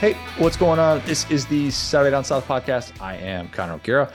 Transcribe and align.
Hey, 0.00 0.14
what's 0.38 0.56
going 0.56 0.78
on? 0.78 1.02
This 1.04 1.30
is 1.30 1.44
the 1.44 1.70
Saturday 1.70 2.12
Down 2.12 2.24
South 2.24 2.48
podcast. 2.48 2.98
I 3.02 3.16
am 3.16 3.50
Connor 3.50 3.74
O'Gara. 3.74 4.10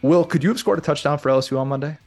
Will, 0.00 0.24
could 0.24 0.44
you 0.44 0.50
have 0.50 0.58
scored 0.60 0.78
a 0.78 0.80
touchdown 0.80 1.18
for 1.18 1.30
LSU 1.30 1.58
on 1.58 1.66
Monday? 1.66 1.98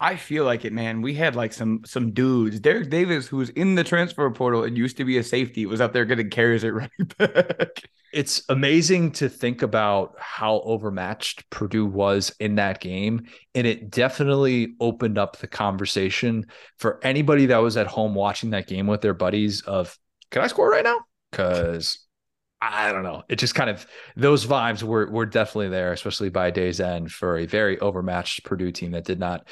I 0.00 0.14
feel 0.14 0.44
like 0.44 0.64
it, 0.64 0.72
man. 0.72 1.02
We 1.02 1.14
had 1.14 1.34
like 1.34 1.52
some 1.52 1.82
some 1.84 2.12
dudes. 2.12 2.60
Derek 2.60 2.90
Davis, 2.90 3.26
who 3.26 3.38
was 3.38 3.50
in 3.50 3.74
the 3.74 3.82
transfer 3.82 4.30
portal 4.30 4.62
and 4.62 4.78
used 4.78 4.96
to 4.98 5.04
be 5.04 5.18
a 5.18 5.24
safety, 5.24 5.66
was 5.66 5.80
out 5.80 5.92
there 5.92 6.04
getting 6.04 6.30
carries 6.30 6.62
at 6.62 6.74
running 6.74 6.90
back. 7.18 7.82
It's 8.12 8.44
amazing 8.48 9.10
to 9.12 9.28
think 9.28 9.62
about 9.62 10.14
how 10.20 10.60
overmatched 10.60 11.50
Purdue 11.50 11.86
was 11.86 12.32
in 12.38 12.54
that 12.54 12.80
game. 12.80 13.26
And 13.56 13.66
it 13.66 13.90
definitely 13.90 14.76
opened 14.78 15.18
up 15.18 15.38
the 15.38 15.48
conversation 15.48 16.46
for 16.78 17.00
anybody 17.02 17.46
that 17.46 17.58
was 17.58 17.76
at 17.76 17.88
home 17.88 18.14
watching 18.14 18.50
that 18.50 18.68
game 18.68 18.86
with 18.86 19.00
their 19.00 19.12
buddies 19.12 19.62
of, 19.62 19.98
can 20.30 20.42
I 20.42 20.46
score 20.46 20.70
right 20.70 20.84
now? 20.84 21.00
Because 21.32 21.98
I 22.72 22.92
don't 22.92 23.02
know. 23.02 23.22
It 23.28 23.36
just 23.36 23.54
kind 23.54 23.70
of 23.70 23.86
those 24.16 24.46
vibes 24.46 24.82
were 24.82 25.10
were 25.10 25.26
definitely 25.26 25.68
there, 25.68 25.92
especially 25.92 26.30
by 26.30 26.50
day's 26.50 26.80
end 26.80 27.12
for 27.12 27.38
a 27.38 27.46
very 27.46 27.78
overmatched 27.80 28.44
Purdue 28.44 28.72
team 28.72 28.92
that 28.92 29.04
did 29.04 29.18
not 29.18 29.48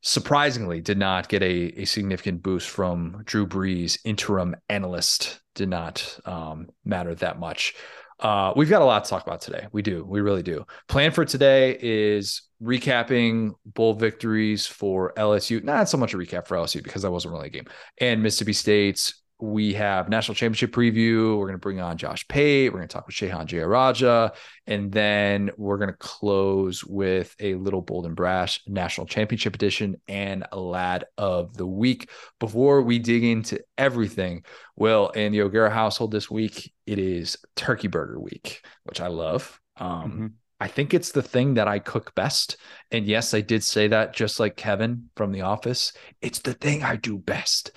surprisingly 0.00 0.80
did 0.80 0.98
not 0.98 1.28
get 1.28 1.42
a, 1.42 1.80
a 1.80 1.84
significant 1.84 2.42
boost 2.42 2.68
from 2.68 3.22
Drew 3.24 3.46
Brees, 3.46 3.98
interim 4.04 4.54
analyst, 4.68 5.40
did 5.54 5.68
not 5.68 6.18
um, 6.24 6.68
matter 6.84 7.14
that 7.16 7.38
much. 7.38 7.74
Uh, 8.20 8.52
we've 8.56 8.68
got 8.68 8.82
a 8.82 8.84
lot 8.84 9.04
to 9.04 9.10
talk 9.10 9.26
about 9.26 9.40
today. 9.40 9.66
We 9.72 9.82
do. 9.82 10.04
We 10.04 10.20
really 10.20 10.42
do. 10.42 10.66
Plan 10.88 11.12
for 11.12 11.24
today 11.24 11.78
is 11.80 12.42
recapping 12.60 13.52
bowl 13.64 13.94
victories 13.94 14.66
for 14.66 15.12
LSU. 15.16 15.62
Not 15.62 15.88
so 15.88 15.98
much 15.98 16.14
a 16.14 16.16
recap 16.16 16.46
for 16.46 16.56
LSU 16.56 16.82
because 16.82 17.02
that 17.02 17.12
wasn't 17.12 17.34
really 17.34 17.46
a 17.46 17.50
game. 17.50 17.66
And 17.98 18.22
Mississippi 18.22 18.54
State's 18.54 19.22
we 19.40 19.74
have 19.74 20.08
national 20.08 20.34
championship 20.34 20.72
preview. 20.72 21.38
We're 21.38 21.46
going 21.46 21.52
to 21.52 21.58
bring 21.58 21.80
on 21.80 21.96
Josh 21.96 22.26
Pate. 22.26 22.72
We're 22.72 22.80
going 22.80 22.88
to 22.88 22.92
talk 22.92 23.06
with 23.06 23.14
Shehan 23.14 23.46
Jeyarajah. 23.46 24.32
And 24.66 24.90
then 24.90 25.50
we're 25.56 25.78
going 25.78 25.90
to 25.90 25.96
close 25.96 26.84
with 26.84 27.36
a 27.38 27.54
little 27.54 27.80
bold 27.80 28.06
and 28.06 28.16
brash 28.16 28.60
national 28.66 29.06
championship 29.06 29.54
edition 29.54 30.00
and 30.08 30.44
a 30.50 30.58
lad 30.58 31.04
of 31.16 31.56
the 31.56 31.66
week. 31.66 32.10
Before 32.40 32.82
we 32.82 32.98
dig 32.98 33.22
into 33.22 33.60
everything, 33.76 34.44
well, 34.74 35.10
in 35.10 35.32
the 35.32 35.42
O'Gara 35.42 35.70
household 35.70 36.10
this 36.10 36.30
week, 36.30 36.72
it 36.86 36.98
is 36.98 37.36
turkey 37.54 37.88
burger 37.88 38.18
week, 38.18 38.62
which 38.84 39.00
I 39.00 39.06
love. 39.06 39.60
Um, 39.76 40.10
mm-hmm. 40.10 40.26
I 40.60 40.66
think 40.66 40.92
it's 40.92 41.12
the 41.12 41.22
thing 41.22 41.54
that 41.54 41.68
I 41.68 41.78
cook 41.78 42.14
best. 42.16 42.56
And 42.90 43.06
yes, 43.06 43.32
I 43.32 43.40
did 43.40 43.62
say 43.62 43.88
that 43.88 44.14
just 44.14 44.40
like 44.40 44.56
Kevin 44.56 45.10
from 45.14 45.30
The 45.30 45.42
Office. 45.42 45.92
It's 46.20 46.40
the 46.40 46.54
thing 46.54 46.82
I 46.82 46.96
do 46.96 47.16
best. 47.16 47.70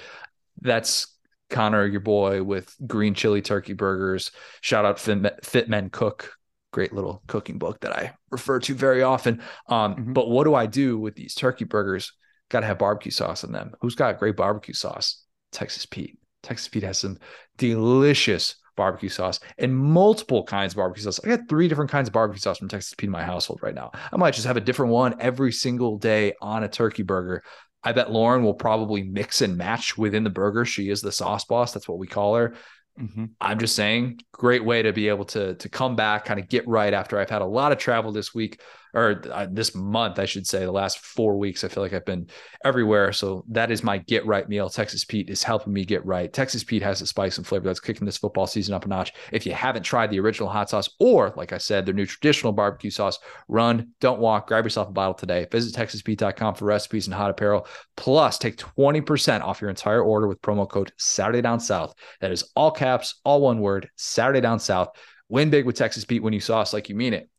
That's 0.60 1.11
Connor, 1.52 1.86
your 1.86 2.02
boy, 2.02 2.42
with 2.44 2.76
green 2.88 3.14
chili 3.14 3.42
turkey 3.42 3.74
burgers. 3.74 4.32
Shout 4.62 4.86
out 4.86 5.00
Fit, 5.00 5.46
Fit 5.46 5.70
Men 5.70 5.90
Cook, 5.90 6.34
great 6.72 6.94
little 6.94 7.22
cooking 7.28 7.58
book 7.60 7.82
that 7.82 7.96
I 7.96 8.14
refer 8.32 8.60
to 8.60 8.74
very 8.74 9.04
often. 9.04 9.42
Um, 9.68 9.96
mm-hmm. 9.96 10.14
But 10.14 10.30
what 10.30 10.46
do 10.46 10.56
I 10.56 10.66
do 10.66 10.98
with 10.98 11.16
these 11.16 11.36
turkey 11.36 11.66
burgers? 11.66 12.14
Got 12.50 12.62
to 12.62 12.66
have 12.66 12.80
barbecue 12.80 13.12
sauce 13.12 13.44
in 13.44 13.52
them. 13.52 13.74
Who's 13.82 13.96
got 13.96 14.20
great 14.20 14.36
barbecue 14.36 14.74
sauce? 14.74 15.24
Texas 15.52 15.86
Pete. 15.86 16.18
Texas 16.44 16.68
Pete 16.68 16.84
has 16.84 16.98
some 16.98 17.18
delicious 17.58 18.56
barbecue 18.76 19.10
sauce 19.10 19.40
and 19.58 19.76
multiple 19.76 20.44
kinds 20.44 20.74
of 20.74 20.78
barbecue 20.78 21.04
sauce. 21.04 21.20
I 21.24 21.28
got 21.28 21.48
three 21.48 21.68
different 21.68 21.92
kinds 21.92 22.08
of 22.10 22.14
barbecue 22.14 22.40
sauce 22.40 22.58
from 22.58 22.68
Texas 22.68 22.94
Pete 22.96 23.08
in 23.08 23.12
my 23.12 23.24
household 23.24 23.60
right 23.62 23.76
now. 23.76 23.92
I 24.12 24.18
might 24.18 24.34
just 24.34 24.48
have 24.48 24.58
a 24.58 24.62
different 24.62 24.92
one 24.92 25.16
every 25.20 25.52
single 25.52 25.98
day 25.98 26.34
on 26.42 26.64
a 26.64 26.68
turkey 26.68 27.04
burger. 27.04 27.44
I 27.84 27.94
bet 27.94 28.12
Lauren 28.12 28.44
will 28.44 28.54
probably 28.54 29.04
mix 29.04 29.42
and 29.42 29.58
match 29.58 29.98
within 29.98 30.24
the 30.24 30.30
burger. 30.30 30.66
She 30.66 30.90
is 30.90 31.02
the 31.02 31.12
sauce 31.12 31.46
boss. 31.46 31.74
That's 31.74 31.88
what 31.88 31.98
we 31.98 32.08
call 32.08 32.36
her. 32.36 32.54
Mm-hmm. 33.00 33.26
I'm 33.40 33.60
just 33.60 33.76
saying, 33.76 34.20
great 34.32 34.64
way 34.64 34.82
to 34.84 34.94
be 34.94 35.08
able 35.08 35.26
to 35.26 35.56
to 35.56 35.70
come 35.70 35.96
back, 35.96 36.26
kind 36.26 36.40
of 36.40 36.50
get 36.50 36.68
right 36.68 36.94
after 36.94 37.18
I've 37.18 37.30
had 37.30 37.42
a 37.42 37.46
lot 37.46 37.72
of 37.72 37.78
travel 37.78 38.12
this 38.12 38.34
week 38.34 38.62
or 38.94 39.22
uh, 39.32 39.48
this 39.50 39.74
month, 39.76 40.20
I 40.20 40.26
should 40.26 40.48
say. 40.48 40.66
The 40.66 40.72
last 40.72 41.00
four 41.00 41.38
weeks, 41.38 41.64
I 41.64 41.68
feel 41.68 41.84
like 41.84 41.94
I've 41.94 42.06
been 42.06 42.28
everywhere. 42.64 43.14
So 43.14 43.46
that 43.50 43.72
is 43.72 43.84
my 43.84 43.98
get 44.00 44.26
right 44.26 44.48
meal. 44.48 44.70
Texas 44.70 45.06
Pete 45.06 45.30
is 45.30 45.44
helping 45.44 45.74
me 45.74 45.86
get 45.86 46.06
right. 46.06 46.32
Texas 46.32 46.64
Pete 46.64 46.84
has 46.84 47.02
a 47.02 47.08
spice 47.08 47.38
and 47.38 47.48
flavor 47.48 47.66
that's 47.66 47.80
kicking 47.80 48.06
this 48.06 48.18
football 48.18 48.48
season 48.48 48.74
up 48.74 48.86
a 48.86 48.88
notch. 48.88 49.14
If 49.32 49.46
you 49.46 49.54
haven't 49.54 49.84
tried 49.84 50.12
the 50.12 50.20
original 50.20 50.50
hot 50.50 50.70
sauce, 50.70 50.90
or 51.00 51.34
like 51.36 51.54
I 51.54 51.58
said, 51.58 51.86
their 51.86 51.94
new 51.94 52.06
traditional 52.06 52.54
barbecue 52.54 52.92
sauce, 52.92 53.20
run, 53.48 53.90
don't 54.00 54.20
walk, 54.20 54.48
grab 54.48 54.66
yourself 54.66 54.90
a 54.90 54.92
bottle 54.92 55.14
today. 55.14 55.48
Visit 55.52 55.76
TexasPete.com 55.76 56.56
for 56.56 56.66
recipes 56.66 57.08
and 57.08 57.14
hot 57.14 57.32
apparel. 57.32 57.68
Plus, 57.96 58.38
take 58.38 58.58
20% 58.58 59.42
off 59.42 59.62
your 59.62 59.70
entire 59.70 60.02
order 60.02 60.28
with 60.28 60.42
promo 60.42 60.68
code 60.68 60.92
Saturday 60.98 61.42
Down 61.42 61.60
South. 61.60 61.94
That 62.20 62.32
is 62.32 62.52
all 62.56 62.72
caps, 62.72 63.20
all 63.24 63.42
one 63.42 63.60
word, 63.60 63.90
Saturday 63.96 64.42
Down 64.42 64.60
South. 64.60 64.90
Win 65.30 65.50
big 65.50 65.66
with 65.66 65.78
Texas 65.78 66.04
Pete 66.04 66.22
when 66.22 66.34
you 66.34 66.42
sauce 66.42 66.74
like 66.74 66.90
you 66.90 66.96
mean 66.96 67.14
it. 67.14 67.30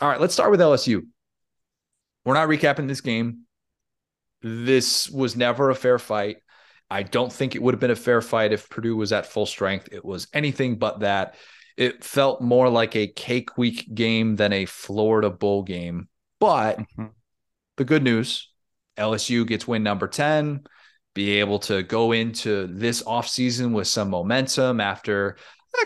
All 0.00 0.08
right, 0.08 0.20
let's 0.20 0.34
start 0.34 0.50
with 0.50 0.60
LSU. 0.60 1.02
We're 2.24 2.34
not 2.34 2.48
recapping 2.48 2.88
this 2.88 3.00
game. 3.00 3.42
This 4.42 5.08
was 5.08 5.36
never 5.36 5.70
a 5.70 5.74
fair 5.74 5.98
fight. 5.98 6.38
I 6.90 7.02
don't 7.02 7.32
think 7.32 7.54
it 7.54 7.62
would 7.62 7.74
have 7.74 7.80
been 7.80 7.90
a 7.90 7.96
fair 7.96 8.20
fight 8.20 8.52
if 8.52 8.68
Purdue 8.68 8.96
was 8.96 9.12
at 9.12 9.26
full 9.26 9.46
strength. 9.46 9.88
It 9.92 10.04
was 10.04 10.28
anything 10.32 10.78
but 10.78 11.00
that. 11.00 11.36
It 11.76 12.04
felt 12.04 12.40
more 12.40 12.68
like 12.68 12.94
a 12.94 13.06
cake 13.06 13.56
week 13.58 13.94
game 13.94 14.36
than 14.36 14.52
a 14.52 14.66
Florida 14.66 15.30
bowl 15.30 15.62
game. 15.62 16.08
But 16.40 16.78
mm-hmm. 16.78 17.06
the 17.76 17.84
good 17.84 18.02
news 18.02 18.50
LSU 18.98 19.46
gets 19.46 19.66
win 19.66 19.82
number 19.82 20.08
10, 20.08 20.64
be 21.14 21.40
able 21.40 21.58
to 21.60 21.82
go 21.82 22.12
into 22.12 22.66
this 22.66 23.02
offseason 23.02 23.72
with 23.72 23.88
some 23.88 24.10
momentum 24.10 24.80
after 24.80 25.36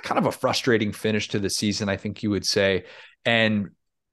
kind 0.03 0.19
of 0.19 0.27
a 0.27 0.32
frustrating 0.32 0.92
finish 0.92 1.28
to 1.28 1.38
the 1.38 1.50
season, 1.50 1.88
I 1.88 1.97
think 1.97 2.22
you 2.22 2.31
would 2.31 2.47
say. 2.47 2.84
And 3.25 3.71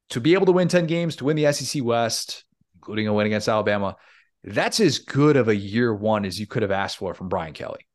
to 0.09 0.21
be 0.21 0.33
able 0.33 0.45
to 0.45 0.51
win 0.51 0.67
10 0.67 0.85
games, 0.85 1.15
to 1.17 1.25
win 1.25 1.35
the 1.35 1.51
SEC 1.51 1.83
West, 1.83 2.43
including 2.75 3.07
a 3.07 3.13
win 3.13 3.27
against 3.27 3.49
Alabama, 3.49 3.95
that's 4.43 4.79
as 4.79 4.99
good 4.99 5.35
of 5.35 5.47
a 5.47 5.55
year 5.55 5.93
one 5.93 6.25
as 6.25 6.39
you 6.39 6.47
could 6.47 6.61
have 6.61 6.71
asked 6.71 6.97
for 6.97 7.13
from 7.13 7.29
Brian 7.29 7.53
Kelly. 7.53 7.86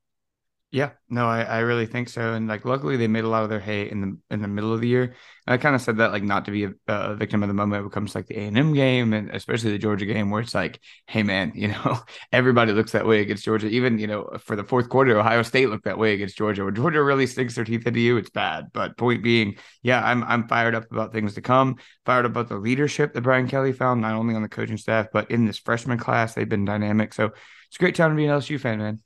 Yeah, 0.74 0.92
no, 1.10 1.26
I, 1.28 1.42
I 1.42 1.58
really 1.58 1.84
think 1.84 2.08
so. 2.08 2.32
And 2.32 2.48
like, 2.48 2.64
luckily, 2.64 2.96
they 2.96 3.06
made 3.06 3.24
a 3.24 3.28
lot 3.28 3.42
of 3.42 3.50
their 3.50 3.60
hay 3.60 3.90
in 3.90 4.00
the 4.00 4.18
in 4.34 4.40
the 4.40 4.48
middle 4.48 4.72
of 4.72 4.80
the 4.80 4.88
year. 4.88 5.02
And 5.46 5.52
I 5.52 5.58
kind 5.58 5.74
of 5.74 5.82
said 5.82 5.98
that 5.98 6.12
like 6.12 6.22
not 6.22 6.46
to 6.46 6.50
be 6.50 6.64
a, 6.64 6.72
a 6.88 7.14
victim 7.14 7.42
of 7.42 7.48
the 7.48 7.54
moment 7.54 7.82
when 7.82 7.90
it 7.90 7.92
comes 7.92 8.12
to 8.12 8.18
like 8.18 8.26
the 8.26 8.38
A 8.38 8.46
and 8.46 8.56
M 8.56 8.72
game 8.72 9.12
and 9.12 9.28
especially 9.32 9.72
the 9.72 9.78
Georgia 9.78 10.06
game, 10.06 10.30
where 10.30 10.40
it's 10.40 10.54
like, 10.54 10.80
hey 11.06 11.22
man, 11.24 11.52
you 11.54 11.68
know, 11.68 12.00
everybody 12.32 12.72
looks 12.72 12.92
that 12.92 13.06
way 13.06 13.20
against 13.20 13.44
Georgia. 13.44 13.66
Even 13.68 13.98
you 13.98 14.06
know, 14.06 14.30
for 14.40 14.56
the 14.56 14.64
fourth 14.64 14.88
quarter, 14.88 15.18
Ohio 15.18 15.42
State 15.42 15.68
looked 15.68 15.84
that 15.84 15.98
way 15.98 16.14
against 16.14 16.38
Georgia. 16.38 16.64
When 16.64 16.74
Georgia 16.74 17.02
really 17.02 17.26
stinks 17.26 17.54
their 17.54 17.66
teeth 17.66 17.86
into 17.86 18.00
you, 18.00 18.16
it's 18.16 18.30
bad. 18.30 18.68
But 18.72 18.96
point 18.96 19.22
being, 19.22 19.56
yeah, 19.82 20.02
I'm 20.02 20.24
I'm 20.24 20.48
fired 20.48 20.74
up 20.74 20.90
about 20.90 21.12
things 21.12 21.34
to 21.34 21.42
come. 21.42 21.76
Fired 22.06 22.24
up 22.24 22.30
about 22.30 22.48
the 22.48 22.56
leadership 22.56 23.12
that 23.12 23.20
Brian 23.20 23.46
Kelly 23.46 23.72
found, 23.72 24.00
not 24.00 24.14
only 24.14 24.34
on 24.34 24.40
the 24.42 24.48
coaching 24.48 24.78
staff 24.78 25.08
but 25.12 25.30
in 25.30 25.44
this 25.44 25.58
freshman 25.58 25.98
class. 25.98 26.32
They've 26.32 26.48
been 26.48 26.64
dynamic. 26.64 27.12
So 27.12 27.26
it's 27.26 27.76
a 27.76 27.78
great 27.78 27.94
time 27.94 28.12
to 28.12 28.16
be 28.16 28.24
an 28.24 28.30
LSU 28.30 28.58
fan, 28.58 28.78
man 28.78 29.00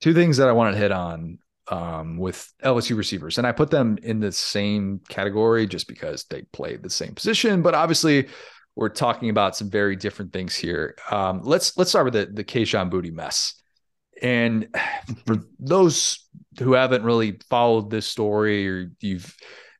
two 0.00 0.14
things 0.14 0.36
that 0.36 0.48
I 0.48 0.52
wanted 0.52 0.72
to 0.72 0.78
hit 0.78 0.92
on 0.92 1.38
um, 1.68 2.18
with 2.18 2.52
LSU 2.62 2.96
receivers, 2.96 3.38
and 3.38 3.46
I 3.46 3.52
put 3.52 3.70
them 3.70 3.98
in 4.02 4.20
the 4.20 4.32
same 4.32 5.00
category 5.08 5.66
just 5.66 5.88
because 5.88 6.24
they 6.24 6.42
played 6.52 6.82
the 6.82 6.90
same 6.90 7.14
position. 7.14 7.62
But 7.62 7.74
obviously, 7.74 8.28
we're 8.74 8.88
talking 8.88 9.30
about 9.30 9.56
some 9.56 9.70
very 9.70 9.96
different 9.96 10.32
things 10.32 10.54
here. 10.54 10.96
Um, 11.10 11.40
let's 11.42 11.76
let's 11.76 11.90
start 11.90 12.04
with 12.04 12.14
the 12.14 12.26
the 12.26 12.44
Kayshon 12.44 12.90
Boutte 12.90 13.12
mess. 13.12 13.54
And 14.22 14.68
for 15.26 15.36
those 15.58 16.26
who 16.58 16.72
haven't 16.72 17.04
really 17.04 17.38
followed 17.50 17.90
this 17.90 18.06
story, 18.06 18.68
or 18.68 18.90
you've 19.00 19.34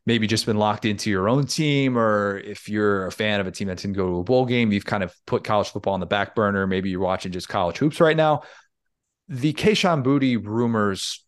maybe 0.04 0.26
just 0.26 0.46
been 0.46 0.58
locked 0.58 0.84
into 0.84 1.10
your 1.10 1.28
own 1.28 1.46
team, 1.46 1.96
or 1.96 2.38
if 2.38 2.68
you're 2.68 3.06
a 3.06 3.12
fan 3.12 3.40
of 3.40 3.46
a 3.46 3.50
team 3.50 3.68
that 3.68 3.78
didn't 3.78 3.96
go 3.96 4.06
to 4.06 4.18
a 4.18 4.24
bowl 4.24 4.44
game, 4.44 4.72
you've 4.72 4.84
kind 4.84 5.02
of 5.02 5.14
put 5.26 5.42
college 5.42 5.70
football 5.70 5.94
on 5.94 6.00
the 6.00 6.06
back 6.06 6.34
burner. 6.34 6.66
Maybe 6.66 6.90
you're 6.90 7.00
watching 7.00 7.32
just 7.32 7.48
college 7.48 7.78
hoops 7.78 8.00
right 8.00 8.16
now 8.16 8.42
the 9.28 9.52
Kayshon 9.52 10.02
Boutte 10.02 10.44
rumors, 10.44 11.24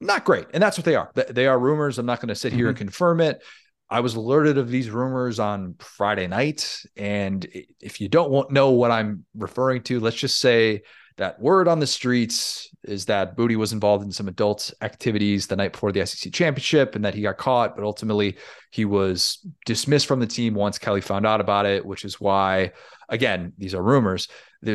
not 0.00 0.24
great. 0.24 0.46
And 0.52 0.62
that's 0.62 0.78
what 0.78 0.84
they 0.84 0.94
are. 0.94 1.10
They 1.14 1.46
are 1.46 1.58
rumors. 1.58 1.98
I'm 1.98 2.06
not 2.06 2.20
going 2.20 2.28
to 2.28 2.34
sit 2.34 2.52
here 2.52 2.64
mm-hmm. 2.64 2.68
and 2.70 2.76
confirm 2.76 3.20
it. 3.20 3.42
I 3.88 4.00
was 4.00 4.16
alerted 4.16 4.58
of 4.58 4.68
these 4.68 4.90
rumors 4.90 5.38
on 5.38 5.76
Friday 5.78 6.26
night. 6.26 6.82
And 6.96 7.46
if 7.80 8.00
you 8.00 8.08
don't 8.08 8.50
know 8.50 8.70
what 8.70 8.90
I'm 8.90 9.24
referring 9.34 9.82
to, 9.84 10.00
let's 10.00 10.16
just 10.16 10.40
say 10.40 10.82
that 11.18 11.40
word 11.40 11.66
on 11.66 11.78
the 11.78 11.86
streets 11.86 12.68
is 12.82 13.06
that 13.06 13.36
Boutte 13.36 13.56
was 13.56 13.72
involved 13.72 14.04
in 14.04 14.12
some 14.12 14.28
adult 14.28 14.72
activities 14.82 15.46
the 15.46 15.56
night 15.56 15.72
before 15.72 15.92
the 15.92 16.04
SEC 16.04 16.32
championship 16.32 16.94
and 16.94 17.04
that 17.04 17.14
he 17.14 17.22
got 17.22 17.38
caught, 17.38 17.74
but 17.74 17.84
ultimately 17.84 18.36
he 18.70 18.84
was 18.84 19.38
dismissed 19.64 20.06
from 20.06 20.20
the 20.20 20.26
team 20.26 20.54
once 20.54 20.78
Kelly 20.78 21.00
found 21.00 21.26
out 21.26 21.40
about 21.40 21.64
it, 21.64 21.86
which 21.86 22.04
is 22.04 22.20
why, 22.20 22.72
again, 23.08 23.52
these 23.56 23.74
are 23.74 23.82
rumors, 23.82 24.28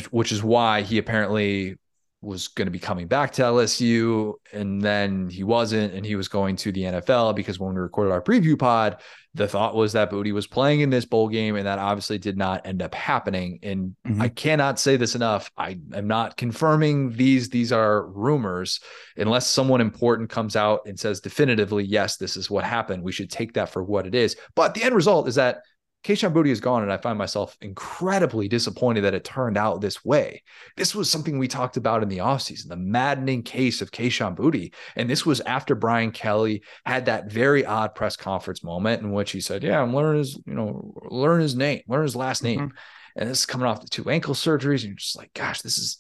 which 0.09 0.31
is 0.31 0.41
why 0.41 0.81
he 0.81 0.97
apparently 0.97 1.75
was 2.21 2.49
going 2.49 2.67
to 2.67 2.71
be 2.71 2.79
coming 2.79 3.07
back 3.07 3.31
to 3.31 3.41
LSU 3.41 4.33
and 4.53 4.81
then 4.81 5.27
he 5.27 5.43
wasn't 5.43 5.93
and 5.93 6.05
he 6.05 6.15
was 6.15 6.27
going 6.27 6.55
to 6.55 6.71
the 6.71 6.83
NFL 6.83 7.35
because 7.35 7.59
when 7.59 7.73
we 7.73 7.81
recorded 7.81 8.11
our 8.11 8.21
preview 8.21 8.57
pod 8.57 8.97
the 9.33 9.47
thought 9.47 9.75
was 9.75 9.93
that 9.93 10.11
Boutte 10.11 10.33
was 10.33 10.45
playing 10.45 10.81
in 10.81 10.89
this 10.89 11.05
bowl 11.05 11.29
game 11.29 11.55
and 11.55 11.65
that 11.65 11.79
obviously 11.79 12.17
did 12.17 12.37
not 12.37 12.67
end 12.67 12.81
up 12.81 12.93
happening. 12.93 13.59
And 13.63 13.95
mm-hmm. 14.05 14.21
I 14.21 14.27
cannot 14.27 14.77
say 14.77 14.97
this 14.97 15.15
enough. 15.15 15.49
I 15.57 15.79
am 15.93 16.07
not 16.07 16.35
confirming 16.35 17.13
these 17.13 17.49
these 17.49 17.71
are 17.71 18.07
rumors. 18.07 18.81
Unless 19.15 19.47
someone 19.47 19.79
important 19.79 20.29
comes 20.29 20.57
out 20.57 20.81
and 20.85 20.99
says 20.99 21.21
definitively 21.21 21.85
yes 21.85 22.17
this 22.17 22.35
is 22.35 22.51
what 22.51 22.65
happened. 22.65 23.03
We 23.03 23.13
should 23.13 23.31
take 23.31 23.53
that 23.53 23.69
for 23.69 23.83
what 23.83 24.05
it 24.05 24.15
is. 24.15 24.35
But 24.53 24.73
the 24.73 24.83
end 24.83 24.95
result 24.95 25.29
is 25.29 25.35
that 25.35 25.61
Kayshon 26.03 26.33
Boutte 26.33 26.49
is 26.49 26.59
gone, 26.59 26.81
and 26.81 26.91
I 26.91 26.97
find 26.97 27.17
myself 27.17 27.55
incredibly 27.61 28.47
disappointed 28.47 29.01
that 29.01 29.13
it 29.13 29.23
turned 29.23 29.57
out 29.57 29.81
this 29.81 30.03
way. 30.03 30.41
This 30.75 30.95
was 30.95 31.11
something 31.11 31.37
we 31.37 31.47
talked 31.47 31.77
about 31.77 32.01
in 32.01 32.09
the 32.09 32.17
offseason, 32.17 32.69
the 32.69 32.75
maddening 32.75 33.43
case 33.43 33.81
of 33.81 33.91
Kayshon 33.91 34.35
Boutte. 34.35 34.73
And 34.95 35.07
this 35.07 35.25
was 35.25 35.41
after 35.41 35.75
Brian 35.75 36.11
Kelly 36.11 36.63
had 36.85 37.05
that 37.05 37.31
very 37.31 37.65
odd 37.65 37.93
press 37.93 38.15
conference 38.15 38.63
moment 38.63 39.03
in 39.03 39.11
which 39.11 39.31
he 39.31 39.41
said, 39.41 39.63
Yeah, 39.63 39.81
I'm 39.81 39.95
learning 39.95 40.19
his, 40.19 40.39
you 40.47 40.55
know, 40.55 40.93
learn 41.09 41.39
his 41.39 41.55
name, 41.55 41.81
learn 41.87 42.03
his 42.03 42.15
last 42.15 42.43
name. 42.43 42.59
Mm-hmm. 42.59 42.77
And 43.15 43.29
this 43.29 43.39
is 43.39 43.45
coming 43.45 43.67
off 43.67 43.81
the 43.81 43.87
two 43.87 44.09
ankle 44.09 44.33
surgeries. 44.33 44.81
And 44.81 44.89
you're 44.89 44.95
just 44.95 45.17
like, 45.17 45.33
gosh, 45.33 45.61
this 45.61 45.77
is 45.77 45.97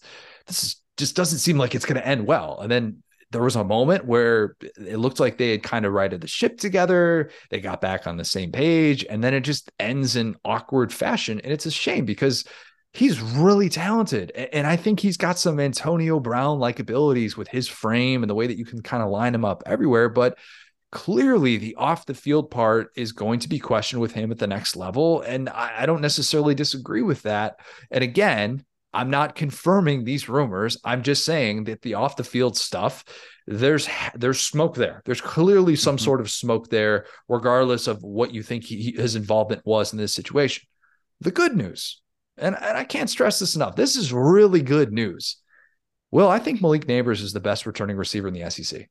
this 0.47 0.63
is 0.63 0.81
just 0.97 1.15
doesn't 1.15 1.39
seem 1.39 1.57
like 1.57 1.75
it's 1.75 1.85
going 1.85 2.01
to 2.01 2.07
end 2.07 2.25
well. 2.25 2.59
And 2.59 2.71
then 2.71 3.03
there 3.31 3.41
was 3.41 3.55
a 3.55 3.63
moment 3.63 4.05
where 4.05 4.55
it 4.77 4.97
looked 4.97 5.19
like 5.19 5.37
they 5.37 5.51
had 5.51 5.63
kind 5.63 5.85
of 5.85 5.93
righted 5.93 6.21
the 6.21 6.27
ship 6.27 6.57
together. 6.57 7.31
They 7.49 7.59
got 7.59 7.81
back 7.81 8.05
on 8.07 8.17
the 8.17 8.25
same 8.25 8.51
page, 8.51 9.05
and 9.09 9.23
then 9.23 9.33
it 9.33 9.41
just 9.41 9.71
ends 9.79 10.15
in 10.15 10.35
awkward 10.45 10.93
fashion. 10.93 11.39
And 11.43 11.51
it's 11.51 11.65
a 11.65 11.71
shame 11.71 12.05
because 12.05 12.45
he's 12.93 13.21
really 13.21 13.69
talented. 13.69 14.31
And 14.31 14.67
I 14.67 14.75
think 14.75 14.99
he's 14.99 15.17
got 15.17 15.39
some 15.39 15.59
Antonio 15.59 16.19
Brown 16.19 16.59
like 16.59 16.79
abilities 16.79 17.37
with 17.37 17.47
his 17.47 17.67
frame 17.67 18.23
and 18.23 18.29
the 18.29 18.35
way 18.35 18.47
that 18.47 18.57
you 18.57 18.65
can 18.65 18.81
kind 18.81 19.01
of 19.01 19.09
line 19.09 19.33
him 19.33 19.45
up 19.45 19.63
everywhere. 19.65 20.09
But 20.09 20.37
clearly, 20.91 21.57
the 21.57 21.75
off 21.75 22.05
the 22.05 22.13
field 22.13 22.51
part 22.51 22.91
is 22.97 23.13
going 23.13 23.39
to 23.39 23.49
be 23.49 23.59
questioned 23.59 24.01
with 24.01 24.11
him 24.11 24.31
at 24.31 24.39
the 24.39 24.47
next 24.47 24.75
level. 24.75 25.21
And 25.21 25.47
I, 25.47 25.85
don't 25.85 26.01
necessarily 26.01 26.53
disagree 26.53 27.01
with 27.01 27.21
that. 27.21 27.59
And 27.89 28.03
again, 28.03 28.65
I'm 28.93 29.09
not 29.09 29.35
confirming 29.35 30.03
these 30.03 30.27
rumors. 30.27 30.77
I'm 30.83 31.01
just 31.03 31.25
saying 31.25 31.65
that 31.65 31.81
the 31.81 31.93
off 31.93 32.17
the 32.17 32.23
field 32.23 32.57
stuff, 32.57 33.05
there's 33.47 33.87
there's 34.15 34.41
smoke 34.41 34.75
there. 34.75 35.01
There's 35.05 35.21
clearly 35.21 35.75
some 35.75 35.95
mm-hmm. 35.95 36.03
sort 36.03 36.21
of 36.21 36.29
smoke 36.29 36.69
there, 36.69 37.05
regardless 37.29 37.87
of 37.87 38.03
what 38.03 38.33
you 38.33 38.43
think 38.43 38.65
he, 38.65 38.91
his 38.91 39.15
involvement 39.15 39.61
was 39.65 39.93
in 39.93 39.97
this 39.97 40.13
situation. 40.13 40.67
The 41.21 41.31
good 41.31 41.55
news, 41.55 42.01
and, 42.37 42.55
and 42.55 42.77
I 42.77 42.83
can't 42.83 43.09
stress 43.09 43.39
this 43.39 43.55
enough. 43.55 43.75
This 43.75 43.95
is 43.95 44.11
really 44.11 44.61
good 44.61 44.91
news. 44.91 45.37
Well, 46.11 46.29
I 46.29 46.39
think 46.39 46.61
Malik 46.61 46.87
Nabers 46.87 47.21
is 47.21 47.31
the 47.31 47.39
best 47.39 47.65
returning 47.65 47.95
receiver 47.95 48.27
in 48.27 48.33
the 48.33 48.49
SEC. 48.49 48.89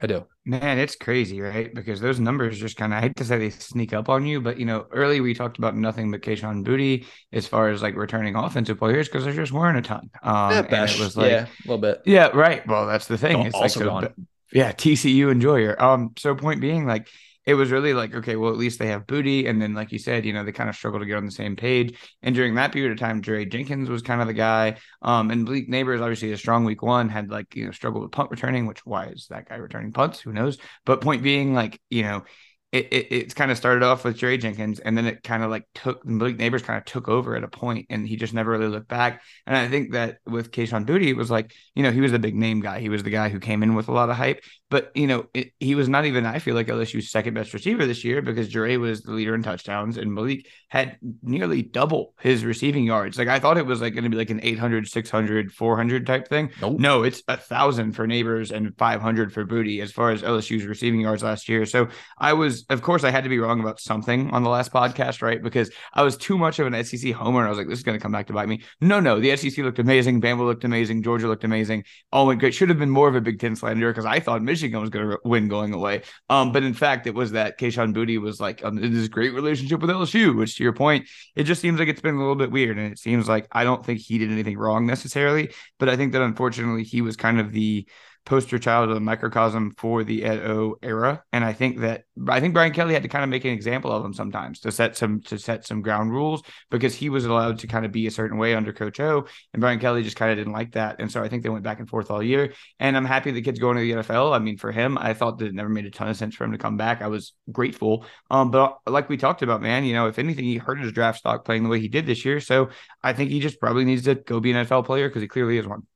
I 0.00 0.06
do. 0.06 0.26
Man, 0.44 0.78
it's 0.78 0.94
crazy, 0.94 1.40
right? 1.40 1.74
Because 1.74 2.00
those 2.00 2.20
numbers 2.20 2.58
just 2.58 2.76
kind 2.76 2.92
of, 2.92 2.98
I 2.98 3.02
hate 3.02 3.16
to 3.16 3.24
say 3.24 3.36
they 3.38 3.50
sneak 3.50 3.92
up 3.92 4.08
on 4.08 4.26
you, 4.26 4.40
but 4.40 4.58
you 4.58 4.64
know, 4.64 4.86
early 4.92 5.20
we 5.20 5.34
talked 5.34 5.58
about 5.58 5.76
nothing 5.76 6.10
but 6.10 6.22
Kayshon 6.22 6.64
Boutte 6.64 7.04
as 7.32 7.48
far 7.48 7.68
as 7.68 7.82
like 7.82 7.96
returning 7.96 8.36
offensive 8.36 8.78
players 8.78 9.08
because 9.08 9.24
there 9.24 9.34
just 9.34 9.50
weren't 9.50 9.76
a 9.76 9.82
ton. 9.82 10.10
Um, 10.22 10.52
yeah, 10.52 10.82
and 10.82 10.90
it 10.90 11.00
was 11.00 11.16
like, 11.16 11.30
yeah, 11.30 11.46
a 11.46 11.68
little 11.68 11.78
bit. 11.78 12.02
Yeah, 12.04 12.28
right. 12.28 12.64
Well, 12.66 12.86
that's 12.86 13.06
the 13.06 13.18
thing. 13.18 13.40
It's 13.40 13.54
also 13.54 13.62
like, 13.62 13.70
so, 13.72 13.84
gone. 13.84 14.28
yeah, 14.52 14.70
TCU 14.70 15.32
enjoyer. 15.32 15.80
Um, 15.82 16.12
so 16.16 16.34
point 16.36 16.60
being, 16.60 16.86
like, 16.86 17.08
it 17.48 17.54
was 17.54 17.70
really 17.70 17.94
like, 17.94 18.14
okay, 18.14 18.36
well, 18.36 18.50
at 18.50 18.58
least 18.58 18.78
they 18.78 18.88
have 18.88 19.06
Boutte. 19.06 19.48
And 19.48 19.60
then, 19.60 19.72
like 19.72 19.90
you 19.90 19.98
said, 19.98 20.26
you 20.26 20.34
know, 20.34 20.44
they 20.44 20.52
kind 20.52 20.68
of 20.68 20.76
struggle 20.76 21.00
to 21.00 21.06
get 21.06 21.16
on 21.16 21.24
the 21.24 21.32
same 21.32 21.56
page. 21.56 21.98
And 22.22 22.34
during 22.34 22.54
that 22.56 22.72
period 22.72 22.92
of 22.92 22.98
time, 22.98 23.22
Jaray 23.22 23.50
Jenkins 23.50 23.88
was 23.88 24.02
kind 24.02 24.20
of 24.20 24.26
the 24.26 24.34
guy. 24.34 24.76
Um, 25.00 25.30
and 25.30 25.44
Malik 25.44 25.66
Nabers, 25.66 26.02
obviously 26.02 26.30
a 26.32 26.36
strong 26.36 26.66
week 26.66 26.82
one, 26.82 27.08
had 27.08 27.30
like, 27.30 27.56
you 27.56 27.64
know, 27.64 27.70
struggled 27.70 28.02
with 28.02 28.12
punt 28.12 28.30
returning, 28.30 28.66
which 28.66 28.84
why 28.84 29.06
is 29.06 29.28
that 29.30 29.48
guy 29.48 29.56
returning 29.56 29.92
punts? 29.92 30.20
Who 30.20 30.32
knows? 30.34 30.58
But 30.84 31.00
point 31.00 31.22
being, 31.22 31.54
like, 31.54 31.80
you 31.88 32.02
know, 32.02 32.24
it, 32.70 32.92
it 32.92 33.06
it's 33.10 33.34
kind 33.34 33.50
of 33.50 33.56
started 33.56 33.82
off 33.82 34.04
with 34.04 34.18
Jaray 34.18 34.38
Jenkins, 34.38 34.78
and 34.78 34.96
then 34.96 35.06
it 35.06 35.22
kind 35.22 35.42
of 35.42 35.50
like 35.50 35.64
took 35.74 36.04
Malik 36.04 36.36
Nabers 36.36 36.62
kind 36.62 36.76
of 36.76 36.84
took 36.84 37.08
over 37.08 37.34
at 37.34 37.44
a 37.44 37.48
point, 37.48 37.86
and 37.88 38.06
he 38.06 38.16
just 38.16 38.34
never 38.34 38.50
really 38.50 38.68
looked 38.68 38.88
back. 38.88 39.22
And 39.46 39.56
I 39.56 39.68
think 39.68 39.92
that 39.92 40.18
with 40.26 40.50
Kayshon 40.50 40.84
Boutte, 40.84 41.06
it 41.06 41.14
was 41.14 41.30
like 41.30 41.54
you 41.74 41.82
know 41.82 41.90
he 41.90 42.02
was 42.02 42.12
the 42.12 42.18
big 42.18 42.34
name 42.34 42.60
guy, 42.60 42.80
he 42.80 42.90
was 42.90 43.02
the 43.02 43.10
guy 43.10 43.30
who 43.30 43.40
came 43.40 43.62
in 43.62 43.74
with 43.74 43.88
a 43.88 43.92
lot 43.92 44.10
of 44.10 44.16
hype, 44.16 44.42
but 44.70 44.90
you 44.94 45.06
know 45.06 45.26
it, 45.34 45.52
he 45.58 45.74
was 45.74 45.88
not 45.88 46.04
even 46.04 46.26
I 46.26 46.38
feel 46.38 46.54
like 46.54 46.66
LSU's 46.66 47.10
second 47.10 47.34
best 47.34 47.54
receiver 47.54 47.86
this 47.86 48.04
year 48.04 48.22
because 48.22 48.48
Jaray 48.48 48.78
was 48.78 49.02
the 49.02 49.12
leader 49.12 49.34
in 49.34 49.42
touchdowns, 49.42 49.96
and 49.96 50.12
Malik 50.12 50.46
had 50.68 50.96
nearly 51.22 51.62
double 51.62 52.14
his 52.20 52.44
receiving 52.44 52.84
yards. 52.84 53.18
Like 53.18 53.28
I 53.28 53.38
thought 53.38 53.58
it 53.58 53.66
was 53.66 53.80
like 53.80 53.94
going 53.94 54.04
to 54.04 54.10
be 54.10 54.16
like 54.16 54.30
an 54.30 54.40
800, 54.42 54.88
600, 54.88 55.52
400 55.52 56.06
type 56.06 56.28
thing. 56.28 56.50
Nope. 56.60 56.78
No, 56.78 57.02
it's 57.02 57.22
a 57.28 57.36
thousand 57.36 57.92
for 57.92 58.06
Nabers 58.06 58.50
and 58.50 58.76
500 58.76 59.32
for 59.32 59.46
Boutte 59.46 59.82
as 59.82 59.92
far 59.92 60.10
as 60.10 60.22
LSU's 60.22 60.66
receiving 60.66 61.00
yards 61.00 61.22
last 61.22 61.48
year. 61.48 61.64
So 61.64 61.88
I 62.18 62.34
was 62.34 62.66
of 62.70 62.82
course, 62.82 63.04
I 63.04 63.10
had 63.10 63.24
to 63.24 63.30
be 63.30 63.38
wrong 63.38 63.60
about 63.60 63.80
something 63.80 64.30
on 64.30 64.42
the 64.42 64.50
last 64.50 64.72
podcast, 64.72 65.22
right? 65.22 65.42
Because 65.42 65.70
I 65.94 66.02
was 66.02 66.16
too 66.16 66.36
much 66.36 66.58
of 66.58 66.66
an 66.66 66.84
SEC 66.84 67.12
homer, 67.12 67.40
and 67.40 67.46
I 67.46 67.50
was 67.50 67.58
like, 67.58 67.68
"This 67.68 67.78
is 67.78 67.84
going 67.84 67.98
to 67.98 68.02
come 68.02 68.12
back 68.12 68.26
to 68.26 68.32
bite 68.32 68.48
me." 68.48 68.62
No, 68.80 69.00
no, 69.00 69.20
the 69.20 69.36
SEC 69.36 69.56
looked 69.64 69.78
amazing. 69.78 70.20
Bama 70.20 70.40
looked 70.40 70.64
amazing. 70.64 71.02
Georgia 71.02 71.28
looked 71.28 71.44
amazing. 71.44 71.84
All 72.12 72.26
went 72.26 72.40
good. 72.40 72.54
Should 72.54 72.68
have 72.68 72.78
been 72.78 72.90
more 72.90 73.08
of 73.08 73.14
a 73.14 73.20
Big 73.20 73.38
Ten 73.38 73.56
slander 73.56 73.90
because 73.90 74.04
I 74.04 74.20
thought 74.20 74.42
Michigan 74.42 74.57
was 74.62 74.90
going 74.90 75.10
to 75.10 75.18
win 75.24 75.48
going 75.48 75.72
away. 75.72 76.02
Um, 76.28 76.52
but 76.52 76.62
in 76.62 76.74
fact, 76.74 77.06
it 77.06 77.14
was 77.14 77.32
that 77.32 77.58
Kayshon 77.58 77.94
Boutte 77.94 78.20
was 78.20 78.40
like 78.40 78.64
um, 78.64 78.78
in 78.78 78.92
this 78.92 79.08
great 79.08 79.34
relationship 79.34 79.80
with 79.80 79.90
LSU. 79.90 80.36
Which, 80.36 80.56
to 80.56 80.62
your 80.62 80.72
point, 80.72 81.08
it 81.36 81.44
just 81.44 81.60
seems 81.60 81.78
like 81.78 81.88
it's 81.88 82.00
been 82.00 82.14
a 82.14 82.18
little 82.18 82.36
bit 82.36 82.50
weird, 82.50 82.78
and 82.78 82.92
it 82.92 82.98
seems 82.98 83.28
like 83.28 83.46
I 83.52 83.64
don't 83.64 83.84
think 83.84 84.00
he 84.00 84.18
did 84.18 84.30
anything 84.30 84.58
wrong 84.58 84.86
necessarily, 84.86 85.52
but 85.78 85.88
I 85.88 85.96
think 85.96 86.12
that 86.12 86.22
unfortunately 86.22 86.84
he 86.84 87.02
was 87.02 87.16
kind 87.16 87.40
of 87.40 87.52
the 87.52 87.86
poster 88.28 88.58
child 88.58 88.90
of 88.90 88.94
the 88.94 89.00
microcosm 89.00 89.72
for 89.78 90.04
the 90.04 90.22
Ed 90.22 90.40
O 90.40 90.76
era. 90.82 91.24
And 91.32 91.42
I 91.42 91.54
think 91.54 91.78
that 91.78 92.04
I 92.28 92.40
think 92.40 92.52
Brian 92.52 92.74
Kelly 92.74 92.92
had 92.92 93.02
to 93.02 93.08
kind 93.08 93.24
of 93.24 93.30
make 93.30 93.46
an 93.46 93.52
example 93.52 93.90
of 93.90 94.04
him 94.04 94.12
sometimes 94.12 94.60
to 94.60 94.70
set 94.70 94.98
some 94.98 95.22
to 95.22 95.38
set 95.38 95.66
some 95.66 95.80
ground 95.80 96.12
rules 96.12 96.42
because 96.70 96.94
he 96.94 97.08
was 97.08 97.24
allowed 97.24 97.58
to 97.60 97.66
kind 97.66 97.86
of 97.86 97.90
be 97.90 98.06
a 98.06 98.10
certain 98.10 98.36
way 98.36 98.54
under 98.54 98.70
Coach 98.70 99.00
O, 99.00 99.26
and 99.54 99.60
Brian 99.62 99.80
Kelly 99.80 100.02
just 100.02 100.16
kind 100.16 100.30
of 100.30 100.36
didn't 100.36 100.52
like 100.52 100.72
that. 100.72 100.96
And 100.98 101.10
so 101.10 101.22
I 101.22 101.28
think 101.28 101.42
they 101.42 101.48
went 101.48 101.64
back 101.64 101.78
and 101.78 101.88
forth 101.88 102.10
all 102.10 102.22
year. 102.22 102.52
And 102.78 102.98
I'm 102.98 103.06
happy 103.06 103.30
the 103.30 103.40
kid's 103.40 103.58
going 103.58 103.76
to 103.76 103.82
the 103.82 104.02
NFL. 104.02 104.36
I 104.36 104.40
mean, 104.40 104.58
for 104.58 104.72
him, 104.72 104.98
I 104.98 105.14
thought 105.14 105.38
that 105.38 105.46
it 105.46 105.54
never 105.54 105.70
made 105.70 105.86
a 105.86 105.90
ton 105.90 106.08
of 106.08 106.16
sense 106.16 106.34
for 106.34 106.44
him 106.44 106.52
to 106.52 106.58
come 106.58 106.76
back. 106.76 107.00
I 107.00 107.08
was 107.08 107.32
grateful. 107.50 108.04
Um, 108.30 108.50
but 108.50 108.76
like 108.86 109.08
we 109.08 109.16
talked 109.16 109.40
about, 109.40 109.62
man, 109.62 109.84
you 109.84 109.94
know, 109.94 110.06
if 110.06 110.18
anything, 110.18 110.44
he 110.44 110.58
hurt 110.58 110.80
his 110.80 110.92
draft 110.92 111.20
stock 111.20 111.46
playing 111.46 111.62
the 111.62 111.70
way 111.70 111.80
he 111.80 111.88
did 111.88 112.04
this 112.04 112.26
year. 112.26 112.40
So 112.40 112.68
I 113.02 113.14
think 113.14 113.30
he 113.30 113.40
just 113.40 113.58
probably 113.58 113.86
needs 113.86 114.04
to 114.04 114.16
go 114.16 114.38
be 114.38 114.52
an 114.52 114.66
NFL 114.66 114.84
player 114.84 115.08
because 115.08 115.22
he 115.22 115.28
clearly 115.28 115.56
is 115.56 115.66
one. 115.66 115.86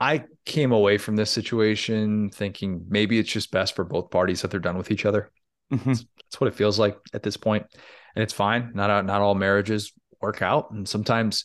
I 0.00 0.24
came 0.44 0.72
away 0.72 0.98
from 0.98 1.16
this 1.16 1.30
situation 1.30 2.30
thinking 2.30 2.86
maybe 2.88 3.18
it's 3.18 3.30
just 3.30 3.50
best 3.50 3.74
for 3.74 3.84
both 3.84 4.10
parties 4.10 4.42
that 4.42 4.50
they're 4.50 4.60
done 4.60 4.78
with 4.78 4.90
each 4.90 5.04
other. 5.04 5.30
Mm-hmm. 5.72 5.88
That's, 5.88 6.06
that's, 6.16 6.40
what 6.40 6.48
it 6.48 6.54
feels 6.54 6.78
like 6.78 6.96
at 7.12 7.22
this 7.22 7.36
point, 7.36 7.66
and 8.14 8.22
it's 8.22 8.32
fine. 8.32 8.72
Not 8.74 9.04
not 9.04 9.20
all 9.20 9.34
marriages 9.34 9.92
work 10.20 10.40
out, 10.40 10.70
and 10.70 10.88
sometimes 10.88 11.44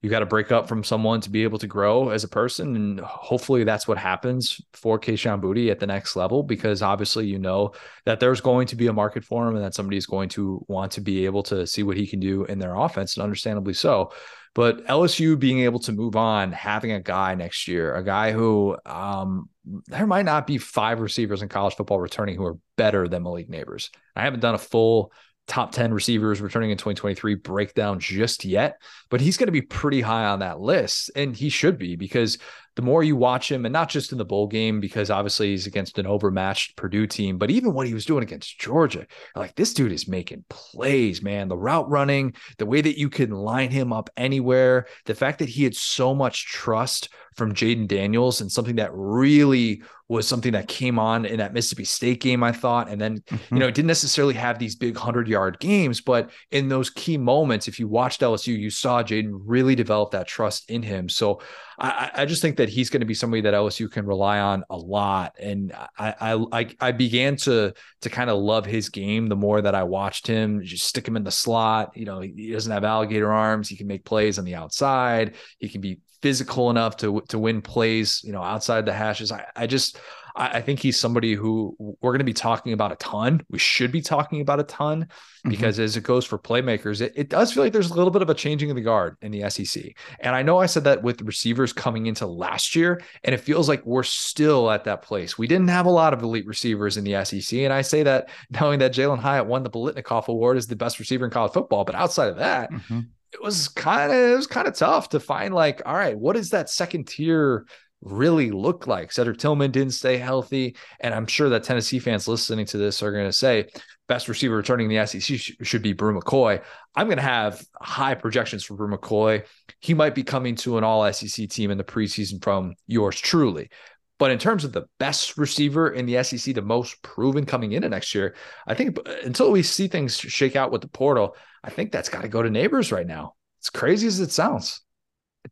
you 0.00 0.10
got 0.10 0.20
to 0.20 0.26
break 0.26 0.52
up 0.52 0.68
from 0.68 0.84
someone 0.84 1.20
to 1.22 1.30
be 1.30 1.44
able 1.44 1.58
to 1.58 1.66
grow 1.66 2.10
as 2.10 2.24
a 2.24 2.28
person, 2.28 2.76
and 2.76 3.00
hopefully 3.00 3.64
that's 3.64 3.88
what 3.88 3.98
happens 3.98 4.60
for 4.74 5.00
Kayshon 5.00 5.40
Boutte 5.40 5.70
at 5.70 5.80
the 5.80 5.86
next 5.86 6.14
level. 6.14 6.42
Because 6.42 6.82
obviously 6.82 7.26
you 7.26 7.38
know 7.38 7.72
that 8.04 8.20
there's 8.20 8.40
going 8.40 8.66
to 8.68 8.76
be 8.76 8.86
a 8.86 8.92
market 8.92 9.24
for 9.24 9.48
him, 9.48 9.56
and 9.56 9.64
that 9.64 9.74
somebody's 9.74 10.06
going 10.06 10.28
to 10.30 10.64
want 10.68 10.92
to 10.92 11.00
be 11.00 11.24
able 11.24 11.42
to 11.44 11.66
see 11.66 11.82
what 11.82 11.96
he 11.96 12.06
can 12.06 12.20
do 12.20 12.44
in 12.44 12.58
their 12.58 12.76
offense, 12.76 13.16
and 13.16 13.24
understandably 13.24 13.74
so. 13.74 14.12
But 14.54 14.86
LSU 14.86 15.38
being 15.38 15.60
able 15.60 15.80
to 15.80 15.92
move 15.92 16.14
on, 16.14 16.52
having 16.52 16.92
a 16.92 17.00
guy 17.00 17.34
next 17.34 17.66
year, 17.66 17.94
a 17.94 18.04
guy 18.04 18.30
who 18.30 18.76
um, 18.86 19.48
there 19.86 20.06
might 20.06 20.24
not 20.24 20.46
be 20.46 20.58
five 20.58 21.00
receivers 21.00 21.42
in 21.42 21.48
college 21.48 21.74
football 21.74 21.98
returning 21.98 22.36
who 22.36 22.44
are 22.44 22.58
better 22.76 23.08
than 23.08 23.24
Malik 23.24 23.50
Nabers. 23.50 23.90
I 24.14 24.22
haven't 24.22 24.40
done 24.40 24.54
a 24.54 24.58
full 24.58 25.12
top 25.46 25.72
10 25.72 25.92
receivers 25.92 26.40
returning 26.40 26.70
in 26.70 26.78
2023 26.78 27.34
breakdown 27.34 27.98
just 27.98 28.44
yet, 28.44 28.80
but 29.10 29.20
he's 29.20 29.36
going 29.36 29.48
to 29.48 29.52
be 29.52 29.60
pretty 29.60 30.00
high 30.00 30.26
on 30.26 30.38
that 30.38 30.60
list. 30.60 31.10
And 31.16 31.36
he 31.36 31.48
should 31.48 31.76
be 31.76 31.96
because 31.96 32.38
the 32.76 32.82
more 32.82 33.02
you 33.02 33.16
watch 33.16 33.50
him, 33.50 33.64
and 33.64 33.72
not 33.72 33.88
just 33.88 34.12
in 34.12 34.18
the 34.18 34.24
bowl 34.24 34.46
game, 34.46 34.80
because 34.80 35.10
obviously 35.10 35.50
he's 35.50 35.66
against 35.66 35.98
an 35.98 36.06
overmatched 36.06 36.76
Purdue 36.76 37.06
team, 37.06 37.38
but 37.38 37.50
even 37.50 37.72
what 37.72 37.86
he 37.86 37.94
was 37.94 38.04
doing 38.04 38.22
against 38.22 38.58
Georgia, 38.58 39.06
like 39.36 39.54
this 39.54 39.74
dude 39.74 39.92
is 39.92 40.08
making 40.08 40.44
plays, 40.48 41.22
man. 41.22 41.48
The 41.48 41.56
route 41.56 41.88
running, 41.88 42.34
the 42.58 42.66
way 42.66 42.80
that 42.80 42.98
you 42.98 43.08
can 43.08 43.30
line 43.30 43.70
him 43.70 43.92
up 43.92 44.10
anywhere, 44.16 44.86
the 45.06 45.14
fact 45.14 45.38
that 45.38 45.48
he 45.48 45.64
had 45.64 45.76
so 45.76 46.14
much 46.14 46.46
trust 46.46 47.08
from 47.36 47.52
Jayden 47.52 47.88
Daniels 47.88 48.40
and 48.40 48.50
something 48.50 48.76
that 48.76 48.90
really 48.92 49.82
was 50.08 50.28
something 50.28 50.52
that 50.52 50.68
came 50.68 50.98
on 50.98 51.24
in 51.24 51.38
that 51.38 51.54
Mississippi 51.54 51.84
State 51.84 52.20
game, 52.20 52.44
I 52.44 52.52
thought. 52.52 52.90
And 52.90 53.00
then, 53.00 53.20
mm-hmm. 53.20 53.54
you 53.54 53.60
know, 53.60 53.66
it 53.66 53.74
didn't 53.74 53.88
necessarily 53.88 54.34
have 54.34 54.58
these 54.58 54.76
big 54.76 54.94
100 54.94 55.26
yard 55.26 55.58
games, 55.58 56.00
but 56.00 56.30
in 56.50 56.68
those 56.68 56.90
key 56.90 57.16
moments, 57.16 57.68
if 57.68 57.80
you 57.80 57.88
watched 57.88 58.20
LSU, 58.20 58.56
you 58.56 58.70
saw 58.70 59.02
Jayden 59.02 59.32
really 59.32 59.74
develop 59.74 60.10
that 60.10 60.28
trust 60.28 60.70
in 60.70 60.82
him. 60.82 61.08
So 61.08 61.40
I, 61.78 62.10
I 62.14 62.24
just 62.26 62.42
think 62.42 62.58
that 62.58 62.63
that 62.64 62.72
he's 62.72 62.88
going 62.88 63.00
to 63.00 63.06
be 63.06 63.12
somebody 63.12 63.42
that 63.42 63.52
LSU 63.52 63.90
can 63.90 64.06
rely 64.06 64.38
on 64.40 64.64
a 64.70 64.76
lot. 64.76 65.36
And 65.38 65.70
I 65.98 66.14
I 66.50 66.74
I 66.80 66.92
began 66.92 67.36
to 67.36 67.74
to 68.00 68.08
kind 68.08 68.30
of 68.30 68.38
love 68.38 68.64
his 68.64 68.88
game 68.88 69.28
the 69.28 69.36
more 69.36 69.60
that 69.60 69.74
I 69.74 69.82
watched 69.82 70.26
him. 70.26 70.62
Just 70.62 70.86
stick 70.86 71.06
him 71.06 71.18
in 71.18 71.24
the 71.24 71.30
slot. 71.30 71.94
You 71.94 72.06
know, 72.06 72.20
he 72.20 72.52
doesn't 72.52 72.72
have 72.72 72.82
alligator 72.82 73.30
arms. 73.30 73.68
He 73.68 73.76
can 73.76 73.86
make 73.86 74.06
plays 74.06 74.38
on 74.38 74.46
the 74.46 74.54
outside. 74.54 75.34
He 75.58 75.68
can 75.68 75.82
be 75.82 76.00
physical 76.22 76.70
enough 76.70 76.96
to 76.98 77.20
to 77.28 77.38
win 77.38 77.60
plays. 77.60 78.22
You 78.24 78.32
know, 78.32 78.42
outside 78.42 78.86
the 78.86 78.94
hashes. 78.94 79.30
I 79.30 79.44
I 79.54 79.66
just 79.66 79.98
I, 80.34 80.58
I 80.58 80.60
think 80.62 80.80
he's 80.80 80.98
somebody 80.98 81.34
who 81.34 81.76
we're 81.78 82.12
going 82.12 82.18
to 82.18 82.24
be 82.24 82.32
talking 82.32 82.72
about 82.72 82.92
a 82.92 82.96
ton. 82.96 83.44
We 83.48 83.58
should 83.58 83.92
be 83.92 84.00
talking 84.00 84.40
about 84.40 84.60
a 84.60 84.64
ton 84.64 85.04
mm-hmm. 85.04 85.50
because 85.50 85.76
mm-hmm. 85.76 85.84
as 85.84 85.96
it 85.96 86.02
goes 86.02 86.24
for 86.24 86.38
playmakers, 86.38 87.00
it, 87.00 87.12
it 87.16 87.28
does 87.28 87.52
feel 87.52 87.62
like 87.62 87.72
there's 87.72 87.90
a 87.90 87.94
little 87.94 88.10
bit 88.10 88.22
of 88.22 88.30
a 88.30 88.34
changing 88.34 88.70
of 88.70 88.76
the 88.76 88.82
guard 88.82 89.16
in 89.22 89.30
the 89.30 89.48
SEC. 89.50 89.94
And 90.20 90.34
I 90.34 90.42
know 90.42 90.58
I 90.58 90.66
said 90.66 90.84
that 90.84 91.02
with 91.02 91.22
receivers 91.22 91.72
coming 91.72 92.06
into 92.06 92.26
last 92.26 92.74
year, 92.74 93.02
and 93.22 93.34
it 93.34 93.38
feels 93.38 93.68
like 93.68 93.84
we're 93.84 94.02
still 94.02 94.70
at 94.70 94.84
that 94.84 95.02
place. 95.02 95.38
We 95.38 95.46
didn't 95.46 95.68
have 95.68 95.86
a 95.86 95.90
lot 95.90 96.12
of 96.12 96.22
elite 96.22 96.46
receivers 96.46 96.96
in 96.96 97.04
the 97.04 97.24
SEC. 97.24 97.60
And 97.60 97.72
I 97.72 97.82
say 97.82 98.02
that 98.02 98.28
knowing 98.50 98.78
that 98.80 98.92
Jalen 98.92 99.18
Hyatt 99.18 99.46
won 99.46 99.62
the 99.62 99.70
Biletnikoff 99.70 100.28
Award 100.28 100.56
as 100.56 100.66
the 100.66 100.76
best 100.76 100.98
receiver 100.98 101.24
in 101.24 101.30
college 101.30 101.52
football. 101.52 101.84
But 101.84 101.94
outside 101.94 102.28
of 102.28 102.36
that, 102.36 102.70
mm-hmm 102.70 103.00
it 103.34 103.42
was 103.42 103.68
kind 103.68 104.12
of 104.12 104.16
it 104.16 104.36
was 104.36 104.46
kind 104.46 104.68
of 104.68 104.76
tough 104.76 105.08
to 105.10 105.20
find 105.20 105.52
like 105.52 105.82
all 105.84 105.94
right 105.94 106.16
what 106.16 106.36
is 106.36 106.50
that 106.50 106.70
second 106.70 107.08
tier 107.08 107.66
really 108.04 108.50
look 108.50 108.86
like. 108.86 109.10
Cedric 109.10 109.38
Tillman 109.38 109.70
didn't 109.70 109.94
stay 109.94 110.18
healthy. 110.18 110.76
And 111.00 111.14
I'm 111.14 111.26
sure 111.26 111.48
that 111.48 111.64
Tennessee 111.64 111.98
fans 111.98 112.28
listening 112.28 112.66
to 112.66 112.78
this 112.78 113.02
are 113.02 113.12
going 113.12 113.24
to 113.26 113.32
say 113.32 113.68
best 114.06 114.28
receiver 114.28 114.56
returning 114.56 114.90
in 114.90 114.96
the 114.96 115.06
SEC 115.06 115.38
should 115.62 115.82
be 115.82 115.94
Bru 115.94 116.18
McCoy. 116.18 116.62
I'm 116.94 117.06
going 117.06 117.16
to 117.16 117.22
have 117.22 117.64
high 117.80 118.14
projections 118.14 118.64
for 118.64 118.74
Bru 118.74 118.94
McCoy. 118.94 119.44
He 119.80 119.94
might 119.94 120.14
be 120.14 120.22
coming 120.22 120.54
to 120.56 120.78
an 120.78 120.84
all 120.84 121.10
SEC 121.12 121.48
team 121.48 121.70
in 121.70 121.78
the 121.78 121.84
preseason 121.84 122.42
from 122.42 122.74
yours 122.86 123.18
truly. 123.18 123.70
But 124.18 124.30
in 124.30 124.38
terms 124.38 124.64
of 124.64 124.72
the 124.72 124.86
best 124.98 125.36
receiver 125.36 125.90
in 125.90 126.06
the 126.06 126.22
SEC, 126.22 126.54
the 126.54 126.62
most 126.62 127.02
proven 127.02 127.46
coming 127.46 127.72
into 127.72 127.88
next 127.88 128.14
year, 128.14 128.36
I 128.66 128.74
think 128.74 128.98
uh, 128.98 129.14
until 129.24 129.50
we 129.50 129.62
see 129.62 129.88
things 129.88 130.16
shake 130.16 130.56
out 130.56 130.70
with 130.70 130.82
the 130.82 130.88
portal, 130.88 131.36
I 131.64 131.70
think 131.70 131.90
that's 131.90 132.08
got 132.08 132.22
to 132.22 132.28
go 132.28 132.42
to 132.42 132.48
Nabers 132.48 132.92
right 132.92 133.06
now. 133.06 133.34
It's 133.58 133.70
crazy 133.70 134.06
as 134.06 134.20
it 134.20 134.30
sounds. 134.30 134.83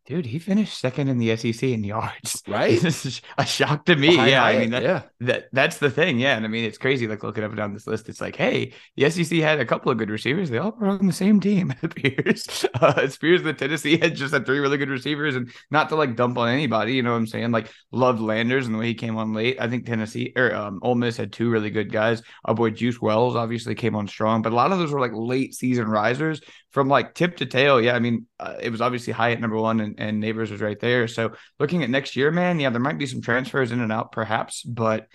Dude, 0.07 0.27
he 0.27 0.39
finished 0.39 0.79
second 0.79 1.09
in 1.09 1.19
the 1.19 1.37
SEC 1.37 1.63
in 1.63 1.85
yards. 1.85 2.43
Right. 2.53 2.81
this 2.81 3.07
is 3.07 3.23
a 3.39 3.47
shock 3.47 3.85
to 3.87 3.97
me. 3.97 4.17
yeah. 4.17 4.45
I 4.45 4.59
mean, 4.59 4.71
that, 4.71 4.83
yeah. 4.83 5.03
that 5.21 5.49
that's 5.53 5.79
the 5.79 5.91
thing. 5.91 6.19
Yeah. 6.19 6.37
And 6.37 6.45
I 6.45 6.49
mean, 6.49 6.65
it's 6.65 6.77
crazy. 6.77 7.07
Like 7.07 7.23
looking 7.23 7.45
up 7.45 7.51
and 7.51 7.57
down 7.57 7.73
this 7.73 7.87
list, 7.87 8.09
it's 8.09 8.21
like, 8.21 8.37
hey, 8.37 8.73
the 8.97 9.09
SEC 9.09 9.39
had 9.39 9.61
a 9.61 9.65
couple 9.65 9.93
of 9.93 9.99
good 9.99 10.11
receivers. 10.11 10.51
They 10.51 10.59
all 10.59 10.73
were 10.79 10.89
on 10.89 11.07
the 11.07 11.13
same 11.13 11.41
team. 11.41 11.73
It 11.83 11.85
appears. 11.85 12.67
Uh, 12.75 12.95
it 12.97 13.15
appears 13.17 13.43
that 13.43 13.59
Tennessee 13.59 13.99
had 13.99 14.15
just 14.15 14.33
had 14.35 14.45
three 14.45 14.59
really 14.59 14.77
good 14.77 14.89
receivers 14.91 15.37
and 15.37 15.51
not 15.71 15.89
to 15.89 15.97
like 15.97 16.17
dump 16.17 16.37
on 16.39 16.49
anybody. 16.49 16.95
You 16.95 17.03
know 17.03 17.13
what 17.13 17.19
I'm 17.19 17.27
saying? 17.27 17.51
Like, 17.53 17.71
loved 17.91 18.21
Landers 18.21 18.67
and 18.67 18.75
the 18.75 18.79
way 18.79 18.87
he 18.87 18.95
came 18.95 19.17
on 19.17 19.33
late. 19.35 19.57
I 19.61 19.69
think 19.69 19.87
Tennessee 19.87 20.33
or 20.37 20.55
um, 20.55 20.81
Ole 20.83 20.95
Miss 20.95 21.17
had 21.17 21.33
two 21.33 21.51
really 21.51 21.71
good 21.71 21.93
guys. 21.93 22.23
Our 22.45 22.55
boy 22.55 22.71
Juice 22.71 23.01
Wells 23.01 23.37
obviously 23.37 23.75
came 23.75 23.95
on 23.95 24.09
strong, 24.09 24.43
but 24.43 24.53
a 24.53 24.57
lot 24.57 24.73
of 24.73 24.79
those 24.79 24.93
were 24.93 25.01
like 25.01 25.13
late 25.15 25.55
season 25.55 25.89
risers 25.89 26.41
from 26.73 26.89
like 26.89 27.15
tip 27.15 27.37
to 27.37 27.47
tail. 27.47 27.81
Yeah. 27.81 27.95
I 27.95 27.99
mean, 27.99 28.27
uh, 28.41 28.57
it 28.61 28.71
was 28.71 28.81
obviously 28.81 29.13
Hyatt 29.13 29.37
at 29.37 29.41
number 29.41 29.57
one 29.57 29.81
and, 29.81 30.01
and 30.01 30.23
Nabers 30.23 30.51
was 30.51 30.61
right 30.61 30.79
there. 30.81 31.07
So 31.07 31.33
looking 31.59 31.83
at 31.83 31.91
next 31.91 32.17
year, 32.17 32.31
man, 32.31 32.59
yeah, 32.59 32.71
there 32.71 32.81
might 32.81 32.99
be 32.99 33.07
some 33.07 33.21
transfers 33.21 33.73
in 33.73 33.81
and 33.81 33.93
out 33.93 34.13
perhaps, 34.13 34.63
but 34.63 35.07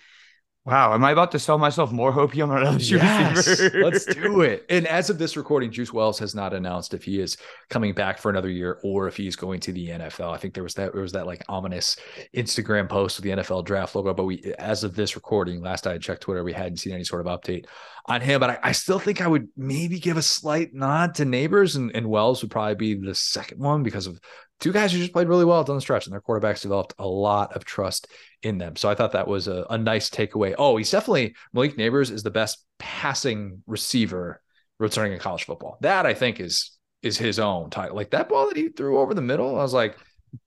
Wow, 0.67 0.93
am 0.93 1.05
I 1.05 1.11
about 1.11 1.31
to 1.31 1.39
sell 1.39 1.57
myself 1.57 1.93
more 1.93 2.11
hopium 2.11 2.49
on 2.49 2.61
LSU 2.61 2.97
yes, 2.97 3.47
receiver? 3.47 3.85
let's 3.85 4.03
do 4.03 4.41
it. 4.41 4.65
And 4.67 4.85
as 4.85 5.09
of 5.09 5.17
this 5.17 5.37
recording, 5.37 5.71
Juice 5.71 5.93
Wells 5.93 6.19
has 6.19 6.35
not 6.35 6.53
announced 6.53 6.93
if 6.93 7.05
he 7.05 7.21
is 7.21 7.37
coming 7.69 7.93
back 7.93 8.17
for 8.17 8.29
another 8.29 8.49
year 8.49 8.77
or 8.83 9.07
if 9.07 9.15
he's 9.15 9.37
going 9.37 9.61
to 9.61 9.71
the 9.71 9.87
NFL. 9.87 10.33
I 10.33 10.35
think 10.35 10.53
there 10.53 10.63
was 10.63 10.73
that 10.73 10.91
there 10.91 11.01
was 11.01 11.13
that 11.13 11.25
like 11.25 11.41
ominous 11.47 11.95
Instagram 12.35 12.89
post 12.89 13.17
with 13.17 13.23
the 13.23 13.41
NFL 13.41 13.63
draft 13.63 13.95
logo, 13.95 14.13
but 14.13 14.25
we 14.25 14.53
as 14.59 14.83
of 14.83 14.93
this 14.93 15.15
recording, 15.15 15.61
last 15.61 15.87
I 15.87 15.97
checked 15.99 16.23
Twitter, 16.23 16.43
we 16.43 16.51
hadn't 16.51 16.79
seen 16.79 16.91
any 16.91 17.05
sort 17.05 17.25
of 17.25 17.27
update 17.27 17.65
on 18.05 18.19
him. 18.19 18.41
But 18.41 18.49
I, 18.49 18.59
I 18.63 18.71
still 18.73 18.99
think 18.99 19.21
I 19.21 19.27
would 19.27 19.47
maybe 19.55 20.01
give 20.01 20.17
a 20.17 20.21
slight 20.21 20.73
nod 20.73 21.15
to 21.15 21.23
Nabers, 21.23 21.77
and, 21.77 21.95
and 21.95 22.09
Wells 22.09 22.41
would 22.41 22.51
probably 22.51 22.75
be 22.75 22.93
the 22.95 23.15
second 23.15 23.59
one 23.59 23.83
because 23.83 24.05
of 24.05 24.19
two 24.59 24.71
guys 24.71 24.91
who 24.91 24.99
just 24.99 25.13
played 25.13 25.27
really 25.27 25.45
well 25.45 25.63
down 25.63 25.75
the 25.75 25.81
stretch, 25.81 26.05
and 26.05 26.13
their 26.13 26.21
quarterbacks 26.21 26.61
developed 26.61 26.93
a 26.99 27.07
lot 27.07 27.55
of 27.55 27.65
trust 27.65 28.07
in 28.43 28.57
them. 28.57 28.75
So 28.75 28.89
I 28.89 28.95
thought 28.95 29.11
that 29.11 29.27
was 29.27 29.47
a, 29.47 29.65
a 29.69 29.77
nice 29.77 30.09
takeaway. 30.09 30.55
Oh, 30.57 30.77
he's 30.77 30.91
definitely 30.91 31.35
Malik 31.53 31.77
Nabers 31.77 32.11
is 32.11 32.23
the 32.23 32.31
best 32.31 32.63
passing 32.79 33.63
receiver 33.67 34.41
returning 34.79 35.13
in 35.13 35.19
college 35.19 35.45
football. 35.45 35.77
That 35.81 36.05
I 36.05 36.13
think 36.13 36.39
is 36.39 36.77
is 37.01 37.17
his 37.17 37.39
own 37.39 37.69
title. 37.69 37.95
Like 37.95 38.11
that 38.11 38.29
ball 38.29 38.47
that 38.47 38.57
he 38.57 38.69
threw 38.69 38.99
over 38.99 39.13
the 39.13 39.21
middle, 39.21 39.57
I 39.57 39.63
was 39.63 39.73
like, 39.73 39.97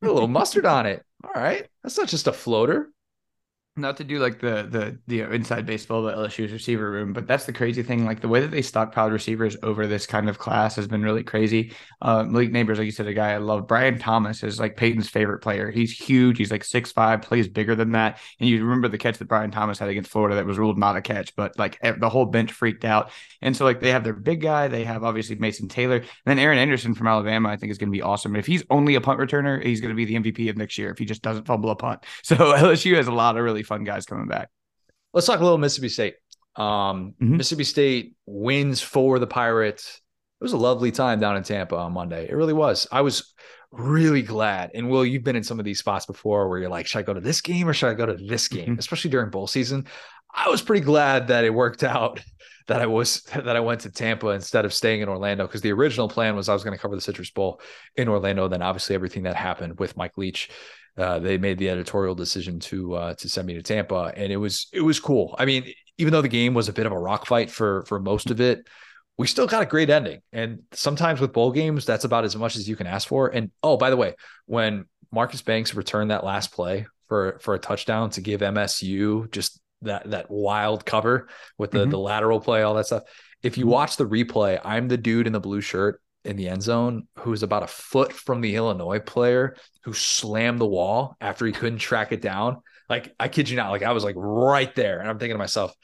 a 0.02 0.06
little 0.06 0.28
mustard 0.28 0.66
on 0.66 0.86
it. 0.86 1.04
All 1.24 1.40
right, 1.40 1.66
that's 1.82 1.98
not 1.98 2.08
just 2.08 2.26
a 2.26 2.32
floater 2.32 2.90
not 3.80 3.96
to 3.98 4.04
do 4.04 4.18
like 4.18 4.40
the 4.40 4.66
the 4.70 4.98
the 5.06 5.20
inside 5.32 5.66
baseball 5.66 6.02
the 6.02 6.12
LSU's 6.12 6.52
receiver 6.52 6.90
room, 6.90 7.12
but 7.12 7.26
that's 7.26 7.46
the 7.46 7.52
crazy 7.52 7.82
thing. 7.82 8.04
Like 8.04 8.20
the 8.20 8.28
way 8.28 8.40
that 8.40 8.50
they 8.50 8.60
stockpiled 8.60 9.12
receivers 9.12 9.56
over 9.62 9.86
this 9.86 10.06
kind 10.06 10.28
of 10.28 10.38
class 10.38 10.76
has 10.76 10.86
been 10.86 11.02
really 11.02 11.22
crazy. 11.22 11.72
Uh, 12.02 12.24
Malik 12.24 12.52
Nabers, 12.52 12.78
like 12.78 12.86
you 12.86 12.92
said, 12.92 13.06
a 13.06 13.14
guy 13.14 13.32
I 13.32 13.38
love. 13.38 13.66
Brian 13.66 13.98
Thomas 13.98 14.42
is 14.42 14.60
like 14.60 14.76
Peyton's 14.76 15.08
favorite 15.08 15.40
player. 15.40 15.70
He's 15.70 15.92
huge. 15.92 16.38
He's 16.38 16.50
like 16.50 16.64
six 16.64 16.92
five, 16.92 17.22
plays 17.22 17.48
bigger 17.48 17.74
than 17.74 17.92
that. 17.92 18.18
And 18.38 18.48
you 18.48 18.62
remember 18.62 18.88
the 18.88 18.98
catch 18.98 19.18
that 19.18 19.28
Brian 19.28 19.50
Thomas 19.50 19.78
had 19.78 19.88
against 19.88 20.10
Florida 20.10 20.36
that 20.36 20.46
was 20.46 20.58
ruled 20.58 20.78
not 20.78 20.96
a 20.96 21.02
catch, 21.02 21.34
but 21.36 21.58
like 21.58 21.78
the 21.98 22.08
whole 22.08 22.26
bench 22.26 22.52
freaked 22.52 22.84
out. 22.84 23.10
And 23.42 23.56
so 23.56 23.64
like 23.64 23.80
they 23.80 23.90
have 23.90 24.04
their 24.04 24.12
big 24.12 24.42
guy. 24.42 24.68
They 24.68 24.84
have 24.84 25.04
obviously 25.04 25.36
Mason 25.36 25.68
Taylor, 25.68 25.96
and 25.96 26.06
then 26.24 26.38
Aaron 26.38 26.58
Anderson 26.58 26.94
from 26.94 27.06
Alabama. 27.06 27.48
I 27.48 27.56
think 27.56 27.70
is 27.70 27.78
going 27.78 27.90
to 27.90 27.96
be 27.96 28.02
awesome. 28.02 28.36
If 28.36 28.46
he's 28.46 28.64
only 28.70 28.94
a 28.94 29.00
punt 29.00 29.18
returner, 29.18 29.64
he's 29.64 29.80
going 29.80 29.90
to 29.90 29.96
be 29.96 30.04
the 30.04 30.14
MVP 30.14 30.48
of 30.50 30.56
next 30.56 30.78
year 30.78 30.90
if 30.90 30.98
he 30.98 31.04
just 31.04 31.22
doesn't 31.22 31.46
fumble 31.46 31.70
a 31.70 31.76
punt. 31.76 32.04
So 32.30 32.36
LSU 32.36 32.94
has 32.94 33.08
a 33.08 33.12
lot 33.12 33.36
of 33.36 33.42
really 33.42 33.64
fun 33.70 33.84
guys 33.84 34.04
coming 34.04 34.26
back. 34.26 34.50
Let's 35.14 35.26
talk 35.26 35.40
a 35.40 35.42
little 35.42 35.58
Mississippi 35.58 35.88
State. 35.88 36.14
Um, 36.56 37.14
mm-hmm. 37.22 37.36
Mississippi 37.36 37.64
State 37.64 38.16
wins 38.26 38.82
for 38.82 39.18
the 39.18 39.26
Pirates. 39.26 40.00
It 40.40 40.44
was 40.44 40.52
a 40.52 40.58
lovely 40.58 40.90
time 40.90 41.20
down 41.20 41.36
in 41.36 41.44
Tampa 41.44 41.76
on 41.76 41.92
Monday. 41.92 42.28
It 42.28 42.34
really 42.34 42.52
was. 42.52 42.88
I 42.90 43.02
was 43.02 43.32
really 43.70 44.22
glad. 44.22 44.72
And 44.74 44.90
Will, 44.90 45.06
you've 45.06 45.22
been 45.22 45.36
in 45.36 45.44
some 45.44 45.58
of 45.58 45.64
these 45.64 45.78
spots 45.78 46.06
before 46.06 46.48
where 46.48 46.58
you're 46.58 46.68
like, 46.68 46.86
should 46.86 46.98
I 46.98 47.02
go 47.02 47.14
to 47.14 47.20
this 47.20 47.40
game 47.40 47.68
or 47.68 47.72
should 47.72 47.90
I 47.90 47.94
go 47.94 48.06
to 48.06 48.16
this 48.16 48.48
game? 48.48 48.70
Mm-hmm. 48.70 48.78
Especially 48.78 49.10
during 49.10 49.30
bowl 49.30 49.46
season. 49.46 49.86
I 50.34 50.48
was 50.48 50.62
pretty 50.62 50.84
glad 50.84 51.28
that 51.28 51.44
it 51.44 51.54
worked 51.54 51.84
out 51.84 52.20
that 52.68 52.80
I 52.80 52.86
was 52.86 53.22
that 53.34 53.56
I 53.56 53.60
went 53.60 53.82
to 53.82 53.90
Tampa 53.90 54.28
instead 54.28 54.64
of 54.64 54.74
staying 54.74 55.00
in 55.00 55.08
Orlando 55.08 55.46
because 55.46 55.60
the 55.60 55.72
original 55.72 56.08
plan 56.08 56.36
was 56.36 56.48
I 56.48 56.54
was 56.54 56.64
going 56.64 56.76
to 56.76 56.82
cover 56.82 56.94
the 56.94 57.00
Citrus 57.00 57.30
Bowl 57.30 57.60
in 57.96 58.08
Orlando. 58.08 58.48
Then 58.48 58.62
obviously 58.62 58.94
everything 58.94 59.24
that 59.24 59.36
happened 59.36 59.78
with 59.78 59.96
Mike 59.96 60.16
Leach 60.16 60.50
uh, 61.00 61.18
they 61.18 61.38
made 61.38 61.58
the 61.58 61.70
editorial 61.70 62.14
decision 62.14 62.60
to 62.60 62.94
uh, 62.94 63.14
to 63.14 63.28
send 63.28 63.46
me 63.46 63.54
to 63.54 63.62
Tampa, 63.62 64.12
and 64.14 64.30
it 64.30 64.36
was 64.36 64.68
it 64.72 64.82
was 64.82 65.00
cool. 65.00 65.34
I 65.38 65.46
mean, 65.46 65.72
even 65.98 66.12
though 66.12 66.22
the 66.22 66.28
game 66.28 66.52
was 66.52 66.68
a 66.68 66.72
bit 66.72 66.86
of 66.86 66.92
a 66.92 66.98
rock 66.98 67.26
fight 67.26 67.50
for 67.50 67.84
for 67.86 67.98
most 67.98 68.30
of 68.30 68.40
it, 68.40 68.68
we 69.16 69.26
still 69.26 69.46
got 69.46 69.62
a 69.62 69.66
great 69.66 69.88
ending. 69.88 70.20
And 70.32 70.60
sometimes 70.72 71.20
with 71.20 71.32
bowl 71.32 71.52
games, 71.52 71.86
that's 71.86 72.04
about 72.04 72.24
as 72.24 72.36
much 72.36 72.56
as 72.56 72.68
you 72.68 72.76
can 72.76 72.86
ask 72.86 73.08
for. 73.08 73.28
And 73.28 73.50
oh, 73.62 73.76
by 73.76 73.90
the 73.90 73.96
way, 73.96 74.14
when 74.46 74.84
Marcus 75.10 75.42
Banks 75.42 75.74
returned 75.74 76.10
that 76.10 76.24
last 76.24 76.52
play 76.52 76.86
for 77.08 77.38
for 77.40 77.54
a 77.54 77.58
touchdown 77.58 78.10
to 78.10 78.20
give 78.20 78.40
MSU 78.40 79.30
just 79.30 79.58
that 79.82 80.10
that 80.10 80.30
wild 80.30 80.84
cover 80.84 81.28
with 81.56 81.70
the 81.70 81.80
mm-hmm. 81.80 81.90
the 81.90 81.98
lateral 81.98 82.40
play, 82.40 82.62
all 82.62 82.74
that 82.74 82.86
stuff. 82.86 83.04
If 83.42 83.56
you 83.56 83.64
mm-hmm. 83.64 83.72
watch 83.72 83.96
the 83.96 84.06
replay, 84.06 84.60
I'm 84.62 84.88
the 84.88 84.98
dude 84.98 85.26
in 85.26 85.32
the 85.32 85.40
blue 85.40 85.62
shirt 85.62 86.00
in 86.24 86.36
the 86.36 86.48
end 86.48 86.62
zone 86.62 87.06
who's 87.18 87.42
about 87.42 87.62
a 87.62 87.66
foot 87.66 88.12
from 88.12 88.40
the 88.40 88.54
Illinois 88.56 88.98
player 88.98 89.56
who 89.84 89.92
slammed 89.92 90.60
the 90.60 90.66
wall 90.66 91.16
after 91.20 91.46
he 91.46 91.52
couldn't 91.52 91.78
track 91.78 92.12
it 92.12 92.20
down. 92.20 92.58
Like, 92.88 93.14
I 93.18 93.28
kid 93.28 93.48
you 93.48 93.56
not, 93.56 93.70
like 93.70 93.82
I 93.82 93.92
was 93.92 94.04
like 94.04 94.16
right 94.18 94.74
there. 94.74 95.00
And 95.00 95.08
I'm 95.08 95.18
thinking 95.18 95.34
to 95.34 95.38
myself, 95.38 95.74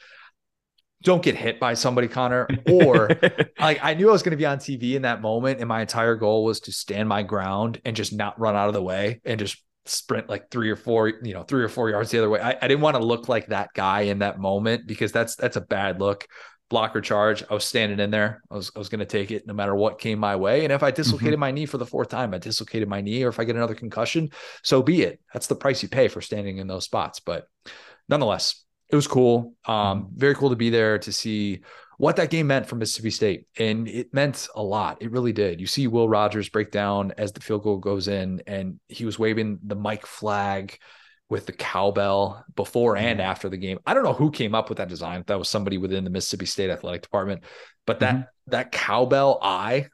don't 1.03 1.23
get 1.23 1.35
hit 1.35 1.59
by 1.59 1.73
somebody, 1.73 2.07
Connor. 2.07 2.47
Or 2.69 3.09
like 3.59 3.79
I 3.81 3.93
knew 3.93 4.09
I 4.09 4.11
was 4.11 4.23
going 4.23 4.31
to 4.31 4.37
be 4.37 4.45
on 4.45 4.57
TV 4.57 4.93
in 4.93 5.03
that 5.03 5.21
moment. 5.21 5.59
And 5.59 5.67
my 5.67 5.81
entire 5.81 6.15
goal 6.15 6.43
was 6.43 6.61
to 6.61 6.71
stand 6.71 7.07
my 7.07 7.23
ground 7.23 7.81
and 7.85 7.95
just 7.95 8.13
not 8.13 8.39
run 8.39 8.55
out 8.55 8.67
of 8.67 8.73
the 8.73 8.81
way 8.81 9.21
and 9.23 9.39
just 9.39 9.63
sprint 9.85 10.27
like 10.27 10.49
three 10.49 10.69
or 10.69 10.75
four, 10.75 11.07
you 11.07 11.33
know, 11.33 11.43
three 11.43 11.63
or 11.63 11.69
four 11.69 11.89
yards 11.89 12.11
the 12.11 12.17
other 12.17 12.29
way. 12.29 12.41
I, 12.41 12.57
I 12.61 12.67
didn't 12.67 12.81
want 12.81 12.97
to 12.97 13.03
look 13.03 13.29
like 13.29 13.47
that 13.47 13.69
guy 13.73 14.01
in 14.01 14.19
that 14.19 14.39
moment 14.39 14.87
because 14.87 15.11
that's 15.11 15.35
that's 15.35 15.55
a 15.55 15.61
bad 15.61 15.99
look 15.99 16.27
blocker 16.69 17.01
charge. 17.01 17.43
I 17.49 17.53
was 17.53 17.65
standing 17.65 17.99
in 17.99 18.11
there. 18.11 18.41
I 18.51 18.55
was, 18.55 18.71
I 18.75 18.79
was 18.79 18.89
going 18.89 18.99
to 18.99 19.05
take 19.05 19.31
it 19.31 19.47
no 19.47 19.53
matter 19.53 19.75
what 19.75 19.99
came 19.99 20.19
my 20.19 20.35
way. 20.35 20.63
And 20.63 20.73
if 20.73 20.83
I 20.83 20.91
dislocated 20.91 21.33
mm-hmm. 21.33 21.39
my 21.41 21.51
knee 21.51 21.65
for 21.65 21.77
the 21.77 21.85
fourth 21.85 22.09
time, 22.09 22.33
I 22.33 22.37
dislocated 22.37 22.87
my 22.87 23.01
knee, 23.01 23.23
or 23.23 23.29
if 23.29 23.39
I 23.39 23.45
get 23.45 23.55
another 23.55 23.75
concussion, 23.75 24.31
so 24.63 24.81
be 24.81 25.03
it. 25.03 25.19
That's 25.33 25.47
the 25.47 25.55
price 25.55 25.81
you 25.81 25.89
pay 25.89 26.07
for 26.07 26.21
standing 26.21 26.57
in 26.57 26.67
those 26.67 26.85
spots. 26.85 27.19
But 27.19 27.47
nonetheless, 28.09 28.63
it 28.89 28.95
was 28.95 29.07
cool. 29.07 29.53
Um, 29.65 29.75
mm-hmm. 29.75 30.19
very 30.19 30.35
cool 30.35 30.49
to 30.49 30.55
be 30.55 30.69
there 30.69 30.99
to 30.99 31.11
see 31.11 31.61
what 31.97 32.17
that 32.17 32.29
game 32.29 32.47
meant 32.47 32.67
for 32.67 32.75
Mississippi 32.75 33.09
State. 33.09 33.47
And 33.57 33.87
it 33.87 34.13
meant 34.13 34.47
a 34.55 34.61
lot. 34.61 35.01
It 35.01 35.11
really 35.11 35.33
did. 35.33 35.59
You 35.59 35.67
see 35.67 35.87
Will 35.87 36.07
Rogers 36.07 36.49
break 36.49 36.71
down 36.71 37.13
as 37.17 37.31
the 37.31 37.41
field 37.41 37.63
goal 37.63 37.77
goes 37.77 38.07
in, 38.07 38.43
and 38.45 38.79
he 38.87 39.05
was 39.05 39.17
waving 39.17 39.59
the 39.63 39.75
Mike 39.75 40.05
flag 40.05 40.77
with 41.29 41.45
the 41.45 41.51
cowbell 41.51 42.45
before 42.55 42.95
and 42.95 43.19
mm-hmm. 43.19 43.29
after 43.29 43.49
the 43.49 43.57
game. 43.57 43.79
I 43.85 43.93
don't 43.93 44.03
know 44.03 44.13
who 44.13 44.31
came 44.31 44.55
up 44.55 44.69
with 44.69 44.77
that 44.77 44.89
design. 44.89 45.23
That 45.27 45.39
was 45.39 45.49
somebody 45.49 45.77
within 45.77 46.03
the 46.03 46.09
Mississippi 46.09 46.45
State 46.45 46.69
athletic 46.69 47.01
department, 47.01 47.43
but 47.85 47.99
that 47.99 48.15
mm-hmm. 48.15 48.51
that 48.51 48.71
cowbell 48.71 49.39
eye 49.41 49.87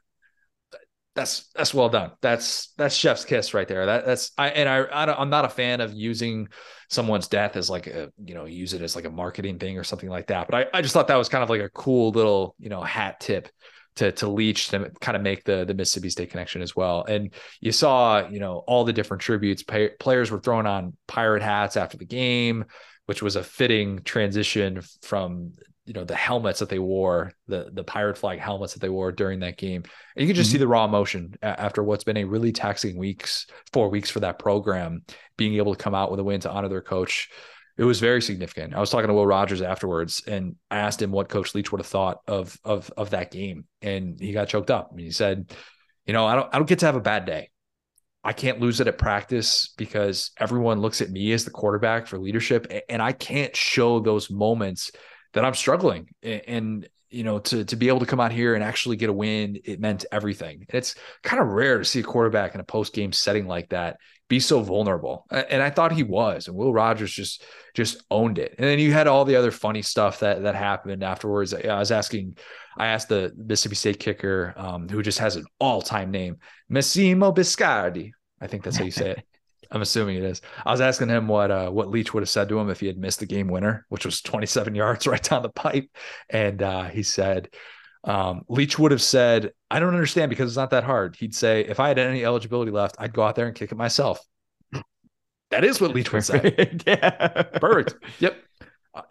that's 1.14 1.48
that's 1.54 1.72
well 1.72 1.88
done. 1.88 2.10
That's 2.20 2.72
that's 2.76 2.94
chef's 2.94 3.24
kiss 3.24 3.54
right 3.54 3.68
there. 3.68 3.86
That 3.86 4.04
that's 4.04 4.32
I 4.36 4.48
and 4.48 4.68
I, 4.68 4.78
I 4.78 5.22
am 5.22 5.30
not 5.30 5.44
a 5.44 5.48
fan 5.48 5.80
of 5.80 5.94
using 5.94 6.48
someone's 6.90 7.28
death 7.28 7.56
as 7.56 7.70
like 7.70 7.86
a 7.86 8.10
you 8.24 8.34
know 8.34 8.46
use 8.46 8.74
it 8.74 8.82
as 8.82 8.96
like 8.96 9.04
a 9.04 9.10
marketing 9.10 9.58
thing 9.58 9.78
or 9.78 9.84
something 9.84 10.08
like 10.08 10.26
that. 10.28 10.48
But 10.48 10.54
I, 10.74 10.78
I 10.78 10.82
just 10.82 10.92
thought 10.92 11.08
that 11.08 11.16
was 11.16 11.28
kind 11.28 11.44
of 11.44 11.50
like 11.50 11.60
a 11.60 11.68
cool 11.68 12.10
little 12.10 12.56
you 12.58 12.68
know 12.68 12.82
hat 12.82 13.20
tip 13.20 13.48
to 13.96 14.12
to 14.12 14.28
Leach 14.28 14.68
to 14.68 14.90
kind 15.00 15.16
of 15.16 15.22
make 15.22 15.44
the 15.44 15.64
the 15.64 15.74
Mississippi 15.74 16.10
State 16.10 16.30
connection 16.30 16.62
as 16.62 16.74
well. 16.74 17.04
And 17.04 17.32
you 17.60 17.72
saw 17.72 18.26
you 18.28 18.40
know 18.40 18.58
all 18.66 18.84
the 18.84 18.92
different 18.92 19.22
tributes. 19.22 19.62
Pay, 19.62 19.90
players 19.98 20.30
were 20.30 20.40
throwing 20.40 20.66
on 20.66 20.96
pirate 21.06 21.42
hats 21.42 21.76
after 21.76 21.96
the 21.96 22.04
game, 22.04 22.64
which 23.06 23.22
was 23.22 23.36
a 23.36 23.44
fitting 23.44 24.02
transition 24.02 24.82
from 25.02 25.52
you 25.86 25.92
know 25.92 26.04
the 26.04 26.14
helmets 26.14 26.60
that 26.60 26.68
they 26.68 26.78
wore 26.78 27.32
the 27.46 27.70
the 27.72 27.84
pirate 27.84 28.16
flag 28.16 28.38
helmets 28.38 28.72
that 28.72 28.80
they 28.80 28.88
wore 28.88 29.12
during 29.12 29.40
that 29.40 29.58
game 29.58 29.82
and 30.16 30.22
you 30.22 30.26
can 30.26 30.34
just 30.34 30.48
mm-hmm. 30.48 30.54
see 30.54 30.58
the 30.58 30.68
raw 30.68 30.84
emotion 30.84 31.34
after 31.42 31.82
what's 31.82 32.04
been 32.04 32.16
a 32.16 32.24
really 32.24 32.52
taxing 32.52 32.96
weeks 32.96 33.46
four 33.72 33.90
weeks 33.90 34.08
for 34.08 34.20
that 34.20 34.38
program 34.38 35.02
being 35.36 35.56
able 35.56 35.74
to 35.74 35.82
come 35.82 35.94
out 35.94 36.10
with 36.10 36.20
a 36.20 36.24
win 36.24 36.40
to 36.40 36.50
honor 36.50 36.68
their 36.68 36.80
coach 36.80 37.28
it 37.76 37.84
was 37.84 38.00
very 38.00 38.22
significant 38.22 38.74
i 38.74 38.80
was 38.80 38.90
talking 38.90 39.08
to 39.08 39.14
will 39.14 39.26
rogers 39.26 39.62
afterwards 39.62 40.22
and 40.26 40.56
i 40.70 40.78
asked 40.78 41.00
him 41.00 41.10
what 41.10 41.28
coach 41.28 41.54
leach 41.54 41.72
would 41.72 41.80
have 41.80 41.86
thought 41.86 42.18
of 42.26 42.58
of 42.64 42.90
of 42.96 43.10
that 43.10 43.30
game 43.30 43.64
and 43.82 44.18
he 44.20 44.32
got 44.32 44.48
choked 44.48 44.70
up 44.70 44.90
And 44.90 45.00
he 45.00 45.10
said 45.10 45.52
you 46.06 46.12
know 46.12 46.26
i 46.26 46.34
don't 46.34 46.54
i 46.54 46.58
don't 46.58 46.68
get 46.68 46.80
to 46.80 46.86
have 46.86 46.96
a 46.96 47.00
bad 47.00 47.26
day 47.26 47.50
I 48.24 48.32
can't 48.32 48.58
lose 48.58 48.80
it 48.80 48.88
at 48.88 48.96
practice 48.96 49.74
because 49.76 50.30
everyone 50.38 50.80
looks 50.80 51.02
at 51.02 51.10
me 51.10 51.30
as 51.32 51.44
the 51.44 51.50
quarterback 51.50 52.06
for 52.06 52.18
leadership 52.18 52.66
and 52.88 53.02
I 53.02 53.12
can't 53.12 53.54
show 53.54 54.00
those 54.00 54.30
moments 54.30 54.90
that 55.34 55.44
I'm 55.44 55.52
struggling. 55.52 56.08
And, 56.22 56.88
you 57.10 57.22
know, 57.22 57.40
to 57.40 57.66
to 57.66 57.76
be 57.76 57.88
able 57.88 58.00
to 58.00 58.06
come 58.06 58.20
out 58.20 58.32
here 58.32 58.54
and 58.54 58.64
actually 58.64 58.96
get 58.96 59.10
a 59.10 59.12
win, 59.12 59.60
it 59.64 59.78
meant 59.78 60.06
everything. 60.10 60.64
And 60.68 60.78
it's 60.78 60.94
kind 61.22 61.42
of 61.42 61.48
rare 61.48 61.78
to 61.78 61.84
see 61.84 62.00
a 62.00 62.02
quarterback 62.02 62.54
in 62.54 62.60
a 62.62 62.64
post 62.64 62.94
game 62.94 63.12
setting 63.12 63.46
like 63.46 63.68
that 63.68 63.98
be 64.28 64.40
so 64.40 64.60
vulnerable. 64.60 65.26
And 65.30 65.62
I 65.62 65.70
thought 65.70 65.92
he 65.92 66.02
was. 66.02 66.48
And 66.48 66.56
Will 66.56 66.72
Rogers 66.72 67.12
just 67.12 67.44
just 67.74 68.02
owned 68.10 68.38
it. 68.38 68.54
And 68.58 68.66
then 68.66 68.78
you 68.78 68.92
had 68.92 69.06
all 69.06 69.24
the 69.24 69.36
other 69.36 69.50
funny 69.50 69.82
stuff 69.82 70.20
that 70.20 70.42
that 70.42 70.54
happened 70.54 71.02
afterwards. 71.02 71.52
I 71.52 71.78
was 71.78 71.90
asking, 71.90 72.36
I 72.78 72.86
asked 72.86 73.08
the 73.08 73.32
Mississippi 73.36 73.74
State 73.74 74.00
kicker, 74.00 74.54
um, 74.56 74.88
who 74.88 75.02
just 75.02 75.18
has 75.18 75.36
an 75.36 75.44
all 75.58 75.82
time 75.82 76.10
name, 76.10 76.38
Massimo 76.68 77.32
Biscardi. 77.32 78.12
I 78.40 78.46
think 78.46 78.62
that's 78.62 78.76
how 78.76 78.84
you 78.84 78.90
say 78.90 79.10
it. 79.10 79.24
I'm 79.70 79.82
assuming 79.82 80.18
it 80.18 80.24
is. 80.24 80.40
I 80.64 80.70
was 80.70 80.80
asking 80.80 81.08
him 81.08 81.26
what 81.26 81.50
uh, 81.50 81.70
what 81.70 81.88
Leach 81.88 82.14
would 82.14 82.22
have 82.22 82.30
said 82.30 82.48
to 82.48 82.58
him 82.58 82.70
if 82.70 82.80
he 82.80 82.86
had 82.86 82.98
missed 82.98 83.20
the 83.20 83.26
game 83.26 83.48
winner, 83.48 83.86
which 83.88 84.04
was 84.04 84.20
27 84.22 84.74
yards 84.74 85.06
right 85.06 85.22
down 85.22 85.42
the 85.42 85.48
pipe, 85.48 85.88
and 86.30 86.62
uh, 86.62 86.84
he 86.84 87.02
said 87.02 87.48
um, 88.04 88.42
Leach 88.48 88.78
would 88.78 88.92
have 88.92 89.02
said, 89.02 89.52
"I 89.70 89.80
don't 89.80 89.94
understand 89.94 90.30
because 90.30 90.50
it's 90.50 90.56
not 90.56 90.70
that 90.70 90.84
hard." 90.84 91.16
He'd 91.16 91.34
say, 91.34 91.62
"If 91.62 91.80
I 91.80 91.88
had 91.88 91.98
any 91.98 92.24
eligibility 92.24 92.70
left, 92.70 92.96
I'd 92.98 93.12
go 93.12 93.22
out 93.22 93.34
there 93.34 93.46
and 93.46 93.54
kick 93.54 93.72
it 93.72 93.76
myself." 93.76 94.20
That 95.50 95.62
is 95.62 95.80
what 95.80 95.94
Leach 95.94 96.12
would 96.12 96.24
say. 96.24 96.72
yeah, 96.86 97.42
perfect. 97.60 97.94
Yep. 98.18 98.36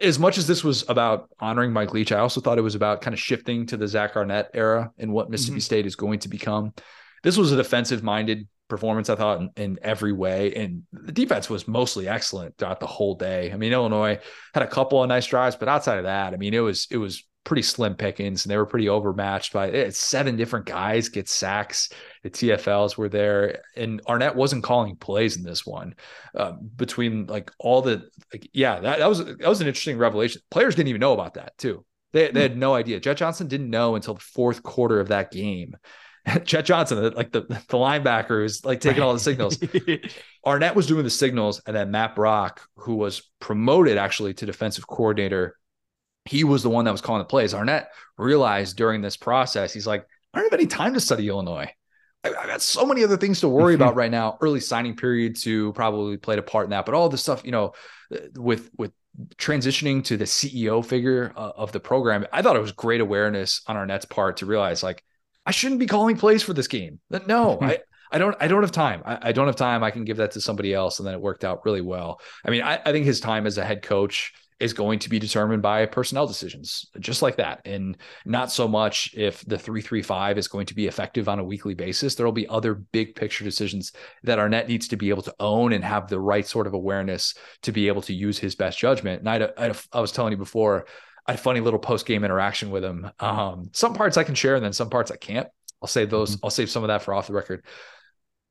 As 0.02 0.18
much 0.18 0.36
as 0.36 0.46
this 0.46 0.62
was 0.62 0.84
about 0.90 1.30
honoring 1.40 1.72
Mike 1.72 1.94
Leach, 1.94 2.12
I 2.12 2.18
also 2.18 2.40
thought 2.40 2.58
it 2.58 2.62
was 2.62 2.74
about 2.74 3.00
kind 3.00 3.14
of 3.14 3.20
shifting 3.20 3.64
to 3.66 3.78
the 3.78 3.88
Zach 3.88 4.14
Arnett 4.14 4.50
era 4.52 4.90
and 4.98 5.10
what 5.10 5.30
Mississippi 5.30 5.54
mm-hmm. 5.54 5.62
State 5.62 5.86
is 5.86 5.96
going 5.96 6.18
to 6.18 6.28
become. 6.28 6.74
This 7.22 7.38
was 7.38 7.50
a 7.52 7.56
defensive 7.56 8.02
minded 8.02 8.46
performance, 8.68 9.08
I 9.08 9.14
thought, 9.14 9.40
in, 9.40 9.50
in, 9.56 9.78
every 9.80 10.12
way. 10.12 10.52
And 10.54 10.82
the 10.92 11.12
defense 11.12 11.48
was 11.48 11.66
mostly 11.66 12.08
excellent 12.08 12.58
throughout 12.58 12.80
the 12.80 12.86
whole 12.86 13.14
day. 13.14 13.50
I 13.52 13.56
mean, 13.56 13.72
Illinois 13.72 14.18
had 14.52 14.62
a 14.62 14.66
couple 14.66 15.02
of 15.02 15.08
nice 15.08 15.26
drives, 15.26 15.56
but 15.56 15.68
outside 15.68 15.98
of 15.98 16.04
that, 16.04 16.34
I 16.34 16.36
mean, 16.36 16.52
it 16.52 16.60
was 16.60 16.86
it 16.90 16.98
was 16.98 17.24
pretty 17.44 17.62
slim 17.62 17.94
pickings 17.94 18.44
and 18.44 18.50
they 18.50 18.56
were 18.56 18.66
pretty 18.66 18.88
overmatched 18.88 19.52
by. 19.52 19.70
Eh, 19.70 19.90
seven 19.90 20.36
different 20.36 20.66
guys 20.66 21.08
get 21.08 21.28
sacks. 21.28 21.90
The 22.22 22.30
TFLs 22.30 22.96
were 22.96 23.08
there, 23.08 23.62
and 23.76 24.00
Arnett 24.08 24.34
wasn't 24.34 24.64
calling 24.64 24.96
plays 24.96 25.36
in 25.36 25.42
this 25.42 25.64
one. 25.64 25.94
Uh, 26.34 26.52
between 26.52 27.26
like 27.26 27.50
all 27.58 27.82
the 27.82 28.08
like, 28.32 28.48
yeah, 28.52 28.80
that, 28.80 28.98
that 28.98 29.08
was 29.08 29.24
that 29.24 29.48
was 29.48 29.60
an 29.60 29.66
interesting 29.66 29.98
revelation. 29.98 30.42
Players 30.50 30.74
didn't 30.74 30.88
even 30.88 31.00
know 31.00 31.12
about 31.12 31.34
that 31.34 31.56
too. 31.58 31.84
They, 32.12 32.30
they 32.30 32.42
had 32.42 32.56
no 32.56 32.74
idea. 32.74 33.00
Jett 33.00 33.16
Johnson 33.16 33.48
didn't 33.48 33.70
know 33.70 33.96
until 33.96 34.14
the 34.14 34.20
fourth 34.20 34.62
quarter 34.62 35.00
of 35.00 35.08
that 35.08 35.32
game 35.32 35.76
Jett 36.44 36.64
Johnson, 36.64 37.12
like 37.14 37.32
the, 37.32 37.42
the 37.42 37.76
linebacker 37.76 38.40
who's 38.40 38.64
like 38.64 38.80
taking 38.80 39.02
all 39.02 39.12
the 39.12 39.18
signals. 39.20 39.58
Arnett 40.46 40.74
was 40.74 40.86
doing 40.86 41.04
the 41.04 41.10
signals, 41.10 41.60
and 41.66 41.76
then 41.76 41.90
Matt 41.90 42.14
Brock, 42.14 42.62
who 42.76 42.94
was 42.94 43.30
promoted 43.40 43.98
actually 43.98 44.34
to 44.34 44.46
defensive 44.46 44.86
coordinator, 44.86 45.56
he 46.24 46.44
was 46.44 46.62
the 46.62 46.70
one 46.70 46.84
that 46.84 46.92
was 46.92 47.00
calling 47.00 47.20
the 47.20 47.26
plays. 47.26 47.54
Arnett 47.54 47.88
realized 48.16 48.76
during 48.76 49.02
this 49.02 49.16
process, 49.16 49.72
he's 49.72 49.86
like, 49.86 50.06
I 50.32 50.38
don't 50.38 50.50
have 50.50 50.58
any 50.58 50.66
time 50.66 50.94
to 50.94 51.00
study 51.00 51.28
Illinois. 51.28 51.70
I, 52.24 52.28
have 52.28 52.46
got 52.46 52.62
so 52.62 52.86
many 52.86 53.04
other 53.04 53.16
things 53.16 53.40
to 53.40 53.48
worry 53.48 53.74
about 53.74 53.94
right 53.94 54.10
now. 54.10 54.38
Early 54.40 54.60
signing 54.60 54.96
period 54.96 55.36
to 55.42 55.72
probably 55.74 56.16
played 56.16 56.38
a 56.38 56.42
part 56.42 56.64
in 56.64 56.70
that, 56.70 56.86
but 56.86 56.94
all 56.94 57.08
the 57.08 57.18
stuff, 57.18 57.42
you 57.44 57.52
know, 57.52 57.72
with 58.34 58.70
with 58.76 58.92
transitioning 59.36 60.02
to 60.04 60.16
the 60.16 60.24
CEO 60.24 60.84
figure 60.84 61.32
uh, 61.36 61.52
of 61.56 61.72
the 61.72 61.80
program, 61.80 62.26
I 62.32 62.42
thought 62.42 62.56
it 62.56 62.62
was 62.62 62.72
great 62.72 63.00
awareness 63.00 63.62
on 63.66 63.76
Arnett's 63.76 64.06
part 64.06 64.38
to 64.38 64.46
realize 64.46 64.82
like 64.82 65.04
I 65.46 65.50
shouldn't 65.50 65.80
be 65.80 65.86
calling 65.86 66.16
plays 66.16 66.42
for 66.42 66.54
this 66.54 66.68
game. 66.68 67.00
No, 67.26 67.58
I, 67.62 67.80
I 68.10 68.18
don't 68.18 68.36
I 68.40 68.48
don't 68.48 68.62
have 68.62 68.72
time. 68.72 69.02
I, 69.04 69.28
I, 69.28 69.32
don't 69.32 69.46
have 69.46 69.56
time. 69.56 69.84
I 69.84 69.90
can 69.90 70.04
give 70.04 70.16
that 70.18 70.32
to 70.32 70.40
somebody 70.40 70.72
else. 70.72 70.98
And 70.98 71.06
then 71.06 71.14
it 71.14 71.20
worked 71.20 71.44
out 71.44 71.64
really 71.64 71.80
well. 71.80 72.20
I 72.44 72.50
mean, 72.50 72.62
I, 72.62 72.80
I 72.84 72.92
think 72.92 73.06
his 73.06 73.20
time 73.20 73.46
as 73.46 73.58
a 73.58 73.64
head 73.64 73.82
coach 73.82 74.32
is 74.60 74.72
going 74.72 74.98
to 75.00 75.10
be 75.10 75.18
determined 75.18 75.62
by 75.62 75.84
personnel 75.86 76.26
decisions, 76.26 76.86
just 77.00 77.22
like 77.22 77.36
that. 77.36 77.60
And 77.64 77.96
not 78.24 78.52
so 78.52 78.68
much 78.68 79.10
if 79.14 79.44
the 79.44 79.58
335 79.58 80.38
is 80.38 80.48
going 80.48 80.66
to 80.66 80.74
be 80.74 80.86
effective 80.86 81.28
on 81.28 81.38
a 81.38 81.44
weekly 81.44 81.74
basis. 81.74 82.14
There 82.14 82.24
will 82.24 82.32
be 82.32 82.46
other 82.48 82.74
big 82.74 83.16
picture 83.16 83.44
decisions 83.44 83.92
that 84.22 84.38
Arnett 84.38 84.68
needs 84.68 84.88
to 84.88 84.96
be 84.96 85.10
able 85.10 85.22
to 85.22 85.34
own 85.40 85.72
and 85.72 85.82
have 85.82 86.08
the 86.08 86.20
right 86.20 86.46
sort 86.46 86.66
of 86.66 86.74
awareness 86.74 87.34
to 87.62 87.72
be 87.72 87.88
able 87.88 88.02
to 88.02 88.14
use 88.14 88.38
his 88.38 88.54
best 88.54 88.78
judgment. 88.78 89.20
And 89.20 89.28
I, 89.28 89.48
I, 89.58 89.74
I 89.92 90.00
was 90.00 90.12
telling 90.12 90.32
you 90.32 90.38
before, 90.38 90.86
I 91.26 91.32
had 91.32 91.40
a 91.40 91.42
funny 91.42 91.60
little 91.60 91.78
post 91.78 92.06
game 92.06 92.24
interaction 92.24 92.70
with 92.70 92.84
him. 92.84 93.10
Um, 93.18 93.70
some 93.72 93.94
parts 93.94 94.16
I 94.16 94.24
can 94.24 94.34
share, 94.34 94.56
and 94.56 94.64
then 94.64 94.72
some 94.72 94.90
parts 94.90 95.10
I 95.10 95.16
can't. 95.16 95.48
I'll 95.82 95.88
save 95.88 96.10
those. 96.10 96.36
Mm-hmm. 96.36 96.44
I'll 96.44 96.50
save 96.50 96.70
some 96.70 96.84
of 96.84 96.88
that 96.88 97.02
for 97.02 97.14
off 97.14 97.26
the 97.26 97.32
record. 97.32 97.64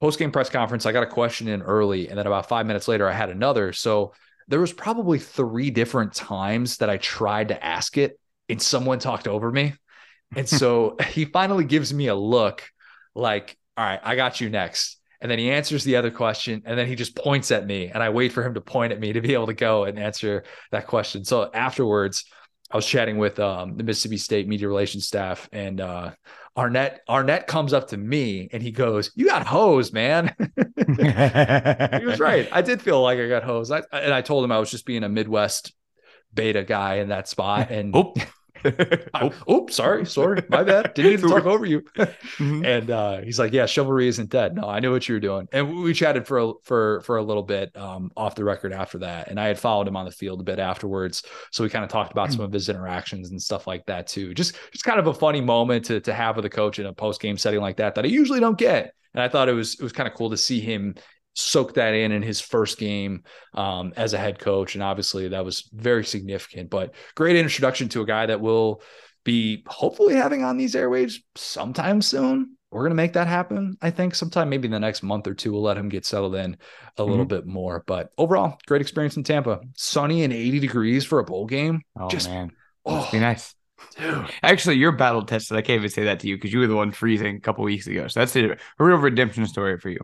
Post 0.01 0.19
game 0.19 0.31
press 0.31 0.49
conference, 0.49 0.85
I 0.85 0.91
got 0.91 1.03
a 1.03 1.07
question 1.07 1.47
in 1.47 1.61
early, 1.61 2.09
and 2.09 2.17
then 2.17 2.27
about 2.27 2.49
five 2.49 2.65
minutes 2.65 2.87
later, 2.87 3.07
I 3.07 3.13
had 3.13 3.29
another. 3.29 3.71
So 3.73 4.13
there 4.47 4.59
was 4.59 4.73
probably 4.73 5.19
three 5.19 5.69
different 5.69 6.13
times 6.13 6.77
that 6.77 6.89
I 6.89 6.97
tried 6.97 7.49
to 7.49 7.65
ask 7.65 7.97
it, 7.97 8.19
and 8.49 8.61
someone 8.61 8.99
talked 8.99 9.27
over 9.27 9.51
me. 9.51 9.73
And 10.35 10.47
so 10.47 10.97
he 11.09 11.25
finally 11.25 11.65
gives 11.65 11.93
me 11.93 12.07
a 12.07 12.15
look, 12.15 12.63
like, 13.15 13.57
"All 13.77 13.85
right, 13.85 13.99
I 14.03 14.15
got 14.15 14.41
you 14.41 14.49
next." 14.49 14.99
And 15.21 15.31
then 15.31 15.39
he 15.39 15.51
answers 15.51 15.85
the 15.85 15.95
other 15.95 16.11
question, 16.11 16.63
and 16.65 16.77
then 16.77 16.85
he 16.85 16.95
just 16.95 17.15
points 17.15 17.49
at 17.51 17.65
me, 17.65 17.87
and 17.87 18.03
I 18.03 18.09
wait 18.09 18.33
for 18.33 18.43
him 18.43 18.55
to 18.55 18.61
point 18.61 18.91
at 18.91 18.99
me 18.99 19.13
to 19.13 19.21
be 19.21 19.33
able 19.33 19.47
to 19.47 19.53
go 19.53 19.85
and 19.85 19.97
answer 19.97 20.43
that 20.71 20.87
question. 20.87 21.23
So 21.23 21.49
afterwards 21.53 22.25
I 22.73 22.75
was 22.75 22.87
chatting 22.87 23.19
with 23.19 23.39
um, 23.39 23.77
the 23.77 23.83
Mississippi 23.83 24.17
State 24.17 24.47
media 24.47 24.67
relations 24.67 25.05
staff, 25.05 25.47
and 25.51 25.79
uh, 25.79 26.11
Arnett 26.57 27.01
Arnett 27.07 27.45
comes 27.45 27.71
up 27.71 27.89
to 27.89 27.97
me 27.97 28.49
and 28.51 28.63
he 28.63 28.71
goes, 28.71 29.11
"You 29.13 29.27
got 29.27 29.45
hosed, 29.45 29.93
man." 29.93 30.35
he 30.39 32.05
was 32.05 32.19
right. 32.19 32.49
I 32.51 32.63
did 32.63 32.81
feel 32.81 32.99
like 32.99 33.19
I 33.19 33.29
got 33.29 33.43
hosed, 33.43 33.71
I, 33.71 33.83
and 33.91 34.11
I 34.11 34.21
told 34.21 34.43
him 34.43 34.51
I 34.51 34.57
was 34.57 34.71
just 34.71 34.87
being 34.87 35.03
a 35.03 35.09
Midwest 35.09 35.71
beta 36.33 36.63
guy 36.63 36.95
in 36.95 37.09
that 37.09 37.27
spot, 37.27 37.69
and. 37.69 37.95
oh. 37.95 38.13
oh, 39.47 39.67
sorry, 39.69 40.05
sorry, 40.05 40.43
my 40.49 40.63
bad. 40.63 40.93
Didn't 40.93 41.21
to 41.21 41.27
talk 41.33 41.45
over 41.45 41.65
you. 41.65 41.81
mm-hmm. 41.97 42.65
And 42.65 42.89
uh, 42.89 43.21
he's 43.21 43.39
like, 43.39 43.53
"Yeah, 43.53 43.65
chivalry 43.65 44.07
isn't 44.07 44.29
dead." 44.29 44.55
No, 44.55 44.67
I 44.67 44.79
knew 44.79 44.91
what 44.91 45.07
you 45.07 45.15
were 45.15 45.19
doing, 45.19 45.47
and 45.51 45.83
we 45.83 45.93
chatted 45.93 46.27
for 46.27 46.37
a, 46.39 46.53
for 46.63 47.01
for 47.01 47.17
a 47.17 47.23
little 47.23 47.43
bit 47.43 47.75
um, 47.75 48.11
off 48.15 48.35
the 48.35 48.43
record 48.43 48.73
after 48.73 48.99
that. 48.99 49.29
And 49.29 49.39
I 49.39 49.47
had 49.47 49.59
followed 49.59 49.87
him 49.87 49.95
on 49.95 50.05
the 50.05 50.11
field 50.11 50.41
a 50.41 50.43
bit 50.43 50.59
afterwards, 50.59 51.23
so 51.51 51.63
we 51.63 51.69
kind 51.69 51.83
of 51.83 51.89
talked 51.89 52.11
about 52.11 52.31
some 52.31 52.41
of 52.41 52.51
his 52.51 52.69
interactions 52.69 53.31
and 53.31 53.41
stuff 53.41 53.67
like 53.67 53.85
that 53.87 54.07
too. 54.07 54.33
Just 54.33 54.55
just 54.71 54.85
kind 54.85 54.99
of 54.99 55.07
a 55.07 55.13
funny 55.13 55.41
moment 55.41 55.85
to 55.85 55.99
to 56.01 56.13
have 56.13 56.35
with 56.35 56.45
a 56.45 56.49
coach 56.49 56.79
in 56.79 56.85
a 56.85 56.93
post 56.93 57.21
game 57.21 57.37
setting 57.37 57.61
like 57.61 57.77
that 57.77 57.95
that 57.95 58.05
I 58.05 58.07
usually 58.07 58.39
don't 58.39 58.57
get. 58.57 58.93
And 59.13 59.21
I 59.21 59.29
thought 59.29 59.49
it 59.49 59.53
was 59.53 59.75
it 59.75 59.83
was 59.83 59.93
kind 59.93 60.07
of 60.07 60.15
cool 60.15 60.29
to 60.31 60.37
see 60.37 60.59
him 60.59 60.95
soak 61.33 61.73
that 61.75 61.93
in 61.93 62.11
in 62.11 62.21
his 62.21 62.39
first 62.39 62.77
game 62.77 63.23
um, 63.53 63.93
as 63.95 64.13
a 64.13 64.17
head 64.17 64.39
coach. 64.39 64.75
And 64.75 64.83
obviously 64.83 65.27
that 65.29 65.45
was 65.45 65.69
very 65.73 66.05
significant, 66.05 66.69
but 66.69 66.93
great 67.15 67.35
introduction 67.35 67.89
to 67.89 68.01
a 68.01 68.05
guy 68.05 68.25
that 68.25 68.41
will 68.41 68.81
be 69.23 69.63
hopefully 69.67 70.15
having 70.15 70.43
on 70.43 70.57
these 70.57 70.75
airwaves 70.75 71.15
sometime 71.35 72.01
soon. 72.01 72.57
We're 72.71 72.81
going 72.81 72.91
to 72.91 72.95
make 72.95 73.13
that 73.13 73.27
happen. 73.27 73.77
I 73.83 73.91
think 73.91 74.15
sometime 74.15 74.49
maybe 74.49 74.65
in 74.65 74.71
the 74.71 74.79
next 74.79 75.03
month 75.03 75.27
or 75.27 75.35
two, 75.35 75.51
we'll 75.51 75.61
let 75.61 75.77
him 75.77 75.89
get 75.89 76.05
settled 76.05 76.35
in 76.35 76.57
a 76.97 77.01
mm-hmm. 77.01 77.11
little 77.11 77.25
bit 77.25 77.45
more. 77.45 77.83
But 77.85 78.09
overall, 78.17 78.57
great 78.65 78.81
experience 78.81 79.15
in 79.15 79.23
Tampa. 79.23 79.61
Sunny 79.77 80.23
and 80.23 80.33
80 80.33 80.59
degrees 80.59 81.05
for 81.05 81.19
a 81.19 81.23
bowl 81.23 81.45
game. 81.45 81.81
Oh, 81.99 82.09
Just, 82.09 82.29
man. 82.29 82.51
Oh, 82.83 83.07
be 83.11 83.19
nice. 83.19 83.53
Dude. 83.97 84.25
Actually, 84.41 84.77
you're 84.77 84.91
battle 84.91 85.23
tested. 85.23 85.55
I 85.55 85.61
can't 85.61 85.77
even 85.77 85.89
say 85.89 86.05
that 86.05 86.21
to 86.21 86.27
you 86.27 86.35
because 86.35 86.51
you 86.51 86.59
were 86.59 86.67
the 86.67 86.75
one 86.75 86.91
freezing 86.91 87.35
a 87.35 87.39
couple 87.39 87.63
weeks 87.63 87.85
ago. 87.85 88.07
So 88.07 88.21
that's 88.21 88.35
a, 88.35 88.51
a 88.51 88.57
real 88.79 88.97
redemption 88.97 89.45
story 89.45 89.77
for 89.77 89.89
you. 89.89 89.99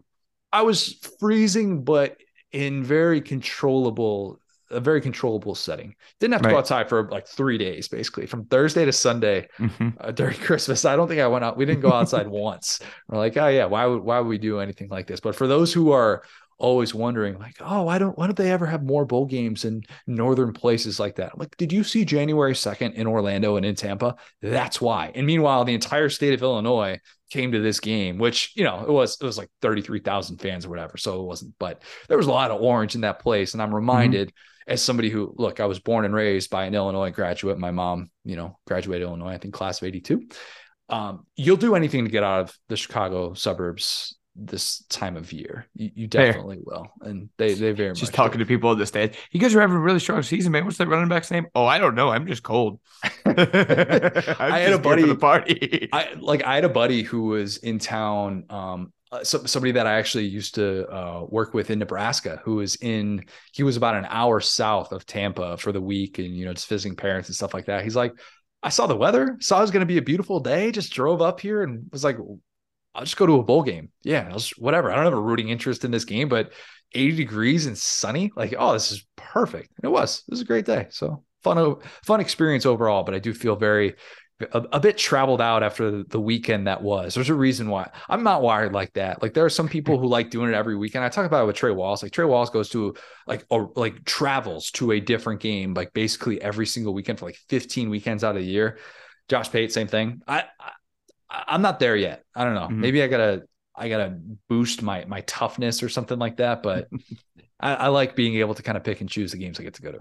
I 0.51 0.63
was 0.63 0.93
freezing, 1.19 1.83
but 1.83 2.17
in 2.51 2.83
very 2.83 3.21
controllable 3.21 4.39
a 4.71 4.79
very 4.79 5.01
controllable 5.01 5.55
setting. 5.55 5.95
Didn't 6.19 6.33
have 6.33 6.41
to 6.43 6.47
right. 6.47 6.53
go 6.53 6.59
outside 6.59 6.89
for 6.89 7.09
like 7.09 7.27
three 7.27 7.57
days, 7.57 7.87
basically 7.87 8.25
from 8.27 8.45
Thursday 8.45 8.85
to 8.85 8.91
Sunday 8.91 9.47
mm-hmm. 9.57 9.89
uh, 9.99 10.11
during 10.11 10.37
Christmas. 10.41 10.85
I 10.85 10.95
don't 10.95 11.07
think 11.07 11.21
I 11.21 11.27
went 11.27 11.43
out. 11.43 11.57
We 11.57 11.65
didn't 11.65 11.81
go 11.81 11.91
outside 11.91 12.27
once. 12.47 12.79
We're 13.07 13.17
like, 13.17 13.35
oh 13.37 13.47
yeah, 13.47 13.65
why 13.65 13.85
would 13.85 14.03
why 14.03 14.19
would 14.19 14.27
we 14.27 14.37
do 14.37 14.59
anything 14.59 14.89
like 14.89 15.07
this? 15.07 15.19
But 15.19 15.35
for 15.35 15.47
those 15.47 15.73
who 15.73 15.91
are 15.91 16.23
always 16.59 16.93
wondering, 16.93 17.39
like, 17.39 17.55
oh, 17.59 17.83
why 17.83 17.97
don't 17.97 18.17
why 18.17 18.27
don't 18.27 18.37
they 18.37 18.51
ever 18.51 18.65
have 18.65 18.83
more 18.83 19.05
bowl 19.05 19.25
games 19.25 19.65
in 19.65 19.83
northern 20.05 20.53
places 20.53 20.99
like 20.99 21.15
that? 21.15 21.31
I'm 21.33 21.39
like, 21.39 21.57
did 21.57 21.71
you 21.71 21.83
see 21.83 22.05
January 22.05 22.55
second 22.55 22.93
in 22.93 23.07
Orlando 23.07 23.55
and 23.55 23.65
in 23.65 23.75
Tampa? 23.75 24.15
That's 24.41 24.79
why. 24.79 25.11
And 25.15 25.25
meanwhile, 25.25 25.65
the 25.65 25.73
entire 25.73 26.09
state 26.09 26.33
of 26.33 26.43
Illinois 26.43 26.99
came 27.31 27.51
to 27.53 27.61
this 27.61 27.79
game, 27.79 28.17
which 28.17 28.51
you 28.55 28.63
know 28.63 28.83
it 28.83 28.91
was 28.91 29.17
it 29.19 29.25
was 29.25 29.37
like 29.37 29.49
thirty 29.61 29.81
three 29.81 29.99
thousand 29.99 30.37
fans 30.37 30.65
or 30.65 30.69
whatever, 30.69 30.97
so 30.97 31.21
it 31.21 31.25
wasn't. 31.25 31.55
But 31.59 31.81
there 32.07 32.17
was 32.17 32.27
a 32.27 32.31
lot 32.31 32.51
of 32.51 32.61
orange 32.61 32.95
in 32.95 33.01
that 33.01 33.19
place, 33.19 33.53
and 33.53 33.61
I'm 33.61 33.69
mm-hmm. 33.69 33.75
reminded. 33.75 34.27
Mm-hmm 34.29 34.37
as 34.69 34.83
somebody 34.83 35.09
who 35.09 35.33
look, 35.35 35.59
I 35.59 35.65
was 35.65 35.79
born 35.79 36.05
and 36.05 36.13
raised 36.13 36.51
by 36.51 36.65
an 36.65 36.75
Illinois 36.75 37.09
graduate. 37.09 37.57
My 37.57 37.71
mom, 37.71 38.11
you 38.23 38.35
know, 38.35 38.59
graduated 38.67 39.07
Illinois, 39.07 39.31
I 39.31 39.39
think 39.39 39.51
class 39.51 39.81
of 39.81 39.87
82. 39.87 40.29
Um, 40.89 41.25
you'll 41.35 41.57
do 41.57 41.73
anything 41.73 42.05
to 42.05 42.11
get 42.11 42.23
out 42.23 42.41
of 42.41 42.57
the 42.67 42.77
Chicago 42.77 43.33
suburbs 43.33 44.18
this 44.47 44.83
time 44.89 45.17
of 45.17 45.31
year. 45.33 45.67
You, 45.75 45.91
you 45.93 46.07
definitely 46.07 46.57
Fair. 46.57 46.63
will. 46.65 46.87
And 47.01 47.29
they 47.37 47.53
they 47.53 47.71
very 47.71 47.89
much 47.89 47.99
just 47.99 48.13
talking 48.13 48.37
do. 48.37 48.45
to 48.45 48.47
people 48.47 48.71
at 48.71 48.77
the 48.77 48.85
stage. 48.85 49.17
You 49.31 49.39
guys 49.39 49.53
are 49.55 49.61
having 49.61 49.75
a 49.75 49.79
really 49.79 49.99
strong 49.99 50.21
season, 50.23 50.51
man. 50.51 50.65
What's 50.65 50.77
that 50.77 50.87
running 50.87 51.09
back's 51.09 51.31
name? 51.31 51.47
Oh, 51.55 51.65
I 51.65 51.77
don't 51.77 51.95
know. 51.95 52.09
I'm 52.09 52.27
just 52.27 52.43
cold. 52.43 52.79
i 53.25 54.59
had 54.59 54.73
a 54.73 54.79
buddy 54.79 55.03
the 55.03 55.15
party. 55.15 55.89
I 55.93 56.13
like 56.17 56.43
I 56.43 56.55
had 56.55 56.65
a 56.65 56.69
buddy 56.69 57.03
who 57.03 57.23
was 57.23 57.57
in 57.57 57.79
town 57.79 58.45
um 58.49 58.93
uh, 59.11 59.23
so, 59.23 59.43
somebody 59.45 59.71
that 59.71 59.87
I 59.87 59.97
actually 59.97 60.25
used 60.25 60.55
to 60.55 60.87
uh, 60.87 61.25
work 61.27 61.55
with 61.55 61.71
in 61.71 61.79
Nebraska, 61.79 62.41
who 62.43 62.57
was 62.57 62.75
in, 62.75 63.25
he 63.53 63.63
was 63.63 63.75
about 63.75 63.95
an 63.95 64.05
hour 64.07 64.39
south 64.39 64.91
of 64.91 65.03
Tampa 65.05 65.57
for 65.57 65.71
the 65.71 65.81
week 65.81 66.19
and, 66.19 66.37
you 66.37 66.45
know, 66.45 66.53
just 66.53 66.69
visiting 66.69 66.95
parents 66.95 67.27
and 67.27 67.35
stuff 67.35 67.55
like 67.55 67.65
that. 67.65 67.83
He's 67.83 67.95
like, 67.95 68.13
I 68.61 68.69
saw 68.69 68.87
the 68.87 68.95
weather, 68.95 69.37
saw 69.39 69.57
it 69.57 69.61
was 69.61 69.71
going 69.71 69.81
to 69.81 69.87
be 69.87 69.97
a 69.97 70.03
beautiful 70.03 70.39
day, 70.41 70.71
just 70.71 70.93
drove 70.93 71.21
up 71.21 71.39
here 71.39 71.63
and 71.63 71.89
was 71.91 72.03
like, 72.03 72.17
I'll 72.99 73.05
just 73.05 73.15
go 73.15 73.25
to 73.25 73.39
a 73.39 73.43
bowl 73.43 73.63
game. 73.63 73.89
Yeah, 74.03 74.27
I 74.29 74.33
was, 74.33 74.49
whatever. 74.57 74.91
I 74.91 74.95
don't 74.95 75.05
have 75.05 75.13
a 75.13 75.21
rooting 75.21 75.47
interest 75.47 75.85
in 75.85 75.91
this 75.91 76.03
game, 76.03 76.27
but 76.27 76.51
80 76.93 77.15
degrees 77.15 77.65
and 77.65 77.77
sunny, 77.77 78.29
like, 78.35 78.53
oh, 78.59 78.73
this 78.73 78.91
is 78.91 79.07
perfect. 79.15 79.71
And 79.77 79.89
it 79.89 79.93
was. 79.93 80.23
It 80.27 80.31
was 80.31 80.41
a 80.41 80.45
great 80.45 80.65
day. 80.65 80.87
So 80.89 81.23
fun, 81.41 81.77
fun 82.03 82.19
experience 82.19 82.65
overall. 82.65 83.03
But 83.03 83.15
I 83.15 83.19
do 83.19 83.33
feel 83.33 83.55
very 83.55 83.95
a, 84.41 84.65
a, 84.73 84.79
bit 84.81 84.97
traveled 84.97 85.39
out 85.39 85.63
after 85.63 86.03
the 86.03 86.19
weekend 86.19 86.67
that 86.67 86.81
was. 86.81 87.13
There's 87.13 87.29
a 87.29 87.35
reason 87.35 87.69
why 87.69 87.89
I'm 88.09 88.23
not 88.23 88.41
wired 88.41 88.73
like 88.73 88.91
that. 88.95 89.21
Like 89.21 89.33
there 89.33 89.45
are 89.45 89.49
some 89.49 89.69
people 89.69 89.97
who 89.97 90.07
like 90.07 90.29
doing 90.29 90.49
it 90.49 90.55
every 90.55 90.75
weekend. 90.75 91.05
I 91.05 91.09
talk 91.09 91.25
about 91.25 91.43
it 91.43 91.47
with 91.47 91.55
Trey 91.55 91.71
Wallace. 91.71 92.03
Like 92.03 92.11
Trey 92.11 92.25
Wallace 92.25 92.49
goes 92.49 92.67
to 92.71 92.95
like 93.27 93.45
or 93.49 93.71
like 93.77 94.03
travels 94.03 94.71
to 94.71 94.91
a 94.91 94.99
different 94.99 95.39
game 95.39 95.73
like 95.73 95.93
basically 95.93 96.41
every 96.41 96.65
single 96.65 96.93
weekend 96.93 97.19
for 97.19 97.27
like 97.27 97.39
15 97.47 97.89
weekends 97.89 98.25
out 98.25 98.35
of 98.35 98.41
the 98.41 98.47
year. 98.47 98.77
Josh 99.29 99.49
Pate, 99.51 99.71
same 99.71 99.87
thing. 99.87 100.21
I, 100.27 100.43
I 101.29 101.55
am 101.55 101.61
not 101.61 101.79
there 101.79 101.95
yet. 101.95 102.23
I 102.35 102.43
don't 102.43 102.55
know. 102.55 102.61
Mm-hmm. 102.61 102.81
Maybe 102.81 103.03
I 103.03 103.07
gotta 103.07 103.43
I 103.75 103.89
gotta 103.89 104.17
boost 104.47 104.81
my 104.81 105.05
my 105.05 105.21
toughness 105.21 105.83
or 105.83 105.89
something 105.89 106.19
like 106.19 106.37
that. 106.37 106.63
But 106.63 106.87
I, 107.59 107.75
I 107.75 107.87
like 107.87 108.15
being 108.15 108.35
able 108.35 108.55
to 108.55 108.63
kind 108.63 108.77
of 108.77 108.83
pick 108.83 109.01
and 109.01 109.09
choose 109.09 109.31
the 109.31 109.37
games 109.37 109.59
I 109.59 109.63
get 109.63 109.75
to 109.75 109.81
go 109.81 109.91
to. 109.91 109.99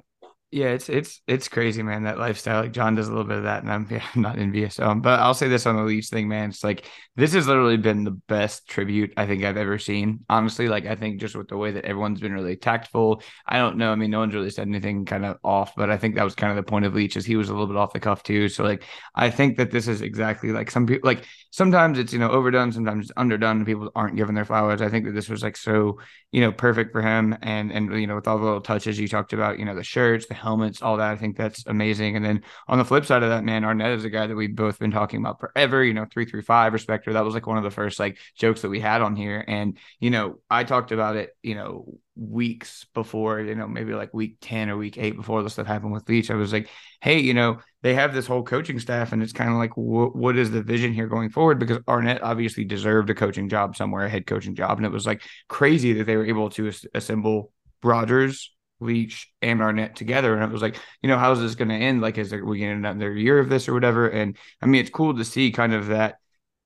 Yeah, 0.50 0.68
it's 0.68 0.88
it's 0.88 1.20
it's 1.26 1.46
crazy, 1.46 1.82
man. 1.82 2.04
That 2.04 2.18
lifestyle. 2.18 2.62
Like 2.62 2.72
John 2.72 2.94
does 2.94 3.06
a 3.06 3.10
little 3.10 3.26
bit 3.26 3.36
of 3.36 3.42
that, 3.44 3.62
and 3.62 3.70
I'm, 3.70 3.86
yeah, 3.90 4.02
I'm 4.14 4.22
not 4.22 4.38
envious. 4.38 4.78
Um, 4.80 5.02
but 5.02 5.20
I'll 5.20 5.34
say 5.34 5.46
this 5.48 5.66
on 5.66 5.76
the 5.76 5.82
Leach 5.82 6.06
thing, 6.08 6.26
man. 6.26 6.48
It's 6.48 6.64
like 6.64 6.86
this 7.16 7.34
has 7.34 7.46
literally 7.46 7.76
been 7.76 8.02
the 8.04 8.12
best 8.12 8.66
tribute 8.66 9.12
I 9.18 9.26
think 9.26 9.44
I've 9.44 9.58
ever 9.58 9.78
seen. 9.78 10.20
Honestly, 10.30 10.66
like 10.68 10.86
I 10.86 10.94
think 10.94 11.20
just 11.20 11.36
with 11.36 11.48
the 11.48 11.58
way 11.58 11.72
that 11.72 11.84
everyone's 11.84 12.20
been 12.20 12.32
really 12.32 12.56
tactful. 12.56 13.22
I 13.46 13.58
don't 13.58 13.76
know. 13.76 13.92
I 13.92 13.94
mean, 13.96 14.10
no 14.10 14.20
one's 14.20 14.34
really 14.34 14.48
said 14.48 14.68
anything 14.68 15.04
kind 15.04 15.26
of 15.26 15.36
off, 15.44 15.74
but 15.76 15.90
I 15.90 15.98
think 15.98 16.14
that 16.14 16.24
was 16.24 16.34
kind 16.34 16.50
of 16.50 16.56
the 16.56 16.68
point 16.70 16.86
of 16.86 16.94
Leach, 16.94 17.18
is 17.18 17.26
he 17.26 17.36
was 17.36 17.50
a 17.50 17.52
little 17.52 17.66
bit 17.66 17.76
off 17.76 17.92
the 17.92 18.00
cuff 18.00 18.22
too. 18.22 18.48
So 18.48 18.64
like, 18.64 18.84
I 19.14 19.28
think 19.28 19.58
that 19.58 19.70
this 19.70 19.86
is 19.86 20.00
exactly 20.00 20.50
like 20.52 20.70
some 20.70 20.86
people 20.86 21.06
like 21.06 21.24
sometimes 21.50 21.98
it's 21.98 22.12
you 22.12 22.18
know 22.18 22.30
overdone, 22.30 22.72
sometimes 22.72 23.06
it's 23.06 23.16
underdone, 23.16 23.64
people 23.64 23.90
aren't 23.94 24.16
given 24.16 24.34
their 24.34 24.44
flowers. 24.44 24.82
I 24.82 24.88
think 24.88 25.04
that 25.06 25.12
this 25.12 25.28
was 25.28 25.42
like 25.42 25.56
so 25.56 26.00
you 26.32 26.40
know 26.40 26.52
perfect 26.52 26.92
for 26.92 27.02
him, 27.02 27.36
and 27.42 27.72
and 27.72 27.92
you 28.00 28.06
know 28.06 28.14
with 28.14 28.28
all 28.28 28.38
the 28.38 28.44
little 28.44 28.60
touches 28.60 28.98
you 28.98 29.08
talked 29.08 29.32
about, 29.32 29.58
you 29.58 29.64
know 29.64 29.74
the 29.74 29.84
shirts, 29.84 30.26
the 30.26 30.34
helmets, 30.34 30.82
all 30.82 30.96
that. 30.98 31.10
I 31.10 31.16
think 31.16 31.36
that's 31.36 31.66
amazing. 31.66 32.16
And 32.16 32.24
then 32.24 32.42
on 32.66 32.78
the 32.78 32.84
flip 32.84 33.04
side 33.04 33.22
of 33.22 33.30
that, 33.30 33.44
man, 33.44 33.64
Arnett 33.64 33.92
is 33.92 34.04
a 34.04 34.10
guy 34.10 34.26
that 34.26 34.36
we've 34.36 34.54
both 34.54 34.78
been 34.78 34.90
talking 34.90 35.20
about 35.20 35.40
forever. 35.40 35.84
You 35.84 35.94
know, 35.94 36.06
three 36.10 36.24
three 36.24 36.42
five 36.42 36.72
respecter. 36.72 37.12
That 37.12 37.24
was 37.24 37.34
like 37.34 37.46
one 37.46 37.58
of 37.58 37.64
the 37.64 37.70
first 37.70 37.98
like 37.98 38.18
jokes 38.36 38.62
that 38.62 38.70
we 38.70 38.80
had 38.80 39.02
on 39.02 39.16
here. 39.16 39.44
And 39.46 39.78
you 40.00 40.10
know, 40.10 40.38
I 40.50 40.64
talked 40.64 40.92
about 40.92 41.16
it. 41.16 41.36
You 41.42 41.54
know, 41.54 41.98
weeks 42.18 42.86
before, 42.94 43.40
you 43.40 43.54
know, 43.54 43.68
maybe 43.68 43.94
like 43.94 44.12
week 44.12 44.36
10 44.40 44.70
or 44.70 44.76
week 44.76 44.98
eight 44.98 45.16
before 45.16 45.42
the 45.42 45.50
stuff 45.50 45.66
happened 45.66 45.92
with 45.92 46.08
Leach, 46.08 46.30
I 46.30 46.34
was 46.34 46.52
like, 46.52 46.68
hey, 47.00 47.20
you 47.20 47.32
know, 47.32 47.58
they 47.82 47.94
have 47.94 48.12
this 48.12 48.26
whole 48.26 48.42
coaching 48.42 48.80
staff, 48.80 49.12
and 49.12 49.22
it's 49.22 49.32
kind 49.32 49.50
of 49.50 49.56
like, 49.56 49.72
wh- 49.72 50.14
what 50.14 50.36
is 50.36 50.50
the 50.50 50.62
vision 50.62 50.92
here 50.92 51.06
going 51.06 51.30
forward? 51.30 51.58
Because 51.58 51.78
Arnett 51.86 52.22
obviously 52.22 52.64
deserved 52.64 53.08
a 53.10 53.14
coaching 53.14 53.48
job 53.48 53.76
somewhere, 53.76 54.04
a 54.04 54.08
head 54.08 54.26
coaching 54.26 54.56
job. 54.56 54.78
And 54.78 54.86
it 54.86 54.92
was 54.92 55.06
like 55.06 55.22
crazy 55.48 55.92
that 55.94 56.04
they 56.04 56.16
were 56.16 56.26
able 56.26 56.50
to 56.50 56.68
as- 56.68 56.86
assemble 56.94 57.52
Rogers, 57.82 58.52
Leach 58.80 59.32
and 59.42 59.62
Arnett 59.62 59.96
together. 59.96 60.34
And 60.34 60.42
it 60.42 60.50
was 60.50 60.62
like, 60.62 60.76
you 61.02 61.08
know, 61.08 61.18
how's 61.18 61.40
this 61.40 61.54
going 61.54 61.68
to 61.68 61.74
end? 61.74 62.00
Like, 62.00 62.18
is 62.18 62.30
there, 62.30 62.44
we 62.44 62.58
getting 62.58 62.78
another 62.78 63.12
year 63.12 63.38
of 63.38 63.48
this 63.48 63.68
or 63.68 63.74
whatever? 63.74 64.08
And 64.08 64.36
I 64.60 64.66
mean, 64.66 64.80
it's 64.80 64.90
cool 64.90 65.16
to 65.16 65.24
see 65.24 65.52
kind 65.52 65.72
of 65.72 65.88
that 65.88 66.16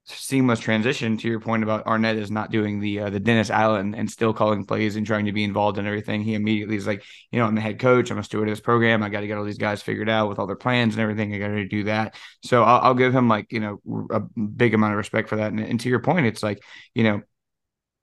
seamless 0.05 0.59
transition 0.59 1.17
to 1.17 1.29
your 1.29 1.41
point 1.41 1.63
about 1.63 1.87
Arnett 1.87 2.17
is 2.17 2.31
not 2.31 2.51
doing 2.51 2.81
the 2.81 3.01
uh, 3.01 3.11
the 3.11 3.21
Dennis 3.21 3.51
Allen 3.51 3.95
and 3.95 4.11
still 4.11 4.33
calling 4.33 4.65
plays 4.65 4.97
and 4.97 5.07
trying 5.07 5.27
to 5.27 5.33
be 5.33 5.45
involved 5.45 5.79
in 5.79 5.87
everything. 5.87 6.23
He 6.23 6.35
immediately 6.35 6.77
is 6.77 6.87
like, 6.87 7.05
you 7.31 7.39
know, 7.39 7.47
I'm 7.47 7.55
the 7.55 7.61
head 7.61 7.79
coach. 7.79 8.11
I'm 8.11 8.19
a 8.19 8.25
steward 8.25 8.49
of 8.49 8.53
this 8.53 8.61
program. 8.61 9.03
I 9.03 9.09
got 9.09 9.21
to 9.21 9.27
get 9.27 9.39
all 9.39 9.45
these 9.45 9.59
guys 9.59 9.83
figured 9.83 10.09
out 10.09 10.29
with 10.29 10.39
all 10.39 10.47
their 10.47 10.57
plans 10.57 10.95
and 10.95 11.03
everything. 11.03 11.35
I 11.35 11.39
got 11.39 11.49
to 11.49 11.69
do 11.69 11.85
that. 11.85 12.17
So 12.43 12.65
I'll, 12.65 12.81
I'll, 12.81 12.95
give 12.95 13.15
him 13.15 13.29
like 13.29 13.53
you 13.53 13.61
know 13.61 14.09
a 14.11 14.21
big 14.21 14.75
amount 14.75 14.93
of 14.93 14.99
respect 14.99 15.29
for 15.29 15.37
that. 15.37 15.53
And, 15.53 15.61
and 15.61 15.81
to 15.81 15.89
your 15.89 16.01
point, 16.01 16.27
it's 16.27 16.43
like 16.43 16.63
you 16.95 17.05
know 17.05 17.23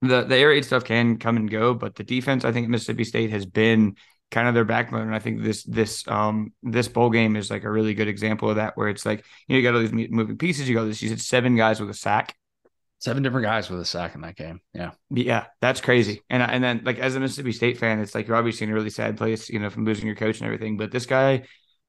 the 0.01 0.23
the 0.23 0.37
air 0.37 0.49
raid 0.49 0.65
stuff 0.65 0.85
can 0.85 1.17
come 1.17 1.35
and 1.35 1.49
go, 1.49 1.73
but 1.73 1.95
the 1.95 2.03
defense 2.03 2.45
I 2.45 2.51
think 2.51 2.69
Mississippi 2.69 3.03
State 3.03 3.31
has 3.31 3.45
been 3.45 3.95
kind 4.31 4.47
of 4.47 4.53
their 4.53 4.65
backbone. 4.65 5.01
And 5.01 5.15
I 5.15 5.19
think 5.19 5.41
this 5.41 5.63
this 5.63 6.07
um 6.07 6.53
this 6.63 6.87
bowl 6.87 7.09
game 7.09 7.35
is 7.35 7.49
like 7.49 7.63
a 7.63 7.71
really 7.71 7.93
good 7.93 8.07
example 8.07 8.49
of 8.49 8.57
that, 8.57 8.77
where 8.77 8.89
it's 8.89 9.05
like 9.05 9.25
you, 9.47 9.53
know, 9.53 9.57
you 9.57 9.63
got 9.63 9.75
all 9.75 9.81
these 9.81 10.09
moving 10.11 10.37
pieces. 10.37 10.69
You 10.69 10.75
got 10.75 10.85
this. 10.85 11.01
You 11.01 11.09
said 11.09 11.21
seven 11.21 11.55
guys 11.55 11.79
with 11.79 11.89
a 11.89 11.93
sack. 11.93 12.35
Seven 12.99 13.23
different 13.23 13.45
guys 13.45 13.69
with 13.69 13.79
a 13.79 13.85
sack 13.85 14.13
in 14.15 14.21
that 14.21 14.35
game. 14.35 14.59
Yeah, 14.73 14.91
yeah, 15.09 15.45
that's 15.61 15.81
crazy. 15.81 16.21
And 16.29 16.43
and 16.43 16.63
then 16.63 16.81
like 16.83 16.99
as 16.99 17.15
a 17.15 17.19
Mississippi 17.19 17.53
State 17.53 17.77
fan, 17.77 17.99
it's 17.99 18.13
like 18.13 18.27
you're 18.27 18.35
obviously 18.35 18.65
in 18.65 18.71
a 18.71 18.73
really 18.73 18.89
sad 18.89 19.17
place, 19.17 19.49
you 19.49 19.59
know, 19.59 19.69
from 19.69 19.85
losing 19.85 20.05
your 20.05 20.15
coach 20.15 20.39
and 20.39 20.45
everything. 20.45 20.77
But 20.77 20.91
this 20.91 21.05
guy, 21.05 21.43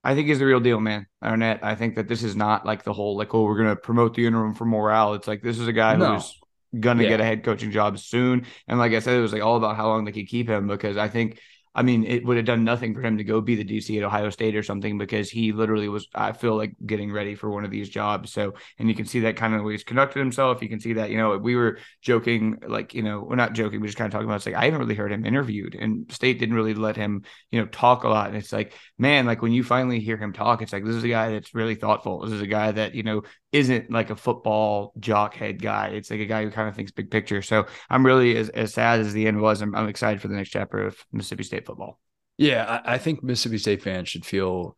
I 0.04 0.14
think 0.14 0.28
is 0.28 0.38
the 0.38 0.46
real 0.46 0.60
deal, 0.60 0.80
man. 0.80 1.06
Arnett. 1.22 1.64
I 1.64 1.74
think 1.74 1.96
that 1.96 2.06
this 2.06 2.22
is 2.22 2.36
not 2.36 2.64
like 2.64 2.84
the 2.84 2.92
whole 2.92 3.16
like 3.16 3.34
oh 3.34 3.42
we're 3.42 3.58
gonna 3.58 3.76
promote 3.76 4.14
the 4.14 4.26
interim 4.26 4.54
for 4.54 4.64
morale. 4.64 5.14
It's 5.14 5.26
like 5.26 5.42
this 5.42 5.58
is 5.58 5.66
a 5.66 5.72
guy 5.72 5.96
no. 5.96 6.14
who's 6.14 6.38
gonna 6.78 7.02
yeah. 7.02 7.08
get 7.08 7.20
a 7.20 7.24
head 7.24 7.42
coaching 7.42 7.72
job 7.72 7.98
soon. 7.98 8.46
And 8.68 8.78
like 8.78 8.92
I 8.92 9.00
said, 9.00 9.16
it 9.16 9.20
was 9.20 9.32
like 9.32 9.42
all 9.42 9.56
about 9.56 9.76
how 9.76 9.88
long 9.88 10.04
they 10.04 10.12
could 10.12 10.28
keep 10.28 10.48
him 10.48 10.68
because 10.68 10.96
I 10.96 11.08
think 11.08 11.40
I 11.80 11.82
mean, 11.82 12.04
it 12.04 12.26
would 12.26 12.36
have 12.36 12.44
done 12.44 12.62
nothing 12.62 12.92
for 12.92 13.00
him 13.00 13.16
to 13.16 13.24
go 13.24 13.40
be 13.40 13.54
the 13.54 13.64
DC 13.64 13.96
at 13.96 14.04
Ohio 14.04 14.28
State 14.28 14.54
or 14.54 14.62
something 14.62 14.98
because 14.98 15.30
he 15.30 15.52
literally 15.52 15.88
was, 15.88 16.08
I 16.14 16.32
feel 16.32 16.54
like, 16.54 16.74
getting 16.84 17.10
ready 17.10 17.34
for 17.34 17.48
one 17.48 17.64
of 17.64 17.70
these 17.70 17.88
jobs. 17.88 18.34
So, 18.34 18.52
and 18.78 18.86
you 18.86 18.94
can 18.94 19.06
see 19.06 19.20
that 19.20 19.36
kind 19.36 19.54
of 19.54 19.60
the 19.60 19.64
way 19.64 19.72
he's 19.72 19.82
conducted 19.82 20.18
himself. 20.18 20.60
You 20.60 20.68
can 20.68 20.78
see 20.78 20.92
that, 20.92 21.08
you 21.08 21.16
know, 21.16 21.38
we 21.38 21.56
were 21.56 21.78
joking, 22.02 22.58
like, 22.68 22.92
you 22.92 23.02
know, 23.02 23.22
we're 23.26 23.36
not 23.36 23.54
joking, 23.54 23.80
we're 23.80 23.86
just 23.86 23.96
kind 23.96 24.08
of 24.08 24.12
talking 24.12 24.26
about 24.26 24.36
it's 24.36 24.44
like, 24.44 24.56
I 24.56 24.66
haven't 24.66 24.80
really 24.80 24.94
heard 24.94 25.10
him 25.10 25.24
interviewed, 25.24 25.74
and 25.74 26.12
State 26.12 26.38
didn't 26.38 26.54
really 26.54 26.74
let 26.74 26.96
him, 26.96 27.22
you 27.50 27.58
know, 27.58 27.66
talk 27.66 28.04
a 28.04 28.10
lot. 28.10 28.28
And 28.28 28.36
it's 28.36 28.52
like, 28.52 28.74
man, 28.98 29.24
like 29.24 29.40
when 29.40 29.52
you 29.52 29.64
finally 29.64 30.00
hear 30.00 30.18
him 30.18 30.34
talk, 30.34 30.60
it's 30.60 30.74
like, 30.74 30.84
this 30.84 30.96
is 30.96 31.04
a 31.04 31.08
guy 31.08 31.30
that's 31.30 31.54
really 31.54 31.76
thoughtful. 31.76 32.20
This 32.20 32.34
is 32.34 32.42
a 32.42 32.46
guy 32.46 32.72
that, 32.72 32.94
you 32.94 33.04
know, 33.04 33.22
isn't 33.52 33.90
like 33.90 34.10
a 34.10 34.16
football 34.16 34.92
jock 35.00 35.34
head 35.34 35.60
guy. 35.60 35.88
It's 35.88 36.10
like 36.10 36.20
a 36.20 36.26
guy 36.26 36.44
who 36.44 36.50
kind 36.50 36.68
of 36.68 36.76
thinks 36.76 36.92
big 36.92 37.10
picture. 37.10 37.40
So 37.40 37.66
I'm 37.88 38.04
really 38.04 38.36
as, 38.36 38.48
as 38.50 38.74
sad 38.74 39.00
as 39.00 39.12
the 39.12 39.26
end 39.26 39.40
was. 39.40 39.60
I'm, 39.60 39.74
I'm 39.74 39.88
excited 39.88 40.20
for 40.20 40.28
the 40.28 40.36
next 40.36 40.50
chapter 40.50 40.86
of 40.86 40.96
Mississippi 41.10 41.44
State 41.44 41.64
football. 41.70 42.00
Yeah, 42.36 42.80
I, 42.84 42.94
I 42.94 42.98
think 42.98 43.22
Mississippi 43.22 43.58
State 43.58 43.82
fans 43.82 44.08
should 44.08 44.24
feel 44.24 44.76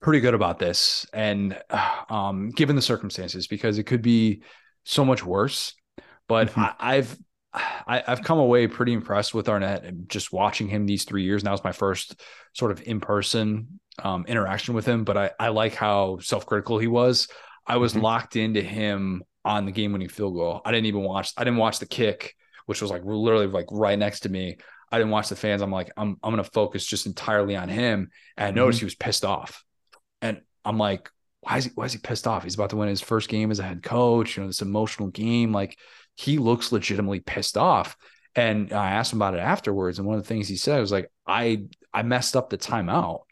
pretty 0.00 0.20
good 0.20 0.34
about 0.34 0.58
this, 0.58 1.06
and 1.12 1.60
um, 2.08 2.50
given 2.50 2.76
the 2.76 2.82
circumstances, 2.82 3.46
because 3.46 3.78
it 3.78 3.84
could 3.84 4.02
be 4.02 4.42
so 4.84 5.04
much 5.04 5.24
worse. 5.24 5.74
But 6.28 6.50
mm-hmm. 6.50 6.60
I, 6.60 6.74
I've 6.78 7.18
I, 7.52 8.02
have 8.06 8.22
come 8.22 8.38
away 8.38 8.68
pretty 8.68 8.92
impressed 8.92 9.34
with 9.34 9.48
Arnett 9.48 9.84
and 9.84 10.08
just 10.08 10.32
watching 10.32 10.68
him 10.68 10.86
these 10.86 11.04
three 11.04 11.24
years. 11.24 11.42
Now 11.42 11.52
it's 11.52 11.64
my 11.64 11.72
first 11.72 12.20
sort 12.52 12.70
of 12.70 12.82
in 12.82 13.00
person 13.00 13.80
um, 14.02 14.24
interaction 14.28 14.74
with 14.74 14.86
him, 14.86 15.04
but 15.04 15.16
I, 15.16 15.30
I 15.38 15.48
like 15.48 15.74
how 15.74 16.18
self 16.20 16.46
critical 16.46 16.78
he 16.78 16.86
was. 16.86 17.28
I 17.66 17.76
was 17.78 17.92
mm-hmm. 17.92 18.02
locked 18.02 18.36
into 18.36 18.62
him 18.62 19.22
on 19.44 19.64
the 19.64 19.72
game 19.72 19.92
winning 19.92 20.08
field 20.08 20.34
goal. 20.34 20.60
I 20.64 20.70
didn't 20.70 20.86
even 20.86 21.02
watch. 21.02 21.32
I 21.36 21.44
didn't 21.44 21.58
watch 21.58 21.78
the 21.78 21.86
kick, 21.86 22.34
which 22.66 22.82
was 22.82 22.90
like 22.90 23.02
literally 23.04 23.46
like 23.46 23.66
right 23.70 23.98
next 23.98 24.20
to 24.20 24.28
me. 24.28 24.58
I 24.90 24.98
didn't 24.98 25.10
watch 25.10 25.28
the 25.28 25.36
fans. 25.36 25.62
I'm 25.62 25.70
like, 25.70 25.90
I'm 25.96 26.16
I'm 26.22 26.32
gonna 26.32 26.44
focus 26.44 26.84
just 26.84 27.06
entirely 27.06 27.56
on 27.56 27.68
him. 27.68 28.10
And 28.36 28.48
I 28.48 28.50
noticed 28.50 28.78
mm-hmm. 28.78 28.84
he 28.84 28.86
was 28.86 28.94
pissed 28.94 29.24
off, 29.24 29.64
and 30.20 30.40
I'm 30.64 30.78
like, 30.78 31.10
why 31.40 31.58
is 31.58 31.64
he 31.66 31.70
why 31.74 31.84
is 31.84 31.92
he 31.92 31.98
pissed 31.98 32.26
off? 32.26 32.44
He's 32.44 32.54
about 32.54 32.70
to 32.70 32.76
win 32.76 32.88
his 32.88 33.00
first 33.00 33.28
game 33.28 33.50
as 33.50 33.58
a 33.58 33.64
head 33.64 33.82
coach. 33.82 34.36
You 34.36 34.42
know, 34.42 34.48
this 34.48 34.62
emotional 34.62 35.08
game. 35.08 35.52
Like 35.52 35.78
he 36.16 36.38
looks 36.38 36.72
legitimately 36.72 37.20
pissed 37.20 37.56
off. 37.56 37.96
And 38.36 38.72
I 38.72 38.92
asked 38.92 39.12
him 39.12 39.18
about 39.18 39.34
it 39.34 39.40
afterwards, 39.40 39.98
and 39.98 40.06
one 40.06 40.16
of 40.16 40.22
the 40.22 40.28
things 40.28 40.46
he 40.46 40.56
said 40.56 40.80
was 40.80 40.92
like, 40.92 41.10
I 41.26 41.64
I 41.92 42.02
messed 42.02 42.36
up 42.36 42.50
the 42.50 42.58
timeout. 42.58 43.22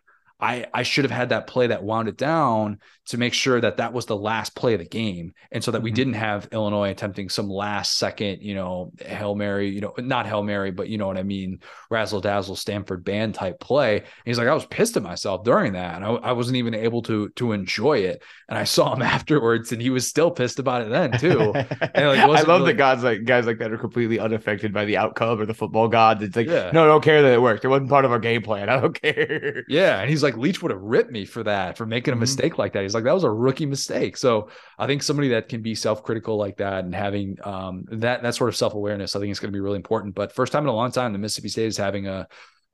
I, 0.40 0.66
I 0.73 0.85
should 0.85 1.05
have 1.05 1.11
had 1.11 1.31
that 1.31 1.49
play 1.49 1.68
that 1.68 1.83
wound 1.83 2.09
it 2.09 2.16
down 2.16 2.79
to 3.09 3.18
make 3.18 3.33
sure 3.33 3.61
that 3.61 3.79
that 3.79 3.92
was 3.92 4.07
the 4.07 4.16
last 4.16 4.55
play 4.55 4.75
of 4.75 4.81
the 4.81 4.87
game. 4.87 5.33
And 5.51 5.64
so 5.64 5.71
that 5.71 5.83
we 5.83 5.90
mm-hmm. 5.90 5.97
didn't 5.97 6.12
have 6.14 6.49
Illinois 6.53 6.90
attempting 6.90 7.31
some 7.31 7.49
last 7.49 7.97
second, 7.97 8.42
you 8.42 8.55
know, 8.55 8.92
Hail 9.01 9.35
Mary, 9.35 9.71
you 9.71 9.81
know, 9.81 9.94
not 9.99 10.27
Hail 10.27 10.42
Mary, 10.42 10.71
but 10.71 10.88
you 10.88 10.99
know 10.99 11.07
what 11.07 11.16
I 11.16 11.23
mean, 11.23 11.61
razzle 11.90 12.21
dazzle 12.21 12.57
Stanford 12.57 13.05
band 13.05 13.35
type 13.35 13.61
play. 13.61 13.99
And 13.99 14.07
he's 14.27 14.38
like, 14.38 14.47
I 14.47 14.55
was 14.55 14.66
pissed 14.66 14.97
at 14.99 15.03
myself 15.03 15.42
during 15.42 15.73
that. 15.73 15.97
And 15.97 16.05
I, 16.05 16.09
I 16.11 16.33
wasn't 16.33 16.59
even 16.59 16.75
able 16.75 17.01
to, 17.03 17.31
to 17.31 17.53
enjoy 17.53 17.99
it. 17.99 18.23
And 18.49 18.59
I 18.59 18.64
saw 18.64 18.94
him 18.94 19.03
afterwards 19.09 19.73
and 19.73 19.81
he 19.81 19.88
was 19.88 20.07
still 20.07 20.31
pissed 20.31 20.59
about 20.59 20.83
it 20.83 20.90
then 20.90 21.12
too. 21.12 21.55
And 21.55 21.71
like, 21.81 22.18
I 22.18 22.27
love 22.27 22.47
really... 22.47 22.73
that 22.73 22.79
guys 22.79 23.03
like 23.03 23.25
guys 23.25 23.47
like 23.47 23.59
that 23.59 23.73
are 23.73 23.79
completely 23.79 24.18
unaffected 24.18 24.73
by 24.73 24.85
the 24.85 24.99
outcome 24.99 25.40
or 25.40 25.47
the 25.47 25.55
football 25.55 25.88
gods. 25.88 26.23
It's 26.23 26.37
like, 26.37 26.47
yeah. 26.47 26.71
no, 26.75 26.85
I 26.85 26.87
don't 26.87 27.03
care 27.03 27.23
that 27.23 27.33
it 27.33 27.40
worked. 27.40 27.64
It 27.64 27.68
wasn't 27.68 27.88
part 27.88 28.05
of 28.05 28.12
our 28.12 28.18
game 28.18 28.42
plan. 28.42 28.68
I 28.68 28.81
don't 28.81 29.01
care. 29.01 29.64
Yeah. 29.66 30.01
And 30.01 30.11
he's 30.11 30.23
like, 30.23 30.37
Leach 30.37 30.61
would 30.62 30.73
have 30.73 30.83
ripped 30.83 31.11
me 31.11 31.25
for 31.25 31.42
that, 31.44 31.79
for 31.79 31.87
making 31.87 32.12
a 32.12 32.14
mm-hmm. 32.14 32.21
mistake 32.21 32.59
like 32.59 32.75
that. 32.75 32.83
He's 32.83 32.94
like, 32.94 32.97
that 33.04 33.14
was 33.14 33.24
a 33.24 33.30
rookie 33.30 33.66
mistake 33.66 33.78
mistake. 33.78 34.16
So 34.16 34.50
I 34.78 34.87
think 34.87 35.02
somebody 35.02 35.28
that 35.30 35.48
can 35.48 35.62
be 35.62 35.74
self-critical 35.74 36.37
like 36.37 36.58
that 36.58 36.84
and 36.84 36.94
having 36.94 37.37
um, 37.44 37.84
that 37.92 38.22
that 38.22 38.34
sort 38.34 38.48
of 38.48 38.56
self-awareness, 38.56 39.14
I 39.14 39.20
think 39.20 39.30
is 39.30 39.40
going 39.40 39.52
to 39.52 39.56
be 39.56 39.61
really 39.61 39.76
important. 39.76 40.14
But 40.14 40.32
first 40.32 40.52
time 40.52 40.64
in 40.64 40.68
a 40.68 40.74
long 40.74 40.90
time, 40.90 41.12
the 41.12 41.18
Mississippi 41.18 41.48
State 41.48 41.66
is 41.66 41.76
having 41.76 42.06
a 42.06 42.26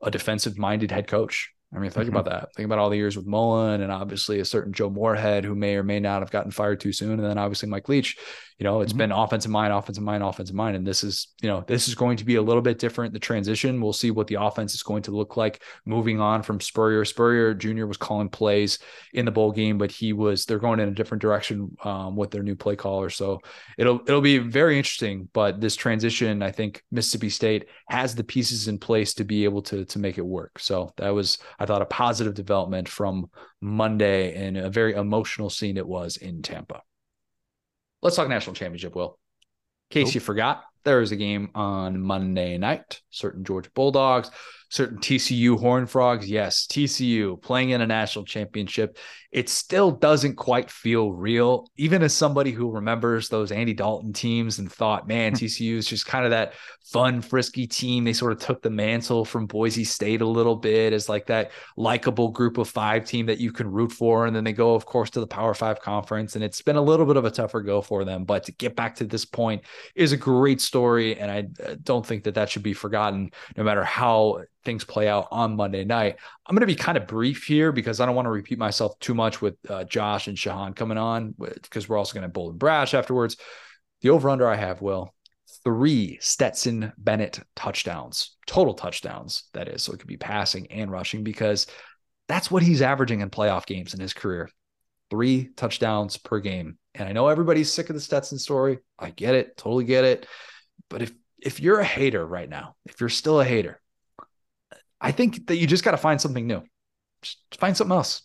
a 0.03 0.11
defensive-minded 0.11 0.91
head 0.91 1.07
coach. 1.07 1.51
I 1.75 1.79
mean, 1.79 1.91
think 1.91 2.07
mm-hmm. 2.07 2.17
about 2.17 2.31
that. 2.31 2.55
Think 2.55 2.67
about 2.67 2.79
all 2.79 2.91
the 2.91 2.97
years 2.97 3.17
with 3.17 3.27
Mullen 3.27 3.81
and 3.81 3.91
obviously 3.91 4.39
a 4.39 4.45
certain 4.45 4.73
Joe 4.73 4.91
Moorhead 4.91 5.45
who 5.45 5.55
may 5.55 5.77
or 5.77 5.83
may 5.83 5.99
not 5.99 6.23
have 6.23 6.31
gotten 6.31 6.53
fired 6.53 6.79
too 6.79 6.93
soon. 6.93 7.13
And 7.13 7.25
then 7.25 7.39
obviously 7.39 7.69
Mike 7.69 7.89
Leach, 7.89 8.17
you 8.59 8.65
know, 8.65 8.81
it's 8.81 8.93
mm-hmm. 8.93 8.99
been 8.99 9.13
offensive 9.13 9.51
mind, 9.51 9.73
offensive 9.73 10.05
mind, 10.05 10.23
offensive 10.23 10.55
mind. 10.55 10.77
And 10.77 10.87
this 10.87 11.03
is, 11.03 11.29
you 11.43 11.49
know, 11.49 11.65
this 11.67 11.89
is 11.89 11.95
going 11.95 12.17
to 12.19 12.25
be 12.25 12.37
a 12.37 12.43
little 12.43 12.63
bit 12.63 12.79
different. 12.79 13.13
The 13.13 13.19
transition, 13.19 13.81
we'll 13.81 13.93
see 13.93 14.13
what 14.13 14.29
the 14.29 14.41
offense 14.41 14.75
is 14.75 14.83
going 14.83 15.03
to 15.03 15.11
look 15.11 15.37
like 15.37 15.63
moving 15.85 16.21
on 16.21 16.43
from 16.43 16.61
Spurrier. 16.61 17.05
Spurrier 17.05 17.53
Jr. 17.53 17.87
was 17.87 17.97
calling 17.97 18.29
plays 18.29 18.79
in 19.13 19.25
the 19.25 19.33
bowl 19.33 19.51
game, 19.51 19.77
but 19.77 19.91
he 19.91 20.13
was, 20.13 20.45
they're 20.45 20.61
going 20.61 20.79
in 20.79 20.89
a 20.89 20.95
different 20.95 21.21
direction 21.21 21.77
um, 21.83 22.15
with 22.15 22.31
their 22.31 22.45
new 22.45 22.55
play 22.55 22.77
caller. 22.77 23.11
So 23.11 23.41
it'll, 23.77 24.01
it'll 24.07 24.21
be 24.21 24.39
very 24.39 24.77
interesting. 24.77 25.29
But 25.33 25.61
this 25.61 25.75
transition, 25.75 26.41
I 26.41 26.53
think 26.53 26.85
Mississippi 26.93 27.31
State 27.31 27.69
has 27.89 28.15
the 28.15 28.25
pieces 28.25 28.69
in 28.69 28.79
place 28.79 29.15
to 29.15 29.25
be 29.25 29.45
able 29.45 29.63
to, 29.63 29.85
to 29.85 29.99
make 29.99 30.17
it 30.17 30.27
work. 30.27 30.61
So 30.61 30.93
that 30.99 31.11
was, 31.11 31.39
I 31.59 31.67
thought, 31.67 31.83
a 31.83 31.87
positive 31.87 32.35
development 32.35 32.89
from 32.89 33.31
Monday 33.61 34.35
and 34.35 34.57
a 34.57 34.71
very 34.71 34.95
emotional 34.95 35.51
scene 35.51 35.77
it 35.77 35.87
was 35.87 36.19
in 36.19 36.43
Tampa. 36.43 36.83
Let's 38.05 38.17
talk 38.17 38.29
national 38.29 38.55
championship, 38.55 38.95
Will. 38.95 39.19
In 39.91 39.95
case 39.95 40.09
nope. 40.09 40.15
you 40.15 40.21
forgot, 40.21 40.65
there 40.85 41.01
is 41.01 41.11
a 41.11 41.17
game 41.17 41.51
on 41.55 42.01
Monday 42.01 42.59
night. 42.59 43.01
Certain 43.09 43.45
Georgia 43.45 43.71
Bulldogs 43.75 44.31
certain 44.75 44.99
TCU 44.99 45.57
Horn 45.57 45.87
Frogs. 45.87 46.29
Yes, 46.29 46.67
TCU 46.67 47.41
playing 47.41 47.71
in 47.71 47.81
a 47.81 47.87
national 47.87 48.25
championship. 48.25 48.99
It 49.31 49.49
still 49.49 49.93
doesn't 49.93 50.35
quite 50.35 50.69
feel 50.69 51.13
real. 51.13 51.69
Even 51.77 52.03
as 52.03 52.13
somebody 52.13 52.51
who 52.51 52.73
remembers 52.73 53.29
those 53.29 53.53
Andy 53.53 53.73
Dalton 53.73 54.13
teams 54.13 54.59
and 54.59 54.71
thought, 54.71 55.07
man, 55.07 55.33
hmm. 55.33 55.37
TCU 55.37 55.77
is 55.77 55.87
just 55.87 56.07
kind 56.07 56.25
of 56.25 56.33
that 56.33 56.55
fun, 56.85 57.21
frisky 57.21 57.69
team. 57.69 58.03
They 58.03 58.13
sort 58.13 58.33
of 58.33 58.41
took 58.41 58.63
the 58.63 58.71
mantle 58.71 59.25
from 59.25 59.47
Boise 59.47 59.85
State 59.85 60.23
a 60.23 60.27
little 60.27 60.57
bit 60.57 60.93
as 60.93 61.09
like 61.09 61.27
that 61.27 61.53
likable 61.77 62.31
group 62.31 62.59
of 62.59 62.69
five 62.69 63.05
team 63.05 63.27
that 63.27 63.39
you 63.39 63.53
can 63.53 63.71
root 63.71 63.93
for. 63.93 64.27
And 64.27 64.35
then 64.35 64.43
they 64.43 64.53
go, 64.53 64.75
of 64.75 64.87
course, 64.87 65.11
to 65.11 65.21
the 65.21 65.27
Power 65.27 65.55
Five 65.55 65.81
conference. 65.81 66.35
And 66.35 66.43
it's 66.43 66.63
been 66.63 66.77
a 66.77 66.83
little 66.83 67.07
bit 67.07 67.17
of 67.17 67.25
a 67.25 67.31
tougher 67.31 67.63
go 67.63 67.81
for 67.81 68.05
them. 68.05 68.25
But 68.25 68.45
to 68.45 68.53
get 68.53 68.75
back 68.75 68.97
to 68.97 69.05
this 69.05 69.25
point 69.25 69.63
is 69.95 70.11
a 70.11 70.17
great 70.17 70.61
story. 70.61 71.17
And 71.19 71.31
I 71.31 71.65
uh, 71.65 71.77
don't 71.81 72.05
think 72.05 72.25
that 72.25 72.35
that 72.35 72.51
should 72.51 72.65
be 72.65 72.75
forgotten, 72.75 73.31
no 73.57 73.63
matter 73.63 73.85
how 73.85 74.43
things 74.65 74.85
play 74.85 75.09
out 75.09 75.29
on 75.31 75.57
Monday 75.57 75.85
night. 75.85 76.17
I'm 76.47 76.55
going 76.55 76.61
to 76.61 76.67
be 76.67 76.75
kind 76.75 76.97
of 76.97 77.07
brief 77.07 77.45
here 77.45 77.73
because 77.73 78.01
I 78.01 78.07
don't 78.07 78.15
want 78.15 78.27
to 78.27 78.31
repeat 78.31 78.59
myself 78.59 78.99
too 78.99 79.15
much 79.15 79.41
with 79.41 79.57
uh, 79.69 79.85
Josh 79.85 80.29
and 80.29 80.37
Shehan 80.37 80.75
coming 80.75 80.99
on 80.99 81.35
because 81.39 81.89
we're 81.89 81.99
also 81.99 82.15
going 82.15 82.23
to 82.23 82.29
bold 82.29 82.53
and 82.53 82.59
brash 82.59 82.95
afterwards. 82.95 83.37
The 84.01 84.11
over 84.11 84.29
under 84.29 84.49
I 84.49 84.57
have, 84.57 84.83
Will, 84.83 85.15
three 85.65 86.19
Stetson 86.21 86.93
Bennett 86.99 87.41
touchdowns, 87.57 88.37
total 88.47 88.75
touchdowns, 88.75 89.45
that 89.55 89.69
is. 89.69 89.83
So 89.83 89.93
it 89.93 89.99
could 89.99 90.09
be 90.09 90.17
passing 90.17 90.67
and 90.71 90.91
rushing 90.91 91.25
because 91.25 91.67
that's 92.29 92.51
what 92.51 92.63
he's 92.63 92.83
averaging 92.83 93.21
in 93.21 93.31
playoff 93.31 93.67
games 93.67 93.95
in 93.95 94.01
his 94.01 94.13
career 94.13 94.51
three 95.11 95.51
touchdowns 95.57 96.17
per 96.17 96.41
game. 96.41 96.79
And 96.95 97.09
I 97.09 97.13
know 97.13 97.29
everybody's 97.29 97.73
sick 97.73 97.89
of 97.89 97.95
the 97.95 98.01
Stetson 98.01 98.39
story. 98.39 98.79
I 98.99 99.11
get 99.11 99.35
it, 99.35 99.57
totally 99.57 99.85
get 99.85 100.05
it. 100.05 100.27
But 100.89 101.03
if 101.03 101.13
if 101.39 101.61
you're 101.61 101.81
a 101.81 101.85
hater 101.85 102.27
right 102.27 102.49
now, 102.49 102.75
if 102.87 103.01
you're 103.01 103.09
still 103.09 103.41
a 103.41 103.45
hater, 103.45 103.81
I 105.05 105.13
think 105.13 105.47
that 105.49 105.57
you 105.57 105.67
just 105.67 105.85
got 105.85 105.91
to 105.91 105.99
find 105.99 106.21
something 106.21 106.47
new. 106.47 106.63
Just 107.23 107.39
find 107.59 107.77
something 107.77 107.95
else. 107.95 108.23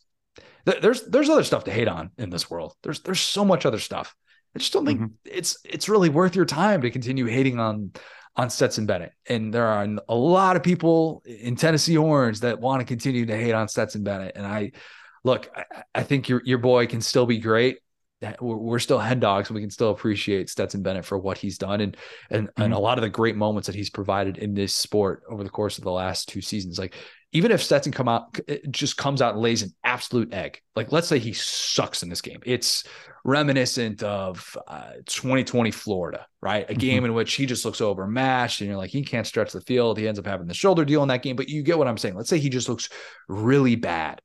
There's 0.64 1.04
there's 1.04 1.30
other 1.30 1.44
stuff 1.44 1.66
to 1.66 1.72
hate 1.72 1.88
on 1.88 2.12
in 2.18 2.30
this 2.30 2.50
world. 2.50 2.74
There's 2.84 3.02
there's 3.02 3.20
so 3.20 3.44
much 3.44 3.66
other 3.66 3.80
stuff. 3.80 4.16
I 4.56 4.60
just 4.60 4.72
don't 4.72 4.86
think 4.86 5.02
mm-hmm. 5.02 5.14
it's 5.26 5.58
it's 5.64 5.90
really 5.90 6.10
worth 6.10 6.36
your 6.36 6.46
time 6.46 6.82
to 6.82 6.92
continue 6.92 7.26
hating 7.26 7.60
on 7.60 7.92
on 8.36 8.50
Stetson 8.50 8.86
Bennett. 8.86 9.12
And 9.28 9.54
there 9.54 9.66
are 9.66 9.88
a 10.08 10.16
lot 10.16 10.56
of 10.56 10.64
people 10.64 11.22
in 11.26 11.56
Tennessee 11.56 11.98
Orange 11.98 12.42
that 12.42 12.60
want 12.60 12.80
to 12.80 12.86
continue 12.86 13.26
to 13.26 13.36
hate 13.36 13.54
on 13.54 13.68
Stetson 13.68 14.04
Bennett. 14.04 14.34
And 14.36 14.46
I 14.46 14.72
look, 15.24 15.50
I, 15.56 15.84
I 15.96 16.04
think 16.04 16.30
your 16.30 16.42
your 16.46 16.60
boy 16.60 16.88
can 16.88 17.02
still 17.02 17.26
be 17.26 17.40
great 17.40 17.80
we're 18.42 18.80
still 18.80 19.00
head 19.00 19.20
dogs 19.20 19.50
and 19.50 19.56
we 19.56 19.62
can 19.62 19.70
still 19.70 19.92
appreciate 19.92 20.50
Stetson 20.50 20.82
Bennett 20.82 21.06
for 21.06 21.18
what 21.18 21.38
he's 21.38 21.58
done 21.58 21.82
and 21.82 21.98
and 22.30 22.48
mm-hmm. 22.48 22.62
and 22.62 22.74
a 22.74 22.80
lot 22.80 22.98
of 22.98 23.02
the 23.02 23.10
great 23.10 23.36
moments 23.36 23.68
that 23.68 23.76
he's 23.76 23.90
provided 23.90 24.38
in 24.38 24.54
this 24.54 24.74
sport 24.74 25.24
over 25.30 25.44
the 25.44 25.50
course 25.50 25.78
of 25.78 25.84
the 25.84 25.92
last 25.92 26.28
two 26.28 26.42
seasons. 26.42 26.78
Like 26.78 26.96
even 27.32 27.52
if 27.52 27.62
Stetson 27.62 27.92
come 27.92 28.08
out 28.08 28.40
just 28.72 28.98
comes 28.98 29.22
out 29.22 29.34
and 29.34 29.42
lays 29.42 29.62
an 29.62 29.74
absolute 29.84 30.34
egg, 30.34 30.62
like 30.76 30.92
let's 30.92 31.08
say 31.08 31.20
he 31.20 31.32
sucks 31.32 32.04
in 32.04 32.10
this 32.10 32.22
game, 32.22 32.42
it's 32.46 32.84
reminiscent 33.24 34.04
of 34.04 34.58
uh, 34.68 34.94
2020 35.06 35.72
Florida, 35.72 36.26
right? 36.42 36.64
A 36.64 36.74
mm-hmm. 36.74 36.80
game 36.80 37.06
in 37.06 37.14
which 37.14 37.34
he 37.34 37.46
just 37.46 37.64
looks 37.64 37.82
overmatched 37.82 38.62
and 38.62 38.70
you're 38.70 38.78
like 38.78 38.90
he 38.90 39.04
can't 39.04 39.28
stretch 39.28 39.54
the 39.54 39.62
field. 39.62 39.98
He 39.98 40.08
ends 40.08 40.20
up 40.20 40.26
having 40.26 40.48
the 40.48 40.54
shoulder 40.54 40.84
deal 40.84 41.04
in 41.04 41.10
that 41.10 41.24
game, 41.24 41.36
but 41.36 41.48
you 41.48 41.64
get 41.64 41.78
what 41.78 41.88
I'm 41.88 41.98
saying. 41.98 42.16
Let's 42.16 42.30
say 42.30 42.40
he 42.40 42.50
just 42.50 42.68
looks 42.68 42.90
really 43.28 43.76
bad. 43.76 44.22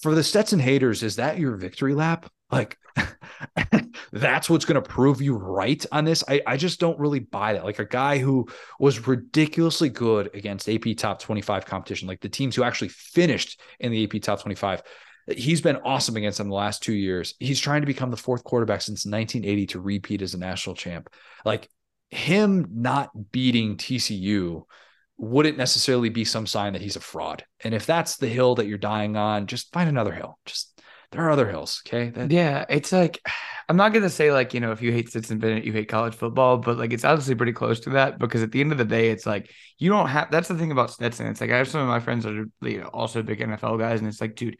For 0.00 0.14
the 0.14 0.22
Stetson 0.22 0.58
haters, 0.58 1.02
is 1.02 1.16
that 1.16 1.38
your 1.38 1.56
victory 1.56 1.94
lap? 1.94 2.30
Like 2.50 2.78
that's 4.12 4.50
what's 4.50 4.64
going 4.64 4.82
to 4.82 4.88
prove 4.88 5.20
you 5.20 5.36
right 5.36 5.84
on 5.92 6.04
this. 6.04 6.24
I, 6.28 6.42
I 6.46 6.56
just 6.56 6.80
don't 6.80 6.98
really 6.98 7.20
buy 7.20 7.52
that. 7.52 7.64
Like 7.64 7.78
a 7.78 7.84
guy 7.84 8.18
who 8.18 8.48
was 8.78 9.06
ridiculously 9.06 9.88
good 9.88 10.30
against 10.34 10.68
AP 10.68 10.96
top 10.96 11.20
25 11.20 11.66
competition, 11.66 12.08
like 12.08 12.20
the 12.20 12.28
teams 12.28 12.56
who 12.56 12.64
actually 12.64 12.88
finished 12.88 13.60
in 13.78 13.92
the 13.92 14.04
AP 14.04 14.22
top 14.22 14.42
25. 14.42 14.82
He's 15.36 15.60
been 15.60 15.76
awesome 15.76 16.16
against 16.16 16.38
them 16.38 16.48
the 16.48 16.54
last 16.54 16.82
two 16.82 16.94
years. 16.94 17.34
He's 17.38 17.60
trying 17.60 17.82
to 17.82 17.86
become 17.86 18.10
the 18.10 18.16
fourth 18.16 18.42
quarterback 18.42 18.82
since 18.82 19.06
1980 19.06 19.66
to 19.66 19.80
repeat 19.80 20.22
as 20.22 20.34
a 20.34 20.38
national 20.38 20.74
champ. 20.74 21.08
Like 21.44 21.68
him 22.10 22.66
not 22.72 23.10
beating 23.30 23.76
TCU 23.76 24.64
wouldn't 25.20 25.58
necessarily 25.58 26.08
be 26.08 26.24
some 26.24 26.46
sign 26.46 26.72
that 26.72 26.82
he's 26.82 26.96
a 26.96 27.00
fraud. 27.00 27.44
And 27.62 27.74
if 27.74 27.84
that's 27.84 28.16
the 28.16 28.26
hill 28.26 28.54
that 28.54 28.66
you're 28.66 28.78
dying 28.78 29.16
on, 29.16 29.46
just 29.46 29.70
find 29.72 29.88
another 29.88 30.12
hill. 30.12 30.38
Just 30.46 30.80
there 31.12 31.22
are 31.22 31.30
other 31.30 31.48
hills. 31.48 31.82
Okay. 31.86 32.08
That- 32.08 32.30
yeah. 32.30 32.64
It's 32.68 32.90
like, 32.90 33.20
I'm 33.68 33.76
not 33.76 33.92
going 33.92 34.02
to 34.02 34.10
say 34.10 34.32
like, 34.32 34.52
you 34.52 34.58
know, 34.58 34.72
if 34.72 34.82
you 34.82 34.90
hate 34.90 35.10
Stetson 35.10 35.38
Bennett, 35.38 35.64
you 35.64 35.72
hate 35.72 35.88
college 35.88 36.14
football, 36.14 36.56
but 36.56 36.76
like 36.76 36.92
it's 36.92 37.04
obviously 37.04 37.36
pretty 37.36 37.52
close 37.52 37.78
to 37.80 37.90
that 37.90 38.18
because 38.18 38.42
at 38.42 38.50
the 38.50 38.60
end 38.60 38.72
of 38.72 38.78
the 38.78 38.84
day, 38.84 39.10
it's 39.10 39.26
like, 39.26 39.52
you 39.78 39.90
don't 39.90 40.08
have, 40.08 40.28
that's 40.30 40.48
the 40.48 40.56
thing 40.56 40.72
about 40.72 40.90
Stetson. 40.90 41.26
It's 41.26 41.40
like, 41.40 41.50
I 41.50 41.58
have 41.58 41.68
some 41.68 41.82
of 41.82 41.86
my 41.86 42.00
friends 42.00 42.24
that 42.24 42.34
are 42.34 42.68
you 42.68 42.80
know, 42.80 42.88
also 42.88 43.22
big 43.22 43.38
NFL 43.38 43.78
guys, 43.78 44.00
and 44.00 44.08
it's 44.08 44.20
like, 44.20 44.34
dude, 44.34 44.58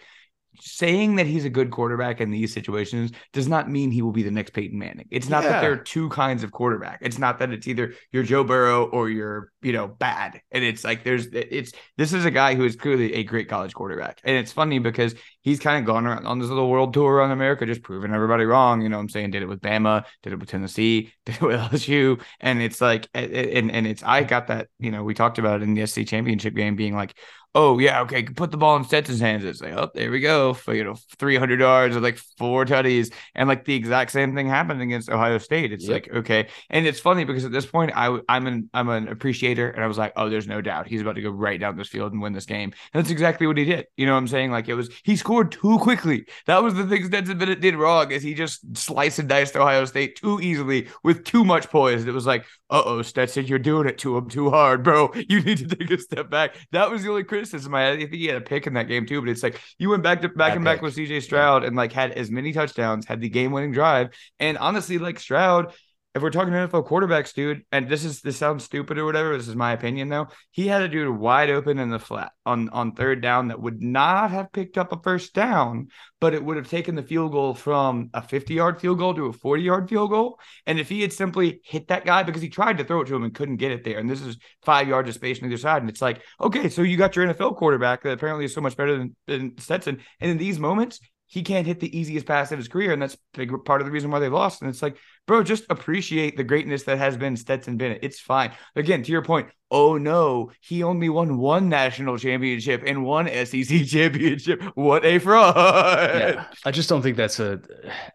saying 0.61 1.17
that 1.17 1.27
he's 1.27 1.45
a 1.45 1.51
good 1.51 1.71
quarterback 1.71 2.21
in 2.21 2.31
these 2.31 2.53
situations 2.53 3.13
does 3.33 3.49
not 3.49 3.71
mean 3.71 3.91
he 3.91 4.03
will 4.03 4.13
be 4.13 4.23
the 4.23 4.31
next 4.31 4.53
Peyton 4.53 4.79
Manning. 4.79 5.07
It's 5.11 5.29
not 5.29 5.43
yeah. 5.43 5.51
that 5.51 5.61
there 5.61 5.73
are 5.73 5.77
two 5.77 6.09
kinds 6.11 6.43
of 6.43 6.53
quarterback. 6.53 6.99
It's 7.03 7.19
not 7.19 7.39
that 7.39 7.53
it's 7.53 7.69
either 7.69 7.95
you're 8.13 8.23
Joe 8.23 8.45
Burrow 8.45 8.85
or 8.87 9.09
you're, 9.09 9.53
you 9.63 9.73
know, 9.73 9.89
bad. 9.89 10.41
And 10.51 10.65
it's 10.65 10.85
like 10.85 11.05
there's 11.05 11.27
it's 11.33 11.73
this 11.97 12.13
is 12.13 12.25
a 12.25 12.31
guy 12.31 12.55
who 12.55 12.65
is 12.65 12.77
clearly 12.77 13.15
a 13.15 13.25
great 13.25 13.49
college 13.49 13.75
quarterback. 13.75 14.21
And 14.25 14.37
it's 14.37 14.53
funny 14.53 14.79
because 14.79 15.15
he's 15.43 15.61
kind 15.61 15.79
of 15.79 15.87
gone 15.87 16.07
around 16.07 16.27
on 16.27 16.39
this 16.39 16.49
little 16.49 16.69
world 16.69 16.93
tour 16.95 17.15
around 17.15 17.31
America, 17.31 17.67
just 17.67 17.83
proving 17.83 18.13
everybody 18.13 18.45
wrong. 18.45 18.83
You 18.83 18.89
know 18.89 18.99
I'm 18.99 19.09
saying? 19.09 19.31
Did 19.31 19.43
it 19.43 19.49
with 19.49 19.61
Bama, 19.61 20.05
did 20.23 20.33
it 20.33 20.39
with 20.39 20.49
Tennessee, 20.49 21.13
did 21.27 21.37
it 21.37 21.43
with 21.43 21.61
LSU. 21.61 22.21
And 22.41 22.61
it's 22.61 22.81
like 22.81 23.09
and 23.15 23.71
and 23.71 23.87
it's 23.87 24.03
I 24.03 24.25
got 24.25 24.49
that, 24.49 24.69
you 24.79 24.91
know, 24.91 25.05
we 25.05 25.15
talked 25.15 25.39
about 25.39 25.61
it 25.61 25.65
in 25.65 25.75
the 25.75 25.87
SC 25.87 26.07
championship 26.07 26.55
game 26.55 26.77
being 26.77 26.95
like, 26.95 27.15
oh 27.55 27.79
yeah, 27.79 28.03
okay, 28.03 28.23
put 28.23 28.51
the 28.51 28.57
ball 28.57 28.77
in 28.77 28.85
Stetson's 28.85 29.21
hands. 29.21 29.45
It's 29.45 29.61
like, 29.61 29.73
oh, 29.73 29.91
there 29.95 30.11
we 30.11 30.21
go. 30.21 30.55
For, 30.55 30.75
you 30.75 30.85
know, 30.85 30.95
300 31.19 31.61
yards 31.61 31.97
or 31.97 32.01
like 32.01 32.17
four 32.39 32.65
tutties. 32.65 33.13
And 33.35 33.49
like 33.49 33.65
the 33.65 33.75
exact 33.75 34.13
same 34.13 34.35
thing 34.35 34.49
happened 34.49 34.81
against 34.83 35.11
Ohio 35.11 35.39
State. 35.39 35.73
It's 35.73 35.85
yep. 35.85 35.93
like, 35.93 36.17
okay. 36.19 36.49
And 36.69 36.87
it's 36.87 37.01
funny 37.01 37.25
because 37.25 37.45
at 37.45 37.53
this 37.53 37.67
point, 37.67 37.93
I, 37.95 38.19
I'm 38.29 38.47
an 38.47 38.71
I'm 38.73 38.89
an 38.89 39.09
appreciator. 39.09 39.71
And 39.71 39.83
I 39.83 39.87
was 39.87 39.99
like, 39.99 40.13
oh, 40.17 40.29
there's 40.29 40.47
no 40.47 40.61
doubt 40.61 40.87
he's 40.87 41.01
about 41.01 41.17
to 41.17 41.23
go 41.23 41.31
right 41.31 41.59
down 41.59 41.77
this 41.77 41.89
field 41.89 42.13
and 42.13 42.23
win 42.23 42.33
this 42.33 42.47
game. 42.47 42.73
And 42.93 43.03
that's 43.03 43.11
exactly 43.11 43.47
what 43.47 43.59
he 43.59 43.65
did. 43.65 43.87
You 43.97 44.07
know 44.07 44.13
what 44.13 44.19
I'm 44.19 44.29
saying? 44.29 44.53
Like 44.53 44.69
it 44.69 44.75
was, 44.75 44.91
he 45.03 45.17
scored 45.17 45.53
too 45.53 45.79
quickly. 45.79 46.27
That 46.47 46.63
was 46.63 46.75
the 46.75 46.87
thing 46.87 47.05
Stetson 47.05 47.39
Bennett 47.39 47.61
did 47.61 47.75
wrong 47.75 48.11
is 48.11 48.23
he 48.23 48.35
just 48.35 48.77
sliced 48.77 49.19
and 49.19 49.29
diced 49.29 49.57
Ohio 49.57 49.85
State 49.85 50.17
too 50.17 50.41
easily 50.41 50.89
with 51.03 51.25
too 51.25 51.45
much 51.45 51.69
poise. 51.69 52.07
It 52.07 52.15
was 52.15 52.27
like, 52.27 52.47
uh 52.71 52.83
oh, 52.87 53.03
Stetson, 53.03 53.47
you're 53.47 53.59
doing 53.59 53.89
it 53.89 53.99
to 53.99 54.17
him 54.17 54.29
too 54.29 54.51
hard, 54.51 54.83
bro. 54.83 55.13
You 55.29 55.41
need 55.43 55.59
to 55.59 55.77
take 55.77 55.91
a 55.91 55.99
step 55.99 56.31
back. 56.31 56.57
That 56.73 56.91
was 56.91 57.03
the 57.03 57.11
only 57.11 57.25
criticism. 57.25 57.75
I, 57.75 57.91
I 57.91 57.97
think 57.97 58.13
he 58.13 58.27
had 58.27 58.37
a 58.37 58.41
pick 58.41 58.67
in 58.67 58.75
that 58.75 58.89
game 58.89 59.07
too, 59.07 59.21
but 59.21 59.29
it's 59.29 59.43
like 59.43 59.61
you 59.79 59.91
went 59.91 60.03
back 60.03 60.23
to 60.23 60.29
back 60.29 60.57
and 60.57 60.65
back 60.65 60.83
with 60.83 60.97
CJ 60.97 61.23
Stroud 61.23 61.65
and 61.65 61.77
like 61.77 61.93
had 61.93 62.13
as 62.13 62.31
many 62.31 62.53
touchdowns, 62.53 63.07
had 63.07 63.21
the 63.21 63.29
game 63.29 63.53
winning 63.53 63.73
drive, 63.73 64.11
and 64.39 64.59
honestly, 64.59 64.99
like 64.99 65.19
Stroud 65.19 65.73
if 66.15 66.23
we're 66.23 66.31
talking 66.31 66.53
NFL 66.53 66.89
quarterbacks, 66.89 67.33
dude, 67.33 67.65
and 67.71 67.89
this 67.89 68.05
is 68.05 68.21
this 68.21 68.37
sounds 68.37 68.65
stupid 68.65 68.99
or 68.99 69.05
whatever, 69.05 69.37
this 69.37 69.47
is 69.47 69.55
my 69.55 69.73
opinion 69.73 70.09
though. 70.09 70.27
He 70.51 70.67
had 70.67 70.83
a 70.83 70.89
dude 70.89 71.17
wide 71.17 71.51
open 71.51 71.79
in 71.79 71.91
the 71.91 72.01
flat 72.01 72.33
on 72.45 72.69
on 72.71 72.93
third 72.93 73.23
down 73.23 73.49
that 73.49 73.61
would 73.61 73.81
not 73.81 74.33
have 74.33 74.51
picked 74.51 74.77
up 74.77 74.91
a 74.91 75.01
first 75.01 75.35
down, 75.35 75.87
but 76.21 76.35
it 76.35 76.45
would 76.45 76.57
have 76.57 76.69
taken 76.69 76.97
the 76.97 77.03
field 77.05 77.31
goal 77.31 77.55
from 77.55 78.11
a 78.13 78.23
50 78.23 78.55
yard 78.55 78.81
field 78.81 78.99
goal 78.99 79.15
to 79.15 79.27
a 79.27 79.33
40 79.33 79.63
yard 79.63 79.89
field 79.89 80.11
goal. 80.11 80.41
And 80.67 80.81
if 80.81 80.89
he 80.89 81.01
had 81.01 81.13
simply 81.13 81.61
hit 81.65 81.87
that 81.89 82.05
guy 82.05 82.25
because 82.25 82.43
he 82.43 82.49
tried 82.49 82.79
to 82.79 82.85
throw 82.85 83.03
it 83.03 83.07
to 83.07 83.15
him 83.15 83.23
and 83.23 83.35
couldn't 83.35 83.59
get 83.59 83.71
it 83.71 83.85
there, 83.85 83.99
and 83.99 84.11
this 84.11 84.21
is 84.21 84.37
five 84.63 84.89
yards 84.89 85.09
of 85.09 85.15
space 85.15 85.41
on 85.41 85.47
either 85.47 85.59
side, 85.59 85.83
and 85.83 85.91
it's 85.91 86.03
like, 86.03 86.23
okay, 86.41 86.69
so 86.69 86.83
you 86.83 86.97
got 86.97 87.15
your 87.15 87.27
NFL 87.27 87.57
quarterback 87.57 88.03
that 88.03 88.13
apparently 88.13 88.47
is 88.47 88.55
so 88.55 88.61
much 88.61 88.77
better 88.77 88.99
than, 88.99 89.17
than 89.29 89.59
Stetson, 89.59 90.01
and 90.19 90.31
in 90.33 90.39
these 90.39 90.59
moments, 90.59 90.99
he 91.31 91.45
can't 91.45 91.67
hit 91.67 91.79
the 91.79 91.97
easiest 91.97 92.27
pass 92.27 92.51
of 92.51 92.59
his 92.59 92.67
career, 92.67 92.93
and 92.93 93.01
that's 93.01 93.17
big 93.35 93.53
part 93.65 93.81
of 93.81 93.87
the 93.87 93.93
reason 93.93 94.11
why 94.11 94.19
they 94.19 94.29
lost. 94.29 94.63
And 94.63 94.69
it's 94.69 94.83
like, 94.83 94.97
bro, 95.29 95.45
just 95.45 95.65
appreciate 95.71 96.37
the 96.37 96.43
greatness 96.43 96.83
that 96.83 96.99
has 96.99 97.17
been 97.17 97.37
Stetson 97.37 97.77
Bennett. 97.77 98.01
It's 98.03 98.19
fine. 98.19 98.51
Again, 98.75 99.05
to 99.05 99.13
your 99.13 99.23
point, 99.23 99.49
oh 99.71 99.97
no, 99.97 100.51
he 100.61 100.83
only 100.83 101.09
won 101.09 101.39
one 101.39 101.69
national 101.69 102.19
championship 102.19 102.83
and 102.85 103.05
one 103.05 103.29
SEC 103.29 103.85
championship. 103.87 104.61
What 104.75 105.05
a 105.05 105.21
fraud! 105.21 105.55
Yeah, 105.57 106.47
I 106.65 106.73
just 106.73 106.89
don't 106.89 107.01
think 107.01 107.17
that's 107.17 107.39
a. 107.39 107.61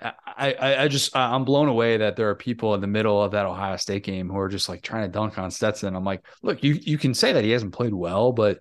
I 0.01 0.53
I, 0.53 0.83
I 0.83 0.87
just 0.89 1.15
I'm 1.15 1.45
blown 1.45 1.69
away 1.69 1.95
that 1.95 2.17
there 2.17 2.29
are 2.29 2.35
people 2.35 2.73
in 2.75 2.81
the 2.81 2.87
middle 2.87 3.23
of 3.23 3.31
that 3.31 3.45
Ohio 3.45 3.77
State 3.77 4.03
game 4.03 4.27
who 4.27 4.37
are 4.37 4.49
just 4.49 4.67
like 4.67 4.81
trying 4.81 5.03
to 5.03 5.07
dunk 5.07 5.37
on 5.37 5.51
Stetson. 5.51 5.95
I'm 5.95 6.03
like, 6.03 6.25
look, 6.43 6.63
you 6.65 6.73
you 6.81 6.97
can 6.97 7.13
say 7.13 7.31
that 7.31 7.45
he 7.45 7.51
hasn't 7.51 7.73
played 7.73 7.93
well, 7.93 8.33
but 8.33 8.59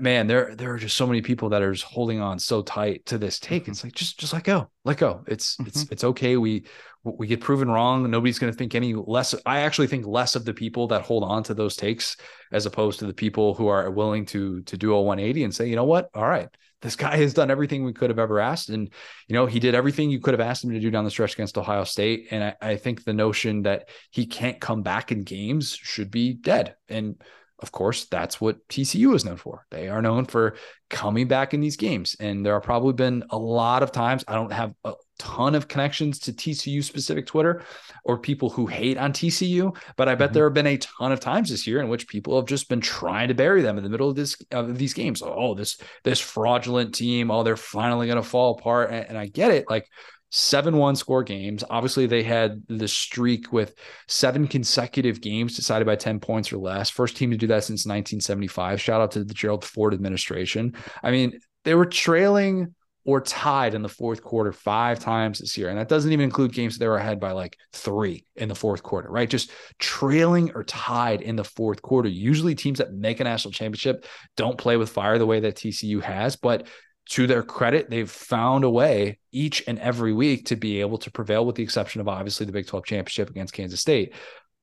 man, 0.00 0.26
there 0.26 0.54
there 0.54 0.72
are 0.72 0.78
just 0.78 0.96
so 0.96 1.06
many 1.06 1.22
people 1.22 1.50
that 1.50 1.62
are 1.62 1.72
just 1.72 1.84
holding 1.84 2.20
on 2.20 2.38
so 2.38 2.62
tight 2.62 3.06
to 3.06 3.18
this 3.18 3.38
take. 3.38 3.62
Mm-hmm. 3.62 3.72
It's 3.72 3.84
like 3.84 3.94
just 3.94 4.18
just 4.18 4.32
let 4.32 4.44
go, 4.44 4.70
let 4.84 4.98
go. 4.98 5.24
It's 5.26 5.56
mm-hmm. 5.56 5.68
it's 5.68 5.82
it's 5.90 6.04
okay. 6.04 6.36
We 6.36 6.64
we 7.04 7.26
get 7.26 7.40
proven 7.40 7.68
wrong. 7.70 8.10
Nobody's 8.10 8.38
going 8.38 8.52
to 8.52 8.56
think 8.56 8.74
any 8.74 8.94
less. 8.94 9.34
I 9.46 9.60
actually 9.60 9.86
think 9.86 10.06
less 10.06 10.36
of 10.36 10.44
the 10.44 10.54
people 10.54 10.88
that 10.88 11.02
hold 11.02 11.24
on 11.24 11.42
to 11.44 11.54
those 11.54 11.76
takes 11.76 12.16
as 12.52 12.66
opposed 12.66 12.98
to 12.98 13.06
the 13.06 13.14
people 13.14 13.54
who 13.54 13.68
are 13.68 13.90
willing 13.90 14.26
to 14.26 14.62
to 14.62 14.76
do 14.76 14.94
a 14.94 15.00
180 15.00 15.44
and 15.44 15.54
say, 15.54 15.68
you 15.68 15.76
know 15.76 15.84
what, 15.84 16.10
all 16.14 16.28
right, 16.28 16.48
this 16.82 16.96
guy 16.96 17.16
has 17.16 17.34
done 17.34 17.50
everything 17.50 17.84
we 17.84 17.92
could 17.92 18.10
have 18.10 18.18
ever 18.18 18.38
asked, 18.40 18.68
and 18.68 18.92
you 19.26 19.34
know 19.34 19.46
he 19.46 19.60
did 19.60 19.74
everything 19.74 20.10
you 20.10 20.20
could 20.20 20.34
have 20.34 20.40
asked 20.40 20.64
him 20.64 20.70
to 20.70 20.80
do 20.80 20.90
down 20.90 21.04
the 21.04 21.10
stretch 21.10 21.34
against 21.34 21.58
Ohio 21.58 21.84
State. 21.84 22.28
And 22.30 22.44
I, 22.44 22.54
I 22.60 22.76
think 22.76 23.04
the 23.04 23.12
notion 23.12 23.62
that 23.62 23.88
he 24.10 24.26
can't 24.26 24.60
come 24.60 24.82
back 24.82 25.10
in 25.10 25.22
games 25.22 25.74
should 25.74 26.10
be 26.10 26.34
dead. 26.34 26.76
And 26.88 27.20
of 27.60 27.72
course, 27.72 28.04
that's 28.06 28.40
what 28.40 28.66
TCU 28.68 29.14
is 29.14 29.24
known 29.24 29.36
for. 29.36 29.66
They 29.70 29.88
are 29.88 30.00
known 30.00 30.26
for 30.26 30.54
coming 30.90 31.26
back 31.26 31.54
in 31.54 31.60
these 31.60 31.76
games. 31.76 32.14
And 32.20 32.46
there 32.46 32.54
have 32.54 32.62
probably 32.62 32.92
been 32.92 33.24
a 33.30 33.38
lot 33.38 33.82
of 33.82 33.90
times, 33.90 34.24
I 34.28 34.34
don't 34.34 34.52
have 34.52 34.74
a 34.84 34.94
ton 35.18 35.56
of 35.56 35.66
connections 35.66 36.20
to 36.20 36.32
TCU 36.32 36.84
specific 36.84 37.26
Twitter 37.26 37.62
or 38.04 38.16
people 38.16 38.48
who 38.48 38.66
hate 38.66 38.96
on 38.96 39.12
TCU, 39.12 39.76
but 39.96 40.08
I 40.08 40.14
bet 40.14 40.28
mm-hmm. 40.28 40.34
there 40.34 40.44
have 40.44 40.54
been 40.54 40.68
a 40.68 40.78
ton 40.78 41.10
of 41.10 41.18
times 41.18 41.50
this 41.50 41.66
year 41.66 41.80
in 41.80 41.88
which 41.88 42.06
people 42.06 42.36
have 42.36 42.46
just 42.46 42.68
been 42.68 42.80
trying 42.80 43.28
to 43.28 43.34
bury 43.34 43.62
them 43.62 43.76
in 43.76 43.82
the 43.82 43.90
middle 43.90 44.08
of 44.08 44.14
this 44.14 44.36
of 44.52 44.78
these 44.78 44.94
games. 44.94 45.20
Oh, 45.24 45.54
this 45.54 45.80
this 46.04 46.20
fraudulent 46.20 46.94
team, 46.94 47.30
oh, 47.30 47.42
they're 47.42 47.56
finally 47.56 48.06
going 48.06 48.22
to 48.22 48.28
fall 48.28 48.56
apart. 48.56 48.90
And, 48.90 49.08
and 49.08 49.18
I 49.18 49.26
get 49.26 49.50
it. 49.50 49.68
Like 49.68 49.88
seven 50.30 50.76
one 50.76 50.96
score 50.96 51.22
games. 51.22 51.64
Obviously, 51.68 52.06
they 52.06 52.22
had 52.22 52.62
the 52.68 52.88
streak 52.88 53.52
with 53.52 53.74
seven 54.06 54.46
consecutive 54.46 55.20
games 55.20 55.56
decided 55.56 55.86
by 55.86 55.96
10 55.96 56.20
points 56.20 56.52
or 56.52 56.58
less. 56.58 56.90
First 56.90 57.16
team 57.16 57.30
to 57.30 57.36
do 57.36 57.46
that 57.48 57.64
since 57.64 57.86
1975. 57.86 58.80
Shout 58.80 59.00
out 59.00 59.12
to 59.12 59.24
the 59.24 59.34
Gerald 59.34 59.64
Ford 59.64 59.94
administration. 59.94 60.74
I 61.02 61.10
mean, 61.10 61.38
they 61.64 61.74
were 61.74 61.86
trailing 61.86 62.74
or 63.08 63.22
tied 63.22 63.72
in 63.72 63.80
the 63.80 63.88
fourth 63.88 64.22
quarter 64.22 64.52
five 64.52 64.98
times 64.98 65.38
this 65.38 65.56
year. 65.56 65.70
And 65.70 65.78
that 65.78 65.88
doesn't 65.88 66.12
even 66.12 66.24
include 66.24 66.52
games 66.52 66.74
that 66.74 66.80
they 66.80 66.88
were 66.88 66.98
ahead 66.98 67.18
by 67.18 67.32
like 67.32 67.56
three 67.72 68.26
in 68.36 68.50
the 68.50 68.54
fourth 68.54 68.82
quarter, 68.82 69.10
right? 69.10 69.30
Just 69.30 69.50
trailing 69.78 70.52
or 70.54 70.62
tied 70.62 71.22
in 71.22 71.34
the 71.34 71.44
fourth 71.44 71.80
quarter. 71.80 72.10
Usually 72.10 72.54
teams 72.54 72.80
that 72.80 72.92
make 72.92 73.20
a 73.20 73.24
national 73.24 73.52
championship 73.52 74.04
don't 74.36 74.58
play 74.58 74.76
with 74.76 74.90
fire 74.90 75.16
the 75.16 75.24
way 75.24 75.40
that 75.40 75.54
TCU 75.54 76.02
has, 76.02 76.36
but 76.36 76.66
to 77.08 77.26
their 77.26 77.42
credit, 77.42 77.88
they've 77.88 78.10
found 78.10 78.64
a 78.64 78.70
way 78.70 79.18
each 79.32 79.62
and 79.66 79.78
every 79.78 80.12
week 80.12 80.46
to 80.46 80.56
be 80.56 80.80
able 80.80 80.98
to 80.98 81.10
prevail, 81.10 81.46
with 81.46 81.56
the 81.56 81.62
exception 81.62 82.00
of 82.00 82.08
obviously 82.08 82.44
the 82.44 82.52
Big 82.52 82.66
12 82.66 82.84
championship 82.84 83.30
against 83.30 83.54
Kansas 83.54 83.80
State. 83.80 84.12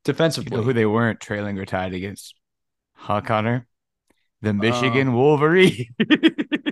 Defensively, 0.04 0.52
you 0.52 0.58
know 0.58 0.64
who 0.64 0.74
they 0.74 0.86
weren't 0.86 1.20
trailing 1.20 1.58
or 1.58 1.66
tied 1.66 1.94
against? 1.94 2.36
Huh, 2.94 3.22
Connor? 3.22 3.68
The 4.42 4.54
Michigan 4.54 5.10
uh, 5.10 5.14
Wolverine. 5.14 5.88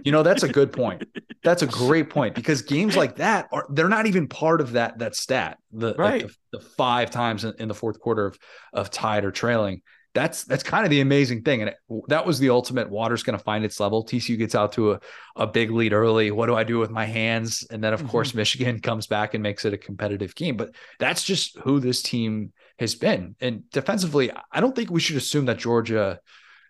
you 0.04 0.12
know, 0.12 0.22
that's 0.22 0.44
a 0.44 0.48
good 0.48 0.72
point. 0.72 1.06
That's 1.44 1.64
a 1.64 1.68
great 1.68 2.12
point 2.12 2.36
because 2.36 2.62
games 2.62 2.96
like 2.96 3.16
that 3.16 3.48
are 3.52 3.66
they're 3.70 3.90
not 3.90 4.06
even 4.06 4.28
part 4.28 4.62
of 4.62 4.74
that 4.74 5.00
that 5.00 5.16
stat. 5.16 5.58
The 5.72 5.96
right. 5.96 6.22
Like 6.22 6.32
the, 6.52 6.60
the, 6.60 6.64
five 6.64 7.10
times 7.10 7.46
in, 7.46 7.54
in 7.58 7.68
the 7.68 7.74
fourth 7.74 8.00
quarter 8.00 8.28
of 8.28 8.38
of 8.74 8.92
tied 8.92 9.26
or 9.26 9.32
trailing 9.32 9.82
that's 10.14 10.44
that's 10.44 10.64
kind 10.64 10.86
of 10.86 10.92
the 10.92 11.02
amazing 11.02 11.42
thing. 11.42 11.62
And 11.62 11.70
it, 11.70 11.78
that 12.08 12.26
was 12.26 12.40
the 12.40 12.50
ultimate 12.50 12.90
water's 12.90 13.24
going 13.24 13.38
to 13.38 13.44
find 13.44 13.66
its 13.66 13.80
level. 13.80 14.06
TCU 14.06 14.38
gets 14.38 14.54
out 14.54 14.74
to 14.74 14.94
a, 14.94 15.00
a 15.36 15.48
big 15.48 15.72
lead 15.72 15.94
early. 15.94 16.32
What 16.32 16.46
do 16.46 16.56
I 16.56 16.64
do 16.64 16.78
with 16.80 16.92
my 16.92 17.06
hands? 17.06 17.66
And 17.72 17.84
then, 17.84 17.94
of 17.94 18.02
mm-hmm. 18.02 18.10
course, 18.10 18.34
Michigan 18.34 18.80
comes 18.82 19.08
back 19.08 19.34
and 19.34 19.42
makes 19.42 19.66
it 19.66 19.74
a 19.74 19.78
competitive 19.78 20.36
game. 20.36 20.56
But 20.56 20.76
that's 21.00 21.24
just 21.24 21.58
who 21.60 21.80
this 21.80 22.02
team 22.02 22.54
has 22.80 22.96
been. 22.96 23.36
And 23.42 23.70
defensively, 23.72 24.32
I 24.52 24.62
don't 24.62 24.76
think 24.76 24.92
we 24.92 25.00
should 25.00 25.18
assume 25.18 25.46
that 25.46 25.58
Georgia, 25.58 26.20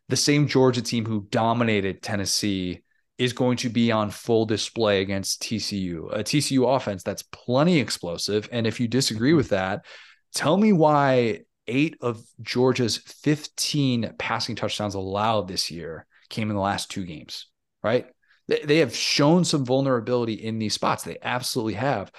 the 0.07 0.15
same 0.15 0.47
Georgia 0.47 0.81
team 0.81 1.05
who 1.05 1.27
dominated 1.29 2.01
Tennessee, 2.01 2.83
is 3.17 3.33
going 3.33 3.57
to 3.57 3.69
be 3.69 3.91
on 3.91 4.09
full 4.09 4.45
display 4.45 5.01
against 5.01 5.43
TCU, 5.43 6.11
a 6.11 6.23
TCU 6.23 6.75
offense 6.75 7.03
that's 7.03 7.23
plenty 7.23 7.79
explosive. 7.79 8.49
And 8.51 8.65
if 8.65 8.79
you 8.79 8.87
disagree 8.87 9.31
mm-hmm. 9.31 9.37
with 9.37 9.49
that, 9.49 9.85
tell 10.33 10.57
me 10.57 10.73
why 10.73 11.41
eight 11.67 11.97
of 12.01 12.23
Georgia's 12.41 12.97
15 12.97 14.15
passing 14.17 14.55
touchdowns 14.55 14.95
allowed 14.95 15.47
this 15.47 15.71
year 15.71 16.05
came 16.29 16.49
in 16.49 16.55
the 16.55 16.61
last 16.61 16.89
two 16.89 17.05
games, 17.05 17.47
right? 17.81 18.07
They, 18.47 18.77
have 18.79 18.95
shown 18.95 19.45
some 19.45 19.65
vulnerability 19.65 20.33
in 20.33 20.59
these 20.59 20.73
spots. 20.73 21.03
They 21.03 21.17
absolutely 21.21 21.75
have. 21.75 22.11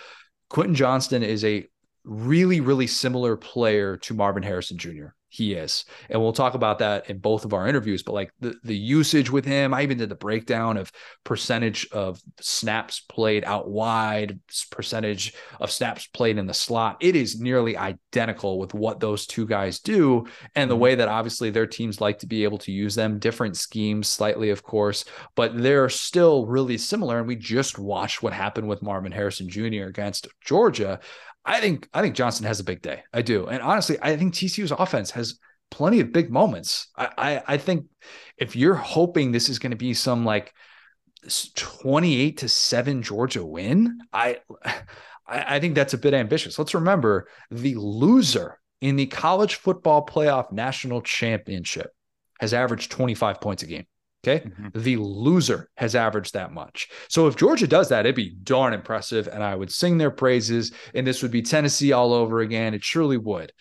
Quentin 0.48 0.74
Johnston 0.74 1.22
is 1.22 1.44
a 1.44 1.66
really, 2.04 2.60
really 2.60 2.86
similar 2.86 3.36
player 3.36 3.98
to 3.98 4.14
Marvin 4.14 4.42
Harrison 4.42 4.78
Jr 4.78 5.08
he 5.34 5.54
is. 5.54 5.84
And 6.08 6.20
we'll 6.22 6.32
talk 6.32 6.54
about 6.54 6.78
that 6.78 7.10
in 7.10 7.18
both 7.18 7.44
of 7.44 7.52
our 7.52 7.66
interviews. 7.66 8.04
But 8.04 8.12
like 8.12 8.30
the, 8.38 8.54
the 8.62 8.76
usage 8.76 9.30
with 9.30 9.44
him, 9.44 9.74
I 9.74 9.82
even 9.82 9.98
did 9.98 10.08
the 10.08 10.14
breakdown 10.14 10.76
of 10.76 10.92
percentage 11.24 11.88
of 11.90 12.20
snaps 12.40 13.00
played 13.00 13.44
out 13.44 13.68
wide, 13.68 14.38
percentage 14.70 15.34
of 15.60 15.72
snaps 15.72 16.06
played 16.06 16.38
in 16.38 16.46
the 16.46 16.54
slot. 16.54 16.98
It 17.00 17.16
is 17.16 17.40
nearly 17.40 17.76
identical 17.76 18.60
with 18.60 18.74
what 18.74 19.00
those 19.00 19.26
two 19.26 19.44
guys 19.44 19.80
do. 19.80 20.26
And 20.54 20.70
the 20.70 20.74
mm-hmm. 20.74 20.82
way 20.82 20.94
that 20.94 21.08
obviously 21.08 21.50
their 21.50 21.66
teams 21.66 22.00
like 22.00 22.20
to 22.20 22.28
be 22.28 22.44
able 22.44 22.58
to 22.58 22.70
use 22.70 22.94
them, 22.94 23.18
different 23.18 23.56
schemes, 23.56 24.06
slightly, 24.06 24.50
of 24.50 24.62
course, 24.62 25.04
but 25.34 25.60
they're 25.60 25.88
still 25.88 26.46
really 26.46 26.78
similar. 26.78 27.18
And 27.18 27.26
we 27.26 27.34
just 27.34 27.76
watched 27.76 28.22
what 28.22 28.32
happened 28.32 28.68
with 28.68 28.82
Marvin 28.82 29.10
Harrison 29.10 29.48
Jr. 29.48 29.86
against 29.86 30.28
Georgia. 30.44 31.00
I 31.44 31.60
think 31.60 31.88
I 31.92 32.00
think 32.00 32.14
Johnston 32.14 32.46
has 32.46 32.60
a 32.60 32.64
big 32.64 32.82
day. 32.82 33.02
I 33.12 33.22
do, 33.22 33.46
and 33.46 33.62
honestly, 33.62 33.98
I 34.00 34.16
think 34.16 34.34
TCU's 34.34 34.70
offense 34.72 35.10
has 35.12 35.38
plenty 35.70 36.00
of 36.00 36.12
big 36.12 36.30
moments. 36.30 36.88
I 36.96 37.08
I, 37.18 37.42
I 37.54 37.56
think 37.58 37.86
if 38.38 38.56
you're 38.56 38.74
hoping 38.74 39.32
this 39.32 39.48
is 39.48 39.58
going 39.58 39.72
to 39.72 39.76
be 39.76 39.94
some 39.94 40.24
like 40.24 40.52
28 41.54 42.38
to 42.38 42.48
7 42.48 43.02
Georgia 43.02 43.44
win, 43.44 43.98
I 44.12 44.38
I 45.26 45.58
think 45.60 45.74
that's 45.74 45.94
a 45.94 45.98
bit 45.98 46.14
ambitious. 46.14 46.58
Let's 46.58 46.74
remember 46.74 47.28
the 47.50 47.74
loser 47.76 48.58
in 48.80 48.96
the 48.96 49.06
college 49.06 49.56
football 49.56 50.04
playoff 50.04 50.52
national 50.52 51.00
championship 51.02 51.90
has 52.40 52.52
averaged 52.52 52.90
25 52.90 53.40
points 53.40 53.62
a 53.62 53.66
game. 53.66 53.86
Okay. 54.26 54.46
Mm-hmm. 54.46 54.80
The 54.80 54.96
loser 54.96 55.70
has 55.76 55.94
averaged 55.94 56.34
that 56.34 56.52
much. 56.52 56.88
So 57.08 57.26
if 57.26 57.36
Georgia 57.36 57.66
does 57.66 57.88
that, 57.90 58.06
it'd 58.06 58.16
be 58.16 58.34
darn 58.42 58.72
impressive. 58.72 59.28
And 59.28 59.42
I 59.42 59.54
would 59.54 59.70
sing 59.70 59.98
their 59.98 60.10
praises. 60.10 60.72
And 60.94 61.06
this 61.06 61.22
would 61.22 61.30
be 61.30 61.42
Tennessee 61.42 61.92
all 61.92 62.12
over 62.12 62.40
again. 62.40 62.74
It 62.74 62.84
surely 62.84 63.18
would. 63.18 63.52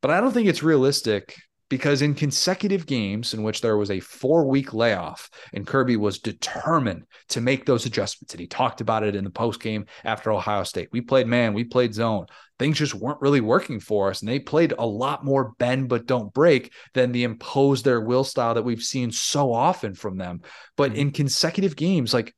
But 0.00 0.10
I 0.10 0.20
don't 0.20 0.32
think 0.32 0.48
it's 0.48 0.62
realistic 0.62 1.34
because 1.72 2.02
in 2.02 2.12
consecutive 2.12 2.84
games 2.84 3.32
in 3.32 3.42
which 3.42 3.62
there 3.62 3.78
was 3.78 3.90
a 3.90 3.98
four 3.98 4.44
week 4.46 4.74
layoff 4.74 5.30
and 5.54 5.66
Kirby 5.66 5.96
was 5.96 6.18
determined 6.18 7.04
to 7.30 7.40
make 7.40 7.64
those 7.64 7.86
adjustments, 7.86 8.34
and 8.34 8.42
he 8.42 8.46
talked 8.46 8.82
about 8.82 9.04
it 9.04 9.16
in 9.16 9.24
the 9.24 9.30
post 9.30 9.58
game 9.58 9.86
after 10.04 10.30
Ohio 10.30 10.64
State. 10.64 10.90
We 10.92 11.00
played 11.00 11.26
man, 11.26 11.54
we 11.54 11.64
played 11.64 11.94
zone. 11.94 12.26
Things 12.58 12.76
just 12.76 12.94
weren't 12.94 13.22
really 13.22 13.40
working 13.40 13.80
for 13.80 14.10
us, 14.10 14.20
and 14.20 14.28
they 14.28 14.38
played 14.38 14.74
a 14.78 14.84
lot 14.84 15.24
more 15.24 15.54
bend 15.58 15.88
but 15.88 16.04
don't 16.04 16.34
break 16.34 16.74
than 16.92 17.10
the 17.10 17.24
impose 17.24 17.82
their 17.82 18.02
will 18.02 18.22
style 18.22 18.52
that 18.52 18.64
we've 18.64 18.82
seen 18.82 19.10
so 19.10 19.50
often 19.50 19.94
from 19.94 20.18
them. 20.18 20.42
But 20.76 20.90
mm-hmm. 20.90 21.00
in 21.00 21.10
consecutive 21.12 21.74
games, 21.74 22.12
like 22.12 22.34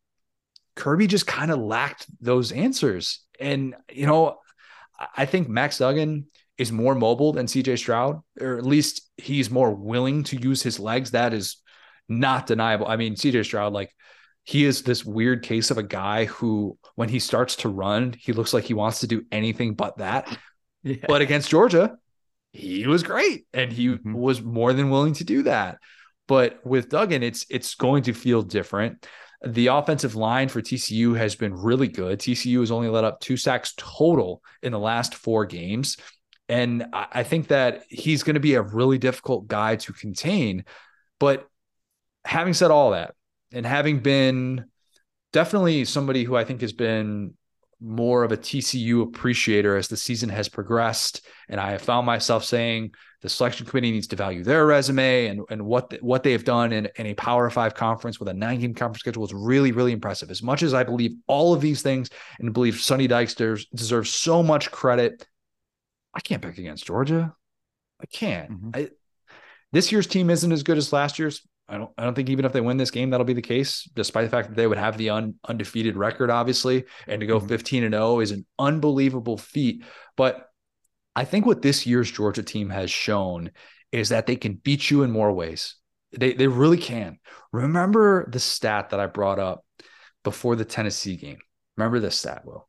Kirby 0.77 1.09
just 1.09 1.27
kind 1.27 1.51
of 1.51 1.59
lacked 1.59 2.07
those 2.20 2.53
answers. 2.53 3.24
And, 3.41 3.74
you 3.93 4.07
know, 4.07 4.39
I 5.16 5.26
think 5.26 5.49
Max 5.49 5.78
Duggan 5.78 6.28
is 6.57 6.70
more 6.70 6.95
mobile 6.95 7.32
than 7.32 7.47
CJ 7.47 7.78
Stroud, 7.78 8.22
or 8.41 8.59
at 8.59 8.64
least 8.64 9.03
he's 9.17 9.51
more 9.51 9.75
willing 9.75 10.25
to 10.25 10.37
use 10.37 10.62
his 10.62 10.81
legs. 10.81 11.12
That 11.12 11.33
is 11.33 11.59
not 12.09 12.47
deniable. 12.47 12.87
I 12.87 12.97
mean, 12.97 13.15
CJ 13.15 13.45
Stroud, 13.45 13.73
like 13.73 13.95
he 14.45 14.65
is 14.65 14.83
this 14.83 15.05
weird 15.05 15.43
case 15.43 15.71
of 15.71 15.79
a 15.79 15.83
guy 15.83 16.27
who, 16.27 16.79
when 16.97 17.09
he 17.09 17.19
starts 17.19 17.57
to 17.57 17.69
run, 17.69 18.15
he 18.19 18.33
looks 18.33 18.53
like 18.53 18.65
he 18.65 18.75
wants 18.75 19.01
to 19.01 19.07
do 19.07 19.25
anything 19.33 19.75
but 19.75 19.99
that. 19.99 20.37
Yeah. 20.87 20.97
But 21.09 21.23
against 21.23 21.49
Georgia, 21.49 21.97
he 22.53 22.87
was 22.87 23.03
great 23.03 23.47
and 23.55 23.73
he 23.73 23.89
mm-hmm. 23.89 24.12
was 24.12 24.43
more 24.43 24.75
than 24.75 24.91
willing 24.91 25.15
to 25.15 25.25
do 25.25 25.45
that. 25.45 25.79
But 26.29 26.61
with 26.65 26.91
Duggan, 26.91 27.23
it's 27.23 27.47
it's 27.49 27.75
going 27.75 28.05
to 28.05 28.12
feel 28.12 28.43
different. 28.43 29.07
The 29.45 29.69
offensive 29.69 30.15
line 30.15 30.49
for 30.49 30.62
TCU 30.62 31.17
has 31.17 31.35
been 31.35 31.55
really 31.55 31.89
good. 31.89 32.19
TCU 32.19 32.61
has 32.61 32.71
only 32.71 32.89
let 32.89 33.05
up 33.05 33.21
two 33.21 33.37
sacks 33.37 33.75
total 33.77 34.43
in 34.62 34.73
the 34.73 34.79
last 34.79 35.15
four 35.15 35.45
games. 35.45 35.97
And 36.49 36.86
I 36.92 37.22
think 37.22 37.49
that 37.49 37.84
he's 37.88 38.22
going 38.22 38.34
to 38.34 38.40
be 38.40 38.55
a 38.55 38.62
really 38.62 38.99
difficult 38.99 39.47
guy 39.47 39.76
to 39.76 39.92
contain. 39.95 40.64
But 41.18 41.49
having 42.24 42.53
said 42.53 42.70
all 42.70 42.90
that, 42.90 43.14
and 43.53 43.64
having 43.64 44.01
been 44.01 44.66
definitely 45.32 45.84
somebody 45.84 46.24
who 46.24 46.36
I 46.36 46.45
think 46.45 46.61
has 46.61 46.72
been 46.72 47.34
more 47.80 48.24
of 48.24 48.32
a 48.32 48.36
TCU 48.36 49.03
appreciator 49.03 49.76
as 49.76 49.88
the 49.88 49.97
season 49.97 50.28
has 50.28 50.49
progressed, 50.49 51.26
and 51.49 51.61
I 51.61 51.72
have 51.72 51.82
found 51.82 52.07
myself 52.07 52.45
saying 52.45 52.95
the 53.20 53.28
selection 53.28 53.66
committee 53.66 53.90
needs 53.90 54.07
to 54.09 54.16
value 54.16 54.42
their 54.45 54.66
resume 54.66 55.26
and, 55.26 55.40
and 55.51 55.64
what 55.64 55.90
the, 55.90 55.99
what 55.99 56.22
they 56.22 56.32
have 56.32 56.45
done 56.45 56.72
in, 56.72 56.88
in 56.97 57.07
a 57.07 57.14
Power 57.14 57.49
Five 57.51 57.74
conference 57.74 58.18
with 58.18 58.28
a 58.28 58.34
nine 58.34 58.61
game 58.61 58.74
conference 58.74 59.01
schedule 59.01 59.24
is 59.24 59.32
really 59.32 59.72
really 59.72 59.92
impressive. 59.92 60.30
As 60.30 60.42
much 60.42 60.62
as 60.62 60.74
I 60.74 60.84
believe 60.84 61.12
all 61.26 61.55
of 61.55 61.61
these 61.61 61.82
things 61.82 62.11
and 62.38 62.53
believe 62.53 62.80
Sonny 62.80 63.07
Dykes 63.07 63.34
deserves 63.34 64.11
so 64.11 64.42
much 64.42 64.70
credit, 64.70 65.26
I 66.15 66.21
can't 66.21 66.43
pick 66.43 66.59
against 66.59 66.87
Georgia. 66.87 67.35
I 68.01 68.07
can't. 68.07 68.51
Mm-hmm. 68.51 68.71
I, 68.75 68.91
this 69.73 69.91
year's 69.91 70.07
team 70.07 70.31
isn't 70.31 70.53
as 70.53 70.62
good 70.62 70.79
as 70.79 70.93
last 70.93 71.19
year's. 71.19 71.47
I 71.69 71.79
don't. 71.79 71.91
I 71.97 72.05
don't 72.05 72.15
think 72.15 72.29
even 72.29 72.45
if 72.45 72.53
they 72.53 72.61
win 72.61 72.77
this 72.77 72.91
game, 72.91 73.11
that'll 73.11 73.25
be 73.25 73.33
the 73.33 73.43
case. 73.43 73.89
Despite 73.95 74.25
the 74.25 74.31
fact 74.31 74.49
that 74.49 74.57
they 74.57 74.67
would 74.67 74.79
have 74.79 74.99
the 74.99 75.11
un, 75.11 75.35
undefeated 75.49 75.97
record, 75.97 76.31
obviously, 76.31 76.85
and 77.09 77.21
to 77.21 77.27
go 77.27 77.39
mm-hmm. 77.39 77.49
15 77.49 77.85
and 77.85 77.95
0 77.95 78.21
is 78.21 78.31
an 78.31 78.47
unbelievable 78.59 79.39
feat. 79.39 79.83
But 80.17 80.47
I 81.17 81.25
think 81.25 81.47
what 81.47 81.62
this 81.62 81.87
year's 81.87 82.11
Georgia 82.11 82.43
team 82.43 82.69
has 82.71 82.91
shown 82.91 83.51
is 83.93 84.11
that 84.11 84.27
they 84.27 84.37
can 84.37 84.55
beat 84.55 84.91
you 84.91 85.03
in 85.03 85.11
more 85.11 85.33
ways. 85.33 85.77
They 86.12 86.35
they 86.35 86.47
really 86.47 86.79
can. 86.79 87.19
Remember 87.53 88.29
the 88.31 88.41
stat 88.41 88.91
that 88.91 89.01
I 89.01 89.07
brought 89.07 89.39
up 89.39 89.65
before 90.23 90.57
the 90.57 90.65
Tennessee 90.65 91.17
game. 91.17 91.39
Remember 91.77 91.99
this 91.99 92.19
stat, 92.19 92.45
Will. 92.45 92.69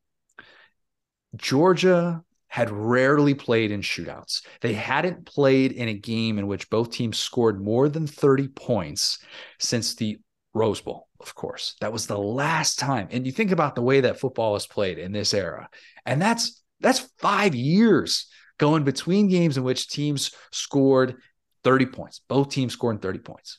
Georgia 1.36 2.24
had 2.56 2.70
rarely 2.70 3.34
played 3.34 3.70
in 3.70 3.82
shootouts. 3.82 4.40
They 4.62 4.72
hadn't 4.72 5.26
played 5.26 5.72
in 5.72 5.88
a 5.88 5.92
game 5.92 6.38
in 6.38 6.46
which 6.46 6.70
both 6.70 6.90
teams 6.90 7.18
scored 7.18 7.62
more 7.62 7.86
than 7.90 8.06
30 8.06 8.48
points 8.48 9.18
since 9.58 9.94
the 9.94 10.20
Rose 10.54 10.80
Bowl, 10.80 11.06
of 11.20 11.34
course. 11.34 11.74
That 11.82 11.92
was 11.92 12.06
the 12.06 12.16
last 12.16 12.78
time. 12.78 13.08
And 13.10 13.26
you 13.26 13.32
think 13.32 13.50
about 13.50 13.74
the 13.74 13.82
way 13.82 14.00
that 14.00 14.18
football 14.18 14.56
is 14.56 14.66
played 14.66 14.98
in 14.98 15.12
this 15.12 15.34
era. 15.34 15.68
And 16.06 16.18
that's 16.22 16.64
that's 16.80 17.00
5 17.18 17.54
years 17.54 18.26
going 18.56 18.84
between 18.84 19.28
games 19.28 19.58
in 19.58 19.62
which 19.62 19.90
teams 19.90 20.30
scored 20.50 21.16
30 21.62 21.84
points. 21.84 22.22
Both 22.26 22.48
teams 22.48 22.72
scored 22.72 23.02
30 23.02 23.18
points. 23.18 23.58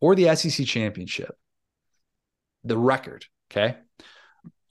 For 0.00 0.16
the 0.16 0.34
SEC 0.34 0.66
championship, 0.66 1.36
the 2.64 2.76
record, 2.76 3.26
okay? 3.48 3.76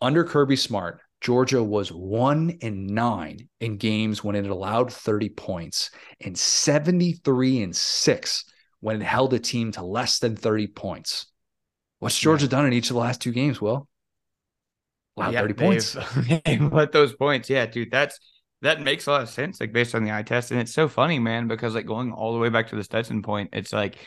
Under 0.01 0.25
Kirby 0.25 0.57
Smart, 0.57 0.99
Georgia 1.21 1.63
was 1.63 1.91
one 1.91 2.57
and 2.63 2.87
nine 2.87 3.47
in 3.59 3.77
games 3.77 4.23
when 4.23 4.35
it 4.35 4.47
allowed 4.47 4.91
30 4.91 5.29
points 5.29 5.91
and 6.19 6.37
73 6.37 7.61
and 7.61 7.75
six 7.75 8.45
when 8.79 8.99
it 8.99 9.05
held 9.05 9.33
a 9.33 9.39
team 9.39 9.71
to 9.73 9.83
less 9.83 10.17
than 10.17 10.35
30 10.35 10.67
points. 10.67 11.27
What's 11.99 12.17
Georgia 12.17 12.45
yeah. 12.45 12.49
done 12.49 12.65
in 12.65 12.73
each 12.73 12.89
of 12.89 12.95
the 12.95 12.99
last 12.99 13.21
two 13.21 13.31
games, 13.31 13.61
Will? 13.61 13.87
Wow, 15.15 15.29
yeah, 15.29 15.41
30 15.41 15.53
points. 15.53 15.95
Let 16.71 16.91
those 16.91 17.13
points. 17.13 17.49
Yeah, 17.49 17.67
dude, 17.67 17.91
that's 17.91 18.19
that 18.63 18.81
makes 18.81 19.05
a 19.05 19.11
lot 19.11 19.21
of 19.21 19.29
sense, 19.29 19.59
like 19.59 19.73
based 19.73 19.93
on 19.93 20.03
the 20.03 20.11
eye 20.11 20.23
test. 20.23 20.49
And 20.49 20.59
it's 20.59 20.73
so 20.73 20.87
funny, 20.87 21.19
man, 21.19 21.47
because 21.47 21.75
like 21.75 21.85
going 21.85 22.11
all 22.11 22.33
the 22.33 22.39
way 22.39 22.49
back 22.49 22.69
to 22.69 22.75
the 22.75 22.83
Stetson 22.83 23.21
point, 23.21 23.51
it's 23.53 23.73
like 23.73 23.97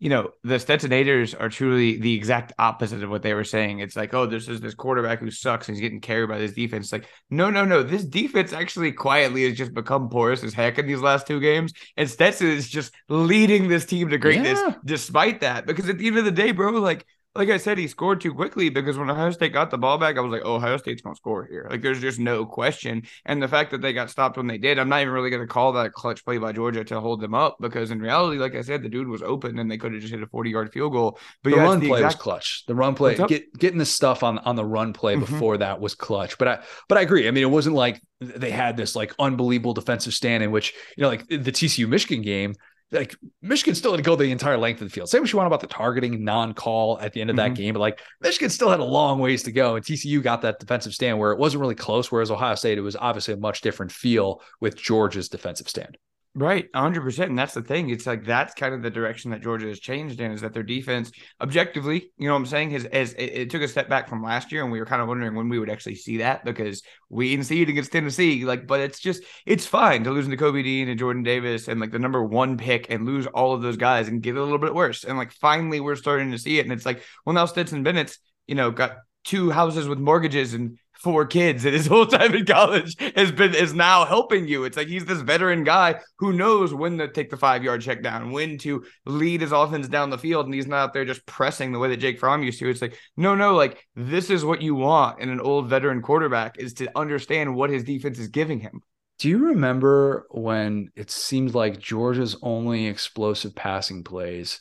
you 0.00 0.10
know, 0.10 0.30
the 0.44 0.56
Stetsonators 0.56 1.38
are 1.38 1.48
truly 1.48 1.98
the 1.98 2.14
exact 2.14 2.52
opposite 2.58 3.02
of 3.02 3.10
what 3.10 3.22
they 3.22 3.34
were 3.34 3.42
saying. 3.42 3.80
It's 3.80 3.96
like, 3.96 4.14
oh, 4.14 4.26
this 4.26 4.46
is 4.46 4.60
this 4.60 4.74
quarterback 4.74 5.18
who 5.18 5.30
sucks 5.30 5.68
and 5.68 5.76
he's 5.76 5.82
getting 5.82 6.00
carried 6.00 6.28
by 6.28 6.38
this 6.38 6.52
defense. 6.52 6.86
It's 6.86 6.92
like, 6.92 7.08
no, 7.30 7.50
no, 7.50 7.64
no. 7.64 7.82
This 7.82 8.04
defense 8.04 8.52
actually 8.52 8.92
quietly 8.92 9.44
has 9.48 9.58
just 9.58 9.74
become 9.74 10.08
porous 10.08 10.44
as 10.44 10.54
heck 10.54 10.78
in 10.78 10.86
these 10.86 11.00
last 11.00 11.26
two 11.26 11.40
games. 11.40 11.72
And 11.96 12.08
Stetson 12.08 12.46
is 12.46 12.68
just 12.68 12.94
leading 13.08 13.66
this 13.66 13.86
team 13.86 14.10
to 14.10 14.18
greatness 14.18 14.60
yeah. 14.64 14.74
despite 14.84 15.40
that. 15.40 15.66
Because 15.66 15.88
at 15.88 15.98
the 15.98 16.06
end 16.06 16.18
of 16.18 16.24
the 16.24 16.30
day, 16.30 16.52
bro, 16.52 16.70
like 16.72 17.04
like 17.38 17.50
I 17.50 17.56
said, 17.56 17.78
he 17.78 17.86
scored 17.86 18.20
too 18.20 18.34
quickly 18.34 18.68
because 18.68 18.98
when 18.98 19.08
Ohio 19.08 19.30
State 19.30 19.52
got 19.52 19.70
the 19.70 19.78
ball 19.78 19.96
back, 19.96 20.18
I 20.18 20.20
was 20.20 20.32
like, 20.32 20.42
oh, 20.44 20.56
Ohio 20.56 20.76
State's 20.76 21.00
going 21.00 21.14
to 21.14 21.18
score 21.18 21.46
here. 21.46 21.68
Like, 21.70 21.82
there's 21.82 22.00
just 22.00 22.18
no 22.18 22.44
question. 22.44 23.04
And 23.26 23.40
the 23.40 23.46
fact 23.46 23.70
that 23.70 23.80
they 23.80 23.92
got 23.92 24.10
stopped 24.10 24.36
when 24.36 24.48
they 24.48 24.58
did, 24.58 24.76
I'm 24.76 24.88
not 24.88 25.02
even 25.02 25.14
really 25.14 25.30
going 25.30 25.42
to 25.42 25.46
call 25.46 25.72
that 25.74 25.86
a 25.86 25.90
clutch 25.90 26.24
play 26.24 26.38
by 26.38 26.50
Georgia 26.50 26.82
to 26.82 27.00
hold 27.00 27.20
them 27.20 27.34
up 27.34 27.56
because 27.60 27.92
in 27.92 28.00
reality, 28.00 28.38
like 28.38 28.56
I 28.56 28.62
said, 28.62 28.82
the 28.82 28.88
dude 28.88 29.06
was 29.06 29.22
open 29.22 29.56
and 29.60 29.70
they 29.70 29.78
could 29.78 29.92
have 29.92 30.00
just 30.00 30.12
hit 30.12 30.20
a 30.20 30.26
40 30.26 30.50
yard 30.50 30.72
field 30.72 30.92
goal. 30.92 31.20
But 31.44 31.50
the 31.50 31.56
yeah, 31.56 31.62
run 31.62 31.78
the 31.78 31.88
play 31.88 32.00
exact... 32.00 32.16
was 32.16 32.22
clutch. 32.22 32.64
The 32.66 32.74
run 32.74 32.96
play, 32.96 33.14
get, 33.14 33.56
getting 33.56 33.78
the 33.78 33.86
stuff 33.86 34.24
on, 34.24 34.38
on 34.40 34.56
the 34.56 34.64
run 34.64 34.92
play 34.92 35.14
mm-hmm. 35.14 35.32
before 35.32 35.58
that 35.58 35.80
was 35.80 35.94
clutch. 35.94 36.38
But 36.38 36.48
I, 36.48 36.58
but 36.88 36.98
I 36.98 37.02
agree. 37.02 37.28
I 37.28 37.30
mean, 37.30 37.44
it 37.44 37.50
wasn't 37.50 37.76
like 37.76 38.02
they 38.20 38.50
had 38.50 38.76
this 38.76 38.96
like 38.96 39.14
unbelievable 39.20 39.74
defensive 39.74 40.12
stand 40.12 40.42
in 40.42 40.50
which, 40.50 40.74
you 40.96 41.02
know, 41.02 41.08
like 41.08 41.28
the 41.28 41.52
TCU 41.52 41.88
Michigan 41.88 42.22
game, 42.22 42.56
like 42.90 43.14
Michigan 43.42 43.74
still 43.74 43.92
had 43.92 43.98
to 43.98 44.02
go 44.02 44.16
the 44.16 44.30
entire 44.30 44.56
length 44.56 44.80
of 44.80 44.88
the 44.88 44.92
field. 44.92 45.08
Say 45.08 45.20
what 45.20 45.30
you 45.32 45.36
want 45.36 45.46
about 45.46 45.60
the 45.60 45.66
targeting 45.66 46.24
non-call 46.24 46.98
at 47.00 47.12
the 47.12 47.20
end 47.20 47.30
of 47.30 47.36
that 47.36 47.52
mm-hmm. 47.52 47.54
game, 47.54 47.74
but 47.74 47.80
like 47.80 48.00
Michigan 48.20 48.50
still 48.50 48.70
had 48.70 48.80
a 48.80 48.84
long 48.84 49.18
ways 49.18 49.42
to 49.44 49.52
go. 49.52 49.76
And 49.76 49.84
TCU 49.84 50.22
got 50.22 50.42
that 50.42 50.58
defensive 50.58 50.94
stand 50.94 51.18
where 51.18 51.32
it 51.32 51.38
wasn't 51.38 51.60
really 51.60 51.74
close. 51.74 52.10
Whereas 52.10 52.30
Ohio 52.30 52.54
State, 52.54 52.78
it 52.78 52.82
was 52.82 52.96
obviously 52.96 53.34
a 53.34 53.36
much 53.36 53.60
different 53.60 53.92
feel 53.92 54.40
with 54.60 54.76
Georgia's 54.76 55.28
defensive 55.28 55.68
stand. 55.68 55.98
Right, 56.34 56.70
100%. 56.72 57.18
And 57.24 57.38
that's 57.38 57.54
the 57.54 57.62
thing. 57.62 57.90
It's 57.90 58.06
like 58.06 58.24
that's 58.24 58.54
kind 58.54 58.72
of 58.72 58.82
the 58.82 58.90
direction 58.90 59.32
that 59.32 59.42
Georgia 59.42 59.66
has 59.66 59.80
changed 59.80 60.20
in 60.20 60.30
is 60.30 60.42
that 60.42 60.52
their 60.52 60.62
defense, 60.62 61.10
objectively, 61.40 62.12
you 62.16 62.28
know 62.28 62.34
what 62.34 62.40
I'm 62.40 62.46
saying, 62.46 62.70
has, 62.70 62.86
has 62.92 63.12
it, 63.14 63.24
it, 63.24 63.50
took 63.50 63.62
a 63.62 63.66
step 63.66 63.88
back 63.88 64.08
from 64.08 64.22
last 64.22 64.52
year. 64.52 64.62
And 64.62 64.70
we 64.70 64.78
were 64.78 64.86
kind 64.86 65.02
of 65.02 65.08
wondering 65.08 65.34
when 65.34 65.48
we 65.48 65.58
would 65.58 65.70
actually 65.70 65.96
see 65.96 66.18
that 66.18 66.44
because 66.44 66.82
we 67.08 67.30
didn't 67.30 67.46
see 67.46 67.62
it 67.62 67.68
against 67.68 67.90
Tennessee. 67.90 68.44
Like, 68.44 68.68
but 68.68 68.78
it's 68.80 69.00
just, 69.00 69.24
it's 69.46 69.66
fine 69.66 70.04
to 70.04 70.12
lose 70.12 70.28
to 70.28 70.36
Kobe 70.36 70.62
Dean 70.62 70.88
and 70.88 70.98
Jordan 70.98 71.24
Davis 71.24 71.66
and 71.66 71.80
like 71.80 71.90
the 71.90 71.98
number 71.98 72.22
one 72.22 72.56
pick 72.56 72.88
and 72.88 73.04
lose 73.04 73.26
all 73.26 73.52
of 73.52 73.62
those 73.62 73.76
guys 73.76 74.06
and 74.06 74.22
get 74.22 74.36
a 74.36 74.42
little 74.42 74.58
bit 74.58 74.74
worse. 74.74 75.02
And 75.02 75.18
like 75.18 75.32
finally, 75.32 75.80
we're 75.80 75.96
starting 75.96 76.30
to 76.30 76.38
see 76.38 76.60
it. 76.60 76.64
And 76.66 76.72
it's 76.72 76.86
like, 76.86 77.02
well, 77.26 77.34
now 77.34 77.46
Stetson 77.46 77.82
Bennett's, 77.82 78.18
you 78.46 78.54
know, 78.54 78.70
got 78.70 78.98
two 79.24 79.50
houses 79.50 79.88
with 79.88 79.98
mortgages 79.98 80.54
and 80.54 80.78
four 81.02 81.26
kids 81.26 81.64
and 81.64 81.74
his 81.74 81.86
whole 81.86 82.06
time 82.06 82.34
in 82.34 82.44
college 82.44 82.96
has 83.14 83.32
been 83.32 83.54
is 83.54 83.74
now 83.74 84.04
helping 84.04 84.46
you. 84.46 84.64
It's 84.64 84.76
like 84.76 84.88
he's 84.88 85.04
this 85.04 85.20
veteran 85.20 85.64
guy 85.64 86.00
who 86.18 86.32
knows 86.32 86.74
when 86.74 86.98
to 86.98 87.08
take 87.08 87.30
the 87.30 87.36
five 87.36 87.62
yard 87.62 87.82
check 87.82 88.02
down, 88.02 88.32
when 88.32 88.58
to 88.58 88.84
lead 89.06 89.40
his 89.40 89.52
offense 89.52 89.88
down 89.88 90.10
the 90.10 90.18
field, 90.18 90.46
and 90.46 90.54
he's 90.54 90.66
not 90.66 90.78
out 90.78 90.92
there 90.92 91.04
just 91.04 91.24
pressing 91.26 91.72
the 91.72 91.78
way 91.78 91.88
that 91.88 91.98
Jake 91.98 92.18
Fromm 92.18 92.42
used 92.42 92.58
to. 92.60 92.68
It's 92.68 92.82
like, 92.82 92.98
no, 93.16 93.34
no, 93.34 93.54
like 93.54 93.86
this 93.94 94.30
is 94.30 94.44
what 94.44 94.62
you 94.62 94.74
want 94.74 95.20
in 95.20 95.28
an 95.28 95.40
old 95.40 95.68
veteran 95.68 96.02
quarterback 96.02 96.58
is 96.58 96.74
to 96.74 96.90
understand 96.98 97.54
what 97.54 97.70
his 97.70 97.84
defense 97.84 98.18
is 98.18 98.28
giving 98.28 98.60
him. 98.60 98.82
Do 99.18 99.28
you 99.28 99.46
remember 99.46 100.26
when 100.30 100.90
it 100.94 101.10
seemed 101.10 101.54
like 101.54 101.80
Georgia's 101.80 102.36
only 102.40 102.86
explosive 102.86 103.54
passing 103.54 104.04
plays 104.04 104.60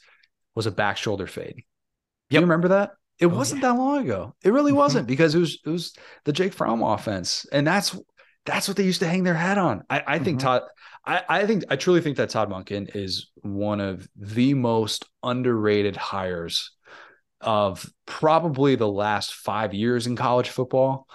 was 0.55 0.65
a 0.65 0.71
back 0.71 0.97
shoulder 0.97 1.27
fade? 1.27 1.63
Do 2.29 2.35
you 2.35 2.41
remember 2.41 2.69
that? 2.69 2.93
It 3.19 3.27
oh, 3.27 3.29
wasn't 3.29 3.61
yeah. 3.61 3.71
that 3.71 3.77
long 3.77 3.99
ago. 3.99 4.35
It 4.43 4.51
really 4.51 4.71
mm-hmm. 4.71 4.79
wasn't 4.79 5.07
because 5.07 5.35
it 5.35 5.39
was 5.39 5.59
it 5.65 5.69
was 5.69 5.93
the 6.25 6.33
Jake 6.33 6.53
Fromm 6.53 6.83
offense, 6.83 7.45
and 7.51 7.65
that's 7.65 7.97
that's 8.45 8.67
what 8.67 8.77
they 8.77 8.83
used 8.83 9.01
to 9.01 9.07
hang 9.07 9.23
their 9.23 9.33
hat 9.33 9.57
on. 9.57 9.83
I, 9.89 10.03
I 10.07 10.19
think 10.19 10.39
mm-hmm. 10.39 10.47
Todd. 10.47 10.63
I, 11.05 11.23
I 11.27 11.45
think 11.45 11.63
I 11.69 11.77
truly 11.77 12.01
think 12.01 12.17
that 12.17 12.29
Todd 12.29 12.49
Monken 12.49 12.95
is 12.95 13.29
one 13.41 13.79
of 13.79 14.07
the 14.15 14.53
most 14.53 15.05
underrated 15.23 15.95
hires 15.95 16.71
of 17.39 17.89
probably 18.05 18.75
the 18.75 18.87
last 18.87 19.33
five 19.33 19.73
years 19.73 20.07
in 20.07 20.15
college 20.15 20.49
football, 20.49 21.07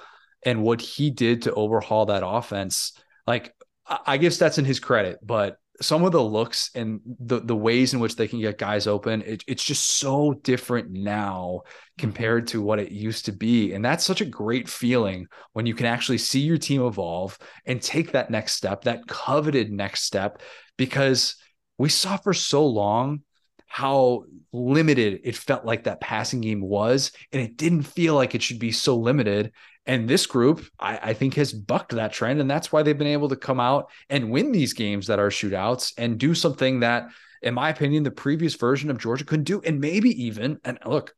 and 0.45 0.63
what 0.63 0.81
he 0.81 1.11
did 1.11 1.43
to 1.43 1.55
overhaul 1.55 2.07
that 2.07 2.27
offense. 2.27 2.93
Like 3.27 3.55
I 3.87 4.17
give 4.17 4.35
Stetson 4.35 4.65
his 4.65 4.81
credit, 4.81 5.19
but 5.23 5.57
some 5.83 6.05
of 6.05 6.13
the 6.13 6.23
looks 6.23 6.71
and 6.75 7.01
the 7.19 7.41
the 7.41 7.57
ways 7.57 7.93
in 7.93 8.01
which 8.01 8.17
they 8.17 8.29
can 8.29 8.41
get 8.41 8.57
guys 8.57 8.87
open, 8.87 9.23
it, 9.23 9.45
it's 9.47 9.65
just 9.65 9.99
so 9.99 10.33
different 10.43 10.91
now 10.91 11.61
mm-hmm. 11.61 12.01
compared 12.01 12.47
to 12.49 12.63
what 12.63 12.79
it 12.79 12.93
used 12.93 13.27
to 13.27 13.33
be. 13.33 13.73
And 13.73 13.85
that's 13.85 14.05
such 14.05 14.21
a 14.21 14.27
great 14.27 14.69
feeling 14.69 15.27
when 15.53 15.67
you 15.67 15.75
can 15.75 15.87
actually 15.87 16.19
see 16.19 16.41
your 16.41 16.59
team 16.59 16.83
evolve 16.83 17.39
and 17.67 17.83
take 17.83 18.13
that 18.13 18.31
next 18.31 18.53
step, 18.53 18.85
that 18.85 19.07
coveted 19.07 19.71
next 19.71 20.05
step, 20.05 20.41
because 20.79 21.37
we 21.77 21.89
saw 21.89 22.17
for 22.17 22.33
so 22.33 22.67
long 22.67 23.23
how 23.67 24.25
limited 24.53 25.21
it 25.25 25.35
felt 25.35 25.65
like 25.65 25.85
that 25.85 26.01
passing 26.01 26.43
game 26.43 26.61
was. 26.61 27.11
And 27.33 27.41
it 27.41 27.57
didn't 27.57 27.83
feel 27.83 28.15
like 28.15 28.35
it 28.35 28.43
should 28.43 28.59
be 28.59 28.73
so 28.73 28.97
limited. 28.97 29.53
And 29.85 30.09
this 30.09 30.27
group, 30.27 30.65
I, 30.79 30.99
I, 31.03 31.15
think, 31.15 31.35
has 31.35 31.53
bucked 31.53 31.93
that 31.93 32.13
trend. 32.13 32.41
And 32.41 32.49
that's 32.49 32.71
why 32.71 32.83
they've 32.83 32.97
been 32.97 33.09
able 33.09 33.31
to 33.31 33.37
come 33.37 33.59
out 33.59 33.91
and 34.09 34.31
win 34.31 34.53
these 34.53 34.75
games 34.75 35.09
that 35.09 35.19
are 35.19 35.29
shootouts 35.29 35.95
and 35.99 36.19
do 36.19 36.35
something 36.37 36.81
that 36.81 37.09
in 37.43 37.55
my 37.55 37.69
opinion, 37.69 38.05
the 38.05 38.11
previous 38.11 38.55
version 38.55 38.91
of 38.91 38.99
Georgia 38.99 39.25
couldn't 39.25 39.45
do. 39.45 39.61
And 39.61 39.81
maybe 39.81 40.25
even, 40.25 40.61
and 40.65 40.79
look, 40.87 41.15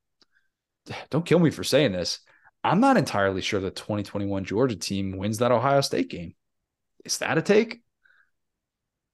don't 1.10 1.26
kill 1.26 1.38
me 1.38 1.50
for 1.50 1.64
saying 1.64 1.92
this. 1.92 2.20
I'm 2.62 2.80
not 2.80 2.96
entirely 2.96 3.42
sure 3.42 3.60
the 3.60 3.70
2021 3.70 4.46
Georgia 4.46 4.76
team 4.76 5.18
wins 5.18 5.38
that 5.38 5.52
Ohio 5.52 5.82
State 5.82 6.08
game. 6.08 6.34
Is 7.04 7.18
that 7.18 7.36
a 7.36 7.42
take? 7.42 7.82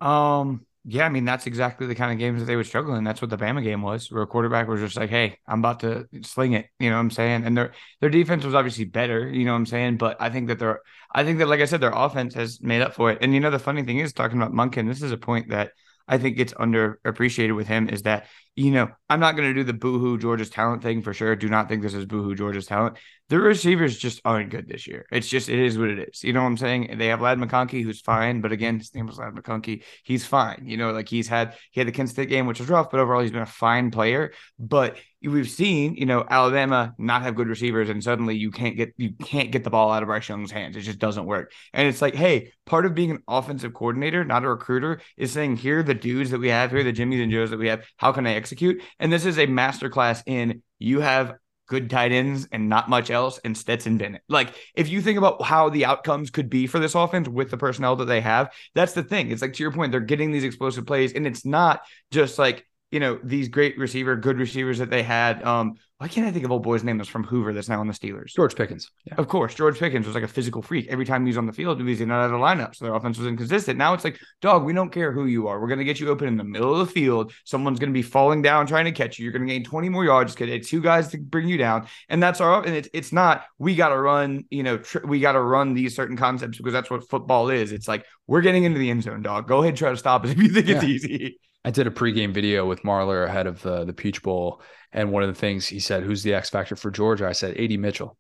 Um, 0.01 0.65
yeah, 0.85 1.05
I 1.05 1.11
mean 1.11 1.27
that's 1.27 1.47
exactly 1.47 1.87
the 1.87 1.95
kind 1.95 2.11
of 2.11 2.19
games 2.19 2.41
that 2.41 2.47
they 2.47 2.57
would 2.57 2.67
struggle 2.67 2.95
in. 2.95 3.05
That's 3.05 3.21
what 3.21 3.31
the 3.31 3.37
Bama 3.37 3.63
game 3.63 3.83
was, 3.83 4.11
where 4.11 4.23
a 4.23 4.27
quarterback 4.27 4.67
was 4.67 4.81
just 4.81 4.97
like, 4.97 5.11
"Hey, 5.11 5.37
I'm 5.47 5.59
about 5.59 5.81
to 5.81 6.07
sling 6.23 6.55
it," 6.55 6.67
you 6.79 6.89
know 6.89 6.97
what 6.97 7.03
I'm 7.03 7.11
saying? 7.11 7.45
And 7.45 7.57
their 7.57 7.73
their 8.01 8.09
defense 8.11 8.45
was 8.45 8.55
obviously 8.55 8.87
better, 8.87 9.29
you 9.29 9.45
know 9.45 9.53
what 9.53 9.59
I'm 9.59 9.67
saying? 9.67 9.99
But 9.99 10.17
I 10.21 10.31
think 10.31 10.49
that 10.49 10.59
their 10.59 10.81
I 11.15 11.23
think 11.25 11.39
that 11.39 11.49
like 11.49 11.61
I 11.61 11.67
said, 11.67 11.83
their 11.83 11.93
offense 11.95 12.35
has 12.35 12.63
made 12.63 12.81
up 12.81 12.95
for 12.95 13.11
it. 13.11 13.19
And 13.21 13.35
you 13.35 13.41
know 13.41 13.51
the 13.51 13.59
funny 13.59 13.83
thing 13.83 13.99
is 13.99 14.13
talking 14.15 14.41
about 14.41 14.53
Monken, 14.53 14.89
this 14.89 15.03
is 15.03 15.13
a 15.13 15.19
point 15.19 15.51
that 15.51 15.73
I 16.09 16.19
think 16.19 16.37
gets 16.37 16.55
underappreciated 16.55 17.55
with 17.55 17.69
him 17.69 17.89
is 17.89 18.03
that 18.03 18.27
you 18.57 18.71
know, 18.71 18.89
I'm 19.09 19.21
not 19.21 19.37
going 19.37 19.49
to 19.49 19.55
do 19.55 19.65
the 19.65 19.73
boohoo 19.73 20.19
Georgia's 20.19 20.51
talent 20.51 20.83
thing 20.83 21.03
for 21.03 21.15
sure. 21.15 21.35
Do 21.37 21.49
not 21.49 21.69
think 21.69 21.83
this 21.83 21.95
is 21.95 22.07
boohoo 22.07 22.35
Georgia's 22.35 22.67
talent. 22.67 22.97
The 23.29 23.39
receivers 23.39 23.97
just 23.97 24.21
aren't 24.25 24.51
good 24.51 24.67
this 24.69 24.89
year. 24.89 25.07
It's 25.13 25.29
just, 25.29 25.49
it 25.49 25.61
is 25.61 25.79
what 25.79 25.89
it 25.89 26.09
is. 26.09 26.25
You 26.25 26.33
know 26.33 26.41
what 26.43 26.49
I'm 26.49 26.57
saying? 26.57 26.97
They 26.99 27.07
have 27.07 27.21
Ladd 27.21 27.39
McConkey, 27.39 27.85
who's 27.85 28.01
fine, 28.01 28.41
but 28.41 28.51
again, 28.51 28.79
his 28.79 28.93
name 28.93 29.07
was 29.07 29.19
Ladd 29.19 29.35
McConkey. 29.35 29.85
He's 30.03 30.27
fine. 30.27 30.63
You 30.65 30.77
know, 30.77 30.91
like 30.91 31.09
he's 31.09 31.29
had, 31.29 31.55
he 31.71 31.81
had 31.81 31.87
the 31.87 31.93
Kent 31.93 32.09
State 32.09 32.29
game, 32.29 32.47
which 32.47 32.59
was 32.59 32.69
rough, 32.69 32.91
but 32.91 32.99
overall, 32.99 33.23
he's 33.23 33.31
been 33.31 33.43
a 33.43 33.47
fine 33.47 33.93
player. 33.93 34.33
But 34.59 34.97
we've 35.23 35.49
seen, 35.49 35.95
you 35.95 36.07
know, 36.07 36.25
Alabama 36.29 36.93
not 36.99 37.23
have 37.23 37.37
good 37.37 37.47
receivers, 37.47 37.89
and 37.89 38.03
suddenly 38.03 38.37
you 38.37 38.51
can't 38.51 38.77
get, 38.77 38.95
you 38.97 39.13
can't 39.23 39.53
get 39.53 39.63
the 39.63 39.71
ball 39.71 39.93
out 39.93 40.03
of 40.03 40.09
Bryce 40.09 40.29
Young's 40.29 40.51
hands. 40.51 40.77
It 40.77 40.81
just 40.81 40.99
doesn't 40.99 41.27
work. 41.27 41.53
And 41.73 41.87
it's 41.87 42.03
like, 42.03 42.17
hey, 42.17 42.53
part 42.67 42.85
of 42.85 42.97
being 42.97 43.13
an 43.13 43.23
offensive 43.29 43.75
coordinator, 43.75 44.25
not 44.25 44.45
a 44.45 44.49
recruiter, 44.49 45.01
is 45.17 45.31
saying, 45.31 45.57
here 45.57 45.79
are 45.79 45.85
the 45.85 45.95
dudes 45.95 46.31
that 46.31 46.41
we 46.41 46.49
have, 46.49 46.73
here 46.73 46.83
the 46.83 46.93
Jimmys 46.93 47.23
and 47.23 47.31
Joes 47.31 47.51
that 47.51 47.61
we 47.61 47.69
have. 47.69 47.85
How 47.97 48.11
can 48.11 48.27
I 48.27 48.33
execute? 48.41 48.83
And 48.99 49.13
this 49.13 49.27
is 49.27 49.39
a 49.39 49.47
masterclass 49.47 50.23
in 50.27 50.63
you 50.79 51.01
have 51.01 51.35
good 51.69 51.89
tight 51.89 52.11
ends 52.11 52.49
and 52.51 52.69
not 52.69 52.91
much 52.91 53.11
else 53.11 53.39
and 53.45 53.57
Stetson 53.57 53.97
Bennett. 53.97 54.23
Like 54.29 54.55
if 54.75 54.89
you 54.89 55.01
think 55.01 55.19
about 55.19 55.41
how 55.43 55.69
the 55.69 55.85
outcomes 55.85 56.31
could 56.31 56.51
be 56.51 56.67
for 56.67 56.81
this 56.81 56.97
offense 56.97 57.29
with 57.29 57.51
the 57.51 57.57
personnel 57.57 57.95
that 57.97 58.07
they 58.07 58.21
have, 58.21 58.53
that's 58.75 58.93
the 58.93 59.05
thing. 59.05 59.31
It's 59.31 59.41
like 59.41 59.53
to 59.53 59.63
your 59.63 59.71
point, 59.71 59.93
they're 59.93 60.01
getting 60.01 60.33
these 60.33 60.43
explosive 60.43 60.85
plays 60.85 61.13
and 61.13 61.27
it's 61.29 61.45
not 61.45 61.83
just 62.11 62.39
like 62.39 62.67
you 62.91 62.99
know 62.99 63.21
these 63.23 63.49
great 63.49 63.79
receiver, 63.79 64.17
good 64.17 64.39
receivers 64.39 64.79
that 64.79 64.91
they 64.91 65.05
had. 65.05 65.43
Um, 65.45 65.75
why 66.01 66.09
can't 66.09 66.27
I 66.27 66.33
think 66.33 66.47
of 66.47 66.51
old 66.51 66.63
boy's 66.63 66.83
name 66.83 66.97
that's 66.97 67.11
from 67.11 67.25
Hoover 67.25 67.53
that's 67.53 67.69
now 67.69 67.79
on 67.79 67.87
the 67.87 67.93
Steelers? 67.93 68.29
George 68.29 68.57
Pickens. 68.57 68.91
Yeah. 69.05 69.17
Of 69.19 69.29
course, 69.29 69.55
George 69.55 69.79
Pickens 69.79 70.07
was 70.07 70.15
like 70.15 70.25
a 70.25 70.29
physical 70.29 70.63
freak. 70.63 70.89
Every 70.89 71.05
time 71.05 71.27
he 71.27 71.29
was 71.29 71.37
on 71.37 71.45
the 71.45 71.53
field, 71.53 71.79
he 71.79 71.85
was 71.85 72.01
not 72.01 72.23
out 72.23 72.25
of 72.25 72.31
the 72.31 72.39
lineup, 72.39 72.75
so 72.75 72.87
their 72.87 72.95
offense 72.95 73.19
was 73.19 73.27
inconsistent. 73.27 73.77
Now 73.77 73.93
it's 73.93 74.03
like, 74.03 74.19
dog, 74.41 74.65
we 74.65 74.73
don't 74.73 74.89
care 74.89 75.13
who 75.13 75.27
you 75.27 75.47
are. 75.47 75.61
We're 75.61 75.69
gonna 75.69 75.85
get 75.85 76.01
you 76.01 76.09
open 76.09 76.27
in 76.27 76.39
the 76.39 76.45
middle 76.45 76.73
of 76.73 76.79
the 76.79 76.91
field. 76.91 77.35
Someone's 77.45 77.79
gonna 77.79 77.93
be 77.93 78.01
falling 78.01 78.41
down 78.41 78.67
trying 78.67 78.87
to 78.87 78.93
catch 78.93 79.19
you. 79.19 79.25
You're 79.25 79.35
gonna 79.35 79.45
gain 79.45 79.63
20 79.63 79.91
more 79.91 80.07
yards. 80.07 80.35
Get 80.35 80.67
two 80.67 80.81
guys 80.81 81.09
to 81.09 81.19
bring 81.19 81.49
you 81.49 81.59
down, 81.59 81.87
and 82.09 82.23
that's 82.23 82.41
our. 82.41 82.65
And 82.65 82.75
it's 82.75 82.89
it's 82.95 83.13
not 83.13 83.45
we 83.59 83.75
got 83.75 83.91
to 83.91 83.99
run. 83.99 84.47
You 84.49 84.63
know, 84.63 84.79
tr- 84.79 85.07
we 85.07 85.21
got 85.21 85.33
to 85.33 85.43
run 85.43 85.75
these 85.75 85.95
certain 85.95 86.17
concepts 86.17 86.57
because 86.57 86.73
that's 86.73 86.89
what 86.89 87.11
football 87.11 87.51
is. 87.51 87.73
It's 87.73 87.87
like 87.87 88.07
we're 88.27 88.41
getting 88.41 88.65
into 88.65 88.79
the 88.79 88.89
end 88.89 89.03
zone, 89.03 89.21
dog. 89.21 89.47
Go 89.47 89.63
ahead, 89.63 89.77
try 89.77 89.91
to 89.91 89.99
stop 89.99 90.25
us 90.25 90.31
if 90.31 90.39
you 90.39 90.49
think 90.49 90.67
yeah. 90.67 90.77
it's 90.77 90.85
easy. 90.85 91.39
I 91.65 91.71
did 91.71 91.87
a 91.87 91.91
pregame 91.91 92.33
video 92.33 92.67
with 92.67 92.83
Marlar 92.83 93.27
ahead 93.27 93.47
of 93.47 93.61
the, 93.63 93.85
the 93.85 93.93
Peach 93.93 94.23
Bowl. 94.23 94.63
And 94.93 95.13
one 95.13 95.23
of 95.23 95.29
the 95.29 95.39
things 95.39 95.67
he 95.67 95.79
said, 95.79 96.03
Who's 96.03 96.23
the 96.23 96.35
X 96.35 96.51
factor 96.51 96.77
for 96.77 96.91
Georgia? 96.91 97.29
I 97.29 97.33
said, 97.33 97.57
AD 97.57 97.79
Mitchell. 97.79 98.17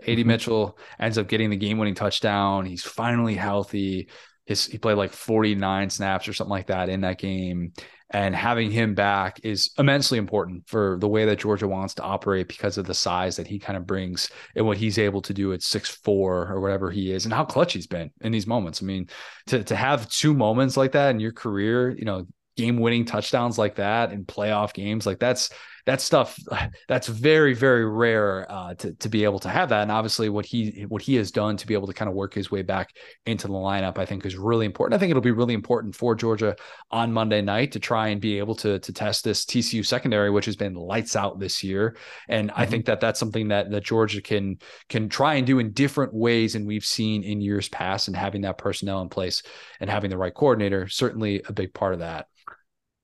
AD 0.00 0.06
mm-hmm. 0.06 0.28
Mitchell 0.28 0.78
ends 0.98 1.18
up 1.18 1.28
getting 1.28 1.50
the 1.50 1.56
game 1.56 1.78
winning 1.78 1.94
touchdown. 1.94 2.66
He's 2.66 2.84
finally 2.84 3.34
healthy. 3.34 4.08
His, 4.46 4.66
he 4.66 4.78
played 4.78 4.96
like 4.96 5.12
49 5.12 5.90
snaps 5.90 6.28
or 6.28 6.32
something 6.32 6.50
like 6.50 6.66
that 6.66 6.88
in 6.88 7.02
that 7.02 7.18
game. 7.18 7.72
And 8.10 8.36
having 8.36 8.70
him 8.70 8.94
back 8.94 9.40
is 9.42 9.70
immensely 9.78 10.18
important 10.18 10.68
for 10.68 10.98
the 11.00 11.08
way 11.08 11.24
that 11.24 11.38
Georgia 11.38 11.66
wants 11.66 11.94
to 11.94 12.02
operate 12.02 12.46
because 12.46 12.76
of 12.76 12.86
the 12.86 12.92
size 12.92 13.36
that 13.36 13.46
he 13.46 13.58
kind 13.58 13.76
of 13.76 13.86
brings 13.86 14.30
and 14.54 14.66
what 14.66 14.76
he's 14.76 14.98
able 14.98 15.22
to 15.22 15.32
do 15.32 15.54
at 15.54 15.62
six 15.62 15.88
four 15.88 16.46
or 16.48 16.60
whatever 16.60 16.90
he 16.90 17.10
is 17.10 17.24
and 17.24 17.32
how 17.32 17.44
clutch 17.44 17.72
he's 17.72 17.86
been 17.86 18.10
in 18.20 18.30
these 18.30 18.46
moments. 18.46 18.82
I 18.82 18.86
mean, 18.86 19.08
to 19.46 19.64
to 19.64 19.74
have 19.74 20.10
two 20.10 20.34
moments 20.34 20.76
like 20.76 20.92
that 20.92 21.10
in 21.10 21.20
your 21.20 21.32
career, 21.32 21.88
you 21.90 22.04
know, 22.04 22.26
game 22.56 22.78
winning 22.78 23.04
touchdowns 23.04 23.58
like 23.58 23.76
that 23.76 24.12
in 24.12 24.24
playoff 24.24 24.72
games 24.72 25.06
like 25.06 25.18
that's 25.18 25.50
that 25.86 26.00
stuff 26.00 26.38
that's 26.88 27.08
very 27.08 27.54
very 27.54 27.88
rare 27.88 28.50
uh, 28.50 28.74
to 28.74 28.92
to 28.94 29.08
be 29.08 29.24
able 29.24 29.38
to 29.40 29.48
have 29.48 29.70
that. 29.70 29.82
And 29.82 29.90
obviously 29.90 30.28
what 30.28 30.46
he 30.46 30.84
what 30.88 31.02
he 31.02 31.14
has 31.16 31.30
done 31.30 31.56
to 31.56 31.66
be 31.66 31.74
able 31.74 31.86
to 31.86 31.92
kind 31.92 32.08
of 32.08 32.14
work 32.14 32.34
his 32.34 32.50
way 32.50 32.62
back 32.62 32.90
into 33.26 33.46
the 33.46 33.54
lineup 33.54 33.98
I 33.98 34.06
think 34.06 34.24
is 34.26 34.36
really 34.36 34.66
important. 34.66 34.94
I 34.94 34.98
think 34.98 35.10
it'll 35.10 35.22
be 35.22 35.30
really 35.30 35.54
important 35.54 35.94
for 35.94 36.14
Georgia 36.14 36.56
on 36.90 37.12
Monday 37.12 37.42
night 37.42 37.72
to 37.72 37.80
try 37.80 38.08
and 38.08 38.20
be 38.20 38.38
able 38.38 38.54
to 38.56 38.78
to 38.78 38.92
test 38.92 39.24
this 39.24 39.44
TCU 39.44 39.84
secondary 39.84 40.30
which 40.30 40.46
has 40.46 40.56
been 40.56 40.74
lights 40.74 41.16
out 41.16 41.38
this 41.38 41.62
year. 41.62 41.96
And 42.28 42.50
mm-hmm. 42.50 42.60
I 42.60 42.66
think 42.66 42.86
that 42.86 43.00
that's 43.00 43.20
something 43.20 43.48
that 43.48 43.70
that 43.70 43.84
Georgia 43.84 44.22
can 44.22 44.58
can 44.88 45.08
try 45.08 45.34
and 45.34 45.46
do 45.46 45.58
in 45.58 45.72
different 45.72 46.14
ways 46.14 46.54
and 46.54 46.66
we've 46.66 46.84
seen 46.84 47.22
in 47.24 47.40
years 47.40 47.68
past 47.68 48.08
and 48.08 48.16
having 48.16 48.42
that 48.42 48.58
personnel 48.58 49.02
in 49.02 49.08
place 49.08 49.42
and 49.80 49.90
having 49.90 50.10
the 50.10 50.18
right 50.18 50.34
coordinator 50.34 50.88
certainly 50.88 51.42
a 51.46 51.52
big 51.52 51.72
part 51.74 51.94
of 51.94 52.00
that 52.00 52.26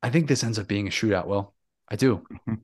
I 0.03 0.11
think 0.11 0.29
this 0.29 0.45
ends 0.45 0.59
up 0.59 0.69
being 0.69 0.87
a 0.87 0.91
shootout. 0.91 1.27
Well, 1.27 1.55
I 1.89 1.97
do? 1.97 2.19
Mm-hmm. 2.33 2.55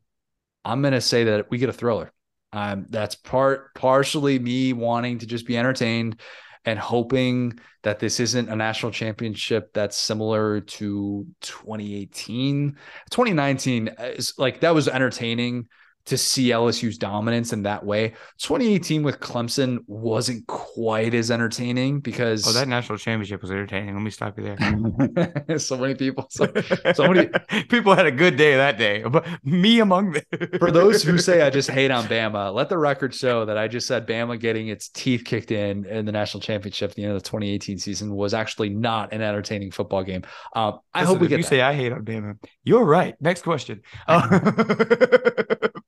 I'm 0.65 0.81
going 0.81 0.95
to 0.95 1.01
say 1.01 1.25
that 1.25 1.51
we 1.51 1.59
get 1.59 1.69
a 1.69 1.73
thriller. 1.73 2.13
Um, 2.53 2.87
that's 2.89 3.17
part 3.17 3.75
partially 3.75 4.39
me 4.39 4.73
wanting 4.73 5.19
to 5.19 5.27
just 5.27 5.47
be 5.47 5.59
entertained 5.59 6.21
and 6.65 6.79
hoping 6.79 7.59
that 7.83 7.99
this 7.99 8.21
isn't 8.21 8.49
a 8.49 8.57
national 8.57 8.93
championship 8.93 9.73
that's 9.75 9.97
similar 9.97 10.61
to 10.61 11.27
2018. 11.41 12.77
2019 13.11 13.89
is 13.99 14.35
like 14.39 14.61
that 14.61 14.75
was 14.75 14.89
entertaining 14.89 15.69
to 16.07 16.19
see 16.19 16.51
LSU's 16.51 16.99
dominance 16.99 17.53
in 17.53 17.63
that 17.63 17.85
way. 17.85 18.11
2018 18.39 19.03
with 19.03 19.21
Clemson 19.21 19.79
wasn't 19.87 20.47
quite 20.47 21.15
as 21.15 21.31
entertaining 21.31 22.01
because 22.01 22.47
oh, 22.47 22.53
that 22.53 22.69
national 22.69 22.99
championship 22.99 23.41
was 23.41 23.51
entertaining. 23.51 23.95
Let 23.95 24.03
me 24.03 24.11
stop 24.11 24.39
you 24.39 24.55
there. 24.57 25.59
so 25.59 25.79
many 25.79 25.95
people, 25.95 26.27
so, 26.31 26.53
so 26.95 27.09
many 27.09 27.31
people 27.69 27.95
had 27.95 28.07
a 28.07 28.13
good 28.13 28.37
day 28.37 28.57
that 28.57 28.77
day, 28.77 29.03
but 29.03 29.27
me 29.45 29.81
among 29.81 30.13
them. 30.13 30.23
For 30.59 30.71
those 30.71 31.03
who 31.03 31.17
say 31.17 31.43
I 31.43 31.51
just 31.51 31.71
hate 31.71 31.91
on 31.91 32.05
Bama, 32.05 32.53
let 32.53 32.69
the 32.69 32.79
record 32.79 33.15
show 33.15 33.47
that 33.47 33.57
I 33.57 33.69
just 33.69 33.87
said 33.87 34.07
Bama 34.07 34.39
getting 34.39 34.69
its 34.69 34.89
teeth 34.89 35.25
kicked 35.25 35.51
in 35.51 35.87
in 35.87 36.05
the 36.05 36.13
national 36.13 36.43
championship 36.43 36.91
at 36.91 36.97
the 36.97 37.05
end 37.05 37.13
of 37.13 37.23
the 37.23 37.29
2018 37.29 37.79
season 37.79 38.15
was 38.15 38.35
actually 38.35 38.69
not 38.69 39.13
an 39.13 39.23
entertaining 39.23 39.71
football 39.71 40.03
game. 40.03 40.23
Um, 40.55 40.81
I 40.93 41.01
Listen, 41.01 41.15
hope 41.15 41.23
we 41.23 41.29
get. 41.29 41.39
You 41.39 41.45
that. 41.45 41.49
say 41.49 41.61
I 41.63 41.73
hate 41.73 41.93
on 41.93 42.05
Bama. 42.05 42.39
You're 42.63 42.85
right. 42.85 43.15
Next 43.21 43.43
question. 43.43 43.81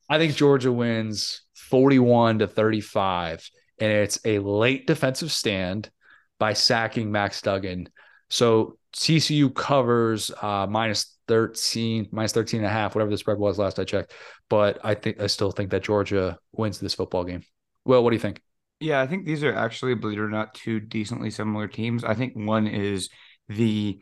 I 0.08 0.18
think 0.18 0.34
Georgia 0.34 0.72
wins 0.72 1.42
41 1.54 2.40
to 2.40 2.46
35, 2.46 3.48
and 3.80 3.90
it's 3.90 4.18
a 4.24 4.38
late 4.38 4.86
defensive 4.86 5.32
stand 5.32 5.90
by 6.38 6.52
sacking 6.52 7.10
Max 7.10 7.42
Duggan. 7.42 7.88
So 8.30 8.78
TCU 8.94 9.54
covers 9.54 10.30
uh, 10.42 10.66
minus 10.68 11.16
13, 11.28 12.08
minus 12.12 12.32
13 12.32 12.60
and 12.60 12.66
a 12.66 12.70
half, 12.70 12.94
whatever 12.94 13.10
the 13.10 13.18
spread 13.18 13.38
was 13.38 13.58
last 13.58 13.78
I 13.78 13.84
checked. 13.84 14.12
But 14.48 14.78
I 14.84 14.94
think 14.94 15.20
I 15.20 15.26
still 15.26 15.50
think 15.50 15.70
that 15.70 15.82
Georgia 15.82 16.38
wins 16.52 16.78
this 16.78 16.94
football 16.94 17.24
game. 17.24 17.42
Well, 17.84 18.02
what 18.02 18.10
do 18.10 18.16
you 18.16 18.20
think? 18.20 18.40
Yeah, 18.80 19.00
I 19.00 19.06
think 19.06 19.24
these 19.24 19.42
are 19.42 19.54
actually, 19.54 19.94
believe 19.94 20.18
it 20.18 20.22
or 20.22 20.28
not, 20.28 20.54
two 20.54 20.80
decently 20.80 21.30
similar 21.30 21.66
teams. 21.66 22.04
I 22.04 22.14
think 22.14 22.34
one 22.34 22.66
is 22.66 23.08
the 23.48 24.00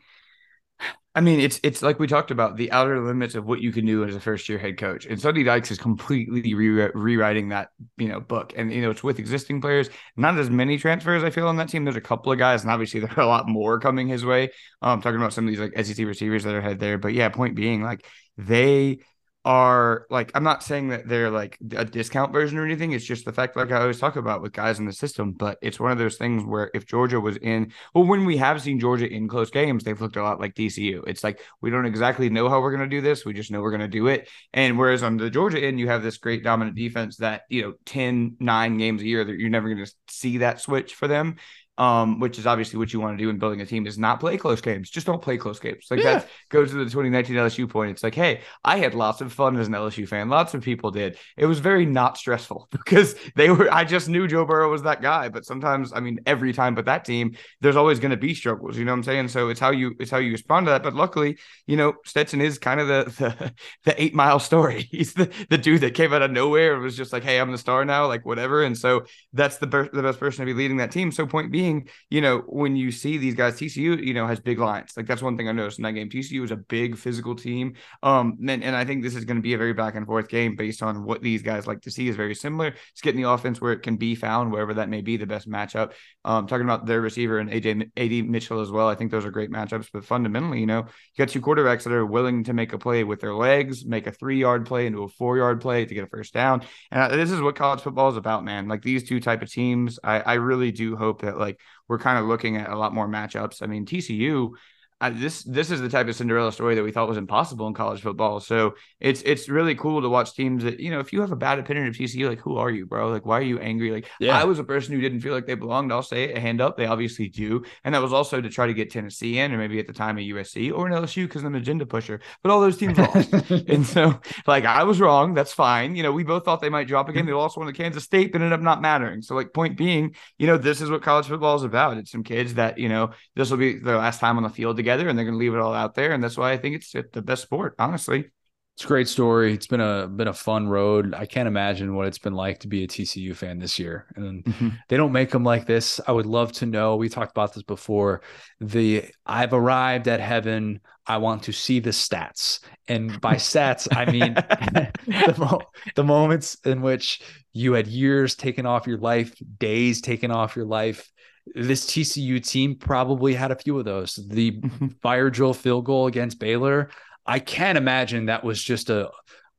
I 1.17 1.21
mean, 1.21 1.39
it's 1.39 1.61
it's 1.63 1.81
like 1.81 1.97
we 1.97 2.07
talked 2.07 2.29
about 2.29 2.57
the 2.57 2.69
outer 2.73 2.99
limits 3.01 3.35
of 3.35 3.45
what 3.45 3.61
you 3.61 3.71
can 3.71 3.85
do 3.85 4.03
as 4.03 4.15
a 4.15 4.19
first 4.19 4.49
year 4.49 4.57
head 4.57 4.77
coach, 4.77 5.05
and 5.05 5.19
Sonny 5.19 5.43
Dykes 5.43 5.71
is 5.71 5.77
completely 5.77 6.53
re- 6.53 6.91
rewriting 6.93 7.49
that 7.49 7.69
you 7.95 8.09
know 8.09 8.19
book, 8.19 8.51
and 8.57 8.71
you 8.71 8.81
know 8.81 8.91
it's 8.91 9.01
with 9.01 9.17
existing 9.17 9.61
players, 9.61 9.89
not 10.17 10.37
as 10.37 10.49
many 10.49 10.77
transfers 10.77 11.23
I 11.23 11.29
feel 11.29 11.47
on 11.47 11.55
that 11.55 11.69
team. 11.69 11.85
There's 11.85 11.95
a 11.95 12.01
couple 12.01 12.33
of 12.33 12.37
guys, 12.37 12.63
and 12.63 12.71
obviously 12.71 12.99
there 12.99 13.13
are 13.15 13.21
a 13.21 13.27
lot 13.27 13.47
more 13.47 13.79
coming 13.79 14.09
his 14.09 14.25
way. 14.25 14.49
I'm 14.81 14.95
um, 14.95 15.01
talking 15.01 15.17
about 15.17 15.31
some 15.31 15.45
of 15.47 15.51
these 15.51 15.59
like 15.59 15.85
SEC 15.85 16.05
receivers 16.05 16.43
that 16.43 16.53
are 16.53 16.61
head 16.61 16.79
there, 16.79 16.97
but 16.97 17.13
yeah, 17.13 17.29
point 17.29 17.55
being 17.55 17.81
like 17.81 18.05
they 18.37 18.99
are 19.45 20.07
like 20.09 20.31
I'm 20.33 20.43
not 20.43 20.63
saying 20.63 20.89
that 20.89 21.07
they're 21.07 21.29
like 21.29 21.57
a 21.75 21.85
discount 21.85 22.33
version 22.33 22.57
or 22.57 22.65
anything. 22.65 22.91
It's 22.91 23.05
just 23.05 23.25
the 23.25 23.31
fact, 23.31 23.55
like 23.55 23.71
I 23.71 23.79
always 23.79 23.99
talk 23.99 24.15
about 24.15 24.41
with 24.41 24.53
guys 24.53 24.79
in 24.79 24.85
the 24.85 24.91
system. 24.91 25.33
But 25.33 25.59
it's 25.61 25.79
one 25.79 25.91
of 25.91 25.99
those 25.99 26.17
things 26.17 26.43
where 26.43 26.71
if 26.73 26.87
Georgia 26.87 27.19
was 27.19 27.37
in, 27.37 27.71
well, 27.93 28.05
when 28.05 28.25
we 28.25 28.37
have 28.37 28.61
seen 28.61 28.79
Georgia 28.79 29.07
in 29.07 29.27
close 29.27 29.51
games, 29.51 29.83
they've 29.83 30.01
looked 30.01 30.15
a 30.15 30.23
lot 30.23 30.39
like 30.39 30.55
TCU. 30.55 31.03
It's 31.05 31.23
like 31.23 31.41
we 31.61 31.69
don't 31.69 31.85
exactly 31.85 32.27
know 32.29 32.49
how 32.49 32.59
we're 32.59 32.75
going 32.75 32.89
to 32.89 32.95
do 32.95 33.01
this. 33.01 33.23
We 33.23 33.33
just 33.33 33.51
know 33.51 33.61
we're 33.61 33.69
going 33.69 33.81
to 33.81 33.87
do 33.87 34.07
it. 34.07 34.27
And 34.51 34.79
whereas 34.79 35.03
on 35.03 35.17
the 35.17 35.29
Georgia 35.29 35.63
end, 35.63 35.79
you 35.79 35.87
have 35.89 36.01
this 36.01 36.17
great 36.17 36.43
dominant 36.43 36.75
defense 36.75 37.17
that 37.17 37.43
you 37.47 37.61
know 37.61 37.73
10, 37.85 38.37
9 38.39 38.77
games 38.79 39.03
a 39.03 39.05
year 39.05 39.23
that 39.23 39.39
you're 39.39 39.49
never 39.49 39.69
going 39.69 39.85
to 39.85 39.93
see 40.09 40.39
that 40.39 40.59
switch 40.59 40.95
for 40.95 41.07
them 41.07 41.35
um, 41.77 42.19
which 42.19 42.39
is 42.39 42.47
obviously 42.47 42.79
what 42.79 42.93
you 42.93 42.99
want 42.99 43.17
to 43.17 43.23
do 43.23 43.29
in 43.29 43.37
building 43.37 43.61
a 43.61 43.65
team 43.65 43.85
is 43.85 43.97
not 43.97 44.19
play 44.19 44.37
close 44.37 44.61
games. 44.61 44.89
Just 44.89 45.05
don't 45.05 45.21
play 45.21 45.37
close 45.37 45.59
games. 45.59 45.87
Like 45.89 45.99
yeah. 45.99 46.19
that 46.19 46.29
goes 46.49 46.71
to 46.71 46.77
the 46.77 46.85
2019 46.85 47.35
LSU 47.35 47.69
point. 47.69 47.91
It's 47.91 48.03
like, 48.03 48.15
hey, 48.15 48.41
I 48.63 48.77
had 48.77 48.93
lots 48.93 49.21
of 49.21 49.33
fun 49.33 49.57
as 49.57 49.67
an 49.67 49.73
LSU 49.73 50.07
fan. 50.07 50.29
Lots 50.29 50.53
of 50.53 50.61
people 50.61 50.91
did. 50.91 51.17
It 51.37 51.45
was 51.45 51.59
very 51.59 51.85
not 51.85 52.17
stressful 52.17 52.67
because 52.71 53.15
they 53.35 53.49
were. 53.49 53.71
I 53.73 53.83
just 53.83 54.07
knew 54.07 54.27
Joe 54.27 54.45
Burrow 54.45 54.71
was 54.71 54.83
that 54.83 55.01
guy. 55.01 55.29
But 55.29 55.45
sometimes, 55.45 55.91
I 55.93 55.99
mean, 55.99 56.19
every 56.25 56.53
time, 56.53 56.75
but 56.75 56.85
that 56.85 57.05
team, 57.05 57.35
there's 57.61 57.75
always 57.75 57.99
going 57.99 58.11
to 58.11 58.17
be 58.17 58.33
struggles. 58.33 58.77
You 58.77 58.85
know 58.85 58.91
what 58.91 58.99
I'm 58.99 59.03
saying? 59.03 59.27
So 59.29 59.49
it's 59.49 59.59
how 59.59 59.71
you 59.71 59.95
it's 59.99 60.11
how 60.11 60.17
you 60.17 60.31
respond 60.31 60.67
to 60.67 60.71
that. 60.71 60.83
But 60.83 60.93
luckily, 60.93 61.37
you 61.67 61.77
know, 61.77 61.95
Stetson 62.05 62.41
is 62.41 62.57
kind 62.57 62.79
of 62.79 62.87
the 62.87 63.03
the, 63.19 63.53
the 63.83 64.01
eight 64.01 64.13
mile 64.13 64.39
story. 64.39 64.83
He's 64.91 65.13
the 65.13 65.31
the 65.49 65.57
dude 65.57 65.81
that 65.81 65.93
came 65.93 66.13
out 66.13 66.21
of 66.21 66.31
nowhere 66.31 66.73
and 66.73 66.83
was 66.83 66.95
just 66.95 67.11
like, 67.11 67.23
hey, 67.23 67.39
I'm 67.39 67.51
the 67.51 67.57
star 67.57 67.83
now, 67.83 68.07
like 68.07 68.25
whatever. 68.25 68.63
And 68.63 68.77
so 68.77 69.05
that's 69.33 69.57
the 69.57 69.67
the 69.67 70.01
best 70.01 70.19
person 70.19 70.45
to 70.45 70.45
be 70.45 70.57
leading 70.57 70.77
that 70.77 70.91
team. 70.91 71.11
So 71.11 71.25
point 71.25 71.51
being, 71.51 71.64
you 72.09 72.21
know, 72.21 72.39
when 72.47 72.75
you 72.75 72.91
see 72.91 73.17
these 73.17 73.35
guys, 73.35 73.55
TCU, 73.55 74.03
you 74.03 74.13
know, 74.13 74.27
has 74.27 74.39
big 74.39 74.59
lines. 74.59 74.93
Like 74.95 75.07
that's 75.07 75.21
one 75.21 75.37
thing 75.37 75.49
I 75.49 75.51
noticed 75.51 75.79
in 75.79 75.83
that 75.83 75.93
game. 75.93 76.09
TCU 76.09 76.43
is 76.43 76.51
a 76.51 76.57
big 76.57 76.97
physical 76.97 77.35
team. 77.35 77.75
Um, 78.03 78.37
and, 78.47 78.63
and 78.63 78.75
I 78.75 78.85
think 78.85 79.03
this 79.03 79.15
is 79.15 79.25
going 79.25 79.37
to 79.37 79.41
be 79.41 79.53
a 79.53 79.57
very 79.57 79.73
back 79.73 79.95
and 79.95 80.05
forth 80.05 80.27
game 80.27 80.55
based 80.55 80.81
on 80.83 81.03
what 81.03 81.21
these 81.21 81.41
guys 81.41 81.67
like 81.67 81.81
to 81.81 81.91
see 81.91 82.07
is 82.07 82.15
very 82.15 82.35
similar. 82.35 82.75
It's 82.91 83.01
getting 83.01 83.21
the 83.21 83.29
offense 83.29 83.59
where 83.61 83.73
it 83.73 83.83
can 83.83 83.97
be 83.97 84.15
found, 84.15 84.51
wherever 84.51 84.73
that 84.75 84.89
may 84.89 85.01
be, 85.01 85.17
the 85.17 85.25
best 85.25 85.49
matchup. 85.49 85.93
Um, 86.23 86.47
talking 86.47 86.65
about 86.65 86.85
their 86.85 87.01
receiver 87.01 87.39
and 87.39 87.49
AJ 87.49 87.91
AD 87.97 88.29
Mitchell 88.29 88.61
as 88.61 88.71
well. 88.71 88.87
I 88.87 88.95
think 88.95 89.11
those 89.11 89.25
are 89.25 89.31
great 89.31 89.51
matchups. 89.51 89.89
But 89.91 90.05
fundamentally, 90.05 90.59
you 90.59 90.65
know, 90.65 90.79
you 90.79 91.25
got 91.25 91.29
two 91.29 91.41
quarterbacks 91.41 91.83
that 91.83 91.93
are 91.93 92.05
willing 92.05 92.43
to 92.45 92.53
make 92.53 92.73
a 92.73 92.77
play 92.77 93.03
with 93.03 93.19
their 93.19 93.33
legs, 93.33 93.85
make 93.85 94.07
a 94.07 94.11
three 94.11 94.39
yard 94.39 94.65
play 94.65 94.87
into 94.87 95.03
a 95.03 95.09
four 95.09 95.37
yard 95.37 95.61
play 95.61 95.85
to 95.85 95.93
get 95.93 96.03
a 96.03 96.07
first 96.07 96.33
down. 96.33 96.63
And 96.91 97.13
this 97.13 97.31
is 97.31 97.41
what 97.41 97.55
college 97.55 97.81
football 97.81 98.09
is 98.09 98.17
about, 98.17 98.43
man. 98.43 98.67
Like 98.67 98.81
these 98.81 99.07
two 99.07 99.19
type 99.19 99.41
of 99.41 99.51
teams, 99.51 99.99
I, 100.03 100.19
I 100.19 100.33
really 100.35 100.71
do 100.71 100.95
hope 100.95 101.21
that 101.21 101.37
like 101.37 101.54
we're 101.87 101.99
kind 101.99 102.17
of 102.17 102.25
looking 102.25 102.57
at 102.57 102.69
a 102.69 102.77
lot 102.77 102.93
more 102.93 103.07
matchups. 103.07 103.61
I 103.61 103.67
mean, 103.67 103.85
TCU 103.85 104.55
I, 105.01 105.09
this 105.09 105.43
this 105.43 105.71
is 105.71 105.81
the 105.81 105.89
type 105.89 106.07
of 106.07 106.15
Cinderella 106.15 106.53
story 106.53 106.73
that 106.75 106.83
we 106.83 106.91
thought 106.91 107.09
was 107.09 107.17
impossible 107.17 107.67
in 107.67 107.73
college 107.73 108.01
football. 108.01 108.39
So 108.39 108.75
it's 109.01 109.21
it's 109.23 109.49
really 109.49 109.75
cool 109.75 110.01
to 110.01 110.07
watch 110.07 110.33
teams 110.33 110.63
that 110.63 110.79
you 110.79 110.89
know 110.89 110.99
if 111.01 111.11
you 111.11 111.19
have 111.19 111.33
a 111.33 111.35
bad 111.35 111.59
opinion 111.59 111.87
of 111.87 111.95
TCU, 111.95 112.29
like 112.29 112.39
who 112.39 112.55
are 112.55 112.69
you, 112.69 112.85
bro? 112.85 113.09
Like 113.09 113.25
why 113.25 113.39
are 113.39 113.43
you 113.43 113.59
angry? 113.59 113.91
Like 113.91 114.09
yeah. 114.21 114.39
I 114.39 114.45
was 114.45 114.57
a 114.57 114.63
person 114.63 114.95
who 114.95 115.01
didn't 115.01 115.19
feel 115.19 115.33
like 115.33 115.47
they 115.47 115.55
belonged. 115.55 115.91
I'll 115.91 116.01
say 116.01 116.23
it, 116.25 116.37
a 116.37 116.39
hand 116.39 116.61
up. 116.61 116.77
They 116.77 116.85
obviously 116.85 117.27
do, 117.27 117.65
and 117.83 117.93
that 117.93 118.01
was 118.01 118.13
also 118.13 118.39
to 118.39 118.49
try 118.49 118.67
to 118.67 118.73
get 118.73 118.89
Tennessee 118.89 119.39
in, 119.39 119.51
or 119.51 119.57
maybe 119.57 119.79
at 119.79 119.87
the 119.87 119.93
time 119.93 120.17
a 120.17 120.21
USC 120.21 120.71
or 120.73 120.87
an 120.87 120.93
LSU 120.93 121.25
because 121.27 121.43
I'm 121.43 121.55
an 121.55 121.61
agenda 121.61 121.85
pusher. 121.85 122.21
But 122.41 122.53
all 122.53 122.61
those 122.61 122.77
teams 122.77 122.97
lost, 122.97 123.33
and 123.67 123.85
so 123.85 124.17
like 124.47 124.63
I 124.63 124.83
was 124.83 125.01
wrong. 125.01 125.33
That's 125.33 125.51
fine. 125.51 125.97
You 125.97 126.03
know 126.03 126.13
we 126.13 126.23
both 126.23 126.45
thought 126.45 126.61
they 126.61 126.69
might 126.69 126.87
drop 126.87 127.09
again. 127.09 127.25
They 127.25 127.33
lost 127.33 127.57
one 127.57 127.67
to 127.67 127.73
Kansas 127.73 128.05
State, 128.05 128.31
but 128.31 128.39
ended 128.39 128.53
up 128.53 128.61
not 128.61 128.81
mattering. 128.81 129.21
So 129.21 129.35
like 129.35 129.51
point 129.51 129.75
being, 129.77 130.15
you 130.37 130.47
know 130.47 130.57
this 130.57 130.79
is 130.79 130.89
what 130.89 131.03
college 131.03 131.27
football 131.27 131.57
is 131.57 131.63
about. 131.63 131.97
It's 131.97 132.11
some 132.11 132.23
kids 132.23 132.53
that 132.53 132.77
you 132.77 132.87
know 132.87 133.11
this 133.35 133.51
will 133.51 133.57
be 133.57 133.77
their 133.77 133.97
last 133.97 134.21
time 134.21 134.37
on 134.37 134.43
the 134.43 134.49
field 134.49 134.79
together, 134.85 135.09
and 135.09 135.17
they're 135.17 135.25
going 135.25 135.33
to 135.33 135.39
leave 135.39 135.55
it 135.55 135.59
all 135.59 135.73
out 135.73 135.95
there, 135.95 136.13
and 136.13 136.23
that's 136.23 136.37
why 136.37 136.51
I 136.51 136.57
think 136.57 136.75
it's 136.75 136.91
the 136.91 137.21
best 137.21 137.41
sport, 137.41 137.75
honestly. 137.79 138.31
It's 138.75 138.83
a 138.83 138.87
great 138.87 139.07
story. 139.07 139.53
It's 139.53 139.67
been 139.67 139.79
a 139.79 140.05
been 140.05 140.27
a 140.27 140.33
fun 140.33 140.67
road. 140.67 141.13
I 141.13 141.25
can't 141.25 141.47
imagine 141.47 141.95
what 141.95 142.07
it's 142.07 142.17
been 142.17 142.33
like 142.33 142.59
to 142.59 142.67
be 142.67 142.83
a 142.83 142.87
TCU 142.87 143.33
fan 143.33 143.57
this 143.57 143.79
year. 143.79 144.05
And 144.17 144.43
mm-hmm. 144.45 144.69
they 144.89 144.97
don't 144.97 145.13
make 145.13 145.31
them 145.31 145.45
like 145.45 145.65
this. 145.65 146.01
I 146.05 146.11
would 146.11 146.25
love 146.25 146.51
to 146.53 146.65
know. 146.65 146.97
We 146.97 147.07
talked 147.07 147.31
about 147.31 147.53
this 147.53 147.63
before. 147.63 148.21
The 148.59 149.05
I've 149.25 149.53
arrived 149.53 150.09
at 150.09 150.19
heaven. 150.19 150.81
I 151.07 151.17
want 151.17 151.43
to 151.43 151.53
see 151.53 151.79
the 151.79 151.91
stats. 151.91 152.59
And 152.89 153.21
by 153.21 153.35
stats, 153.49 153.87
I 153.95 154.11
mean 154.11 154.33
the, 155.07 155.35
mo- 155.37 155.61
the 155.95 156.03
moments 156.03 156.55
in 156.65 156.81
which 156.81 157.21
you 157.53 157.73
had 157.73 157.87
years 157.87 158.35
taken 158.35 158.65
off 158.65 158.87
your 158.87 158.97
life, 158.97 159.33
days 159.57 160.01
taken 160.01 160.31
off 160.31 160.57
your 160.57 160.65
life, 160.65 161.09
this 161.53 161.85
TCU 161.85 162.45
team 162.45 162.75
probably 162.75 163.33
had 163.33 163.51
a 163.51 163.55
few 163.55 163.77
of 163.77 163.85
those. 163.85 164.15
The 164.15 164.51
mm-hmm. 164.51 164.87
fire 165.01 165.29
drill 165.29 165.53
field 165.53 165.85
goal 165.85 166.07
against 166.07 166.39
Baylor, 166.39 166.89
I 167.25 167.39
can't 167.39 167.77
imagine 167.77 168.25
that 168.25 168.43
was 168.43 168.61
just 168.61 168.89
a, 168.89 169.09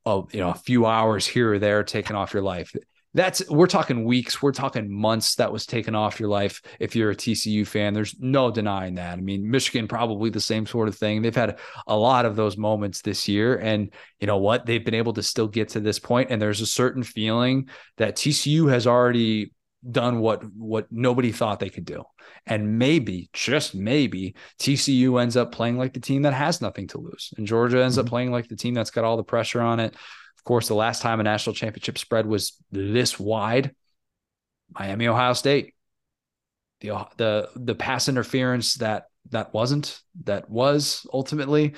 a 0.05 0.21
you 0.31 0.39
know 0.39 0.49
a 0.49 0.55
few 0.55 0.85
hours 0.85 1.25
here 1.25 1.53
or 1.53 1.59
there 1.59 1.83
taken 1.83 2.15
off 2.15 2.33
your 2.33 2.43
life. 2.43 2.73
That's 3.13 3.49
we're 3.49 3.67
talking 3.67 4.05
weeks, 4.05 4.41
we're 4.41 4.51
talking 4.51 4.91
months 4.91 5.35
that 5.35 5.51
was 5.51 5.65
taken 5.65 5.95
off 5.95 6.19
your 6.19 6.29
life. 6.29 6.61
If 6.79 6.95
you're 6.95 7.11
a 7.11 7.15
TCU 7.15 7.65
fan, 7.65 7.93
there's 7.93 8.15
no 8.19 8.51
denying 8.51 8.95
that. 8.95 9.17
I 9.17 9.21
mean, 9.21 9.49
Michigan 9.49 9.87
probably 9.87 10.29
the 10.29 10.41
same 10.41 10.65
sort 10.65 10.87
of 10.87 10.95
thing. 10.95 11.21
They've 11.21 11.33
had 11.33 11.57
a 11.87 11.97
lot 11.97 12.25
of 12.25 12.35
those 12.35 12.57
moments 12.57 13.01
this 13.01 13.27
year, 13.27 13.57
and 13.57 13.91
you 14.19 14.27
know 14.27 14.37
what? 14.37 14.65
They've 14.65 14.83
been 14.83 14.93
able 14.93 15.13
to 15.13 15.23
still 15.23 15.47
get 15.47 15.69
to 15.69 15.79
this 15.79 15.99
point, 15.99 16.29
and 16.29 16.41
there's 16.41 16.61
a 16.61 16.67
certain 16.67 17.01
feeling 17.01 17.69
that 17.95 18.17
TCU 18.17 18.69
has 18.69 18.85
already 18.85 19.51
done 19.89 20.19
what 20.19 20.43
what 20.55 20.87
nobody 20.91 21.31
thought 21.31 21.59
they 21.59 21.69
could 21.69 21.85
do. 21.85 22.03
And 22.45 22.79
maybe, 22.79 23.29
just 23.33 23.75
maybe, 23.75 24.35
TCU 24.59 25.21
ends 25.21 25.37
up 25.37 25.51
playing 25.51 25.77
like 25.77 25.93
the 25.93 25.99
team 25.99 26.23
that 26.23 26.33
has 26.33 26.61
nothing 26.61 26.87
to 26.87 26.99
lose. 26.99 27.33
And 27.37 27.47
Georgia 27.47 27.83
ends 27.83 27.97
mm-hmm. 27.97 28.05
up 28.05 28.09
playing 28.09 28.31
like 28.31 28.47
the 28.47 28.55
team 28.55 28.73
that's 28.73 28.91
got 28.91 29.03
all 29.03 29.17
the 29.17 29.23
pressure 29.23 29.61
on 29.61 29.79
it. 29.79 29.93
Of 29.93 30.43
course, 30.43 30.67
the 30.67 30.75
last 30.75 31.01
time 31.01 31.19
a 31.19 31.23
national 31.23 31.55
championship 31.55 31.97
spread 31.97 32.25
was 32.25 32.61
this 32.71 33.19
wide, 33.19 33.75
Miami, 34.77 35.07
Ohio 35.07 35.33
State. 35.33 35.73
The 36.81 37.07
the 37.17 37.49
the 37.55 37.75
pass 37.75 38.07
interference 38.07 38.75
that 38.75 39.05
that 39.31 39.53
wasn't, 39.53 39.99
that 40.23 40.49
was 40.49 41.05
ultimately 41.11 41.73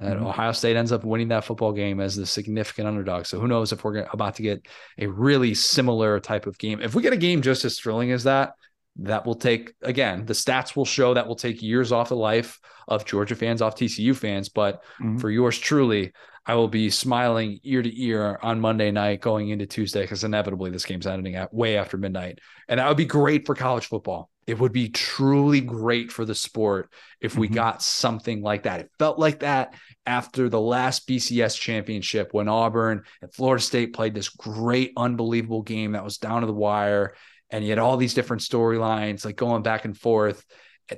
and 0.00 0.16
mm-hmm. 0.16 0.26
Ohio 0.26 0.52
State 0.52 0.76
ends 0.76 0.92
up 0.92 1.04
winning 1.04 1.28
that 1.28 1.44
football 1.44 1.72
game 1.72 2.00
as 2.00 2.16
the 2.16 2.26
significant 2.26 2.88
underdog. 2.88 3.26
So 3.26 3.38
who 3.38 3.46
knows 3.46 3.72
if 3.72 3.84
we're 3.84 4.06
about 4.12 4.34
to 4.36 4.42
get 4.42 4.66
a 4.98 5.06
really 5.06 5.54
similar 5.54 6.18
type 6.20 6.46
of 6.46 6.58
game. 6.58 6.80
If 6.80 6.94
we 6.94 7.02
get 7.02 7.12
a 7.12 7.18
game 7.18 7.42
just 7.42 7.64
as 7.64 7.78
thrilling 7.78 8.10
as 8.10 8.24
that, 8.24 8.54
that 8.96 9.26
will 9.26 9.34
take 9.34 9.74
again 9.82 10.24
the 10.24 10.32
stats 10.32 10.76
will 10.76 10.84
show 10.84 11.14
that 11.14 11.26
will 11.26 11.34
take 11.34 11.60
years 11.60 11.90
off 11.90 12.10
the 12.10 12.16
life 12.16 12.60
of 12.86 13.04
Georgia 13.04 13.34
fans, 13.34 13.62
off 13.62 13.76
TCU 13.76 14.14
fans. 14.14 14.48
But 14.48 14.82
mm-hmm. 15.00 15.18
for 15.18 15.30
yours 15.30 15.58
truly, 15.58 16.12
I 16.46 16.54
will 16.54 16.68
be 16.68 16.90
smiling 16.90 17.58
ear 17.64 17.82
to 17.82 18.02
ear 18.02 18.38
on 18.42 18.60
Monday 18.60 18.90
night 18.90 19.20
going 19.20 19.48
into 19.48 19.66
Tuesday 19.66 20.02
because 20.02 20.24
inevitably 20.24 20.70
this 20.70 20.84
game's 20.84 21.06
ending 21.06 21.34
at 21.36 21.54
way 21.54 21.76
after 21.76 21.96
midnight, 21.96 22.40
and 22.68 22.78
that 22.78 22.88
would 22.88 22.96
be 22.96 23.06
great 23.06 23.46
for 23.46 23.54
college 23.54 23.86
football. 23.86 24.30
It 24.46 24.58
would 24.58 24.72
be 24.72 24.88
truly 24.88 25.60
great 25.60 26.12
for 26.12 26.24
the 26.24 26.34
sport 26.34 26.90
if 27.20 27.36
we 27.36 27.46
mm-hmm. 27.46 27.54
got 27.54 27.82
something 27.82 28.42
like 28.42 28.64
that. 28.64 28.80
It 28.80 28.90
felt 28.98 29.18
like 29.18 29.40
that 29.40 29.74
after 30.06 30.48
the 30.48 30.60
last 30.60 31.08
BCS 31.08 31.58
championship 31.58 32.32
when 32.32 32.48
Auburn 32.48 33.02
and 33.22 33.32
Florida 33.32 33.62
State 33.62 33.94
played 33.94 34.14
this 34.14 34.28
great, 34.28 34.92
unbelievable 34.96 35.62
game 35.62 35.92
that 35.92 36.04
was 36.04 36.18
down 36.18 36.42
to 36.42 36.46
the 36.46 36.52
wire. 36.52 37.14
And 37.50 37.64
you 37.64 37.70
had 37.70 37.78
all 37.78 37.96
these 37.96 38.14
different 38.14 38.42
storylines 38.42 39.24
like 39.24 39.36
going 39.36 39.62
back 39.62 39.84
and 39.84 39.96
forth 39.96 40.44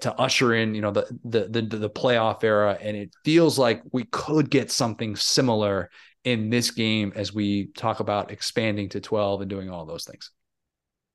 to 0.00 0.12
usher 0.14 0.54
in, 0.54 0.74
you 0.74 0.80
know, 0.80 0.90
the, 0.90 1.06
the 1.24 1.62
the 1.62 1.76
the 1.78 1.90
playoff 1.90 2.42
era. 2.42 2.76
And 2.80 2.96
it 2.96 3.14
feels 3.24 3.58
like 3.58 3.82
we 3.92 4.04
could 4.04 4.50
get 4.50 4.72
something 4.72 5.14
similar 5.14 5.90
in 6.24 6.50
this 6.50 6.72
game 6.72 7.12
as 7.14 7.32
we 7.32 7.66
talk 7.76 8.00
about 8.00 8.32
expanding 8.32 8.88
to 8.88 9.00
12 9.00 9.42
and 9.42 9.50
doing 9.50 9.70
all 9.70 9.86
those 9.86 10.04
things. 10.04 10.32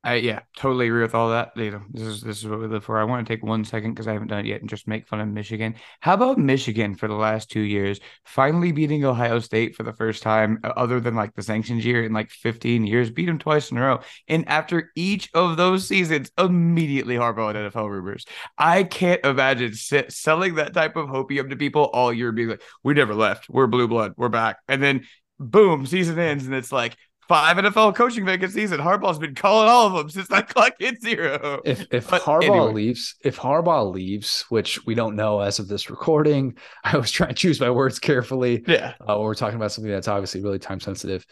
I, 0.04 0.16
yeah, 0.16 0.40
totally 0.58 0.88
agree 0.88 1.04
with 1.04 1.14
all 1.14 1.30
that. 1.30 1.52
You 1.56 1.70
know, 1.70 1.84
this 1.92 2.08
is 2.08 2.22
this 2.22 2.40
is 2.40 2.48
what 2.48 2.60
we 2.60 2.66
live 2.66 2.84
for. 2.84 2.98
I 2.98 3.04
want 3.04 3.26
to 3.26 3.32
take 3.32 3.44
one 3.44 3.64
second 3.64 3.94
because 3.94 4.08
I 4.08 4.14
haven't 4.14 4.30
done 4.30 4.40
it 4.40 4.48
yet 4.48 4.60
and 4.60 4.70
just 4.70 4.88
make 4.88 5.08
fun 5.08 5.22
of 5.22 5.28
Michigan. 5.28 5.76
How 6.00 6.16
about 6.16 6.40
Michigan 6.40 6.96
for 6.96 7.08
the 7.08 7.14
last 7.14 7.52
two 7.52 7.62
years 7.62 8.00
finally 8.26 8.72
beating 8.72 9.06
Ohio 9.06 9.38
State 9.38 9.76
for 9.76 9.84
the 9.84 9.94
first 9.94 10.24
time, 10.24 10.58
uh, 10.64 10.70
other 10.70 11.00
than 11.00 11.14
like 11.14 11.36
the 11.36 11.44
sanctions 11.44 11.86
year 11.86 12.04
in 12.04 12.14
like 12.14 12.32
15 12.32 12.88
years, 12.88 13.12
beat 13.12 13.28
them 13.28 13.38
twice 13.38 13.70
in 13.70 13.78
a 13.78 13.82
row. 13.82 14.00
And 14.28 14.48
after 14.50 14.92
each 14.96 15.30
of 15.36 15.56
those 15.58 15.88
seasons, 15.88 16.32
immediately 16.36 17.16
Harbaugh 17.16 17.54
NFL 17.54 17.88
rumors. 17.88 18.26
I 18.58 18.84
can't 18.84 19.24
imagine 19.24 19.76
sit, 19.76 20.12
selling 20.12 20.56
that 20.56 20.74
type 20.74 20.96
of 20.96 21.10
hopium 21.10 21.52
to 21.52 21.56
people 21.56 21.84
all 21.94 22.12
year, 22.12 22.32
being 22.32 22.50
like, 22.50 22.64
"We 22.84 22.96
never 22.96 23.14
left. 23.14 23.50
We're 23.50 23.68
blue 23.68 23.88
blood. 23.88 24.14
We're 24.18 24.30
back." 24.30 24.58
And 24.68 24.82
then 24.82 25.06
boom, 25.40 25.86
season 25.86 26.18
ends, 26.18 26.46
and 26.46 26.56
it's 26.56 26.72
like 26.72 26.98
five 27.32 27.56
NFL 27.56 27.96
coaching 27.96 28.26
vacancies, 28.26 28.74
and 28.74 28.84
Harbaugh's 28.84 29.18
been 29.18 29.34
calling 29.34 29.70
all 29.70 29.88
of 29.88 29.94
them 29.94 30.10
since 30.10 30.28
that 30.28 30.50
clock 30.50 30.74
hit 30.80 31.02
zero. 31.02 31.62
If 31.64 31.88
if 31.90 32.10
but 32.10 32.22
Harbaugh 32.24 32.44
anyway. 32.44 32.74
leaves, 32.74 33.16
if 33.24 33.38
Harbaugh 33.38 33.90
leaves, 33.90 34.44
which 34.50 34.86
we 34.86 34.96
don't 34.96 35.16
know 35.16 35.40
as 35.40 35.58
of 35.58 35.70
this 35.70 35.90
recording, 35.90 36.58
I 36.84 36.98
was 36.98 37.10
trying 37.10 37.30
to 37.30 37.36
choose 37.36 37.62
my 37.62 37.70
words 37.70 38.00
carefully. 38.00 38.66
Yeah, 38.68 38.96
uh, 39.08 39.18
we're 39.18 39.36
talking 39.36 39.56
about 39.56 39.72
something 39.72 39.90
that's 39.90 40.10
obviously 40.10 40.42
really 40.42 40.60
time 40.60 40.82
sensitive. 40.82 41.26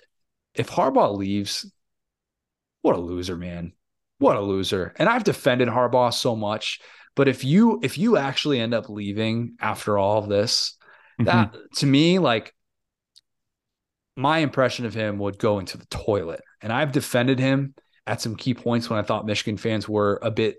If 0.53 0.69
Harbaugh 0.69 1.17
leaves, 1.17 1.69
what 2.81 2.95
a 2.95 2.99
loser, 2.99 3.35
man! 3.35 3.73
What 4.19 4.37
a 4.37 4.41
loser! 4.41 4.93
And 4.95 5.09
I've 5.09 5.25
defended 5.25 5.67
Harbaugh 5.67 6.13
so 6.13 6.33
much, 6.33 6.79
but 7.13 7.27
if 7.27 7.43
you 7.43 7.81
if 7.83 7.97
you 7.97 8.15
actually 8.15 8.61
end 8.61 8.73
up 8.73 8.87
leaving 8.87 9.57
after 9.59 9.97
all 9.97 10.19
of 10.19 10.29
this, 10.29 10.77
mm-hmm. 11.19 11.25
that 11.25 11.53
to 11.75 11.85
me 11.85 12.19
like 12.19 12.53
my 14.19 14.39
impression 14.39 14.85
of 14.85 14.93
him 14.93 15.17
would 15.17 15.39
go 15.39 15.59
into 15.59 15.77
the 15.77 15.85
toilet. 15.85 16.41
And 16.61 16.73
I've 16.73 16.91
defended 16.91 17.39
him 17.39 17.73
at 18.05 18.19
some 18.19 18.35
key 18.35 18.53
points 18.53 18.89
when 18.89 18.99
I 18.99 19.01
thought 19.01 19.25
Michigan 19.25 19.55
fans 19.55 19.87
were 19.87 20.19
a 20.21 20.29
bit 20.29 20.57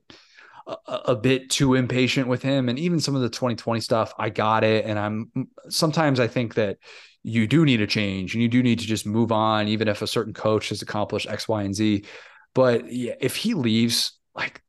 a, 0.66 0.94
a, 1.06 1.16
bit 1.16 1.50
too 1.50 1.74
impatient 1.74 2.26
with 2.26 2.42
him. 2.42 2.68
And 2.68 2.78
even 2.78 3.00
some 3.00 3.16
of 3.16 3.22
the 3.22 3.28
2020 3.28 3.80
stuff 3.80 4.14
I 4.18 4.30
got 4.30 4.64
it. 4.64 4.84
And 4.86 4.98
I'm 4.98 5.30
sometimes 5.68 6.20
I 6.20 6.26
think 6.26 6.54
that 6.54 6.78
you 7.22 7.46
do 7.46 7.64
need 7.66 7.82
a 7.82 7.86
change 7.86 8.34
and 8.34 8.42
you 8.42 8.48
do 8.48 8.62
need 8.62 8.78
to 8.78 8.86
just 8.86 9.04
move 9.04 9.30
on 9.30 9.68
even 9.68 9.88
if 9.88 10.00
a 10.00 10.06
certain 10.06 10.32
coach 10.32 10.70
has 10.70 10.80
accomplished 10.80 11.28
x 11.28 11.46
y 11.46 11.62
and 11.62 11.74
z. 11.74 12.04
But 12.54 12.90
yeah, 12.90 13.14
if 13.20 13.36
he 13.36 13.54
leaves 13.54 14.18
like 14.34 14.62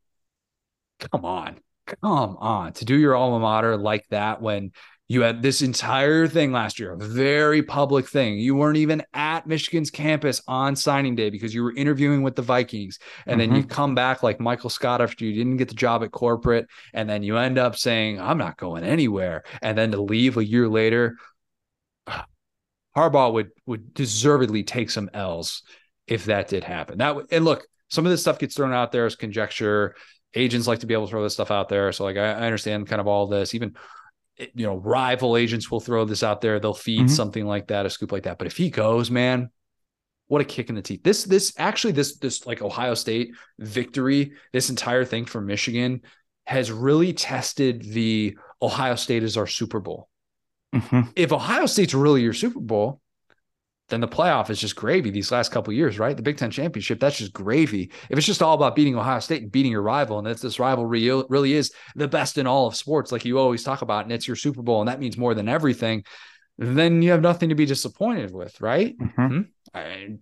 come 0.98 1.24
on, 1.24 1.60
come 1.86 2.36
on, 2.38 2.74
to 2.74 2.84
do 2.84 2.96
your 2.96 3.16
alma 3.16 3.38
mater 3.38 3.76
like 3.76 4.06
that 4.10 4.42
when 4.42 4.72
you 5.12 5.20
had 5.20 5.42
this 5.42 5.60
entire 5.60 6.26
thing 6.26 6.52
last 6.52 6.78
year, 6.78 6.94
a 6.94 6.96
very 6.96 7.62
public 7.62 8.08
thing. 8.08 8.38
You 8.38 8.54
weren't 8.54 8.78
even 8.78 9.02
at 9.12 9.46
Michigan's 9.46 9.90
campus 9.90 10.40
on 10.48 10.74
signing 10.74 11.14
day 11.14 11.28
because 11.28 11.54
you 11.54 11.62
were 11.62 11.74
interviewing 11.74 12.22
with 12.22 12.34
the 12.34 12.40
Vikings. 12.40 12.98
And 13.26 13.38
mm-hmm. 13.38 13.50
then 13.50 13.56
you 13.56 13.62
mm-hmm. 13.64 13.74
come 13.74 13.94
back 13.94 14.22
like 14.22 14.40
Michael 14.40 14.70
Scott 14.70 15.02
after 15.02 15.26
you 15.26 15.34
didn't 15.34 15.58
get 15.58 15.68
the 15.68 15.74
job 15.74 16.02
at 16.02 16.12
corporate. 16.12 16.66
And 16.94 17.10
then 17.10 17.22
you 17.22 17.36
end 17.36 17.58
up 17.58 17.76
saying, 17.76 18.22
I'm 18.22 18.38
not 18.38 18.56
going 18.56 18.84
anywhere. 18.84 19.44
And 19.60 19.76
then 19.76 19.90
to 19.90 20.00
leave 20.00 20.38
a 20.38 20.44
year 20.46 20.66
later, 20.66 21.18
Harbaugh 22.96 23.34
would 23.34 23.50
would 23.66 23.92
deservedly 23.92 24.62
take 24.62 24.88
some 24.88 25.10
L's 25.12 25.62
if 26.06 26.24
that 26.24 26.48
did 26.48 26.64
happen. 26.64 26.96
That 26.96 27.16
and 27.30 27.44
look, 27.44 27.66
some 27.88 28.06
of 28.06 28.10
this 28.10 28.22
stuff 28.22 28.38
gets 28.38 28.56
thrown 28.56 28.72
out 28.72 28.92
there 28.92 29.04
as 29.04 29.14
conjecture. 29.14 29.94
Agents 30.34 30.66
like 30.66 30.78
to 30.78 30.86
be 30.86 30.94
able 30.94 31.04
to 31.06 31.10
throw 31.10 31.22
this 31.22 31.34
stuff 31.34 31.50
out 31.50 31.68
there. 31.68 31.92
So 31.92 32.04
like 32.04 32.16
I, 32.16 32.30
I 32.30 32.46
understand 32.46 32.86
kind 32.86 33.00
of 33.00 33.06
all 33.06 33.26
this. 33.26 33.54
Even 33.54 33.76
you 34.38 34.66
know, 34.66 34.76
rival 34.76 35.36
agents 35.36 35.70
will 35.70 35.80
throw 35.80 36.04
this 36.04 36.22
out 36.22 36.40
there. 36.40 36.58
They'll 36.58 36.74
feed 36.74 37.00
mm-hmm. 37.00 37.08
something 37.08 37.46
like 37.46 37.68
that, 37.68 37.86
a 37.86 37.90
scoop 37.90 38.12
like 38.12 38.24
that. 38.24 38.38
But 38.38 38.46
if 38.46 38.56
he 38.56 38.70
goes, 38.70 39.10
man, 39.10 39.50
what 40.28 40.40
a 40.40 40.44
kick 40.44 40.70
in 40.70 40.74
the 40.74 40.82
teeth. 40.82 41.02
This, 41.02 41.24
this 41.24 41.52
actually, 41.58 41.92
this, 41.92 42.16
this 42.16 42.46
like 42.46 42.62
Ohio 42.62 42.94
State 42.94 43.34
victory, 43.58 44.32
this 44.52 44.70
entire 44.70 45.04
thing 45.04 45.26
for 45.26 45.40
Michigan 45.40 46.00
has 46.46 46.72
really 46.72 47.12
tested 47.12 47.82
the 47.82 48.36
Ohio 48.62 48.94
State 48.94 49.22
is 49.22 49.36
our 49.36 49.46
Super 49.46 49.80
Bowl. 49.80 50.08
Mm-hmm. 50.74 51.10
If 51.14 51.32
Ohio 51.32 51.66
State's 51.66 51.92
really 51.92 52.22
your 52.22 52.32
Super 52.32 52.60
Bowl, 52.60 53.01
then 53.92 54.00
the 54.00 54.08
playoff 54.08 54.48
is 54.48 54.58
just 54.58 54.74
gravy 54.74 55.10
these 55.10 55.30
last 55.30 55.52
couple 55.52 55.72
years, 55.72 55.98
right? 55.98 56.16
The 56.16 56.22
Big 56.22 56.38
Ten 56.38 56.50
championship, 56.50 56.98
that's 56.98 57.18
just 57.18 57.32
gravy. 57.32 57.92
If 58.08 58.16
it's 58.16 58.26
just 58.26 58.42
all 58.42 58.54
about 58.54 58.74
beating 58.74 58.96
Ohio 58.96 59.20
State 59.20 59.42
and 59.42 59.52
beating 59.52 59.70
your 59.70 59.82
rival, 59.82 60.18
and 60.18 60.26
that 60.26 60.40
this 60.40 60.58
rivalry 60.58 61.08
really 61.28 61.52
is 61.52 61.72
the 61.94 62.08
best 62.08 62.38
in 62.38 62.46
all 62.46 62.66
of 62.66 62.74
sports, 62.74 63.12
like 63.12 63.24
you 63.24 63.38
always 63.38 63.62
talk 63.62 63.82
about, 63.82 64.04
and 64.04 64.12
it's 64.12 64.26
your 64.26 64.36
Super 64.36 64.62
Bowl, 64.62 64.80
and 64.80 64.88
that 64.88 64.98
means 64.98 65.18
more 65.18 65.34
than 65.34 65.48
everything, 65.48 66.04
then 66.56 67.02
you 67.02 67.10
have 67.10 67.20
nothing 67.20 67.50
to 67.50 67.54
be 67.54 67.66
disappointed 67.66 68.32
with, 68.32 68.58
right? 68.60 68.96
Mm-hmm. 68.98 69.42
I, 69.74 70.16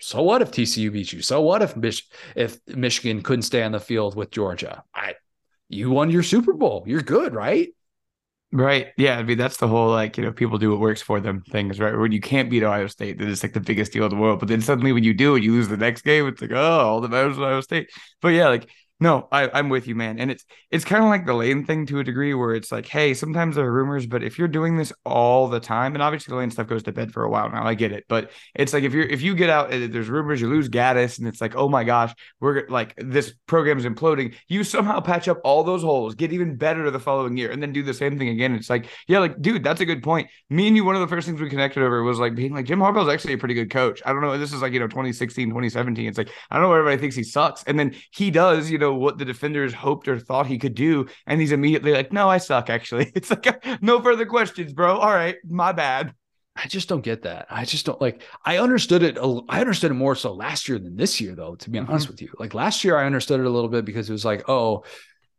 so 0.00 0.22
what 0.22 0.40
if 0.40 0.52
TCU 0.52 0.92
beats 0.92 1.12
you? 1.12 1.20
So 1.20 1.40
what 1.40 1.62
if 1.62 1.76
Mich- 1.76 2.08
if 2.36 2.58
Michigan 2.68 3.22
couldn't 3.22 3.42
stay 3.42 3.62
on 3.62 3.72
the 3.72 3.80
field 3.80 4.14
with 4.14 4.30
Georgia? 4.30 4.84
I, 4.94 5.14
you 5.68 5.90
won 5.90 6.10
your 6.10 6.22
Super 6.22 6.52
Bowl. 6.52 6.84
You're 6.86 7.02
good, 7.02 7.34
right? 7.34 7.70
Right. 8.52 8.88
Yeah. 8.96 9.16
I 9.16 9.22
mean, 9.22 9.38
that's 9.38 9.58
the 9.58 9.68
whole 9.68 9.90
like, 9.90 10.16
you 10.18 10.24
know, 10.24 10.32
people 10.32 10.58
do 10.58 10.70
what 10.70 10.80
works 10.80 11.00
for 11.00 11.20
them 11.20 11.40
things, 11.42 11.78
right? 11.78 11.96
When 11.96 12.10
you 12.10 12.20
can't 12.20 12.50
beat 12.50 12.64
Ohio 12.64 12.88
State, 12.88 13.16
then 13.18 13.28
it's 13.30 13.44
like 13.44 13.52
the 13.52 13.60
biggest 13.60 13.92
deal 13.92 14.02
in 14.04 14.10
the 14.10 14.16
world. 14.16 14.40
But 14.40 14.48
then 14.48 14.60
suddenly 14.60 14.90
when 14.92 15.04
you 15.04 15.14
do 15.14 15.36
it, 15.36 15.44
you 15.44 15.52
lose 15.52 15.68
the 15.68 15.76
next 15.76 16.02
game. 16.02 16.26
It's 16.26 16.40
like, 16.42 16.50
oh, 16.50 16.56
all 16.80 17.00
the 17.00 17.08
matters 17.08 17.36
in 17.36 17.44
Ohio 17.44 17.60
State. 17.60 17.90
But 18.20 18.28
yeah, 18.30 18.48
like 18.48 18.68
no, 19.02 19.28
I, 19.32 19.48
I'm 19.48 19.70
with 19.70 19.86
you, 19.86 19.94
man. 19.94 20.18
And 20.18 20.30
it's 20.30 20.44
it's 20.70 20.84
kind 20.84 21.02
of 21.02 21.08
like 21.08 21.24
the 21.24 21.32
Lane 21.32 21.64
thing 21.64 21.86
to 21.86 22.00
a 22.00 22.04
degree, 22.04 22.34
where 22.34 22.54
it's 22.54 22.70
like, 22.70 22.86
hey, 22.86 23.14
sometimes 23.14 23.56
there 23.56 23.64
are 23.64 23.72
rumors, 23.72 24.06
but 24.06 24.22
if 24.22 24.38
you're 24.38 24.46
doing 24.46 24.76
this 24.76 24.92
all 25.06 25.48
the 25.48 25.58
time, 25.58 25.94
and 25.94 26.02
obviously 26.02 26.32
the 26.32 26.36
Lane 26.36 26.50
stuff 26.50 26.66
goes 26.66 26.82
to 26.82 26.92
bed 26.92 27.10
for 27.10 27.24
a 27.24 27.30
while 27.30 27.48
now, 27.48 27.64
I 27.64 27.72
get 27.72 27.92
it. 27.92 28.04
But 28.08 28.30
it's 28.54 28.74
like 28.74 28.84
if 28.84 28.92
you're 28.92 29.06
if 29.06 29.22
you 29.22 29.34
get 29.34 29.48
out, 29.48 29.70
there's 29.70 30.10
rumors, 30.10 30.42
you 30.42 30.50
lose 30.50 30.68
Gattis, 30.68 31.18
and 31.18 31.26
it's 31.26 31.40
like, 31.40 31.56
oh 31.56 31.66
my 31.66 31.82
gosh, 31.82 32.12
we're 32.40 32.68
like 32.68 32.94
this 32.98 33.32
program 33.46 33.78
is 33.78 33.86
imploding. 33.86 34.34
You 34.48 34.64
somehow 34.64 35.00
patch 35.00 35.28
up 35.28 35.40
all 35.44 35.64
those 35.64 35.82
holes, 35.82 36.14
get 36.14 36.34
even 36.34 36.56
better 36.56 36.90
the 36.90 37.00
following 37.00 37.38
year, 37.38 37.50
and 37.50 37.62
then 37.62 37.72
do 37.72 37.82
the 37.82 37.94
same 37.94 38.18
thing 38.18 38.28
again. 38.28 38.54
It's 38.54 38.68
like, 38.68 38.86
yeah, 39.08 39.20
like 39.20 39.40
dude, 39.40 39.64
that's 39.64 39.80
a 39.80 39.86
good 39.86 40.02
point. 40.02 40.28
Me 40.50 40.68
and 40.68 40.76
you, 40.76 40.84
one 40.84 40.94
of 40.94 41.00
the 41.00 41.08
first 41.08 41.26
things 41.26 41.40
we 41.40 41.48
connected 41.48 41.82
over 41.82 42.02
was 42.02 42.18
like 42.18 42.34
being 42.34 42.52
like 42.52 42.66
Jim 42.66 42.80
Harbaugh's 42.80 43.08
actually 43.08 43.32
a 43.32 43.38
pretty 43.38 43.54
good 43.54 43.70
coach. 43.70 44.02
I 44.04 44.12
don't 44.12 44.20
know, 44.20 44.36
this 44.36 44.52
is 44.52 44.60
like 44.60 44.74
you 44.74 44.80
know 44.80 44.88
2016, 44.88 45.48
2017. 45.48 46.06
It's 46.06 46.18
like 46.18 46.28
I 46.50 46.56
don't 46.56 46.64
know, 46.64 46.74
everybody 46.74 47.00
thinks 47.00 47.16
he 47.16 47.22
sucks, 47.22 47.64
and 47.64 47.78
then 47.78 47.94
he 48.10 48.30
does, 48.30 48.70
you 48.70 48.76
know, 48.76 48.89
what 48.94 49.18
the 49.18 49.24
defenders 49.24 49.72
hoped 49.72 50.08
or 50.08 50.18
thought 50.18 50.46
he 50.46 50.58
could 50.58 50.74
do. 50.74 51.06
And 51.26 51.40
he's 51.40 51.52
immediately 51.52 51.92
like, 51.92 52.12
no, 52.12 52.28
I 52.28 52.38
suck, 52.38 52.70
actually. 52.70 53.12
It's 53.20 53.30
like, 53.30 53.82
no 53.82 54.00
further 54.00 54.26
questions, 54.26 54.72
bro. 54.72 54.96
All 54.96 55.12
right, 55.12 55.36
my 55.48 55.72
bad. 55.72 56.14
I 56.56 56.66
just 56.66 56.88
don't 56.88 57.02
get 57.02 57.22
that. 57.22 57.46
I 57.48 57.64
just 57.64 57.86
don't 57.86 58.00
like. 58.00 58.22
I 58.44 58.58
understood 58.58 59.02
it. 59.02 59.18
I 59.48 59.60
understood 59.60 59.92
it 59.92 59.94
more 59.94 60.14
so 60.14 60.32
last 60.32 60.68
year 60.68 60.78
than 60.78 60.96
this 60.96 61.20
year, 61.20 61.34
though. 61.34 61.54
To 61.54 61.70
be 61.70 61.78
honest 61.78 62.06
mm-hmm. 62.06 62.12
with 62.12 62.22
you, 62.22 62.32
like 62.38 62.54
last 62.54 62.84
year, 62.84 62.96
I 62.96 63.06
understood 63.06 63.40
it 63.40 63.46
a 63.46 63.50
little 63.50 63.68
bit 63.68 63.84
because 63.84 64.10
it 64.10 64.12
was 64.12 64.24
like, 64.24 64.48
oh, 64.48 64.84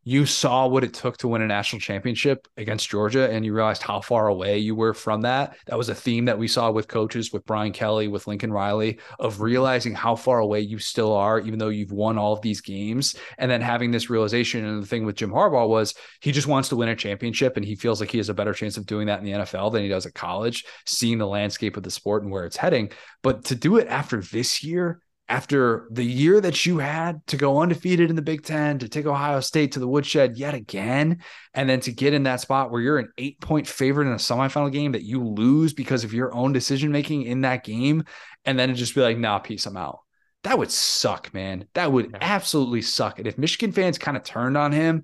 you 0.04 0.26
saw 0.26 0.68
what 0.68 0.84
it 0.84 0.94
took 0.94 1.18
to 1.18 1.28
win 1.28 1.44
a 1.44 1.48
national 1.48 1.80
championship 1.80 2.48
against 2.58 2.90
Georgia 2.90 3.30
and 3.30 3.46
you 3.46 3.54
realized 3.54 3.84
how 3.84 4.02
far 4.02 4.28
away 4.28 4.58
you 4.58 4.74
were 4.74 4.96
from 4.96 5.22
that. 5.22 5.56
That 5.68 5.78
was 5.78 5.90
a 5.90 5.96
theme 5.96 6.26
that 6.26 6.40
we 6.40 6.48
saw 6.48 6.72
with 6.72 6.88
coaches, 6.88 7.32
with 7.32 7.46
Brian 7.46 7.72
Kelly, 7.72 8.08
with 8.08 8.26
Lincoln 8.26 8.52
Riley, 8.52 9.00
of 9.20 9.42
realizing 9.42 9.94
how 9.94 10.16
far 10.16 10.40
away 10.40 10.62
you 10.62 10.80
still 10.80 11.14
are, 11.14 11.40
even 11.40 11.60
though 11.60 11.70
you've 11.70 11.92
won 11.92 12.18
all 12.18 12.34
of 12.34 12.42
these 12.42 12.62
games. 12.62 13.16
And 13.38 13.52
then 13.52 13.62
having 13.62 13.92
this 13.92 14.10
realization. 14.10 14.66
And 14.66 14.82
the 14.82 14.88
thing 14.88 15.06
with 15.06 15.18
Jim 15.18 15.32
Harbaugh 15.32 15.70
was 15.70 15.94
he 16.20 16.32
just 16.32 16.48
wants 16.48 16.70
to 16.70 16.76
win 16.76 16.90
a 16.90 16.96
championship 16.96 17.56
and 17.56 17.66
he 17.66 17.76
feels 17.76 18.00
like 18.00 18.10
he 18.10 18.18
has 18.18 18.30
a 18.30 18.34
better 18.34 18.54
chance 18.54 18.78
of 18.78 18.88
doing 18.88 19.08
that 19.08 19.20
in 19.20 19.26
the 19.26 19.32
NFL 19.32 19.72
than 19.72 19.84
he 19.84 19.90
does 19.90 20.08
at 20.08 20.16
college, 20.16 20.66
seeing 20.86 21.20
the 21.20 21.28
landscape 21.28 21.78
of 21.78 21.84
the 21.84 21.92
sport 21.92 22.24
and 22.24 22.32
where 22.32 22.46
it's 22.46 22.58
heading. 22.58 22.92
But 23.22 23.46
to 23.46 23.56
do 23.56 23.78
it 23.78 23.88
after 23.88 24.22
this 24.22 24.64
year, 24.64 25.00
after 25.32 25.88
the 25.92 26.04
year 26.04 26.42
that 26.42 26.66
you 26.66 26.80
had 26.80 27.26
to 27.28 27.38
go 27.38 27.62
undefeated 27.62 28.10
in 28.10 28.18
the 28.18 28.22
Big 28.22 28.44
Ten, 28.44 28.80
to 28.80 28.90
take 28.90 29.06
Ohio 29.06 29.40
State 29.40 29.72
to 29.72 29.80
the 29.80 29.88
woodshed 29.88 30.38
yet 30.38 30.54
again, 30.54 31.24
and 31.54 31.70
then 31.70 31.80
to 31.80 31.92
get 31.94 32.14
in 32.14 32.24
that 32.24 32.42
spot 32.42 32.70
where 32.70 32.82
you're 32.82 33.00
an 33.00 33.14
eight 33.18 33.40
point 33.40 33.66
favorite 33.66 34.08
in 34.08 34.14
a 34.14 34.18
semifinal 34.18 34.70
game 34.70 34.92
that 34.92 35.06
you 35.06 35.24
lose 35.24 35.74
because 35.74 36.04
of 36.04 36.14
your 36.14 36.36
own 36.36 36.52
decision 36.52 36.92
making 36.92 37.24
in 37.24 37.42
that 37.42 37.64
game, 37.64 38.04
and 38.44 38.60
then 38.60 38.76
just 38.76 38.94
be 38.94 39.00
like, 39.00 39.18
nah, 39.18 39.40
peace, 39.40 39.66
I'm 39.66 39.78
out. 39.78 40.00
That 40.44 40.58
would 40.58 40.70
suck, 40.70 41.34
man. 41.34 41.66
That 41.76 41.94
would 41.94 42.18
absolutely 42.20 42.82
suck. 42.82 43.18
And 43.18 43.28
if 43.28 43.38
Michigan 43.38 43.72
fans 43.72 43.98
kind 43.98 44.18
of 44.18 44.26
turned 44.26 44.58
on 44.58 44.74
him, 44.74 45.04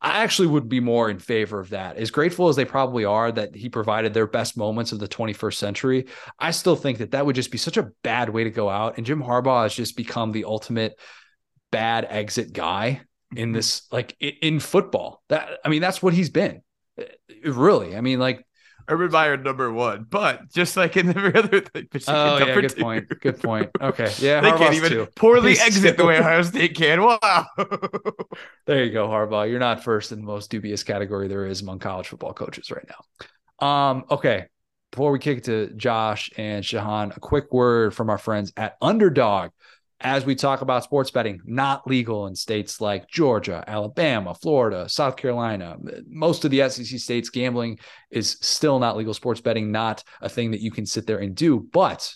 I 0.00 0.22
actually 0.22 0.48
would 0.48 0.68
be 0.68 0.80
more 0.80 1.10
in 1.10 1.18
favor 1.18 1.58
of 1.58 1.70
that. 1.70 1.96
As 1.96 2.10
grateful 2.10 2.48
as 2.48 2.56
they 2.56 2.64
probably 2.64 3.04
are 3.04 3.32
that 3.32 3.54
he 3.54 3.68
provided 3.68 4.14
their 4.14 4.28
best 4.28 4.56
moments 4.56 4.92
of 4.92 5.00
the 5.00 5.08
21st 5.08 5.54
century, 5.54 6.06
I 6.38 6.52
still 6.52 6.76
think 6.76 6.98
that 6.98 7.10
that 7.10 7.26
would 7.26 7.34
just 7.34 7.50
be 7.50 7.58
such 7.58 7.76
a 7.76 7.90
bad 8.04 8.28
way 8.30 8.44
to 8.44 8.50
go 8.50 8.68
out. 8.68 8.96
And 8.96 9.04
Jim 9.04 9.22
Harbaugh 9.22 9.64
has 9.64 9.74
just 9.74 9.96
become 9.96 10.30
the 10.30 10.44
ultimate 10.44 10.98
bad 11.72 12.06
exit 12.08 12.52
guy 12.52 13.00
in 13.34 13.48
mm-hmm. 13.48 13.52
this, 13.54 13.88
like 13.90 14.16
in 14.20 14.60
football. 14.60 15.22
That 15.30 15.48
I 15.64 15.68
mean, 15.68 15.82
that's 15.82 16.02
what 16.02 16.14
he's 16.14 16.30
been. 16.30 16.62
Really, 17.44 17.96
I 17.96 18.00
mean, 18.00 18.20
like 18.20 18.46
Urban 18.88 19.10
Meyer 19.10 19.36
number 19.36 19.72
one, 19.72 20.06
but 20.08 20.50
just 20.52 20.76
like 20.76 20.96
in 20.96 21.10
every 21.10 21.34
other 21.34 21.60
thing. 21.60 21.88
Oh 22.08 22.38
yeah, 22.38 22.54
good 22.54 22.70
two. 22.70 22.82
point. 22.82 23.08
Good 23.20 23.40
point. 23.42 23.70
Okay, 23.80 24.12
yeah, 24.18 24.40
they 24.40 24.50
Harbaugh's 24.50 24.58
can't 24.58 24.74
even 24.74 24.90
too. 24.90 25.08
poorly 25.14 25.50
He's 25.50 25.60
exit 25.60 25.96
the 25.96 26.04
way 26.04 26.18
Ohio 26.18 26.42
State 26.42 26.74
can. 26.74 27.02
Wow. 27.02 27.46
there 28.66 28.84
you 28.84 28.90
go, 28.92 29.08
Harbaugh. 29.08 29.48
You're 29.48 29.60
not 29.60 29.84
first 29.84 30.12
in 30.12 30.20
the 30.20 30.26
most 30.26 30.50
dubious 30.50 30.82
category 30.82 31.28
there 31.28 31.46
is 31.46 31.60
among 31.62 31.78
college 31.78 32.08
football 32.08 32.32
coaches 32.32 32.70
right 32.70 32.86
now. 32.88 33.66
Um, 33.66 34.04
okay. 34.10 34.46
Before 34.90 35.12
we 35.12 35.18
kick 35.18 35.38
it 35.38 35.44
to 35.44 35.68
Josh 35.74 36.30
and 36.38 36.64
Shehan, 36.64 37.14
a 37.14 37.20
quick 37.20 37.52
word 37.52 37.94
from 37.94 38.08
our 38.08 38.16
friends 38.16 38.52
at 38.56 38.76
Underdog 38.80 39.50
as 40.00 40.24
we 40.24 40.34
talk 40.34 40.60
about 40.60 40.84
sports 40.84 41.10
betting, 41.10 41.40
not 41.44 41.86
legal 41.86 42.26
in 42.26 42.34
states 42.34 42.80
like 42.80 43.08
Georgia, 43.08 43.64
Alabama, 43.66 44.34
Florida, 44.34 44.88
South 44.88 45.16
Carolina. 45.16 45.76
Most 46.08 46.44
of 46.44 46.50
the 46.50 46.68
SEC 46.68 46.98
states, 47.00 47.30
gambling 47.30 47.78
is 48.10 48.38
still 48.40 48.78
not 48.78 48.96
legal. 48.96 49.12
Sports 49.12 49.40
betting, 49.40 49.72
not 49.72 50.04
a 50.20 50.28
thing 50.28 50.52
that 50.52 50.60
you 50.60 50.70
can 50.70 50.86
sit 50.86 51.06
there 51.06 51.18
and 51.18 51.34
do. 51.34 51.66
But 51.72 52.14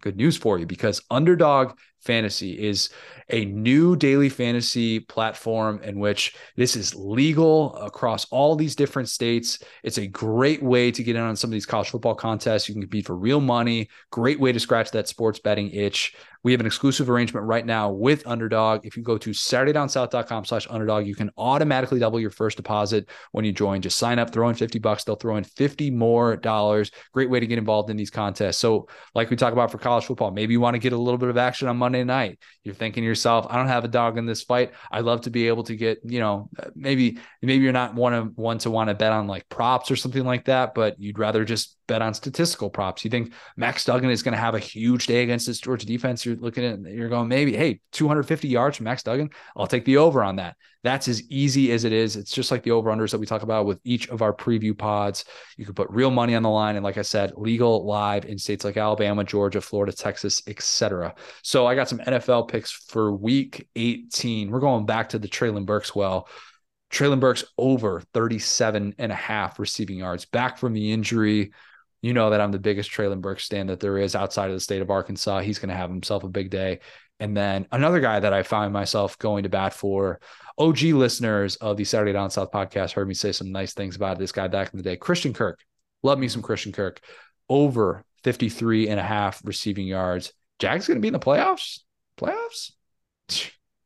good 0.00 0.16
news 0.16 0.36
for 0.36 0.58
you 0.58 0.66
because 0.66 1.00
Underdog 1.10 1.78
Fantasy 2.06 2.66
is 2.66 2.90
a 3.28 3.44
new 3.44 3.96
daily 3.96 4.28
fantasy 4.28 5.00
platform 5.00 5.80
in 5.82 5.98
which 5.98 6.36
this 6.56 6.76
is 6.76 6.94
legal 6.94 7.74
across 7.76 8.24
all 8.26 8.54
these 8.54 8.76
different 8.76 9.08
states. 9.08 9.58
It's 9.82 9.98
a 9.98 10.06
great 10.06 10.62
way 10.62 10.92
to 10.92 11.02
get 11.02 11.16
in 11.16 11.22
on 11.22 11.36
some 11.36 11.48
of 11.48 11.52
these 11.52 11.66
college 11.66 11.90
football 11.90 12.14
contests. 12.14 12.68
You 12.68 12.74
can 12.74 12.82
compete 12.82 13.06
for 13.06 13.16
real 13.16 13.40
money. 13.40 13.88
Great 14.10 14.38
way 14.38 14.52
to 14.52 14.60
scratch 14.60 14.92
that 14.92 15.08
sports 15.08 15.40
betting 15.40 15.70
itch. 15.70 16.14
We 16.46 16.52
have 16.52 16.60
an 16.60 16.66
exclusive 16.66 17.10
arrangement 17.10 17.44
right 17.44 17.66
now 17.66 17.90
with 17.90 18.24
Underdog. 18.24 18.86
If 18.86 18.96
you 18.96 19.02
go 19.02 19.18
to 19.18 19.30
SaturdayDownSouth.com 19.30 20.44
slash 20.44 20.68
underdog, 20.70 21.04
you 21.04 21.16
can 21.16 21.32
automatically 21.36 21.98
double 21.98 22.20
your 22.20 22.30
first 22.30 22.56
deposit 22.56 23.08
when 23.32 23.44
you 23.44 23.50
join. 23.50 23.82
Just 23.82 23.98
sign 23.98 24.20
up, 24.20 24.30
throw 24.30 24.48
in 24.48 24.54
50 24.54 24.78
bucks. 24.78 25.02
They'll 25.02 25.16
throw 25.16 25.38
in 25.38 25.42
50 25.42 25.90
more 25.90 26.36
dollars. 26.36 26.92
Great 27.12 27.30
way 27.30 27.40
to 27.40 27.48
get 27.48 27.58
involved 27.58 27.90
in 27.90 27.96
these 27.96 28.10
contests. 28.10 28.58
So, 28.58 28.86
like 29.12 29.28
we 29.28 29.34
talk 29.34 29.54
about 29.54 29.72
for 29.72 29.78
college 29.78 30.04
football, 30.04 30.30
maybe 30.30 30.52
you 30.52 30.60
want 30.60 30.74
to 30.74 30.78
get 30.78 30.92
a 30.92 30.96
little 30.96 31.18
bit 31.18 31.30
of 31.30 31.36
action 31.36 31.66
on 31.66 31.78
Monday 31.78 31.95
night. 32.04 32.38
You're 32.62 32.74
thinking 32.74 33.02
to 33.02 33.06
yourself, 33.06 33.46
I 33.48 33.56
don't 33.56 33.68
have 33.68 33.84
a 33.84 33.88
dog 33.88 34.18
in 34.18 34.26
this 34.26 34.42
fight. 34.42 34.72
I'd 34.90 35.04
love 35.04 35.22
to 35.22 35.30
be 35.30 35.48
able 35.48 35.64
to 35.64 35.76
get, 35.76 36.00
you 36.04 36.20
know, 36.20 36.48
uh, 36.58 36.70
maybe, 36.74 37.18
maybe 37.42 37.62
you're 37.62 37.72
not 37.72 37.94
one 37.94 38.14
of 38.14 38.36
one 38.36 38.58
to 38.58 38.70
want 38.70 38.88
to 38.88 38.94
bet 38.94 39.12
on 39.12 39.26
like 39.26 39.48
props 39.48 39.90
or 39.90 39.96
something 39.96 40.24
like 40.24 40.46
that, 40.46 40.74
but 40.74 40.98
you'd 40.98 41.18
rather 41.18 41.44
just 41.44 41.76
bet 41.86 42.02
on 42.02 42.14
statistical 42.14 42.70
props. 42.70 43.04
You 43.04 43.10
think 43.10 43.32
Max 43.56 43.84
Duggan 43.84 44.10
is 44.10 44.22
going 44.22 44.34
to 44.34 44.40
have 44.40 44.54
a 44.54 44.58
huge 44.58 45.06
day 45.06 45.22
against 45.22 45.46
this 45.46 45.60
Georgia 45.60 45.86
defense? 45.86 46.26
You're 46.26 46.36
looking 46.36 46.64
at, 46.64 46.80
you're 46.92 47.08
going, 47.08 47.28
maybe, 47.28 47.56
hey, 47.56 47.80
250 47.92 48.48
yards 48.48 48.76
from 48.76 48.84
Max 48.84 49.02
Duggan. 49.02 49.30
I'll 49.56 49.66
take 49.66 49.84
the 49.84 49.98
over 49.98 50.22
on 50.22 50.36
that. 50.36 50.56
That's 50.86 51.08
as 51.08 51.28
easy 51.28 51.72
as 51.72 51.82
it 51.82 51.92
is. 51.92 52.14
It's 52.14 52.30
just 52.30 52.52
like 52.52 52.62
the 52.62 52.70
over 52.70 52.90
unders 52.90 53.10
that 53.10 53.18
we 53.18 53.26
talk 53.26 53.42
about 53.42 53.66
with 53.66 53.80
each 53.82 54.08
of 54.08 54.22
our 54.22 54.32
preview 54.32 54.76
pods. 54.78 55.24
You 55.56 55.64
can 55.64 55.74
put 55.74 55.90
real 55.90 56.12
money 56.12 56.36
on 56.36 56.44
the 56.44 56.48
line. 56.48 56.76
And 56.76 56.84
like 56.84 56.96
I 56.96 57.02
said, 57.02 57.32
legal 57.36 57.84
live 57.84 58.24
in 58.24 58.38
states 58.38 58.64
like 58.64 58.76
Alabama, 58.76 59.24
Georgia, 59.24 59.60
Florida, 59.60 59.92
Texas, 59.92 60.42
etc. 60.46 61.16
So 61.42 61.66
I 61.66 61.74
got 61.74 61.88
some 61.88 61.98
NFL 61.98 62.46
picks 62.46 62.70
for 62.70 63.10
week 63.10 63.68
18. 63.74 64.48
We're 64.48 64.60
going 64.60 64.86
back 64.86 65.08
to 65.08 65.18
the 65.18 65.26
Treylon 65.26 65.66
Burks 65.66 65.92
well. 65.92 66.28
Treylon 66.92 67.18
Burks 67.18 67.44
over 67.58 68.00
37 68.14 68.94
and 68.96 69.10
a 69.10 69.16
half 69.16 69.58
receiving 69.58 69.98
yards 69.98 70.24
back 70.24 70.56
from 70.56 70.72
the 70.72 70.92
injury. 70.92 71.52
You 72.00 72.12
know 72.12 72.30
that 72.30 72.40
I'm 72.40 72.52
the 72.52 72.60
biggest 72.60 72.92
Treylon 72.92 73.20
Burks 73.20 73.42
stand 73.42 73.70
that 73.70 73.80
there 73.80 73.98
is 73.98 74.14
outside 74.14 74.50
of 74.50 74.54
the 74.54 74.60
state 74.60 74.82
of 74.82 74.90
Arkansas. 74.90 75.40
He's 75.40 75.58
going 75.58 75.70
to 75.70 75.74
have 75.74 75.90
himself 75.90 76.22
a 76.22 76.28
big 76.28 76.50
day. 76.50 76.78
And 77.18 77.36
then 77.36 77.66
another 77.72 78.00
guy 78.00 78.20
that 78.20 78.32
I 78.32 78.42
find 78.42 78.72
myself 78.72 79.18
going 79.18 79.44
to 79.44 79.48
bat 79.48 79.72
for, 79.72 80.20
OG 80.58 80.82
listeners 80.82 81.56
of 81.56 81.76
the 81.76 81.84
Saturday 81.84 82.12
Down 82.12 82.30
South 82.30 82.50
podcast 82.50 82.92
heard 82.92 83.08
me 83.08 83.14
say 83.14 83.32
some 83.32 83.52
nice 83.52 83.74
things 83.74 83.96
about 83.96 84.18
this 84.18 84.32
guy 84.32 84.48
back 84.48 84.72
in 84.72 84.76
the 84.76 84.82
day. 84.82 84.96
Christian 84.96 85.32
Kirk. 85.32 85.60
Love 86.02 86.18
me 86.18 86.28
some 86.28 86.42
Christian 86.42 86.72
Kirk. 86.72 87.00
Over 87.48 88.04
53 88.24 88.88
and 88.88 89.00
a 89.00 89.02
half 89.02 89.40
receiving 89.44 89.86
yards. 89.86 90.32
Jack's 90.58 90.88
going 90.88 90.96
to 90.96 91.02
be 91.02 91.08
in 91.08 91.12
the 91.12 91.20
playoffs. 91.20 91.80
Playoffs? 92.18 92.72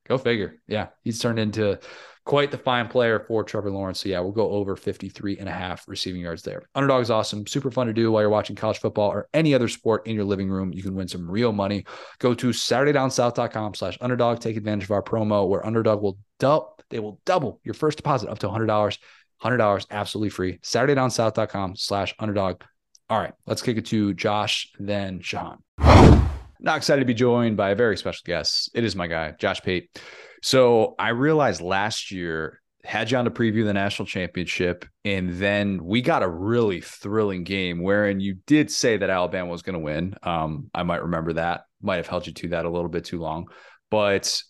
Go 0.08 0.18
figure. 0.18 0.60
Yeah, 0.66 0.88
he's 1.04 1.20
turned 1.20 1.38
into 1.38 1.78
quite 2.30 2.52
the 2.52 2.58
fine 2.58 2.86
player 2.86 3.18
for 3.18 3.42
Trevor 3.42 3.72
Lawrence. 3.72 3.98
So 3.98 4.08
yeah, 4.08 4.20
we'll 4.20 4.30
go 4.30 4.52
over 4.52 4.76
53 4.76 5.38
and 5.38 5.48
a 5.48 5.52
half 5.52 5.88
receiving 5.88 6.20
yards 6.20 6.42
there. 6.42 6.62
Underdog 6.76 7.02
is 7.02 7.10
awesome. 7.10 7.44
Super 7.44 7.72
fun 7.72 7.88
to 7.88 7.92
do 7.92 8.12
while 8.12 8.22
you're 8.22 8.30
watching 8.30 8.54
college 8.54 8.78
football 8.78 9.10
or 9.10 9.28
any 9.34 9.52
other 9.52 9.66
sport 9.66 10.06
in 10.06 10.14
your 10.14 10.22
living 10.22 10.48
room. 10.48 10.72
You 10.72 10.80
can 10.80 10.94
win 10.94 11.08
some 11.08 11.28
real 11.28 11.50
money. 11.50 11.84
Go 12.20 12.32
to 12.34 12.50
SaturdayDownSouth.com 12.50 13.74
slash 13.74 13.98
underdog. 14.00 14.38
Take 14.38 14.56
advantage 14.56 14.84
of 14.84 14.92
our 14.92 15.02
promo 15.02 15.48
where 15.48 15.66
underdog 15.66 16.02
will 16.02 16.18
double, 16.38 16.78
they 16.88 17.00
will 17.00 17.20
double 17.24 17.58
your 17.64 17.74
first 17.74 17.96
deposit 17.96 18.30
up 18.30 18.38
to 18.38 18.46
$100. 18.46 18.98
$100 19.42 19.86
absolutely 19.90 20.30
free. 20.30 20.58
SaturdayDownSouth.com 20.58 21.74
slash 21.74 22.14
underdog. 22.20 22.62
All 23.08 23.18
right, 23.18 23.34
let's 23.48 23.60
kick 23.60 23.76
it 23.76 23.86
to 23.86 24.14
Josh, 24.14 24.70
then 24.78 25.18
Shehan. 25.18 25.58
Not 26.60 26.76
excited 26.76 27.00
to 27.00 27.06
be 27.06 27.14
joined 27.14 27.56
by 27.56 27.70
a 27.70 27.74
very 27.74 27.96
special 27.96 28.22
guest. 28.24 28.70
It 28.72 28.84
is 28.84 28.94
my 28.94 29.08
guy, 29.08 29.32
Josh 29.32 29.62
Pate. 29.62 30.00
So 30.42 30.94
I 30.98 31.10
realized 31.10 31.60
last 31.60 32.10
year 32.10 32.60
had 32.82 33.10
you 33.10 33.18
on 33.18 33.26
to 33.26 33.30
preview 33.30 33.64
the 33.64 33.74
national 33.74 34.06
championship, 34.06 34.86
and 35.04 35.34
then 35.34 35.84
we 35.84 36.00
got 36.00 36.22
a 36.22 36.28
really 36.28 36.80
thrilling 36.80 37.44
game 37.44 37.82
wherein 37.82 38.20
you 38.20 38.36
did 38.46 38.70
say 38.70 38.96
that 38.96 39.10
Alabama 39.10 39.50
was 39.50 39.62
going 39.62 39.74
to 39.74 39.80
win. 39.80 40.14
Um, 40.22 40.70
I 40.74 40.82
might 40.82 41.02
remember 41.02 41.34
that. 41.34 41.64
Might 41.82 41.96
have 41.96 42.06
held 42.06 42.26
you 42.26 42.32
to 42.32 42.48
that 42.48 42.64
a 42.64 42.70
little 42.70 42.88
bit 42.88 43.04
too 43.04 43.18
long, 43.18 43.48
but 43.90 44.42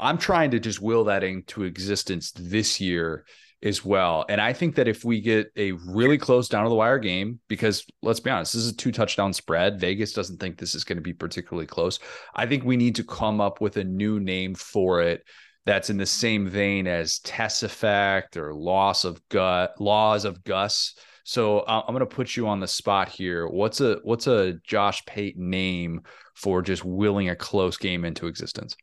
I'm 0.00 0.18
trying 0.18 0.52
to 0.52 0.60
just 0.60 0.80
will 0.80 1.04
that 1.04 1.24
into 1.24 1.64
existence 1.64 2.32
this 2.32 2.80
year 2.80 3.24
as 3.62 3.84
well. 3.84 4.24
And 4.28 4.40
I 4.40 4.52
think 4.52 4.76
that 4.76 4.88
if 4.88 5.04
we 5.04 5.20
get 5.20 5.50
a 5.56 5.72
really 5.72 6.18
close 6.18 6.48
down 6.48 6.64
to 6.64 6.68
the 6.68 6.76
wire 6.76 6.98
game, 6.98 7.40
because 7.48 7.84
let's 8.02 8.20
be 8.20 8.30
honest, 8.30 8.52
this 8.52 8.62
is 8.62 8.72
a 8.72 8.76
two 8.76 8.92
touchdown 8.92 9.32
spread. 9.32 9.80
Vegas 9.80 10.12
doesn't 10.12 10.38
think 10.38 10.58
this 10.58 10.74
is 10.74 10.84
going 10.84 10.96
to 10.96 11.02
be 11.02 11.12
particularly 11.12 11.66
close. 11.66 11.98
I 12.34 12.46
think 12.46 12.64
we 12.64 12.76
need 12.76 12.94
to 12.96 13.04
come 13.04 13.40
up 13.40 13.60
with 13.60 13.76
a 13.76 13.84
new 13.84 14.20
name 14.20 14.54
for 14.54 15.02
it 15.02 15.24
that's 15.66 15.90
in 15.90 15.98
the 15.98 16.06
same 16.06 16.48
vein 16.48 16.86
as 16.86 17.18
Tess 17.18 17.62
effect 17.62 18.36
or 18.36 18.54
loss 18.54 19.04
of 19.04 19.20
gut 19.28 19.74
laws 19.80 20.24
of 20.24 20.42
Gus. 20.44 20.94
So 21.24 21.60
uh, 21.60 21.82
I'm 21.86 21.94
going 21.94 22.00
to 22.00 22.06
put 22.06 22.36
you 22.36 22.48
on 22.48 22.60
the 22.60 22.66
spot 22.66 23.10
here. 23.10 23.46
What's 23.46 23.82
a 23.82 23.98
what's 24.02 24.26
a 24.28 24.54
Josh 24.64 25.04
Payton 25.04 25.50
name 25.50 26.00
for 26.34 26.62
just 26.62 26.86
willing 26.86 27.28
a 27.28 27.36
close 27.36 27.76
game 27.76 28.06
into 28.06 28.28
existence? 28.28 28.76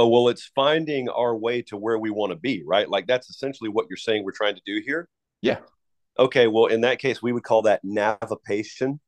Oh, 0.00 0.08
well, 0.08 0.28
it's 0.28 0.50
finding 0.54 1.10
our 1.10 1.36
way 1.36 1.60
to 1.60 1.76
where 1.76 1.98
we 1.98 2.08
want 2.08 2.32
to 2.32 2.36
be, 2.36 2.62
right? 2.64 2.88
Like 2.88 3.06
that's 3.06 3.28
essentially 3.28 3.68
what 3.68 3.84
you're 3.90 3.98
saying 3.98 4.24
we're 4.24 4.32
trying 4.32 4.54
to 4.54 4.62
do 4.64 4.80
here. 4.82 5.10
Yeah. 5.42 5.58
Okay. 6.18 6.46
Well, 6.46 6.66
in 6.66 6.80
that 6.80 6.98
case, 6.98 7.20
we 7.20 7.32
would 7.32 7.42
call 7.42 7.60
that 7.62 7.82
navigation. 7.84 8.98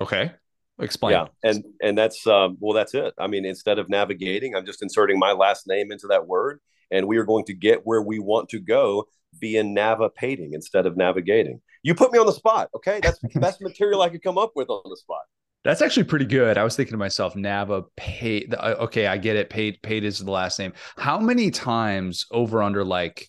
Okay. 0.00 0.30
Explain. 0.78 1.10
Yeah. 1.10 1.26
And 1.42 1.64
and 1.82 1.98
that's 1.98 2.24
um 2.24 2.56
well, 2.60 2.72
that's 2.72 2.94
it. 2.94 3.14
I 3.18 3.26
mean, 3.26 3.44
instead 3.44 3.80
of 3.80 3.88
navigating, 3.88 4.54
I'm 4.54 4.64
just 4.64 4.80
inserting 4.80 5.18
my 5.18 5.32
last 5.32 5.66
name 5.66 5.90
into 5.90 6.06
that 6.06 6.28
word, 6.28 6.60
and 6.92 7.08
we 7.08 7.16
are 7.16 7.24
going 7.24 7.44
to 7.46 7.52
get 7.52 7.80
where 7.84 8.00
we 8.00 8.20
want 8.20 8.48
to 8.50 8.60
go 8.60 9.08
via 9.40 9.64
navigating 9.64 10.54
instead 10.54 10.86
of 10.86 10.96
navigating. 10.96 11.60
You 11.82 11.96
put 11.96 12.12
me 12.12 12.20
on 12.20 12.26
the 12.26 12.32
spot. 12.32 12.70
Okay. 12.76 13.00
That's 13.02 13.18
the 13.18 13.40
best 13.40 13.60
material 13.60 14.02
I 14.02 14.08
could 14.08 14.22
come 14.22 14.38
up 14.38 14.52
with 14.54 14.70
on 14.70 14.88
the 14.88 14.96
spot. 14.96 15.22
That's 15.64 15.82
actually 15.82 16.04
pretty 16.04 16.26
good. 16.26 16.58
I 16.58 16.64
was 16.64 16.76
thinking 16.76 16.92
to 16.92 16.98
myself, 16.98 17.34
Nava 17.34 17.84
paid. 17.96 18.54
Uh, 18.56 18.76
okay, 18.80 19.06
I 19.06 19.16
get 19.16 19.36
it. 19.36 19.50
Paid 19.50 19.82
paid 19.82 20.04
is 20.04 20.18
the 20.20 20.30
last 20.30 20.58
name. 20.58 20.72
How 20.96 21.18
many 21.18 21.50
times 21.50 22.26
over 22.30 22.62
under 22.62 22.84
like 22.84 23.28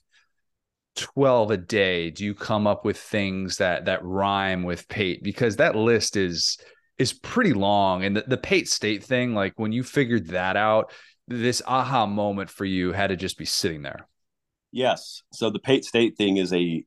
12 0.98 1.52
a 1.52 1.58
day 1.58 2.12
do 2.12 2.26
you 2.26 2.36
come 2.36 2.68
up 2.68 2.86
with 2.86 2.98
things 2.98 3.58
that 3.58 3.86
that 3.86 4.04
rhyme 4.04 4.64
with 4.64 4.88
Pate? 4.88 5.24
Because 5.24 5.56
that 5.56 5.76
list 5.76 6.16
is 6.16 6.58
is 6.98 7.14
pretty 7.14 7.54
long. 7.54 8.04
And 8.04 8.18
the, 8.18 8.24
the 8.28 8.38
Pate 8.38 8.68
State 8.68 9.04
thing, 9.04 9.34
like 9.34 9.54
when 9.56 9.72
you 9.72 9.84
figured 9.84 10.28
that 10.28 10.58
out, 10.58 10.92
this 11.28 11.62
aha 11.66 12.06
moment 12.06 12.50
for 12.50 12.66
you 12.66 12.92
had 12.92 13.08
to 13.08 13.16
just 13.16 13.38
be 13.38 13.46
sitting 13.46 13.82
there. 13.82 14.08
Yes. 14.72 15.24
So 15.34 15.50
the 15.50 15.60
Pate 15.60 15.86
State 15.86 16.18
thing 16.18 16.38
is 16.38 16.54
a 16.54 16.84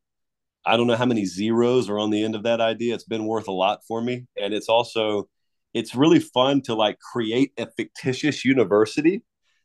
I 0.65 0.77
don't 0.77 0.87
know 0.87 0.97
how 0.97 1.07
many 1.07 1.25
zeros 1.25 1.89
are 1.89 1.99
on 1.99 2.11
the 2.11 2.23
end 2.23 2.35
of 2.35 2.43
that 2.43 2.61
idea. 2.61 2.95
It's 2.95 3.05
been 3.05 3.27
worth 3.27 3.49
a 3.49 3.53
lot 3.53 3.81
for 3.87 4.03
me. 4.03 4.27
And 4.41 4.53
it's 4.53 4.69
also 4.69 5.29
it's 5.73 5.95
really 5.95 6.21
fun 6.21 6.63
to 6.63 6.75
like 6.75 6.99
create 6.99 7.53
a 7.59 7.67
fictitious 7.77 8.45
university 8.45 9.23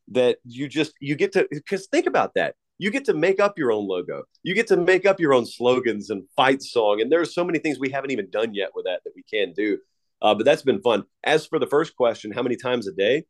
that 0.09 0.37
you 0.45 0.67
just 0.67 0.93
you 0.99 1.15
get 1.15 1.33
to 1.33 1.47
because 1.51 1.87
think 1.87 2.05
about 2.05 2.33
that. 2.35 2.55
You 2.77 2.91
get 2.91 3.05
to 3.05 3.13
make 3.13 3.39
up 3.39 3.57
your 3.57 3.71
own 3.71 3.87
logo. 3.87 4.23
You 4.43 4.53
get 4.53 4.67
to 4.67 4.77
make 4.77 5.05
up 5.05 5.19
your 5.19 5.33
own 5.33 5.45
slogans 5.45 6.09
and 6.09 6.23
fight 6.35 6.61
song. 6.61 6.99
And 6.99 7.09
there's 7.11 7.33
so 7.33 7.43
many 7.43 7.57
things 7.57 7.79
we 7.79 7.89
haven't 7.89 8.11
even 8.11 8.29
done 8.29 8.53
yet 8.53 8.71
with 8.75 8.85
that 8.85 9.01
that 9.05 9.13
we 9.15 9.23
can 9.23 9.53
do. 9.53 9.77
Uh, 10.21 10.35
but 10.35 10.45
that's 10.45 10.61
been 10.61 10.81
fun. 10.81 11.03
As 11.23 11.45
for 11.45 11.57
the 11.57 11.67
first 11.67 11.95
question 11.95 12.31
how 12.31 12.43
many 12.43 12.55
times 12.55 12.87
a 12.87 12.93
day? 12.93 13.25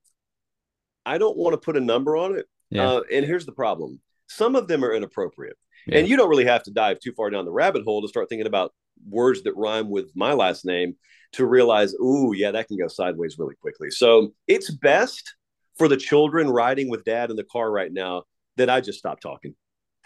I 1.06 1.18
don't 1.20 1.38
want 1.38 1.54
to 1.54 1.58
put 1.58 1.78
a 1.78 1.82
number 1.82 2.18
on 2.18 2.36
it. 2.36 2.48
Yeah. 2.72 2.90
uh, 2.90 3.02
and 3.12 3.26
here's 3.26 3.46
the 3.46 3.52
problem. 3.52 4.02
Some 4.28 4.56
of 4.56 4.68
them 4.68 4.84
are 4.84 4.92
inappropriate 4.92 5.58
yeah. 5.88 6.00
and 6.00 6.08
you 6.08 6.18
don't 6.18 6.30
really 6.30 6.46
have 6.46 6.64
to 6.64 6.72
dive 6.72 7.00
too 7.00 7.14
far 7.14 7.30
down 7.30 7.46
the 7.46 7.52
rabbit 7.52 7.84
hole 7.84 8.02
to 8.02 8.08
start 8.08 8.30
thinking 8.30 8.48
about 8.48 8.74
words 9.10 9.44
that 9.44 9.56
rhyme 9.56 9.90
with 9.90 10.12
my 10.16 10.34
last 10.34 10.66
name 10.66 10.96
to 11.34 11.46
realize, 11.46 11.94
ooh, 11.96 12.34
yeah, 12.36 12.52
that 12.52 12.68
can 12.68 12.78
go 12.78 12.88
sideways 12.88 13.38
really 13.38 13.56
quickly. 13.56 13.92
So 13.92 14.34
it's 14.48 14.72
best 14.72 15.36
for 15.78 15.88
the 15.88 15.98
children 15.98 16.50
riding 16.50 16.90
with 16.90 17.04
dad 17.04 17.30
in 17.30 17.36
the 17.36 17.44
car 17.44 17.70
right 17.70 17.92
now 17.92 18.24
that 18.58 18.70
I 18.70 18.82
just 18.82 19.00
stop 19.00 19.20
talking. 19.20 19.56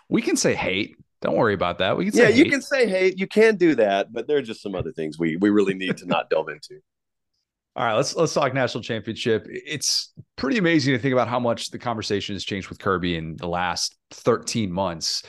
We 0.10 0.22
can 0.22 0.36
say 0.36 0.56
hate. 0.56 0.96
Don't 1.22 1.36
worry 1.36 1.54
about 1.54 1.78
that. 1.80 1.98
We 1.98 2.10
can 2.10 2.18
yeah, 2.18 2.28
hate. 2.28 2.38
you 2.38 2.50
can 2.50 2.62
say 2.62 2.88
hate. 2.88 3.20
You 3.20 3.28
can 3.28 3.58
do 3.58 3.76
that, 3.76 4.12
but 4.12 4.28
there 4.28 4.38
are 4.38 4.42
just 4.42 4.62
some 4.62 4.74
other 4.74 4.92
things 4.92 5.20
we 5.20 5.36
we 5.38 5.50
really 5.50 5.74
need 5.74 5.98
to 5.98 6.06
not 6.06 6.30
delve 6.30 6.50
into. 6.50 6.80
All 7.76 7.86
right, 7.86 7.94
let's 7.94 8.16
let's 8.16 8.34
talk 8.34 8.54
national 8.54 8.84
championship. 8.84 9.46
It's 9.48 10.12
pretty 10.36 10.58
amazing 10.58 10.96
to 10.96 11.00
think 11.00 11.14
about 11.14 11.28
how 11.28 11.40
much 11.40 11.70
the 11.70 11.78
conversation 11.78 12.34
has 12.36 12.44
changed 12.44 12.70
with 12.70 12.80
Kirby 12.80 13.16
in 13.16 13.36
the 13.36 13.48
last 13.48 13.96
13 14.12 14.72
months 14.72 15.24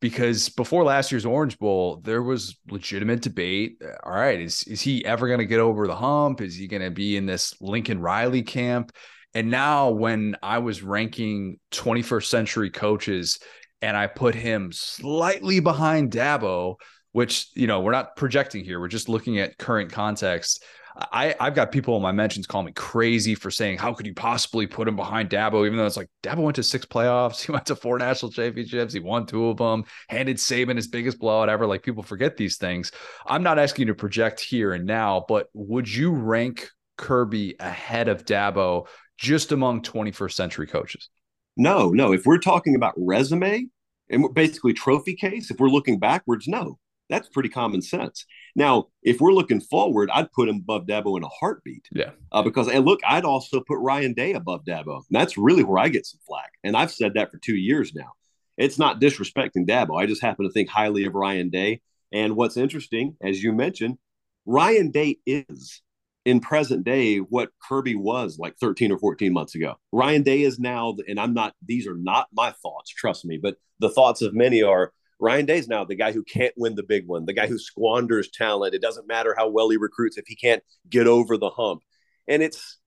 because 0.00 0.48
before 0.50 0.84
last 0.84 1.10
year's 1.10 1.24
Orange 1.24 1.58
Bowl, 1.58 2.00
there 2.02 2.22
was 2.22 2.58
legitimate 2.68 3.22
debate. 3.22 3.80
Uh, 3.84 3.92
all 4.04 4.12
right, 4.12 4.40
is 4.40 4.62
is 4.64 4.80
he 4.80 5.04
ever 5.04 5.26
going 5.26 5.38
to 5.38 5.46
get 5.46 5.60
over 5.60 5.86
the 5.86 5.96
hump? 5.96 6.40
Is 6.40 6.54
he 6.54 6.66
going 6.66 6.82
to 6.82 6.90
be 6.90 7.16
in 7.16 7.26
this 7.26 7.54
Lincoln 7.60 8.00
Riley 8.00 8.42
camp? 8.42 8.92
And 9.34 9.50
now, 9.50 9.90
when 9.90 10.36
I 10.42 10.58
was 10.58 10.82
ranking 10.82 11.58
21st 11.72 12.26
century 12.26 12.70
coaches, 12.70 13.38
and 13.82 13.96
I 13.96 14.06
put 14.06 14.34
him 14.34 14.70
slightly 14.72 15.60
behind 15.60 16.12
Dabo, 16.12 16.76
which 17.12 17.48
you 17.54 17.66
know 17.66 17.80
we're 17.80 17.92
not 17.92 18.16
projecting 18.16 18.64
here, 18.64 18.80
we're 18.80 18.88
just 18.88 19.08
looking 19.08 19.38
at 19.38 19.58
current 19.58 19.92
context. 19.92 20.64
I, 20.96 21.34
I've 21.40 21.54
got 21.54 21.72
people 21.72 21.96
in 21.96 22.02
my 22.02 22.12
mentions 22.12 22.46
call 22.46 22.62
me 22.62 22.70
crazy 22.72 23.34
for 23.34 23.50
saying, 23.50 23.78
how 23.78 23.92
could 23.92 24.06
you 24.06 24.14
possibly 24.14 24.66
put 24.66 24.86
him 24.86 24.94
behind 24.94 25.28
Dabo? 25.28 25.66
Even 25.66 25.76
though 25.76 25.86
it's 25.86 25.96
like 25.96 26.08
Dabo 26.22 26.38
went 26.38 26.56
to 26.56 26.62
six 26.62 26.86
playoffs, 26.86 27.40
he 27.46 27.50
went 27.50 27.66
to 27.66 27.76
four 27.76 27.98
national 27.98 28.30
championships, 28.30 28.94
he 28.94 29.00
won 29.00 29.26
two 29.26 29.48
of 29.48 29.56
them, 29.56 29.84
handed 30.08 30.36
Saban 30.36 30.76
his 30.76 30.86
biggest 30.86 31.18
blowout 31.18 31.48
ever. 31.48 31.66
Like 31.66 31.82
people 31.82 32.02
forget 32.02 32.36
these 32.36 32.58
things. 32.58 32.92
I'm 33.26 33.42
not 33.42 33.58
asking 33.58 33.88
you 33.88 33.94
to 33.94 33.98
project 33.98 34.40
here 34.40 34.72
and 34.72 34.86
now, 34.86 35.24
but 35.26 35.48
would 35.52 35.92
you 35.92 36.12
rank 36.12 36.70
Kirby 36.96 37.56
ahead 37.58 38.08
of 38.08 38.24
Dabo 38.24 38.86
just 39.18 39.50
among 39.50 39.82
21st 39.82 40.32
century 40.32 40.66
coaches? 40.68 41.08
No, 41.56 41.90
no. 41.90 42.12
If 42.12 42.24
we're 42.24 42.38
talking 42.38 42.76
about 42.76 42.94
resume 42.96 43.66
and 44.10 44.32
basically 44.32 44.74
trophy 44.74 45.14
case, 45.14 45.50
if 45.50 45.58
we're 45.58 45.68
looking 45.68 45.98
backwards, 45.98 46.46
no. 46.46 46.78
That's 47.14 47.28
pretty 47.28 47.48
common 47.48 47.80
sense. 47.80 48.26
Now, 48.56 48.88
if 49.04 49.20
we're 49.20 49.32
looking 49.32 49.60
forward, 49.60 50.10
I'd 50.12 50.32
put 50.32 50.48
him 50.48 50.56
above 50.56 50.86
Dabo 50.86 51.16
in 51.16 51.22
a 51.22 51.28
heartbeat. 51.28 51.86
Yeah. 51.92 52.10
Uh, 52.32 52.42
because, 52.42 52.68
and 52.68 52.84
look, 52.84 52.98
I'd 53.06 53.24
also 53.24 53.60
put 53.60 53.78
Ryan 53.78 54.14
Day 54.14 54.32
above 54.32 54.64
Dabo. 54.64 54.96
And 54.96 55.04
that's 55.10 55.38
really 55.38 55.62
where 55.62 55.78
I 55.78 55.88
get 55.90 56.06
some 56.06 56.18
flack. 56.26 56.50
And 56.64 56.76
I've 56.76 56.90
said 56.90 57.14
that 57.14 57.30
for 57.30 57.38
two 57.38 57.54
years 57.54 57.94
now. 57.94 58.14
It's 58.58 58.80
not 58.80 59.00
disrespecting 59.00 59.64
Dabo. 59.64 59.96
I 59.96 60.06
just 60.06 60.22
happen 60.22 60.44
to 60.44 60.50
think 60.50 60.68
highly 60.68 61.04
of 61.04 61.14
Ryan 61.14 61.50
Day. 61.50 61.82
And 62.12 62.34
what's 62.34 62.56
interesting, 62.56 63.16
as 63.22 63.40
you 63.40 63.52
mentioned, 63.52 63.98
Ryan 64.44 64.90
Day 64.90 65.18
is 65.24 65.82
in 66.24 66.40
present 66.40 66.84
day 66.84 67.18
what 67.18 67.50
Kirby 67.62 67.94
was 67.94 68.40
like 68.40 68.56
13 68.58 68.90
or 68.90 68.98
14 68.98 69.32
months 69.32 69.54
ago. 69.54 69.74
Ryan 69.92 70.22
Day 70.22 70.42
is 70.42 70.58
now, 70.58 70.96
and 71.06 71.20
I'm 71.20 71.34
not, 71.34 71.54
these 71.64 71.86
are 71.86 71.96
not 71.96 72.26
my 72.32 72.50
thoughts, 72.50 72.90
trust 72.90 73.24
me, 73.24 73.38
but 73.40 73.56
the 73.78 73.90
thoughts 73.90 74.20
of 74.20 74.34
many 74.34 74.62
are 74.64 74.92
Ryan 75.20 75.46
Day's 75.46 75.68
now 75.68 75.84
the 75.84 75.94
guy 75.94 76.12
who 76.12 76.22
can't 76.22 76.54
win 76.56 76.74
the 76.74 76.82
big 76.82 77.06
one, 77.06 77.24
the 77.24 77.32
guy 77.32 77.46
who 77.46 77.58
squanders 77.58 78.30
talent. 78.30 78.74
It 78.74 78.82
doesn't 78.82 79.08
matter 79.08 79.34
how 79.36 79.48
well 79.48 79.70
he 79.70 79.76
recruits 79.76 80.18
if 80.18 80.26
he 80.26 80.36
can't 80.36 80.62
get 80.88 81.06
over 81.06 81.36
the 81.36 81.50
hump. 81.50 81.82
And 82.28 82.42
it's, 82.42 82.78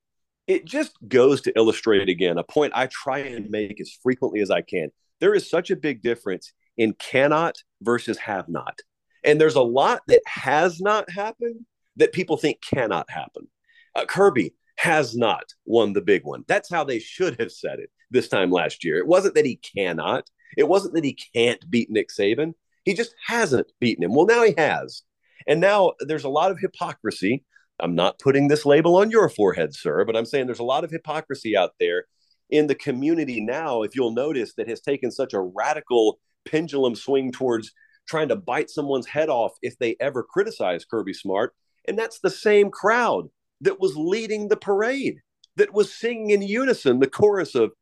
it 0.47 0.65
just 0.65 0.91
goes 1.07 1.41
to 1.41 1.53
illustrate 1.55 2.09
again 2.09 2.37
a 2.37 2.43
point 2.43 2.73
I 2.75 2.87
try 2.87 3.19
and 3.19 3.49
make 3.49 3.79
as 3.81 3.97
frequently 4.01 4.41
as 4.41 4.51
I 4.51 4.61
can. 4.61 4.89
There 5.19 5.33
is 5.33 5.49
such 5.49 5.71
a 5.71 5.75
big 5.75 6.01
difference 6.01 6.53
in 6.77 6.93
cannot 6.93 7.55
versus 7.81 8.17
have 8.19 8.47
not. 8.49 8.79
And 9.23 9.41
there's 9.41 9.55
a 9.55 9.61
lot 9.61 10.01
that 10.07 10.21
has 10.25 10.79
not 10.79 11.09
happened 11.09 11.65
that 11.97 12.13
people 12.13 12.37
think 12.37 12.61
cannot 12.61 13.09
happen. 13.09 13.47
Uh, 13.95 14.05
Kirby 14.05 14.53
has 14.77 15.17
not 15.17 15.43
won 15.65 15.93
the 15.93 16.01
big 16.01 16.23
one. 16.23 16.43
That's 16.47 16.69
how 16.69 16.83
they 16.83 16.99
should 16.99 17.39
have 17.39 17.51
said 17.51 17.79
it 17.79 17.89
this 18.11 18.27
time 18.27 18.51
last 18.51 18.83
year. 18.83 18.97
It 18.97 19.07
wasn't 19.07 19.35
that 19.35 19.45
he 19.45 19.55
cannot, 19.75 20.29
it 20.55 20.67
wasn't 20.67 20.93
that 20.93 21.03
he 21.03 21.17
can't 21.33 21.69
beat 21.69 21.89
Nick 21.89 22.09
Saban. 22.09 22.53
He 22.83 22.93
just 22.93 23.13
hasn't 23.25 23.71
beaten 23.79 24.03
him. 24.03 24.13
Well, 24.13 24.25
now 24.25 24.43
he 24.43 24.53
has. 24.57 25.03
And 25.47 25.59
now 25.59 25.93
there's 25.99 26.23
a 26.23 26.29
lot 26.29 26.51
of 26.51 26.59
hypocrisy. 26.59 27.43
I'm 27.79 27.95
not 27.95 28.19
putting 28.19 28.47
this 28.47 28.65
label 28.65 28.97
on 28.97 29.11
your 29.11 29.29
forehead, 29.29 29.75
sir, 29.75 30.03
but 30.05 30.15
I'm 30.15 30.25
saying 30.25 30.45
there's 30.45 30.59
a 30.59 30.63
lot 30.63 30.83
of 30.83 30.91
hypocrisy 30.91 31.55
out 31.55 31.71
there 31.79 32.05
in 32.49 32.67
the 32.67 32.75
community 32.75 33.41
now, 33.41 33.83
if 33.83 33.95
you'll 33.95 34.11
notice, 34.11 34.53
that 34.53 34.69
has 34.69 34.81
taken 34.81 35.11
such 35.11 35.33
a 35.33 35.41
radical 35.41 36.19
pendulum 36.45 36.95
swing 36.95 37.31
towards 37.31 37.71
trying 38.07 38.29
to 38.29 38.35
bite 38.35 38.69
someone's 38.69 39.07
head 39.07 39.29
off 39.29 39.51
if 39.61 39.77
they 39.79 39.95
ever 39.99 40.23
criticize 40.23 40.85
Kirby 40.85 41.13
Smart. 41.13 41.53
And 41.87 41.99
that's 41.99 42.19
the 42.19 42.29
same 42.29 42.71
crowd 42.71 43.27
that 43.61 43.79
was 43.79 43.97
leading 43.97 44.47
the 44.47 44.57
parade, 44.57 45.19
that 45.57 45.73
was 45.73 45.93
singing 45.93 46.29
in 46.29 46.41
unison 46.41 46.99
the 46.99 47.07
chorus 47.07 47.53
of 47.53 47.73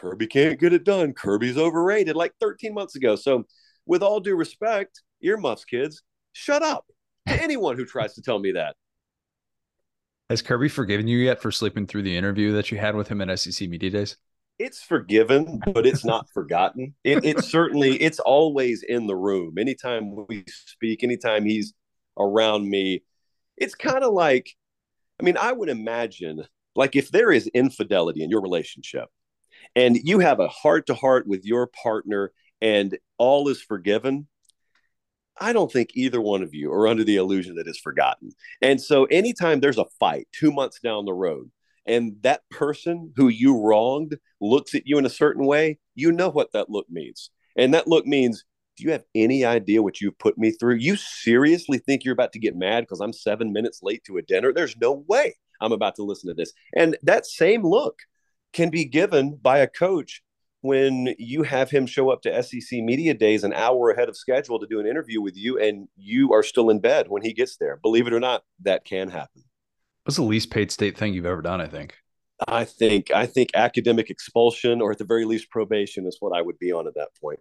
Kirby 0.00 0.26
can't 0.26 0.58
get 0.58 0.72
it 0.72 0.84
done. 0.84 1.12
Kirby's 1.12 1.58
overrated 1.58 2.16
like 2.16 2.32
13 2.40 2.72
months 2.72 2.96
ago. 2.96 3.16
So, 3.16 3.44
with 3.86 4.02
all 4.02 4.20
due 4.20 4.36
respect, 4.36 5.02
earmuffs, 5.22 5.64
kids, 5.64 6.02
shut 6.32 6.62
up 6.62 6.86
to 7.28 7.42
anyone 7.42 7.76
who 7.76 7.84
tries 7.84 8.14
to 8.14 8.22
tell 8.22 8.38
me 8.38 8.52
that. 8.52 8.76
Has 10.30 10.42
Kirby 10.42 10.68
forgiven 10.68 11.08
you 11.08 11.18
yet 11.18 11.42
for 11.42 11.50
sleeping 11.50 11.86
through 11.86 12.02
the 12.02 12.16
interview 12.16 12.52
that 12.52 12.70
you 12.70 12.78
had 12.78 12.94
with 12.94 13.08
him 13.08 13.20
at 13.20 13.38
SEC 13.38 13.68
Media 13.68 13.90
Days? 13.90 14.16
it's 14.60 14.82
forgiven, 14.82 15.58
but 15.72 15.86
it's 15.86 16.04
not 16.04 16.28
forgotten. 16.28 16.94
It, 17.02 17.24
it's 17.24 17.48
certainly 17.48 17.96
it's 17.96 18.20
always 18.20 18.82
in 18.82 19.06
the 19.06 19.16
room. 19.16 19.56
Anytime 19.58 20.14
we 20.28 20.44
speak, 20.48 21.02
anytime 21.02 21.46
he's 21.46 21.72
around 22.18 22.68
me, 22.68 23.02
it's 23.56 23.74
kind 23.74 24.04
of 24.04 24.12
like, 24.12 24.54
I 25.18 25.24
mean, 25.24 25.38
I 25.38 25.52
would 25.52 25.70
imagine 25.70 26.44
like 26.76 26.94
if 26.94 27.10
there 27.10 27.32
is 27.32 27.46
infidelity 27.48 28.22
in 28.22 28.28
your 28.28 28.42
relationship, 28.42 29.08
and 29.74 29.96
you 29.96 30.18
have 30.18 30.40
a 30.40 30.48
heart 30.48 30.86
to 30.86 30.94
heart 30.94 31.26
with 31.26 31.44
your 31.44 31.66
partner, 31.66 32.32
and 32.60 32.98
all 33.18 33.48
is 33.48 33.60
forgiven. 33.60 34.26
I 35.40 35.52
don't 35.52 35.72
think 35.72 35.90
either 35.94 36.20
one 36.20 36.42
of 36.42 36.54
you 36.54 36.70
are 36.72 36.86
under 36.86 37.04
the 37.04 37.16
illusion 37.16 37.54
that 37.54 37.66
it's 37.66 37.78
forgotten. 37.78 38.30
And 38.60 38.80
so, 38.80 39.04
anytime 39.06 39.60
there's 39.60 39.78
a 39.78 39.86
fight 39.98 40.28
two 40.32 40.52
months 40.52 40.80
down 40.80 41.06
the 41.06 41.14
road, 41.14 41.50
and 41.86 42.16
that 42.20 42.42
person 42.50 43.12
who 43.16 43.28
you 43.28 43.58
wronged 43.58 44.18
looks 44.40 44.74
at 44.74 44.86
you 44.86 44.98
in 44.98 45.06
a 45.06 45.10
certain 45.10 45.46
way, 45.46 45.78
you 45.94 46.12
know 46.12 46.28
what 46.28 46.52
that 46.52 46.70
look 46.70 46.86
means. 46.90 47.30
And 47.56 47.74
that 47.74 47.88
look 47.88 48.06
means, 48.06 48.44
do 48.76 48.84
you 48.84 48.92
have 48.92 49.04
any 49.14 49.44
idea 49.44 49.82
what 49.82 50.00
you've 50.00 50.18
put 50.18 50.38
me 50.38 50.50
through? 50.50 50.76
You 50.76 50.96
seriously 50.96 51.78
think 51.78 52.04
you're 52.04 52.12
about 52.12 52.32
to 52.32 52.38
get 52.38 52.56
mad 52.56 52.82
because 52.82 53.00
I'm 53.00 53.12
seven 53.12 53.52
minutes 53.52 53.80
late 53.82 54.04
to 54.04 54.18
a 54.18 54.22
dinner? 54.22 54.52
There's 54.52 54.76
no 54.76 55.04
way 55.08 55.34
I'm 55.60 55.72
about 55.72 55.96
to 55.96 56.02
listen 56.02 56.28
to 56.28 56.34
this. 56.34 56.52
And 56.76 56.96
that 57.02 57.26
same 57.26 57.62
look 57.62 57.98
can 58.52 58.70
be 58.70 58.84
given 58.84 59.36
by 59.36 59.58
a 59.58 59.66
coach 59.66 60.22
when 60.62 61.14
you 61.18 61.42
have 61.42 61.70
him 61.70 61.86
show 61.86 62.10
up 62.10 62.22
to 62.22 62.42
SEC 62.42 62.80
media 62.80 63.14
days 63.14 63.44
an 63.44 63.52
hour 63.52 63.90
ahead 63.90 64.08
of 64.08 64.16
schedule 64.16 64.58
to 64.58 64.66
do 64.66 64.78
an 64.78 64.86
interview 64.86 65.20
with 65.20 65.36
you 65.36 65.58
and 65.58 65.88
you 65.96 66.32
are 66.32 66.42
still 66.42 66.68
in 66.68 66.80
bed 66.80 67.06
when 67.08 67.22
he 67.22 67.32
gets 67.32 67.56
there. 67.56 67.78
Believe 67.78 68.06
it 68.06 68.12
or 68.12 68.20
not, 68.20 68.42
that 68.62 68.84
can 68.84 69.08
happen. 69.08 69.42
What's 70.04 70.16
the 70.16 70.22
least 70.22 70.50
paid 70.50 70.70
state 70.70 70.98
thing 70.98 71.14
you've 71.14 71.26
ever 71.26 71.42
done? 71.42 71.60
I 71.60 71.66
think. 71.66 71.94
I 72.48 72.64
think 72.64 73.10
I 73.10 73.26
think 73.26 73.50
academic 73.54 74.08
expulsion 74.08 74.80
or 74.80 74.92
at 74.92 74.98
the 74.98 75.04
very 75.04 75.24
least 75.24 75.50
probation 75.50 76.06
is 76.06 76.16
what 76.20 76.36
I 76.36 76.40
would 76.40 76.58
be 76.58 76.72
on 76.72 76.86
at 76.86 76.94
that 76.94 77.10
point. 77.20 77.40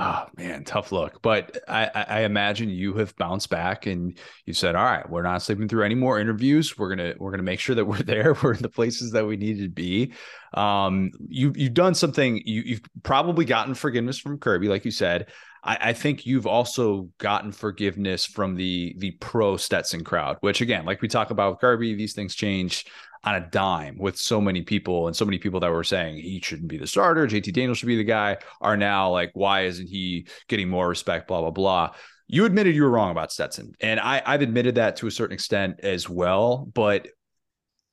Oh 0.00 0.26
man, 0.36 0.62
tough 0.62 0.92
look. 0.92 1.20
But 1.22 1.58
I, 1.66 1.90
I 2.08 2.20
imagine 2.20 2.68
you 2.68 2.94
have 2.94 3.16
bounced 3.16 3.50
back 3.50 3.86
and 3.86 4.16
you 4.46 4.52
said, 4.52 4.76
"All 4.76 4.84
right, 4.84 5.08
we're 5.10 5.22
not 5.22 5.42
sleeping 5.42 5.66
through 5.66 5.82
any 5.82 5.96
more 5.96 6.20
interviews. 6.20 6.78
We're 6.78 6.90
gonna 6.90 7.14
we're 7.18 7.32
gonna 7.32 7.42
make 7.42 7.58
sure 7.58 7.74
that 7.74 7.84
we're 7.84 8.02
there. 8.04 8.36
We're 8.40 8.54
in 8.54 8.62
the 8.62 8.68
places 8.68 9.10
that 9.12 9.26
we 9.26 9.36
need 9.36 9.58
to 9.58 9.68
be." 9.68 10.12
Um, 10.54 11.10
you 11.26 11.52
you've 11.56 11.74
done 11.74 11.96
something. 11.96 12.40
You 12.44 12.62
you've 12.62 12.82
probably 13.02 13.44
gotten 13.44 13.74
forgiveness 13.74 14.20
from 14.20 14.38
Kirby, 14.38 14.68
like 14.68 14.84
you 14.84 14.92
said. 14.92 15.26
I, 15.64 15.78
I, 15.80 15.92
think 15.92 16.24
you've 16.24 16.46
also 16.46 17.10
gotten 17.18 17.50
forgiveness 17.50 18.24
from 18.24 18.54
the 18.54 18.94
the 18.98 19.10
pro 19.12 19.56
Stetson 19.56 20.04
crowd, 20.04 20.36
which 20.40 20.60
again, 20.60 20.84
like 20.84 21.02
we 21.02 21.08
talk 21.08 21.30
about 21.30 21.52
with 21.52 21.60
Kirby, 21.60 21.96
these 21.96 22.14
things 22.14 22.36
change 22.36 22.86
on 23.24 23.34
a 23.34 23.48
dime 23.50 23.96
with 23.98 24.16
so 24.16 24.40
many 24.40 24.62
people 24.62 25.06
and 25.06 25.16
so 25.16 25.24
many 25.24 25.38
people 25.38 25.60
that 25.60 25.70
were 25.70 25.84
saying 25.84 26.16
he 26.16 26.40
shouldn't 26.40 26.68
be 26.68 26.78
the 26.78 26.86
starter, 26.86 27.26
JT 27.26 27.52
Daniel 27.52 27.74
should 27.74 27.86
be 27.86 27.96
the 27.96 28.04
guy, 28.04 28.36
are 28.60 28.76
now 28.76 29.10
like, 29.10 29.30
why 29.34 29.62
isn't 29.64 29.88
he 29.88 30.26
getting 30.48 30.68
more 30.68 30.88
respect? 30.88 31.28
Blah 31.28 31.40
blah 31.40 31.50
blah. 31.50 31.94
You 32.26 32.44
admitted 32.44 32.74
you 32.74 32.82
were 32.82 32.90
wrong 32.90 33.10
about 33.10 33.32
Stetson, 33.32 33.72
and 33.80 33.98
I, 33.98 34.22
I've 34.24 34.42
admitted 34.42 34.74
that 34.74 34.96
to 34.96 35.06
a 35.06 35.10
certain 35.10 35.34
extent 35.34 35.80
as 35.82 36.08
well. 36.08 36.68
But 36.74 37.08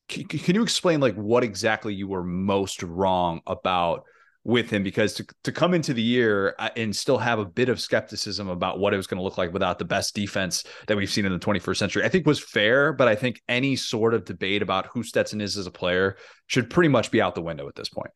can 0.07 0.55
you 0.55 0.61
explain 0.61 0.99
like 0.99 1.15
what 1.15 1.43
exactly 1.43 1.93
you 1.93 2.07
were 2.07 2.23
most 2.23 2.83
wrong 2.83 3.41
about? 3.47 4.03
With 4.45 4.69
him 4.69 4.83
because 4.83 5.13
to, 5.15 5.25
to 5.43 5.51
come 5.51 5.73
into 5.73 5.93
the 5.93 6.01
year 6.01 6.55
uh, 6.59 6.69
and 6.77 6.95
still 6.95 7.17
have 7.17 7.39
a 7.39 7.45
bit 7.45 7.67
of 7.67 7.81
skepticism 7.81 8.47
about 8.47 8.79
what 8.79 8.93
it 8.93 8.97
was 8.97 9.07
going 9.07 9.17
to 9.17 9.23
look 9.23 9.39
like 9.39 9.51
without 9.51 9.79
the 9.79 9.85
best 9.85 10.13
defense 10.13 10.63
that 10.87 10.95
we've 10.95 11.09
seen 11.09 11.25
in 11.25 11.33
the 11.33 11.39
21st 11.39 11.77
century, 11.77 12.05
I 12.05 12.09
think 12.09 12.27
was 12.27 12.39
fair. 12.39 12.93
But 12.93 13.07
I 13.07 13.15
think 13.15 13.41
any 13.49 13.75
sort 13.75 14.13
of 14.13 14.23
debate 14.23 14.61
about 14.61 14.85
who 14.93 15.03
Stetson 15.03 15.41
is 15.41 15.57
as 15.57 15.65
a 15.65 15.71
player 15.71 16.15
should 16.45 16.69
pretty 16.69 16.89
much 16.89 17.09
be 17.09 17.21
out 17.21 17.33
the 17.33 17.41
window 17.41 17.67
at 17.67 17.75
this 17.75 17.89
point. 17.89 18.11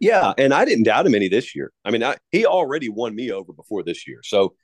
Yeah. 0.00 0.34
And 0.36 0.52
I 0.52 0.64
didn't 0.64 0.84
doubt 0.84 1.06
him 1.06 1.14
any 1.14 1.28
this 1.28 1.54
year. 1.54 1.72
I 1.84 1.92
mean, 1.92 2.02
I, 2.02 2.16
he 2.32 2.44
already 2.44 2.88
won 2.88 3.14
me 3.14 3.30
over 3.30 3.52
before 3.52 3.84
this 3.84 4.08
year. 4.08 4.20
So 4.24 4.54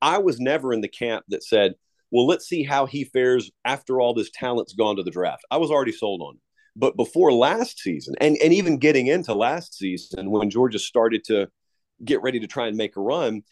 I 0.00 0.18
was 0.18 0.38
never 0.38 0.72
in 0.72 0.80
the 0.80 0.88
camp 0.88 1.24
that 1.28 1.42
said, 1.42 1.74
well, 2.12 2.26
let's 2.26 2.46
see 2.46 2.62
how 2.62 2.86
he 2.86 3.02
fares 3.02 3.50
after 3.64 4.00
all 4.00 4.14
this 4.14 4.30
talent's 4.30 4.74
gone 4.74 4.94
to 4.96 5.02
the 5.02 5.10
draft. 5.10 5.44
I 5.50 5.56
was 5.56 5.72
already 5.72 5.90
sold 5.90 6.22
on 6.22 6.34
him. 6.34 6.40
But 6.78 6.96
before 6.96 7.32
last 7.32 7.78
season, 7.78 8.14
and, 8.20 8.36
and 8.36 8.52
even 8.52 8.78
getting 8.78 9.06
into 9.06 9.34
last 9.34 9.74
season 9.74 10.30
when 10.30 10.50
Georgia 10.50 10.78
started 10.78 11.24
to 11.24 11.48
get 12.04 12.22
ready 12.22 12.38
to 12.40 12.46
try 12.46 12.66
and 12.66 12.76
make 12.76 12.96
a 12.96 13.00
run, 13.00 13.42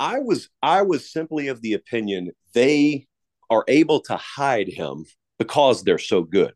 I 0.00 0.18
was 0.18 0.48
I 0.62 0.82
was 0.82 1.12
simply 1.12 1.46
of 1.48 1.62
the 1.62 1.74
opinion 1.74 2.32
they 2.54 3.06
are 3.50 3.64
able 3.68 4.00
to 4.00 4.16
hide 4.16 4.68
him 4.68 5.04
because 5.38 5.84
they're 5.84 5.98
so 5.98 6.22
good. 6.22 6.54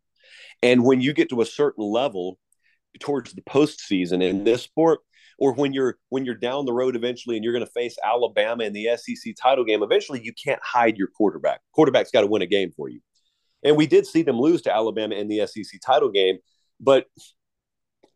And 0.63 0.85
when 0.85 1.01
you 1.01 1.13
get 1.13 1.29
to 1.31 1.43
a 1.43 1.47
certain 1.47 1.85
level 1.85 2.39
towards 2.99 3.33
the 3.33 3.43
postseason 3.43 4.23
in 4.23 4.45
this 4.45 4.63
sport, 4.63 5.01
or 5.39 5.53
when 5.53 5.73
you're 5.73 5.99
when 6.09 6.25
you're 6.25 6.35
down 6.35 6.65
the 6.65 6.73
road 6.73 6.97
eventually 6.97 7.37
and 7.37 7.45
you're 7.45 7.53
going 7.53 7.65
to 7.65 7.71
face 7.71 7.97
Alabama 8.05 8.65
in 8.65 8.73
the 8.73 8.89
SEC 8.97 9.35
title 9.41 9.65
game, 9.65 9.83
eventually 9.83 10.21
you 10.25 10.33
can't 10.33 10.63
hide 10.63 10.97
your 10.97 11.09
quarterback. 11.09 11.61
Quarterback's 11.73 12.11
got 12.11 12.23
to 12.23 12.27
win 12.27 12.43
a 12.43 12.47
game 12.47 12.73
for 12.75 12.89
you. 12.89 13.01
And 13.67 13.77
we 13.77 13.87
did 13.87 14.07
see 14.07 14.23
them 14.23 14.39
lose 14.39 14.63
to 14.63 14.75
Alabama 14.75 15.17
in 15.17 15.29
the 15.29 15.47
SEC 15.47 15.81
title 15.85 16.09
game, 16.09 16.39
but 16.81 17.07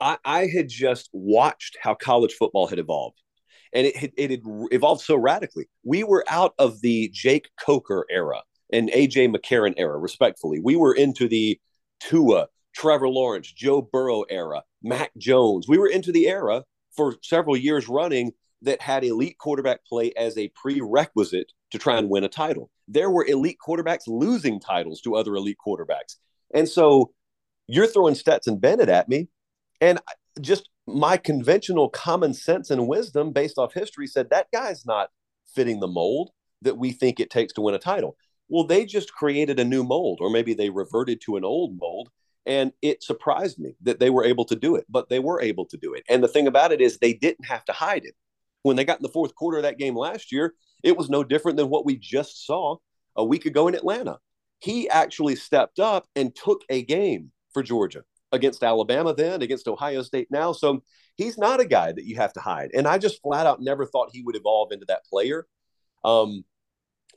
I, 0.00 0.16
I 0.24 0.46
had 0.46 0.68
just 0.68 1.10
watched 1.12 1.76
how 1.82 1.94
college 1.94 2.34
football 2.34 2.68
had 2.68 2.78
evolved. 2.78 3.20
And 3.72 3.86
it, 3.86 4.12
it 4.16 4.30
had 4.30 4.42
evolved 4.72 5.02
so 5.02 5.16
radically. 5.16 5.68
We 5.84 6.04
were 6.04 6.24
out 6.28 6.54
of 6.58 6.80
the 6.80 7.10
Jake 7.12 7.50
Coker 7.60 8.06
era 8.10 8.42
and 8.72 8.90
AJ 8.90 9.34
McCarron 9.34 9.74
era, 9.76 9.98
respectfully. 9.98 10.60
We 10.60 10.76
were 10.76 10.94
into 10.94 11.28
the 11.28 11.60
Tua, 11.98 12.46
Trevor 12.74 13.08
Lawrence, 13.08 13.52
Joe 13.52 13.82
Burrow 13.82 14.22
era, 14.22 14.62
Mac 14.82 15.10
Jones. 15.18 15.66
We 15.68 15.78
were 15.78 15.88
into 15.88 16.12
the 16.12 16.28
era 16.28 16.64
for 16.96 17.16
several 17.22 17.56
years 17.56 17.88
running 17.88 18.32
that 18.62 18.80
had 18.80 19.04
elite 19.04 19.38
quarterback 19.38 19.84
play 19.84 20.12
as 20.16 20.38
a 20.38 20.48
prerequisite 20.54 21.52
to 21.70 21.78
try 21.78 21.98
and 21.98 22.08
win 22.10 22.24
a 22.24 22.28
title. 22.28 22.70
There 22.88 23.10
were 23.10 23.24
elite 23.26 23.58
quarterbacks 23.64 24.06
losing 24.06 24.60
titles 24.60 25.00
to 25.02 25.16
other 25.16 25.34
elite 25.34 25.58
quarterbacks. 25.64 26.16
And 26.54 26.68
so 26.68 27.12
you're 27.66 27.86
throwing 27.86 28.14
Stetson 28.14 28.58
Bennett 28.58 28.88
at 28.88 29.08
me. 29.08 29.28
And 29.80 30.00
just 30.40 30.68
my 30.86 31.16
conventional 31.16 31.88
common 31.88 32.34
sense 32.34 32.70
and 32.70 32.88
wisdom 32.88 33.32
based 33.32 33.58
off 33.58 33.72
history 33.72 34.06
said 34.06 34.30
that 34.30 34.50
guy's 34.52 34.84
not 34.84 35.10
fitting 35.54 35.80
the 35.80 35.88
mold 35.88 36.30
that 36.62 36.78
we 36.78 36.92
think 36.92 37.20
it 37.20 37.30
takes 37.30 37.52
to 37.54 37.60
win 37.60 37.74
a 37.74 37.78
title. 37.78 38.16
Well, 38.48 38.64
they 38.64 38.84
just 38.84 39.12
created 39.12 39.60
a 39.60 39.64
new 39.64 39.84
mold, 39.84 40.18
or 40.20 40.28
maybe 40.28 40.54
they 40.54 40.70
reverted 40.70 41.20
to 41.22 41.36
an 41.36 41.44
old 41.44 41.78
mold. 41.80 42.10
And 42.46 42.72
it 42.82 43.02
surprised 43.02 43.58
me 43.58 43.76
that 43.82 44.00
they 44.00 44.10
were 44.10 44.24
able 44.24 44.44
to 44.46 44.56
do 44.56 44.74
it, 44.74 44.84
but 44.88 45.08
they 45.08 45.20
were 45.20 45.40
able 45.40 45.66
to 45.66 45.76
do 45.76 45.94
it. 45.94 46.02
And 46.08 46.22
the 46.22 46.28
thing 46.28 46.46
about 46.46 46.72
it 46.72 46.80
is, 46.80 46.98
they 46.98 47.12
didn't 47.12 47.46
have 47.46 47.64
to 47.66 47.72
hide 47.72 48.04
it 48.04 48.14
when 48.62 48.76
they 48.76 48.84
got 48.84 48.98
in 48.98 49.02
the 49.02 49.08
fourth 49.08 49.34
quarter 49.34 49.58
of 49.58 49.62
that 49.62 49.78
game 49.78 49.96
last 49.96 50.32
year, 50.32 50.54
it 50.82 50.96
was 50.96 51.10
no 51.10 51.24
different 51.24 51.56
than 51.56 51.68
what 51.68 51.86
we 51.86 51.96
just 51.96 52.46
saw 52.46 52.76
a 53.16 53.24
week 53.24 53.46
ago 53.46 53.68
in 53.68 53.74
Atlanta. 53.74 54.18
he 54.60 54.88
actually 54.88 55.36
stepped 55.36 55.78
up 55.78 56.06
and 56.14 56.34
took 56.34 56.62
a 56.68 56.82
game 56.82 57.32
for 57.52 57.62
Georgia 57.62 58.02
against 58.32 58.62
Alabama 58.62 59.14
then, 59.14 59.42
against 59.42 59.66
Ohio 59.66 60.02
State 60.02 60.28
now. 60.30 60.52
So 60.52 60.82
he's 61.16 61.38
not 61.38 61.60
a 61.60 61.64
guy 61.64 61.92
that 61.92 62.04
you 62.04 62.16
have 62.16 62.32
to 62.34 62.40
hide. 62.40 62.70
And 62.74 62.86
I 62.86 62.98
just 62.98 63.22
flat 63.22 63.46
out 63.46 63.60
never 63.60 63.86
thought 63.86 64.10
he 64.12 64.22
would 64.22 64.36
evolve 64.36 64.72
into 64.72 64.86
that 64.86 65.04
player. 65.06 65.46
Um, 66.04 66.44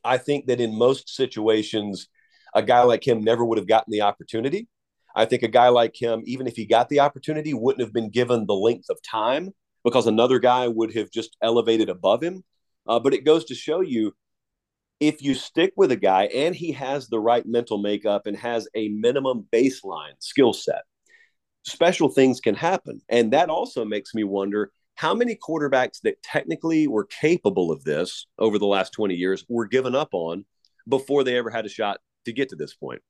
I 0.03 0.17
think 0.17 0.47
that 0.47 0.59
in 0.59 0.77
most 0.77 1.09
situations, 1.15 2.07
a 2.55 2.63
guy 2.63 2.81
like 2.83 3.05
him 3.05 3.21
never 3.21 3.45
would 3.45 3.57
have 3.57 3.67
gotten 3.67 3.91
the 3.91 4.01
opportunity. 4.01 4.67
I 5.15 5.25
think 5.25 5.43
a 5.43 5.47
guy 5.47 5.67
like 5.69 5.95
him, 6.01 6.23
even 6.25 6.47
if 6.47 6.55
he 6.55 6.65
got 6.65 6.89
the 6.89 7.01
opportunity, 7.01 7.53
wouldn't 7.53 7.81
have 7.81 7.93
been 7.93 8.09
given 8.09 8.45
the 8.45 8.55
length 8.55 8.89
of 8.89 8.97
time 9.03 9.51
because 9.83 10.07
another 10.07 10.39
guy 10.39 10.67
would 10.67 10.95
have 10.95 11.11
just 11.11 11.37
elevated 11.41 11.89
above 11.89 12.23
him. 12.23 12.43
Uh, 12.87 12.99
but 12.99 13.13
it 13.13 13.25
goes 13.25 13.45
to 13.45 13.55
show 13.55 13.81
you 13.81 14.13
if 14.99 15.21
you 15.21 15.33
stick 15.33 15.73
with 15.75 15.91
a 15.91 15.97
guy 15.97 16.25
and 16.25 16.55
he 16.55 16.71
has 16.71 17.07
the 17.07 17.19
right 17.19 17.45
mental 17.45 17.77
makeup 17.77 18.25
and 18.25 18.37
has 18.37 18.67
a 18.75 18.89
minimum 18.89 19.45
baseline 19.51 20.13
skill 20.19 20.53
set, 20.53 20.83
special 21.63 22.09
things 22.09 22.39
can 22.39 22.55
happen. 22.55 23.01
And 23.09 23.33
that 23.33 23.49
also 23.49 23.85
makes 23.85 24.13
me 24.13 24.23
wonder 24.23 24.71
how 24.95 25.13
many 25.13 25.35
quarterbacks 25.35 25.99
that 26.03 26.21
technically 26.21 26.87
were 26.87 27.05
capable 27.05 27.71
of 27.71 27.83
this 27.83 28.27
over 28.37 28.59
the 28.59 28.65
last 28.65 28.91
20 28.93 29.15
years 29.15 29.43
were 29.49 29.65
given 29.65 29.95
up 29.95 30.09
on 30.13 30.45
before 30.87 31.23
they 31.23 31.37
ever 31.37 31.49
had 31.49 31.65
a 31.65 31.69
shot 31.69 31.99
to 32.25 32.33
get 32.33 32.49
to 32.49 32.55
this 32.55 32.73
point. 32.73 33.01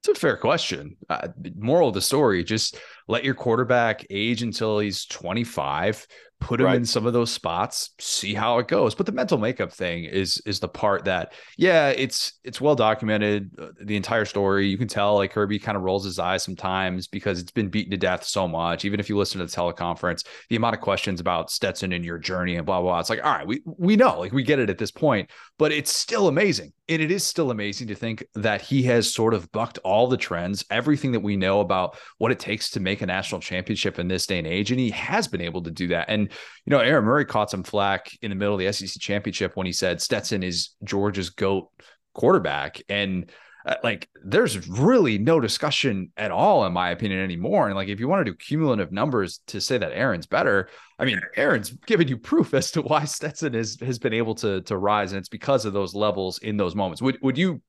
It's 0.00 0.16
a 0.16 0.20
fair 0.20 0.36
question. 0.36 0.96
Uh, 1.08 1.28
moral 1.56 1.88
of 1.88 1.94
the 1.94 2.00
story: 2.00 2.44
just 2.44 2.78
let 3.08 3.24
your 3.24 3.34
quarterback 3.34 4.06
age 4.10 4.42
until 4.42 4.78
he's 4.78 5.06
25 5.06 6.06
put 6.40 6.60
him 6.60 6.66
right. 6.66 6.76
in 6.76 6.84
some 6.84 7.06
of 7.06 7.12
those 7.12 7.30
spots, 7.30 7.90
see 7.98 8.32
how 8.32 8.58
it 8.58 8.68
goes. 8.68 8.94
But 8.94 9.06
the 9.06 9.12
mental 9.12 9.38
makeup 9.38 9.72
thing 9.72 10.04
is 10.04 10.40
is 10.46 10.60
the 10.60 10.68
part 10.68 11.04
that, 11.06 11.32
yeah, 11.56 11.88
it's 11.88 12.34
it's 12.44 12.60
well 12.60 12.74
documented. 12.74 13.50
Uh, 13.58 13.68
the 13.82 13.96
entire 13.96 14.24
story, 14.24 14.68
you 14.68 14.78
can 14.78 14.88
tell 14.88 15.16
like 15.16 15.32
Kirby 15.32 15.58
kind 15.58 15.76
of 15.76 15.82
rolls 15.82 16.04
his 16.04 16.18
eyes 16.18 16.42
sometimes 16.42 17.08
because 17.08 17.40
it's 17.40 17.50
been 17.50 17.68
beaten 17.68 17.90
to 17.90 17.96
death 17.96 18.24
so 18.24 18.46
much. 18.46 18.84
Even 18.84 19.00
if 19.00 19.08
you 19.08 19.16
listen 19.16 19.40
to 19.40 19.46
the 19.46 19.52
teleconference, 19.52 20.24
the 20.48 20.56
amount 20.56 20.74
of 20.74 20.80
questions 20.80 21.20
about 21.20 21.50
Stetson 21.50 21.92
and 21.92 22.04
your 22.04 22.18
journey 22.18 22.56
and 22.56 22.64
blah 22.64 22.80
blah. 22.80 22.92
blah 22.92 23.00
it's 23.00 23.10
like, 23.10 23.24
all 23.24 23.32
right, 23.32 23.46
we 23.46 23.62
we 23.64 23.96
know, 23.96 24.18
like 24.18 24.32
we 24.32 24.42
get 24.42 24.58
it 24.58 24.70
at 24.70 24.78
this 24.78 24.90
point, 24.90 25.30
but 25.58 25.72
it's 25.72 25.92
still 25.92 26.28
amazing. 26.28 26.72
And 26.90 27.02
it 27.02 27.10
is 27.10 27.22
still 27.22 27.50
amazing 27.50 27.88
to 27.88 27.94
think 27.94 28.24
that 28.34 28.62
he 28.62 28.82
has 28.84 29.12
sort 29.12 29.34
of 29.34 29.52
bucked 29.52 29.76
all 29.84 30.06
the 30.06 30.16
trends, 30.16 30.64
everything 30.70 31.12
that 31.12 31.20
we 31.20 31.36
know 31.36 31.60
about 31.60 31.98
what 32.16 32.32
it 32.32 32.38
takes 32.38 32.70
to 32.70 32.80
make 32.80 33.02
a 33.02 33.06
national 33.06 33.42
championship 33.42 33.98
in 33.98 34.08
this 34.08 34.26
day 34.26 34.38
and 34.38 34.46
age, 34.46 34.70
and 34.70 34.80
he 34.80 34.88
has 34.90 35.28
been 35.28 35.42
able 35.42 35.62
to 35.64 35.70
do 35.70 35.88
that. 35.88 36.06
And 36.08 36.27
you 36.64 36.70
know, 36.70 36.80
Aaron 36.80 37.04
Murray 37.04 37.24
caught 37.24 37.50
some 37.50 37.62
flack 37.62 38.10
in 38.22 38.30
the 38.30 38.36
middle 38.36 38.54
of 38.54 38.60
the 38.60 38.72
SEC 38.72 39.00
championship 39.00 39.56
when 39.56 39.66
he 39.66 39.72
said 39.72 40.00
Stetson 40.00 40.42
is 40.42 40.70
Georgia's 40.84 41.30
GOAT 41.30 41.70
quarterback. 42.14 42.82
And 42.88 43.30
uh, 43.66 43.74
like, 43.82 44.08
there's 44.24 44.68
really 44.68 45.18
no 45.18 45.40
discussion 45.40 46.10
at 46.16 46.30
all, 46.30 46.64
in 46.64 46.72
my 46.72 46.90
opinion, 46.90 47.20
anymore. 47.20 47.66
And 47.66 47.76
like, 47.76 47.88
if 47.88 48.00
you 48.00 48.08
want 48.08 48.24
to 48.24 48.32
do 48.32 48.36
cumulative 48.36 48.92
numbers 48.92 49.40
to 49.48 49.60
say 49.60 49.78
that 49.78 49.92
Aaron's 49.92 50.26
better, 50.26 50.68
I 50.98 51.04
mean, 51.04 51.20
Aaron's 51.36 51.70
given 51.70 52.08
you 52.08 52.16
proof 52.16 52.54
as 52.54 52.70
to 52.72 52.82
why 52.82 53.04
Stetson 53.04 53.54
has, 53.54 53.78
has 53.80 53.98
been 53.98 54.14
able 54.14 54.34
to, 54.36 54.62
to 54.62 54.76
rise. 54.76 55.12
And 55.12 55.18
it's 55.18 55.28
because 55.28 55.64
of 55.64 55.72
those 55.72 55.94
levels 55.94 56.38
in 56.38 56.56
those 56.56 56.74
moments. 56.74 57.02
Would, 57.02 57.18
would 57.20 57.36
you 57.36 57.60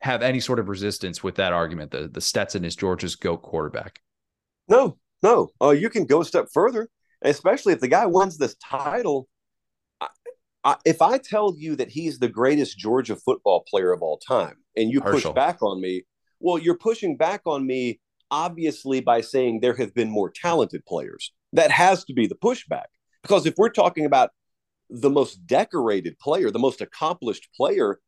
have 0.00 0.22
any 0.22 0.40
sort 0.40 0.58
of 0.58 0.68
resistance 0.68 1.22
with 1.22 1.36
that 1.36 1.52
argument? 1.52 1.90
The, 1.90 2.08
the 2.08 2.20
Stetson 2.20 2.64
is 2.64 2.76
Georgia's 2.76 3.16
GOAT 3.16 3.38
quarterback? 3.38 4.00
No, 4.68 4.98
no. 5.22 5.48
Uh, 5.60 5.70
you 5.70 5.88
can 5.88 6.04
go 6.04 6.20
a 6.20 6.24
step 6.24 6.46
further 6.52 6.88
especially 7.22 7.72
if 7.72 7.80
the 7.80 7.88
guy 7.88 8.06
wins 8.06 8.38
this 8.38 8.56
title. 8.56 9.28
I, 10.00 10.08
I, 10.64 10.76
if 10.84 11.02
I 11.02 11.18
tell 11.18 11.54
you 11.56 11.76
that 11.76 11.90
he's 11.90 12.18
the 12.18 12.28
greatest 12.28 12.78
Georgia 12.78 13.16
football 13.16 13.64
player 13.68 13.92
of 13.92 14.02
all 14.02 14.18
time, 14.18 14.56
and 14.76 14.90
you 14.90 15.00
Herschel. 15.00 15.32
push 15.32 15.34
back 15.34 15.62
on 15.62 15.80
me, 15.80 16.04
well, 16.40 16.58
you're 16.58 16.78
pushing 16.78 17.16
back 17.16 17.42
on 17.46 17.66
me 17.66 18.00
obviously 18.30 19.00
by 19.00 19.20
saying 19.20 19.60
there 19.60 19.76
have 19.76 19.94
been 19.94 20.10
more 20.10 20.30
talented 20.30 20.84
players. 20.86 21.32
That 21.52 21.70
has 21.70 22.04
to 22.04 22.12
be 22.12 22.26
the 22.26 22.34
pushback. 22.34 22.86
Because 23.22 23.46
if 23.46 23.54
we're 23.56 23.70
talking 23.70 24.04
about 24.04 24.30
the 24.90 25.10
most 25.10 25.46
decorated 25.46 26.18
player, 26.18 26.50
the 26.50 26.58
most 26.58 26.80
accomplished 26.80 27.48
player, 27.56 28.00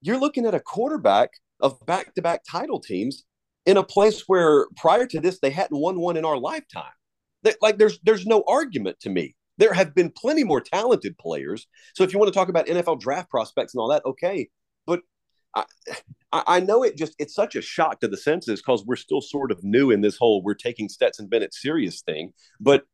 you're 0.00 0.20
looking 0.20 0.46
at 0.46 0.54
a 0.54 0.60
quarterback 0.60 1.30
of 1.60 1.84
back 1.86 2.14
to 2.14 2.22
back 2.22 2.42
title 2.48 2.80
teams 2.80 3.24
in 3.66 3.76
a 3.76 3.82
place 3.82 4.24
where 4.26 4.66
prior 4.76 5.06
to 5.06 5.20
this, 5.20 5.38
they 5.40 5.50
hadn't 5.50 5.78
won 5.78 6.00
one 6.00 6.16
in 6.16 6.24
our 6.24 6.38
lifetime. 6.38 6.92
That, 7.42 7.56
like 7.62 7.78
there's 7.78 7.98
there's 8.02 8.26
no 8.26 8.44
argument 8.46 9.00
to 9.00 9.10
me. 9.10 9.34
There 9.58 9.72
have 9.72 9.94
been 9.94 10.10
plenty 10.10 10.44
more 10.44 10.60
talented 10.60 11.18
players. 11.18 11.66
So 11.94 12.04
if 12.04 12.12
you 12.12 12.18
want 12.18 12.32
to 12.32 12.38
talk 12.38 12.48
about 12.48 12.66
NFL 12.66 13.00
draft 13.00 13.30
prospects 13.30 13.74
and 13.74 13.80
all 13.80 13.88
that, 13.88 14.04
okay. 14.06 14.48
But 14.86 15.00
I, 15.54 15.64
I 16.32 16.60
know 16.60 16.82
it 16.82 16.96
just 16.96 17.14
it's 17.18 17.34
such 17.34 17.56
a 17.56 17.62
shock 17.62 18.00
to 18.00 18.08
the 18.08 18.16
senses 18.16 18.60
because 18.60 18.84
we're 18.84 18.96
still 18.96 19.20
sort 19.20 19.50
of 19.50 19.62
new 19.64 19.90
in 19.90 20.00
this 20.00 20.16
whole 20.16 20.42
we're 20.42 20.54
taking 20.54 20.88
Stetson 20.88 21.26
Bennett 21.26 21.54
serious 21.54 22.02
thing. 22.02 22.32
But 22.60 22.84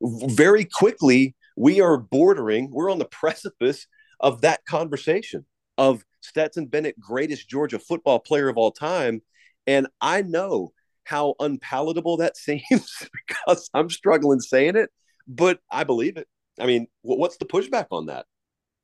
very 0.00 0.64
quickly 0.64 1.34
we 1.56 1.80
are 1.80 1.96
bordering, 1.96 2.70
we're 2.70 2.90
on 2.90 2.98
the 2.98 3.04
precipice 3.04 3.86
of 4.20 4.40
that 4.42 4.64
conversation 4.64 5.44
of 5.78 6.04
Stetson 6.20 6.66
Bennett, 6.66 6.98
greatest 7.00 7.48
Georgia 7.48 7.78
football 7.78 8.18
player 8.18 8.48
of 8.48 8.56
all 8.56 8.70
time. 8.70 9.22
And 9.66 9.86
I 10.00 10.22
know 10.22 10.72
how 11.04 11.34
unpalatable 11.40 12.18
that 12.18 12.36
seems 12.36 13.08
because 13.28 13.68
I'm 13.74 13.90
struggling 13.90 14.40
saying 14.40 14.76
it, 14.76 14.90
but 15.26 15.60
I 15.70 15.84
believe 15.84 16.16
it. 16.16 16.28
I 16.60 16.66
mean, 16.66 16.86
what's 17.02 17.38
the 17.38 17.46
pushback 17.46 17.86
on 17.90 18.06
that? 18.06 18.26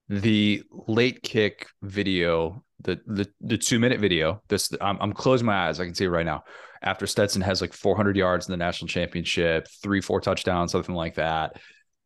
The 0.09 0.63
late 0.71 1.23
kick 1.23 1.67
video, 1.83 2.65
the 2.81 2.99
the, 3.07 3.29
the 3.43 3.59
two 3.59 3.79
minute 3.79 4.01
video. 4.01 4.43
This 4.49 4.71
I'm, 4.81 4.97
I'm 5.01 5.13
closing 5.13 5.47
my 5.47 5.69
eyes. 5.69 5.81
I 5.81 5.85
can 5.85 5.95
see 5.95 6.07
it 6.07 6.11
right 6.11 6.25
now. 6.25 6.45
After 6.81 7.07
Stetson 7.07 7.43
has 7.43 7.61
like 7.61 7.73
400 7.73 8.17
yards 8.17 8.47
in 8.47 8.53
the 8.53 8.57
national 8.57 8.89
championship, 8.89 9.69
three 9.83 10.01
four 10.01 10.21
touchdowns, 10.21 10.73
something 10.73 10.95
like 10.95 11.17
that. 11.17 11.61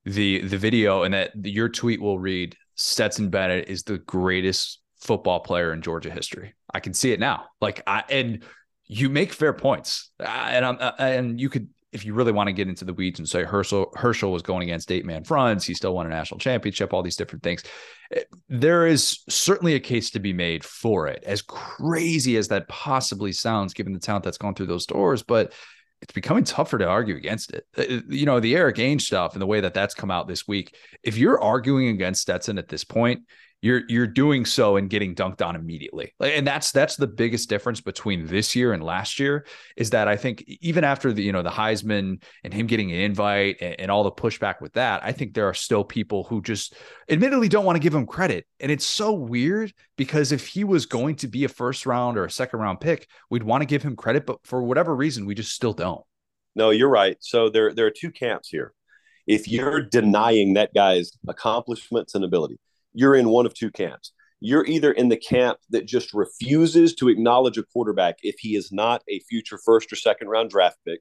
The 0.05 0.43
the 0.43 0.59
video 0.59 1.05
and 1.05 1.15
that 1.15 1.31
your 1.45 1.69
tweet 1.69 2.01
will 2.01 2.19
read 2.19 2.57
Stetson 2.75 3.31
Bennett 3.31 3.69
is 3.69 3.85
the 3.85 3.99
greatest 3.99 4.81
football 5.01 5.41
player 5.41 5.73
in 5.73 5.83
Georgia 5.83 6.11
history. 6.11 6.55
I 6.73 6.81
can 6.81 6.95
see 6.95 7.13
it 7.13 7.21
now. 7.21 7.47
Like 7.61 7.83
I 7.87 8.03
and 8.09 8.43
you 8.87 9.09
make 9.09 9.33
fair 9.33 9.53
points, 9.53 10.11
uh, 10.21 10.27
and 10.27 10.65
I'm 10.65 10.77
uh, 10.81 10.93
and 10.99 11.41
you 11.41 11.49
could 11.49 11.69
if 11.93 12.07
you 12.07 12.15
really 12.15 12.33
want 12.33 12.49
to 12.49 12.53
get 12.53 12.69
into 12.69 12.85
the 12.87 12.95
weeds 12.95 13.19
and 13.19 13.29
say 13.29 13.45
Herschel 13.45 13.93
Herschel 13.95 14.33
was 14.33 14.43
going 14.43 14.63
against 14.63 14.91
eight 14.91 15.05
man 15.05 15.25
fronts, 15.25 15.65
he 15.65 15.75
still 15.75 15.95
won 15.95 16.07
a 16.07 16.09
national 16.09 16.41
championship, 16.41 16.93
all 16.93 17.03
these 17.03 17.17
different 17.17 17.43
things. 17.43 17.63
Eh, 18.13 18.23
there 18.49 18.87
is 18.87 19.21
certainly 19.29 19.75
a 19.75 19.81
case 19.81 20.11
to 20.11 20.19
be 20.19 20.33
made 20.33 20.65
for 20.65 21.07
it, 21.07 21.23
as 21.25 21.43
crazy 21.43 22.37
as 22.37 22.49
that 22.49 22.69
possibly 22.69 23.33
sounds, 23.33 23.75
given 23.75 23.93
the 23.93 23.99
talent 23.99 24.25
that's 24.25 24.39
gone 24.39 24.55
through 24.55 24.67
those 24.67 24.87
doors. 24.87 25.23
But 25.23 25.53
it's 26.01 26.13
becoming 26.13 26.45
tougher 26.45 26.79
to 26.79 26.87
argue 26.87 27.17
against 27.17 27.53
it. 27.53 27.67
Eh, 27.77 27.87
eh, 27.89 28.01
you 28.09 28.27
know, 28.27 28.41
the 28.41 28.57
Eric 28.57 28.77
Ainge 28.77 29.03
stuff 29.03 29.35
and 29.35 29.43
the 29.43 29.47
way 29.47 29.61
that 29.61 29.75
that's 29.75 29.95
come 29.95 30.11
out 30.11 30.27
this 30.27 30.49
week. 30.49 30.75
If 31.03 31.19
you're 31.19 31.41
arguing 31.41 31.89
against 31.89 32.23
Stetson 32.23 32.59
at 32.59 32.69
this 32.69 32.85
point, 32.85 33.23
you're 33.63 33.83
you're 33.89 34.09
doing 34.09 34.45
so 34.45 34.77
and 34.77 34.91
getting 34.91 35.15
dunked 35.15 35.41
on 35.41 35.55
immediately. 35.55 36.13
And 36.21 36.45
that's 36.45 36.73
that's 36.73 36.97
the 36.97 37.07
biggest 37.07 37.49
difference 37.49 37.81
between 37.81 38.27
this 38.27 38.57
year 38.57 38.73
and 38.73 38.83
last 38.83 39.21
year 39.21 39.47
is 39.77 39.91
that 39.91 40.09
I 40.09 40.17
think 40.17 40.43
even 40.61 40.83
after 40.83 41.13
the 41.13 41.23
you 41.23 41.31
know 41.31 41.43
the 41.43 41.51
Heisman 41.51 42.23
and 42.43 42.53
him 42.53 42.67
getting 42.67 42.91
an 42.91 42.99
invite 42.99 43.59
and, 43.61 43.81
and 43.81 43.91
all 43.91 44.03
the 44.03 44.11
pushback 44.11 44.61
with 44.61 44.73
that, 44.73 45.05
I 45.05 45.13
think 45.13 45.33
there 45.33 45.47
are 45.47 45.55
still 45.55 45.85
people 45.85 46.25
who 46.25 46.43
just 46.43 46.75
admittedly 47.09 47.49
don't 47.49 47.65
want 47.65 47.77
to 47.77 47.83
give 47.83 47.95
him 47.95 48.05
credit. 48.05 48.47
And 48.59 48.73
it's 48.73 48.85
so 48.85 49.13
weird 49.13 49.73
because 49.97 50.33
if 50.33 50.49
he 50.49 50.65
was 50.65 50.87
going 50.87 51.15
to 51.17 51.29
be 51.29 51.45
a 51.45 51.49
first 51.49 51.87
round 51.87 52.19
or 52.19 52.25
a 52.25 52.31
second 52.31 52.59
round 52.59 52.81
pick, 52.81 53.07
we'd 53.31 53.45
want 53.45 53.63
to 53.63 53.67
give 53.67 53.85
him 53.85 53.95
credit, 53.95 54.27
but 54.27 54.39
for 54.45 54.63
whatever 54.65 54.95
reason, 54.95 55.25
we 55.25 55.37
just 55.37 55.53
still 55.53 55.73
don't. 55.73 56.05
No, 56.57 56.71
you're 56.71 56.91
right. 56.91 57.17
So 57.21 57.49
there 57.49 57.73
there 57.73 57.87
are 57.87 57.93
two 57.97 58.11
camps 58.11 58.49
here. 58.49 58.73
If 59.29 59.47
you're 59.47 59.83
denying 59.83 60.55
that 60.55 60.75
guy's 60.75 61.13
accomplishments 61.29 62.17
and 62.17 62.25
ability, 62.25 62.59
you're 62.95 63.15
in 63.15 63.29
one 63.29 63.47
of 63.47 63.55
two 63.55 63.71
camps. 63.71 64.13
You're 64.41 64.67
either 64.67 64.91
in 64.91 65.09
the 65.09 65.17
camp 65.17 65.59
that 65.71 65.87
just 65.87 66.13
refuses 66.13 66.95
to 66.97 67.09
acknowledge 67.09 67.59
a 67.59 67.63
quarterback 67.63 68.17
if 68.23 68.37
he 68.41 68.57
is 68.57 68.73
not 68.73 69.03
a 69.09 69.21
future 69.21 69.59
first 69.65 69.93
or 69.93 69.97
second 69.97 70.29
round 70.29 70.51
draft 70.51 70.79
pick. 70.87 71.01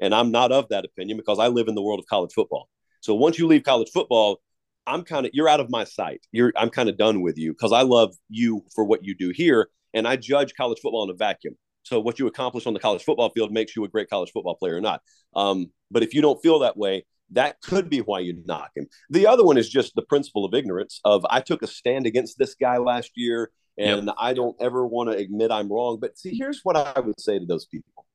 And 0.00 0.14
I'm 0.14 0.30
not 0.30 0.52
of 0.52 0.68
that 0.70 0.84
opinion 0.84 1.18
because 1.18 1.38
I 1.38 1.48
live 1.48 1.68
in 1.68 1.74
the 1.74 1.82
world 1.82 1.98
of 1.98 2.06
college 2.06 2.32
football. 2.32 2.68
So 3.00 3.14
once 3.14 3.38
you 3.38 3.46
leave 3.46 3.62
college 3.62 3.90
football, 3.92 4.40
I'm 4.86 5.02
kind 5.02 5.26
of 5.26 5.32
you're 5.34 5.48
out 5.48 5.60
of 5.60 5.70
my 5.70 5.84
sight. 5.84 6.26
You're 6.32 6.52
I'm 6.56 6.70
kind 6.70 6.88
of 6.88 6.96
done 6.96 7.20
with 7.20 7.36
you 7.36 7.52
because 7.52 7.72
I 7.72 7.82
love 7.82 8.14
you 8.28 8.64
for 8.74 8.84
what 8.84 9.04
you 9.04 9.14
do 9.14 9.32
here, 9.34 9.68
and 9.92 10.08
I 10.08 10.16
judge 10.16 10.54
college 10.54 10.78
football 10.82 11.04
in 11.04 11.10
a 11.10 11.14
vacuum. 11.14 11.56
So 11.82 12.00
what 12.00 12.18
you 12.18 12.26
accomplish 12.26 12.66
on 12.66 12.74
the 12.74 12.80
college 12.80 13.02
football 13.02 13.30
field 13.30 13.52
makes 13.52 13.76
you 13.76 13.84
a 13.84 13.88
great 13.88 14.10
college 14.10 14.30
football 14.32 14.56
player 14.56 14.76
or 14.76 14.80
not. 14.80 15.02
Um, 15.34 15.70
but 15.90 16.02
if 16.02 16.14
you 16.14 16.22
don't 16.22 16.40
feel 16.42 16.60
that 16.60 16.76
way, 16.76 17.04
that 17.32 17.60
could 17.62 17.90
be 17.90 18.00
why 18.00 18.20
you 18.20 18.42
knock 18.46 18.70
him. 18.74 18.86
The 19.10 19.26
other 19.26 19.44
one 19.44 19.58
is 19.58 19.68
just 19.68 19.94
the 19.94 20.02
principle 20.02 20.44
of 20.44 20.54
ignorance 20.54 21.00
of 21.04 21.26
I 21.28 21.40
took 21.40 21.62
a 21.62 21.66
stand 21.66 22.06
against 22.06 22.38
this 22.38 22.54
guy 22.54 22.78
last 22.78 23.12
year 23.16 23.50
and 23.78 24.06
yep. 24.06 24.14
I 24.18 24.34
don't 24.34 24.56
ever 24.60 24.86
want 24.86 25.10
to 25.10 25.16
admit 25.16 25.50
I'm 25.50 25.70
wrong. 25.70 25.98
But 26.00 26.18
see, 26.18 26.34
here's 26.36 26.60
what 26.64 26.76
I 26.76 26.98
would 26.98 27.20
say 27.20 27.38
to 27.38 27.46
those 27.46 27.66
people. 27.66 28.06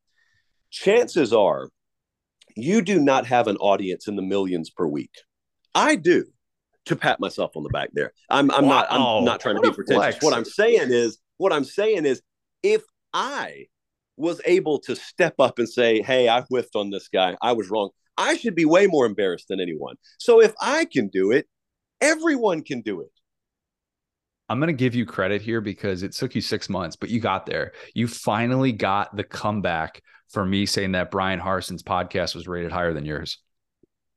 Chances 0.70 1.32
are 1.32 1.70
you 2.56 2.82
do 2.82 3.00
not 3.00 3.26
have 3.28 3.48
an 3.48 3.58
audience 3.58 4.08
in 4.08 4.16
the 4.16 4.22
millions 4.22 4.70
per 4.70 4.86
week. 4.86 5.14
I 5.74 5.96
do 5.96 6.26
to 6.86 6.96
pat 6.96 7.20
myself 7.20 7.56
on 7.56 7.64
the 7.64 7.70
back 7.70 7.90
there. 7.94 8.12
I'm 8.30 8.52
I'm 8.52 8.66
wow. 8.66 8.70
not 8.70 8.88
I'm 8.92 9.26
not 9.26 9.40
trying 9.40 9.56
to 9.56 9.62
be 9.62 9.72
pretentious. 9.72 10.22
What 10.22 10.34
I'm 10.34 10.46
saying 10.46 10.92
is 10.92 11.20
what 11.38 11.54
I'm 11.54 11.64
saying 11.64 12.06
is 12.06 12.22
if 12.62 12.84
I 13.14 13.68
was 14.18 14.42
able 14.46 14.80
to 14.80 14.96
step 14.96 15.36
up 15.40 15.60
and 15.60 15.68
say, 15.68 16.02
Hey, 16.02 16.28
I 16.28 16.42
whiffed 16.42 16.76
on 16.76 16.90
this 16.90 17.08
guy, 17.08 17.36
I 17.42 17.54
was 17.54 17.70
wrong, 17.70 17.90
I 18.18 18.36
should 18.36 18.56
be 18.56 18.66
way 18.66 18.88
more 18.88 19.06
embarrassed 19.06 19.48
than 19.50 19.60
anyone. 19.60 19.96
So 20.20 20.42
if 20.42 20.54
I 20.62 20.86
can 20.86 21.08
do 21.08 21.32
it, 21.32 21.48
everyone 22.02 22.64
can 22.64 22.82
do 22.82 23.02
it. 23.02 23.10
I'm 24.50 24.60
going 24.60 24.68
to 24.68 24.74
give 24.74 24.94
you 24.94 25.06
credit 25.06 25.42
here 25.42 25.62
because 25.62 26.04
it 26.04 26.12
took 26.12 26.36
you 26.36 26.42
six 26.42 26.70
months, 26.70 26.96
but 26.96 27.10
you 27.10 27.20
got 27.20 27.46
there. 27.46 27.72
You 27.94 28.08
finally 28.08 28.72
got 28.72 29.16
the 29.16 29.24
comeback 29.24 30.02
for 30.30 30.46
me 30.46 30.66
saying 30.66 30.92
that 30.92 31.12
Bryan 31.12 31.40
Harsin's 31.40 31.84
podcast 31.84 32.36
was 32.36 32.48
rated 32.48 32.72
higher 32.72 32.94
than 32.94 33.06
yours. 33.06 33.40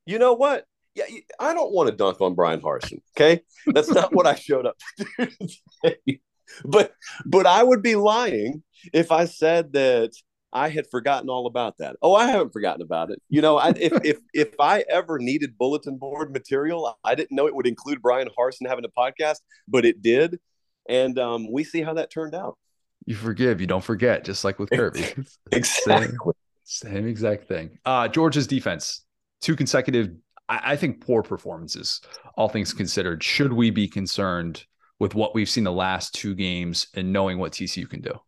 You 0.05 0.19
know 0.19 0.33
what? 0.33 0.65
Yeah, 0.95 1.05
I 1.39 1.53
don't 1.53 1.71
want 1.71 1.89
to 1.89 1.95
dunk 1.95 2.21
on 2.21 2.33
Bryan 2.33 2.59
Harsin. 2.59 3.01
Okay, 3.15 3.41
that's 3.67 3.89
not 3.89 4.13
what 4.13 4.25
I 4.25 4.35
showed 4.35 4.65
up 4.65 4.75
to 4.97 5.05
do 5.17 5.47
today. 5.83 6.21
But 6.65 6.93
but 7.25 7.45
I 7.45 7.61
would 7.61 7.83
be 7.83 7.95
lying 7.95 8.63
if 8.93 9.11
I 9.11 9.25
said 9.25 9.73
that 9.73 10.11
I 10.53 10.69
had 10.69 10.87
forgotten 10.89 11.29
all 11.29 11.45
about 11.45 11.77
that. 11.79 11.97
Oh, 12.01 12.15
I 12.15 12.27
haven't 12.27 12.53
forgotten 12.53 12.81
about 12.81 13.11
it. 13.11 13.21
You 13.29 13.41
know, 13.41 13.57
I, 13.57 13.69
if 13.69 13.93
if 14.03 14.17
if 14.33 14.53
I 14.59 14.83
ever 14.89 15.19
needed 15.19 15.57
bulletin 15.57 15.97
board 15.97 16.31
material, 16.31 16.97
I 17.03 17.15
didn't 17.15 17.35
know 17.35 17.47
it 17.47 17.55
would 17.55 17.67
include 17.67 18.01
Bryan 18.01 18.29
Harsin 18.37 18.67
having 18.67 18.85
a 18.85 18.89
podcast, 18.89 19.37
but 19.67 19.85
it 19.85 20.01
did, 20.01 20.39
and 20.87 21.17
um, 21.19 21.51
we 21.51 21.63
see 21.63 21.81
how 21.81 21.93
that 21.95 22.11
turned 22.11 22.35
out. 22.35 22.57
You 23.05 23.15
forgive, 23.15 23.61
you 23.61 23.67
don't 23.67 23.83
forget, 23.83 24.25
just 24.25 24.43
like 24.43 24.59
with 24.59 24.69
Kirby. 24.69 25.05
exactly. 25.51 26.33
Same, 26.63 26.93
same, 26.93 27.07
exact 27.07 27.47
thing. 27.47 27.79
Uh, 27.85 28.09
Georgia's 28.09 28.47
defense, 28.47 29.05
two 29.41 29.55
consecutive, 29.55 30.09
I, 30.49 30.73
I 30.73 30.75
think, 30.75 31.05
poor 31.05 31.23
performances. 31.23 32.01
All 32.35 32.49
things 32.49 32.73
considered, 32.73 33.23
should 33.23 33.53
we 33.53 33.69
be 33.69 33.87
concerned 33.87 34.65
with 34.99 35.15
what 35.15 35.33
we've 35.33 35.47
seen 35.47 35.63
the 35.63 35.71
last 35.71 36.15
two 36.15 36.35
games 36.35 36.87
and 36.95 37.13
knowing 37.13 37.37
what 37.37 37.53
TCU 37.53 37.89
can 37.89 38.01
do? 38.01 38.19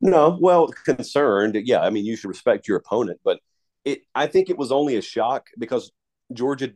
No, 0.00 0.36
well, 0.40 0.68
concerned. 0.68 1.56
Yeah, 1.64 1.80
I 1.80 1.90
mean, 1.90 2.04
you 2.04 2.16
should 2.16 2.28
respect 2.28 2.68
your 2.68 2.76
opponent, 2.76 3.20
but 3.24 3.40
it. 3.84 4.00
I 4.14 4.26
think 4.26 4.50
it 4.50 4.58
was 4.58 4.72
only 4.72 4.96
a 4.96 5.02
shock 5.02 5.46
because 5.58 5.92
Georgia. 6.32 6.70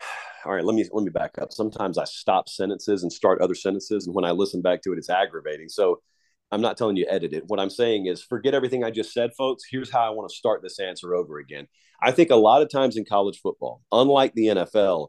All 0.44 0.52
right, 0.54 0.64
let 0.64 0.76
me 0.76 0.86
let 0.92 1.02
me 1.04 1.10
back 1.10 1.38
up. 1.38 1.52
Sometimes 1.52 1.98
I 1.98 2.04
stop 2.04 2.48
sentences 2.48 3.02
and 3.02 3.12
start 3.12 3.40
other 3.40 3.54
sentences, 3.54 4.06
and 4.06 4.14
when 4.14 4.24
I 4.24 4.30
listen 4.32 4.62
back 4.62 4.82
to 4.82 4.92
it, 4.92 4.98
it's 4.98 5.10
aggravating. 5.10 5.68
So 5.68 6.00
I'm 6.52 6.60
not 6.60 6.76
telling 6.76 6.96
you 6.96 7.06
edit 7.08 7.32
it. 7.32 7.44
What 7.46 7.58
I'm 7.58 7.70
saying 7.70 8.06
is 8.06 8.22
forget 8.22 8.54
everything 8.54 8.84
I 8.84 8.90
just 8.90 9.12
said, 9.12 9.30
folks. 9.36 9.64
Here's 9.68 9.90
how 9.90 10.06
I 10.06 10.10
want 10.10 10.30
to 10.30 10.36
start 10.36 10.62
this 10.62 10.78
answer 10.78 11.14
over 11.14 11.38
again. 11.38 11.66
I 12.00 12.12
think 12.12 12.30
a 12.30 12.36
lot 12.36 12.62
of 12.62 12.70
times 12.70 12.96
in 12.96 13.04
college 13.04 13.40
football, 13.40 13.82
unlike 13.90 14.34
the 14.34 14.48
NFL, 14.48 15.08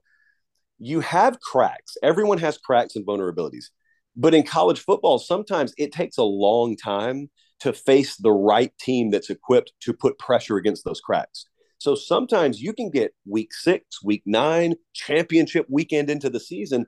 you 0.79 1.01
have 1.01 1.39
cracks. 1.39 1.97
Everyone 2.01 2.37
has 2.39 2.57
cracks 2.57 2.95
and 2.95 3.05
vulnerabilities. 3.05 3.65
But 4.17 4.33
in 4.33 4.43
college 4.43 4.79
football, 4.79 5.19
sometimes 5.19 5.73
it 5.77 5.91
takes 5.91 6.17
a 6.17 6.23
long 6.23 6.75
time 6.75 7.29
to 7.59 7.71
face 7.71 8.17
the 8.17 8.31
right 8.31 8.71
team 8.79 9.11
that's 9.11 9.29
equipped 9.29 9.73
to 9.81 9.93
put 9.93 10.17
pressure 10.17 10.57
against 10.57 10.83
those 10.83 10.99
cracks. 10.99 11.45
So 11.77 11.93
sometimes 11.93 12.59
you 12.59 12.73
can 12.73 12.89
get 12.89 13.13
week 13.25 13.53
six, 13.53 14.03
week 14.03 14.23
nine, 14.25 14.75
championship 14.93 15.67
weekend 15.69 16.09
into 16.09 16.29
the 16.29 16.39
season, 16.39 16.87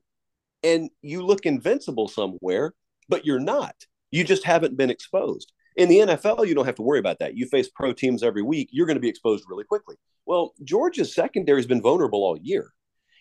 and 0.63 0.89
you 1.03 1.21
look 1.21 1.45
invincible 1.45 2.07
somewhere, 2.07 2.73
but 3.07 3.25
you're 3.25 3.39
not. 3.39 3.75
You 4.09 4.23
just 4.23 4.43
haven't 4.43 4.77
been 4.77 4.89
exposed. 4.89 5.53
In 5.75 5.87
the 5.87 5.99
NFL, 5.99 6.47
you 6.47 6.55
don't 6.55 6.65
have 6.65 6.75
to 6.75 6.81
worry 6.81 6.99
about 6.99 7.19
that. 7.19 7.37
You 7.37 7.45
face 7.45 7.69
pro 7.69 7.93
teams 7.93 8.23
every 8.23 8.41
week, 8.41 8.69
you're 8.71 8.87
going 8.87 8.97
to 8.97 9.01
be 9.01 9.09
exposed 9.09 9.45
really 9.47 9.63
quickly. 9.63 9.95
Well, 10.25 10.53
Georgia's 10.63 11.13
secondary 11.13 11.59
has 11.59 11.67
been 11.67 11.81
vulnerable 11.81 12.23
all 12.23 12.37
year. 12.41 12.73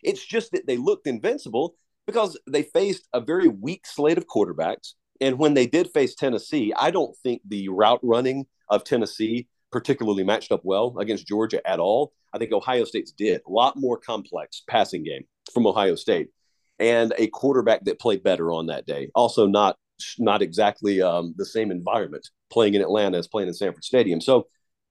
It's 0.03 0.25
just 0.25 0.53
that 0.53 0.67
they 0.67 0.79
looked 0.79 1.07
invincible 1.07 1.75
because 2.09 2.41
they 2.47 2.63
faced 2.63 3.07
a 3.13 3.21
very 3.21 3.49
weak 3.49 3.87
slate 3.87 4.17
of 4.17 4.27
quarterbacks. 4.27 4.95
And 5.21 5.39
when 5.39 5.53
they 5.53 5.67
did 5.67 5.91
face 5.91 6.15
Tennessee, 6.15 6.73
I 6.75 6.91
don't 6.91 7.15
think 7.19 7.43
the 7.47 7.69
route 7.69 8.01
running 8.03 8.47
of 8.71 8.83
Tennessee 8.83 9.47
particularly 9.71 10.25
matched 10.25 10.51
up 10.51 10.63
well 10.65 10.97
against 10.99 11.29
Georgia 11.29 11.61
at 11.69 11.81
all. 11.81 12.15
I 12.33 12.39
think 12.39 12.51
Ohio 12.51 12.85
State's 12.85 13.13
did 13.13 13.43
a 13.47 13.53
lot 13.53 13.77
more 13.77 13.99
complex 13.99 14.63
passing 14.67 15.05
game 15.05 15.25
from 15.53 15.67
Ohio 15.67 15.97
State 15.97 16.31
and 16.79 17.13
a 17.19 17.27
quarterback 17.27 17.85
that 17.85 18.01
played 18.01 18.23
better 18.23 18.53
on 18.53 18.69
that 18.69 18.87
day. 18.87 19.11
Also, 19.15 19.47
not 19.47 19.77
not 20.19 20.41
exactly 20.41 21.03
um, 21.03 21.35
the 21.37 21.45
same 21.45 21.71
environment 21.71 22.27
playing 22.51 22.73
in 22.73 22.81
Atlanta 22.81 23.19
as 23.19 23.29
playing 23.29 23.49
in 23.49 23.55
Sanford 23.55 23.85
Stadium. 23.85 24.23
So 24.23 24.47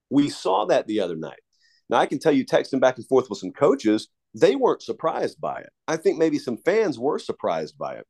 we 0.08 0.28
saw 0.28 0.66
that 0.66 0.86
the 0.86 1.00
other 1.00 1.16
night. 1.16 1.40
Now 1.90 1.96
I 1.96 2.06
can 2.06 2.20
tell 2.20 2.32
you, 2.32 2.44
texting 2.44 2.80
back 2.80 2.96
and 2.96 3.08
forth 3.08 3.28
with 3.28 3.40
some 3.40 3.50
coaches, 3.50 4.06
they 4.34 4.56
weren't 4.56 4.82
surprised 4.82 5.40
by 5.40 5.60
it. 5.60 5.70
I 5.86 5.96
think 5.96 6.18
maybe 6.18 6.38
some 6.38 6.56
fans 6.58 6.98
were 6.98 7.18
surprised 7.18 7.78
by 7.78 7.94
it. 7.94 8.06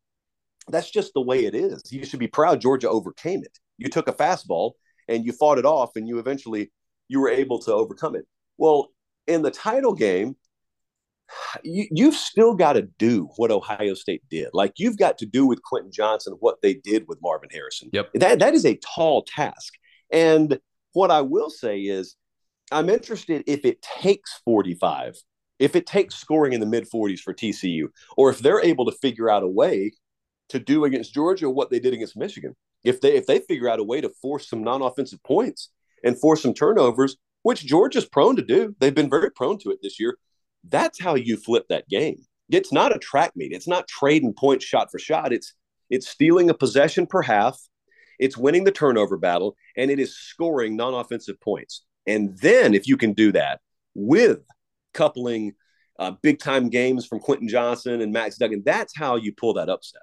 That's 0.69 0.91
just 0.91 1.15
the 1.15 1.21
way 1.21 1.47
it 1.47 1.55
is. 1.55 1.83
You 1.91 2.05
should 2.05 2.21
be 2.21 2.29
proud 2.29 2.61
Georgia 2.61 2.91
overcame 2.91 3.43
it. 3.43 3.59
You 3.79 3.89
took 3.89 4.09
a 4.09 4.13
fastball 4.13 4.73
and 5.09 5.25
you 5.25 5.33
fought 5.33 5.59
it 5.59 5.65
off 5.65 5.91
and 5.97 6.07
you 6.07 6.19
eventually 6.19 6.71
you 7.09 7.21
were 7.21 7.31
able 7.31 7.59
to 7.61 7.73
overcome 7.73 8.15
it. 8.15 8.27
Well, 8.59 8.89
in 9.27 9.43
the 9.43 9.51
title 9.51 9.95
game, 9.95 10.37
you, 11.63 11.87
you've 11.91 12.15
still 12.15 12.55
got 12.55 12.75
to 12.75 12.83
do 12.83 13.29
what 13.37 13.51
Ohio 13.51 13.95
State 13.95 14.23
did. 14.31 14.49
Like 14.53 14.75
you've 14.77 14.99
got 14.99 15.19
to 15.19 15.27
do 15.27 15.47
with 15.47 15.63
Quentin 15.63 15.93
Johnston 15.93 16.35
what 16.41 16.61
they 16.63 16.75
did 16.75 17.05
with 17.07 17.19
Marvin 17.23 17.51
Harrison. 17.53 17.91
Yep. 17.93 18.11
That 18.15 18.39
that 18.39 18.55
is 18.55 18.65
a 18.65 18.77
tall 18.77 19.25
task. 19.25 19.75
And 20.11 20.59
what 20.93 21.11
I 21.11 21.21
will 21.21 21.51
say 21.51 21.81
is 21.81 22.17
I'm 22.71 22.89
interested 22.89 23.45
if 23.47 23.65
it 23.65 23.83
takes 23.83 24.41
45 24.45 25.15
if 25.59 25.75
it 25.77 25.87
takes 25.87 26.15
scoring 26.15 26.53
in 26.53 26.61
the 26.61 26.67
mid 26.67 26.89
40s 26.89 27.21
for 27.21 27.35
TCU, 27.35 27.87
or 28.17 28.31
if 28.31 28.39
they're 28.39 28.65
able 28.65 28.87
to 28.87 28.97
figure 28.97 29.31
out 29.31 29.43
a 29.43 29.49
way 29.49 29.93
to 30.51 30.59
do 30.59 30.85
against 30.85 31.15
Georgia 31.15 31.51
what 31.51 31.71
they 31.71 31.81
did 31.81 31.95
against 31.95 32.17
Michigan, 32.17 32.55
if 32.85 33.01
they 33.01 33.17
if 33.17 33.27
they 33.27 33.41
figure 33.41 33.69
out 33.69 33.81
a 33.81 33.85
way 33.85 34.01
to 34.01 34.11
force 34.23 34.49
some 34.49 34.63
non-offensive 34.63 35.23
points 35.23 35.71
and 36.05 36.19
force 36.19 36.43
some 36.43 36.55
turnovers, 36.55 37.17
which 37.43 37.67
Georgia's 37.67 38.07
prone 38.07 38.37
to 38.37 38.43
do, 38.43 38.75
they've 38.79 38.95
been 38.95 39.11
very 39.11 39.31
prone 39.31 39.59
to 39.59 39.71
it 39.71 39.79
this 39.83 39.99
year. 39.99 40.17
That's 40.69 41.01
how 41.01 41.15
you 41.15 41.37
flip 41.37 41.67
that 41.69 41.89
game. 41.89 42.19
It's 42.51 42.73
not 42.73 42.95
a 42.95 42.99
track 42.99 43.33
meet. 43.37 43.53
It's 43.53 43.69
not 43.69 43.89
trading 43.89 44.35
points 44.35 44.65
shot 44.65 44.91
for 44.91 44.99
shot. 44.99 45.33
It's 45.33 45.55
it's 45.91 46.09
stealing 46.09 46.51
a 46.51 46.55
possession 46.55 47.07
per 47.07 47.23
half. 47.23 47.59
It's 48.19 48.37
winning 48.37 48.65
the 48.65 48.73
turnover 48.73 49.17
battle, 49.17 49.57
and 49.77 49.91
it 49.91 49.99
is 49.99 50.17
scoring 50.17 50.77
non-offensive 50.77 51.41
points. 51.41 51.85
And 52.07 52.37
then 52.39 52.75
if 52.75 52.89
you 52.89 52.97
can 52.97 53.13
do 53.13 53.33
that 53.33 53.61
with 53.95 54.41
coupling 54.99 55.53
uh, 55.99 56.13
big 56.23 56.39
time 56.39 56.69
games 56.69 57.07
from 57.07 57.21
Quentin 57.21 57.49
Johnston 57.49 58.01
and 58.01 58.13
Max 58.13 58.37
Duggan. 58.37 58.63
That's 58.65 58.97
how 58.97 59.17
you 59.17 59.33
pull 59.33 59.55
that 59.55 59.69
upset. 59.69 60.03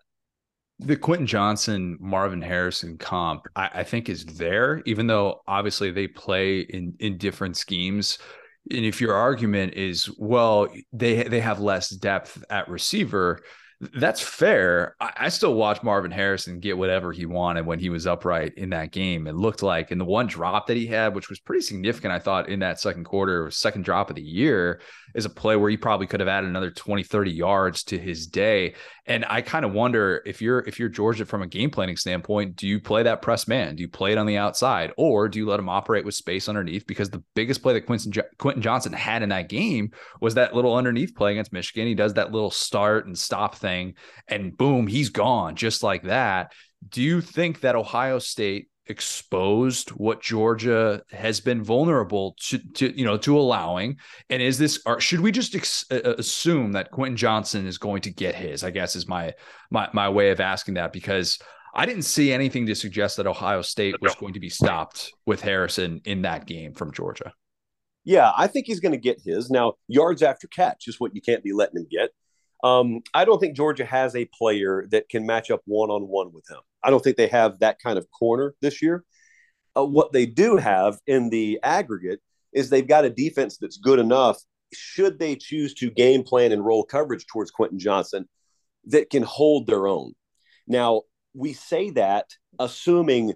The 0.79 0.97
Quentin 0.97 1.27
Johnston, 1.27 1.97
Marvin 2.01 2.41
Harrison 2.41 2.97
comp, 2.97 3.43
I, 3.55 3.69
I 3.75 3.83
think, 3.83 4.09
is 4.09 4.25
there, 4.25 4.81
even 4.85 5.07
though 5.07 5.41
obviously 5.47 5.91
they 5.91 6.07
play 6.07 6.61
in 6.61 6.95
in 6.99 7.17
different 7.17 7.55
schemes. 7.57 8.17
And 8.71 8.83
if 8.83 8.99
your 8.99 9.13
argument 9.13 9.75
is, 9.75 10.09
well, 10.17 10.67
they 10.91 11.23
they 11.23 11.39
have 11.39 11.59
less 11.59 11.89
depth 11.89 12.43
at 12.49 12.67
receiver, 12.67 13.39
that's 13.79 14.21
fair. 14.21 14.95
I, 14.99 15.13
I, 15.17 15.29
still 15.29 15.53
watch 15.53 15.83
Marvin 15.83 16.11
Harrison 16.11 16.59
get 16.59 16.77
whatever 16.77 17.11
he 17.11 17.25
wanted 17.25 17.65
when 17.65 17.79
he 17.79 17.89
was 17.89 18.07
upright 18.07 18.53
in 18.55 18.69
that 18.69 18.91
game. 18.91 19.27
It 19.27 19.35
looked 19.35 19.61
like, 19.61 19.91
in 19.91 19.97
the 19.97 20.05
one 20.05 20.27
drop 20.27 20.67
that 20.67 20.77
he 20.77 20.87
had, 20.87 21.13
which 21.13 21.29
was 21.29 21.39
pretty 21.39 21.61
significant, 21.61 22.13
I 22.13 22.19
thought, 22.19 22.47
in 22.47 22.59
that 22.59 22.79
second 22.79 23.03
quarter, 23.03 23.51
second 23.51 23.83
drop 23.83 24.09
of 24.09 24.15
the 24.15 24.21
year, 24.21 24.79
is 25.15 25.25
a 25.25 25.29
play 25.29 25.55
where 25.55 25.69
he 25.69 25.77
probably 25.77 26.05
could 26.05 26.19
have 26.19 26.29
added 26.29 26.49
another 26.49 26.69
20, 26.69 27.01
30 27.03 27.31
yards 27.31 27.83
to 27.85 27.97
his 27.97 28.27
day. 28.27 28.75
And 29.05 29.25
I 29.27 29.41
kind 29.41 29.63
of 29.63 29.71
wonder 29.71 30.21
if 30.25 30.41
you're 30.41 30.59
if 30.59 30.79
you're 30.79 30.89
Georgia 30.89 31.25
from 31.25 31.41
a 31.41 31.47
game 31.47 31.71
planning 31.71 31.95
standpoint, 31.95 32.57
do 32.57 32.67
you 32.67 32.79
play 32.79 33.03
that 33.03 33.21
press 33.21 33.47
man? 33.47 33.75
Do 33.75 33.81
you 33.81 33.87
play 33.87 34.11
it 34.11 34.17
on 34.17 34.25
the 34.25 34.37
outside, 34.37 34.91
or 34.97 35.29
do 35.29 35.39
you 35.39 35.47
let 35.47 35.59
him 35.59 35.69
operate 35.69 36.05
with 36.05 36.15
space 36.15 36.49
underneath? 36.49 36.85
Because 36.85 37.09
the 37.09 37.23
biggest 37.33 37.61
play 37.61 37.73
that 37.73 37.85
Quentin, 37.85 38.11
Quentin 38.37 38.61
Johnston 38.61 38.93
had 38.93 39.23
in 39.23 39.29
that 39.29 39.49
game 39.49 39.91
was 40.19 40.35
that 40.35 40.53
little 40.53 40.75
underneath 40.75 41.15
play 41.15 41.31
against 41.31 41.53
Michigan. 41.53 41.87
He 41.87 41.95
does 41.95 42.15
that 42.15 42.31
little 42.31 42.51
start 42.51 43.05
and 43.05 43.17
stop 43.17 43.55
thing, 43.55 43.93
and 44.27 44.55
boom, 44.57 44.87
he's 44.87 45.09
gone 45.09 45.55
just 45.55 45.81
like 45.81 46.03
that. 46.03 46.51
Do 46.87 47.01
you 47.01 47.21
think 47.21 47.61
that 47.61 47.75
Ohio 47.75 48.19
State 48.19 48.67
exposed 48.87 49.89
what 49.91 50.21
Georgia 50.21 51.01
has 51.11 51.39
been 51.39 51.63
vulnerable 51.63 52.35
to, 52.39 52.57
to, 52.57 52.97
you 52.97 53.03
know 53.03 53.17
to 53.17 53.37
allowing 53.37 53.97
and 54.29 54.41
is 54.41 54.57
this 54.57 54.79
or 54.85 54.99
should 54.99 55.21
we 55.21 55.31
just 55.31 55.55
ex- 55.55 55.85
assume 55.89 56.71
that 56.73 56.91
Quentin 56.91 57.17
Johnston 57.17 57.65
is 57.65 57.77
going 57.77 58.01
to 58.03 58.11
get 58.11 58.35
his 58.35 58.63
I 58.63 58.69
guess 58.69 58.95
is 58.95 59.07
my 59.07 59.33
my 59.71 59.89
my 59.93 60.09
way 60.09 60.29
of 60.29 60.39
asking 60.39 60.75
that 60.75 60.93
because 60.93 61.39
I 61.75 61.85
didn't 61.85 62.03
see 62.03 62.31
anything 62.31 62.65
to 62.67 62.75
suggest 62.75 63.17
that 63.17 63.27
Ohio 63.27 63.61
State 63.61 64.01
was 64.01 64.15
going 64.15 64.33
to 64.33 64.39
be 64.39 64.49
stopped 64.49 65.11
with 65.25 65.41
Harrison 65.41 65.99
in 66.05 66.21
that 66.21 66.45
game 66.45 66.73
from 66.73 66.93
Georgia. 66.93 67.33
Yeah, 68.05 68.31
I 68.37 68.47
think 68.47 68.65
he's 68.67 68.79
going 68.79 68.93
to 68.93 68.97
get 68.97 69.19
his. 69.21 69.49
Now, 69.49 69.73
yards 69.89 70.23
after 70.23 70.47
catch 70.47 70.87
is 70.87 71.01
what 71.01 71.13
you 71.13 71.21
can't 71.21 71.43
be 71.43 71.51
letting 71.51 71.81
him 71.81 71.87
get. 71.91 72.11
Um, 72.63 73.01
I 73.13 73.25
don't 73.25 73.39
think 73.39 73.57
Georgia 73.57 73.83
has 73.83 74.15
a 74.15 74.25
player 74.25 74.85
that 74.91 75.09
can 75.09 75.25
match 75.25 75.51
up 75.51 75.61
one 75.65 75.89
on 75.89 76.03
one 76.03 76.31
with 76.31 76.49
him. 76.49 76.61
I 76.85 76.91
don't 76.91 77.03
think 77.03 77.17
they 77.17 77.27
have 77.27 77.59
that 77.59 77.79
kind 77.79 77.97
of 77.97 78.07
corner 78.11 78.53
this 78.61 78.81
year. 78.81 79.03
Uh, 79.75 79.85
what 79.85 80.13
they 80.13 80.25
do 80.25 80.55
have 80.57 80.99
in 81.07 81.29
the 81.29 81.59
aggregate 81.63 82.21
is 82.53 82.69
they've 82.69 82.87
got 82.87 83.05
a 83.05 83.09
defense 83.09 83.57
that's 83.57 83.77
good 83.77 83.99
enough, 83.99 84.39
should 84.73 85.19
they 85.19 85.35
choose 85.35 85.73
to 85.75 85.89
game 85.89 86.23
plan 86.23 86.51
and 86.51 86.63
roll 86.65 86.83
coverage 86.83 87.25
towards 87.25 87.51
Quentin 87.51 87.79
Johnston, 87.79 88.29
that 88.85 89.09
can 89.09 89.23
hold 89.23 89.67
their 89.67 89.87
own. 89.87 90.13
Now, 90.67 91.01
we 91.33 91.53
say 91.53 91.89
that 91.91 92.27
assuming 92.59 93.33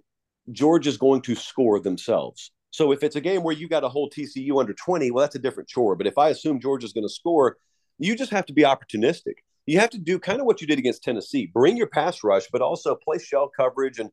George 0.51 0.87
is 0.87 0.97
going 0.97 1.21
to 1.23 1.35
score 1.35 1.79
themselves. 1.79 2.51
So 2.71 2.91
if 2.91 3.03
it's 3.03 3.15
a 3.15 3.21
game 3.21 3.43
where 3.43 3.55
you 3.55 3.67
got 3.67 3.81
to 3.81 3.89
hold 3.89 4.13
TCU 4.13 4.59
under 4.59 4.73
20, 4.73 5.11
well, 5.11 5.23
that's 5.23 5.35
a 5.35 5.39
different 5.39 5.69
chore. 5.69 5.95
But 5.95 6.07
if 6.07 6.17
I 6.17 6.29
assume 6.29 6.59
George 6.59 6.83
is 6.83 6.93
going 6.93 7.05
to 7.05 7.13
score, 7.13 7.57
you 7.97 8.15
just 8.15 8.31
have 8.31 8.45
to 8.45 8.53
be 8.53 8.61
opportunistic. 8.61 9.35
You 9.69 9.79
have 9.79 9.91
to 9.91 9.99
do 9.99 10.19
kind 10.19 10.39
of 10.39 10.45
what 10.45 10.61
you 10.61 10.67
did 10.67 10.79
against 10.79 11.03
Tennessee 11.03 11.45
bring 11.53 11.77
your 11.77 11.87
pass 11.87 12.23
rush, 12.23 12.47
but 12.51 12.61
also 12.61 12.95
play 12.95 13.19
shell 13.19 13.49
coverage 13.55 13.99
and 13.99 14.09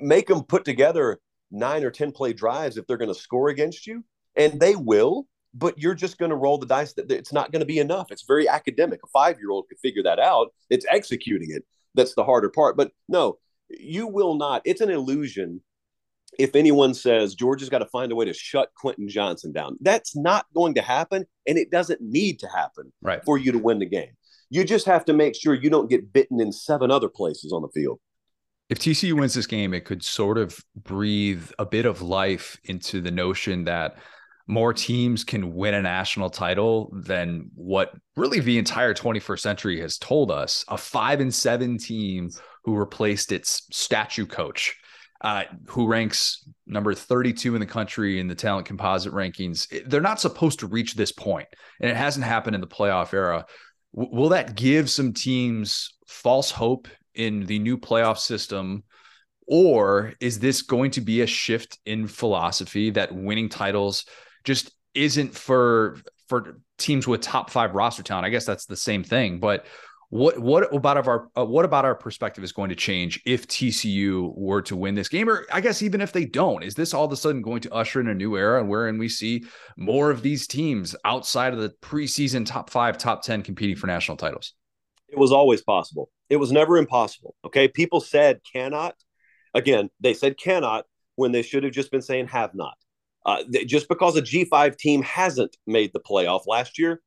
make 0.00 0.28
them 0.28 0.42
put 0.42 0.64
together 0.64 1.18
nine 1.50 1.84
or 1.84 1.90
10 1.90 2.12
play 2.12 2.32
drives 2.32 2.76
if 2.76 2.86
they're 2.86 2.96
going 2.96 3.12
to 3.12 3.20
score 3.20 3.48
against 3.48 3.86
you. 3.86 4.04
And 4.36 4.60
they 4.60 4.76
will, 4.76 5.26
but 5.54 5.78
you're 5.78 5.94
just 5.94 6.18
going 6.18 6.30
to 6.30 6.36
roll 6.36 6.58
the 6.58 6.66
dice 6.66 6.92
that 6.94 7.10
it's 7.10 7.32
not 7.32 7.52
going 7.52 7.60
to 7.60 7.66
be 7.66 7.78
enough. 7.78 8.10
It's 8.10 8.24
very 8.24 8.48
academic. 8.48 9.00
A 9.04 9.08
five 9.08 9.38
year 9.38 9.50
old 9.50 9.68
could 9.68 9.78
figure 9.78 10.02
that 10.04 10.18
out. 10.18 10.52
It's 10.70 10.86
executing 10.88 11.50
it 11.50 11.64
that's 11.96 12.14
the 12.14 12.24
harder 12.24 12.50
part. 12.50 12.76
But 12.76 12.92
no, 13.08 13.38
you 13.68 14.06
will 14.06 14.34
not. 14.36 14.62
It's 14.64 14.80
an 14.80 14.90
illusion 14.90 15.62
if 16.38 16.54
anyone 16.54 16.94
says 16.94 17.34
Georgia's 17.34 17.70
got 17.70 17.78
to 17.78 17.86
find 17.86 18.12
a 18.12 18.14
way 18.14 18.26
to 18.26 18.34
shut 18.34 18.70
Quentin 18.76 19.08
Johnston 19.08 19.52
down. 19.52 19.78
That's 19.80 20.14
not 20.14 20.46
going 20.54 20.74
to 20.74 20.82
happen, 20.82 21.24
and 21.46 21.58
it 21.58 21.70
doesn't 21.70 22.00
need 22.00 22.38
to 22.40 22.48
happen 22.48 22.92
right. 23.02 23.24
for 23.24 23.38
you 23.38 23.52
to 23.52 23.58
win 23.58 23.78
the 23.78 23.86
game. 23.86 24.12
You 24.50 24.64
just 24.64 24.86
have 24.86 25.04
to 25.06 25.12
make 25.12 25.34
sure 25.34 25.54
you 25.54 25.70
don't 25.70 25.90
get 25.90 26.12
bitten 26.12 26.40
in 26.40 26.52
seven 26.52 26.90
other 26.90 27.08
places 27.08 27.52
on 27.52 27.62
the 27.62 27.68
field. 27.68 27.98
If 28.68 28.78
TCU 28.78 29.12
wins 29.12 29.34
this 29.34 29.46
game, 29.46 29.74
it 29.74 29.84
could 29.84 30.02
sort 30.02 30.38
of 30.38 30.58
breathe 30.74 31.50
a 31.58 31.66
bit 31.66 31.86
of 31.86 32.02
life 32.02 32.58
into 32.64 33.00
the 33.00 33.12
notion 33.12 33.64
that 33.64 33.96
more 34.48 34.72
teams 34.72 35.24
can 35.24 35.54
win 35.54 35.74
a 35.74 35.82
national 35.82 36.30
title 36.30 36.90
than 36.92 37.50
what 37.54 37.92
really 38.16 38.40
the 38.40 38.58
entire 38.58 38.94
21st 38.94 39.40
century 39.40 39.80
has 39.80 39.98
told 39.98 40.30
us. 40.30 40.64
A 40.68 40.76
five 40.76 41.20
and 41.20 41.34
seven 41.34 41.78
team 41.78 42.30
who 42.64 42.76
replaced 42.76 43.32
its 43.32 43.66
statue 43.70 44.26
coach, 44.26 44.76
uh, 45.20 45.44
who 45.68 45.86
ranks 45.86 46.48
number 46.66 46.94
32 46.94 47.54
in 47.54 47.60
the 47.60 47.66
country 47.66 48.20
in 48.20 48.28
the 48.28 48.34
talent 48.34 48.66
composite 48.66 49.12
rankings. 49.12 49.66
They're 49.88 50.00
not 50.00 50.20
supposed 50.20 50.60
to 50.60 50.66
reach 50.66 50.94
this 50.94 51.12
point, 51.12 51.48
and 51.80 51.90
it 51.90 51.96
hasn't 51.96 52.24
happened 52.26 52.54
in 52.54 52.60
the 52.60 52.66
playoff 52.66 53.14
era. 53.14 53.46
Will 53.96 54.28
that 54.28 54.54
give 54.54 54.88
some 54.88 55.12
teams 55.12 55.94
false 56.06 56.50
hope 56.50 56.86
in 57.14 57.46
the 57.46 57.58
new 57.58 57.78
playoff 57.78 58.18
system? 58.18 58.84
Or 59.48 60.12
is 60.20 60.38
this 60.38 60.62
going 60.62 60.90
to 60.92 61.00
be 61.00 61.22
a 61.22 61.26
shift 61.26 61.78
in 61.86 62.06
philosophy 62.06 62.90
that 62.90 63.14
winning 63.14 63.48
titles 63.48 64.04
just 64.44 64.70
isn't 64.94 65.34
for 65.34 65.98
for 66.28 66.60
teams 66.78 67.06
with 67.06 67.20
top 67.20 67.50
five 67.50 67.74
roster 67.74 68.02
talent. 68.02 68.26
I 68.26 68.30
guess 68.30 68.44
that's 68.44 68.66
the 68.66 68.76
same 68.76 69.04
thing, 69.04 69.38
but 69.38 69.66
what 70.10 70.38
what 70.38 70.72
about 70.74 71.06
our 71.06 71.28
uh, 71.36 71.44
what 71.44 71.64
about 71.64 71.84
our 71.84 71.94
perspective 71.94 72.44
is 72.44 72.52
going 72.52 72.70
to 72.70 72.76
change 72.76 73.20
if 73.26 73.48
TCU 73.48 74.32
were 74.36 74.62
to 74.62 74.76
win 74.76 74.94
this 74.94 75.08
game, 75.08 75.28
or 75.28 75.46
I 75.52 75.60
guess 75.60 75.82
even 75.82 76.00
if 76.00 76.12
they 76.12 76.24
don't? 76.24 76.62
Is 76.62 76.74
this 76.74 76.94
all 76.94 77.04
of 77.04 77.12
a 77.12 77.16
sudden 77.16 77.42
going 77.42 77.60
to 77.62 77.72
usher 77.72 78.00
in 78.00 78.08
a 78.08 78.14
new 78.14 78.36
era 78.36 78.60
and 78.60 78.68
wherein 78.68 78.98
we 78.98 79.08
see 79.08 79.44
more 79.76 80.10
of 80.10 80.22
these 80.22 80.46
teams 80.46 80.94
outside 81.04 81.52
of 81.52 81.58
the 81.58 81.70
preseason 81.82 82.46
top 82.46 82.70
five, 82.70 82.98
top 82.98 83.22
ten 83.22 83.42
competing 83.42 83.76
for 83.76 83.88
national 83.88 84.16
titles? 84.16 84.54
It 85.08 85.18
was 85.18 85.32
always 85.32 85.62
possible. 85.62 86.10
It 86.30 86.36
was 86.36 86.52
never 86.52 86.76
impossible. 86.76 87.34
Okay, 87.44 87.66
people 87.66 88.00
said 88.00 88.40
cannot. 88.52 88.94
Again, 89.54 89.90
they 90.00 90.14
said 90.14 90.38
cannot 90.38 90.86
when 91.16 91.32
they 91.32 91.42
should 91.42 91.64
have 91.64 91.72
just 91.72 91.90
been 91.90 92.02
saying 92.02 92.28
have 92.28 92.54
not. 92.54 92.74
Uh, 93.24 93.42
just 93.66 93.88
because 93.88 94.16
a 94.16 94.22
G5 94.22 94.76
team 94.76 95.02
hasn't 95.02 95.56
made 95.66 95.92
the 95.92 96.00
playoff 96.00 96.46
last 96.46 96.78
year 96.78 97.02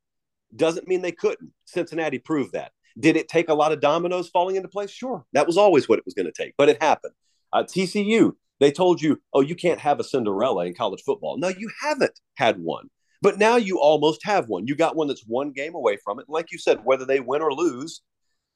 doesn't 0.53 0.87
mean 0.87 1.01
they 1.01 1.13
couldn't. 1.13 1.51
Cincinnati 1.65 2.19
proved 2.19 2.53
that. 2.53 2.73
Did 2.99 3.15
it 3.15 3.27
take 3.27 3.49
a 3.49 3.53
lot 3.53 3.71
of 3.71 3.81
dominoes 3.81 4.29
falling 4.29 4.55
into 4.55 4.67
place? 4.67 4.91
Sure. 4.91 5.25
That 5.33 5.47
was 5.47 5.57
always 5.57 5.87
what 5.87 5.99
it 5.99 6.05
was 6.05 6.13
going 6.13 6.25
to 6.25 6.31
take, 6.31 6.53
but 6.57 6.69
it 6.69 6.81
happened. 6.81 7.13
Uh, 7.53 7.63
TCU, 7.63 8.33
they 8.59 8.71
told 8.71 9.01
you, 9.01 9.21
oh, 9.33 9.41
you 9.41 9.55
can't 9.55 9.79
have 9.79 9.99
a 9.99 10.03
Cinderella 10.03 10.65
in 10.65 10.73
college 10.75 11.01
football. 11.05 11.37
No, 11.37 11.47
you 11.47 11.69
haven't 11.81 12.19
had 12.35 12.59
one. 12.59 12.89
But 13.21 13.37
now 13.37 13.57
you 13.57 13.79
almost 13.79 14.23
have 14.25 14.47
one. 14.47 14.67
You 14.67 14.75
got 14.75 14.95
one 14.95 15.07
that's 15.07 15.25
one 15.25 15.51
game 15.51 15.75
away 15.75 15.97
from 16.03 16.19
it. 16.19 16.25
And 16.27 16.33
like 16.33 16.51
you 16.51 16.57
said, 16.57 16.85
whether 16.85 17.05
they 17.05 17.19
win 17.19 17.41
or 17.41 17.53
lose, 17.53 18.01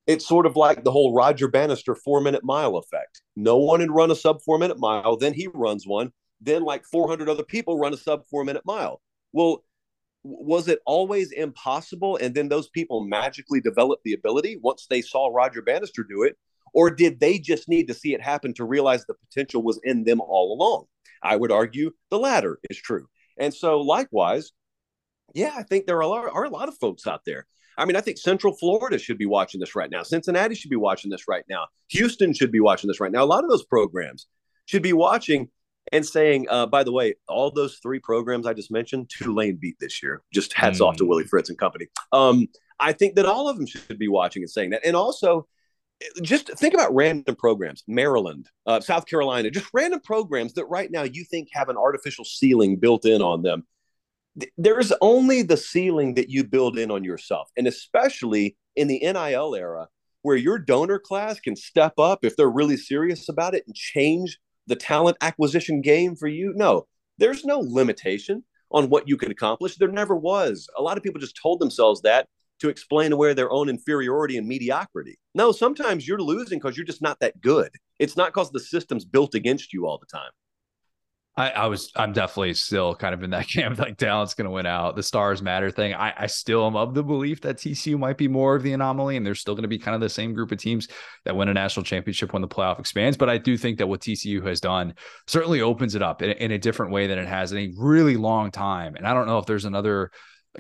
it's 0.08 0.28
sort 0.28 0.46
of 0.46 0.56
like 0.56 0.84
the 0.84 0.92
whole 0.92 1.14
Roger 1.14 1.48
Bannister 1.48 1.96
four 1.96 2.22
minute 2.22 2.44
mile 2.44 2.78
effect. 2.78 3.22
No 3.36 3.58
one 3.58 3.80
had 3.80 3.92
run 3.92 4.12
a 4.12 4.16
sub 4.16 4.42
four 4.42 4.58
minute 4.58 4.80
mile. 4.80 5.18
Then 5.18 5.34
he 5.34 5.48
runs 5.48 5.86
one 5.88 6.12
then 6.44 6.64
like 6.64 6.86
400 6.86 7.30
other 7.30 7.44
people 7.44 7.80
run 7.80 7.94
a 7.94 7.98
sub 7.98 8.26
four 8.28 8.44
minute 8.44 8.64
mile. 8.66 9.02
Well, 9.32 9.64
was 10.24 10.68
it 10.68 10.80
always 10.86 11.32
impossible? 11.32 12.18
And 12.18 12.34
then 12.34 12.50
those 12.50 12.70
people 12.70 13.04
magically 13.04 13.60
developed 13.60 14.04
the 14.04 14.14
ability 14.14 14.58
once 14.62 14.88
they 14.90 15.02
saw 15.02 15.30
Roger 15.34 15.62
Bannister 15.62 16.04
do 16.04 16.24
it? 16.24 16.38
Or 16.74 16.90
did 16.90 17.20
they 17.20 17.38
just 17.38 17.70
need 17.70 17.88
to 17.88 17.94
see 17.94 18.14
it 18.14 18.22
happen 18.22 18.54
to 18.56 18.66
realize 18.66 19.06
the 19.06 19.14
potential 19.14 19.62
was 19.62 19.80
in 19.84 20.06
them 20.06 20.22
all 20.22 20.54
along? 20.54 20.86
I 21.22 21.36
would 21.36 21.52
argue 21.52 21.92
the 22.10 22.20
latter 22.20 22.60
is 22.70 22.78
true. 22.78 23.08
And 23.38 23.54
so, 23.54 23.80
likewise, 23.82 24.52
yeah, 25.34 25.54
I 25.56 25.64
think 25.64 25.86
there 25.86 25.98
are 25.98 26.02
a 26.02 26.08
lot, 26.08 26.30
are 26.32 26.46
a 26.46 26.50
lot 26.50 26.68
of 26.68 26.78
folks 26.78 27.06
out 27.08 27.22
there. 27.26 27.46
I 27.78 27.86
mean, 27.86 27.96
I 27.96 28.02
think 28.02 28.18
Central 28.18 28.56
Florida 28.56 29.00
should 29.00 29.18
be 29.18 29.26
watching 29.26 29.60
this 29.60 29.76
right 29.76 29.90
now. 29.90 30.04
Cincinnati 30.04 30.56
should 30.56 30.70
be 30.70 30.76
watching 30.76 31.10
this 31.10 31.28
right 31.28 31.44
now. 31.50 31.68
Houston 31.90 32.34
should 32.34 32.52
be 32.52 32.60
watching 32.60 32.88
this 32.88 33.00
right 33.00 33.12
now. 33.12 33.24
A 33.24 33.26
lot 33.26 33.44
of 33.44 33.50
those 33.50 33.66
programs 33.66 34.28
should 34.66 34.84
be 34.84 34.94
watching 34.94 35.50
and 35.92 36.06
saying, 36.06 36.48
uh, 36.50 36.66
by 36.66 36.84
the 36.84 36.92
way, 36.92 37.16
all 37.28 37.52
those 37.52 37.78
three 37.82 38.00
programs 38.00 38.48
I 38.48 38.54
just 38.54 38.72
mentioned, 38.72 39.10
Tulane 39.10 39.58
beat 39.58 39.76
this 39.80 40.02
year. 40.02 40.22
Just 40.34 40.54
hats 40.54 40.80
mm. 40.80 40.88
off 40.88 40.98
to 40.98 41.04
mm. 41.04 41.10
Willie 41.10 41.26
Fritz 41.26 41.50
and 41.50 41.58
company. 41.58 41.88
Um, 42.12 42.48
I 42.80 42.94
think 42.94 43.16
that 43.16 43.26
all 43.26 43.50
of 43.50 43.58
them 43.58 43.66
should 43.66 44.00
be 44.00 44.08
watching 44.08 44.44
and 44.44 44.50
saying 44.50 44.72
that. 44.72 44.86
And 44.86 44.96
also, 44.96 45.48
just 46.22 46.48
think 46.58 46.74
about 46.74 46.94
random 46.94 47.36
programs 47.36 47.84
Maryland, 47.88 48.50
uh, 48.66 48.80
South 48.80 49.06
Carolina, 49.06 49.50
just 49.50 49.70
random 49.74 50.00
programs 50.02 50.54
that 50.54 50.66
right 50.66 50.92
now 50.92 51.04
you 51.04 51.24
think 51.24 51.50
have 51.54 51.70
an 51.70 51.78
artificial 51.78 52.26
ceiling 52.26 52.78
built 52.78 53.06
in 53.06 53.22
on 53.22 53.42
them. 53.42 53.66
There's 54.58 54.92
only 55.02 55.44
the 55.44 55.58
ceiling 55.58 56.16
that 56.16 56.30
you 56.30 56.44
build 56.44 56.78
in 56.78 56.90
on 56.90 57.04
yourself. 57.04 57.50
And 57.56 57.68
especially 57.68 58.58
in 58.76 58.88
the 58.88 59.00
NIL 59.00 59.56
era, 59.56 59.88
where 60.24 60.36
your 60.36 60.58
donor 60.58 60.98
class 60.98 61.40
can 61.40 61.56
step 61.56 62.00
up 62.00 62.26
if 62.26 62.36
they're 62.36 62.50
really 62.50 62.78
serious 62.78 63.30
about 63.30 63.54
it 63.54 63.64
and 63.68 63.76
change 63.76 64.40
the 64.68 64.76
talent 64.76 65.18
acquisition 65.22 65.82
game 65.82 66.16
for 66.16 66.28
you? 66.28 66.54
No, 66.56 66.88
there's 67.18 67.46
no 67.46 67.60
limitation 67.60 68.44
on 68.72 68.90
what 68.90 69.08
you 69.08 69.18
can 69.18 69.32
accomplish. 69.32 69.76
There 69.76 69.88
never 69.88 70.16
was. 70.16 70.68
A 70.78 70.82
lot 70.82 70.98
of 70.98 71.04
people 71.04 71.22
just 71.22 71.40
told 71.42 71.60
themselves 71.60 72.02
that 72.02 72.28
to 72.60 72.70
explain 72.70 73.12
away 73.12 73.34
their 73.34 73.52
own 73.52 73.70
inferiority 73.70 74.38
and 74.38 74.48
mediocrity. 74.48 75.20
No, 75.36 75.52
sometimes 75.52 76.08
you're 76.08 76.20
losing 76.20 76.60
because 76.60 76.78
you're 76.78 76.86
just 76.86 77.02
not 77.02 77.20
that 77.20 77.40
good. 77.42 77.70
It's 78.00 78.18
not 78.18 78.34
because 78.34 78.52
the 78.52 78.60
system's 78.60 79.06
built 79.06 79.36
against 79.36 79.74
you 79.74 79.86
all 79.86 79.98
the 79.98 80.06
time. 80.06 80.32
I, 81.36 81.50
I, 81.50 81.66
was 81.66 81.92
I'm 81.96 82.14
definitely 82.14 82.54
still 82.54 82.94
kind 82.94 83.14
of 83.14 83.24
in 83.24 83.32
that 83.32 83.48
camp 83.54 83.80
like 83.80 83.98
talent's 83.98 84.36
gonna 84.36 84.52
win 84.52 84.66
out. 84.66 84.96
The 84.96 85.04
stars 85.04 85.42
matter 85.42 85.72
thing. 85.72 85.94
I, 85.94 86.14
I 86.16 86.28
still 86.28 86.66
am 86.68 86.76
of 86.76 86.94
the 86.94 87.04
belief 87.04 87.42
that 87.42 87.58
TCU 87.58 87.98
might 87.98 88.18
be 88.18 88.28
more 88.28 88.56
of 88.56 88.62
the 88.62 88.74
anomaly, 88.74 89.18
and 89.18 89.26
there's 89.26 89.40
still 89.40 89.56
gonna 89.56 89.68
be 89.68 89.80
kind 89.80 89.96
of 89.96 90.02
the 90.02 90.10
same 90.10 90.34
group 90.34 90.52
of 90.52 90.60
teams 90.60 90.88
that 91.26 91.36
win 91.36 91.50
a 91.50 91.54
national 91.54 91.84
championship 91.84 92.34
when 92.34 92.42
the 92.42 92.48
playoff 92.48 92.80
expands. 92.80 93.18
But 93.18 93.30
I 93.30 93.40
do 93.40 93.58
think 93.58 93.80
that 93.80 93.88
what 93.88 94.02
TCU 94.02 94.46
has 94.46 94.62
done 94.62 94.94
certainly 95.26 95.62
opens 95.62 95.96
it 95.96 96.04
up 96.04 96.22
in, 96.22 96.32
in 96.32 96.52
a 96.52 96.60
different 96.60 96.92
way 96.92 97.08
than 97.08 97.18
it 97.18 97.28
has 97.28 97.52
in 97.52 97.58
a 97.58 97.74
really 97.78 98.16
long 98.16 98.52
time. 98.52 98.96
And 98.96 99.08
I 99.08 99.14
don't 99.14 99.28
know 99.28 99.40
if 99.40 99.46
there's 99.48 99.66
another 99.66 100.12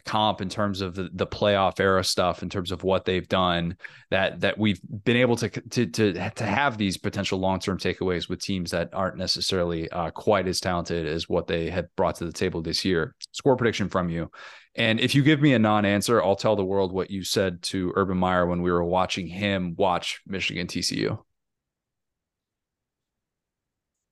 comp 0.01 0.41
in 0.41 0.49
terms 0.49 0.81
of 0.81 0.95
the, 0.95 1.09
the 1.13 1.27
playoff 1.27 1.79
era 1.79 2.03
stuff 2.03 2.41
in 2.41 2.49
terms 2.49 2.71
of 2.71 2.83
what 2.83 3.05
they've 3.05 3.27
done 3.27 3.77
that 4.09 4.41
that 4.41 4.57
we've 4.57 4.81
been 5.03 5.17
able 5.17 5.35
to 5.35 5.49
to 5.49 5.85
to, 5.85 6.13
to 6.31 6.45
have 6.45 6.77
these 6.77 6.97
potential 6.97 7.39
long-term 7.39 7.77
takeaways 7.77 8.27
with 8.27 8.41
teams 8.41 8.71
that 8.71 8.89
aren't 8.93 9.17
necessarily 9.17 9.89
uh, 9.91 10.09
quite 10.11 10.47
as 10.47 10.59
talented 10.59 11.05
as 11.05 11.29
what 11.29 11.47
they 11.47 11.69
have 11.69 11.93
brought 11.95 12.15
to 12.15 12.25
the 12.25 12.33
table 12.33 12.61
this 12.61 12.83
year. 12.83 13.15
Score 13.31 13.55
prediction 13.55 13.89
from 13.89 14.09
you. 14.09 14.31
And 14.75 14.99
if 14.99 15.13
you 15.13 15.21
give 15.21 15.41
me 15.41 15.53
a 15.53 15.59
non-answer 15.59 16.21
i'll 16.23 16.35
tell 16.35 16.55
the 16.55 16.65
world 16.65 16.91
what 16.91 17.11
you 17.11 17.23
said 17.23 17.61
to 17.61 17.93
urban 17.95 18.17
meyer 18.17 18.45
when 18.47 18.61
we 18.61 18.71
were 18.71 18.83
watching 18.83 19.27
him 19.27 19.75
watch 19.77 20.21
michigan 20.25 20.65
tcu 20.65 21.19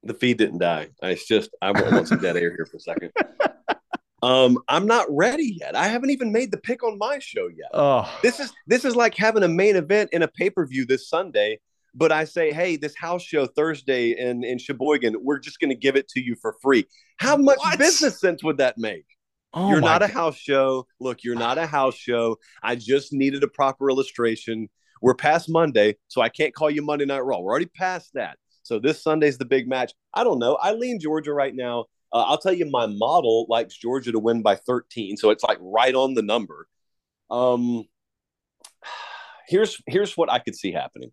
the 0.03 0.13
feed 0.15 0.37
didn't 0.37 0.59
die. 0.59 0.89
It's 1.01 1.27
just 1.27 1.49
i 1.61 1.71
want 1.71 2.07
some 2.07 2.19
dead 2.19 2.37
air 2.37 2.51
here 2.51 2.67
for 2.69 2.77
a 2.77 2.79
second 2.79 3.11
Um, 4.21 4.59
I'm 4.67 4.85
not 4.85 5.07
ready 5.09 5.57
yet. 5.59 5.75
I 5.75 5.87
haven't 5.87 6.11
even 6.11 6.31
made 6.31 6.51
the 6.51 6.57
pick 6.57 6.83
on 6.83 6.97
my 6.97 7.19
show 7.19 7.47
yet. 7.47 7.69
Oh. 7.73 8.11
This 8.21 8.39
is 8.39 8.53
this 8.67 8.85
is 8.85 8.95
like 8.95 9.15
having 9.15 9.43
a 9.43 9.47
main 9.47 9.75
event 9.75 10.09
in 10.13 10.21
a 10.21 10.27
pay 10.27 10.49
per 10.49 10.65
view 10.65 10.85
this 10.85 11.09
Sunday, 11.09 11.59
but 11.95 12.11
I 12.11 12.25
say, 12.25 12.51
hey, 12.51 12.75
this 12.75 12.95
house 12.95 13.23
show 13.23 13.47
Thursday 13.47 14.11
in 14.11 14.43
in 14.43 14.59
Sheboygan, 14.59 15.15
we're 15.21 15.39
just 15.39 15.59
going 15.59 15.69
to 15.71 15.75
give 15.75 15.95
it 15.95 16.07
to 16.09 16.21
you 16.21 16.35
for 16.35 16.55
free. 16.61 16.85
How 17.17 17.35
much 17.35 17.57
what? 17.57 17.79
business 17.79 18.19
sense 18.19 18.43
would 18.43 18.57
that 18.57 18.77
make? 18.77 19.05
Oh 19.53 19.69
you're 19.69 19.81
not 19.81 20.01
God. 20.01 20.09
a 20.09 20.13
house 20.13 20.37
show. 20.37 20.87
Look, 20.99 21.23
you're 21.23 21.35
not 21.35 21.57
a 21.57 21.65
house 21.65 21.95
show. 21.95 22.37
I 22.63 22.75
just 22.75 23.11
needed 23.11 23.43
a 23.43 23.47
proper 23.47 23.89
illustration. 23.89 24.69
We're 25.01 25.15
past 25.15 25.49
Monday, 25.49 25.97
so 26.07 26.21
I 26.21 26.29
can't 26.29 26.53
call 26.53 26.69
you 26.69 26.83
Monday 26.83 27.05
Night 27.05 27.25
Raw. 27.25 27.39
We're 27.39 27.51
already 27.51 27.65
past 27.65 28.11
that. 28.13 28.37
So 28.63 28.79
this 28.79 29.03
Sunday's 29.03 29.39
the 29.39 29.45
big 29.45 29.67
match. 29.67 29.93
I 30.13 30.23
don't 30.23 30.39
know. 30.39 30.55
I 30.61 30.73
lean 30.73 30.99
Georgia 30.99 31.33
right 31.33 31.55
now. 31.55 31.85
Uh, 32.13 32.23
I'll 32.27 32.37
tell 32.37 32.53
you, 32.53 32.65
my 32.65 32.87
model 32.87 33.45
likes 33.49 33.75
Georgia 33.75 34.11
to 34.11 34.19
win 34.19 34.41
by 34.41 34.55
13, 34.55 35.17
so 35.17 35.29
it's 35.29 35.43
like 35.43 35.57
right 35.61 35.95
on 35.95 36.13
the 36.13 36.21
number. 36.21 36.67
Um, 37.29 37.85
here's 39.47 39.81
here's 39.87 40.17
what 40.17 40.31
I 40.31 40.39
could 40.39 40.55
see 40.55 40.71
happening. 40.71 41.11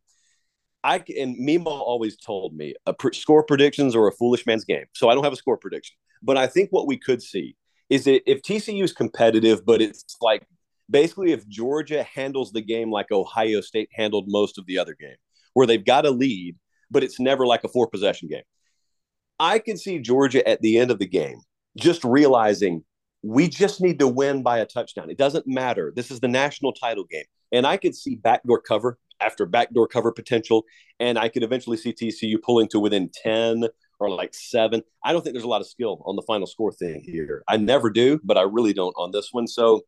I 0.84 1.02
and 1.18 1.36
Mimo 1.36 1.66
always 1.66 2.16
told 2.16 2.54
me 2.54 2.74
a 2.86 2.94
pr- 2.94 3.12
score 3.12 3.42
predictions 3.42 3.96
are 3.96 4.06
a 4.06 4.12
foolish 4.12 4.46
man's 4.46 4.64
game. 4.64 4.84
So 4.94 5.08
I 5.08 5.14
don't 5.14 5.24
have 5.24 5.32
a 5.32 5.36
score 5.36 5.56
prediction. 5.56 5.96
But 6.22 6.36
I 6.36 6.46
think 6.46 6.70
what 6.70 6.86
we 6.86 6.96
could 6.96 7.22
see 7.22 7.56
is 7.90 8.04
that 8.04 8.28
if 8.30 8.42
TCU 8.42 8.82
is 8.82 8.92
competitive, 8.92 9.64
but 9.64 9.80
it's 9.80 10.16
like 10.20 10.46
basically 10.90 11.32
if 11.32 11.46
Georgia 11.48 12.02
handles 12.02 12.52
the 12.52 12.60
game 12.60 12.90
like 12.90 13.10
Ohio 13.10 13.60
State 13.60 13.88
handled 13.92 14.26
most 14.28 14.58
of 14.58 14.66
the 14.66 14.78
other 14.78 14.94
game, 14.98 15.16
where 15.54 15.66
they've 15.66 15.84
got 15.84 16.06
a 16.06 16.10
lead, 16.10 16.56
but 16.90 17.02
it's 17.02 17.18
never 17.18 17.46
like 17.46 17.64
a 17.64 17.68
four 17.68 17.88
possession 17.88 18.28
game. 18.28 18.42
I 19.40 19.58
can 19.58 19.76
see 19.76 19.98
Georgia 19.98 20.46
at 20.48 20.60
the 20.60 20.78
end 20.78 20.90
of 20.90 20.98
the 20.98 21.06
game 21.06 21.40
just 21.76 22.04
realizing 22.04 22.84
we 23.22 23.48
just 23.48 23.80
need 23.80 23.98
to 23.98 24.08
win 24.08 24.42
by 24.42 24.58
a 24.58 24.66
touchdown. 24.66 25.10
It 25.10 25.18
doesn't 25.18 25.46
matter. 25.46 25.92
This 25.94 26.10
is 26.10 26.20
the 26.20 26.28
national 26.28 26.72
title 26.72 27.04
game. 27.04 27.24
And 27.52 27.66
I 27.66 27.76
could 27.76 27.94
see 27.94 28.16
backdoor 28.16 28.60
cover 28.60 28.98
after 29.20 29.46
backdoor 29.46 29.88
cover 29.88 30.12
potential. 30.12 30.64
And 31.00 31.18
I 31.18 31.28
could 31.28 31.42
eventually 31.42 31.76
see 31.76 31.92
TCU 31.92 32.40
pulling 32.42 32.68
to 32.68 32.80
within 32.80 33.10
10 33.22 33.64
or 33.98 34.10
like 34.10 34.34
seven. 34.34 34.82
I 35.04 35.12
don't 35.12 35.22
think 35.22 35.34
there's 35.34 35.44
a 35.44 35.48
lot 35.48 35.60
of 35.60 35.66
skill 35.66 36.02
on 36.06 36.14
the 36.14 36.22
final 36.22 36.46
score 36.46 36.72
thing 36.72 37.02
here. 37.04 37.42
I 37.48 37.56
never 37.56 37.90
do, 37.90 38.20
but 38.22 38.38
I 38.38 38.42
really 38.42 38.72
don't 38.72 38.94
on 38.96 39.10
this 39.10 39.30
one. 39.32 39.48
So 39.48 39.82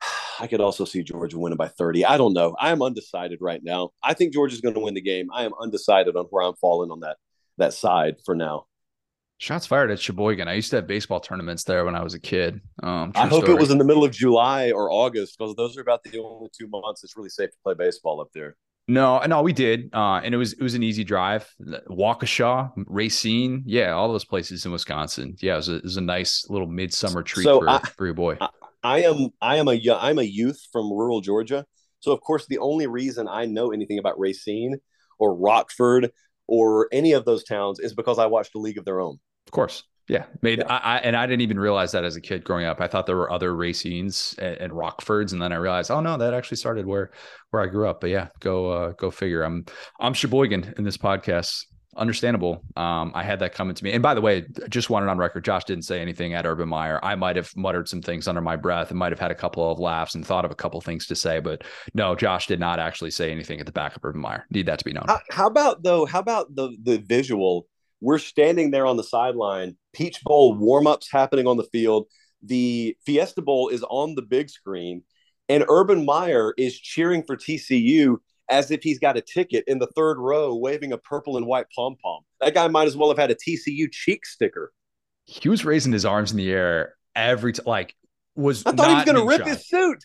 I 0.40 0.46
could 0.46 0.60
also 0.60 0.84
see 0.84 1.02
Georgia 1.02 1.38
winning 1.38 1.58
by 1.58 1.68
30. 1.68 2.06
I 2.06 2.16
don't 2.16 2.32
know. 2.32 2.56
I 2.58 2.70
am 2.70 2.82
undecided 2.82 3.38
right 3.42 3.62
now. 3.62 3.90
I 4.02 4.14
think 4.14 4.32
Georgia's 4.32 4.62
going 4.62 4.74
to 4.74 4.80
win 4.80 4.94
the 4.94 5.02
game. 5.02 5.28
I 5.34 5.44
am 5.44 5.52
undecided 5.60 6.16
on 6.16 6.26
where 6.26 6.44
I'm 6.44 6.56
falling 6.56 6.90
on 6.90 7.00
that 7.00 7.16
that 7.58 7.72
side 7.72 8.16
for 8.24 8.34
now. 8.34 8.66
Shots 9.38 9.66
fired 9.66 9.90
at 9.90 10.00
Sheboygan. 10.00 10.48
I 10.48 10.54
used 10.54 10.70
to 10.70 10.76
have 10.76 10.86
baseball 10.86 11.20
tournaments 11.20 11.64
there 11.64 11.84
when 11.84 11.94
I 11.94 12.02
was 12.02 12.14
a 12.14 12.20
kid. 12.20 12.60
Um, 12.82 13.12
I 13.14 13.26
hope 13.26 13.44
story. 13.44 13.56
it 13.56 13.60
was 13.60 13.70
in 13.70 13.76
the 13.76 13.84
middle 13.84 14.02
of 14.02 14.10
July 14.10 14.70
or 14.70 14.90
August 14.90 15.36
because 15.38 15.54
those 15.56 15.76
are 15.76 15.82
about 15.82 16.02
the 16.04 16.18
only 16.18 16.48
two 16.58 16.66
months 16.68 17.04
it's 17.04 17.16
really 17.16 17.28
safe 17.28 17.50
to 17.50 17.56
play 17.62 17.74
baseball 17.74 18.20
up 18.20 18.28
there. 18.32 18.56
No, 18.88 19.18
no, 19.26 19.42
we 19.42 19.52
did, 19.52 19.90
uh, 19.92 20.20
and 20.22 20.32
it 20.32 20.38
was 20.38 20.52
it 20.52 20.62
was 20.62 20.74
an 20.74 20.82
easy 20.84 21.02
drive. 21.02 21.52
Waukesha, 21.90 22.70
Racine, 22.86 23.64
yeah, 23.66 23.90
all 23.90 24.10
those 24.10 24.24
places 24.24 24.64
in 24.64 24.70
Wisconsin. 24.70 25.34
Yeah, 25.40 25.54
it 25.54 25.56
was 25.56 25.68
a, 25.68 25.74
it 25.76 25.82
was 25.82 25.96
a 25.96 26.02
nice 26.02 26.46
little 26.48 26.68
midsummer 26.68 27.22
treat 27.22 27.44
so 27.44 27.58
for, 27.58 27.68
I, 27.68 27.80
for 27.80 28.06
your 28.06 28.14
boy. 28.14 28.38
I, 28.40 28.48
I 28.84 29.02
am 29.02 29.30
I 29.42 29.56
am 29.56 29.68
a 29.68 29.78
I'm 29.90 30.20
a 30.20 30.22
youth 30.22 30.60
from 30.72 30.90
rural 30.90 31.20
Georgia, 31.20 31.66
so 31.98 32.12
of 32.12 32.20
course 32.20 32.46
the 32.46 32.58
only 32.58 32.86
reason 32.86 33.26
I 33.28 33.44
know 33.46 33.72
anything 33.72 33.98
about 33.98 34.20
Racine 34.20 34.78
or 35.18 35.34
Rockford 35.34 36.12
or 36.48 36.88
any 36.92 37.12
of 37.12 37.24
those 37.24 37.44
towns 37.44 37.78
is 37.80 37.94
because 37.94 38.18
I 38.18 38.26
watched 38.26 38.54
a 38.54 38.58
League 38.58 38.78
of 38.78 38.84
Their 38.84 39.00
Own. 39.00 39.18
Of 39.46 39.52
course. 39.52 39.84
Yeah, 40.08 40.26
made 40.40 40.60
yeah. 40.60 40.72
I, 40.72 40.76
I, 40.76 40.98
and 40.98 41.16
I 41.16 41.26
didn't 41.26 41.40
even 41.40 41.58
realize 41.58 41.90
that 41.92 42.04
as 42.04 42.14
a 42.14 42.20
kid 42.20 42.44
growing 42.44 42.64
up. 42.64 42.80
I 42.80 42.86
thought 42.86 43.06
there 43.06 43.16
were 43.16 43.32
other 43.32 43.50
Racines 43.50 44.38
and, 44.38 44.56
and, 44.58 44.72
Rockfords, 44.72 45.32
and 45.32 45.42
then 45.42 45.52
I 45.52 45.56
realized, 45.56 45.90
oh 45.90 46.00
no, 46.00 46.16
that 46.16 46.32
actually 46.32 46.58
started 46.58 46.86
where 46.86 47.10
where 47.50 47.60
I 47.60 47.66
grew 47.66 47.88
up. 47.88 48.00
But 48.00 48.10
yeah, 48.10 48.28
go 48.38 48.70
uh, 48.70 48.92
go 48.92 49.10
figure. 49.10 49.42
I'm 49.42 49.64
I'm 49.98 50.14
Sheboygan 50.14 50.74
in 50.78 50.84
this 50.84 50.96
podcast 50.96 51.64
understandable. 51.96 52.62
Um, 52.76 53.12
I 53.14 53.22
had 53.22 53.40
that 53.40 53.54
coming 53.54 53.74
to 53.74 53.84
me. 53.84 53.92
And 53.92 54.02
by 54.02 54.14
the 54.14 54.20
way, 54.20 54.46
just 54.68 54.90
wanted 54.90 55.08
on 55.08 55.18
record, 55.18 55.44
Josh 55.44 55.64
didn't 55.64 55.84
say 55.84 56.00
anything 56.00 56.34
at 56.34 56.46
Urban 56.46 56.68
Meyer. 56.68 57.00
I 57.02 57.14
might 57.14 57.36
have 57.36 57.54
muttered 57.56 57.88
some 57.88 58.02
things 58.02 58.28
under 58.28 58.40
my 58.40 58.56
breath 58.56 58.90
and 58.90 58.98
might 58.98 59.12
have 59.12 59.18
had 59.18 59.30
a 59.30 59.34
couple 59.34 59.70
of 59.70 59.78
laughs 59.78 60.14
and 60.14 60.26
thought 60.26 60.44
of 60.44 60.50
a 60.50 60.54
couple 60.54 60.80
things 60.80 61.06
to 61.06 61.16
say, 61.16 61.40
but 61.40 61.64
no, 61.94 62.14
Josh 62.14 62.46
did 62.46 62.60
not 62.60 62.78
actually 62.78 63.10
say 63.10 63.30
anything 63.30 63.60
at 63.60 63.66
the 63.66 63.72
back 63.72 63.96
of 63.96 64.04
Urban 64.04 64.20
Meyer. 64.20 64.46
Need 64.50 64.66
that 64.66 64.78
to 64.78 64.84
be 64.84 64.92
known. 64.92 65.04
How, 65.06 65.20
how 65.30 65.46
about 65.46 65.82
though? 65.82 66.06
How 66.06 66.20
about 66.20 66.54
the 66.54 66.76
the 66.82 66.98
visual? 66.98 67.66
We're 68.00 68.18
standing 68.18 68.70
there 68.70 68.86
on 68.86 68.96
the 68.96 69.04
sideline. 69.04 69.76
Peach 69.94 70.22
Bowl 70.22 70.54
warm 70.54 70.86
ups 70.86 71.10
happening 71.10 71.46
on 71.46 71.56
the 71.56 71.64
field. 71.64 72.06
The 72.42 72.96
Fiesta 73.06 73.40
Bowl 73.40 73.70
is 73.70 73.82
on 73.88 74.14
the 74.14 74.22
big 74.22 74.50
screen, 74.50 75.02
and 75.48 75.64
Urban 75.68 76.04
Meyer 76.04 76.52
is 76.58 76.78
cheering 76.78 77.22
for 77.22 77.36
TCU 77.36 78.18
as 78.48 78.70
if 78.70 78.82
he's 78.82 78.98
got 78.98 79.16
a 79.16 79.20
ticket 79.20 79.64
in 79.66 79.78
the 79.78 79.86
third 79.88 80.18
row 80.18 80.54
waving 80.54 80.92
a 80.92 80.98
purple 80.98 81.36
and 81.36 81.46
white 81.46 81.66
pom 81.74 81.96
pom. 82.02 82.22
That 82.40 82.54
guy 82.54 82.68
might 82.68 82.86
as 82.86 82.96
well 82.96 83.08
have 83.08 83.18
had 83.18 83.30
a 83.30 83.34
TCU 83.34 83.90
cheek 83.90 84.26
sticker. 84.26 84.72
He 85.24 85.48
was 85.48 85.64
raising 85.64 85.92
his 85.92 86.04
arms 86.04 86.30
in 86.30 86.36
the 86.36 86.50
air 86.50 86.94
every 87.14 87.52
time, 87.52 87.64
like, 87.66 87.94
was 88.36 88.64
I 88.64 88.72
thought 88.72 88.88
he 88.88 88.94
was 88.94 89.04
going 89.04 89.16
to 89.16 89.26
rip 89.26 89.42
shy. 89.42 89.54
his 89.54 89.66
suit. 89.66 90.04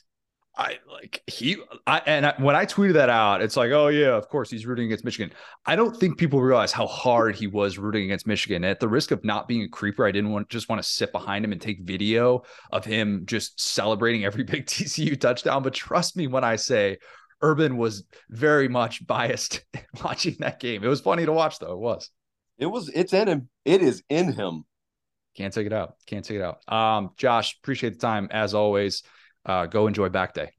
I 0.58 0.80
like 0.92 1.24
he 1.28 1.58
I 1.88 2.02
and 2.06 2.26
I, 2.26 2.34
when 2.38 2.58
I 2.58 2.66
tweeted 2.66 2.94
that 2.94 3.10
out, 3.10 3.42
it's 3.42 3.56
like, 3.56 3.72
oh 3.72 3.88
yeah, 3.88 4.16
of 4.16 4.28
course 4.28 4.52
he's 4.52 4.66
rooting 4.66 4.86
against 4.86 5.06
Michigan. 5.06 5.34
I 5.66 5.78
don't 5.78 5.96
think 5.96 6.18
people 6.18 6.42
realize 6.42 6.74
how 6.74 6.88
hard 6.88 7.36
he 7.36 7.48
was 7.48 7.78
rooting 7.78 8.04
against 8.04 8.28
Michigan. 8.28 8.66
At 8.66 8.82
the 8.82 8.88
risk 8.90 9.12
of 9.12 9.24
not 9.24 9.48
being 9.48 9.64
a 9.64 9.70
creeper, 9.70 10.06
I 10.06 10.12
didn't 10.12 10.32
want 10.32 10.50
just 10.50 10.68
want 10.68 10.82
to 10.82 10.88
sit 10.88 11.14
behind 11.14 11.46
him 11.46 11.54
and 11.54 11.62
take 11.62 11.82
video 11.82 12.44
of 12.72 12.84
him 12.84 13.24
just 13.26 13.62
celebrating 13.62 14.26
every 14.26 14.44
big 14.44 14.66
TCU 14.66 15.20
touchdown. 15.20 15.64
But 15.64 15.74
trust 15.74 16.18
me 16.18 16.28
when 16.28 16.44
I 16.44 16.58
say 16.58 16.98
Urban 17.42 17.78
was 17.78 18.04
very 18.30 18.68
much 18.68 19.06
biased 19.06 19.64
watching 20.04 20.36
that 20.40 20.60
game. 20.60 20.84
It 20.84 20.88
was 20.88 21.02
funny 21.02 21.26
to 21.26 21.34
watch, 21.34 21.60
though. 21.60 21.74
It 21.74 21.80
was. 21.80 22.10
It 22.58 22.66
was. 22.68 22.90
It's 22.94 23.14
in 23.14 23.28
him. 23.28 23.50
It 23.66 23.82
is 23.82 24.04
in 24.10 24.34
him. 24.34 24.66
Can't 25.36 25.54
take 25.54 25.66
it 25.66 25.74
out. 25.74 25.96
Can't 26.08 26.26
take 26.26 26.38
it 26.38 26.44
out. 26.44 26.68
Um, 26.72 27.12
Josh, 27.18 27.58
appreciate 27.62 27.94
the 27.94 28.00
time 28.00 28.28
as 28.32 28.54
always. 28.54 29.04
Uh, 29.46 29.66
go 29.66 29.88
enjoy 29.88 30.10
back 30.10 30.34
day. 30.34 30.52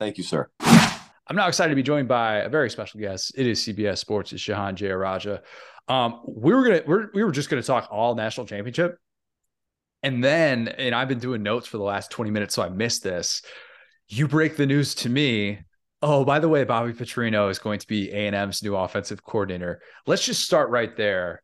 Thank 0.00 0.18
you, 0.18 0.24
sir. 0.24 0.48
I'm 0.60 1.36
now 1.36 1.46
excited 1.46 1.70
to 1.70 1.76
be 1.76 1.82
joined 1.82 2.08
by 2.08 2.38
a 2.38 2.48
very 2.48 2.68
special 2.68 3.00
guest. 3.00 3.32
It 3.36 3.46
is 3.46 3.60
CBS 3.60 3.98
Sports. 3.98 4.32
It's 4.32 4.42
Shehan 4.42 4.74
Jeyarajah. 4.74 5.40
Um, 5.88 6.20
we 6.26 6.54
were 6.54 6.64
gonna 6.64 6.82
we're, 6.86 7.10
we 7.14 7.22
were 7.22 7.32
just 7.32 7.48
gonna 7.48 7.62
talk 7.62 7.88
all 7.90 8.14
national 8.14 8.46
championship, 8.46 8.98
and 10.02 10.22
then 10.22 10.68
and 10.68 10.94
I've 10.94 11.08
been 11.08 11.18
doing 11.18 11.42
notes 11.42 11.66
for 11.66 11.76
the 11.76 11.84
last 11.84 12.10
20 12.10 12.30
minutes, 12.30 12.54
so 12.54 12.62
I 12.62 12.68
missed 12.68 13.02
this. 13.02 13.42
You 14.08 14.28
break 14.28 14.56
the 14.56 14.66
news 14.66 14.94
to 14.96 15.08
me 15.08 15.60
Oh, 16.02 16.24
by 16.24 16.40
the 16.40 16.48
way, 16.48 16.64
Bobby 16.64 16.92
Petrino 16.92 17.48
is 17.48 17.60
going 17.60 17.78
to 17.78 17.86
be 17.86 18.10
A&M's 18.10 18.62
new 18.62 18.74
offensive 18.74 19.22
coordinator. 19.22 19.80
Let's 20.04 20.26
just 20.26 20.44
start 20.44 20.70
right 20.70 20.94
there. 20.96 21.42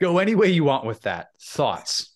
Go 0.00 0.18
any 0.18 0.36
way 0.36 0.50
you 0.50 0.62
want 0.62 0.86
with 0.86 1.02
that. 1.02 1.28
Thoughts? 1.42 2.14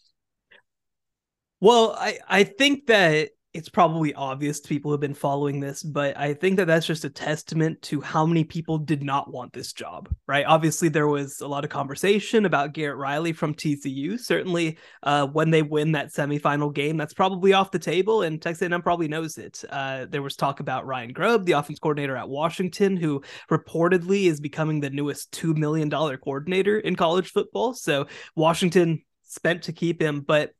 Well, 1.60 1.96
I, 1.98 2.18
I 2.28 2.44
think 2.44 2.86
that 2.86 3.30
it's 3.54 3.68
probably 3.68 4.14
obvious 4.14 4.60
to 4.60 4.68
people 4.68 4.90
who've 4.90 5.00
been 5.00 5.12
following 5.12 5.60
this, 5.60 5.82
but 5.82 6.16
I 6.16 6.32
think 6.32 6.56
that 6.56 6.66
that's 6.66 6.86
just 6.86 7.04
a 7.04 7.10
testament 7.10 7.82
to 7.82 8.00
how 8.00 8.24
many 8.24 8.44
people 8.44 8.78
did 8.78 9.02
not 9.02 9.30
want 9.30 9.52
this 9.52 9.74
job, 9.74 10.08
right? 10.26 10.46
Obviously, 10.46 10.88
there 10.88 11.06
was 11.06 11.40
a 11.40 11.46
lot 11.46 11.62
of 11.62 11.68
conversation 11.68 12.46
about 12.46 12.72
Garrett 12.72 12.96
Riley 12.96 13.34
from 13.34 13.54
TCU. 13.54 14.18
Certainly, 14.18 14.78
uh, 15.02 15.26
when 15.26 15.50
they 15.50 15.60
win 15.60 15.92
that 15.92 16.14
semifinal 16.14 16.72
game, 16.72 16.96
that's 16.96 17.12
probably 17.12 17.52
off 17.52 17.70
the 17.70 17.78
table, 17.78 18.22
and 18.22 18.40
Texas 18.40 18.70
A&M 18.70 18.80
probably 18.80 19.08
knows 19.08 19.36
it. 19.36 19.62
Uh, 19.68 20.06
there 20.08 20.22
was 20.22 20.34
talk 20.34 20.60
about 20.60 20.86
Ryan 20.86 21.12
Grubb, 21.12 21.44
the 21.44 21.52
offense 21.52 21.78
coordinator 21.78 22.16
at 22.16 22.30
Washington, 22.30 22.96
who 22.96 23.22
reportedly 23.50 24.24
is 24.24 24.40
becoming 24.40 24.80
the 24.80 24.90
newest 24.90 25.30
two 25.30 25.52
million 25.52 25.90
dollar 25.90 26.16
coordinator 26.16 26.78
in 26.78 26.96
college 26.96 27.30
football. 27.30 27.74
So 27.74 28.06
Washington 28.34 29.02
spent 29.24 29.64
to 29.64 29.72
keep 29.72 30.00
him, 30.00 30.20
but 30.20 30.52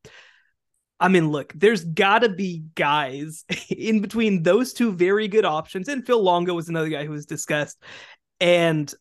I 1.03 1.09
mean, 1.09 1.31
look, 1.31 1.53
there's 1.57 1.85
got 1.85 2.20
to 2.20 2.29
be 2.29 2.62
guys 2.77 3.45
in 3.69 4.01
between 4.01 4.45
those 4.45 4.73
two 4.73 4.93
very 4.93 5.27
good 5.27 5.45
options. 5.45 5.89
And 5.89 6.07
Phil 6.07 6.23
Longo 6.23 6.55
was 6.55 6.69
another 6.69 6.89
guy 6.89 7.05
who 7.05 7.11
was 7.11 7.27
discussed, 7.27 7.83
and 8.41 8.93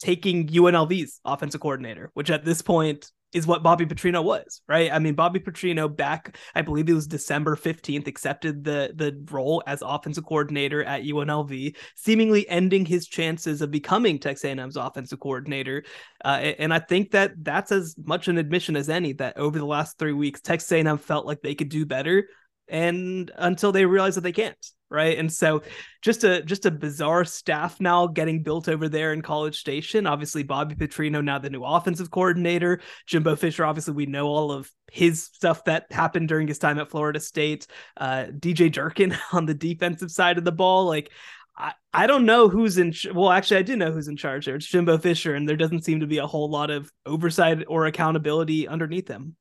taking 0.00 0.46
UNLV's 0.46 1.20
offensive 1.24 1.60
coordinator, 1.60 2.10
which 2.14 2.30
at 2.30 2.44
this 2.44 2.62
point 2.62 3.10
is 3.32 3.46
what 3.46 3.62
Bobby 3.62 3.86
Petrino 3.86 4.24
was, 4.24 4.62
right? 4.68 4.92
I 4.92 4.98
mean, 4.98 5.14
Bobby 5.14 5.38
Petrino 5.38 5.94
back, 5.94 6.36
I 6.54 6.62
believe 6.62 6.88
it 6.88 6.94
was 6.94 7.06
December 7.06 7.56
15th, 7.56 8.06
accepted 8.06 8.64
the 8.64 8.92
the 8.94 9.24
role 9.30 9.62
as 9.66 9.82
offensive 9.82 10.24
coordinator 10.24 10.82
at 10.82 11.02
UNLV, 11.02 11.76
seemingly 11.94 12.48
ending 12.48 12.84
his 12.84 13.06
chances 13.06 13.62
of 13.62 13.70
becoming 13.70 14.18
Texas 14.18 14.44
A&M's 14.44 14.76
offensive 14.76 15.20
coordinator. 15.20 15.84
Uh, 16.24 16.52
and 16.58 16.74
I 16.74 16.80
think 16.80 17.12
that 17.12 17.32
that's 17.42 17.70
as 17.72 17.94
much 18.02 18.28
an 18.28 18.38
admission 18.38 18.76
as 18.76 18.88
any 18.88 19.12
that 19.14 19.36
over 19.36 19.58
the 19.58 19.66
last 19.66 19.98
three 19.98 20.12
weeks, 20.12 20.40
Texas 20.40 20.72
A&M 20.72 20.98
felt 20.98 21.26
like 21.26 21.40
they 21.42 21.54
could 21.54 21.68
do 21.68 21.86
better, 21.86 22.28
and 22.68 23.30
until 23.36 23.72
they 23.72 23.86
realize 23.86 24.16
that 24.16 24.22
they 24.22 24.32
can't 24.32 24.56
right? 24.90 25.16
And 25.16 25.32
so 25.32 25.62
just 26.02 26.24
a 26.24 26.42
just 26.42 26.66
a 26.66 26.70
bizarre 26.70 27.24
staff 27.24 27.80
now 27.80 28.06
getting 28.06 28.42
built 28.42 28.68
over 28.68 28.88
there 28.88 29.12
in 29.12 29.22
college 29.22 29.58
station. 29.58 30.06
Obviously 30.06 30.42
bobby 30.42 30.74
petrino 30.74 31.22
now 31.22 31.38
the 31.38 31.50
new 31.50 31.62
offensive 31.62 32.10
coordinator. 32.10 32.80
Jimbo 33.06 33.36
fisher 33.36 33.64
obviously 33.64 33.94
we 33.94 34.06
know 34.06 34.26
all 34.26 34.50
of 34.50 34.70
his 34.90 35.24
stuff 35.24 35.64
that 35.64 35.86
happened 35.90 36.28
during 36.28 36.48
his 36.48 36.58
time 36.58 36.78
at 36.78 36.90
florida 36.90 37.20
state. 37.20 37.66
Uh, 37.96 38.26
dj 38.30 38.72
durkin 38.72 39.16
on 39.32 39.46
the 39.46 39.54
defensive 39.54 40.10
side 40.10 40.38
of 40.38 40.44
the 40.44 40.52
ball. 40.52 40.86
Like 40.86 41.10
I, 41.56 41.72
I 41.92 42.06
don't 42.06 42.26
know 42.26 42.48
who's 42.48 42.78
in 42.78 42.92
well 43.14 43.30
actually 43.30 43.58
I 43.58 43.62
do 43.62 43.76
know 43.76 43.92
who's 43.92 44.08
in 44.08 44.16
charge 44.16 44.46
there. 44.46 44.56
It's 44.56 44.66
Jimbo 44.66 44.98
Fisher 44.98 45.34
and 45.34 45.48
there 45.48 45.56
doesn't 45.56 45.84
seem 45.84 46.00
to 46.00 46.06
be 46.06 46.18
a 46.18 46.26
whole 46.26 46.50
lot 46.50 46.70
of 46.70 46.90
oversight 47.06 47.64
or 47.68 47.86
accountability 47.86 48.66
underneath 48.66 49.08
him. 49.08 49.36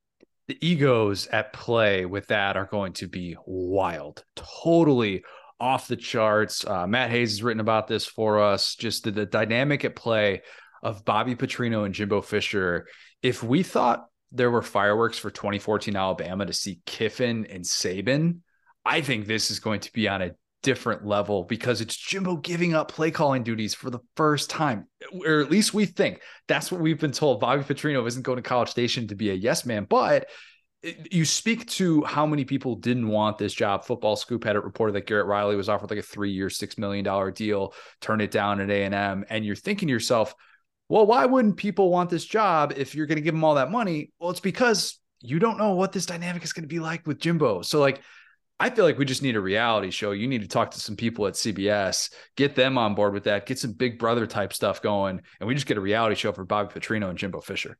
The 0.50 0.58
egos 0.68 1.28
at 1.28 1.54
play 1.54 2.08
with 2.08 2.26
that 2.28 2.58
are 2.58 2.66
going 2.66 2.94
to 2.94 3.08
be 3.08 3.38
wild, 3.46 4.24
totally 4.36 5.24
off 5.60 5.88
the 5.88 5.96
charts. 5.96 6.66
Uh, 6.66 6.88
Matt 6.88 7.10
Hayes 7.10 7.32
has 7.32 7.44
written 7.44 7.60
about 7.60 7.88
this 7.88 8.06
for 8.06 8.42
us. 8.42 8.76
Just 8.76 9.04
the, 9.04 9.12
the 9.12 9.26
dynamic 9.26 9.86
at 9.86 9.96
play 9.96 10.42
of 10.82 11.06
Bobby 11.06 11.36
Petrino 11.36 11.86
and 11.86 11.94
Jimbo 11.94 12.22
Fisher. 12.22 12.88
If 13.22 13.44
we 13.44 13.64
thought 13.64 14.08
there 14.32 14.52
were 14.52 14.62
fireworks 14.62 15.18
for 15.18 15.30
2014 15.32 15.96
Alabama 15.96 16.46
to 16.46 16.54
see 16.54 16.80
Kiffin 16.86 17.46
and 17.50 17.64
Saban, 17.64 18.40
I 18.86 19.02
think 19.02 19.28
this 19.28 19.52
is 19.52 19.60
going 19.60 19.82
to 19.82 19.94
be 19.94 20.08
on 20.08 20.22
a 20.22 20.32
different 20.62 21.06
level 21.06 21.44
because 21.44 21.82
it's 21.82 21.96
Jimbo 21.96 22.38
giving 22.38 22.74
up 22.74 22.92
play 22.92 23.12
calling 23.12 23.44
duties 23.44 23.74
for 23.74 23.90
the 23.90 24.00
first 24.16 24.50
time, 24.50 24.88
or 25.26 25.42
at 25.42 25.52
least 25.52 25.74
we 25.74 25.86
think 25.86 26.22
that's 26.48 26.72
what 26.72 26.82
we've 26.82 27.00
been 27.00 27.12
told. 27.12 27.40
Bobby 27.40 27.64
Petrino 27.64 28.06
isn't 28.08 28.24
going 28.24 28.38
to 28.38 28.42
College 28.42 28.70
Station 28.70 29.08
to 29.08 29.16
be 29.16 29.30
a 29.30 29.36
yes 29.36 29.66
man, 29.66 29.86
but 29.90 30.28
you 30.82 31.26
speak 31.26 31.68
to 31.68 32.04
how 32.04 32.26
many 32.26 32.46
people 32.46 32.76
didn't 32.76 33.08
want 33.08 33.38
this 33.38 33.54
job. 33.54 33.84
Football 33.84 34.16
Scoop 34.16 34.44
had 34.44 34.56
it 34.56 34.64
reported 34.64 34.94
that 34.94 35.08
Garrett 35.08 35.28
Riley 35.28 35.56
was 35.56 35.68
offered 35.68 35.90
like 35.90 36.00
a 36.00 36.04
three-year, 36.04 36.50
six 36.50 36.78
million 36.78 37.04
dollar 37.04 37.32
deal, 37.32 37.74
turn 38.00 38.22
it 38.22 38.32
down 38.32 38.62
at 38.62 38.70
A 38.70 38.84
and 38.84 38.96
M, 38.96 39.26
and 39.30 39.46
you're 39.46 39.56
thinking 39.56 39.88
to 39.88 39.92
yourself, 39.92 40.34
well, 40.88 41.06
why 41.06 41.26
wouldn't 41.26 41.58
people 41.58 41.92
want 41.92 42.10
this 42.10 42.26
job 42.26 42.74
if 42.76 42.96
you're 42.96 43.06
going 43.06 43.18
to 43.18 43.22
give 43.22 43.34
them 43.34 43.44
all 43.44 43.56
that 43.56 43.72
money? 43.72 44.12
Well, 44.20 44.32
it's 44.32 44.40
because 44.40 45.00
you 45.22 45.38
don't 45.38 45.58
know 45.58 45.76
what 45.76 45.92
this 45.92 46.06
dynamic 46.06 46.44
is 46.44 46.54
going 46.54 46.64
to 46.64 46.68
be 46.68 46.80
like 46.80 47.06
with 47.06 47.20
Jimbo. 47.20 47.62
So, 47.62 47.80
like, 47.80 48.02
I 48.60 48.70
feel 48.70 48.86
like 48.86 48.98
we 48.98 49.06
just 49.06 49.22
need 49.22 49.36
a 49.36 49.42
reality 49.42 49.92
show. 49.92 50.12
You 50.12 50.28
need 50.28 50.42
to 50.42 50.48
talk 50.48 50.72
to 50.72 50.80
some 50.80 50.96
people 50.96 51.28
at 51.28 51.34
CBS, 51.34 52.12
get 52.36 52.56
them 52.56 52.78
on 52.78 52.96
board 52.96 53.14
with 53.14 53.26
that, 53.26 53.46
get 53.46 53.60
some 53.60 53.74
Big 53.74 54.00
Brother 54.00 54.26
type 54.26 54.54
stuff 54.54 54.82
going, 54.82 55.22
and 55.40 55.48
we 55.48 55.54
just 55.54 55.68
get 55.68 55.78
a 55.78 55.82
reality 55.82 56.16
show 56.16 56.32
for 56.32 56.44
Bobby 56.46 56.74
Petrino 56.74 57.10
and 57.10 57.18
Jimbo 57.18 57.42
Fisher. 57.42 57.78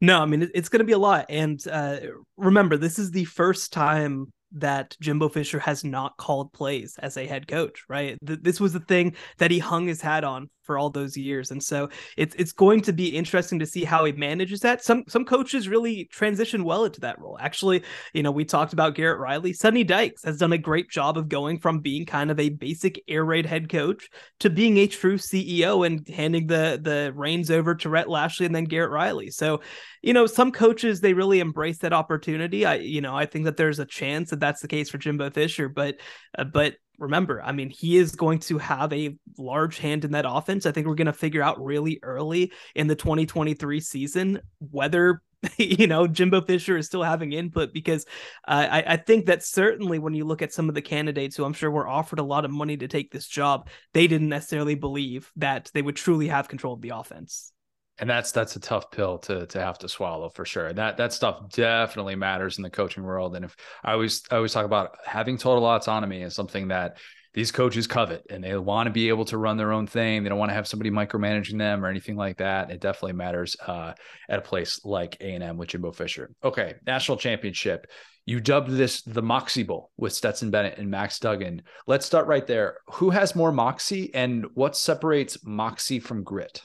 No, 0.00 0.20
I 0.20 0.26
mean 0.26 0.50
it's 0.54 0.68
going 0.68 0.80
to 0.80 0.84
be 0.84 0.92
a 0.92 0.98
lot, 0.98 1.26
and 1.28 1.62
uh, 1.68 1.98
remember, 2.36 2.76
this 2.76 2.98
is 2.98 3.10
the 3.10 3.24
first 3.24 3.72
time 3.72 4.32
that 4.52 4.96
Jimbo 5.00 5.28
Fisher 5.28 5.58
has 5.60 5.84
not 5.84 6.16
called 6.16 6.52
plays 6.52 6.96
as 6.98 7.16
a 7.16 7.26
head 7.26 7.46
coach, 7.46 7.84
right? 7.88 8.18
Th- 8.26 8.40
this 8.42 8.60
was 8.60 8.72
the 8.72 8.80
thing 8.80 9.14
that 9.38 9.50
he 9.50 9.58
hung 9.58 9.86
his 9.86 10.00
hat 10.00 10.24
on 10.24 10.50
for 10.70 10.78
all 10.78 10.90
those 10.90 11.16
years. 11.16 11.50
And 11.50 11.60
so 11.60 11.88
it's 12.16 12.34
it's 12.36 12.52
going 12.52 12.80
to 12.82 12.92
be 12.92 13.08
interesting 13.08 13.58
to 13.58 13.66
see 13.66 13.82
how 13.82 14.04
he 14.04 14.12
manages 14.12 14.60
that. 14.60 14.84
Some 14.84 15.02
some 15.08 15.24
coaches 15.24 15.68
really 15.68 16.04
transition 16.12 16.62
well 16.62 16.84
into 16.84 17.00
that 17.00 17.18
role. 17.18 17.36
Actually, 17.40 17.82
you 18.12 18.22
know, 18.22 18.30
we 18.30 18.44
talked 18.44 18.72
about 18.72 18.94
Garrett 18.94 19.18
Riley. 19.18 19.52
Sonny 19.52 19.82
Dykes 19.82 20.22
has 20.24 20.38
done 20.38 20.52
a 20.52 20.58
great 20.58 20.88
job 20.88 21.18
of 21.18 21.28
going 21.28 21.58
from 21.58 21.80
being 21.80 22.06
kind 22.06 22.30
of 22.30 22.38
a 22.38 22.50
basic 22.50 23.02
air 23.08 23.24
raid 23.24 23.46
head 23.46 23.68
coach 23.68 24.08
to 24.40 24.48
being 24.48 24.76
a 24.76 24.86
true 24.86 25.18
CEO 25.18 25.84
and 25.84 26.08
handing 26.08 26.46
the 26.46 26.78
the 26.80 27.12
reins 27.16 27.50
over 27.50 27.74
to 27.74 27.88
Rhett 27.88 28.08
Lashlee 28.08 28.46
and 28.46 28.54
then 28.54 28.64
Garrett 28.64 28.92
Riley. 28.92 29.30
So, 29.30 29.62
you 30.02 30.12
know, 30.12 30.26
some 30.26 30.52
coaches 30.52 31.00
they 31.00 31.12
really 31.12 31.40
embrace 31.40 31.78
that 31.78 31.92
opportunity. 31.92 32.64
I 32.64 32.76
you 32.76 33.00
know, 33.00 33.16
I 33.16 33.26
think 33.26 33.44
that 33.44 33.56
there's 33.56 33.78
a 33.78 33.86
chance 33.86 34.30
that 34.30 34.40
that's 34.40 34.62
the 34.62 34.68
case 34.68 34.90
for 34.90 34.98
Jimbo 34.98 35.30
Fisher, 35.30 35.68
but 35.68 35.96
uh, 36.38 36.44
but 36.44 36.74
remember, 36.98 37.42
I 37.42 37.52
mean, 37.52 37.70
he 37.70 37.96
is 37.96 38.14
going 38.14 38.38
to 38.40 38.58
have 38.58 38.92
a 38.92 39.16
large 39.38 39.78
hand 39.78 40.04
in 40.04 40.12
that 40.12 40.26
offense. 40.28 40.66
I 40.66 40.72
think 40.72 40.86
we're 40.86 40.94
going 40.94 41.06
to 41.06 41.12
figure 41.12 41.42
out 41.42 41.62
really 41.62 41.98
early 42.02 42.52
in 42.74 42.86
the 42.86 42.94
2023 42.94 43.80
season 43.80 44.40
whether 44.58 45.22
you 45.56 45.86
know 45.86 46.06
Jimbo 46.06 46.42
Fisher 46.42 46.76
is 46.76 46.86
still 46.86 47.02
having 47.02 47.32
input 47.32 47.72
because 47.72 48.04
uh, 48.46 48.66
I, 48.70 48.84
I 48.86 48.96
think 48.96 49.26
that 49.26 49.42
certainly 49.42 49.98
when 49.98 50.14
you 50.14 50.24
look 50.24 50.42
at 50.42 50.52
some 50.52 50.68
of 50.68 50.74
the 50.74 50.82
candidates 50.82 51.36
who 51.36 51.44
I'm 51.44 51.54
sure 51.54 51.70
were 51.70 51.88
offered 51.88 52.18
a 52.18 52.24
lot 52.24 52.44
of 52.44 52.50
money 52.50 52.76
to 52.76 52.88
take 52.88 53.10
this 53.10 53.26
job, 53.26 53.68
they 53.94 54.06
didn't 54.06 54.28
necessarily 54.28 54.74
believe 54.74 55.32
that 55.36 55.70
they 55.72 55.82
would 55.82 55.96
truly 55.96 56.28
have 56.28 56.48
control 56.48 56.74
of 56.74 56.82
the 56.82 56.90
offense 56.90 57.52
and 58.00 58.08
that's 58.08 58.32
that's 58.32 58.56
a 58.56 58.60
tough 58.60 58.90
pill 58.90 59.18
to 59.18 59.46
to 59.46 59.60
have 59.60 59.78
to 59.78 59.88
swallow 59.88 60.30
for 60.30 60.44
sure. 60.44 60.72
That 60.72 60.96
that 60.96 61.12
stuff 61.12 61.50
definitely 61.50 62.16
matters 62.16 62.56
in 62.56 62.62
the 62.62 62.70
coaching 62.70 63.04
world. 63.04 63.36
And 63.36 63.44
if 63.44 63.54
I 63.84 63.92
always 63.92 64.22
I 64.30 64.36
always 64.36 64.52
talk 64.52 64.64
about 64.64 64.96
having 65.04 65.36
total 65.36 65.66
autonomy 65.66 66.22
is 66.22 66.34
something 66.34 66.68
that 66.68 66.98
these 67.32 67.52
coaches 67.52 67.86
covet 67.86 68.26
and 68.28 68.42
they 68.42 68.56
want 68.56 68.88
to 68.88 68.90
be 68.90 69.08
able 69.08 69.24
to 69.26 69.38
run 69.38 69.56
their 69.56 69.72
own 69.72 69.86
thing. 69.86 70.22
They 70.22 70.28
don't 70.28 70.38
want 70.38 70.50
to 70.50 70.54
have 70.54 70.66
somebody 70.66 70.90
micromanaging 70.90 71.58
them 71.58 71.84
or 71.84 71.88
anything 71.88 72.16
like 72.16 72.38
that. 72.38 72.70
It 72.70 72.80
definitely 72.80 73.12
matters 73.12 73.56
uh, 73.64 73.92
at 74.28 74.38
a 74.40 74.42
place 74.42 74.80
like 74.84 75.16
A&M 75.20 75.56
with 75.56 75.68
Jimbo 75.68 75.92
Fisher. 75.92 76.30
Okay, 76.42 76.74
national 76.86 77.18
championship. 77.18 77.86
You 78.26 78.40
dubbed 78.40 78.70
this 78.70 79.02
the 79.02 79.22
Moxie 79.22 79.62
Bowl 79.62 79.90
with 79.96 80.12
Stetson 80.12 80.50
Bennett 80.50 80.78
and 80.78 80.90
Max 80.90 81.18
Duggan. 81.18 81.62
Let's 81.86 82.06
start 82.06 82.26
right 82.26 82.46
there. 82.46 82.78
Who 82.94 83.10
has 83.10 83.36
more 83.36 83.52
moxie 83.52 84.12
and 84.14 84.46
what 84.54 84.76
separates 84.76 85.38
moxie 85.44 86.00
from 86.00 86.24
grit? 86.24 86.62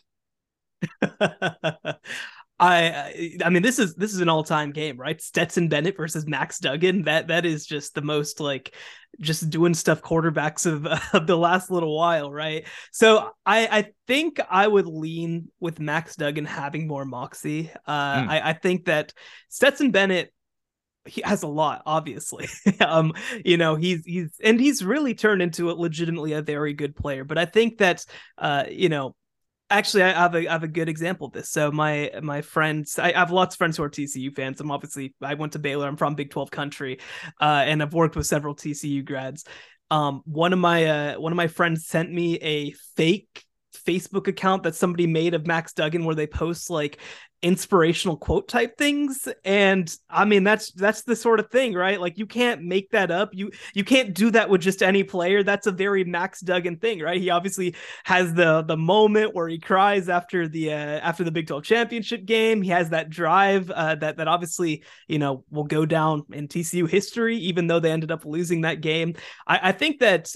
I 2.57 3.35
I 3.43 3.49
mean 3.49 3.63
this 3.63 3.79
is 3.79 3.95
this 3.95 4.13
is 4.13 4.21
an 4.21 4.29
all-time 4.29 4.71
game, 4.71 4.97
right? 4.97 5.21
Stetson 5.21 5.67
Bennett 5.67 5.97
versus 5.97 6.25
Max 6.25 6.59
Duggan. 6.59 7.03
That 7.03 7.27
that 7.27 7.45
is 7.45 7.65
just 7.65 7.95
the 7.95 8.01
most 8.01 8.39
like 8.39 8.73
just 9.19 9.49
doing 9.49 9.73
stuff 9.73 10.01
quarterbacks 10.01 10.65
of, 10.65 10.85
of 11.13 11.27
the 11.27 11.37
last 11.37 11.69
little 11.69 11.95
while, 11.95 12.31
right? 12.31 12.65
So 12.91 13.31
I 13.45 13.67
I 13.67 13.85
think 14.07 14.39
I 14.49 14.67
would 14.67 14.87
lean 14.87 15.51
with 15.59 15.79
Max 15.79 16.15
Duggan 16.15 16.45
having 16.45 16.87
more 16.87 17.03
moxie. 17.03 17.71
Uh 17.85 18.21
mm. 18.21 18.29
I, 18.29 18.49
I 18.49 18.53
think 18.53 18.85
that 18.85 19.13
Stetson 19.49 19.91
Bennett 19.91 20.31
he 21.07 21.21
has 21.23 21.43
a 21.43 21.47
lot 21.47 21.83
obviously 21.85 22.47
um 22.79 23.13
you 23.43 23.57
know 23.57 23.75
he's 23.75 24.03
he's 24.05 24.31
and 24.43 24.59
he's 24.59 24.83
really 24.83 25.13
turned 25.13 25.39
into 25.39 25.69
a 25.69 25.73
legitimately 25.73 26.33
a 26.33 26.41
very 26.41 26.73
good 26.73 26.95
player 26.95 27.23
but 27.23 27.37
i 27.37 27.45
think 27.45 27.77
that 27.77 28.03
uh 28.39 28.63
you 28.71 28.89
know 28.89 29.15
actually 29.69 30.03
I 30.03 30.11
have 30.11 30.35
a 30.35 30.47
I 30.47 30.51
have 30.51 30.63
a 30.63 30.67
good 30.67 30.89
example 30.89 31.27
of 31.27 31.33
this. 31.33 31.49
So 31.49 31.71
my 31.71 32.11
my 32.21 32.41
friends, 32.41 32.99
I 32.99 33.11
have 33.13 33.31
lots 33.31 33.55
of 33.55 33.57
friends 33.57 33.77
who 33.77 33.83
are 33.83 33.89
TCU 33.89 34.35
fans. 34.35 34.59
I'm 34.61 34.71
obviously 34.71 35.13
I 35.21 35.33
went 35.33 35.53
to 35.53 35.59
Baylor. 35.59 35.87
I'm 35.87 35.97
from 35.97 36.15
Big 36.15 36.31
12 36.31 36.51
country, 36.51 36.99
uh, 37.41 37.63
and 37.65 37.81
I've 37.81 37.93
worked 37.93 38.15
with 38.15 38.27
several 38.27 38.55
TCU 38.55 39.03
grads. 39.03 39.45
Um, 39.91 40.21
one 40.25 40.53
of 40.53 40.59
my 40.59 40.85
uh, 40.85 41.19
one 41.19 41.31
of 41.31 41.37
my 41.37 41.47
friends 41.47 41.87
sent 41.87 42.11
me 42.11 42.35
a 42.37 42.71
fake 42.95 43.43
Facebook 43.85 44.27
account 44.27 44.63
that 44.63 44.75
somebody 44.75 45.07
made 45.07 45.33
of 45.33 45.45
Max 45.45 45.73
Duggan 45.73 46.05
where 46.05 46.15
they 46.15 46.27
post 46.27 46.69
like 46.69 46.99
inspirational 47.45 48.17
quote 48.17 48.47
type 48.47 48.75
things. 48.75 49.29
And 49.45 49.95
i 50.09 50.25
mean 50.25 50.43
that's 50.43 50.71
that's 50.71 51.03
the 51.03 51.15
sort 51.15 51.39
of 51.39 51.51
thing 51.51 51.75
right? 51.75 52.01
Like 52.01 52.17
you 52.17 52.25
can't 52.25 52.63
make 52.63 52.89
that 52.89 53.11
up. 53.11 53.29
You 53.33 53.51
you 53.75 53.83
can't 53.83 54.15
do 54.15 54.31
that 54.31 54.49
with 54.49 54.61
just 54.61 54.81
any 54.81 55.03
player. 55.03 55.43
That's 55.43 55.67
a 55.67 55.71
very 55.71 56.03
max 56.03 56.41
duggan 56.41 56.77
thing 56.77 57.01
right? 57.01 57.21
He 57.21 57.29
obviously 57.29 57.75
has 58.03 58.33
the 58.33 58.63
the 58.63 58.75
moment 58.75 59.35
where 59.35 59.47
he 59.47 59.59
cries 59.59 60.09
after 60.09 60.47
the 60.47 60.73
uh, 60.73 60.75
after 60.75 61.23
the 61.23 61.31
big 61.31 61.45
12 61.45 61.63
championship 61.63 62.25
game. 62.25 62.63
He 62.63 62.71
has 62.71 62.89
that 62.89 63.11
drive 63.11 63.69
uh, 63.69 63.93
that 63.95 64.17
that 64.17 64.27
obviously 64.27 64.83
you 65.07 65.19
know 65.19 65.43
will 65.51 65.65
go 65.65 65.85
down 65.85 66.23
in 66.33 66.47
tcu 66.47 66.89
history 66.89 67.37
even 67.37 67.67
though 67.67 67.79
they 67.79 67.91
ended 67.91 68.09
up 68.09 68.25
losing 68.25 68.61
that 68.61 68.81
game. 68.81 69.13
I, 69.45 69.69
I 69.69 69.71
think 69.71 69.99
that 69.99 70.33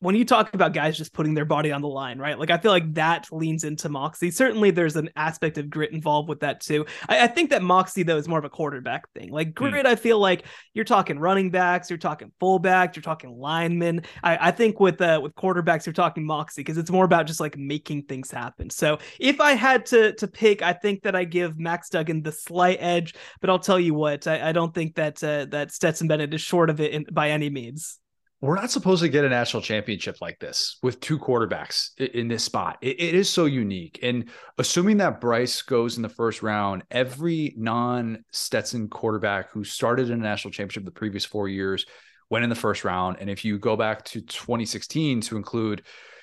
when 0.00 0.14
you 0.14 0.24
talk 0.24 0.52
about 0.54 0.72
guys 0.72 0.96
just 0.96 1.12
putting 1.12 1.34
their 1.34 1.44
body 1.44 1.70
on 1.70 1.82
the 1.82 1.88
line, 1.88 2.18
right? 2.18 2.38
Like 2.38 2.50
I 2.50 2.56
feel 2.56 2.72
like 2.72 2.94
that 2.94 3.26
leans 3.30 3.64
into 3.64 3.90
Moxie. 3.90 4.30
Certainly, 4.30 4.72
there's 4.72 4.96
an 4.96 5.10
aspect 5.14 5.58
of 5.58 5.68
grit 5.68 5.92
involved 5.92 6.28
with 6.28 6.40
that 6.40 6.60
too. 6.60 6.86
I, 7.08 7.24
I 7.24 7.26
think 7.26 7.50
that 7.50 7.62
Moxie 7.62 8.02
though 8.02 8.16
is 8.16 8.26
more 8.26 8.38
of 8.38 8.44
a 8.44 8.50
quarterback 8.50 9.10
thing. 9.12 9.30
Like 9.30 9.48
hmm. 9.48 9.68
grit, 9.68 9.86
mm. 9.86 9.88
I 9.88 9.96
feel 9.96 10.18
like 10.18 10.46
you're 10.72 10.86
talking 10.86 11.18
running 11.18 11.50
backs, 11.50 11.90
you're 11.90 11.98
talking 11.98 12.32
fullbacks, 12.40 12.96
you're 12.96 13.02
talking 13.02 13.30
linemen. 13.30 14.02
I, 14.24 14.48
I 14.48 14.50
think 14.50 14.80
with 14.80 15.00
uh, 15.00 15.20
with 15.22 15.34
quarterbacks, 15.34 15.84
you're 15.84 15.92
talking 15.92 16.24
Moxie 16.24 16.62
because 16.62 16.78
it's 16.78 16.90
more 16.90 17.04
about 17.04 17.26
just 17.26 17.40
like 17.40 17.58
making 17.58 18.04
things 18.04 18.30
happen. 18.30 18.70
So 18.70 18.98
if 19.18 19.40
I 19.40 19.52
had 19.52 19.84
to 19.86 20.14
to 20.14 20.26
pick, 20.26 20.62
I 20.62 20.72
think 20.72 21.02
that 21.02 21.14
I 21.14 21.24
give 21.24 21.58
Max 21.58 21.90
Duggan 21.90 22.22
the 22.22 22.32
slight 22.32 22.78
edge. 22.80 23.14
But 23.42 23.50
I'll 23.50 23.58
tell 23.58 23.78
you 23.78 23.94
what, 23.94 24.26
I, 24.26 24.48
I 24.48 24.52
don't 24.52 24.74
think 24.74 24.94
that 24.94 25.22
uh, 25.22 25.44
that 25.50 25.72
Stetson 25.72 26.08
Bennett 26.08 26.32
is 26.32 26.40
short 26.40 26.70
of 26.70 26.80
it 26.80 26.92
in, 26.92 27.04
by 27.12 27.30
any 27.30 27.50
means 27.50 27.99
we're 28.40 28.54
not 28.54 28.70
supposed 28.70 29.02
to 29.02 29.08
get 29.08 29.24
a 29.24 29.28
national 29.28 29.62
championship 29.62 30.16
like 30.22 30.38
this 30.38 30.78
with 30.82 31.00
two 31.00 31.18
quarterbacks 31.18 31.98
in 31.98 32.28
this 32.28 32.42
spot. 32.44 32.78
it, 32.80 32.98
it 32.98 33.14
is 33.14 33.28
so 33.28 33.44
unique. 33.44 33.98
And 34.02 34.30
assuming 34.56 34.96
that 34.98 35.20
Bryce 35.20 35.60
goes 35.62 35.96
in 35.96 36.02
the 36.02 36.08
first 36.08 36.42
round, 36.42 36.82
every 36.90 37.54
non 37.56 38.24
Stetson 38.32 38.88
quarterback 38.88 39.50
who 39.50 39.62
started 39.62 40.08
in 40.08 40.20
a 40.20 40.22
national 40.22 40.52
championship 40.52 40.84
the 40.84 40.90
previous 40.90 41.24
four 41.24 41.48
years 41.48 41.84
went 42.30 42.44
in 42.44 42.50
the 42.50 42.56
first 42.56 42.84
round. 42.84 43.18
And 43.20 43.28
if 43.28 43.44
you 43.44 43.58
go 43.58 43.76
back 43.76 44.04
to 44.06 44.22
2016 44.22 45.20
to 45.22 45.36
include 45.36 45.82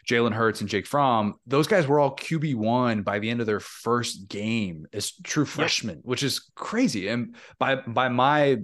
Jalen 0.10 0.34
Hurts 0.34 0.61
and 0.61 0.69
Jake 0.69 0.88
Fromm, 0.88 1.35
those 1.45 1.68
guys 1.68 1.85
were 1.85 1.99
all 1.99 2.15
QB1 2.15 3.03
by 3.03 3.19
the 3.19 3.30
end 3.30 3.41
of 3.41 3.45
their 3.45 3.60
first 3.60 4.27
game 4.27 4.88
as 4.94 5.11
true 5.23 5.45
freshmen, 5.45 5.99
which 6.03 6.23
is 6.23 6.49
crazy. 6.56 7.10
And 7.10 7.35
by 7.60 7.76
by 7.76 8.10
my 8.10 8.57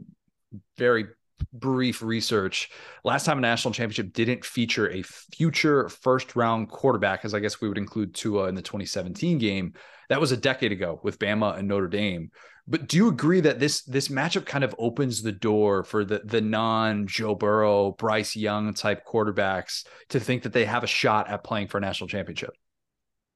very 0.78 1.08
brief 1.52 2.02
research, 2.02 2.70
last 3.04 3.26
time 3.26 3.38
a 3.38 3.42
national 3.42 3.74
championship 3.74 4.14
didn't 4.14 4.46
feature 4.46 4.90
a 4.90 5.02
future 5.04 5.90
first 5.90 6.36
round 6.36 6.70
quarterback, 6.70 7.26
as 7.26 7.34
I 7.34 7.40
guess 7.40 7.60
we 7.60 7.68
would 7.68 7.78
include 7.78 8.16
Tua 8.16 8.48
in 8.48 8.56
the 8.56 8.62
2017 8.62 9.38
game. 9.38 9.74
That 10.10 10.22
was 10.22 10.32
a 10.32 10.38
decade 10.38 10.72
ago 10.72 11.00
with 11.04 11.20
Bama 11.20 11.58
and 11.58 11.68
Notre 11.68 11.88
Dame. 11.88 12.32
But 12.68 12.88
do 12.88 12.96
you 12.96 13.10
agree 13.10 13.42
that 13.42 13.60
this 13.60 13.84
this 13.84 14.08
matchup 14.08 14.46
kind 14.46 14.64
of 14.64 14.74
opens 14.80 15.22
the 15.22 15.34
door 15.34 15.84
for 15.84 16.06
the 16.06 16.22
the 16.24 16.42
non 16.42 17.08
Joe 17.08 17.36
Burrow, 17.36 17.92
Bryce 17.92 18.36
Young 18.36 18.74
type 18.74 19.06
quarterbacks 19.06 19.86
to 20.10 20.20
think 20.20 20.44
that 20.44 20.54
they 20.54 20.66
have 20.66 20.84
a 20.84 20.88
shot 20.88 21.30
at 21.30 21.44
playing 21.44 21.68
for 21.68 21.78
a 21.78 21.82
national 21.82 22.08
championship? 22.08 22.52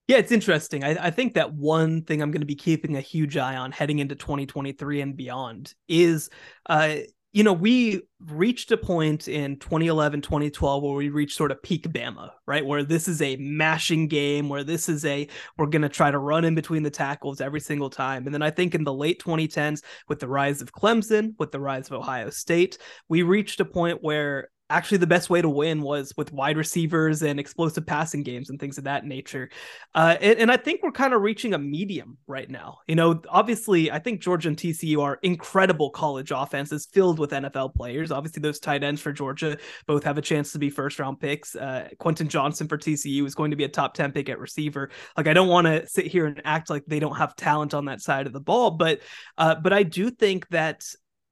Yeah, 0.07 0.17
it's 0.17 0.31
interesting. 0.31 0.85
I, 0.85 1.07
I, 1.07 1.11
think 1.11 1.33
that 1.33 1.53
one 1.53 2.03
thing 2.03 2.21
I'm 2.21 2.31
going 2.31 2.41
to 2.41 2.47
be 2.47 2.55
keeping 2.55 2.95
a 2.95 3.01
huge 3.01 3.35
eye 3.35 3.57
on 3.57 3.73
heading 3.73 3.99
into 3.99 4.15
2023 4.15 5.01
and 5.01 5.17
beyond 5.17 5.73
is 5.89 6.29
uh, 6.65 6.95
you 7.37 7.43
know, 7.43 7.53
we 7.53 8.01
reached 8.31 8.71
a 8.71 8.77
point 8.77 9.27
in 9.27 9.57
2011, 9.59 10.23
2012 10.23 10.81
where 10.81 10.93
we 10.93 11.09
reached 11.09 11.37
sort 11.37 11.51
of 11.51 11.61
peak 11.61 11.87
Bama, 11.89 12.31
right? 12.47 12.65
Where 12.65 12.83
this 12.83 13.07
is 13.07 13.21
a 13.21 13.35
mashing 13.35 14.07
game, 14.07 14.49
where 14.49 14.63
this 14.63 14.89
is 14.89 15.05
a, 15.05 15.27
we're 15.55 15.67
going 15.67 15.83
to 15.83 15.89
try 15.89 16.09
to 16.09 16.17
run 16.17 16.45
in 16.45 16.55
between 16.55 16.81
the 16.81 16.89
tackles 16.89 17.39
every 17.39 17.59
single 17.59 17.91
time. 17.91 18.25
And 18.25 18.33
then 18.33 18.41
I 18.41 18.49
think 18.49 18.73
in 18.73 18.83
the 18.83 18.91
late 18.91 19.21
2010s, 19.21 19.83
with 20.07 20.19
the 20.19 20.27
rise 20.27 20.63
of 20.63 20.71
Clemson, 20.71 21.35
with 21.37 21.51
the 21.51 21.59
rise 21.59 21.85
of 21.85 21.93
Ohio 21.93 22.31
State, 22.31 22.79
we 23.07 23.21
reached 23.21 23.59
a 23.59 23.65
point 23.65 24.01
where 24.01 24.49
actually 24.69 24.97
the 24.97 25.07
best 25.07 25.29
way 25.29 25.41
to 25.41 25.49
win 25.49 25.81
was 25.81 26.13
with 26.17 26.33
wide 26.33 26.57
receivers 26.57 27.21
and 27.21 27.39
explosive 27.39 27.85
passing 27.85 28.23
games 28.23 28.49
and 28.49 28.59
things 28.59 28.77
of 28.77 28.83
that 28.83 29.05
nature. 29.05 29.49
Uh, 29.95 30.17
and, 30.19 30.39
and, 30.39 30.51
I 30.51 30.57
think 30.57 30.81
we're 30.83 30.91
kind 30.91 31.13
of 31.13 31.21
reaching 31.21 31.53
a 31.53 31.57
medium 31.57 32.17
right 32.27 32.49
now. 32.49 32.79
You 32.87 32.95
know, 32.95 33.21
obviously, 33.29 33.91
I 33.91 33.99
think 33.99 34.21
Georgia 34.21 34.49
and 34.49 34.57
TCU 34.57 35.01
are 35.01 35.19
incredible 35.23 35.89
college 35.89 36.31
offenses 36.31 36.87
filled 36.91 37.19
with 37.19 37.31
NFL 37.31 37.75
players. 37.75 38.11
Obviously, 38.11 38.41
those 38.41 38.59
tight 38.59 38.83
ends 38.83 39.01
for 39.01 39.13
Georgia 39.13 39.57
both 39.85 40.03
have 40.03 40.17
a 40.17 40.21
chance 40.21 40.51
to 40.51 40.59
be 40.59 40.69
first 40.69 40.99
round 40.99 41.19
picks. 41.19 41.55
Uh, 41.55 41.89
Quentin 41.99 42.27
Johnston 42.27 42.67
for 42.67 42.77
TCU 42.77 43.25
is 43.25 43.35
going 43.35 43.51
to 43.51 43.57
be 43.57 43.63
a 43.63 43.69
top 43.69 43.93
10 43.93 44.11
pick 44.11 44.29
at 44.29 44.39
receiver. 44.39 44.89
Like, 45.15 45.27
I 45.27 45.33
don't 45.33 45.49
want 45.49 45.67
to 45.67 45.87
sit 45.87 46.07
here 46.07 46.25
and 46.25 46.41
act 46.43 46.69
like 46.69 46.85
they 46.85 46.99
don't 46.99 47.17
have 47.17 47.35
talent 47.35 47.73
on 47.73 47.85
that 47.85 48.01
side 48.01 48.27
of 48.27 48.33
the 48.33 48.39
ball, 48.41 48.71
but, 48.71 49.01
uh, 49.37 49.55
but 49.55 49.73
I 49.73 49.83
do 49.83 50.09
think 50.09 50.47
that 50.49 50.83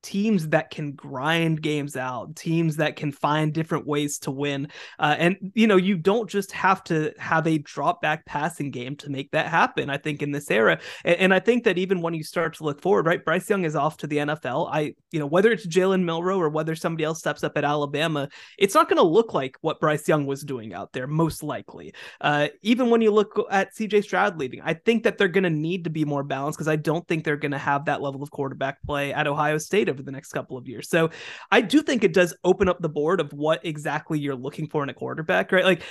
teams 0.06 0.50
that 0.50 0.70
can 0.70 0.92
grind 0.92 1.64
games 1.64 1.98
out, 1.98 2.36
teams 2.36 2.76
that 2.76 2.96
can 2.96 3.12
find 3.12 3.52
different 3.52 3.88
ways 3.88 4.20
to 4.20 4.30
win. 4.30 4.68
Uh, 5.00 5.16
and, 5.18 5.52
you 5.56 5.66
know, 5.66 5.78
you 5.78 5.98
don't 5.98 6.30
just 6.30 6.52
have 6.52 6.84
to 6.84 7.12
have 7.18 7.48
a 7.48 7.58
drop 7.58 8.04
back 8.04 8.24
passing 8.28 8.70
game 8.70 8.96
to 8.98 9.10
make 9.10 9.32
that 9.32 9.48
happen, 9.48 9.90
I 9.90 9.98
think, 9.98 10.22
in 10.22 10.32
this 10.32 10.52
era. 10.52 10.80
And, 11.04 11.16
and, 11.18 11.34
I 11.34 11.40
think 11.40 11.64
that 11.64 11.80
even 11.80 12.02
when 12.02 12.14
you 12.14 12.24
start 12.24 12.54
to 12.58 12.64
look 12.64 12.82
forward, 12.84 13.08
right, 13.08 13.26
Bryce 13.26 13.50
Young 13.50 13.66
is 13.66 13.76
off 13.76 13.98
to 13.98 14.08
the 14.08 14.18
NFL. 14.18 14.70
I, 14.72 14.94
you 15.12 15.20
know, 15.20 15.26
whether 15.26 15.52
it's 15.52 15.66
Jalen 15.66 16.04
Milroe 16.04 16.40
or 16.40 16.50
whether 16.50 16.76
somebody 16.76 17.04
else 17.04 17.18
steps 17.18 17.44
up 17.44 17.58
at 17.58 17.64
Alabama, 17.64 18.30
it's 18.60 18.76
not 18.76 18.88
going 18.88 18.98
to 18.98 19.04
look 19.04 19.34
like 19.34 19.58
what 19.62 19.80
Bryce 19.80 20.08
Young 20.08 20.28
was 20.28 20.44
doing 20.44 20.74
out 20.76 20.94
there, 20.94 21.08
most 21.08 21.42
likely. 21.42 21.96
Uh, 22.22 22.50
even 22.62 22.92
when 22.92 23.02
you 23.02 23.10
look 23.10 23.36
at 23.50 23.74
CJ 23.76 24.04
Stroud 24.04 24.38
leaving, 24.38 24.62
I 24.64 24.76
think 24.76 25.04
that 25.04 25.18
they're 25.18 25.28
going 25.28 25.46
to 25.46 25.50
need 25.50 25.84
to 25.86 25.90
be 25.90 26.06
more 26.06 26.24
balanced 26.24 26.60
because 26.60 26.68
I 26.68 26.76
don't 26.76 27.08
think 27.08 27.24
they're 27.24 27.38
going 27.38 27.54
to 27.54 27.58
have 27.58 27.86
that 27.86 28.02
level 28.04 28.22
of 28.22 28.30
quarterback 28.30 28.84
play 28.84 29.12
at 29.12 29.26
Ohio 29.26 29.58
State 29.58 29.90
over 30.00 30.06
the 30.06 30.12
next 30.12 30.32
couple 30.32 30.58
of 30.58 30.68
years. 30.68 30.90
So 30.90 31.10
I 31.52 31.62
do 31.62 31.82
think 31.82 32.04
it 32.04 32.14
does 32.14 32.36
open 32.44 32.70
up 32.70 32.80
the 32.80 32.90
board 32.90 33.20
of 33.20 33.32
what 33.34 33.66
exactly 33.66 34.20
you're 34.20 34.36
looking 34.36 34.68
for 34.68 34.84
in 34.84 34.90
a 34.90 34.94
quarterback, 34.94 35.52
right? 35.52 35.66
Like 35.66 35.84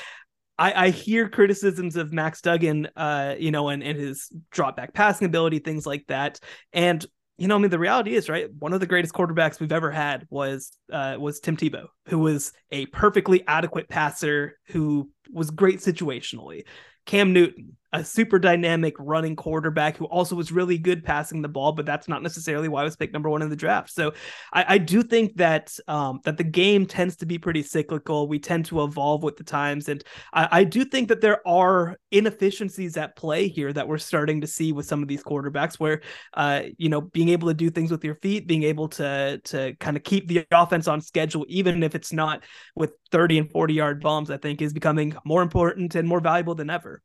I, 0.59 0.87
I 0.87 0.91
hear 0.91 1.29
criticisms 1.29 1.97
of 1.97 2.13
Max 2.13 2.41
Duggan, 2.41 2.89
uh, 2.97 3.35
you 3.39 3.51
know, 3.51 3.69
and, 3.69 3.83
and 3.83 3.99
his 3.99 4.31
drop 4.51 4.77
back 4.77 4.95
passing 4.95 5.27
ability, 5.27 5.59
things 5.59 5.87
like 5.87 6.05
that. 6.09 6.39
And 6.73 7.05
you 7.37 7.49
know, 7.49 7.57
I 7.57 7.59
mean, 7.59 7.71
the 7.71 7.81
reality 7.81 8.15
is, 8.15 8.29
right? 8.29 8.49
One 8.61 8.73
of 8.73 8.79
the 8.79 8.87
greatest 8.87 9.13
quarterbacks 9.13 9.59
we've 9.59 9.73
ever 9.73 9.91
had 9.91 10.25
was 10.31 10.71
uh, 10.93 11.17
was 11.19 11.41
Tim 11.41 11.57
Tebow, 11.57 11.87
who 12.07 12.21
was 12.21 12.53
a 12.71 12.87
perfectly 12.87 13.43
adequate 13.49 13.89
passer, 13.89 14.57
who 14.69 15.11
was 15.33 15.51
great 15.51 15.81
situationally. 15.81 16.65
Cam 17.07 17.33
Newton, 17.33 17.77
a 17.95 18.05
super 18.05 18.41
dynamic 18.41 18.95
running 18.99 19.37
quarterback 19.37 19.97
who 19.97 20.05
also 20.07 20.35
was 20.35 20.51
really 20.51 20.77
good 20.77 21.05
passing 21.05 21.41
the 21.43 21.49
ball, 21.49 21.71
but 21.71 21.87
that's 21.87 22.09
not 22.09 22.25
necessarily 22.25 22.69
why 22.69 22.81
I 22.81 22.85
was 22.85 22.97
picked 22.97 23.13
number 23.13 23.31
one 23.31 23.41
in 23.41 23.49
the 23.49 23.57
draft. 23.57 23.91
So 23.93 24.13
I, 24.53 24.65
I 24.75 24.79
do 24.79 25.05
think 25.05 25.37
that 25.37 25.79
um, 25.87 26.21
that 26.25 26.37
the 26.37 26.45
game 26.45 26.87
tends 26.87 27.15
to 27.17 27.27
be 27.27 27.39
pretty 27.39 27.63
cyclical. 27.63 28.27
We 28.27 28.41
tend 28.41 28.67
to 28.67 28.83
evolve 28.83 29.23
with 29.23 29.37
the 29.37 29.45
times, 29.45 29.89
and 29.89 30.03
I, 30.33 30.49
I 30.51 30.65
do 30.65 30.85
think 30.85 31.09
that 31.09 31.21
there 31.21 31.47
are 31.47 31.97
inefficiencies 32.11 32.97
at 32.97 33.15
play 33.15 33.47
here 33.47 33.73
that 33.73 33.87
we're 33.87 33.99
starting 33.99 34.41
to 34.41 34.47
see 34.49 34.73
with 34.73 34.87
some 34.87 35.01
of 35.01 35.09
these 35.09 35.23
quarterbacks, 35.23 35.79
where 35.79 36.03
uh, 36.35 36.63
you 36.77 36.89
know 36.89 37.01
being 37.01 37.29
able 37.29 37.47
to 37.47 37.55
do 37.55 37.71
things 37.71 37.93
with 37.93 38.05
your 38.05 38.17
feet, 38.17 38.49
being 38.49 38.65
able 38.65 38.89
to 38.89 39.41
to 39.45 39.75
kind 39.79 39.97
of 39.97 40.03
keep 40.03 40.27
the 40.27 40.45
offense 40.51 40.89
on 40.89 41.01
schedule, 41.01 41.47
even 41.49 41.85
if 41.85 41.95
it's 41.95 42.13
not 42.13 42.43
with 42.75 42.93
30 43.13 43.39
and 43.39 43.51
40 43.53 43.73
yard 43.73 44.03
bombs, 44.03 44.31
I 44.33 44.37
think 44.37 44.61
is 44.61 44.73
becoming 44.73 45.17
more 45.25 45.43
important 45.43 45.95
and 45.95 46.09
more 46.09 46.21
valuable 46.21 46.57
than 46.57 46.71
ever. 46.71 47.01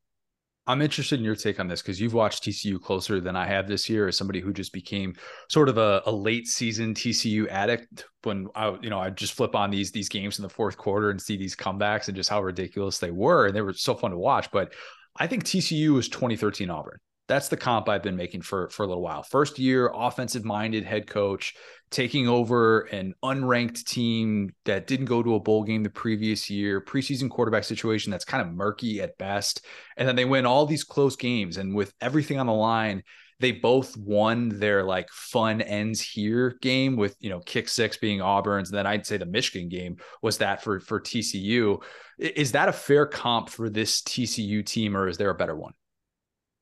I'm 0.69 0.83
interested 0.83 1.17
in 1.17 1.25
your 1.25 1.35
take 1.35 1.59
on 1.59 1.67
this 1.67 1.81
because 1.81 1.99
you've 1.99 2.13
watched 2.13 2.43
TCU 2.43 2.79
closer 2.79 3.19
than 3.19 3.35
I 3.35 3.47
have 3.47 3.67
this 3.67 3.89
year 3.89 4.07
as 4.07 4.15
somebody 4.15 4.39
who 4.39 4.53
just 4.53 4.71
became 4.71 5.15
sort 5.49 5.67
of 5.67 5.79
a, 5.79 6.03
a, 6.05 6.11
late 6.11 6.47
season 6.47 6.93
TCU 6.93 7.49
addict 7.49 8.05
when 8.21 8.47
I, 8.53 8.77
you 8.79 8.91
know, 8.91 8.99
I 8.99 9.09
just 9.09 9.33
flip 9.33 9.55
on 9.55 9.71
these 9.71 9.91
these 9.91 10.09
games 10.09 10.37
in 10.37 10.43
the 10.43 10.49
fourth 10.49 10.77
quarter 10.77 11.09
and 11.09 11.19
see 11.19 11.37
these 11.37 11.55
comebacks 11.55 12.07
and 12.07 12.15
just 12.15 12.29
how 12.29 12.43
ridiculous 12.43 12.99
they 12.99 13.09
were. 13.09 13.47
And 13.47 13.55
they 13.55 13.61
were 13.61 13.73
so 13.73 13.95
fun 13.95 14.11
to 14.11 14.17
watch. 14.19 14.51
But 14.51 14.75
I 15.17 15.25
think 15.25 15.43
TCU 15.43 15.97
is 15.97 16.07
2013 16.07 16.69
Auburn. 16.69 16.99
That's 17.29 17.47
the 17.47 17.55
comp 17.55 17.87
I've 17.87 18.03
been 18.03 18.17
making 18.17 18.41
for 18.41 18.69
for 18.69 18.83
a 18.83 18.87
little 18.87 19.03
while. 19.03 19.21
First 19.23 19.59
year, 19.59 19.91
offensive 19.93 20.43
minded 20.43 20.83
head 20.83 21.07
coach 21.07 21.53
taking 21.91 22.27
over 22.27 22.81
an 22.81 23.13
unranked 23.23 23.85
team 23.85 24.53
that 24.65 24.87
didn't 24.87 25.05
go 25.05 25.21
to 25.23 25.35
a 25.35 25.39
bowl 25.39 25.63
game 25.63 25.83
the 25.83 25.89
previous 25.91 26.49
year, 26.49 26.81
preseason 26.81 27.29
quarterback 27.29 27.63
situation 27.63 28.11
that's 28.11 28.25
kind 28.25 28.45
of 28.45 28.53
murky 28.53 28.99
at 28.99 29.17
best, 29.19 29.63
and 29.95 30.07
then 30.07 30.15
they 30.15 30.25
win 30.25 30.47
all 30.47 30.65
these 30.65 30.83
close 30.83 31.15
games 31.15 31.57
and 31.57 31.75
with 31.75 31.93
everything 32.01 32.39
on 32.39 32.47
the 32.47 32.53
line, 32.53 33.03
they 33.39 33.51
both 33.51 33.95
won 33.95 34.49
their 34.49 34.83
like 34.83 35.09
fun 35.09 35.61
ends 35.61 36.01
here 36.01 36.57
game 36.61 36.95
with 36.95 37.15
you 37.19 37.29
know 37.29 37.39
kick 37.41 37.69
six 37.69 37.95
being 37.97 38.21
Auburn's, 38.21 38.69
and 38.69 38.77
then 38.77 38.87
I'd 38.87 39.05
say 39.05 39.17
the 39.17 39.25
Michigan 39.25 39.69
game 39.69 39.97
was 40.23 40.39
that 40.39 40.63
for 40.63 40.79
for 40.79 40.99
TCU. 40.99 41.81
Is 42.17 42.53
that 42.53 42.69
a 42.69 42.73
fair 42.73 43.05
comp 43.05 43.49
for 43.49 43.69
this 43.69 44.01
TCU 44.01 44.65
team, 44.65 44.97
or 44.97 45.07
is 45.07 45.17
there 45.17 45.29
a 45.29 45.35
better 45.35 45.55
one? 45.55 45.73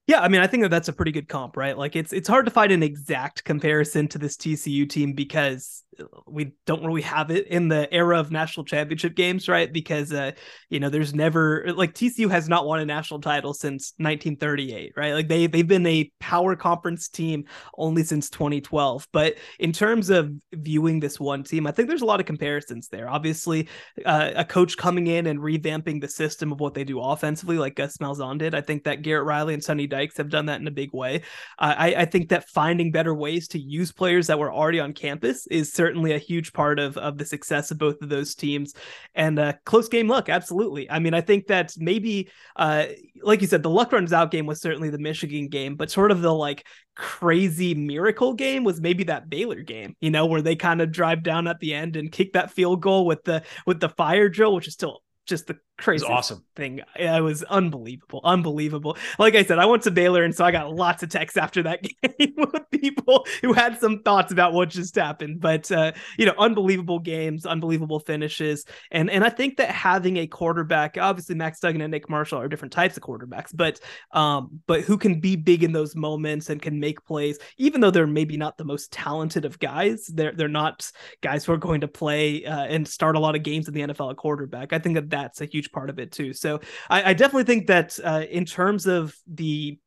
Yeah, 0.07 0.21
I 0.21 0.29
mean, 0.29 0.39
I 0.39 0.47
think 0.47 0.63
that 0.63 0.69
that's 0.69 0.88
a 0.88 0.93
pretty 0.93 1.11
good 1.11 1.27
comp, 1.27 1.57
right? 1.57 1.77
Like, 1.77 1.95
it's 1.97 2.13
it's 2.13 2.29
hard 2.29 2.45
to 2.45 2.51
find 2.51 2.71
an 2.71 2.81
exact 2.81 3.43
comparison 3.43 4.07
to 4.09 4.17
this 4.17 4.38
TCU 4.38 4.85
team 4.85 5.13
because 5.13 5.84
we 6.27 6.53
don't 6.65 6.85
really 6.85 7.01
have 7.01 7.31
it 7.31 7.47
in 7.47 7.67
the 7.67 7.91
era 7.93 8.19
of 8.19 8.31
national 8.31 8.65
championship 8.65 9.15
games, 9.15 9.47
right? 9.47 9.71
Because 9.71 10.11
uh, 10.13 10.31
you 10.69 10.79
know, 10.79 10.89
there's 10.89 11.13
never 11.13 11.65
like 11.75 11.93
TCU 11.93 12.29
has 12.29 12.49
not 12.49 12.65
won 12.65 12.79
a 12.79 12.85
national 12.85 13.21
title 13.21 13.53
since 13.53 13.93
1938, 13.97 14.93
right? 14.95 15.13
Like 15.13 15.27
they 15.27 15.47
they've 15.47 15.67
been 15.67 15.85
a 15.85 16.11
power 16.19 16.55
conference 16.55 17.09
team 17.09 17.45
only 17.77 18.03
since 18.03 18.29
2012. 18.29 19.07
But 19.11 19.35
in 19.59 19.71
terms 19.71 20.09
of 20.09 20.31
viewing 20.53 20.99
this 20.99 21.19
one 21.19 21.43
team, 21.43 21.67
I 21.67 21.71
think 21.71 21.87
there's 21.87 22.01
a 22.01 22.05
lot 22.05 22.19
of 22.19 22.25
comparisons 22.25 22.87
there. 22.87 23.09
Obviously, 23.09 23.67
uh, 24.05 24.31
a 24.35 24.45
coach 24.45 24.77
coming 24.77 25.07
in 25.07 25.27
and 25.27 25.39
revamping 25.39 26.01
the 26.01 26.07
system 26.07 26.51
of 26.51 26.59
what 26.59 26.73
they 26.73 26.83
do 26.83 26.99
offensively, 26.99 27.57
like 27.57 27.75
Gus 27.75 27.97
Malzahn 27.97 28.37
did. 28.37 28.55
I 28.55 28.61
think 28.61 28.83
that 28.83 29.01
Garrett 29.01 29.25
Riley 29.25 29.53
and 29.53 29.63
Sonny 29.63 29.87
Dykes 29.87 30.17
have 30.17 30.29
done 30.29 30.47
that 30.47 30.61
in 30.61 30.67
a 30.67 30.71
big 30.71 30.93
way. 30.93 31.21
Uh, 31.59 31.75
I, 31.77 31.95
I 31.95 32.05
think 32.05 32.29
that 32.29 32.49
finding 32.49 32.91
better 32.91 33.13
ways 33.13 33.47
to 33.49 33.59
use 33.59 33.91
players 33.91 34.27
that 34.27 34.39
were 34.39 34.51
already 34.51 34.79
on 34.79 34.93
campus 34.93 35.47
is 35.47 35.73
certainly 35.73 35.86
certainly 35.88 36.14
a 36.14 36.18
huge 36.18 36.51
part 36.51 36.80
of 36.80 36.97
of 36.97 37.18
the 37.18 37.26
success 37.26 37.72
of 37.72 37.77
both 37.77 38.01
of 38.01 38.09
those 38.09 38.35
teams. 38.35 38.73
And 39.15 39.39
uh, 39.39 39.53
close 39.65 39.88
game 39.88 40.09
luck, 40.09 40.27
absolutely. 40.27 40.91
I 40.91 40.99
mean, 40.99 41.14
I 41.14 41.22
think 41.22 41.47
that 41.47 41.73
maybe, 41.77 42.30
uh, 42.57 42.88
like 43.22 43.39
you 43.39 43.47
said, 43.47 43.64
the 43.64 43.69
luck 43.69 43.93
runs 43.93 44.11
out 44.11 44.31
game 44.31 44.45
was 44.45 44.59
certainly 44.59 44.89
the 44.89 44.97
Michigan 44.97 45.47
game, 45.47 45.76
but 45.76 45.89
sort 45.89 46.11
of 46.11 46.22
the 46.22 46.34
like 46.34 46.68
crazy 46.95 47.73
miracle 47.73 48.34
game 48.34 48.65
was 48.65 48.81
maybe 48.81 49.05
that 49.05 49.30
Baylor 49.30 49.61
game, 49.61 49.95
you 50.01 50.11
know, 50.11 50.26
where 50.26 50.41
they 50.41 50.57
kind 50.57 50.81
of 50.81 50.91
drive 50.91 51.23
down 51.23 51.47
at 51.47 51.59
the 51.61 51.73
end 51.73 51.95
and 51.95 52.11
kick 52.11 52.34
that 52.34 52.51
field 52.51 52.81
goal 52.81 53.05
with 53.05 53.23
the 53.23 53.43
with 53.65 53.80
the 53.80 53.89
fire 53.89 54.27
drill, 54.27 54.55
which 54.55 54.68
is 54.68 54.73
still 54.73 55.01
just 55.26 55.47
the 55.47 55.57
crazy 55.77 56.05
awesome 56.05 56.43
thing. 56.55 56.81
It 56.95 57.23
was 57.23 57.43
unbelievable, 57.43 58.21
unbelievable. 58.23 58.97
Like 59.19 59.35
I 59.35 59.43
said, 59.43 59.59
I 59.59 59.65
went 59.65 59.83
to 59.83 59.91
Baylor, 59.91 60.23
and 60.23 60.35
so 60.35 60.43
I 60.43 60.51
got 60.51 60.73
lots 60.73 61.03
of 61.03 61.09
texts 61.09 61.37
after 61.37 61.63
that 61.63 61.83
game 62.01 62.33
with 62.37 62.69
people 62.71 63.25
who 63.41 63.53
had 63.53 63.79
some 63.79 64.01
thoughts 64.03 64.31
about 64.31 64.53
what 64.53 64.69
just 64.69 64.95
happened. 64.95 65.39
But 65.39 65.71
uh, 65.71 65.91
you 66.17 66.25
know, 66.25 66.33
unbelievable 66.37 66.99
games, 66.99 67.45
unbelievable 67.45 67.99
finishes, 67.99 68.65
and 68.91 69.09
and 69.09 69.23
I 69.23 69.29
think 69.29 69.57
that 69.57 69.69
having 69.69 70.17
a 70.17 70.27
quarterback, 70.27 70.97
obviously 70.99 71.35
Max 71.35 71.59
Duggan 71.59 71.81
and 71.81 71.91
Nick 71.91 72.09
Marshall 72.09 72.39
are 72.39 72.47
different 72.47 72.73
types 72.73 72.97
of 72.97 73.03
quarterbacks, 73.03 73.51
but 73.53 73.79
um, 74.11 74.59
but 74.67 74.81
who 74.81 74.97
can 74.97 75.19
be 75.19 75.35
big 75.35 75.63
in 75.63 75.71
those 75.71 75.95
moments 75.95 76.49
and 76.49 76.61
can 76.61 76.79
make 76.79 77.03
plays, 77.05 77.37
even 77.57 77.81
though 77.81 77.91
they're 77.91 78.07
maybe 78.07 78.37
not 78.37 78.57
the 78.57 78.65
most 78.65 78.91
talented 78.91 79.45
of 79.45 79.59
guys. 79.59 80.07
They're 80.07 80.33
they're 80.33 80.47
not 80.47 80.89
guys 81.21 81.45
who 81.45 81.53
are 81.53 81.57
going 81.57 81.81
to 81.81 81.87
play 81.87 82.45
uh, 82.45 82.65
and 82.65 82.87
start 82.87 83.15
a 83.15 83.19
lot 83.19 83.35
of 83.35 83.43
games 83.43 83.67
in 83.67 83.73
the 83.73 83.81
NFL 83.81 84.11
at 84.11 84.17
quarterback. 84.17 84.73
I 84.73 84.79
think 84.79 84.95
that 84.95 85.09
that's 85.09 85.41
a 85.41 85.45
huge 85.45 85.66
part 85.68 85.89
of 85.89 85.99
it 85.99 86.11
too. 86.11 86.34
So 86.34 86.61
I, 86.89 87.11
I 87.11 87.14
definitely 87.14 87.45
think 87.45 87.68
that 87.68 87.98
uh, 88.03 88.23
in 88.30 88.45
terms 88.45 88.85
of 88.85 89.15
the 89.27 89.77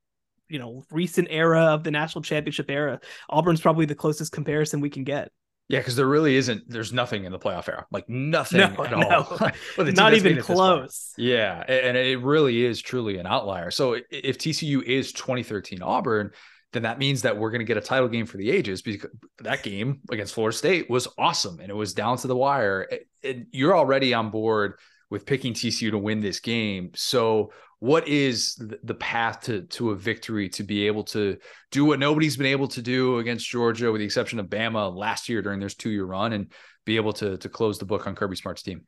you 0.49 0.59
know 0.59 0.85
recent 0.91 1.29
era 1.31 1.67
of 1.67 1.85
the 1.85 1.91
national 1.91 2.23
championship 2.23 2.71
era, 2.71 3.01
Auburn's 3.29 3.61
probably 3.61 3.87
the 3.87 3.95
closest 3.95 4.33
comparison 4.33 4.81
we 4.81 4.91
can 4.91 5.05
get. 5.05 5.31
Yeah, 5.69 5.79
because 5.79 5.95
there 5.95 6.09
really 6.09 6.35
isn't. 6.35 6.69
There's 6.69 6.93
nothing 6.93 7.25
in 7.25 7.31
the 7.31 7.39
playoff 7.39 7.69
era, 7.69 7.87
like 7.93 8.09
nothing 8.09 8.59
no, 8.59 8.85
at 8.85 8.93
all. 8.93 9.39
well, 9.79 9.93
Not 9.93 10.15
even 10.15 10.41
close. 10.43 11.13
Yeah, 11.17 11.63
and 11.63 11.97
it 11.97 12.21
really 12.21 12.65
is 12.65 12.83
truly 12.83 13.19
an 13.19 13.27
outlier. 13.27 13.71
So 13.71 13.97
if 14.11 14.37
TCU 14.37 14.83
is 14.83 15.13
2013 15.13 15.81
Auburn, 15.81 16.33
then 16.73 16.83
that 16.83 16.99
means 16.99 17.23
that 17.23 17.37
we're 17.37 17.51
going 17.51 17.61
to 17.61 17.65
get 17.65 17.77
a 17.77 17.81
title 17.81 18.09
game 18.09 18.27
for 18.27 18.37
the 18.37 18.51
ages 18.51 18.83
because 18.83 19.11
that 19.39 19.63
game 19.63 20.01
against 20.11 20.35
Florida 20.35 20.57
State 20.57 20.89
was 20.89 21.09
awesome 21.19 21.59
and 21.61 21.71
it 21.71 21.75
was 21.75 21.95
down 21.95 22.17
to 22.19 22.27
the 22.27 22.37
wire. 22.37 22.89
And 23.25 23.47
you're 23.53 23.77
already 23.77 24.15
on 24.15 24.31
board 24.31 24.75
with 25.11 25.27
picking 25.27 25.53
TCU 25.53 25.91
to 25.91 25.99
win 25.99 26.21
this 26.21 26.41
game. 26.41 26.93
So, 26.95 27.53
what 27.81 28.07
is 28.07 28.57
the 28.57 28.95
path 28.95 29.41
to 29.43 29.63
to 29.63 29.91
a 29.91 29.97
victory 29.97 30.51
to 30.51 30.63
be 30.63 30.87
able 30.87 31.03
to 31.05 31.39
do 31.71 31.87
what 31.87 31.99
nobody's 31.99 32.37
been 32.37 32.47
able 32.47 32.69
to 32.69 32.83
do 32.83 33.19
against 33.19 33.49
Georgia, 33.49 33.91
with 33.91 34.01
the 34.01 34.05
exception 34.05 34.39
of 34.39 34.47
Bama 34.47 34.95
last 34.95 35.29
year 35.29 35.41
during 35.41 35.61
their 35.61 35.71
two 35.71 35.91
year 35.91 36.05
run, 36.05 36.33
and 36.33 36.53
be 36.85 36.97
able 36.97 37.13
to 37.15 37.37
to 37.39 37.49
close 37.49 37.79
the 37.79 37.87
book 37.87 38.07
on 38.07 38.15
Kirby 38.15 38.37
Smart's 38.37 38.63
team? 38.63 38.87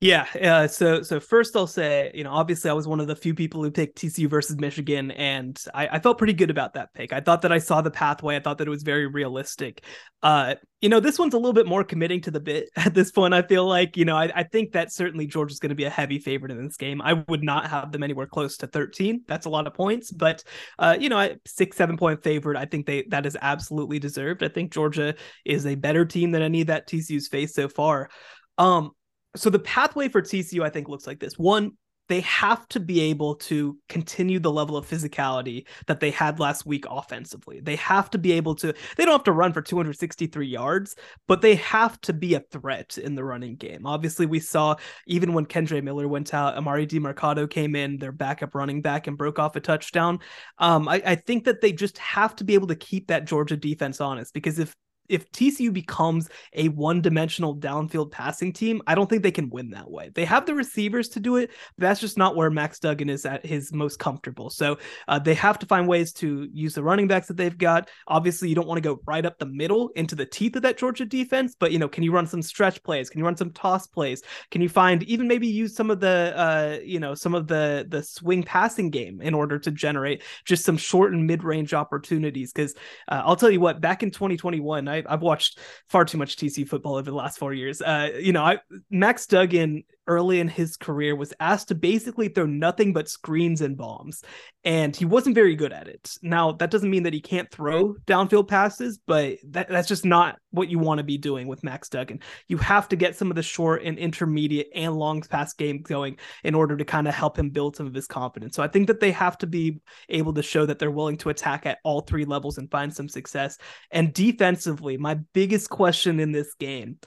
Yeah. 0.00 0.26
Uh, 0.40 0.68
so 0.68 1.02
so 1.02 1.18
first 1.18 1.56
I'll 1.56 1.66
say, 1.66 2.12
you 2.14 2.22
know, 2.22 2.30
obviously 2.30 2.70
I 2.70 2.72
was 2.72 2.86
one 2.86 3.00
of 3.00 3.08
the 3.08 3.16
few 3.16 3.34
people 3.34 3.64
who 3.64 3.70
picked 3.72 3.98
TCU 3.98 4.30
versus 4.30 4.56
Michigan, 4.56 5.10
and 5.10 5.60
I, 5.74 5.88
I, 5.88 5.98
felt 5.98 6.18
pretty 6.18 6.34
good 6.34 6.50
about 6.50 6.74
that 6.74 6.94
pick. 6.94 7.12
I 7.12 7.18
thought 7.18 7.42
that 7.42 7.50
I 7.50 7.58
saw 7.58 7.80
the 7.80 7.90
pathway. 7.90 8.36
I 8.36 8.40
thought 8.40 8.58
that 8.58 8.68
it 8.68 8.70
was 8.70 8.84
very 8.84 9.08
realistic. 9.08 9.82
Uh, 10.22 10.54
you 10.80 10.88
know, 10.88 11.00
this 11.00 11.18
one's 11.18 11.34
a 11.34 11.36
little 11.36 11.52
bit 11.52 11.66
more 11.66 11.82
committing 11.82 12.20
to 12.20 12.30
the 12.30 12.38
bit 12.38 12.68
at 12.76 12.94
this 12.94 13.10
point. 13.10 13.34
I 13.34 13.42
feel 13.42 13.66
like, 13.66 13.96
you 13.96 14.04
know, 14.04 14.16
I, 14.16 14.30
I 14.32 14.42
think 14.44 14.70
that 14.72 14.92
certainly 14.92 15.26
Georgia's 15.26 15.58
going 15.58 15.70
to 15.70 15.74
be 15.74 15.84
a 15.84 15.90
heavy 15.90 16.20
favorite 16.20 16.52
in 16.52 16.64
this 16.64 16.76
game. 16.76 17.02
I 17.02 17.24
would 17.26 17.42
not 17.42 17.66
have 17.66 17.90
them 17.90 18.04
anywhere 18.04 18.28
close 18.28 18.56
to 18.58 18.68
13. 18.68 19.22
That's 19.26 19.46
a 19.46 19.50
lot 19.50 19.66
of 19.66 19.74
points, 19.74 20.12
but 20.12 20.44
uh, 20.78 20.96
you 21.00 21.08
know, 21.08 21.34
six, 21.44 21.76
seven 21.76 21.96
point 21.96 22.22
favorite. 22.22 22.56
I 22.56 22.66
think 22.66 22.86
they 22.86 23.02
that 23.08 23.26
is 23.26 23.36
absolutely 23.42 23.98
deserved. 23.98 24.44
I 24.44 24.48
think 24.48 24.72
Georgia 24.72 25.16
is 25.44 25.66
a 25.66 25.74
better 25.74 26.04
team 26.04 26.30
than 26.30 26.42
any 26.42 26.62
that 26.62 26.86
TCU's 26.88 27.26
faced 27.26 27.56
so 27.56 27.68
far. 27.68 28.10
Um, 28.58 28.90
so 29.36 29.50
the 29.50 29.58
pathway 29.58 30.08
for 30.08 30.22
TCU, 30.22 30.62
I 30.62 30.70
think, 30.70 30.88
looks 30.88 31.06
like 31.06 31.20
this. 31.20 31.38
One, 31.38 31.72
they 32.08 32.20
have 32.20 32.66
to 32.68 32.80
be 32.80 33.00
able 33.00 33.34
to 33.34 33.76
continue 33.88 34.38
the 34.38 34.50
level 34.50 34.76
of 34.76 34.88
physicality 34.88 35.66
that 35.86 36.00
they 36.00 36.10
had 36.10 36.40
last 36.40 36.64
week 36.64 36.86
offensively. 36.88 37.60
They 37.60 37.76
have 37.76 38.10
to 38.10 38.18
be 38.18 38.32
able 38.32 38.54
to, 38.56 38.74
they 38.96 39.04
don't 39.04 39.12
have 39.12 39.24
to 39.24 39.32
run 39.32 39.52
for 39.52 39.60
263 39.60 40.46
yards, 40.46 40.96
but 41.26 41.42
they 41.42 41.56
have 41.56 42.00
to 42.02 42.14
be 42.14 42.34
a 42.34 42.40
threat 42.40 42.96
in 42.96 43.14
the 43.14 43.24
running 43.24 43.56
game. 43.56 43.86
Obviously, 43.86 44.24
we 44.24 44.40
saw 44.40 44.76
even 45.06 45.34
when 45.34 45.46
Kendre 45.46 45.82
Miller 45.82 46.08
went 46.08 46.32
out, 46.32 46.56
Emari 46.56 46.88
Demercado 46.88 47.48
came 47.48 47.76
in, 47.76 47.98
their 47.98 48.12
backup 48.12 48.54
running 48.54 48.80
back, 48.80 49.06
and 49.06 49.18
broke 49.18 49.38
off 49.38 49.56
a 49.56 49.60
touchdown. 49.60 50.20
Um, 50.58 50.88
I, 50.88 51.02
I 51.04 51.14
think 51.14 51.44
that 51.44 51.60
they 51.60 51.72
just 51.72 51.98
have 51.98 52.34
to 52.36 52.44
be 52.44 52.54
able 52.54 52.68
to 52.68 52.76
keep 52.76 53.08
that 53.08 53.26
Georgia 53.26 53.56
defense 53.56 54.00
honest 54.00 54.32
because 54.32 54.58
if 54.58 54.74
if 55.08 55.30
TCU 55.32 55.72
becomes 55.72 56.28
a 56.52 56.68
one-dimensional 56.68 57.56
downfield 57.56 58.10
passing 58.10 58.52
team, 58.52 58.82
I 58.86 58.94
don't 58.94 59.08
think 59.08 59.22
they 59.22 59.30
can 59.30 59.50
win 59.50 59.70
that 59.70 59.90
way. 59.90 60.10
They 60.14 60.24
have 60.24 60.46
the 60.46 60.54
receivers 60.54 61.08
to 61.10 61.20
do 61.20 61.36
it, 61.36 61.50
but 61.76 61.82
that's 61.82 62.00
just 62.00 62.18
not 62.18 62.36
where 62.36 62.50
Max 62.50 62.78
Duggan 62.78 63.08
is 63.08 63.24
at 63.26 63.44
his 63.44 63.72
most 63.72 63.98
comfortable. 63.98 64.50
So 64.50 64.78
uh, 65.06 65.18
they 65.18 65.34
have 65.34 65.58
to 65.60 65.66
find 65.66 65.88
ways 65.88 66.12
to 66.14 66.48
use 66.52 66.74
the 66.74 66.82
running 66.82 67.08
backs 67.08 67.28
that 67.28 67.36
they've 67.36 67.56
got. 67.56 67.88
Obviously, 68.06 68.48
you 68.48 68.54
don't 68.54 68.68
want 68.68 68.78
to 68.82 68.88
go 68.88 69.00
right 69.06 69.24
up 69.24 69.38
the 69.38 69.46
middle 69.46 69.90
into 69.96 70.14
the 70.14 70.26
teeth 70.26 70.56
of 70.56 70.62
that 70.62 70.78
Georgia 70.78 71.04
defense, 71.04 71.54
but 71.58 71.72
you 71.72 71.78
know, 71.78 71.88
can 71.88 72.02
you 72.02 72.12
run 72.12 72.26
some 72.26 72.42
stretch 72.42 72.82
plays? 72.82 73.10
Can 73.10 73.18
you 73.18 73.24
run 73.24 73.36
some 73.36 73.52
toss 73.52 73.86
plays? 73.86 74.22
Can 74.50 74.60
you 74.60 74.68
find 74.68 75.02
even 75.04 75.28
maybe 75.28 75.46
use 75.46 75.74
some 75.74 75.90
of 75.90 76.00
the 76.00 76.32
uh, 76.36 76.78
you 76.84 77.00
know 77.00 77.14
some 77.14 77.34
of 77.34 77.46
the 77.46 77.86
the 77.88 78.02
swing 78.02 78.42
passing 78.42 78.90
game 78.90 79.20
in 79.20 79.34
order 79.34 79.58
to 79.58 79.70
generate 79.70 80.22
just 80.44 80.64
some 80.64 80.76
short 80.76 81.12
and 81.12 81.26
mid-range 81.26 81.74
opportunities? 81.74 82.52
Because 82.52 82.74
uh, 83.08 83.22
I'll 83.24 83.36
tell 83.36 83.50
you 83.50 83.60
what, 83.60 83.80
back 83.80 84.02
in 84.02 84.10
2021, 84.10 84.88
I 84.88 84.97
I, 85.06 85.12
have 85.12 85.22
watched 85.22 85.58
far 85.88 86.04
too 86.04 86.18
much 86.18 86.36
TC 86.36 86.66
football 86.68 86.96
over 86.96 87.10
the 87.10 87.16
last 87.16 87.38
four 87.38 87.52
years. 87.52 87.80
Uh, 87.80 88.10
you 88.18 88.32
know, 88.32 88.42
I, 88.42 88.58
Max 88.90 89.26
Duggan 89.26 89.84
early 90.08 90.40
in 90.40 90.48
his 90.48 90.76
career 90.76 91.14
was 91.14 91.32
asked 91.38 91.68
to 91.68 91.74
basically 91.74 92.28
throw 92.28 92.46
nothing 92.46 92.92
but 92.92 93.08
screens 93.08 93.60
and 93.60 93.76
bombs, 93.76 94.24
and 94.64 94.96
he 94.96 95.04
wasn't 95.04 95.34
very 95.34 95.54
good 95.54 95.72
at 95.72 95.86
it. 95.86 96.16
Now, 96.22 96.52
that 96.52 96.70
doesn't 96.70 96.90
mean 96.90 97.04
that 97.04 97.12
he 97.12 97.20
can't 97.20 97.50
throw 97.50 97.94
downfield 98.06 98.48
passes, 98.48 98.98
but 99.06 99.38
that, 99.50 99.68
that's 99.68 99.86
just 99.86 100.04
not 100.04 100.38
what 100.50 100.68
you 100.68 100.78
want 100.78 100.98
to 100.98 101.04
be 101.04 101.18
doing 101.18 101.46
with 101.46 101.62
Max 101.62 101.88
Duggan. 101.88 102.20
You 102.48 102.56
have 102.58 102.88
to 102.88 102.96
get 102.96 103.16
some 103.16 103.30
of 103.30 103.36
the 103.36 103.42
short 103.42 103.82
and 103.84 103.98
intermediate 103.98 104.68
and 104.74 104.96
long 104.96 105.20
pass 105.20 105.52
game 105.52 105.82
going 105.82 106.16
in 106.42 106.54
order 106.54 106.76
to 106.76 106.84
kind 106.84 107.06
of 107.06 107.14
help 107.14 107.38
him 107.38 107.50
build 107.50 107.76
some 107.76 107.86
of 107.86 107.94
his 107.94 108.06
confidence. 108.06 108.56
So 108.56 108.62
I 108.62 108.68
think 108.68 108.86
that 108.86 109.00
they 109.00 109.12
have 109.12 109.38
to 109.38 109.46
be 109.46 109.80
able 110.08 110.32
to 110.34 110.42
show 110.42 110.66
that 110.66 110.78
they're 110.78 110.90
willing 110.90 111.18
to 111.18 111.28
attack 111.28 111.66
at 111.66 111.78
all 111.84 112.00
three 112.00 112.24
levels 112.24 112.58
and 112.58 112.70
find 112.70 112.92
some 112.92 113.08
success. 113.08 113.58
And 113.90 114.12
defensively, 114.12 114.96
my 114.96 115.14
biggest 115.34 115.70
question 115.70 116.18
in 116.18 116.32
this 116.32 116.54
game 116.54 116.98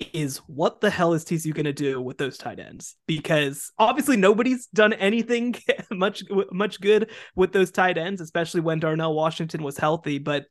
is 0.00 0.38
what 0.46 0.80
the 0.80 0.90
hell 0.90 1.12
is 1.12 1.24
TCU 1.24 1.52
going 1.52 1.64
to 1.64 1.72
do 1.72 2.00
with 2.00 2.18
those 2.18 2.38
tight 2.38 2.60
ends? 2.60 2.96
Because 3.06 3.72
obviously 3.78 4.16
nobody's 4.16 4.66
done 4.66 4.92
anything 4.92 5.56
much 5.90 6.22
much 6.52 6.80
good 6.80 7.10
with 7.34 7.52
those 7.52 7.70
tight 7.70 7.98
ends, 7.98 8.20
especially 8.20 8.60
when 8.60 8.78
Darnell 8.78 9.14
Washington 9.14 9.62
was 9.62 9.76
healthy. 9.76 10.18
But 10.18 10.46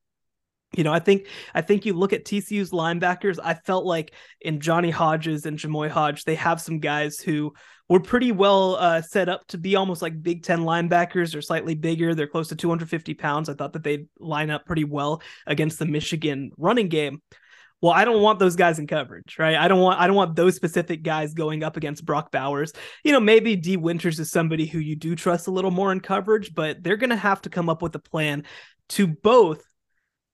you 0.76 0.84
know, 0.84 0.92
I 0.92 1.00
think 1.00 1.28
I 1.56 1.62
think 1.62 1.86
you 1.86 1.94
look 1.94 2.12
at 2.12 2.26
TCU's 2.26 2.72
linebackers. 2.72 3.40
I 3.42 3.54
felt 3.54 3.86
like 3.86 4.14
in 4.42 4.60
Johnny 4.60 4.92
Hodges 4.92 5.46
and 5.46 5.58
Jamoi 5.58 5.90
Hodge, 5.90 6.26
they 6.26 6.36
have 6.36 6.60
some 6.60 6.80
guys 6.80 7.20
who 7.20 7.54
were 7.88 8.02
pretty 8.02 8.34
well 8.34 8.76
uh, 8.76 9.02
set 9.02 9.30
up 9.30 9.48
to 9.48 9.58
be 9.58 9.78
almost 9.78 10.02
like 10.02 10.22
Big 10.22 10.44
Ten 10.44 10.60
linebackers. 10.60 11.32
They're 11.32 11.42
slightly 11.42 11.74
bigger. 11.74 12.14
They're 12.14 12.28
close 12.28 12.50
to 12.50 12.58
250 12.58 13.14
pounds. 13.14 13.48
I 13.48 13.54
thought 13.54 13.72
that 13.74 13.84
they'd 13.84 14.10
line 14.20 14.50
up 14.50 14.66
pretty 14.66 14.84
well 14.84 15.22
against 15.46 15.80
the 15.80 15.86
Michigan 15.86 16.52
running 16.58 16.90
game 16.90 17.22
well, 17.82 17.94
I 17.94 18.06
don't 18.06 18.22
want 18.22 18.40
those 18.40 18.56
guys 18.56 18.80
in 18.80 18.88
coverage, 18.88 19.38
right? 19.38 19.56
I 19.56 19.68
don't 19.68 19.80
want 19.80 20.00
I 20.00 20.08
don't 20.08 20.16
want 20.16 20.36
those 20.36 20.56
specific 20.56 21.04
guys 21.04 21.34
going 21.34 21.64
up 21.64 21.78
against 21.78 22.06
Brock 22.06 22.32
Bowers. 22.32 22.74
You 23.04 23.12
know, 23.12 23.20
maybe 23.20 23.56
Dee 23.56 23.78
Winters 23.78 24.20
is 24.20 24.32
somebody 24.32 24.66
who 24.66 24.80
you 24.80 24.96
do 24.96 25.16
trust 25.16 25.48
a 25.48 25.52
little 25.52 25.72
more 25.72 25.92
in 25.92 26.00
coverage, 26.00 26.56
but 26.56 26.82
they're 26.82 26.98
going 26.98 27.12
to 27.12 27.16
have 27.16 27.42
to 27.44 27.50
come 27.50 27.70
up 27.70 27.82
with 27.82 27.94
a 27.96 28.00
plan 28.00 28.46
to 28.90 29.08
both 29.08 29.64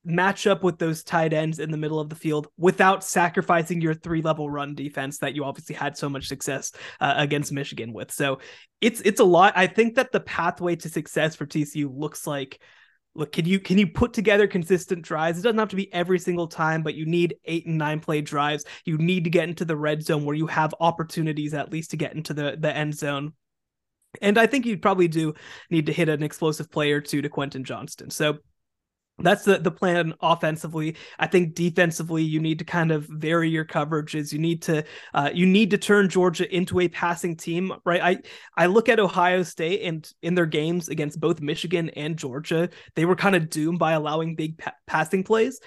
match 0.06 0.48
up 0.48 0.64
with 0.64 0.80
those 0.80 1.04
tight 1.04 1.32
ends 1.32 1.60
in 1.60 1.72
the 1.72 1.78
middle 1.78 2.00
of 2.00 2.10
the 2.10 2.16
field 2.16 2.48
without 2.58 3.04
sacrificing 3.04 3.82
your 3.82 3.94
three 3.94 4.22
level 4.22 4.50
run 4.50 4.76
defense 4.76 5.20
that 5.20 5.34
you 5.34 5.46
obviously 5.46 5.76
had 5.76 5.98
so 5.98 6.10
much 6.10 6.28
success 6.28 6.72
uh, 7.00 7.14
against 7.18 7.52
Michigan 7.52 7.94
with. 7.94 8.12
So 8.12 8.40
it's 8.82 9.02
it's 9.02 9.20
a 9.20 9.26
lot. 9.26 9.54
I 9.56 9.68
think 9.68 9.96
that 9.96 10.12
the 10.12 10.20
pathway 10.20 10.76
to 10.78 10.90
success 10.90 11.36
for 11.36 11.46
TCU 11.46 11.90
looks 11.94 12.26
like 12.28 12.62
look 13.16 13.32
can 13.32 13.46
you 13.46 13.60
can 13.60 13.78
you 13.78 13.88
put 13.88 14.14
together 14.14 14.48
consistent 14.48 15.02
drives? 15.02 15.40
It 15.40 15.44
doesn't 15.44 15.60
have 15.60 15.70
to 15.70 15.76
be 15.76 15.92
every 15.94 16.20
single 16.20 16.48
time 16.48 16.84
but 16.84 16.96
you 16.96 17.06
need 17.06 17.36
eight 17.46 17.66
and 17.66 17.78
nine 17.78 18.00
play 18.00 18.22
drives. 18.22 18.66
You 18.86 18.98
need 18.98 19.24
to 19.26 19.30
get 19.30 19.50
into 19.50 19.66
the 19.66 19.76
red 19.76 20.04
zone 20.04 20.26
where 20.26 20.36
you 20.36 20.48
have 20.48 20.74
opportunities 20.80 21.54
at 21.54 21.72
least 21.72 21.92
to 21.92 21.98
get 21.98 22.14
into 22.14 22.34
the 22.34 22.56
the 22.60 22.76
end 22.76 22.96
zone. 22.96 23.34
And 24.22 24.38
i 24.38 24.46
think 24.46 24.66
you 24.66 24.78
probably 24.78 25.08
do 25.08 25.34
need 25.70 25.88
to 25.88 25.94
hit 25.94 26.10
an 26.10 26.24
explosive 26.24 26.72
play 26.72 26.92
or 26.92 27.02
two 27.02 27.22
to 27.22 27.30
quentin 27.30 27.64
johnston. 27.64 28.10
So 28.10 28.40
that's 29.20 29.44
the, 29.44 29.60
the 29.60 29.72
plan 29.72 30.14
offensively. 30.22 30.96
I 31.20 31.28
think 31.28 31.54
defensively, 31.54 32.24
you 32.24 32.40
need 32.40 32.60
to 32.60 32.66
kind 32.66 32.92
of 32.92 33.06
vary 33.06 33.50
your 33.50 33.66
coverages. 33.66 34.34
You 34.34 34.40
need 34.40 34.64
to 34.64 34.84
uh, 35.14 35.30
you 35.34 35.46
need 35.46 35.72
to 35.72 35.78
turn 35.78 36.10
Georgia 36.10 36.54
into 36.54 36.80
a 36.80 36.88
passing 36.88 37.36
team, 37.36 37.74
right? 37.86 38.02
I 38.02 38.18
I 38.58 38.66
look 38.66 38.90
at 38.90 39.00
Ohio 39.00 39.44
State 39.44 39.84
and 39.84 40.10
in 40.24 40.34
their 40.34 40.48
games 40.48 40.90
against 40.90 41.20
both 41.20 41.42
Michigan 41.42 41.90
and 41.90 42.18
Georgia, 42.18 42.70
they 42.96 43.06
were 43.06 43.16
kind 43.16 43.36
of 43.36 43.50
doomed 43.50 43.80
by 43.80 43.94
allowing 43.94 44.36
big 44.36 44.58
pa- 44.58 44.74
passing 44.88 45.24
plays. 45.24 45.60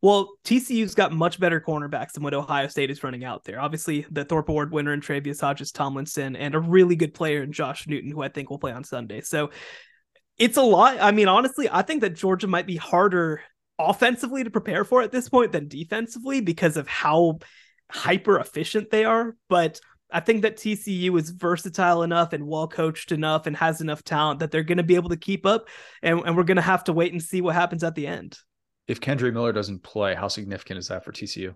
Well, 0.00 0.34
TCU's 0.44 0.94
got 0.94 1.12
much 1.12 1.40
better 1.40 1.62
cornerbacks 1.62 2.12
than 2.12 2.22
what 2.22 2.34
Ohio 2.34 2.68
State 2.68 2.90
is 2.90 3.02
running 3.02 3.24
out 3.24 3.44
there. 3.44 3.58
Obviously, 3.58 4.04
the 4.10 4.24
Thorpe 4.24 4.50
Award 4.50 4.70
winner 4.70 4.92
in 4.92 5.00
Tre'Vius 5.00 5.40
Hodges 5.40 5.72
Tomlinson 5.72 6.36
and 6.36 6.54
a 6.54 6.60
really 6.60 6.94
good 6.94 7.14
player 7.14 7.42
in 7.42 7.52
Josh 7.52 7.86
Newton, 7.86 8.10
who 8.10 8.22
I 8.22 8.28
think 8.28 8.50
will 8.50 8.58
play 8.58 8.72
on 8.72 8.84
Sunday. 8.84 9.22
So 9.22 9.50
it's 10.38 10.56
a 10.56 10.62
lot. 10.62 10.98
I 11.00 11.12
mean, 11.12 11.28
honestly, 11.28 11.68
I 11.70 11.82
think 11.82 12.00
that 12.00 12.14
Georgia 12.14 12.46
might 12.46 12.66
be 12.66 12.76
harder 12.76 13.42
offensively 13.78 14.44
to 14.44 14.50
prepare 14.50 14.84
for 14.84 15.02
at 15.02 15.12
this 15.12 15.28
point 15.28 15.52
than 15.52 15.68
defensively 15.68 16.40
because 16.40 16.76
of 16.76 16.88
how 16.88 17.38
hyper 17.90 18.38
efficient 18.38 18.90
they 18.90 19.04
are. 19.04 19.36
But 19.48 19.80
I 20.10 20.20
think 20.20 20.42
that 20.42 20.56
TCU 20.56 21.18
is 21.18 21.30
versatile 21.30 22.02
enough 22.02 22.32
and 22.32 22.46
well 22.46 22.68
coached 22.68 23.12
enough 23.12 23.46
and 23.46 23.56
has 23.56 23.80
enough 23.80 24.04
talent 24.04 24.40
that 24.40 24.50
they're 24.50 24.62
going 24.62 24.78
to 24.78 24.84
be 24.84 24.94
able 24.94 25.10
to 25.10 25.16
keep 25.16 25.46
up. 25.46 25.68
And, 26.02 26.20
and 26.24 26.36
we're 26.36 26.44
going 26.44 26.56
to 26.56 26.62
have 26.62 26.84
to 26.84 26.92
wait 26.92 27.12
and 27.12 27.22
see 27.22 27.40
what 27.40 27.54
happens 27.54 27.82
at 27.82 27.94
the 27.94 28.06
end. 28.06 28.38
If 28.86 29.00
Kendre 29.00 29.32
Miller 29.32 29.52
doesn't 29.52 29.82
play, 29.82 30.14
how 30.14 30.28
significant 30.28 30.78
is 30.78 30.88
that 30.88 31.04
for 31.04 31.12
TCU? 31.12 31.54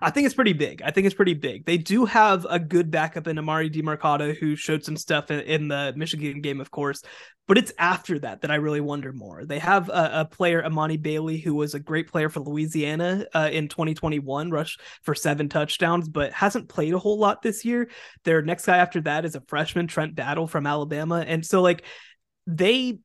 I 0.00 0.10
think 0.10 0.26
it's 0.26 0.34
pretty 0.34 0.52
big. 0.52 0.82
I 0.82 0.90
think 0.90 1.06
it's 1.06 1.14
pretty 1.14 1.34
big. 1.34 1.64
They 1.64 1.78
do 1.78 2.04
have 2.04 2.46
a 2.50 2.58
good 2.58 2.90
backup 2.90 3.26
in 3.26 3.36
Emari 3.36 3.72
Demercado, 3.72 4.36
who 4.36 4.56
showed 4.56 4.84
some 4.84 4.96
stuff 4.96 5.30
in, 5.30 5.40
in, 5.40 5.68
the 5.68 5.92
Michigan 5.96 6.40
game, 6.40 6.60
of 6.60 6.70
course. 6.70 7.02
But 7.46 7.58
it's 7.58 7.72
after 7.78 8.18
that 8.20 8.40
that 8.40 8.50
I 8.50 8.56
really 8.56 8.80
wonder 8.80 9.12
more. 9.12 9.44
They 9.44 9.58
have 9.60 9.88
a, 9.88 10.10
a 10.20 10.24
player, 10.24 10.62
Emani 10.62 11.00
Bailey, 11.00 11.38
who 11.38 11.54
was 11.54 11.74
a 11.74 11.80
great 11.80 12.10
player 12.10 12.28
for 12.28 12.40
Louisiana 12.40 13.26
uh, 13.34 13.50
in 13.52 13.68
2021, 13.68 14.50
rushed 14.50 14.80
for 15.02 15.14
seven 15.14 15.48
touchdowns, 15.48 16.08
but 16.08 16.32
hasn't 16.32 16.68
played 16.68 16.94
a 16.94 16.98
whole 16.98 17.18
lot 17.18 17.42
this 17.42 17.64
year. 17.64 17.88
Their 18.24 18.42
next 18.42 18.66
guy 18.66 18.78
after 18.78 19.00
that 19.02 19.24
is 19.24 19.36
a 19.36 19.42
freshman, 19.42 19.86
Trent 19.86 20.14
Battle 20.14 20.46
from 20.46 20.66
Alabama. 20.66 21.24
And 21.26 21.44
so, 21.46 21.62
like, 21.62 21.84
they 22.46 22.98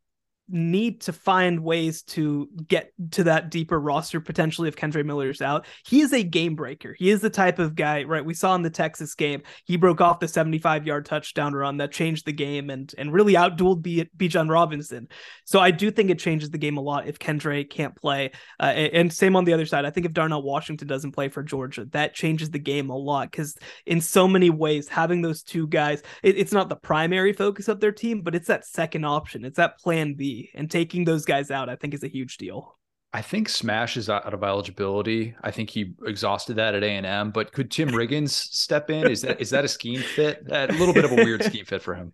need 0.50 1.02
to 1.02 1.14
find 1.14 1.60
ways 1.62 2.02
to 2.04 2.50
get 2.68 2.92
to 3.12 3.24
that 3.26 3.52
deeper 3.52 3.80
roster 3.80 4.20
potentially 4.20 4.68
if 4.68 4.76
Kendre 4.76 5.06
Miller's 5.06 5.42
out. 5.42 5.66
He 5.86 6.02
is 6.02 6.14
a 6.14 6.24
game 6.24 6.56
breaker. 6.56 6.96
He 6.98 7.10
is 7.10 7.22
the 7.22 7.30
type 7.30 7.60
of 7.60 7.76
guy, 7.76 8.04
right? 8.04 8.24
We 8.24 8.34
saw 8.34 8.56
in 8.56 8.62
the 8.62 8.70
Texas 8.70 9.16
game, 9.16 9.44
he 9.66 9.78
broke 9.78 10.02
off 10.02 10.20
the 10.20 10.28
75 10.28 10.86
yard 10.86 11.06
touchdown 11.06 11.54
run 11.54 11.78
that 11.78 11.92
changed 11.92 12.26
the 12.26 12.32
game 12.32 12.70
and 12.70 12.94
and 12.98 13.14
really 13.14 13.34
outdueled 13.34 13.82
B- 13.82 14.10
Bijan 14.18 14.50
Robinson. 14.50 15.08
So 15.46 15.60
I 15.60 15.72
do 15.72 15.92
think 15.92 16.10
it 16.10 16.20
changes 16.20 16.50
the 16.50 16.58
game 16.58 16.78
a 16.78 16.82
lot 16.82 17.08
if 17.08 17.20
Kendre 17.20 17.70
can't 17.70 17.96
play. 17.96 18.32
Uh, 18.60 18.64
and 18.64 19.12
same 19.12 19.36
on 19.36 19.46
the 19.46 19.54
other 19.54 19.66
side. 19.66 19.86
I 19.86 19.90
think 19.90 20.06
if 20.06 20.14
Darnell 20.14 20.44
Washington 20.44 20.88
doesn't 20.88 21.12
play 21.12 21.30
for 21.30 21.44
Georgia, 21.44 21.86
that 21.92 22.14
changes 22.14 22.50
the 22.50 22.60
game 22.60 22.90
a 22.90 22.98
lot 22.98 23.32
because 23.32 23.56
in 23.86 24.02
so 24.02 24.28
many 24.28 24.50
ways, 24.50 24.88
having 24.88 25.22
those 25.22 25.44
two 25.44 25.68
guys, 25.68 26.02
it, 26.24 26.38
it's 26.38 26.52
not 26.52 26.70
the 26.70 26.76
primary 26.76 27.34
focus 27.34 27.68
of 27.68 27.80
their 27.80 27.92
team, 27.92 28.22
but 28.22 28.36
it's 28.36 28.48
that 28.48 28.66
second 28.66 29.06
option. 29.06 29.46
It's 29.46 29.58
that 29.58 29.80
plan 29.80 30.14
B 30.14 30.39
and 30.54 30.70
taking 30.70 31.06
those 31.06 31.26
guys 31.26 31.52
out, 31.52 31.70
I 31.70 31.76
think, 31.76 31.94
is 31.94 32.04
a 32.04 32.08
huge 32.08 32.38
deal. 32.38 32.78
I 33.12 33.24
think 33.24 33.50
Smash 33.50 33.98
is 33.98 34.08
out 34.08 34.34
of 34.34 34.44
eligibility. 34.44 35.36
I 35.42 35.50
think 35.50 35.72
he 35.72 35.94
exhausted 36.06 36.56
that 36.56 36.76
at 36.76 36.84
A 36.84 36.90
and 36.90 37.06
M. 37.06 37.32
But 37.32 37.52
could 37.52 37.72
Tim 37.72 37.90
Riggins 38.02 38.30
step 38.30 38.90
in? 38.90 39.10
Is 39.10 39.22
that 39.24 39.42
is 39.42 39.50
that 39.50 39.66
a 39.66 39.68
scheme 39.68 40.02
fit? 40.02 40.44
A 40.50 40.68
little 40.68 40.94
bit 40.94 41.06
of 41.06 41.12
a 41.12 41.16
weird 41.16 41.44
scheme 41.50 41.66
fit 41.66 41.82
for 41.82 41.96
him. 41.96 42.14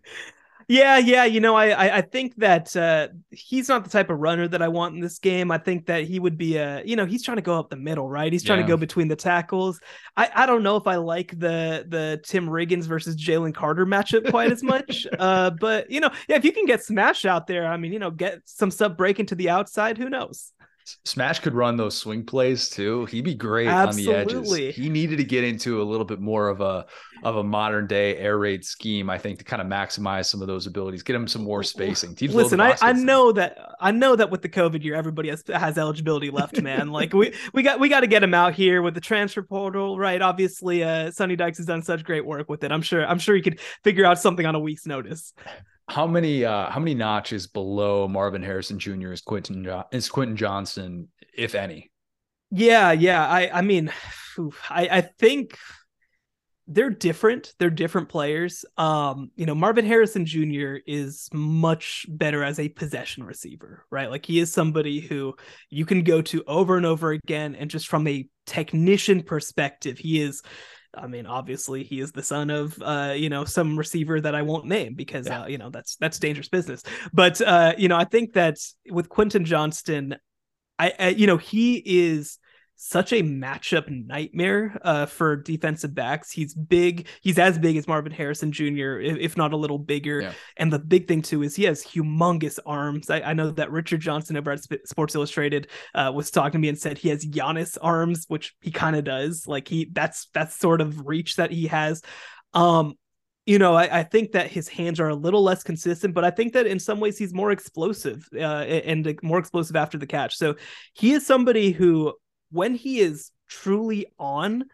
Yeah, 0.68 0.98
yeah. 0.98 1.24
You 1.24 1.38
know, 1.38 1.54
I 1.54 1.98
I 1.98 2.00
think 2.00 2.34
that 2.36 2.74
uh, 2.76 3.08
he's 3.30 3.68
not 3.68 3.84
the 3.84 3.90
type 3.90 4.10
of 4.10 4.18
runner 4.18 4.48
that 4.48 4.62
I 4.62 4.68
want 4.68 4.96
in 4.96 5.00
this 5.00 5.20
game. 5.20 5.52
I 5.52 5.58
think 5.58 5.86
that 5.86 6.04
he 6.04 6.18
would 6.18 6.36
be 6.36 6.56
a, 6.56 6.82
you 6.84 6.96
know, 6.96 7.06
he's 7.06 7.22
trying 7.22 7.36
to 7.36 7.42
go 7.42 7.56
up 7.56 7.70
the 7.70 7.76
middle, 7.76 8.08
right? 8.08 8.32
He's 8.32 8.42
trying 8.42 8.58
yeah. 8.58 8.66
to 8.66 8.72
go 8.72 8.76
between 8.76 9.06
the 9.06 9.14
tackles. 9.14 9.80
I 10.16 10.28
I 10.34 10.46
don't 10.46 10.64
know 10.64 10.76
if 10.76 10.88
I 10.88 10.96
like 10.96 11.38
the 11.38 11.84
the 11.86 12.20
Tim 12.24 12.48
Riggins 12.48 12.84
versus 12.84 13.14
Jalen 13.14 13.54
Carter 13.54 13.86
matchup 13.86 14.28
quite 14.30 14.50
as 14.50 14.64
much. 14.64 15.06
uh, 15.18 15.50
but 15.50 15.88
you 15.88 16.00
know, 16.00 16.10
yeah, 16.28 16.36
if 16.36 16.44
you 16.44 16.50
can 16.50 16.66
get 16.66 16.82
Smash 16.82 17.24
out 17.24 17.46
there, 17.46 17.66
I 17.66 17.76
mean, 17.76 17.92
you 17.92 18.00
know, 18.00 18.10
get 18.10 18.40
some 18.44 18.72
stuff 18.72 18.96
breaking 18.96 19.26
to 19.26 19.36
the 19.36 19.50
outside, 19.50 19.98
who 19.98 20.10
knows? 20.10 20.52
Smash 21.04 21.40
could 21.40 21.54
run 21.54 21.76
those 21.76 21.96
swing 21.96 22.24
plays 22.24 22.68
too. 22.68 23.06
He'd 23.06 23.24
be 23.24 23.34
great 23.34 23.66
Absolutely. 23.66 24.14
on 24.14 24.26
the 24.26 24.68
edges. 24.68 24.76
He 24.76 24.88
needed 24.88 25.16
to 25.16 25.24
get 25.24 25.42
into 25.42 25.82
a 25.82 25.84
little 25.84 26.04
bit 26.04 26.20
more 26.20 26.48
of 26.48 26.60
a 26.60 26.86
of 27.24 27.36
a 27.36 27.42
modern 27.42 27.86
day 27.86 28.16
air 28.18 28.38
raid 28.38 28.64
scheme, 28.64 29.10
I 29.10 29.18
think, 29.18 29.38
to 29.38 29.44
kind 29.44 29.60
of 29.60 29.66
maximize 29.66 30.26
some 30.26 30.42
of 30.42 30.46
those 30.46 30.66
abilities, 30.66 31.02
get 31.02 31.16
him 31.16 31.26
some 31.26 31.42
more 31.42 31.62
spacing. 31.62 32.14
Teams 32.14 32.34
Listen, 32.34 32.60
I, 32.60 32.76
I 32.80 32.92
know 32.92 33.32
that 33.32 33.58
I 33.80 33.90
know 33.90 34.14
that 34.14 34.30
with 34.30 34.42
the 34.42 34.48
COVID 34.48 34.84
year, 34.84 34.94
everybody 34.94 35.28
has 35.30 35.42
has 35.52 35.76
eligibility 35.76 36.30
left, 36.30 36.60
man. 36.62 36.90
like 36.92 37.12
we 37.12 37.34
we 37.52 37.62
got 37.62 37.80
we 37.80 37.88
got 37.88 38.00
to 38.00 38.06
get 38.06 38.22
him 38.22 38.34
out 38.34 38.54
here 38.54 38.80
with 38.80 38.94
the 38.94 39.00
transfer 39.00 39.42
portal, 39.42 39.98
right? 39.98 40.22
Obviously, 40.22 40.84
uh, 40.84 41.10
Sonny 41.10 41.34
Dykes 41.34 41.58
has 41.58 41.66
done 41.66 41.82
such 41.82 42.04
great 42.04 42.24
work 42.24 42.48
with 42.48 42.62
it. 42.62 42.70
I'm 42.70 42.82
sure 42.82 43.04
I'm 43.04 43.18
sure 43.18 43.34
he 43.34 43.42
could 43.42 43.60
figure 43.82 44.04
out 44.04 44.20
something 44.20 44.46
on 44.46 44.54
a 44.54 44.60
week's 44.60 44.86
notice 44.86 45.32
how 45.88 46.06
many 46.06 46.44
uh 46.44 46.70
how 46.70 46.80
many 46.80 46.94
notches 46.94 47.46
below 47.46 48.08
Marvin 48.08 48.42
Harrison 48.42 48.78
Jr. 48.78 49.12
is 49.12 49.20
Quentin 49.20 49.64
jo- 49.64 49.84
is 49.92 50.08
Quentin 50.08 50.36
Johnston, 50.36 51.08
if 51.36 51.54
any? 51.54 51.90
Yeah, 52.50 52.92
yeah. 52.92 53.26
I 53.26 53.58
I 53.58 53.62
mean, 53.62 53.92
I 54.70 54.88
I 54.88 55.00
think 55.00 55.56
they're 56.68 56.90
different. 56.90 57.54
They're 57.58 57.70
different 57.70 58.08
players. 58.08 58.64
Um, 58.76 59.30
you 59.36 59.46
know, 59.46 59.54
Marvin 59.54 59.86
Harrison 59.86 60.26
Jr. 60.26 60.76
is 60.86 61.28
much 61.32 62.06
better 62.08 62.42
as 62.42 62.58
a 62.58 62.68
possession 62.68 63.22
receiver, 63.22 63.84
right? 63.90 64.10
Like 64.10 64.26
he 64.26 64.40
is 64.40 64.52
somebody 64.52 65.00
who 65.00 65.34
you 65.70 65.86
can 65.86 66.02
go 66.02 66.20
to 66.22 66.42
over 66.48 66.76
and 66.76 66.84
over 66.84 67.12
again, 67.12 67.54
and 67.54 67.70
just 67.70 67.86
from 67.86 68.06
a 68.08 68.28
technician 68.46 69.22
perspective, 69.22 69.98
he 69.98 70.20
is 70.20 70.42
I 70.94 71.06
mean, 71.06 71.26
obviously 71.26 71.84
he 71.84 72.00
is 72.00 72.12
the 72.12 72.22
son 72.22 72.50
of 72.50 72.80
uh, 72.82 73.14
you 73.16 73.28
know, 73.28 73.44
some 73.44 73.78
receiver 73.78 74.20
that 74.20 74.34
I 74.34 74.42
won't 74.42 74.66
name 74.66 74.94
because 74.94 75.26
yeah. 75.26 75.42
uh, 75.42 75.46
you 75.46 75.58
know, 75.58 75.70
that's 75.70 75.96
that's 75.96 76.18
dangerous 76.18 76.48
business. 76.48 76.82
But 77.12 77.40
uh, 77.40 77.74
you 77.76 77.88
know, 77.88 77.96
I 77.96 78.04
think 78.04 78.34
that 78.34 78.58
with 78.90 79.08
Quentin 79.08 79.44
Johnston, 79.44 80.16
I, 80.78 80.92
I 80.98 81.08
you 81.08 81.26
know, 81.26 81.36
he 81.36 81.82
is 81.84 82.38
such 82.76 83.12
a 83.12 83.22
matchup 83.22 83.88
nightmare 83.88 84.78
uh, 84.82 85.06
for 85.06 85.34
defensive 85.34 85.94
backs. 85.94 86.30
He's 86.30 86.54
big. 86.54 87.08
He's 87.22 87.38
as 87.38 87.58
big 87.58 87.76
as 87.76 87.88
Marvin 87.88 88.12
Harrison 88.12 88.52
Jr., 88.52 88.98
if, 89.00 89.36
not 89.36 89.52
a 89.52 89.56
little 89.56 89.78
bigger. 89.78 90.20
Yeah. 90.20 90.32
And 90.58 90.72
the 90.72 90.78
big 90.78 91.08
thing 91.08 91.22
too 91.22 91.42
is 91.42 91.56
he 91.56 91.64
has 91.64 91.82
humongous 91.82 92.58
arms. 92.66 93.08
I, 93.08 93.20
I 93.22 93.32
know 93.32 93.50
that 93.52 93.70
Richard 93.70 94.00
Johnson 94.00 94.36
over 94.36 94.52
at 94.52 94.60
Sports 94.86 95.14
Illustrated 95.14 95.68
uh, 95.94 96.12
was 96.14 96.30
talking 96.30 96.52
to 96.52 96.58
me 96.58 96.68
and 96.68 96.78
said 96.78 96.98
he 96.98 97.08
has 97.08 97.24
Giannis 97.24 97.78
arms, 97.80 98.26
which 98.28 98.54
he 98.60 98.70
kind 98.70 98.94
of 98.94 99.04
does. 99.04 99.46
Like 99.46 99.68
he, 99.68 99.88
that's 99.90 100.28
that's 100.34 100.54
sort 100.56 100.80
of 100.80 101.06
reach 101.06 101.36
that 101.36 101.50
he 101.50 101.68
has. 101.68 102.02
Um, 102.52 102.94
you 103.46 103.60
know, 103.60 103.74
I, 103.74 104.00
I, 104.00 104.02
think 104.02 104.32
that 104.32 104.50
his 104.50 104.68
hands 104.68 104.98
are 104.98 105.08
a 105.08 105.14
little 105.14 105.42
less 105.42 105.62
consistent, 105.62 106.14
but 106.14 106.24
I 106.24 106.30
think 106.30 106.52
that 106.54 106.66
in 106.66 106.80
some 106.80 106.98
ways 106.98 107.16
he's 107.16 107.32
more 107.32 107.52
explosive 107.52 108.28
uh, 108.34 108.64
and 108.64 109.16
more 109.22 109.38
explosive 109.38 109.76
after 109.76 109.98
the 109.98 110.06
catch. 110.06 110.36
So 110.36 110.56
he 110.94 111.12
is 111.12 111.24
somebody 111.24 111.70
who 111.70 112.12
when 112.50 112.74
he 112.74 113.00
is 113.00 113.30
truly 113.48 114.06
on, 114.18 114.64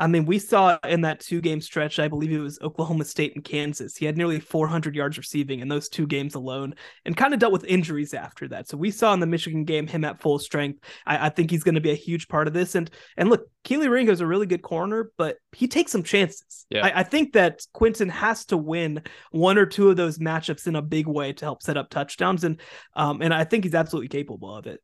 I 0.00 0.06
mean, 0.06 0.24
we 0.24 0.38
saw 0.38 0.78
in 0.88 1.02
that 1.02 1.20
two 1.20 1.42
game 1.42 1.60
stretch, 1.60 1.98
I 1.98 2.08
believe 2.08 2.32
it 2.32 2.38
was 2.38 2.58
Oklahoma 2.62 3.04
State 3.04 3.34
and 3.34 3.44
Kansas. 3.44 3.96
He 3.96 4.06
had 4.06 4.16
nearly 4.16 4.40
400 4.40 4.94
yards 4.94 5.18
receiving 5.18 5.60
in 5.60 5.68
those 5.68 5.90
two 5.90 6.06
games 6.06 6.34
alone 6.34 6.74
and 7.04 7.16
kind 7.16 7.34
of 7.34 7.40
dealt 7.40 7.52
with 7.52 7.64
injuries 7.64 8.14
after 8.14 8.48
that. 8.48 8.66
So 8.66 8.78
we 8.78 8.90
saw 8.90 9.12
in 9.12 9.20
the 9.20 9.26
Michigan 9.26 9.64
game 9.64 9.86
him 9.86 10.04
at 10.04 10.20
full 10.20 10.38
strength. 10.38 10.82
I, 11.06 11.26
I 11.26 11.28
think 11.28 11.50
he's 11.50 11.64
going 11.64 11.74
to 11.74 11.82
be 11.82 11.90
a 11.90 11.96
huge 11.96 12.28
part 12.28 12.46
of 12.46 12.54
this. 12.54 12.74
And 12.74 12.90
and 13.18 13.28
look, 13.28 13.42
Kelee 13.64 13.90
Ringo 13.90 14.12
is 14.12 14.22
a 14.22 14.26
really 14.26 14.46
good 14.46 14.62
corner, 14.62 15.12
but 15.18 15.36
he 15.52 15.68
takes 15.68 15.92
some 15.92 16.02
chances. 16.02 16.66
Yeah. 16.70 16.86
I, 16.86 17.00
I 17.00 17.02
think 17.02 17.34
that 17.34 17.60
Quentin 17.74 18.08
has 18.08 18.46
to 18.46 18.56
win 18.56 19.02
one 19.32 19.58
or 19.58 19.66
two 19.66 19.90
of 19.90 19.96
those 19.96 20.18
matchups 20.18 20.66
in 20.66 20.76
a 20.76 20.82
big 20.82 21.08
way 21.08 21.34
to 21.34 21.44
help 21.44 21.62
set 21.62 21.76
up 21.76 21.90
touchdowns. 21.90 22.44
And 22.44 22.58
um, 22.94 23.20
and 23.20 23.34
I 23.34 23.44
think 23.44 23.64
he's 23.64 23.74
absolutely 23.74 24.08
capable 24.08 24.56
of 24.56 24.66
it 24.66 24.80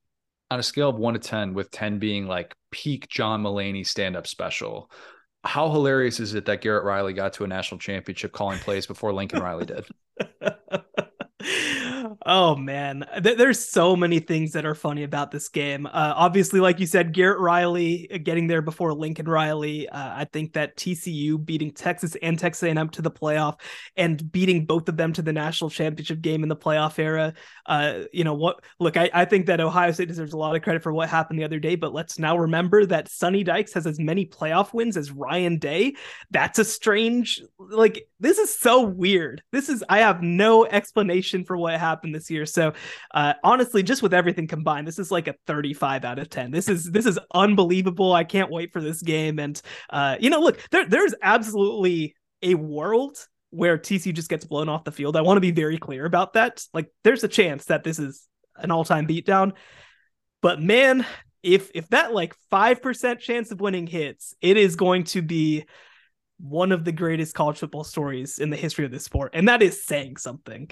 on 0.51 0.59
a 0.59 0.63
scale 0.63 0.91
of 0.91 0.97
one 0.97 1.15
to 1.15 1.21
10, 1.21 1.55
with 1.55 1.71
10 1.71 1.99
being 1.99 2.27
like 2.27 2.55
peak 2.71 3.09
John 3.09 3.43
Mulaney 3.43 3.87
stand 3.87 4.17
up 4.17 4.27
special, 4.27 4.91
how 5.45 5.71
hilarious 5.71 6.21
is 6.21 6.35
it 6.35 6.45
that 6.47 6.61
Garrett 6.61 6.85
Riley 6.85 7.13
got 7.13 7.33
to 7.35 7.45
a 7.45 7.49
national 7.49 7.79
championship 7.79 8.33
calling 8.33 8.59
plays 8.59 8.87
before 8.87 9.13
Lincoln 9.13 9.41
Riley 9.41 9.67
did? 9.67 9.87
oh 12.25 12.57
man, 12.57 13.05
there's 13.21 13.59
so 13.59 13.97
many 13.97 14.21
things 14.21 14.53
that 14.53 14.65
are 14.65 14.75
funny 14.75 15.03
about 15.03 15.31
this 15.31 15.49
game. 15.49 15.87
Uh, 15.87 16.15
obviously, 16.17 16.61
like 16.61 16.81
you 16.81 16.87
said, 16.87 17.13
Garrett 17.13 17.41
Riley 17.41 18.09
uh, 18.13 18.19
getting 18.19 18.47
there 18.47 18.63
before 18.63 18.95
Lincoln 18.95 19.29
Riley. 19.29 19.89
Uh, 19.89 20.15
I 20.17 20.25
think 20.25 20.55
that 20.55 20.77
TCU 20.77 21.45
beating 21.45 21.73
Texas 21.73 22.17
and 22.23 22.39
Texas 22.39 22.63
A&M 22.63 22.89
to 22.91 23.03
the 23.03 23.11
playoff 23.11 23.61
and 23.97 24.31
beating 24.33 24.65
both 24.67 24.89
of 24.89 24.97
them 24.97 25.13
to 25.15 25.23
the 25.23 25.33
national 25.33 25.71
championship 25.71 26.21
game 26.21 26.43
in 26.43 26.49
the 26.49 26.57
playoff 26.57 26.99
era. 26.99 27.35
Uh, 27.67 28.05
you 28.13 28.25
know 28.25 28.35
what? 28.35 28.65
Look, 28.79 28.97
I, 28.97 29.11
I 29.13 29.25
think 29.25 29.47
that 29.47 29.61
Ohio 29.61 29.93
State 29.93 30.09
deserves 30.09 30.33
a 30.33 30.39
lot 30.39 30.57
of 30.57 30.63
credit 30.63 30.83
for 30.83 30.93
what 30.93 31.09
happened 31.09 31.39
the 31.39 31.45
other 31.45 31.59
day, 31.59 31.75
but 31.75 31.93
let's 31.93 32.19
now 32.19 32.39
remember 32.39 32.87
that 32.87 33.09
Sonny 33.09 33.45
Dykes 33.45 33.75
has 33.75 33.87
as 33.87 33.99
many 33.99 34.27
playoff 34.27 34.73
wins 34.73 34.97
as 34.97 35.11
Ryan 35.11 35.59
Day. 35.59 35.95
That's 36.31 36.59
a 36.59 36.65
strange, 36.65 37.43
like, 37.59 38.09
this 38.21 38.39
is 38.39 38.57
so 38.57 38.83
weird. 38.83 39.43
This 39.53 39.69
is, 39.69 39.85
I 39.89 39.99
have 39.99 40.23
no 40.23 40.65
explanation 40.65 41.45
for 41.45 41.57
what 41.57 41.79
happened 41.79 42.06
this 42.13 42.31
year. 42.31 42.47
So 42.47 42.73
uh, 43.13 43.35
honestly, 43.43 43.83
just 43.83 44.03
with 44.03 44.15
everything 44.15 44.47
combined, 44.47 44.87
this 44.87 44.99
is 44.99 45.11
like 45.11 45.29
a 45.29 45.35
35 45.47 46.05
out 46.05 46.19
of 46.19 46.29
10. 46.29 46.51
This 46.51 46.69
is 46.69 46.91
this 46.91 47.07
is 47.07 47.19
unbelievable. 47.33 48.13
I 48.13 48.25
can't 48.25 48.51
wait 48.51 48.73
for 48.73 48.81
this 48.81 49.03
game. 49.03 49.39
And 49.39 49.61
uh, 49.91 50.17
you 50.21 50.31
know, 50.31 50.41
look, 50.41 50.61
there 50.71 50.89
there's 50.89 51.15
absolutely 51.23 52.15
a 52.43 52.55
world 52.55 53.17
where 53.51 53.79
TCU 53.79 54.13
just 54.13 54.29
gets 54.29 54.45
blown 54.45 54.69
off 54.69 54.85
the 54.85 54.93
field. 54.93 55.17
I 55.17 55.23
want 55.23 55.37
to 55.37 55.41
be 55.41 55.51
very 55.51 55.79
clear 55.79 56.05
about 56.05 56.35
that. 56.35 56.65
Like, 56.75 56.91
there's 57.05 57.25
a 57.25 57.29
chance 57.29 57.67
that 57.67 57.85
this 57.85 57.99
is 57.99 58.29
an 58.57 58.71
all-time 58.71 59.07
beatdown. 59.07 59.53
But 60.43 60.61
man, 60.61 61.07
if 61.43 61.71
if 61.75 61.89
that 61.89 62.13
like 62.13 62.35
five 62.51 62.83
percent 62.83 63.21
chance 63.21 63.51
of 63.51 63.61
winning 63.61 63.87
hits, 63.87 64.35
it 64.41 64.57
is 64.57 64.77
going 64.77 65.05
to 65.05 65.23
be 65.23 65.65
one 66.39 66.73
of 66.73 66.85
the 66.85 66.93
greatest 66.93 67.35
college 67.35 67.59
football 67.59 67.85
stories 67.85 68.39
in 68.39 68.51
the 68.51 68.57
history 68.57 68.85
of 68.85 68.91
this 68.91 69.05
sport, 69.05 69.33
and 69.35 69.49
that 69.49 69.63
is 69.63 69.85
saying 69.85 70.17
something. 70.17 70.71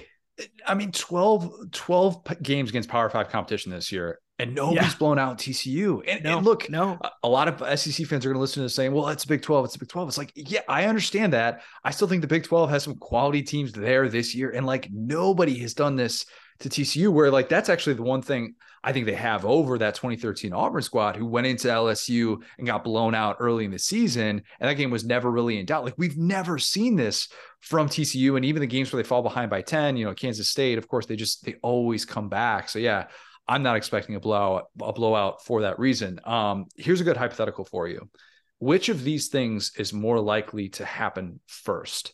I 0.66 0.74
mean, 0.74 0.92
12, 0.92 1.70
12 1.70 2.42
games 2.42 2.70
against 2.70 2.88
Power 2.88 3.08
Five 3.08 3.28
competition 3.28 3.70
this 3.70 3.92
year, 3.92 4.20
and 4.38 4.54
nobody's 4.54 4.92
yeah. 4.92 4.98
blown 4.98 5.18
out 5.18 5.38
TCU. 5.38 6.02
And, 6.08 6.24
no, 6.24 6.38
and 6.38 6.44
look, 6.44 6.68
no, 6.68 6.98
a, 7.22 7.28
lot 7.28 7.48
of 7.48 7.78
SEC 7.78 8.06
fans 8.06 8.26
are 8.26 8.30
going 8.30 8.36
to 8.36 8.40
listen 8.40 8.56
to 8.56 8.62
this 8.62 8.74
saying, 8.74 8.92
"Well, 8.92 9.08
it's 9.08 9.24
Big 9.24 9.42
Twelve. 9.42 9.64
It's 9.64 9.76
a 9.76 9.78
Big 9.78 9.88
12. 9.88 10.08
It's 10.08 10.18
like, 10.18 10.32
yeah, 10.34 10.60
I 10.68 10.86
understand 10.86 11.32
that. 11.34 11.62
I 11.84 11.90
still 11.90 12.08
think 12.08 12.22
the 12.22 12.28
Big 12.28 12.44
Twelve 12.44 12.70
has 12.70 12.82
some 12.82 12.96
quality 12.96 13.42
teams 13.42 13.72
there 13.72 14.08
this 14.08 14.34
year, 14.34 14.50
and 14.50 14.66
like 14.66 14.88
nobody 14.92 15.58
has 15.60 15.74
done 15.74 15.96
this 15.96 16.26
to 16.60 16.68
TCU. 16.68 17.12
Where 17.12 17.30
like 17.30 17.48
that's 17.48 17.68
actually 17.68 17.94
the 17.94 18.02
one 18.02 18.22
thing 18.22 18.54
I 18.86 18.92
think 18.92 19.06
they 19.06 19.14
have 19.14 19.46
over 19.46 19.78
that 19.78 19.94
2013 19.94 20.52
Auburn 20.52 20.82
squad 20.82 21.16
who 21.16 21.24
went 21.24 21.46
into 21.46 21.68
LSU 21.68 22.42
and 22.58 22.66
got 22.66 22.84
blown 22.84 23.14
out 23.14 23.38
early 23.40 23.64
in 23.64 23.70
the 23.70 23.78
season. 23.78 24.42
And 24.60 24.70
that 24.70 24.74
game 24.74 24.90
was 24.90 25.06
never 25.06 25.30
really 25.30 25.58
in 25.58 25.64
doubt. 25.64 25.86
Like 25.86 25.94
we've 25.96 26.18
never 26.18 26.58
seen 26.58 26.94
this 26.94 27.28
from 27.60 27.88
TCU. 27.88 28.36
And 28.36 28.44
even 28.44 28.60
the 28.60 28.66
games 28.66 28.92
where 28.92 29.02
they 29.02 29.08
fall 29.08 29.22
behind 29.22 29.50
by 29.50 29.62
10, 29.62 29.96
you 29.96 30.04
know, 30.04 30.12
Kansas 30.12 30.50
State, 30.50 30.76
of 30.76 30.86
course, 30.86 31.06
they 31.06 31.16
just, 31.16 31.46
they 31.46 31.54
always 31.62 32.04
come 32.04 32.28
back. 32.28 32.68
So 32.68 32.78
yeah, 32.78 33.06
I'm 33.48 33.62
not 33.62 33.76
expecting 33.76 34.16
a 34.16 34.20
blowout, 34.20 34.66
a 34.82 34.92
blowout 34.92 35.42
for 35.42 35.62
that 35.62 35.78
reason. 35.78 36.20
Um, 36.24 36.66
here's 36.76 37.00
a 37.00 37.04
good 37.04 37.16
hypothetical 37.16 37.64
for 37.64 37.88
you. 37.88 38.10
Which 38.58 38.90
of 38.90 39.02
these 39.02 39.28
things 39.28 39.72
is 39.78 39.94
more 39.94 40.20
likely 40.20 40.68
to 40.70 40.84
happen 40.84 41.40
first? 41.46 42.12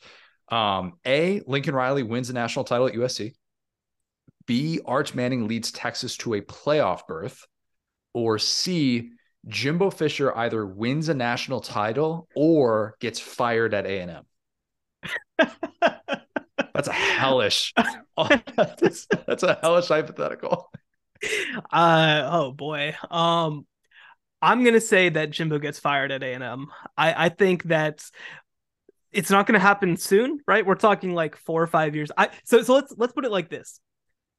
Um, 0.51 0.95
a, 1.05 1.43
Lincoln 1.49 1.75
Riley 1.75 2.05
wins 2.05 2.29
the 2.29 2.35
national 2.35 2.65
title 2.65 2.87
at 2.87 2.95
USC. 2.95 3.35
B, 4.51 4.81
Arch 4.85 5.15
Manning 5.15 5.47
leads 5.47 5.71
Texas 5.71 6.17
to 6.17 6.35
a 6.35 6.41
playoff 6.41 7.07
berth, 7.07 7.47
or 8.13 8.37
C, 8.37 9.13
Jimbo 9.47 9.91
Fisher 9.91 10.37
either 10.37 10.67
wins 10.67 11.09
a 11.09 11.15
national 11.15 11.61
title 11.61 12.27
or 12.35 12.97
gets 12.99 13.21
fired 13.21 13.75
at 13.75 13.87
A&M. 13.87 14.25
that's 16.75 16.89
a 16.89 16.93
hellish. 16.93 17.73
that's, 18.17 19.07
that's 19.29 19.45
a 19.45 19.57
hellish 19.63 19.87
hypothetical. 19.87 20.73
Uh 21.71 22.29
oh 22.33 22.51
boy. 22.51 22.97
Um 23.09 23.69
I'm 24.43 24.65
gonna 24.65 24.81
say 24.81 25.11
that 25.11 25.31
Jimbo 25.31 25.61
gets 25.61 25.79
fired 25.79 26.11
at 26.11 26.25
A&M. 26.25 26.67
I 26.99 27.27
I 27.27 27.29
think 27.29 27.63
that 27.65 28.03
it's 29.13 29.31
not 29.31 29.47
gonna 29.47 29.61
happen 29.61 29.97
soon, 29.97 30.41
right? 30.49 30.67
We're 30.67 30.75
talking 30.75 31.15
like 31.15 31.37
four 31.37 31.63
or 31.63 31.69
five 31.69 31.95
years. 31.95 32.11
I 32.19 32.31
so 32.43 32.63
so 32.63 32.75
let's 32.75 32.93
let's 32.97 33.13
put 33.13 33.25
it 33.25 33.31
like 33.31 33.49
this. 33.49 33.79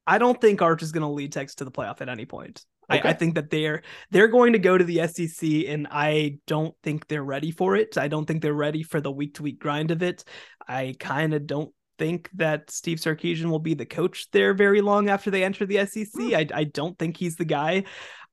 I 0.06 0.18
don't 0.18 0.40
think 0.40 0.62
Arch 0.62 0.82
is 0.82 0.92
going 0.92 1.02
to 1.02 1.08
lead 1.08 1.32
Texas 1.32 1.56
to 1.56 1.64
the 1.64 1.70
playoff 1.70 2.00
at 2.00 2.08
any 2.08 2.26
point. 2.26 2.64
Okay. 2.90 3.08
I, 3.08 3.10
I, 3.10 3.12
think 3.12 3.36
that 3.36 3.48
they're 3.48 3.82
they're 4.10 4.28
going 4.28 4.54
to 4.54 4.58
go 4.58 4.76
to 4.76 4.84
the 4.84 5.06
SEC, 5.06 5.48
and 5.68 5.86
I 5.90 6.38
don't 6.46 6.74
think 6.82 7.06
they're 7.06 7.22
ready 7.22 7.52
for 7.52 7.76
it. 7.76 7.96
I 7.96 8.08
don't 8.08 8.26
think 8.26 8.42
they're 8.42 8.52
ready 8.52 8.82
for 8.82 9.00
the 9.00 9.10
week 9.10 9.34
to 9.34 9.42
week 9.42 9.60
grind 9.60 9.90
of 9.90 10.02
it. 10.02 10.24
I 10.66 10.94
kind 10.98 11.32
of 11.32 11.46
don't 11.46 11.72
think 11.98 12.28
that 12.34 12.70
Steve 12.70 12.98
Sarkisian 12.98 13.50
will 13.50 13.60
be 13.60 13.74
the 13.74 13.86
coach 13.86 14.28
there 14.32 14.54
very 14.54 14.80
long 14.80 15.08
after 15.08 15.30
they 15.30 15.44
enter 15.44 15.64
the 15.64 15.86
SEC. 15.86 16.08
Hmm. 16.12 16.34
I, 16.34 16.48
I 16.52 16.64
don't 16.64 16.98
think 16.98 17.16
he's 17.16 17.36
the 17.36 17.44
guy. 17.44 17.84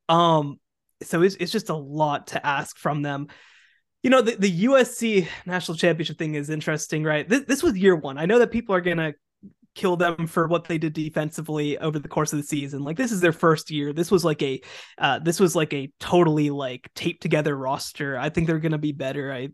Um, 0.07 0.59
so 1.03 1.21
it's 1.21 1.35
it's 1.35 1.51
just 1.51 1.69
a 1.69 1.75
lot 1.75 2.27
to 2.27 2.45
ask 2.45 2.77
from 2.77 3.03
them. 3.03 3.27
You 4.01 4.09
know, 4.09 4.21
the, 4.21 4.35
the 4.35 4.65
USC 4.65 5.27
national 5.45 5.77
championship 5.77 6.17
thing 6.17 6.35
is 6.35 6.49
interesting, 6.49 7.03
right? 7.03 7.27
This, 7.27 7.43
this 7.43 7.61
was 7.61 7.77
year 7.77 7.95
one. 7.95 8.17
I 8.17 8.25
know 8.25 8.39
that 8.39 8.51
people 8.51 8.73
are 8.73 8.81
gonna 8.81 9.13
kill 9.79 9.95
them 9.95 10.27
for 10.27 10.45
what 10.47 10.65
they 10.65 10.77
did 10.77 10.91
defensively 10.91 11.77
over 11.77 11.99
the 11.99 12.09
course 12.09 12.33
of 12.33 12.37
the 12.37 12.43
season. 12.43 12.83
Like 12.83 12.97
this 12.97 13.13
is 13.13 13.21
their 13.21 13.31
first 13.31 13.71
year. 13.71 13.93
This 13.93 14.11
was 14.11 14.25
like 14.25 14.41
a 14.41 14.61
uh, 14.97 15.19
this 15.19 15.39
was 15.39 15.55
like 15.55 15.73
a 15.73 15.89
totally 16.01 16.49
like 16.49 16.89
taped 16.95 17.21
together 17.21 17.55
roster. 17.55 18.17
I 18.17 18.29
think 18.29 18.47
they're 18.47 18.59
to 18.59 18.77
be 18.77 18.91
better. 18.91 19.31
I 19.31 19.49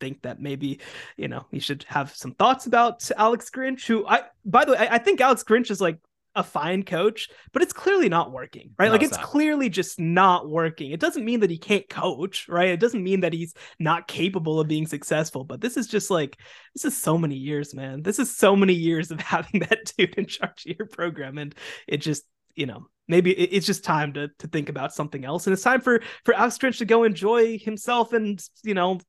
think 0.00 0.22
that 0.22 0.40
maybe 0.40 0.80
you 1.16 1.28
know 1.28 1.46
you 1.52 1.60
should 1.60 1.84
have 1.84 2.12
some 2.16 2.34
thoughts 2.34 2.66
about 2.66 3.08
Alex 3.16 3.48
Grinch. 3.48 3.86
Who 3.86 4.04
I 4.06 4.22
by 4.44 4.64
the 4.64 4.72
way 4.72 4.78
I, 4.78 4.96
I 4.96 4.98
think 4.98 5.20
Alex 5.20 5.44
Grinch 5.44 5.70
is 5.70 5.80
like 5.80 5.98
a 6.34 6.44
fine 6.44 6.84
coach, 6.84 7.28
but 7.52 7.62
it's 7.62 7.72
clearly 7.72 8.08
not 8.08 8.30
working, 8.30 8.70
right? 8.78 8.86
No, 8.86 8.92
like 8.92 9.02
it's, 9.02 9.16
it's 9.16 9.24
clearly 9.24 9.68
just 9.68 9.98
not 9.98 10.48
working. 10.48 10.92
It 10.92 11.00
doesn't 11.00 11.24
mean 11.24 11.40
that 11.40 11.50
he 11.50 11.58
can't 11.58 11.88
coach, 11.88 12.48
right? 12.48 12.68
It 12.68 12.80
doesn't 12.80 13.02
mean 13.02 13.20
that 13.20 13.32
he's 13.32 13.54
not 13.78 14.06
capable 14.06 14.60
of 14.60 14.68
being 14.68 14.86
successful, 14.86 15.44
but 15.44 15.60
this 15.60 15.76
is 15.76 15.88
just 15.88 16.10
like 16.10 16.36
this 16.74 16.84
is 16.84 16.96
so 16.96 17.18
many 17.18 17.34
years, 17.34 17.74
man. 17.74 18.02
This 18.02 18.18
is 18.18 18.36
so 18.36 18.54
many 18.54 18.74
years 18.74 19.10
of 19.10 19.20
having 19.20 19.60
that 19.60 19.92
dude 19.96 20.14
in 20.16 20.26
charge 20.26 20.66
of 20.66 20.76
your 20.78 20.86
program 20.86 21.38
and 21.38 21.54
it 21.88 21.98
just, 21.98 22.24
you 22.54 22.66
know, 22.66 22.86
maybe 23.08 23.32
it's 23.32 23.66
just 23.66 23.82
time 23.82 24.12
to 24.12 24.28
to 24.38 24.46
think 24.46 24.68
about 24.68 24.94
something 24.94 25.24
else 25.24 25.46
and 25.46 25.54
it's 25.54 25.62
time 25.62 25.80
for 25.80 26.00
for 26.24 26.34
Alex 26.34 26.58
Grinch 26.58 26.78
to 26.78 26.84
go 26.84 27.02
enjoy 27.02 27.58
himself 27.58 28.12
and, 28.12 28.40
you 28.62 28.74
know, 28.74 29.00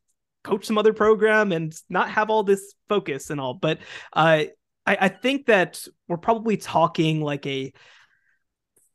coach 0.44 0.66
some 0.66 0.80
other 0.80 0.94
program 0.94 1.52
and 1.52 1.76
not 1.88 2.10
have 2.10 2.32
all 2.32 2.42
this 2.42 2.74
focus 2.90 3.30
and 3.30 3.40
all. 3.40 3.54
But 3.54 3.78
uh 4.14 4.46
I, 4.86 4.98
I 5.02 5.08
think 5.10 5.48
that 5.48 5.86
we're 6.08 6.18
probably 6.18 6.58
talking 6.58 7.22
like 7.22 7.46
a 7.46 7.74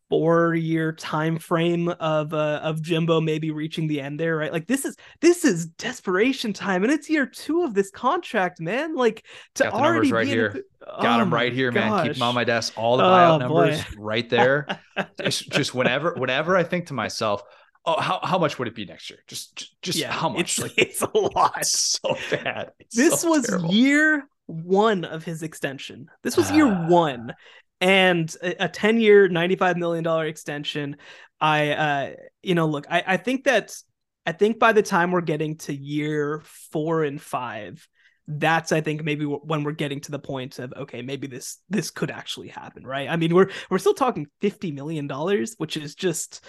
four 0.08 0.54
year 0.54 0.92
time 0.92 1.38
frame 1.38 1.88
of 1.88 2.32
uh, 2.32 2.60
of 2.62 2.82
Jimbo 2.82 3.20
maybe 3.20 3.50
reaching 3.50 3.86
the 3.86 4.00
end 4.00 4.20
there, 4.20 4.36
right? 4.36 4.52
Like 4.52 4.66
this 4.66 4.84
is 4.84 4.96
this 5.20 5.44
is 5.44 5.66
desperation 5.66 6.52
time, 6.52 6.84
and 6.84 6.92
it's 6.92 7.10
year 7.10 7.26
two 7.26 7.62
of 7.62 7.74
this 7.74 7.90
contract, 7.90 8.60
man. 8.60 8.94
Like 8.94 9.24
to 9.56 9.64
Got 9.64 9.72
the 9.72 9.78
already 9.78 10.12
right 10.12 10.26
here. 10.26 10.62
A, 10.82 11.02
Got 11.02 11.16
oh 11.16 11.24
them 11.24 11.34
right 11.34 11.52
here, 11.52 11.70
gosh. 11.70 11.90
man. 11.90 12.06
Keep 12.06 12.14
them 12.14 12.22
on 12.22 12.34
my 12.34 12.44
desk. 12.44 12.74
All 12.76 12.96
the 12.96 13.02
buyout 13.02 13.36
oh, 13.36 13.38
numbers 13.38 13.84
boy. 13.84 13.90
right 13.98 14.28
there. 14.30 14.66
just, 15.20 15.50
just 15.50 15.74
whenever 15.74 16.14
whenever 16.14 16.56
I 16.56 16.62
think 16.62 16.86
to 16.86 16.94
myself, 16.94 17.42
oh, 17.84 18.00
how, 18.00 18.20
how 18.22 18.38
much 18.38 18.58
would 18.58 18.68
it 18.68 18.74
be 18.74 18.84
next 18.84 19.10
year? 19.10 19.18
Just 19.26 19.56
just, 19.56 19.82
just 19.82 19.98
yeah, 19.98 20.12
how 20.12 20.28
much? 20.28 20.58
It's, 20.58 20.58
like 20.58 20.74
it's 20.76 21.02
a 21.02 21.18
lot. 21.18 21.58
It's 21.58 21.98
so 22.02 22.16
bad. 22.30 22.70
It's 22.78 22.96
this 22.96 23.22
so 23.22 23.30
was 23.30 23.46
terrible. 23.46 23.72
year 23.72 24.28
one 24.46 25.04
of 25.04 25.24
his 25.24 25.42
extension. 25.42 26.08
This 26.22 26.36
was 26.36 26.50
year 26.50 26.66
ah. 26.66 26.88
one, 26.88 27.34
and 27.80 28.34
a, 28.42 28.68
10 28.68 29.00
year, 29.00 29.28
$95 29.28 29.76
million 29.76 30.26
extension. 30.26 30.96
I, 31.40 31.70
uh, 31.70 32.10
you 32.42 32.54
know, 32.54 32.66
look, 32.66 32.86
I, 32.90 33.04
I 33.06 33.16
think 33.16 33.44
that, 33.44 33.76
I 34.24 34.32
think 34.32 34.58
by 34.58 34.72
the 34.72 34.82
time 34.82 35.10
we're 35.10 35.20
getting 35.20 35.56
to 35.58 35.74
year 35.74 36.42
four 36.70 37.04
and 37.04 37.20
five, 37.20 37.86
that's 38.28 38.72
I 38.72 38.80
think 38.80 39.04
maybe 39.04 39.24
when 39.24 39.62
we're 39.62 39.72
getting 39.72 40.00
to 40.00 40.10
the 40.10 40.18
point 40.18 40.58
of 40.58 40.72
okay 40.76 41.00
maybe 41.00 41.28
this 41.28 41.58
this 41.70 41.90
could 41.90 42.10
actually 42.10 42.48
happen 42.48 42.84
right 42.84 43.08
I 43.08 43.16
mean 43.16 43.32
we're 43.32 43.50
we're 43.70 43.78
still 43.78 43.94
talking 43.94 44.26
50 44.40 44.72
million 44.72 45.06
dollars 45.06 45.54
which 45.58 45.76
is 45.76 45.94
just 45.94 46.44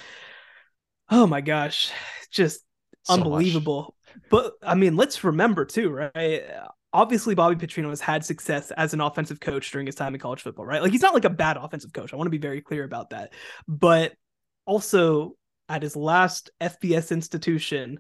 oh 1.10 1.28
my 1.28 1.42
gosh 1.42 1.92
just 2.32 2.62
so 3.04 3.14
unbelievable 3.14 3.96
much. 4.16 4.24
but 4.32 4.54
I 4.64 4.74
mean 4.74 4.96
let's 4.96 5.24
remember 5.24 5.66
too 5.66 5.92
right 5.92 6.44
obviously 6.94 7.36
Bobby 7.36 7.56
Petrino 7.56 7.90
has 7.90 8.02
had 8.02 8.26
success 8.26 8.72
as 8.72 8.94
an 8.94 9.02
offensive 9.02 9.40
coach 9.40 9.72
during 9.72 9.86
his 9.86 9.96
time 9.96 10.14
in 10.14 10.20
college 10.20 10.42
football, 10.42 10.66
right? 10.66 10.82
Like 10.82 10.92
he's 10.92 11.02
not 11.02 11.14
like 11.14 11.26
a 11.26 11.30
bad 11.30 11.58
offensive 11.58 11.94
coach. 11.94 12.14
I 12.14 12.16
want 12.16 12.28
to 12.28 12.32
be 12.32 12.38
very 12.38 12.62
clear 12.62 12.84
about 12.84 13.12
that. 13.12 13.34
But 13.68 14.14
also 14.66 15.36
at 15.70 15.84
his 15.84 15.96
last 15.96 16.50
FBS 16.62 17.12
institution, 17.12 18.00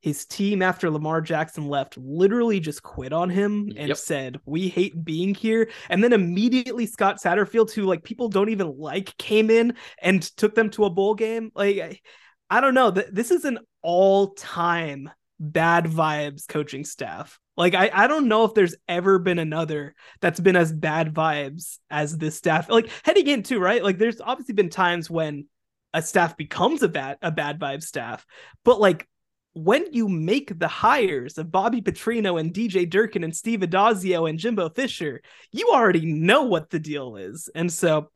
his 0.00 0.26
team 0.26 0.62
after 0.62 0.90
Lamar 0.90 1.20
Jackson 1.20 1.66
left 1.66 1.96
literally 1.96 2.60
just 2.60 2.82
quit 2.82 3.12
on 3.12 3.30
him 3.30 3.72
and 3.76 3.88
yep. 3.88 3.96
said, 3.96 4.38
"We 4.44 4.68
hate 4.68 5.04
being 5.04 5.34
here." 5.34 5.70
And 5.88 6.04
then 6.04 6.12
immediately 6.12 6.86
Scott 6.86 7.18
Satterfield, 7.20 7.72
who 7.72 7.82
like 7.82 8.04
people 8.04 8.28
don't 8.28 8.50
even 8.50 8.78
like, 8.78 9.16
came 9.16 9.50
in 9.50 9.74
and 10.00 10.22
took 10.22 10.54
them 10.54 10.70
to 10.70 10.84
a 10.84 10.90
bowl 10.90 11.14
game. 11.14 11.50
Like 11.54 11.78
I, 11.78 12.00
I 12.48 12.60
don't 12.60 12.74
know. 12.74 12.90
This 12.90 13.30
is 13.30 13.44
an 13.44 13.58
all-time 13.82 15.10
bad 15.40 15.86
vibes 15.86 16.46
coaching 16.46 16.84
staff. 16.84 17.40
Like 17.56 17.74
I, 17.74 17.90
I 17.92 18.06
don't 18.06 18.28
know 18.28 18.44
if 18.44 18.54
there's 18.54 18.74
ever 18.88 19.18
been 19.18 19.38
another 19.38 19.94
that's 20.20 20.40
been 20.40 20.56
as 20.56 20.72
bad 20.72 21.14
vibes 21.14 21.78
as 21.90 22.16
this 22.16 22.36
staff. 22.36 22.68
Like 22.68 22.90
heading 23.02 23.26
into 23.28 23.58
right, 23.58 23.82
like 23.82 23.98
there's 23.98 24.20
obviously 24.20 24.54
been 24.54 24.70
times 24.70 25.08
when 25.10 25.46
a 25.94 26.02
staff 26.02 26.36
becomes 26.36 26.82
a 26.82 26.88
bad 26.88 27.18
a 27.22 27.30
bad 27.30 27.58
vibe 27.58 27.82
staff, 27.82 28.26
but 28.64 28.80
like 28.80 29.08
when 29.54 29.90
you 29.94 30.06
make 30.06 30.58
the 30.58 30.68
hires 30.68 31.38
of 31.38 31.50
Bobby 31.50 31.80
Petrino 31.80 32.38
and 32.38 32.52
DJ 32.52 32.88
Durkin 32.88 33.24
and 33.24 33.34
Steve 33.34 33.60
Addazio 33.60 34.28
and 34.28 34.38
Jimbo 34.38 34.68
Fisher, 34.68 35.22
you 35.50 35.70
already 35.72 36.04
know 36.04 36.42
what 36.42 36.68
the 36.68 36.78
deal 36.78 37.16
is. 37.16 37.48
And 37.54 37.72
so 37.72 38.10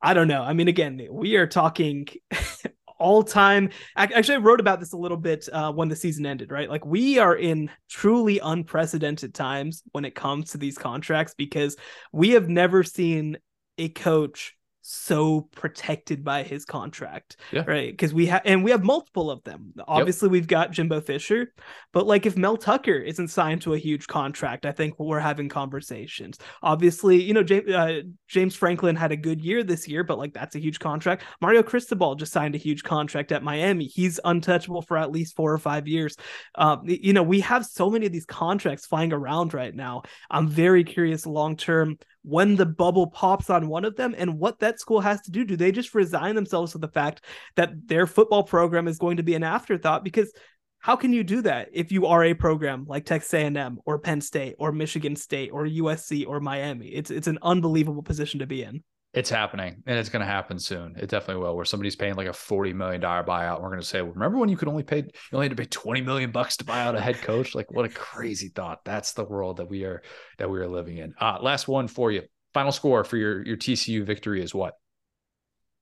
I 0.00 0.14
don't 0.14 0.28
know. 0.28 0.42
I 0.42 0.52
mean, 0.52 0.68
again, 0.68 1.04
we 1.10 1.34
are 1.34 1.48
talking 1.48 2.06
all 2.98 3.22
time. 3.22 3.70
Actually, 3.96 4.36
I 4.36 4.38
wrote 4.38 4.60
about 4.60 4.80
this 4.80 4.92
a 4.92 4.96
little 4.96 5.16
bit 5.16 5.48
uh, 5.52 5.72
when 5.72 5.88
the 5.88 5.96
season 5.96 6.26
ended, 6.26 6.50
right? 6.50 6.68
Like, 6.68 6.84
we 6.84 7.18
are 7.18 7.36
in 7.36 7.70
truly 7.88 8.38
unprecedented 8.38 9.34
times 9.34 9.82
when 9.92 10.04
it 10.04 10.14
comes 10.14 10.50
to 10.50 10.58
these 10.58 10.78
contracts 10.78 11.34
because 11.34 11.76
we 12.12 12.30
have 12.30 12.48
never 12.48 12.82
seen 12.82 13.38
a 13.78 13.88
coach 13.88 14.55
so 14.88 15.48
protected 15.52 16.22
by 16.22 16.44
his 16.44 16.64
contract, 16.64 17.36
yeah. 17.50 17.64
right? 17.66 17.90
Because 17.90 18.14
we 18.14 18.26
have 18.26 18.42
and 18.44 18.62
we 18.62 18.70
have 18.70 18.84
multiple 18.84 19.32
of 19.32 19.42
them. 19.42 19.72
Obviously, 19.88 20.26
yep. 20.26 20.32
we've 20.32 20.46
got 20.46 20.70
Jimbo 20.70 21.00
Fisher, 21.00 21.52
but 21.92 22.06
like 22.06 22.24
if 22.24 22.36
Mel 22.36 22.56
Tucker 22.56 22.94
isn't 22.94 23.28
signed 23.28 23.62
to 23.62 23.74
a 23.74 23.78
huge 23.78 24.06
contract, 24.06 24.64
I 24.64 24.70
think 24.70 24.94
we're 24.98 25.18
having 25.18 25.48
conversations. 25.48 26.38
Obviously, 26.62 27.20
you 27.20 27.34
know 27.34 27.42
James 27.42 27.68
uh, 27.68 28.02
James 28.28 28.54
Franklin 28.54 28.94
had 28.94 29.10
a 29.10 29.16
good 29.16 29.40
year 29.40 29.64
this 29.64 29.88
year, 29.88 30.04
but 30.04 30.18
like 30.18 30.32
that's 30.32 30.54
a 30.54 30.60
huge 30.60 30.78
contract. 30.78 31.24
Mario 31.40 31.64
Cristobal 31.64 32.14
just 32.14 32.32
signed 32.32 32.54
a 32.54 32.58
huge 32.58 32.84
contract 32.84 33.32
at 33.32 33.42
Miami. 33.42 33.86
He's 33.86 34.20
untouchable 34.24 34.82
for 34.82 34.96
at 34.96 35.10
least 35.10 35.34
four 35.34 35.52
or 35.52 35.58
five 35.58 35.88
years. 35.88 36.16
Um, 36.54 36.82
you 36.84 37.12
know, 37.12 37.24
we 37.24 37.40
have 37.40 37.66
so 37.66 37.90
many 37.90 38.06
of 38.06 38.12
these 38.12 38.26
contracts 38.26 38.86
flying 38.86 39.12
around 39.12 39.52
right 39.52 39.74
now. 39.74 40.02
I'm 40.30 40.46
very 40.46 40.84
curious 40.84 41.26
long 41.26 41.56
term 41.56 41.98
when 42.26 42.56
the 42.56 42.66
bubble 42.66 43.06
pops 43.06 43.50
on 43.50 43.68
one 43.68 43.84
of 43.84 43.94
them 43.94 44.12
and 44.18 44.36
what 44.36 44.58
that 44.58 44.80
school 44.80 45.00
has 45.00 45.20
to 45.20 45.30
do. 45.30 45.44
Do 45.44 45.56
they 45.56 45.70
just 45.70 45.94
resign 45.94 46.34
themselves 46.34 46.72
to 46.72 46.78
the 46.78 46.88
fact 46.88 47.24
that 47.54 47.86
their 47.86 48.04
football 48.04 48.42
program 48.42 48.88
is 48.88 48.98
going 48.98 49.18
to 49.18 49.22
be 49.22 49.34
an 49.34 49.44
afterthought? 49.44 50.02
Because 50.02 50.32
how 50.80 50.96
can 50.96 51.12
you 51.12 51.22
do 51.22 51.40
that 51.42 51.68
if 51.72 51.92
you 51.92 52.06
are 52.06 52.24
a 52.24 52.34
program 52.34 52.84
like 52.88 53.04
Texas 53.04 53.32
A&M 53.32 53.78
or 53.86 54.00
Penn 54.00 54.20
State 54.20 54.56
or 54.58 54.72
Michigan 54.72 55.14
State 55.14 55.50
or 55.52 55.66
USC 55.66 56.26
or 56.26 56.40
Miami? 56.40 56.88
It's 56.88 57.12
it's 57.12 57.28
an 57.28 57.38
unbelievable 57.42 58.02
position 58.02 58.40
to 58.40 58.46
be 58.46 58.64
in. 58.64 58.82
It's 59.16 59.30
happening 59.30 59.82
and 59.86 59.98
it's 59.98 60.10
going 60.10 60.20
to 60.20 60.30
happen 60.30 60.58
soon. 60.58 60.94
It 60.98 61.08
definitely 61.08 61.42
will. 61.42 61.56
Where 61.56 61.64
somebody's 61.64 61.96
paying 61.96 62.16
like 62.16 62.26
a 62.26 62.34
forty 62.34 62.74
million 62.74 63.00
dollar 63.00 63.24
buyout, 63.24 63.62
we're 63.62 63.70
going 63.70 63.80
to 63.80 63.86
say, 63.86 64.02
well, 64.02 64.12
"Remember 64.12 64.36
when 64.36 64.50
you 64.50 64.58
could 64.58 64.68
only 64.68 64.82
pay 64.82 64.98
you 64.98 65.10
only 65.32 65.46
had 65.46 65.56
to 65.56 65.62
pay 65.62 65.68
twenty 65.68 66.02
million 66.02 66.32
bucks 66.32 66.58
to 66.58 66.64
buy 66.64 66.82
out 66.82 66.94
a 66.94 67.00
head 67.00 67.16
coach?" 67.22 67.54
Like, 67.54 67.72
what 67.72 67.86
a 67.86 67.88
crazy 67.88 68.48
thought. 68.48 68.84
That's 68.84 69.14
the 69.14 69.24
world 69.24 69.56
that 69.56 69.70
we 69.70 69.84
are 69.84 70.02
that 70.36 70.50
we 70.50 70.60
are 70.60 70.68
living 70.68 70.98
in. 70.98 71.14
Uh, 71.18 71.38
last 71.40 71.66
one 71.66 71.88
for 71.88 72.12
you. 72.12 72.24
Final 72.52 72.72
score 72.72 73.04
for 73.04 73.16
your 73.16 73.42
your 73.42 73.56
TCU 73.56 74.04
victory 74.04 74.42
is 74.42 74.54
what? 74.54 74.74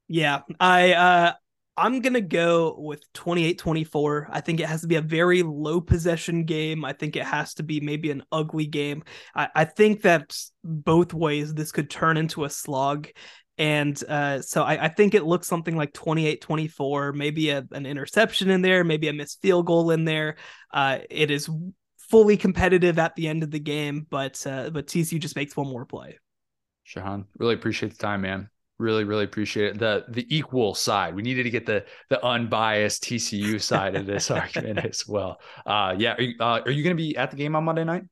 Yeah, 0.06 0.42
I 0.60 0.92
uh, 0.92 1.32
I'm 1.76 2.00
going 2.00 2.14
to 2.14 2.20
go 2.20 2.76
with 2.78 3.00
28 3.14 3.58
24. 3.58 4.28
I 4.30 4.40
think 4.40 4.60
it 4.60 4.66
has 4.66 4.82
to 4.82 4.86
be 4.86 4.94
a 4.96 5.00
very 5.00 5.42
low 5.42 5.80
possession 5.80 6.44
game. 6.44 6.84
I 6.84 6.92
think 6.92 7.16
it 7.16 7.24
has 7.24 7.54
to 7.54 7.62
be 7.62 7.80
maybe 7.80 8.10
an 8.10 8.22
ugly 8.30 8.66
game. 8.66 9.02
I, 9.34 9.48
I 9.54 9.64
think 9.64 10.02
that 10.02 10.36
both 10.62 11.12
ways 11.12 11.52
this 11.52 11.72
could 11.72 11.90
turn 11.90 12.16
into 12.16 12.44
a 12.44 12.50
slog. 12.50 13.08
And 13.58 14.00
uh, 14.08 14.42
so 14.42 14.62
I, 14.62 14.86
I, 14.86 14.88
think 14.88 15.14
it 15.14 15.24
looks 15.24 15.46
something 15.46 15.76
like 15.76 15.92
28 15.92 16.40
24, 16.40 17.12
maybe 17.12 17.50
a, 17.50 17.64
an 17.70 17.86
interception 17.86 18.50
in 18.50 18.62
there, 18.62 18.82
maybe 18.82 19.06
a 19.08 19.12
missed 19.12 19.40
field 19.42 19.66
goal 19.66 19.92
in 19.92 20.04
there. 20.04 20.36
Uh, 20.72 20.98
it 21.08 21.30
is 21.30 21.48
fully 21.96 22.36
competitive 22.36 22.98
at 22.98 23.14
the 23.14 23.28
end 23.28 23.44
of 23.44 23.52
the 23.52 23.60
game, 23.60 24.06
but 24.10 24.44
uh, 24.46 24.70
but 24.70 24.88
TCU 24.88 25.20
just 25.20 25.36
makes 25.36 25.56
one 25.56 25.68
more 25.68 25.86
play. 25.86 26.18
Shehan, 26.84 27.26
really 27.38 27.54
appreciate 27.54 27.92
the 27.92 27.98
time, 27.98 28.22
man 28.22 28.50
really 28.78 29.04
really 29.04 29.24
appreciate 29.24 29.66
it 29.66 29.78
the 29.78 30.04
the 30.08 30.26
equal 30.34 30.74
side 30.74 31.14
we 31.14 31.22
needed 31.22 31.44
to 31.44 31.50
get 31.50 31.64
the 31.64 31.84
the 32.10 32.24
unbiased 32.24 33.04
tcu 33.04 33.60
side 33.60 33.94
of 33.94 34.04
this 34.04 34.30
argument 34.32 34.78
as 34.84 35.06
well 35.06 35.40
uh 35.66 35.94
yeah 35.96 36.14
are 36.14 36.22
you, 36.22 36.34
uh, 36.40 36.60
are 36.64 36.70
you 36.70 36.82
gonna 36.82 36.94
be 36.94 37.16
at 37.16 37.30
the 37.30 37.36
game 37.36 37.54
on 37.54 37.64
monday 37.64 37.84
night 37.84 38.04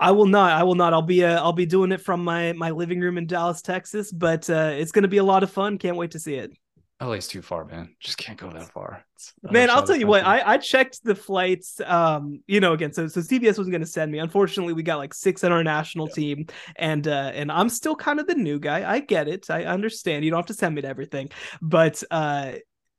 I 0.00 0.12
will 0.12 0.26
not. 0.26 0.52
I 0.52 0.62
will 0.62 0.76
not. 0.76 0.92
I'll 0.92 1.02
be 1.02 1.24
uh, 1.24 1.42
I'll 1.42 1.52
be 1.52 1.66
doing 1.66 1.90
it 1.90 2.00
from 2.00 2.22
my 2.22 2.52
my 2.52 2.70
living 2.70 3.00
room 3.00 3.18
in 3.18 3.26
Dallas, 3.26 3.62
Texas. 3.62 4.12
But 4.12 4.48
uh, 4.48 4.70
it's 4.74 4.92
going 4.92 5.02
to 5.02 5.08
be 5.08 5.16
a 5.16 5.24
lot 5.24 5.42
of 5.42 5.50
fun. 5.50 5.76
Can't 5.76 5.96
wait 5.96 6.12
to 6.12 6.20
see 6.20 6.34
it. 6.34 6.52
LA's 7.00 7.28
too 7.28 7.42
far, 7.42 7.64
man. 7.64 7.94
Just 8.00 8.18
can't 8.18 8.38
go 8.38 8.50
that 8.50 8.72
far. 8.72 9.04
Man, 9.42 9.70
I'll 9.70 9.86
tell 9.86 9.96
you 9.96 10.08
what. 10.08 10.26
I, 10.26 10.54
I 10.54 10.58
checked 10.58 11.04
the 11.04 11.14
flights. 11.14 11.80
Um, 11.84 12.42
you 12.48 12.58
know, 12.58 12.72
again, 12.72 12.92
so 12.92 13.06
so 13.06 13.20
CBS 13.20 13.56
wasn't 13.56 13.70
going 13.70 13.82
to 13.82 13.86
send 13.86 14.10
me. 14.10 14.18
Unfortunately, 14.18 14.72
we 14.72 14.82
got 14.82 14.96
like 14.96 15.14
six 15.14 15.44
in 15.44 15.52
our 15.52 15.62
national 15.62 16.08
yeah. 16.08 16.14
team, 16.14 16.46
and 16.74 17.06
uh, 17.06 17.30
and 17.34 17.52
I'm 17.52 17.68
still 17.68 17.94
kind 17.94 18.18
of 18.18 18.26
the 18.26 18.34
new 18.34 18.58
guy. 18.58 18.90
I 18.90 18.98
get 18.98 19.28
it. 19.28 19.48
I 19.48 19.64
understand. 19.64 20.24
You 20.24 20.32
don't 20.32 20.38
have 20.38 20.46
to 20.46 20.54
send 20.54 20.74
me 20.74 20.82
to 20.82 20.88
everything, 20.88 21.30
but 21.62 22.02
uh, 22.10 22.54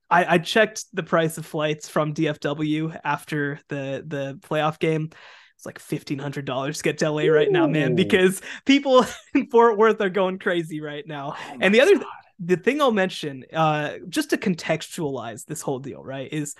I, 0.10 0.36
I 0.36 0.38
checked 0.38 0.86
the 0.94 1.04
price 1.04 1.38
of 1.38 1.46
flights 1.46 1.90
from 1.90 2.14
DFW 2.14 2.98
after 3.04 3.60
the 3.68 4.04
the 4.08 4.40
playoff 4.42 4.80
game 4.80 5.10
it's 5.58 5.66
like 5.66 5.78
fifteen 5.78 6.20
hundred 6.20 6.46
dollars 6.46 6.78
to 6.78 6.84
get 6.84 7.00
to 7.00 7.12
LA 7.12 7.24
right 7.24 7.52
now, 7.52 7.68
man, 7.68 7.94
because 7.94 8.42
people 8.66 9.06
in 9.36 9.50
Fort 9.50 9.78
Worth 9.78 10.00
are 10.00 10.10
going 10.10 10.40
crazy 10.40 10.80
right 10.80 11.06
now. 11.06 11.36
Oh 11.38 11.58
and 11.60 11.76
the 11.76 11.82
other 11.82 11.98
God 11.98 12.06
the 12.40 12.58
thing 12.58 12.82
I'll 12.82 12.92
mention, 12.92 13.44
uh, 13.54 13.98
just 14.08 14.30
to 14.32 14.38
contextualize 14.38 15.46
this 15.46 15.62
whole 15.62 15.80
deal, 15.80 16.04
right, 16.04 16.32
is 16.32 16.56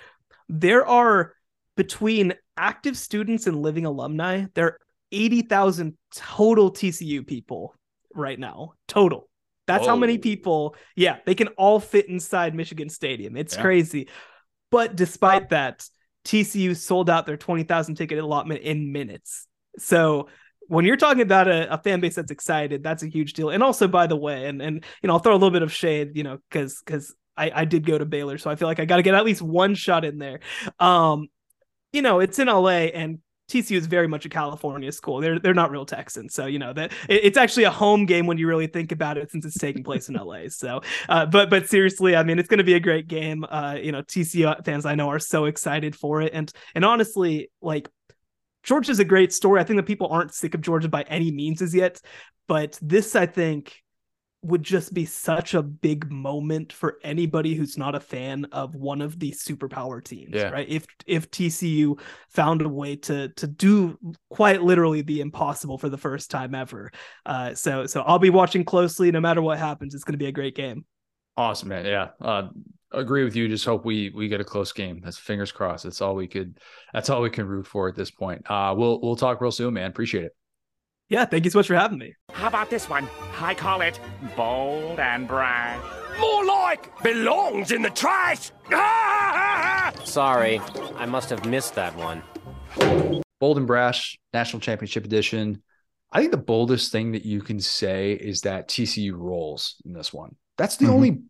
there 0.48 0.86
are 0.86 1.34
between 1.76 2.34
active 2.56 2.96
students 2.96 3.46
and 3.46 3.62
living 3.62 3.86
alumni, 3.86 4.44
there 4.54 4.66
are 4.66 4.78
80,000 5.12 5.96
total 6.14 6.70
TCU 6.70 7.26
people 7.26 7.74
right 8.14 8.38
now. 8.38 8.74
Total. 8.86 9.28
That's 9.66 9.82
Whoa. 9.82 9.90
how 9.90 9.96
many 9.96 10.18
people, 10.18 10.76
yeah, 10.96 11.18
they 11.24 11.34
can 11.34 11.48
all 11.48 11.80
fit 11.80 12.08
inside 12.08 12.54
Michigan 12.54 12.88
Stadium. 12.88 13.36
It's 13.36 13.56
yeah. 13.56 13.62
crazy. 13.62 14.08
But 14.70 14.96
despite 14.96 15.50
that, 15.50 15.88
TCU 16.24 16.76
sold 16.76 17.08
out 17.08 17.26
their 17.26 17.36
20,000 17.36 17.94
ticket 17.94 18.18
allotment 18.18 18.60
in 18.60 18.92
minutes. 18.92 19.46
So 19.78 20.28
when 20.70 20.84
you're 20.84 20.96
talking 20.96 21.22
about 21.22 21.48
a, 21.48 21.74
a, 21.74 21.78
fan 21.78 21.98
base 21.98 22.14
that's 22.14 22.30
excited, 22.30 22.84
that's 22.84 23.02
a 23.02 23.08
huge 23.08 23.32
deal. 23.32 23.50
And 23.50 23.60
also, 23.60 23.88
by 23.88 24.06
the 24.06 24.14
way, 24.14 24.46
and 24.46 24.62
and 24.62 24.84
you 25.02 25.08
know, 25.08 25.14
I'll 25.14 25.18
throw 25.18 25.32
a 25.32 25.34
little 25.34 25.50
bit 25.50 25.62
of 25.62 25.72
shade, 25.72 26.12
you 26.14 26.22
know, 26.22 26.38
because 26.48 26.80
because 26.84 27.12
I, 27.36 27.50
I 27.54 27.64
did 27.64 27.84
go 27.84 27.98
to 27.98 28.04
Baylor, 28.04 28.38
so 28.38 28.50
I 28.50 28.54
feel 28.54 28.68
like 28.68 28.78
I 28.78 28.84
got 28.84 28.96
to 28.96 29.02
get 29.02 29.14
at 29.14 29.24
least 29.24 29.42
one 29.42 29.74
shot 29.74 30.04
in 30.04 30.18
there. 30.18 30.38
Um, 30.78 31.26
you 31.92 32.02
know, 32.02 32.20
it's 32.20 32.38
in 32.38 32.46
LA, 32.46 32.86
and 32.94 33.18
TCU 33.50 33.76
is 33.76 33.86
very 33.86 34.06
much 34.06 34.24
a 34.26 34.28
California 34.28 34.92
school. 34.92 35.20
They're 35.20 35.40
they're 35.40 35.54
not 35.54 35.72
real 35.72 35.84
Texans, 35.84 36.34
so 36.34 36.46
you 36.46 36.60
know 36.60 36.72
that 36.72 36.92
it, 37.08 37.24
it's 37.24 37.36
actually 37.36 37.64
a 37.64 37.70
home 37.72 38.06
game 38.06 38.28
when 38.28 38.38
you 38.38 38.46
really 38.46 38.68
think 38.68 38.92
about 38.92 39.18
it, 39.18 39.32
since 39.32 39.44
it's 39.44 39.58
taking 39.58 39.82
place 39.82 40.08
in 40.08 40.14
LA. 40.14 40.42
So, 40.50 40.82
uh, 41.08 41.26
but 41.26 41.50
but 41.50 41.68
seriously, 41.68 42.14
I 42.14 42.22
mean, 42.22 42.38
it's 42.38 42.48
going 42.48 42.58
to 42.58 42.64
be 42.64 42.74
a 42.74 42.80
great 42.80 43.08
game. 43.08 43.44
Uh, 43.50 43.76
you 43.82 43.90
know, 43.90 44.02
TCU 44.02 44.64
fans 44.64 44.86
I 44.86 44.94
know 44.94 45.08
are 45.08 45.18
so 45.18 45.46
excited 45.46 45.96
for 45.96 46.22
it, 46.22 46.32
and 46.32 46.52
and 46.76 46.84
honestly, 46.84 47.50
like 47.60 47.88
Georgia's 48.62 48.98
a 48.98 49.04
great 49.04 49.32
story. 49.32 49.60
I 49.60 49.64
think 49.64 49.78
that 49.78 49.86
people 49.86 50.08
aren't 50.08 50.34
sick 50.34 50.54
of 50.54 50.60
Georgia 50.60 50.88
by 50.88 51.02
any 51.02 51.30
means 51.30 51.62
as 51.62 51.74
yet, 51.74 52.00
but 52.46 52.78
this 52.82 53.16
I 53.16 53.26
think 53.26 53.82
would 54.42 54.62
just 54.62 54.94
be 54.94 55.04
such 55.04 55.52
a 55.52 55.62
big 55.62 56.10
moment 56.10 56.72
for 56.72 56.98
anybody 57.04 57.54
who's 57.54 57.76
not 57.76 57.94
a 57.94 58.00
fan 58.00 58.46
of 58.52 58.74
one 58.74 59.02
of 59.02 59.18
these 59.18 59.44
superpower 59.44 60.02
teams, 60.02 60.34
yeah. 60.34 60.48
right? 60.48 60.68
If 60.68 60.86
if 61.06 61.30
TCU 61.30 62.00
found 62.30 62.62
a 62.62 62.68
way 62.68 62.96
to 62.96 63.28
to 63.28 63.46
do 63.46 63.98
quite 64.30 64.62
literally 64.62 65.02
the 65.02 65.20
impossible 65.20 65.76
for 65.76 65.90
the 65.90 65.98
first 65.98 66.30
time 66.30 66.54
ever, 66.54 66.90
uh, 67.26 67.54
so 67.54 67.86
so 67.86 68.00
I'll 68.02 68.18
be 68.18 68.30
watching 68.30 68.64
closely. 68.64 69.10
No 69.10 69.20
matter 69.20 69.42
what 69.42 69.58
happens, 69.58 69.94
it's 69.94 70.04
going 70.04 70.14
to 70.14 70.18
be 70.18 70.26
a 70.26 70.32
great 70.32 70.54
game. 70.54 70.84
Awesome, 71.36 71.68
man. 71.68 71.84
Yeah. 71.84 72.08
Uh, 72.20 72.48
agree 72.92 73.24
with 73.24 73.36
you. 73.36 73.48
Just 73.48 73.64
hope 73.64 73.84
we 73.84 74.10
we 74.10 74.28
get 74.28 74.40
a 74.40 74.44
close 74.44 74.72
game. 74.72 75.00
That's 75.02 75.18
fingers 75.18 75.52
crossed. 75.52 75.84
That's 75.84 76.00
all 76.00 76.14
we 76.14 76.26
could. 76.26 76.58
That's 76.92 77.10
all 77.10 77.22
we 77.22 77.30
can 77.30 77.46
root 77.46 77.66
for 77.66 77.88
at 77.88 77.96
this 77.96 78.10
point. 78.10 78.48
Uh, 78.50 78.74
we'll 78.76 79.00
we'll 79.00 79.16
talk 79.16 79.40
real 79.40 79.52
soon, 79.52 79.74
man. 79.74 79.90
Appreciate 79.90 80.24
it. 80.24 80.36
Yeah, 81.08 81.24
thank 81.24 81.44
you 81.44 81.50
so 81.50 81.58
much 81.58 81.66
for 81.66 81.74
having 81.74 81.98
me. 81.98 82.14
How 82.30 82.46
about 82.46 82.70
this 82.70 82.88
one? 82.88 83.08
I 83.40 83.54
call 83.54 83.80
it 83.80 83.98
bold 84.36 85.00
and 85.00 85.26
brash. 85.26 85.82
More 86.20 86.44
like 86.44 87.02
belongs 87.02 87.72
in 87.72 87.82
the 87.82 87.90
trash. 87.90 88.52
Sorry, 90.04 90.60
I 90.96 91.06
must 91.06 91.30
have 91.30 91.44
missed 91.46 91.74
that 91.74 91.96
one. 91.96 92.22
Bold 93.40 93.58
and 93.58 93.66
brash, 93.66 94.18
national 94.32 94.60
championship 94.60 95.04
edition. 95.04 95.62
I 96.12 96.20
think 96.20 96.30
the 96.30 96.38
boldest 96.38 96.92
thing 96.92 97.12
that 97.12 97.24
you 97.24 97.40
can 97.40 97.60
say 97.60 98.12
is 98.12 98.42
that 98.42 98.68
TCU 98.68 99.16
rolls 99.16 99.76
in 99.84 99.92
this 99.92 100.12
one. 100.12 100.36
That's 100.60 100.76
the 100.76 100.84
mm-hmm. 100.84 100.94
only 100.94 101.22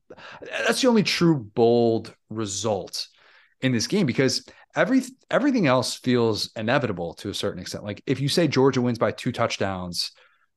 that's 0.67 0.83
the 0.83 0.89
only 0.89 1.05
true 1.05 1.39
bold 1.39 2.13
result 2.31 3.07
in 3.61 3.71
this 3.71 3.87
game 3.87 4.05
because 4.05 4.45
every 4.75 5.03
everything 5.31 5.69
else 5.69 5.95
feels 5.95 6.51
inevitable 6.57 7.15
to 7.15 7.31
a 7.31 7.35
certain 7.35 7.61
extent. 7.61 7.85
Like 7.85 8.03
if 8.09 8.19
you 8.19 8.29
say 8.29 8.49
Georgia 8.49 8.81
wins 8.81 8.99
by 8.99 9.13
two 9.13 9.31
touchdowns, 9.31 10.11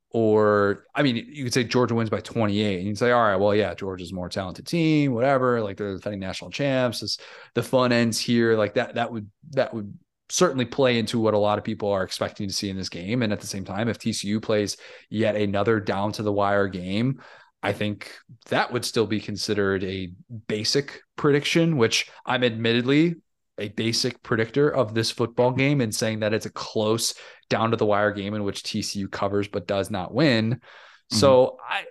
or 0.10 0.86
I 0.96 1.04
mean, 1.04 1.18
you 1.18 1.44
could 1.44 1.54
say 1.54 1.64
Georgia 1.64 1.94
wins 1.94 2.10
by 2.10 2.22
28, 2.22 2.80
and 2.80 2.88
you'd 2.88 2.98
say, 2.98 3.12
all 3.12 3.22
right, 3.22 3.36
well, 3.36 3.54
yeah, 3.54 3.76
Georgia's 3.76 4.12
a 4.12 4.16
more 4.16 4.28
talented 4.28 4.66
team, 4.66 5.14
whatever. 5.14 5.62
Like 5.62 5.78
they're 5.78 5.94
defending 5.94 6.20
national 6.20 6.50
champs. 6.50 7.04
It's, 7.04 7.20
the 7.54 7.62
fun 7.62 7.92
ends 7.92 8.18
here. 8.18 8.58
Like 8.58 8.74
that, 8.74 8.96
that 8.96 9.12
would 9.12 9.30
that 9.52 9.72
would 9.72 9.96
certainly 10.30 10.66
play 10.66 10.98
into 10.98 11.20
what 11.20 11.36
a 11.36 11.38
lot 11.38 11.60
of 11.60 11.64
people 11.64 11.92
are 11.92 12.02
expecting 12.02 12.48
to 12.48 12.54
see 12.56 12.72
in 12.72 12.76
this 12.76 12.90
game. 12.90 13.22
And 13.22 13.32
at 13.32 13.40
the 13.40 13.46
same 13.46 13.66
time, 13.66 13.88
if 13.88 14.00
TCU 14.00 14.42
plays 14.42 14.78
yet 15.12 15.36
another 15.36 15.80
down 15.80 16.12
to 16.14 16.24
the 16.24 16.34
wire 16.34 16.68
game, 16.68 17.22
I 17.64 17.74
think 17.74 18.12
that 18.50 18.72
would 18.74 18.86
still 18.86 19.08
be 19.08 19.20
considered 19.20 19.84
a 19.84 20.12
basic 20.48 21.02
prediction, 21.16 21.78
which 21.78 22.12
I'm 22.26 22.44
admittedly 22.44 23.16
a 23.58 23.70
basic 23.70 24.22
predictor 24.22 24.70
of 24.70 24.94
this 24.94 25.12
football 25.12 25.52
game 25.52 25.80
and 25.80 25.94
saying 25.94 26.20
that 26.20 26.34
it's 26.34 26.46
a 26.46 26.52
close 26.52 27.14
down 27.50 27.72
to 27.72 27.78
the 27.78 27.86
wire 27.86 28.12
game 28.12 28.34
in 28.34 28.44
which 28.44 28.64
TCU 28.64 29.10
covers 29.10 29.48
but 29.48 29.68
does 29.68 29.90
not 29.90 30.14
win. 30.14 30.56
Mm-hmm. 30.56 31.16
So 31.18 31.58
I 31.68 31.86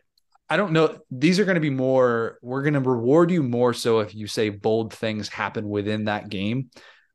I 0.52 0.58
don't 0.58 0.72
know. 0.72 0.98
These 1.10 1.40
are 1.40 1.46
going 1.46 1.54
to 1.54 1.62
be 1.62 1.70
more, 1.70 2.38
we're 2.42 2.60
going 2.60 2.74
to 2.74 2.80
reward 2.80 3.30
you 3.30 3.42
more 3.42 3.72
so 3.72 4.00
if 4.00 4.14
you 4.14 4.26
say 4.26 4.50
bold 4.50 4.92
things 4.92 5.28
happen 5.28 5.66
within 5.66 6.04
that 6.04 6.28
game. 6.28 6.68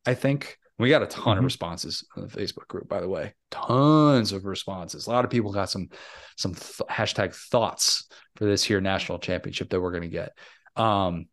I 0.08 0.16
think 0.16 0.58
we 0.80 0.90
got 0.90 1.02
a 1.02 1.08
ton 1.08 1.24
mm-hmm. 1.24 1.40
of 1.40 1.44
responses 1.44 2.06
on 2.16 2.28
the 2.28 2.30
Facebook 2.30 2.68
group, 2.68 2.88
by 2.88 3.02
the 3.02 3.10
way. 3.10 3.34
Tons 3.50 4.32
of 4.32 4.46
responses. 4.46 5.08
A 5.08 5.10
lot 5.10 5.26
of 5.26 5.32
people 5.32 5.52
got 5.52 5.70
some 5.70 5.90
some 6.36 6.54
th- 6.54 6.88
hashtag 6.90 7.34
thoughts 7.34 8.08
for 8.36 8.46
this 8.46 8.64
here 8.64 8.82
national 8.82 9.20
championship 9.20 9.70
that 9.70 9.82
we're 9.82 9.92
going 9.92 10.04
to 10.04 10.10
get. 10.10 10.38
Um, 10.76 11.28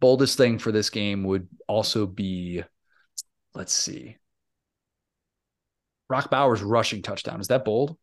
boldest 0.00 0.36
thing 0.36 0.58
for 0.58 0.72
this 0.72 0.90
game 0.90 1.22
would 1.24 1.48
also 1.68 2.06
be, 2.06 2.62
let's 3.54 3.72
see, 3.72 4.16
Brock 6.08 6.30
Bowers 6.30 6.62
rushing 6.62 7.02
touchdown. 7.02 7.40
Is 7.40 7.48
that 7.48 7.64
bold? 7.64 7.96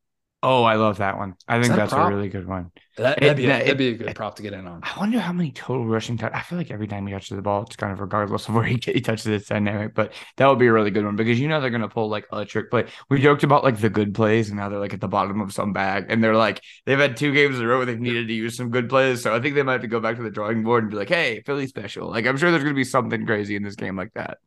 Oh, 0.48 0.64
I 0.64 0.76
love 0.76 1.00
that 1.00 1.18
one. 1.18 1.34
I 1.48 1.60
think 1.60 1.70
that 1.70 1.78
that's 1.78 1.94
a, 1.94 2.06
really 2.06 2.30
good 2.30 2.48
one. 2.48 2.70
That, 2.98 3.20
would 3.20 3.36
be, 3.36 3.46
a, 3.46 3.48
that'd 3.48 3.78
be 3.80 3.88
a 3.88 3.94
good 3.96 4.16
prop 4.16 4.36
to 4.36 4.44
get 4.44 4.54
in 4.54 4.68
on. 4.68 4.82
I 4.84 5.00
wonder 5.00 5.18
how 5.18 5.34
many 5.34 5.52
total 5.52 5.88
rushing 5.88 6.20
touch. 6.20 6.32
I 6.36 6.42
feel 6.42 6.60
like 6.60 6.70
every 6.70 6.86
time 6.86 7.08
he 7.08 7.14
touches 7.14 7.36
the 7.36 7.42
ball, 7.42 7.64
it's 7.64 7.76
kind 7.76 7.92
of 7.92 8.00
regardless 8.00 8.48
of 8.48 8.54
where 8.54 8.64
he, 8.64 8.80
he 8.80 9.02
touches 9.02 9.26
it, 9.26 9.34
it's 9.34 9.48
dynamic. 9.48 9.96
But 9.96 10.14
that 10.38 10.48
would 10.48 10.60
be 10.60 10.68
a 10.68 10.72
really 10.72 10.92
good 10.92 11.04
one 11.04 11.16
because 11.16 11.40
you 11.40 11.48
know 11.48 11.60
they're 11.60 11.72
gonna 11.72 11.90
pull 11.90 12.10
like 12.10 12.28
a 12.32 12.46
trick 12.46 12.70
play. 12.70 12.86
We 13.10 13.20
joked 13.20 13.44
about 13.44 13.64
like 13.64 13.80
the 13.80 13.90
good 13.90 14.14
plays, 14.14 14.50
and 14.50 14.60
now 14.60 14.70
they're 14.70 14.78
like 14.78 14.94
at 14.94 15.02
the 15.02 15.08
bottom 15.08 15.42
of 15.42 15.52
some 15.52 15.74
bag, 15.74 16.06
and 16.10 16.24
they're 16.24 16.36
like 16.36 16.62
they've 16.86 17.00
had 17.00 17.18
two 17.18 17.34
games 17.34 17.58
in 17.58 17.66
a 17.66 17.68
row 17.68 17.78
where 17.78 17.88
they've 17.88 18.00
needed 18.00 18.28
to 18.28 18.34
use 18.36 18.56
some 18.56 18.70
good 18.70 18.88
plays. 18.88 19.24
So 19.24 19.36
I 19.36 19.40
think 19.40 19.56
they 19.56 19.64
might 19.64 19.74
have 19.74 19.82
to 19.82 19.88
go 19.88 20.00
back 20.00 20.18
to 20.18 20.22
the 20.22 20.30
drawing 20.30 20.64
board 20.64 20.84
and 20.84 20.92
be 20.92 20.98
like, 20.98 21.10
"Hey, 21.10 21.42
Philly 21.44 21.66
special." 21.66 22.12
Like 22.12 22.28
I'm 22.28 22.38
sure 22.38 22.52
there's 22.52 22.64
gonna 22.64 22.76
be 22.76 22.84
something 22.84 23.26
crazy 23.26 23.56
in 23.56 23.64
this 23.64 23.76
game 23.76 23.98
like 23.98 24.14
that. 24.14 24.38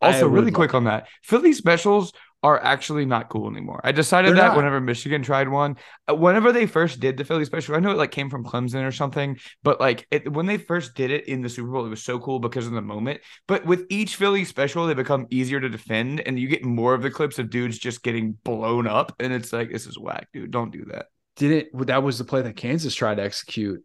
Also, 0.00 0.26
really 0.26 0.50
quick 0.50 0.74
on 0.74 0.84
that, 0.84 1.06
Philly 1.22 1.52
specials 1.52 2.12
are 2.42 2.62
actually 2.62 3.04
not 3.04 3.28
cool 3.28 3.48
anymore. 3.48 3.80
I 3.84 3.92
decided 3.92 4.30
They're 4.30 4.42
that 4.42 4.48
not. 4.48 4.56
whenever 4.56 4.80
Michigan 4.80 5.22
tried 5.22 5.48
one, 5.48 5.76
uh, 6.08 6.14
whenever 6.14 6.52
they 6.52 6.66
first 6.66 6.98
did 6.98 7.16
the 7.16 7.24
Philly 7.24 7.44
special, 7.44 7.76
I 7.76 7.80
know 7.80 7.90
it 7.90 7.96
like 7.96 8.10
came 8.10 8.30
from 8.30 8.44
Clemson 8.44 8.86
or 8.86 8.92
something, 8.92 9.38
but 9.62 9.80
like 9.80 10.06
it, 10.10 10.32
when 10.32 10.46
they 10.46 10.58
first 10.58 10.94
did 10.94 11.10
it 11.10 11.28
in 11.28 11.42
the 11.42 11.48
Super 11.48 11.70
Bowl, 11.70 11.86
it 11.86 11.90
was 11.90 12.02
so 12.02 12.18
cool 12.18 12.40
because 12.40 12.66
of 12.66 12.72
the 12.72 12.82
moment. 12.82 13.20
But 13.46 13.64
with 13.64 13.86
each 13.90 14.16
Philly 14.16 14.44
special, 14.44 14.86
they 14.86 14.94
become 14.94 15.26
easier 15.30 15.60
to 15.60 15.68
defend, 15.68 16.20
and 16.20 16.38
you 16.38 16.48
get 16.48 16.64
more 16.64 16.94
of 16.94 17.02
the 17.02 17.10
clips 17.10 17.38
of 17.38 17.50
dudes 17.50 17.78
just 17.78 18.02
getting 18.02 18.32
blown 18.44 18.86
up, 18.86 19.14
and 19.20 19.32
it's 19.32 19.52
like 19.52 19.70
this 19.70 19.86
is 19.86 19.98
whack, 19.98 20.28
dude. 20.32 20.50
Don't 20.50 20.72
do 20.72 20.84
that. 20.86 21.06
Did 21.36 21.52
it? 21.52 21.86
That 21.86 22.02
was 22.02 22.18
the 22.18 22.24
play 22.24 22.42
that 22.42 22.56
Kansas 22.56 22.94
tried 22.94 23.16
to 23.16 23.22
execute 23.22 23.84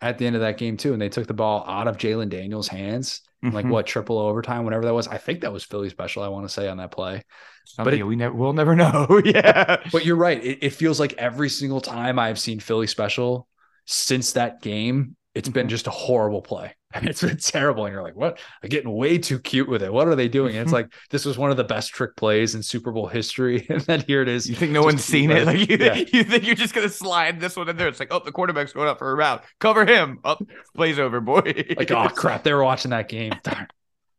at 0.00 0.18
the 0.18 0.26
end 0.26 0.36
of 0.36 0.42
that 0.42 0.58
game 0.58 0.76
too, 0.76 0.92
and 0.92 1.00
they 1.00 1.08
took 1.08 1.26
the 1.26 1.34
ball 1.34 1.64
out 1.66 1.88
of 1.88 1.96
Jalon 1.96 2.28
Daniels' 2.28 2.68
hands, 2.68 3.22
mm-hmm. 3.44 3.54
like 3.54 3.66
what 3.66 3.86
triple 3.86 4.18
overtime, 4.18 4.64
whatever 4.64 4.84
that 4.84 4.94
was. 4.94 5.08
I 5.08 5.18
think 5.18 5.40
that 5.40 5.52
was 5.52 5.64
Philly 5.64 5.88
special. 5.88 6.22
I 6.22 6.28
want 6.28 6.46
to 6.46 6.52
say 6.52 6.68
on 6.68 6.76
that 6.78 6.90
play, 6.90 7.22
Something 7.64 7.92
but 7.92 7.98
it, 7.98 8.04
we 8.04 8.16
never 8.16 8.34
we'll 8.34 8.52
never 8.52 8.76
know. 8.76 9.20
yeah, 9.24 9.82
but 9.90 10.04
you're 10.04 10.16
right. 10.16 10.42
It, 10.42 10.58
it, 10.62 10.70
feels 10.70 11.00
like 11.00 11.14
every 11.14 11.48
single 11.48 11.80
time 11.80 12.18
I've 12.18 12.38
seen 12.38 12.60
Philly 12.60 12.86
special 12.86 13.48
since 13.86 14.32
that 14.32 14.62
game, 14.62 15.16
it's 15.36 15.50
been 15.50 15.64
mm-hmm. 15.64 15.68
just 15.68 15.86
a 15.86 15.90
horrible 15.90 16.42
play. 16.42 16.74
It's 17.02 17.20
been 17.20 17.36
terrible. 17.36 17.84
And 17.84 17.92
you're 17.92 18.02
like, 18.02 18.16
what? 18.16 18.40
They're 18.62 18.70
getting 18.70 18.90
way 18.90 19.18
too 19.18 19.38
cute 19.38 19.68
with 19.68 19.82
it. 19.82 19.92
What 19.92 20.08
are 20.08 20.14
they 20.14 20.28
doing? 20.28 20.56
And 20.56 20.62
it's 20.62 20.72
like, 20.78 20.90
this 21.10 21.26
was 21.26 21.36
one 21.36 21.50
of 21.50 21.58
the 21.58 21.64
best 21.64 21.90
trick 21.90 22.16
plays 22.16 22.54
in 22.54 22.62
Super 22.62 22.90
Bowl 22.90 23.06
history. 23.06 23.66
And 23.76 23.82
then 23.82 24.00
here 24.00 24.22
it 24.22 24.28
is. 24.28 24.48
You 24.48 24.54
think 24.54 24.72
no 24.72 24.82
one's 24.82 25.04
seen 25.04 25.30
it? 25.30 25.46
Like 25.46 25.68
you, 25.68 25.76
yeah. 25.78 25.94
you 25.94 26.24
think 26.24 26.46
you're 26.46 26.54
just 26.54 26.72
going 26.72 26.88
to 26.88 26.92
slide 26.92 27.38
this 27.38 27.54
one 27.54 27.68
in 27.68 27.76
there. 27.76 27.88
It's 27.88 28.00
like, 28.00 28.08
oh, 28.10 28.22
the 28.24 28.32
quarterback's 28.32 28.72
going 28.72 28.88
up 28.88 28.98
for 28.98 29.10
a 29.10 29.14
route. 29.14 29.44
Cover 29.60 29.84
him. 29.84 30.20
Up, 30.24 30.38
oh, 30.40 30.46
plays 30.74 30.98
over, 30.98 31.20
boy. 31.20 31.42
like, 31.76 31.90
oh, 31.90 32.08
crap. 32.08 32.42
They 32.42 32.54
were 32.54 32.64
watching 32.64 32.92
that 32.92 33.10
game. 33.10 33.32
Darn. 33.42 33.66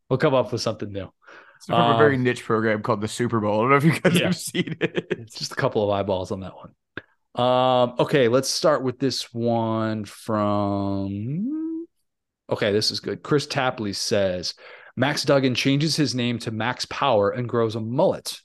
We'll 0.10 0.20
come 0.20 0.36
up 0.36 0.52
with 0.52 0.62
something 0.62 0.92
new. 0.92 1.12
It's 1.56 1.66
from 1.66 1.82
um, 1.82 1.96
a 1.96 1.98
very 1.98 2.16
um, 2.16 2.24
niche 2.24 2.44
program 2.44 2.84
called 2.84 3.02
the 3.02 3.08
Super 3.08 3.40
Bowl. 3.40 3.60
I 3.60 3.62
don't 3.64 3.70
know 3.72 3.78
if 3.78 3.84
you 3.86 4.00
guys 4.00 4.20
yeah. 4.20 4.26
have 4.26 4.38
seen 4.38 4.76
it. 4.80 5.08
It's 5.10 5.40
just 5.40 5.52
a 5.52 5.56
couple 5.56 5.84
of 5.84 5.90
eyeballs 5.90 6.32
on 6.32 6.42
that 6.42 6.56
one. 6.56 6.74
Um, 7.38 7.94
okay, 8.00 8.28
let's 8.28 8.50
start 8.50 8.84
with 8.84 8.98
this 9.00 9.32
one 9.34 10.06
from 10.06 11.86
Okay, 12.50 12.72
this 12.72 12.92
is 12.92 13.00
good. 13.00 13.24
Chris 13.24 13.46
Tapley 13.46 13.94
says 13.94 14.54
Max 14.96 15.24
Duggan 15.24 15.54
changes 15.54 15.96
his 15.96 16.16
name 16.16 16.40
to 16.40 16.52
Max 16.52 16.86
Power 16.86 17.30
and 17.30 17.48
grows 17.48 17.76
a 17.76 17.82
mullet. 17.82 18.40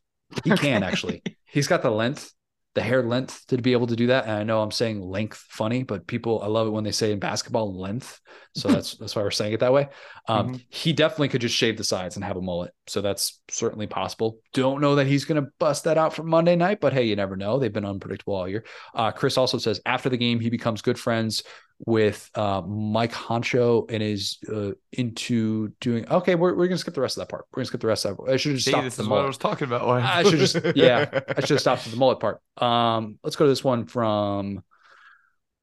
He 0.44 0.51
can 0.51 0.82
actually. 0.82 1.23
He's 1.47 1.69
got 1.69 1.82
the 1.82 1.90
length, 1.90 2.32
the 2.74 2.81
hair 2.82 3.03
length 3.03 3.47
to 3.49 3.59
be 3.59 3.73
able 3.73 3.86
to 3.86 3.97
do 3.97 4.07
that. 4.07 4.24
And 4.24 4.32
I 4.32 4.44
know 4.44 4.62
I'm 4.62 4.70
saying 4.70 5.03
length 5.03 5.44
funny, 5.51 5.82
but 5.82 6.07
people 6.07 6.40
I 6.43 6.47
love 6.47 6.66
it 6.66 6.70
when 6.70 6.85
they 6.85 6.93
say 6.93 7.12
in 7.12 7.19
basketball 7.19 7.78
length. 7.78 8.19
So 8.55 8.69
that's 8.73 8.97
that's 8.97 9.15
why 9.15 9.23
we're 9.23 9.31
saying 9.31 9.53
it 9.53 9.61
that 9.61 9.73
way. 9.73 9.89
Um, 10.27 10.55
Mhm. 10.55 10.65
He 10.70 10.93
definitely 10.93 11.28
could 11.28 11.40
just 11.43 11.55
shave 11.55 11.77
the 11.77 11.85
sides 11.85 12.16
and 12.16 12.24
have 12.24 12.36
a 12.36 12.40
mullet. 12.43 12.73
So 12.86 13.01
that's 13.03 13.40
certainly 13.49 13.86
possible. 13.86 14.39
Don't 14.55 14.81
know 14.81 14.94
that 14.97 15.07
he's 15.07 15.24
going 15.24 15.43
to 15.43 15.51
bust 15.59 15.85
that 15.85 15.99
out 15.99 16.15
for 16.15 16.23
Monday 16.23 16.57
night, 16.57 16.81
but 16.81 16.93
hey, 16.93 17.05
you 17.05 17.16
never 17.16 17.36
know. 17.36 17.59
They've 17.59 17.73
been 17.73 17.85
unpredictable 17.85 18.35
all 18.36 18.49
year. 18.49 18.65
Uh, 18.94 19.11
Chris 19.12 19.36
also 19.36 19.59
says 19.59 19.81
after 19.85 20.09
the 20.09 20.16
game, 20.16 20.40
he 20.40 20.51
becomes 20.51 20.81
good 20.82 20.99
friends 20.99 21.43
with 21.85 22.31
uh, 22.35 22.61
Mike 22.61 23.13
Honcho 23.13 23.91
and 23.91 24.03
is 24.03 24.39
uh, 24.53 24.71
into 24.93 25.73
doing. 25.81 26.09
Okay, 26.09 26.35
we're, 26.35 26.51
we're 26.51 26.69
going 26.69 26.71
to 26.71 26.79
skip 26.79 26.95
the 26.95 27.01
rest 27.01 27.17
of 27.17 27.23
that 27.23 27.29
part. 27.29 27.47
We're 27.51 27.57
going 27.57 27.65
to 27.65 27.69
skip 27.69 27.81
the 27.81 27.87
rest 27.89 28.05
of 28.05 28.17
that. 28.19 28.33
I 28.33 28.37
should 28.37 28.53
have 28.53 28.59
just 28.59 28.67
See, 28.67 28.71
stopped 28.71 28.85
this 28.85 28.99
is 28.99 29.09
what 29.09 29.25
I 29.25 29.27
was 29.27 29.39
talking 29.39 29.67
about. 29.67 29.89
I 29.89 30.23
should 30.23 30.39
just, 30.39 30.57
yeah, 30.77 31.21
I 31.29 31.41
should 31.41 31.51
have 31.51 31.61
stopped 31.61 31.87
at 31.87 31.93
the 31.93 31.99
mullet 31.99 32.21
part. 32.21 32.41
Um, 32.59 33.19
let's 33.25 33.37
go 33.37 33.45
to 33.45 33.49
this 33.49 33.65
one 33.65 33.87
from 33.87 34.63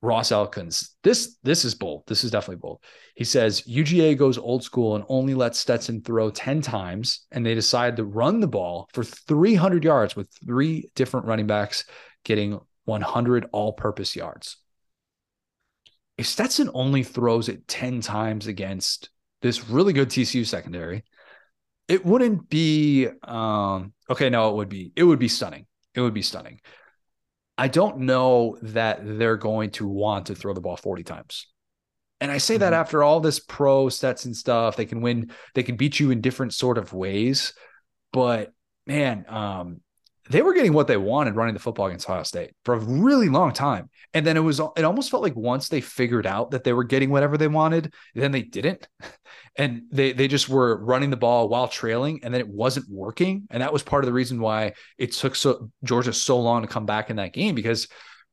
Ross 0.02 0.32
Elkins. 0.32 0.96
This 1.04 1.38
this 1.44 1.64
is 1.64 1.76
bold. 1.76 2.04
This 2.08 2.24
is 2.24 2.32
definitely 2.32 2.58
bold. 2.58 2.82
He 3.16 3.24
says 3.24 3.62
UGA 3.62 4.18
goes 4.18 4.38
old 4.38 4.64
school 4.64 4.96
and 4.96 5.06
only 5.08 5.36
lets 5.36 5.60
Stetson 5.60 6.02
throw 6.02 6.30
10 6.30 6.62
times, 6.62 7.26
and 7.32 7.46
they 7.46 7.56
decide 7.56 7.96
to 7.98 8.06
run 8.06 8.40
the 8.40 8.48
ball 8.48 8.90
for 8.94 9.04
300 9.04 9.84
yards 9.84 10.16
with 10.16 10.30
three 10.46 10.90
different 10.96 11.28
running 11.28 11.48
backs 11.48 11.86
getting 12.26 12.60
100 12.86 13.48
all-purpose 13.52 14.16
yards. 14.16 14.58
If 16.20 16.28
Stetson 16.28 16.70
only 16.74 17.04
throws 17.04 17.48
it 17.48 17.66
10 17.70 18.02
times 18.02 18.48
against 18.48 19.10
this 19.42 19.70
really 19.70 19.94
good 19.94 20.10
TCU 20.10 20.46
secondary, 20.46 21.06
it 21.88 22.06
wouldn't 22.06 22.50
be 22.50 23.08
um 23.24 23.94
okay 24.10 24.30
no 24.30 24.50
it 24.50 24.56
would 24.56 24.68
be 24.68 24.92
it 24.98 25.04
would 25.04 25.18
be 25.18 25.30
stunning. 25.30 25.66
It 25.96 26.02
would 26.02 26.14
be 26.14 26.22
stunning. 26.22 26.60
I 27.58 27.70
don't 27.70 28.00
know 28.00 28.58
that 28.64 29.00
they're 29.02 29.38
going 29.38 29.70
to 29.72 29.88
want 29.88 30.26
to 30.26 30.36
throw 30.36 30.54
the 30.54 30.60
ball 30.60 30.76
40 30.76 31.04
times. 31.04 31.48
And 32.20 32.30
i 32.30 32.38
say 32.38 32.58
that 32.58 32.74
Mhm. 32.74 32.82
after 32.82 33.02
all 33.02 33.22
this 33.22 33.40
pro 33.40 33.88
Stetson 33.88 34.34
stuff 34.34 34.76
they 34.76 34.86
can 34.86 35.00
win 35.00 35.32
they 35.56 35.64
can 35.64 35.78
beat 35.78 36.02
you 36.02 36.12
in 36.12 36.20
different 36.20 36.54
sort 36.54 36.78
of 36.78 36.92
ways. 36.92 37.54
But 38.12 38.52
man 38.86 39.24
um 39.30 39.80
they 40.30 40.44
were 40.44 40.54
getting 40.54 40.74
what 40.74 40.88
they 40.88 40.98
wanted 40.98 41.36
running 41.36 41.56
the 41.56 41.60
football 41.60 41.88
against 41.88 42.08
Ohio 42.08 42.24
State 42.24 42.52
for 42.64 42.76
a 42.76 42.80
really 42.80 43.30
long 43.30 43.52
time. 43.52 43.90
And 44.14 44.26
then 44.26 44.38
it 44.38 44.42
was 44.42 44.60
it 44.60 44.86
almost 44.86 45.10
felt 45.10 45.24
like 45.24 45.36
once 45.36 45.70
they 45.70 45.82
figured 45.82 46.28
out 46.28 46.52
that 46.52 46.64
they 46.64 46.72
were 46.72 46.84
getting 46.84 47.10
whatever 47.10 47.36
they 47.38 47.48
wanted, 47.48 47.94
then 48.14 48.32
they 48.32 48.44
didn't. 48.44 48.88
And 49.56 49.84
they 49.92 50.14
they 50.14 50.30
just 50.30 50.48
were 50.48 50.82
running 50.82 51.10
the 51.10 51.18
ball 51.18 51.50
while 51.50 51.68
trailing 51.68 52.22
and 52.24 52.34
then 52.34 52.40
it 52.40 52.48
wasn't 52.48 52.90
working. 52.90 53.46
And 53.50 53.62
that 53.62 53.74
was 53.74 53.84
part 53.84 54.04
of 54.04 54.06
the 54.06 54.14
reason 54.14 54.40
why 54.40 54.74
it 54.98 55.12
took 55.12 55.36
so 55.36 55.70
Georgia 55.84 56.14
so 56.14 56.40
long 56.40 56.62
to 56.62 56.68
come 56.68 56.86
back 56.86 57.10
in 57.10 57.18
that 57.18 57.34
game 57.34 57.56
because 57.56 57.88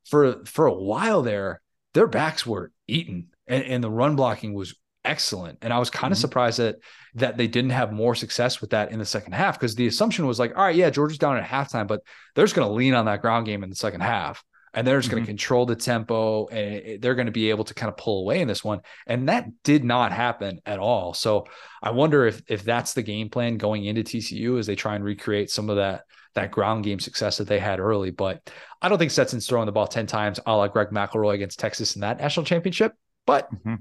for 0.04 0.44
for 0.44 0.66
a 0.66 0.74
while 0.74 1.22
there, 1.22 1.62
their 1.94 2.06
backs 2.06 2.46
were 2.46 2.70
eaten 2.86 3.28
and, 3.48 3.64
and 3.64 3.82
the 3.82 3.90
run 3.90 4.14
blocking 4.14 4.54
was 4.54 4.76
excellent. 5.06 5.58
And 5.62 5.72
I 5.72 5.78
was 5.78 5.88
kind 5.90 6.12
of 6.12 6.18
Mhm. 6.18 6.22
surprised 6.22 6.58
that 6.58 6.76
that 7.14 7.38
they 7.38 7.46
didn't 7.46 7.70
have 7.70 7.92
more 7.92 8.14
success 8.14 8.60
with 8.60 8.70
that 8.70 8.90
in 8.92 8.98
the 8.98 9.04
second 9.06 9.32
half 9.32 9.58
because 9.58 9.74
the 9.74 9.86
assumption 9.86 10.26
was 10.26 10.38
like, 10.38 10.54
all 10.54 10.64
right, 10.64 10.76
yeah, 10.76 10.90
Georgia's 10.90 11.16
down 11.16 11.38
at 11.38 11.44
halftime, 11.48 11.86
but 11.86 12.02
they're 12.34 12.44
just 12.44 12.54
going 12.54 12.68
to 12.68 12.74
lean 12.74 12.92
on 12.92 13.06
that 13.06 13.22
ground 13.22 13.46
game 13.46 13.64
in 13.64 13.70
the 13.70 13.76
second 13.76 14.02
half. 14.02 14.44
And 14.74 14.86
they're 14.86 15.00
just 15.00 15.10
going 15.10 15.22
Mhm. 15.22 15.26
to 15.26 15.30
control 15.30 15.64
the 15.64 15.76
tempo 15.76 16.46
and 16.48 17.00
they're 17.00 17.14
going 17.14 17.24
to 17.24 17.32
be 17.32 17.48
able 17.48 17.64
to 17.64 17.72
kind 17.72 17.88
of 17.88 17.96
pull 17.96 18.20
away 18.20 18.42
in 18.42 18.48
this 18.48 18.62
one. 18.62 18.80
And 19.06 19.30
that 19.30 19.46
did 19.62 19.82
not 19.82 20.12
happen 20.12 20.60
at 20.66 20.78
all. 20.78 21.14
So 21.14 21.46
I 21.82 21.92
wonder 21.92 22.26
if 22.26 22.42
if 22.48 22.62
that's 22.64 22.92
the 22.92 23.02
game 23.02 23.30
plan 23.30 23.56
going 23.56 23.86
into 23.86 24.02
TCU 24.02 24.58
as 24.58 24.66
they 24.66 24.76
try 24.76 24.94
and 24.94 25.02
recreate 25.02 25.48
some 25.50 25.70
of 25.70 25.76
that 25.76 26.02
that 26.34 26.50
ground 26.50 26.84
game 26.84 27.00
success 27.00 27.38
that 27.38 27.48
they 27.48 27.58
had 27.58 27.80
early. 27.80 28.10
But 28.10 28.50
I 28.82 28.90
don't 28.90 28.98
think 28.98 29.10
Stetson's 29.10 29.46
throwing 29.46 29.64
the 29.64 29.72
ball 29.72 29.86
10 29.86 30.06
times 30.06 30.38
a 30.44 30.54
la 30.54 30.68
Greg 30.68 30.88
McElroy 30.90 31.32
against 31.32 31.58
Texas 31.58 31.94
in 31.94 32.02
that 32.02 32.18
national 32.20 32.44
championship. 32.44 32.92
But 33.24 33.48
Mhm. 33.64 33.78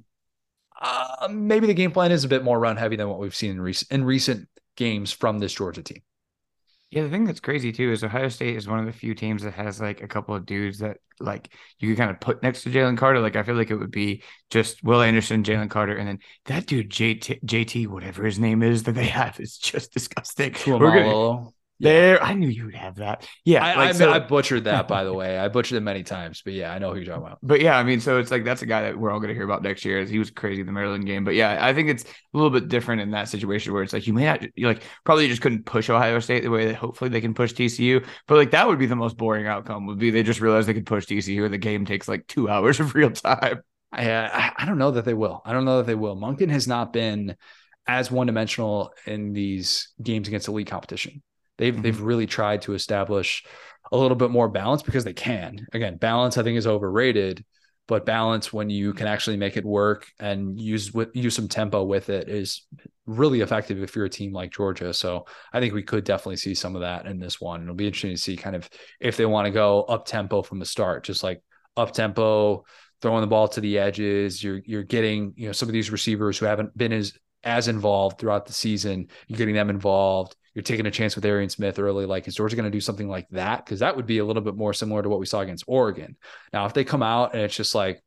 Uh, 0.85 1.27
maybe 1.29 1.67
the 1.67 1.73
game 1.73 1.91
plan 1.91 2.11
is 2.11 2.23
a 2.23 2.27
bit 2.27 2.43
more 2.43 2.59
run 2.59 2.77
heavy 2.77 2.95
than 2.95 3.09
what 3.09 3.19
we've 3.19 3.35
seen 3.35 3.51
in 3.51 3.61
recent 3.61 3.91
in 3.91 4.03
recent 4.03 4.47
games 4.77 5.11
from 5.11 5.39
this 5.39 5.53
Georgia 5.53 5.81
team. 5.83 6.01
Yeah, 6.91 7.03
the 7.03 7.09
thing 7.09 7.25
that's 7.25 7.39
crazy 7.39 7.71
too 7.71 7.91
is 7.91 8.03
Ohio 8.03 8.29
State 8.29 8.55
is 8.55 8.67
one 8.67 8.79
of 8.79 8.85
the 8.85 8.91
few 8.93 9.15
teams 9.15 9.43
that 9.43 9.53
has 9.55 9.81
like 9.81 10.01
a 10.01 10.07
couple 10.07 10.35
of 10.35 10.45
dudes 10.45 10.79
that 10.79 10.97
like 11.19 11.51
you 11.79 11.89
could 11.89 11.97
kind 11.97 12.11
of 12.11 12.19
put 12.19 12.43
next 12.43 12.63
to 12.63 12.69
Jalen 12.69 12.97
Carter. 12.97 13.19
Like 13.19 13.35
I 13.35 13.43
feel 13.43 13.55
like 13.55 13.71
it 13.71 13.75
would 13.75 13.91
be 13.91 14.21
just 14.49 14.83
Will 14.83 15.01
Anderson, 15.01 15.43
Jalen 15.43 15.69
Carter, 15.69 15.95
and 15.97 16.07
then 16.07 16.19
that 16.45 16.67
dude 16.67 16.89
JT, 16.91 17.43
JT, 17.43 17.87
whatever 17.87 18.23
his 18.23 18.37
name 18.39 18.61
is 18.63 18.83
that 18.83 18.93
they 18.93 19.05
have 19.07 19.39
is 19.39 19.57
just 19.57 19.91
disgusting. 19.93 20.53
We're 20.79 20.91
gonna- 20.91 21.51
There, 21.79 22.23
I 22.23 22.33
knew 22.33 22.47
you 22.47 22.65
would 22.65 22.75
have 22.75 22.95
that. 22.95 23.27
Yeah, 23.43 23.63
I, 23.63 23.75
like, 23.75 23.89
I, 23.89 23.91
so- 23.91 24.11
I 24.11 24.19
butchered 24.19 24.63
that, 24.63 24.87
by 24.87 25.03
the 25.03 25.13
way. 25.13 25.37
I 25.37 25.49
butchered 25.49 25.77
it 25.77 25.81
many 25.81 26.03
times, 26.03 26.41
but 26.41 26.53
yeah, 26.53 26.71
I 26.71 26.79
know 26.79 26.91
who 26.91 26.97
you're 26.97 27.05
talking 27.05 27.25
about. 27.25 27.39
But 27.43 27.59
yeah, 27.59 27.77
I 27.77 27.83
mean, 27.83 27.99
so 27.99 28.17
it's 28.17 28.31
like 28.31 28.45
that's 28.45 28.61
a 28.61 28.65
guy 28.65 28.83
that 28.83 28.97
we're 28.97 29.11
all 29.11 29.19
going 29.19 29.27
to 29.27 29.33
hear 29.33 29.43
about 29.43 29.61
next 29.61 29.83
year. 29.83 29.99
As 29.99 30.09
he 30.09 30.17
was 30.17 30.31
crazy 30.31 30.61
in 30.61 30.67
the 30.67 30.71
Maryland 30.71 31.05
game, 31.05 31.25
but 31.25 31.35
yeah, 31.35 31.57
I 31.59 31.73
think 31.73 31.89
it's 31.89 32.03
a 32.03 32.07
little 32.33 32.49
bit 32.49 32.69
different 32.69 33.01
in 33.01 33.11
that 33.11 33.27
situation 33.27 33.73
where 33.73 33.83
it's 33.83 33.91
like 33.91 34.07
you 34.07 34.13
may 34.13 34.25
not, 34.25 34.41
you 34.57 34.67
like 34.67 34.83
probably 35.03 35.27
just 35.27 35.41
couldn't 35.41 35.65
push 35.65 35.89
Ohio 35.89 36.19
State 36.19 36.43
the 36.43 36.49
way 36.49 36.67
that 36.67 36.75
hopefully 36.75 37.09
they 37.09 37.21
can 37.21 37.33
push 37.33 37.51
TCU. 37.53 38.05
But 38.27 38.35
like 38.35 38.51
that 38.51 38.67
would 38.67 38.79
be 38.79 38.85
the 38.85 38.95
most 38.95 39.17
boring 39.17 39.47
outcome. 39.47 39.85
Would 39.87 39.99
be 39.99 40.11
they 40.11 40.23
just 40.23 40.39
realize 40.39 40.65
they 40.65 40.73
could 40.73 40.85
push 40.85 41.05
TCU 41.05 41.43
and 41.43 41.53
the 41.53 41.57
game 41.57 41.85
takes 41.85 42.07
like 42.07 42.25
two 42.27 42.47
hours 42.55 42.79
of 42.79 42.95
real 42.95 43.11
time. 43.11 43.61
I, 43.91 44.11
uh, 44.11 44.29
I 44.31 44.53
I 44.59 44.65
don't 44.65 44.77
know 44.77 44.91
that 44.91 45.03
they 45.03 45.13
will. 45.13 45.41
I 45.45 45.51
don't 45.51 45.65
know 45.65 45.77
that 45.77 45.87
they 45.87 45.95
will. 45.95 46.15
Monken 46.15 46.49
has 46.49 46.67
not 46.67 46.93
been 46.93 47.35
as 47.87 48.09
one 48.09 48.27
dimensional 48.27 48.93
in 49.05 49.33
these 49.33 49.89
games 50.01 50.27
against 50.27 50.47
elite 50.47 50.67
competition. 50.67 51.21
They've 51.57 51.75
Mhm. 51.75 51.81
they've 51.81 52.01
really 52.01 52.27
tried 52.27 52.61
to 52.63 52.73
establish 52.73 53.43
a 53.91 53.97
little 53.97 54.15
bit 54.17 54.31
more 54.31 54.49
balance 54.49 54.81
because 54.83 55.03
they 55.03 55.13
can. 55.13 55.67
Again, 55.73 55.97
balance 55.97 56.37
I 56.37 56.43
think 56.43 56.57
is 56.57 56.67
overrated, 56.67 57.45
but 57.87 58.05
balance 58.05 58.51
when 58.51 58.69
you 58.69 58.93
can 58.93 59.07
actually 59.07 59.37
make 59.37 59.57
it 59.57 59.65
work 59.65 60.07
and 60.19 60.59
use 60.59 60.93
with 60.93 61.09
use 61.13 61.35
some 61.35 61.47
tempo 61.47 61.83
with 61.83 62.09
it 62.09 62.27
is 62.29 62.65
really 63.05 63.41
effective 63.41 63.81
if 63.83 63.95
you're 63.95 64.05
a 64.05 64.09
team 64.09 64.33
like 64.33 64.51
Georgia. 64.51 64.91
So 64.93 65.25
I 65.53 65.59
think 65.59 65.73
we 65.73 65.83
could 65.83 66.03
definitely 66.03 66.37
see 66.37 66.55
some 66.55 66.75
of 66.75 66.81
that 66.81 67.05
in 67.05 67.19
this 67.19 67.39
one. 67.39 67.61
It'll 67.61 67.75
be 67.75 67.85
interesting 67.85 68.15
to 68.15 68.21
see 68.21 68.35
kind 68.35 68.55
of 68.55 68.67
if 68.99 69.17
they 69.17 69.27
want 69.27 69.45
to 69.45 69.51
go 69.51 69.83
up 69.83 70.05
tempo 70.05 70.41
from 70.41 70.57
the 70.59 70.65
start, 70.65 71.03
just 71.03 71.23
like 71.23 71.41
up 71.77 71.91
tempo, 71.93 72.65
throwing 73.01 73.21
the 73.21 73.27
ball 73.27 73.47
to 73.49 73.61
the 73.61 73.77
edges. 73.77 74.43
You're 74.43 74.61
you're 74.65 74.83
getting 74.83 75.33
you 75.35 75.47
know 75.47 75.51
some 75.51 75.69
of 75.69 75.73
these 75.73 75.91
receivers 75.91 76.39
who 76.39 76.47
haven't 76.47 76.75
been 76.75 76.91
as 76.91 77.13
as 77.43 77.67
involved 77.67 78.17
throughout 78.17 78.47
the 78.47 78.53
season. 78.53 79.07
You're 79.27 79.37
getting 79.37 79.53
them 79.53 79.69
involved. 79.69 80.35
You're 80.55 80.63
taking 80.63 80.85
a 80.85 80.91
chance 80.91 81.15
with 81.15 81.25
Arian 81.25 81.49
Smith 81.49 81.77
early. 81.77 82.05
Like, 82.05 82.27
is 82.27 82.35
Georgia 82.35 82.55
going 82.55 82.71
to 82.71 82.75
do 82.75 82.81
something 82.81 83.09
like 83.09 83.27
that? 83.31 83.65
Because 83.65 83.81
that 83.81 83.95
would 83.95 84.05
be 84.05 84.19
a 84.19 84.25
little 84.25 84.41
bit 84.41 84.55
more 84.55 84.73
similar 84.73 85.03
to 85.03 85.09
what 85.09 85.19
we 85.19 85.25
saw 85.25 85.41
against 85.41 85.65
Oregon. 85.67 86.15
Now, 86.53 86.65
if 86.65 86.73
they 86.73 86.85
come 86.85 87.03
out 87.03 87.33
and 87.33 87.43
it's 87.43 87.55
just 87.55 87.75
like 87.75 88.01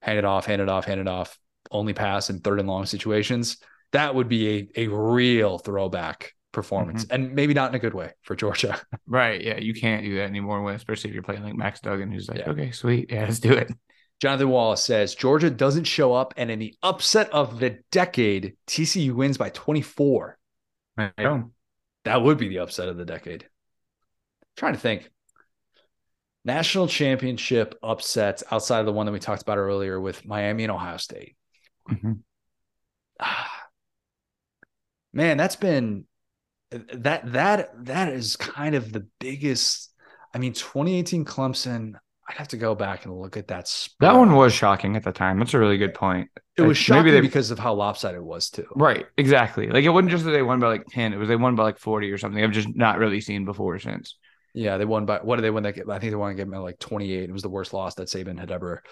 hand 0.00 0.18
it 0.18 0.24
off, 0.24 0.46
hand 0.46 0.62
it 0.62 0.68
off, 0.68 0.84
hand 0.84 1.00
it 1.00 1.08
off, 1.08 1.36
only 1.70 1.92
pass 1.92 2.30
in 2.30 2.38
third 2.38 2.60
and 2.60 2.68
long 2.68 2.86
situations, 2.86 3.58
that 3.92 4.14
would 4.14 4.28
be 4.28 4.70
a, 4.76 4.84
a 4.84 4.88
real 4.88 5.58
throwback 5.58 6.32
performance 6.52 7.04
mm-hmm. 7.04 7.14
and 7.14 7.34
maybe 7.34 7.54
not 7.54 7.70
in 7.70 7.74
a 7.74 7.80
good 7.80 7.94
way 7.94 8.12
for 8.22 8.34
Georgia. 8.36 8.80
Right? 9.06 9.42
Yeah, 9.42 9.58
you 9.58 9.74
can't 9.74 10.04
do 10.04 10.14
that 10.16 10.28
anymore. 10.28 10.62
When 10.62 10.76
especially 10.76 11.10
if 11.10 11.14
you're 11.14 11.24
playing 11.24 11.42
like 11.42 11.56
Max 11.56 11.80
Duggan, 11.80 12.12
who's 12.12 12.28
like, 12.28 12.38
Yeah. 12.38 12.50
okay, 12.50 12.70
sweet, 12.70 13.10
yeah, 13.10 13.24
let's 13.24 13.40
do 13.40 13.52
it. 13.52 13.72
Jonathan 14.20 14.50
Wallace 14.50 14.84
says 14.84 15.16
Georgia 15.16 15.50
doesn't 15.50 15.84
show 15.84 16.12
up, 16.12 16.34
and 16.36 16.48
in 16.48 16.60
the 16.60 16.76
upset 16.82 17.30
of 17.30 17.58
the 17.58 17.78
decade, 17.90 18.54
TCU 18.68 19.12
wins 19.14 19.36
by 19.36 19.48
24. 19.48 20.38
I 21.00 21.12
know. 21.22 21.50
That 22.04 22.22
would 22.22 22.38
be 22.38 22.48
the 22.48 22.60
upset 22.60 22.88
of 22.88 22.96
the 22.96 23.04
decade. 23.04 23.48
trying 24.56 24.74
to 24.74 24.80
think. 24.80 25.10
National 26.44 26.86
championship 26.88 27.78
upsets 27.82 28.42
outside 28.50 28.80
of 28.80 28.86
the 28.86 28.92
one 28.92 29.06
that 29.06 29.12
we 29.12 29.18
talked 29.18 29.42
about 29.42 29.58
earlier 29.58 30.00
with 30.00 30.24
Miami 30.24 30.64
and 30.64 30.72
Ohio 30.72 30.96
State. 30.96 31.36
Mhm. 31.88 32.20
Man, 35.12 35.36
that's 35.36 35.56
been 35.56 36.06
that 36.70 37.32
that 37.32 37.84
that 37.84 38.12
is 38.12 38.36
kind 38.36 38.74
of 38.74 38.92
the 38.92 39.06
biggest. 39.18 39.92
I 40.32 40.38
mean, 40.38 40.52
2018 40.52 41.24
Clemson. 41.24 41.94
I'd 42.30 42.36
have 42.36 42.48
to 42.48 42.56
go 42.56 42.76
back 42.76 43.04
and 43.04 43.20
look 43.20 43.36
at 43.36 43.48
that. 43.48 43.68
That 43.98 44.14
one 44.14 44.34
was 44.36 44.52
shocking 44.52 44.94
at 44.94 45.02
the 45.02 45.10
time. 45.10 45.38
That's 45.40 45.52
a 45.52 45.58
really 45.58 45.78
good 45.78 45.94
point. 45.94 46.28
It 46.56 46.62
was 46.62 46.70
Like, 46.70 46.76
shocking 46.76 47.04
maybe 47.06 47.16
they- 47.16 47.20
because 47.22 47.50
of 47.50 47.58
how 47.58 47.74
lopsided 47.74 48.18
it 48.18 48.24
was 48.24 48.50
too. 48.50 48.66
Right, 48.76 49.06
exactly. 49.16 49.66
Like 49.68 49.84
it 49.84 49.88
wasn't 49.88 50.12
just 50.12 50.24
that 50.24 50.30
they 50.30 50.42
won 50.42 50.60
by 50.60 50.68
like 50.68 50.86
ten; 50.86 51.12
it 51.12 51.16
was 51.16 51.28
they 51.28 51.34
won 51.36 51.56
by 51.56 51.64
like 51.64 51.78
forty 51.78 52.10
or 52.12 52.18
something. 52.18 52.42
I've 52.42 52.52
just 52.52 52.68
not 52.76 52.98
really 52.98 53.20
seen 53.20 53.44
before 53.44 53.78
since. 53.80 54.16
Yeah, 54.54 54.76
they 54.78 54.84
won 54.84 55.06
by 55.06 55.18
what 55.18 55.36
did 55.36 55.42
they 55.42 55.50
win 55.50 55.64
that 55.64 55.74
game? 55.74 55.90
I 55.90 55.98
think 55.98 56.12
they 56.12 56.16
won 56.16 56.30
a 56.32 56.34
game 56.34 56.54
at 56.54 56.58
like 56.60 56.78
28. 56.78 57.28
It 57.28 57.32
was 57.32 57.42
the 57.42 57.48
worst 57.48 57.72
loss 57.72 57.96
that 57.96 58.08
Saban 58.08 58.38
had 58.38 58.50
ever 58.52 58.82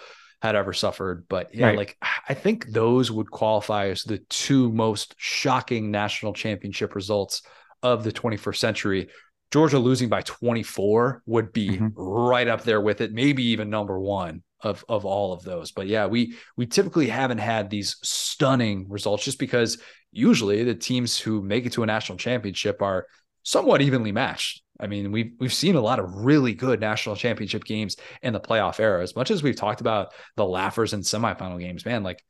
had 0.41 0.55
ever 0.55 0.73
suffered. 0.73 1.25
But 1.29 1.53
yeah, 1.55 1.67
Right. 1.67 1.77
like 1.77 1.97
I 2.27 2.33
think 2.33 2.67
those 2.67 3.09
would 3.11 3.29
qualify 3.31 3.87
as 3.87 4.03
the 4.03 4.19
two 4.29 4.71
most 4.71 5.15
shocking 5.17 5.91
national 5.91 6.33
championship 6.33 6.93
results 6.95 7.41
of 7.83 8.03
the 8.03 8.11
21st 8.11 8.55
century. 8.59 9.09
Georgia 9.51 9.79
losing 9.79 10.09
by 10.09 10.21
24 10.21 11.23
would 11.25 11.51
be 11.51 11.77
Mhm. 11.77 11.91
right 11.95 12.47
up 12.47 12.63
there 12.63 12.81
with 12.81 13.01
it, 13.01 13.11
maybe 13.13 13.43
even 13.45 13.69
number 13.69 13.99
one 13.99 14.43
of 14.61 14.83
of 14.89 15.05
all 15.05 15.33
of 15.33 15.43
those. 15.43 15.71
But 15.71 15.87
yeah, 15.87 16.05
we 16.05 16.35
we 16.57 16.65
typically 16.65 17.07
haven't 17.07 17.39
had 17.39 17.69
these 17.69 17.97
stunning 18.03 18.87
results 18.89 19.23
just 19.23 19.39
because 19.39 19.81
usually 20.11 20.63
the 20.63 20.75
teams 20.75 21.17
who 21.19 21.41
make 21.41 21.65
it 21.65 21.73
to 21.73 21.83
a 21.83 21.85
national 21.85 22.17
championship 22.17 22.81
are 22.81 23.07
somewhat 23.43 23.81
evenly 23.81 24.11
matched. 24.11 24.61
I 24.79 24.87
mean, 24.87 25.11
we've 25.11 25.31
we've 25.39 25.53
seen 25.53 25.75
a 25.75 25.81
lot 25.81 25.99
of 25.99 26.13
really 26.13 26.53
good 26.53 26.79
national 26.79 27.15
championship 27.15 27.63
games 27.63 27.95
in 28.21 28.33
the 28.33 28.39
playoff 28.39 28.79
era. 28.79 29.01
As 29.01 29.15
much 29.15 29.31
as 29.31 29.41
we've 29.43 29.55
talked 29.55 29.81
about 29.81 30.13
the 30.35 30.45
laughers 30.45 30.93
and 30.93 31.03
semifinal 31.03 31.59
games, 31.59 31.85
man, 31.85 32.03
like 32.03 32.23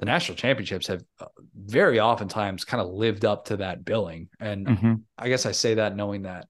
the 0.00 0.06
national 0.06 0.36
championships 0.36 0.86
have 0.86 1.02
uh, 1.20 1.26
very 1.56 1.98
oftentimes 1.98 2.64
kind 2.64 2.80
of 2.80 2.88
lived 2.88 3.24
up 3.24 3.46
to 3.46 3.56
that 3.56 3.84
billing. 3.84 4.28
And 4.38 4.66
Mm-hmm. 4.66 4.94
I 5.16 5.28
guess 5.28 5.44
I 5.46 5.52
say 5.52 5.74
that 5.74 5.96
knowing 5.96 6.22
that 6.22 6.46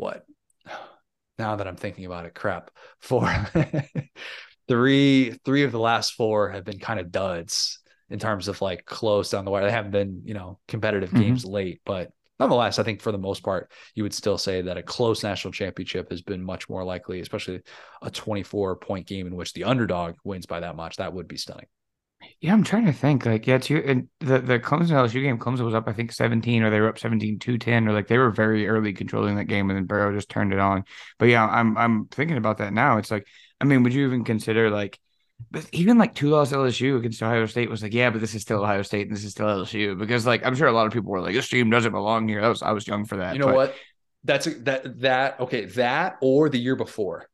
what 0.00 0.24
now 1.38 1.56
that 1.56 1.66
I'm 1.68 1.76
thinking 1.76 2.06
about 2.06 2.26
it, 2.26 2.34
crap. 2.34 2.70
Four 3.00 3.28
three 4.68 5.32
three 5.44 5.64
of 5.64 5.72
the 5.72 5.78
last 5.80 6.14
four 6.14 6.50
have 6.50 6.64
been 6.64 6.78
kind 6.78 7.00
of 7.00 7.10
duds 7.10 7.78
in 8.08 8.18
terms 8.18 8.48
of 8.48 8.60
like 8.60 8.84
close 8.84 9.30
down 9.30 9.44
the 9.44 9.50
wire. 9.50 9.64
They 9.64 9.70
haven't 9.70 9.90
been, 9.92 10.22
you 10.24 10.34
know, 10.34 10.58
competitive 10.68 11.10
Mhm. 11.10 11.18
games 11.20 11.44
late, 11.44 11.80
but 11.84 12.10
nonetheless, 12.38 12.78
I 12.78 12.82
think 12.82 13.00
for 13.00 13.12
the 13.12 13.18
most 13.18 13.42
part, 13.42 13.70
you 13.94 14.02
would 14.02 14.14
still 14.14 14.38
say 14.38 14.62
that 14.62 14.76
a 14.78 14.82
close 14.82 15.22
national 15.22 15.52
championship 15.52 16.10
has 16.10 16.22
been 16.22 16.42
much 16.42 16.68
more 16.68 16.84
likely, 16.84 17.20
especially 17.20 17.60
a 18.02 18.10
24 18.10 18.76
point 18.76 19.06
game 19.06 19.26
in 19.26 19.36
which 19.36 19.52
the 19.52 19.64
underdog 19.64 20.16
wins 20.24 20.46
by 20.46 20.60
that 20.60 20.76
much. 20.76 20.96
That 20.96 21.12
would 21.12 21.28
be 21.28 21.36
stunning. 21.36 21.66
Yeah, 22.40 22.54
I'm 22.54 22.64
trying 22.64 22.86
to 22.86 22.92
think. 22.92 23.26
Like, 23.26 23.46
yeah, 23.46 23.58
too, 23.58 23.82
and 23.84 24.08
the 24.20 24.38
the 24.38 24.58
Clemson 24.58 24.90
LSU 24.92 25.20
game, 25.22 25.38
Clemson 25.38 25.60
was 25.64 25.74
up, 25.74 25.86
I 25.88 25.92
think, 25.92 26.10
17, 26.10 26.62
or 26.62 26.70
they 26.70 26.80
were 26.80 26.88
up 26.88 26.98
17 26.98 27.38
to 27.38 27.58
10, 27.58 27.86
or 27.86 27.92
like 27.92 28.08
they 28.08 28.16
were 28.16 28.30
very 28.30 28.66
early 28.66 28.94
controlling 28.94 29.36
that 29.36 29.44
game, 29.44 29.68
and 29.68 29.76
then 29.76 29.84
Burrow 29.84 30.14
just 30.14 30.30
turned 30.30 30.52
it 30.54 30.58
on. 30.58 30.84
But 31.18 31.26
yeah, 31.26 31.46
I'm 31.46 31.76
I'm 31.76 32.06
thinking 32.06 32.38
about 32.38 32.58
that 32.58 32.72
now. 32.72 32.96
It's 32.96 33.10
like, 33.10 33.26
I 33.60 33.64
mean, 33.66 33.82
would 33.82 33.92
you 33.92 34.06
even 34.06 34.24
consider 34.24 34.70
like, 34.70 34.98
but 35.50 35.66
even 35.72 35.98
like 35.98 36.14
two 36.14 36.30
loss 36.30 36.50
LSU 36.52 36.96
against 36.98 37.22
Ohio 37.22 37.44
State 37.44 37.68
was 37.68 37.82
like, 37.82 37.92
yeah, 37.92 38.08
but 38.08 38.22
this 38.22 38.34
is 38.34 38.40
still 38.40 38.62
Ohio 38.62 38.80
State 38.82 39.06
and 39.08 39.14
this 39.14 39.24
is 39.24 39.32
still 39.32 39.46
LSU 39.46 39.98
because 39.98 40.24
like 40.26 40.44
I'm 40.46 40.54
sure 40.56 40.66
a 40.68 40.72
lot 40.72 40.86
of 40.86 40.94
people 40.94 41.12
were 41.12 41.20
like, 41.20 41.34
this 41.34 41.48
team 41.48 41.68
doesn't 41.68 41.92
belong 41.92 42.26
here. 42.26 42.40
That 42.40 42.48
was 42.48 42.62
I 42.62 42.72
was 42.72 42.88
young 42.88 43.04
for 43.04 43.16
that. 43.18 43.34
You 43.34 43.40
know 43.40 43.46
but- 43.46 43.54
what? 43.54 43.74
That's 44.24 44.46
a, 44.46 44.50
that 44.60 45.00
that 45.00 45.40
okay. 45.40 45.64
That 45.66 46.16
or 46.22 46.48
the 46.50 46.58
year 46.58 46.76
before, 46.76 47.26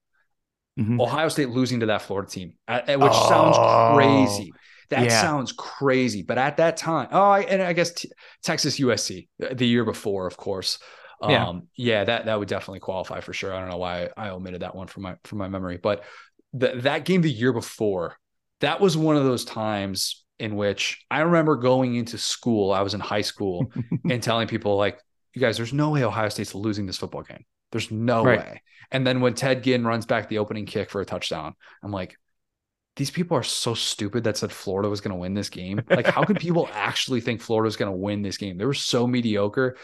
Mhm. 0.78 1.00
Ohio 1.00 1.28
State 1.28 1.48
losing 1.48 1.80
to 1.80 1.86
that 1.86 2.02
Florida 2.02 2.28
team, 2.30 2.54
at- 2.68 2.86
which 2.88 3.10
Oh, 3.12 3.28
sounds 3.28 3.96
crazy. 3.96 4.52
That 4.90 5.06
yeah. 5.06 5.20
sounds 5.20 5.52
crazy. 5.52 6.22
But 6.22 6.38
at 6.38 6.58
that 6.58 6.76
time, 6.76 7.08
oh, 7.10 7.30
I, 7.30 7.40
and 7.40 7.62
I 7.62 7.72
guess 7.72 7.92
t- 7.92 8.10
Texas 8.42 8.78
USC 8.78 9.28
uh, 9.42 9.54
the 9.54 9.66
year 9.66 9.84
before, 9.84 10.26
of 10.26 10.36
course. 10.36 10.78
Um, 11.20 11.30
Yeah. 11.30 11.52
yeah, 11.76 12.04
that 12.04 12.26
that 12.26 12.38
would 12.38 12.48
definitely 12.48 12.80
qualify 12.80 13.20
for 13.20 13.32
sure. 13.32 13.52
I 13.54 13.60
don't 13.60 13.70
know 13.70 13.78
why 13.78 14.10
I 14.16 14.30
omitted 14.30 14.62
that 14.62 14.74
one 14.74 14.86
from 14.86 15.02
my 15.04 15.16
from 15.24 15.38
my 15.38 15.48
memory, 15.48 15.78
but 15.78 16.04
the, 16.52 16.76
that 16.82 17.04
game 17.04 17.22
the 17.22 17.30
year 17.30 17.52
before, 17.52 18.16
that 18.60 18.80
was 18.80 18.96
one 18.96 19.16
of 19.16 19.24
those 19.24 19.44
times 19.44 20.24
in 20.38 20.56
which 20.56 21.04
I 21.10 21.20
remember 21.20 21.56
going 21.56 21.94
into 21.96 22.18
school. 22.18 22.72
I 22.72 22.82
was 22.82 22.94
in 22.94 23.00
high 23.00 23.22
school 23.22 23.72
and 24.08 24.22
telling 24.22 24.46
people 24.48 24.76
like, 24.76 25.00
"You 25.34 25.40
guys, 25.40 25.56
there's 25.56 25.72
no 25.72 25.90
way 25.90 26.04
Ohio 26.04 26.28
State's 26.28 26.54
losing 26.54 26.86
this 26.86 26.98
football 26.98 27.22
game. 27.22 27.44
There's 27.72 27.90
no 27.90 28.24
Right. 28.24 28.38
way." 28.38 28.62
And 28.92 29.06
then 29.06 29.20
when 29.20 29.34
Ted 29.34 29.64
Ginn 29.64 29.84
runs 29.86 30.06
back 30.06 30.28
the 30.28 30.38
opening 30.38 30.66
kick 30.66 30.90
for 30.90 31.00
a 31.00 31.04
touchdown, 31.06 31.54
I'm 31.82 31.90
like, 31.92 32.16
these 32.96 33.10
people 33.10 33.36
are 33.36 33.42
so 33.42 33.74
stupid 33.74 34.24
that 34.24 34.36
said 34.36 34.50
Florida 34.50 34.88
was 34.88 35.00
going 35.00 35.14
to 35.14 35.20
win 35.20 35.34
this 35.34 35.50
game. 35.50 35.82
Like, 35.90 36.06
how 36.06 36.24
could 36.24 36.40
people 36.40 36.68
actually 36.72 37.20
think 37.20 37.40
Florida 37.40 37.66
was 37.66 37.76
going 37.76 37.90
to 37.90 37.96
win 37.96 38.22
this 38.22 38.36
game? 38.36 38.58
They 38.58 38.64
were 38.64 38.74
so 38.74 39.06
mediocre. 39.06 39.76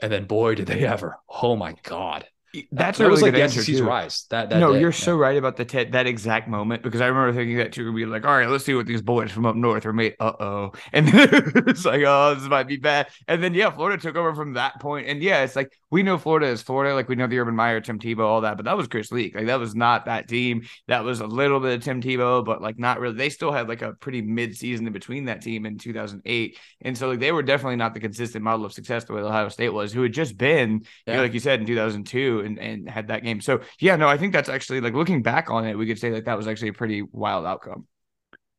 And 0.00 0.10
then, 0.10 0.24
boy, 0.24 0.54
did 0.54 0.66
they 0.66 0.86
ever! 0.86 1.16
Oh 1.42 1.56
my 1.56 1.74
god, 1.82 2.26
That's 2.72 2.98
that 2.98 3.04
a 3.04 3.06
really 3.06 3.12
was 3.12 3.22
like 3.22 3.32
good 3.32 3.34
the 3.34 3.42
answer 3.42 3.62
SEC's 3.62 3.80
rise. 3.80 4.26
That, 4.30 4.50
that 4.50 4.58
no, 4.58 4.72
day. 4.72 4.80
you're 4.80 4.90
Yeah. 4.92 4.92
so 4.92 5.16
right 5.16 5.36
about 5.36 5.56
the 5.56 5.64
te- 5.64 5.84
that 5.84 6.06
exact 6.06 6.48
moment 6.48 6.82
because 6.82 7.00
I 7.00 7.06
remember 7.06 7.32
thinking 7.32 7.58
that 7.58 7.72
too. 7.72 7.92
Be 7.92 8.06
like, 8.06 8.24
all 8.26 8.36
right, 8.36 8.48
let's 8.48 8.64
see 8.64 8.74
what 8.74 8.86
these 8.86 9.02
boys 9.02 9.30
from 9.30 9.46
up 9.46 9.54
north 9.56 9.86
are 9.86 9.92
made. 9.92 10.16
Uh 10.18 10.32
oh, 10.40 10.72
and 10.92 11.08
it's 11.12 11.84
like, 11.84 12.02
oh, 12.04 12.34
this 12.34 12.48
might 12.48 12.66
be 12.66 12.76
bad. 12.76 13.08
And 13.28 13.42
then 13.42 13.54
yeah, 13.54 13.70
Florida 13.70 14.00
took 14.02 14.16
over 14.16 14.34
from 14.34 14.54
that 14.54 14.80
point. 14.80 15.06
and 15.08 15.22
yeah, 15.22 15.42
it's 15.44 15.54
like 15.54 15.72
we 15.90 16.02
know 16.02 16.18
Florida 16.18 16.46
is 16.46 16.62
Florida, 16.62 16.94
like 16.94 17.08
we 17.08 17.14
know 17.16 17.26
the 17.28 17.38
Urban 17.38 17.54
Meyer, 17.54 17.80
Tim 17.80 17.98
Tebow, 18.00 18.20
all 18.24 18.40
that, 18.40 18.56
but 18.56 18.64
that 18.64 18.76
was 18.76 18.88
Chris 18.88 19.12
Leak. 19.12 19.34
Like 19.36 19.46
that 19.46 19.60
was 19.60 19.74
not 19.74 20.06
that 20.06 20.26
team. 20.28 20.62
That 20.88 21.04
was 21.04 21.20
a 21.20 21.26
little 21.26 21.60
bit 21.60 21.74
of 21.78 21.84
Tim 21.84 22.02
Tebow, 22.02 22.44
but 22.44 22.60
like 22.60 22.78
not 22.78 22.98
really. 23.00 23.14
They 23.16 23.30
still 23.30 23.52
had 23.52 23.68
like 23.68 23.82
a 23.82 23.92
pretty 23.92 24.22
mid 24.22 24.56
season 24.56 24.86
in 24.86 24.92
between 24.92 25.26
that 25.26 25.40
team 25.42 25.66
in 25.66 25.78
2008, 25.78 26.58
and 26.82 26.98
so 26.98 27.08
like 27.10 27.20
they 27.20 27.32
were 27.32 27.42
definitely 27.42 27.76
not 27.76 27.94
the 27.94 28.00
consistent 28.00 28.42
model 28.44 28.66
of 28.66 28.72
success 28.72 29.04
the 29.04 29.12
way 29.12 29.20
Ohio 29.22 29.48
State 29.48 29.70
was, 29.70 29.92
who 29.92 30.02
had 30.02 30.12
just 30.12 30.36
been 30.36 30.82
you 31.06 31.12
know, 31.14 31.22
like 31.22 31.34
you 31.34 31.40
said 31.40 31.60
in 31.60 31.66
2002 31.66 32.39
and, 32.40 32.58
and 32.58 32.88
had 32.88 33.08
that 33.08 33.22
game. 33.22 33.40
So 33.40 33.60
yeah, 33.78 33.96
no, 33.96 34.08
I 34.08 34.16
think 34.16 34.32
that's 34.32 34.48
actually 34.48 34.80
like 34.80 34.94
looking 34.94 35.22
back 35.22 35.50
on 35.50 35.66
it, 35.66 35.76
we 35.76 35.86
could 35.86 35.98
say 35.98 36.10
like 36.10 36.24
that 36.24 36.36
was 36.36 36.48
actually 36.48 36.68
a 36.68 36.74
pretty 36.74 37.02
wild 37.02 37.46
outcome. 37.46 37.86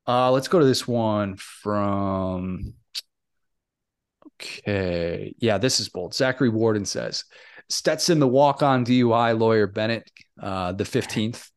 Uh, 0.08 0.32
let's 0.32 0.48
go 0.48 0.60
to 0.60 0.66
this 0.66 0.88
one 0.88 1.36
from. 1.38 2.74
Okay. 4.42 5.36
Yeah, 5.38 5.60
this 5.60 5.80
is 5.80 5.90
bold. 5.90 6.16
Zachary 6.16 6.50
Warden 6.50 6.86
says 6.86 7.26
Stetson, 7.70 8.20
the 8.20 8.28
walk 8.28 8.64
on 8.64 8.84
DUI 8.84 9.38
lawyer 9.38 9.68
Bennett, 9.68 10.10
uh, 10.42 10.72
the 10.72 10.84
15th, 10.84 11.51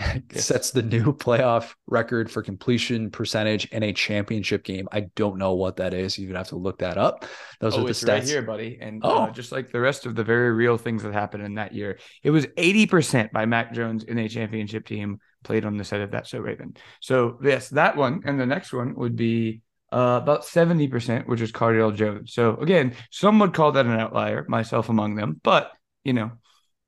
sets 0.32 0.70
the 0.70 0.82
new 0.82 1.12
playoff 1.12 1.74
record 1.86 2.30
for 2.30 2.42
completion 2.42 3.10
percentage 3.10 3.66
in 3.66 3.82
a 3.82 3.92
championship 3.92 4.64
game. 4.64 4.88
I 4.92 5.02
don't 5.16 5.38
know 5.38 5.54
what 5.54 5.76
that 5.76 5.94
is. 5.94 6.18
You'd 6.18 6.36
have 6.36 6.48
to 6.48 6.56
look 6.56 6.78
that 6.78 6.96
up. 6.98 7.24
Those 7.60 7.74
are 7.76 7.80
the 7.82 7.88
Oh, 7.88 7.90
stats. 7.90 8.08
right 8.08 8.24
here, 8.24 8.42
buddy. 8.42 8.78
And 8.80 9.00
Oh. 9.04 9.24
uh, 9.24 9.30
just 9.30 9.52
like 9.52 9.70
the 9.70 9.80
rest 9.80 10.06
of 10.06 10.14
the 10.14 10.24
very 10.24 10.52
real 10.52 10.76
things 10.78 11.02
that 11.02 11.12
happened 11.12 11.44
in 11.44 11.54
that 11.54 11.74
year, 11.74 11.98
it 12.22 12.30
was 12.30 12.46
80% 12.56 13.32
by 13.32 13.46
Mac 13.46 13.72
Jones 13.74 14.04
in 14.04 14.18
a 14.18 14.28
championship 14.28 14.86
team 14.86 15.18
played 15.44 15.64
on 15.64 15.76
the 15.76 15.84
set 15.84 16.00
of 16.00 16.10
that 16.12 16.26
so 16.26 16.38
Raven. 16.38 16.74
So 17.00 17.38
yes, 17.42 17.68
that 17.70 17.96
one 17.96 18.22
and 18.24 18.38
the 18.38 18.46
next 18.46 18.72
one 18.72 18.94
would 18.96 19.16
be 19.16 19.62
uh, 19.92 20.20
about 20.22 20.44
70%, 20.44 21.26
which 21.26 21.40
is 21.40 21.50
Cardale 21.50 21.94
Jones. 21.94 22.32
So 22.32 22.56
again, 22.56 22.94
some 23.10 23.38
would 23.40 23.54
call 23.54 23.72
that 23.72 23.86
an 23.86 23.98
outlier, 23.98 24.44
myself 24.48 24.88
among 24.88 25.16
them, 25.16 25.40
but 25.42 25.72
you 26.04 26.12
know, 26.12 26.30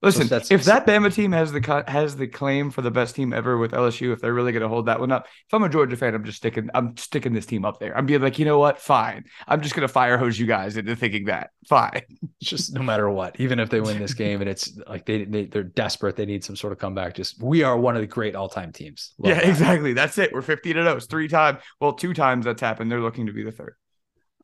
listen, 0.02 0.28
if 0.50 0.64
that 0.64 0.86
Bama 0.86 1.12
team 1.12 1.32
has 1.32 1.52
the 1.52 1.84
has 1.86 2.16
the 2.16 2.26
claim 2.26 2.70
for 2.70 2.82
the 2.82 2.90
best 2.90 3.14
team 3.14 3.32
ever 3.32 3.56
with 3.56 3.72
LSU, 3.72 4.12
if 4.12 4.20
they're 4.20 4.34
really 4.34 4.52
going 4.52 4.62
to 4.62 4.68
hold 4.68 4.86
that 4.86 5.00
one 5.00 5.12
up, 5.12 5.26
if 5.26 5.54
I'm 5.54 5.62
a 5.62 5.68
Georgia 5.68 5.96
fan, 5.96 6.14
I'm 6.14 6.24
just 6.24 6.38
sticking, 6.38 6.68
I'm 6.74 6.96
sticking 6.96 7.32
this 7.32 7.46
team 7.46 7.64
up 7.64 7.78
there. 7.78 7.96
I'm 7.96 8.06
being 8.06 8.20
like, 8.20 8.38
you 8.38 8.44
know 8.44 8.58
what? 8.58 8.78
Fine. 8.78 9.24
I'm 9.46 9.60
just 9.60 9.74
going 9.74 9.86
to 9.86 9.92
fire 9.92 10.18
hose 10.18 10.38
you 10.38 10.46
guys 10.46 10.76
into 10.76 10.96
thinking 10.96 11.26
that. 11.26 11.50
Fine. 11.68 12.02
It's 12.40 12.50
just 12.50 12.74
no 12.74 12.82
matter 12.82 13.08
what, 13.08 13.38
even 13.38 13.58
if 13.58 13.70
they 13.70 13.80
win 13.80 13.98
this 13.98 14.14
game 14.14 14.40
and 14.40 14.50
it's 14.50 14.76
like 14.88 15.06
they, 15.06 15.24
they 15.24 15.46
they're 15.46 15.62
desperate, 15.62 16.16
they 16.16 16.26
need 16.26 16.44
some 16.44 16.56
sort 16.56 16.72
of 16.72 16.78
comeback. 16.78 17.14
Just 17.14 17.42
we 17.42 17.62
are 17.62 17.78
one 17.78 17.96
of 17.96 18.02
the 18.02 18.06
great 18.06 18.34
all 18.34 18.48
time 18.48 18.72
teams. 18.72 19.14
Love 19.18 19.30
yeah, 19.30 19.40
that. 19.40 19.48
exactly. 19.48 19.92
That's 19.92 20.18
it. 20.18 20.32
We're 20.32 20.42
15 20.42 20.76
to 20.76 20.82
0. 20.82 20.96
It's 20.96 21.06
three 21.06 21.28
times. 21.28 21.58
Well, 21.80 21.92
two 21.92 22.14
times 22.14 22.44
that's 22.44 22.60
happened. 22.60 22.90
They're 22.90 23.00
looking 23.00 23.26
to 23.26 23.32
be 23.32 23.42
the 23.42 23.52
third. 23.52 23.76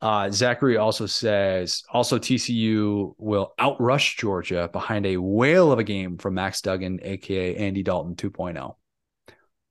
Uh, 0.01 0.29
Zachary 0.29 0.77
also 0.77 1.05
says 1.05 1.83
also 1.91 2.17
TCU 2.19 3.13
will 3.17 3.53
outrush 3.59 4.17
Georgia 4.17 4.69
behind 4.71 5.05
a 5.05 5.17
whale 5.17 5.71
of 5.71 5.79
a 5.79 5.83
game 5.83 6.17
from 6.17 6.35
Max 6.35 6.61
Duggan, 6.61 6.99
aka 7.03 7.55
Andy 7.55 7.83
Dalton 7.83 8.15
2.0. 8.15 8.75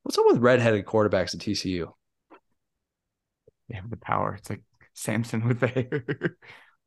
What's 0.03 0.19
up 0.19 0.27
with 0.27 0.39
redheaded 0.39 0.85
quarterbacks 0.85 1.35
at 1.35 1.41
TCU? 1.41 1.93
They 3.69 3.77
have 3.77 3.89
the 3.91 3.97
power. 3.97 4.35
It's 4.35 4.51
like 4.51 4.63
Samson 4.95 5.47
with 5.49 5.61
the 5.61 5.69
hair. 5.69 6.37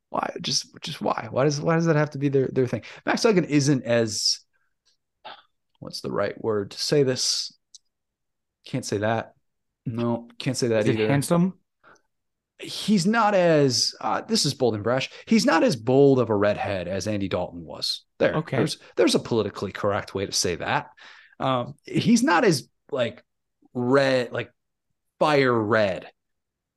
Why? 0.10 0.34
Just 0.42 0.68
just 0.82 1.02
why? 1.02 1.28
Why 1.32 1.46
does 1.46 1.60
why 1.62 1.76
does 1.76 1.86
that 1.86 1.96
have 1.96 2.10
to 2.12 2.18
be 2.18 2.30
their 2.30 2.50
their 2.52 2.68
thing? 2.68 2.84
Max 3.06 3.22
Duggan 3.24 3.46
isn't 3.46 3.84
as 3.86 4.40
what's 5.80 6.02
the 6.02 6.12
right 6.12 6.40
word 6.44 6.72
to 6.72 6.78
say 6.80 7.04
this? 7.04 7.54
Can't 8.66 8.86
say 8.86 8.98
that. 8.98 9.34
No, 9.86 10.28
can't 10.38 10.58
say 10.58 10.68
that 10.68 10.82
Is 10.82 10.90
it 10.90 11.00
either. 11.00 11.08
handsome? 11.08 11.54
He's 12.62 13.06
not 13.06 13.34
as 13.34 13.94
uh, 14.02 14.22
this 14.22 14.46
is 14.46 14.54
bold 14.54 14.76
and 14.76 14.84
brash. 14.84 15.10
He's 15.26 15.46
not 15.46 15.64
as 15.64 15.76
bold 15.76 16.20
of 16.20 16.30
a 16.30 16.36
redhead 16.36 16.88
as 16.88 17.08
Andy 17.08 17.28
Dalton 17.28 17.64
was. 17.64 18.04
There, 18.20 18.36
Okay. 18.36 18.58
There's 18.58 18.78
there's 18.96 19.16
a 19.16 19.20
politically 19.20 19.72
correct 19.72 20.14
way 20.14 20.26
to 20.26 20.32
say 20.32 20.56
that. 20.56 20.90
Um, 21.40 21.76
he's 21.86 22.24
not 22.24 22.44
as 22.46 22.70
like 22.92 23.24
red, 23.74 24.32
like 24.32 24.52
fire 25.20 25.54
red. 25.54 26.08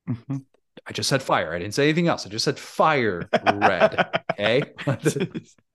Mhm. 0.08 0.44
I 0.86 0.92
just 0.92 1.08
said 1.08 1.22
fire. 1.22 1.54
I 1.54 1.58
didn't 1.58 1.74
say 1.74 1.84
anything 1.84 2.08
else. 2.08 2.26
I 2.26 2.28
just 2.28 2.44
said 2.44 2.58
fire 2.58 3.28
red. 3.32 4.20
Okay. 4.32 4.62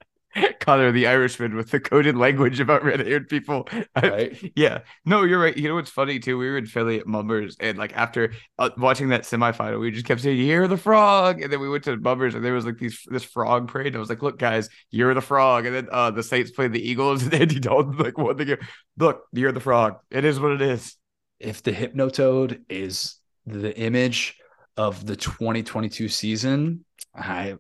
Connor, 0.60 0.92
the 0.92 1.08
Irishman 1.08 1.56
with 1.56 1.72
the 1.72 1.80
coded 1.80 2.16
language 2.16 2.60
about 2.60 2.84
red 2.84 3.00
haired 3.00 3.28
people. 3.30 3.68
I- 3.96 4.02
right. 4.10 4.52
Yeah, 4.56 4.80
no, 5.06 5.24
you're 5.24 5.40
right. 5.40 5.56
You 5.58 5.68
know 5.70 5.76
what's 5.76 5.90
funny 5.90 6.20
too? 6.20 6.38
We 6.38 6.50
were 6.50 6.58
in 6.58 6.66
Philly 6.68 7.00
at 7.00 7.08
Mummers, 7.08 7.58
and 7.60 7.78
like 7.78 7.94
after 7.96 8.34
uh, 8.60 8.70
watching 8.78 9.10
that 9.10 9.24
semifinal, 9.24 9.80
we 9.80 9.92
just 9.92 10.06
kept 10.06 10.22
saying 10.22 10.38
"You're 10.38 10.68
the 10.68 10.78
frog," 10.78 11.42
and 11.42 11.52
then 11.52 11.60
we 11.60 11.70
went 11.70 11.84
to 11.86 11.98
Mummers, 11.98 12.36
and 12.36 12.46
there 12.46 12.54
was 12.54 12.66
like 12.66 12.78
these 12.78 13.02
this 13.08 13.24
frog 13.24 13.68
parade. 13.68 13.88
And 13.88 13.96
I 13.98 14.00
was 14.00 14.10
like, 14.10 14.22
"Look, 14.22 14.38
guys, 14.38 14.70
you're 14.92 15.14
the 15.14 15.22
frog." 15.22 15.66
And 15.66 15.76
then 15.76 15.88
uh, 15.92 16.12
the 16.12 16.24
Saints 16.24 16.52
played 16.52 16.74
the 16.74 16.88
Eagles, 16.88 17.24
and 17.26 17.34
Andy 17.34 17.60
Dalton 17.60 17.98
like 17.98 18.18
won 18.18 18.38
the 18.38 18.46
game. 18.46 18.58
Look, 18.98 19.24
you're 19.34 19.52
the 19.52 19.60
frog. 19.60 19.98
It 20.12 20.26
is 20.26 20.40
what 20.40 20.52
it 20.52 20.62
is. 20.62 20.96
If 21.40 21.64
the 21.64 21.72
Hypnotoad 21.72 22.62
is 22.70 23.16
the 23.46 23.76
image 23.78 24.38
of 24.78 25.06
the 25.06 25.16
2022 25.16 26.10
season, 26.10 26.86
I 27.16 27.58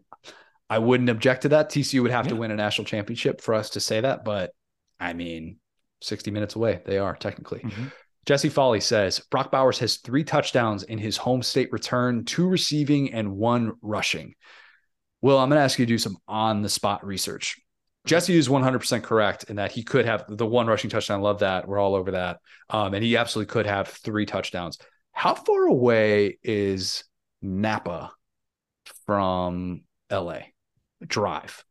I 0.69 0.79
wouldn't 0.79 1.09
object 1.09 1.43
to 1.43 1.49
that. 1.49 1.69
TCU 1.69 2.01
would 2.01 2.11
have 2.11 2.27
to 2.27 2.35
win 2.35 2.51
a 2.51 2.55
national 2.55 2.85
championship 2.85 3.41
for 3.41 3.55
us 3.55 3.71
to 3.71 3.79
say 3.79 4.01
that, 4.01 4.23
but 4.23 4.51
I 4.99 5.13
mean, 5.13 5.57
60 6.01 6.31
minutes 6.31 6.55
away, 6.55 6.81
they 6.85 6.97
are 6.97 7.15
technically. 7.15 7.61
Jesse 8.25 8.49
Foley 8.49 8.79
says 8.79 9.19
Brock 9.31 9.51
Bowers 9.51 9.79
has 9.79 9.97
three 9.97 10.23
touchdowns 10.23 10.83
in 10.83 10.99
his 10.99 11.17
home 11.17 11.41
state 11.41 11.71
return, 11.71 12.25
two 12.25 12.47
receiving 12.47 13.13
and 13.13 13.31
one 13.31 13.73
rushing. 13.81 14.35
Will, 15.21 15.39
I'm 15.39 15.49
going 15.49 15.57
to 15.57 15.63
ask 15.63 15.79
you 15.79 15.85
to 15.85 15.91
do 15.91 15.97
some 15.97 16.17
on 16.27 16.61
the 16.61 16.69
spot 16.69 17.05
research. 17.05 17.57
Jesse 18.05 18.37
is 18.37 18.47
100% 18.47 19.03
correct 19.03 19.45
in 19.45 19.57
that 19.57 19.71
he 19.71 19.83
could 19.83 20.05
have 20.05 20.25
the 20.29 20.45
one 20.45 20.67
rushing 20.67 20.89
touchdown. 20.89 21.21
Love 21.21 21.39
that. 21.39 21.67
We're 21.67 21.79
all 21.79 21.95
over 21.95 22.11
that. 22.11 22.37
Um, 22.69 22.93
and 22.93 23.03
he 23.03 23.17
absolutely 23.17 23.51
could 23.51 23.65
have 23.65 23.87
three 23.87 24.25
touchdowns. 24.25 24.77
How 25.11 25.35
far 25.35 25.65
away 25.65 26.37
is 26.43 27.03
Napa 27.41 28.11
from 29.05 29.81
LA? 30.09 30.39
Drive. 31.05 31.63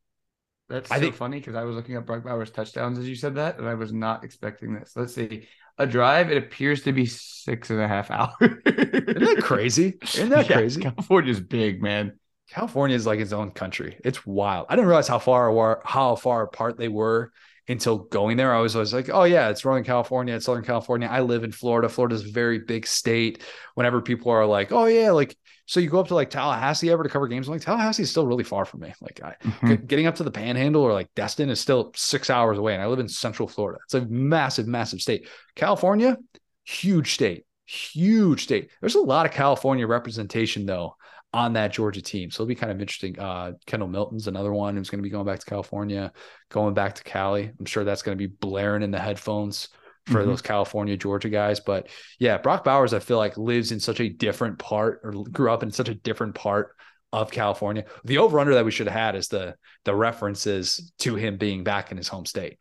That's 0.68 0.90
I 0.90 0.96
so 0.96 1.00
think- 1.02 1.14
funny 1.14 1.38
because 1.38 1.54
I 1.54 1.64
was 1.64 1.76
looking 1.76 1.96
up 1.96 2.06
Brock 2.06 2.24
Bowers 2.24 2.50
touchdowns 2.50 2.98
as 2.98 3.08
you 3.08 3.14
said 3.14 3.36
that, 3.36 3.58
and 3.58 3.66
I 3.68 3.74
was 3.74 3.92
not 3.92 4.24
expecting 4.24 4.74
this. 4.74 4.92
Let's 4.96 5.14
see. 5.14 5.48
A 5.78 5.86
drive, 5.86 6.30
it 6.30 6.36
appears 6.36 6.82
to 6.82 6.92
be 6.92 7.06
six 7.06 7.70
and 7.70 7.80
a 7.80 7.86
half 7.88 8.10
hours. 8.10 8.32
Isn't 8.40 8.64
that 8.64 9.40
crazy? 9.42 9.98
Isn't 10.02 10.30
that 10.30 10.46
crazy? 10.50 10.82
California's 10.82 11.40
big, 11.40 11.80
man. 11.82 12.18
California 12.50 12.96
is 12.96 13.06
like 13.06 13.20
its 13.20 13.32
own 13.32 13.50
country. 13.52 13.98
It's 14.04 14.26
wild. 14.26 14.66
I 14.68 14.74
didn't 14.74 14.88
realize 14.88 15.06
how 15.08 15.18
far 15.18 15.80
how 15.84 16.16
far 16.16 16.42
apart 16.42 16.78
they 16.78 16.88
were 16.88 17.32
until 17.68 17.98
going 17.98 18.36
there. 18.36 18.54
I 18.54 18.60
was 18.60 18.74
always 18.74 18.94
like, 18.94 19.10
oh 19.12 19.24
yeah, 19.24 19.50
it's 19.50 19.64
Northern 19.64 19.84
California, 19.84 20.34
it's 20.34 20.46
Southern 20.46 20.64
California. 20.64 21.08
I 21.10 21.20
live 21.20 21.44
in 21.44 21.52
Florida. 21.52 21.88
Florida's 21.88 22.24
a 22.24 22.32
very 22.32 22.60
big 22.60 22.86
state. 22.86 23.42
Whenever 23.74 24.00
people 24.00 24.32
are 24.32 24.46
like, 24.46 24.72
oh 24.72 24.86
yeah, 24.86 25.10
like 25.10 25.36
so 25.66 25.80
you 25.80 25.90
go 25.90 26.00
up 26.00 26.08
to 26.08 26.14
like 26.14 26.30
Tallahassee 26.30 26.90
ever 26.90 27.02
to 27.02 27.10
cover 27.10 27.28
games, 27.28 27.46
I'm 27.46 27.52
like 27.52 27.60
Tallahassee 27.62 28.02
is 28.02 28.10
still 28.10 28.26
really 28.26 28.44
far 28.44 28.64
from 28.64 28.80
me. 28.80 28.94
Like 29.02 29.20
I, 29.22 29.34
Mhm. 29.42 29.86
Getting 29.86 30.06
up 30.06 30.14
to 30.16 30.24
the 30.24 30.30
Panhandle 30.30 30.82
or 30.82 30.94
like 30.94 31.14
Destin 31.14 31.50
is 31.50 31.60
still 31.60 31.92
six 31.94 32.30
hours 32.30 32.56
away, 32.58 32.72
and 32.72 32.82
I 32.82 32.86
live 32.86 33.00
in 33.00 33.08
Central 33.08 33.46
Florida. 33.46 33.78
It's 33.84 33.94
a 33.94 34.06
massive, 34.06 34.66
massive 34.66 35.00
state. 35.00 35.28
California, 35.54 36.16
huge 36.64 37.12
state, 37.12 37.44
huge 37.66 38.44
state. 38.44 38.70
There's 38.80 38.94
a 38.94 39.00
lot 39.00 39.26
of 39.26 39.32
California 39.32 39.86
representation 39.86 40.64
though 40.64 40.96
on 41.38 41.52
that 41.52 41.72
Georgia 41.72 42.02
team, 42.02 42.30
so 42.30 42.42
it'll 42.42 42.48
be 42.48 42.54
kind 42.54 42.72
of 42.72 42.80
interesting. 42.80 43.18
Uh, 43.18 43.52
Kendall 43.66 43.88
Milton's 43.88 44.26
another 44.26 44.52
one 44.52 44.76
who's 44.76 44.90
going 44.90 44.98
to 44.98 45.02
be 45.02 45.10
going 45.10 45.26
back 45.26 45.38
to 45.38 45.46
California, 45.46 46.12
going 46.48 46.74
back 46.74 46.94
to 46.96 47.04
Cali. 47.04 47.50
I'm 47.58 47.64
sure 47.64 47.84
that's 47.84 48.02
going 48.02 48.18
to 48.18 48.28
be 48.28 48.34
blaring 48.40 48.82
in 48.82 48.90
the 48.90 48.98
headphones 48.98 49.68
for 50.06 50.22
Mhm. 50.22 50.26
those 50.26 50.42
California 50.42 50.96
Georgia 50.96 51.28
guys. 51.28 51.60
But 51.60 51.88
yeah, 52.18 52.38
Brock 52.38 52.64
Bowers, 52.64 52.92
I 52.92 52.98
feel 52.98 53.18
like 53.18 53.36
lives 53.36 53.72
in 53.72 53.78
such 53.78 54.00
a 54.00 54.08
different 54.08 54.58
part 54.58 55.00
or 55.04 55.12
grew 55.30 55.50
up 55.52 55.62
in 55.62 55.70
such 55.70 55.88
a 55.88 55.94
different 55.94 56.34
part 56.34 56.74
of 57.12 57.30
California. 57.30 57.84
The 58.04 58.18
over 58.18 58.40
under 58.40 58.54
that 58.54 58.64
we 58.64 58.70
should 58.70 58.88
have 58.88 59.00
had 59.00 59.14
is 59.16 59.28
the 59.28 59.54
the 59.84 59.94
references 59.94 60.92
to 60.98 61.14
him 61.14 61.36
being 61.38 61.62
back 61.62 61.90
in 61.90 61.96
his 61.96 62.08
home 62.08 62.26
state. 62.26 62.58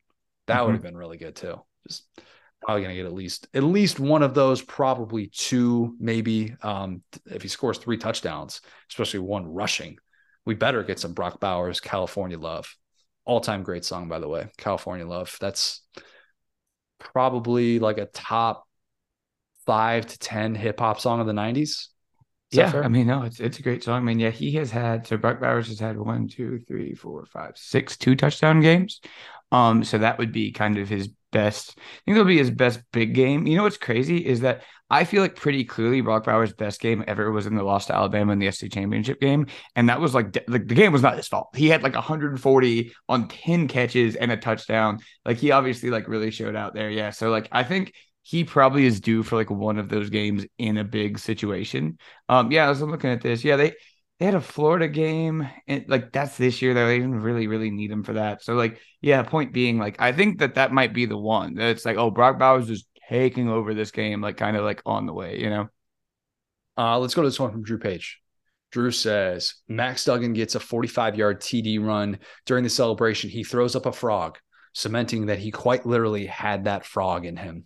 That 0.48 0.64
would 0.66 0.72
Mhm. 0.72 0.76
have 0.76 0.84
been 0.84 0.98
really 0.98 1.18
good 1.18 1.36
too. 1.36 1.62
Just 1.88 2.08
probably 2.68 2.84
gonna 2.84 2.96
get 2.96 3.06
at 3.06 3.14
least 3.14 3.48
at 3.54 3.64
least 3.64 3.98
one 3.98 4.22
of 4.22 4.34
those, 4.34 4.62
probably 4.62 5.28
two, 5.28 5.96
maybe. 6.02 6.54
Um, 6.62 7.02
if 7.26 7.42
he 7.42 7.48
scores 7.48 7.78
three 7.78 7.96
touchdowns, 7.96 8.60
especially 8.92 9.22
one 9.22 9.48
rushing, 9.48 9.98
we 10.46 10.54
better 10.54 10.84
get 10.84 11.00
some 11.00 11.14
Brock 11.14 11.40
Bowers 11.40 11.80
California 11.80 12.38
love. 12.38 12.76
All 13.24 13.40
time 13.40 13.64
great 13.64 13.86
song, 13.86 14.10
by 14.10 14.20
the 14.20 14.28
way. 14.28 14.50
California 14.58 15.08
love. 15.08 15.38
That's 15.40 15.82
probably 17.00 17.80
like 17.80 18.00
a 18.00 18.06
top 18.08 18.68
five 19.66 20.06
to 20.06 20.20
ten 20.20 20.54
hip 20.54 20.82
hop 20.82 21.00
song 21.00 21.22
of 21.22 21.26
the 21.26 21.32
nineties. 21.32 21.88
Yeah, 22.52 22.82
I 22.84 22.90
mean, 22.90 23.08
no, 23.08 23.24
it's 23.24 23.40
it's 23.40 23.60
a 23.60 23.64
great 23.64 23.82
song. 23.82 23.96
I 23.96 24.00
mean, 24.02 24.20
yeah, 24.20 24.30
he 24.30 24.52
has 24.56 24.72
had 24.72 25.08
so 25.08 25.16
Brock 25.16 25.40
Bowers 25.40 25.70
has 25.70 25.80
had 25.80 25.98
one, 25.98 26.28
two, 26.28 26.60
three, 26.68 26.96
four, 26.96 27.26
five, 27.28 27.54
six, 27.56 27.96
two 27.96 28.18
touchdown 28.18 28.60
games. 28.60 29.00
Um, 29.54 29.86
so 29.86 30.00
that 30.00 30.18
would 30.18 30.34
be 30.34 30.52
kind 30.52 30.78
of 30.78 30.90
his 30.90 31.10
best. 31.38 31.76
I 31.78 31.82
think 32.06 32.16
that'll 32.16 32.26
be 32.26 32.40
his 32.40 32.50
best 32.50 32.80
big 32.92 33.14
game. 33.14 33.46
You 33.46 33.58
know 33.58 33.64
what's 33.64 33.78
crazy 33.78 34.26
is 34.26 34.40
that 34.40 34.64
I 34.90 35.04
feel 35.04 35.22
like 35.22 35.36
pretty 35.36 35.66
clearly 35.66 36.02
Brock 36.02 36.24
Bowers' 36.24 36.54
best 36.54 36.82
game 36.82 37.04
ever 37.08 37.32
was 37.32 37.46
in 37.46 37.56
the 37.56 37.64
loss 37.64 37.86
to 37.88 37.96
Alabama 37.96 38.34
in 38.34 38.40
the 38.40 38.50
SEC 38.50 38.72
championship 38.72 39.22
game, 39.22 39.46
and 39.76 39.88
that 39.90 40.02
was 40.02 40.16
like 40.16 40.34
the, 40.34 40.44
the 40.48 40.60
game 40.60 40.92
was 40.92 41.04
not 41.04 41.16
his 41.16 41.28
fault. 41.28 41.50
He 41.56 41.68
had 41.68 41.84
like 41.84 41.94
140 41.94 42.92
on 43.08 43.28
10 43.28 43.68
catches 43.68 44.16
and 44.16 44.32
a 44.32 44.38
touchdown. 44.38 44.98
Like 45.26 45.38
he 45.38 45.52
obviously 45.52 45.92
like 45.92 46.08
really 46.08 46.32
showed 46.32 46.56
out 46.56 46.74
there. 46.74 46.90
Yeah, 46.90 47.12
so 47.12 47.30
like 47.30 47.48
I 47.52 47.64
think 47.64 47.94
he 48.24 48.44
probably 48.44 48.86
is 48.86 49.00
due 49.00 49.22
for 49.22 49.36
like 49.36 49.52
one 49.52 49.78
of 49.78 49.90
those 49.90 50.10
games 50.10 50.44
in 50.58 50.78
a 50.78 50.84
big 50.84 51.20
situation. 51.20 52.00
Um, 52.30 52.52
yeah, 52.52 52.70
as 52.70 52.82
I'm 52.82 52.90
looking 52.90 53.12
at 53.12 53.22
this, 53.22 53.44
yeah, 53.44 53.58
they 53.58 53.74
they 54.20 54.26
had 54.26 54.36
a 54.36 54.42
Florida 54.42 54.88
game, 54.88 55.48
and 55.68 55.86
like 55.88 56.12
that's 56.12 56.38
this 56.38 56.62
year. 56.62 56.74
Though. 56.74 56.88
They 56.88 56.98
didn't 56.98 57.22
really 57.22 57.48
really 57.48 57.70
need 57.70 57.92
him 57.92 58.04
for 58.04 58.14
that. 58.14 58.44
So 58.44 58.56
like, 58.56 58.80
yeah, 59.02 59.22
point 59.24 59.54
being, 59.54 59.78
like 59.78 60.02
I 60.02 60.12
think 60.12 60.40
that 60.40 60.56
that 60.56 60.72
might 60.72 60.94
be 60.94 61.06
the 61.06 61.18
one. 61.18 61.56
That 61.56 61.70
It's 61.70 61.86
like, 61.86 61.98
oh, 61.98 62.10
Brock 62.10 62.40
Bowers 62.40 62.70
is 62.70 62.86
taking 63.10 63.48
over 63.50 63.74
this 63.74 63.92
game, 63.92 64.22
like 64.22 64.38
kind 64.38 64.58
of 64.58 64.64
like 64.64 64.82
on 64.86 65.06
the 65.06 65.14
way, 65.14 65.40
you 65.40 65.50
know. 65.50 65.70
Uh, 66.78 67.00
let's 67.00 67.14
go 67.14 67.22
to 67.22 67.28
this 67.28 67.40
one 67.40 67.52
from 67.52 67.64
Drew 67.64 67.80
Page. 67.80 68.20
Drew 68.72 68.92
says 68.92 69.56
Max 69.68 70.04
Duggan 70.04 70.34
gets 70.34 70.56
a 70.56 70.60
45 70.60 71.16
yard 71.16 71.42
TD 71.42 71.84
run 71.84 72.20
during 72.46 72.64
the 72.64 72.70
celebration. 72.70 73.30
He 73.30 73.44
throws 73.44 73.76
up 73.76 73.86
a 73.86 73.92
frog, 73.92 74.38
cementing 74.74 75.28
that 75.28 75.40
he 75.40 75.52
quite 75.52 75.86
literally 75.86 76.26
had 76.26 76.66
that 76.66 76.86
frog 76.86 77.26
in 77.26 77.38
him. 77.38 77.66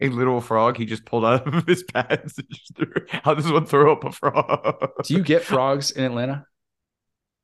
A 0.00 0.08
literal 0.08 0.40
frog 0.40 0.76
he 0.76 0.86
just 0.86 1.04
pulled 1.04 1.24
out 1.24 1.46
of 1.52 1.64
his 1.66 1.82
pants. 1.82 2.38
and 2.38 2.48
just 2.50 2.76
threw- 2.76 3.06
How 3.10 3.34
does 3.34 3.50
one 3.50 3.66
throw 3.66 3.92
up 3.92 4.04
a 4.04 4.12
frog? 4.12 4.90
Do 5.04 5.14
you 5.14 5.22
get 5.22 5.42
frogs 5.42 5.90
in 5.90 6.04
Atlanta? 6.04 6.46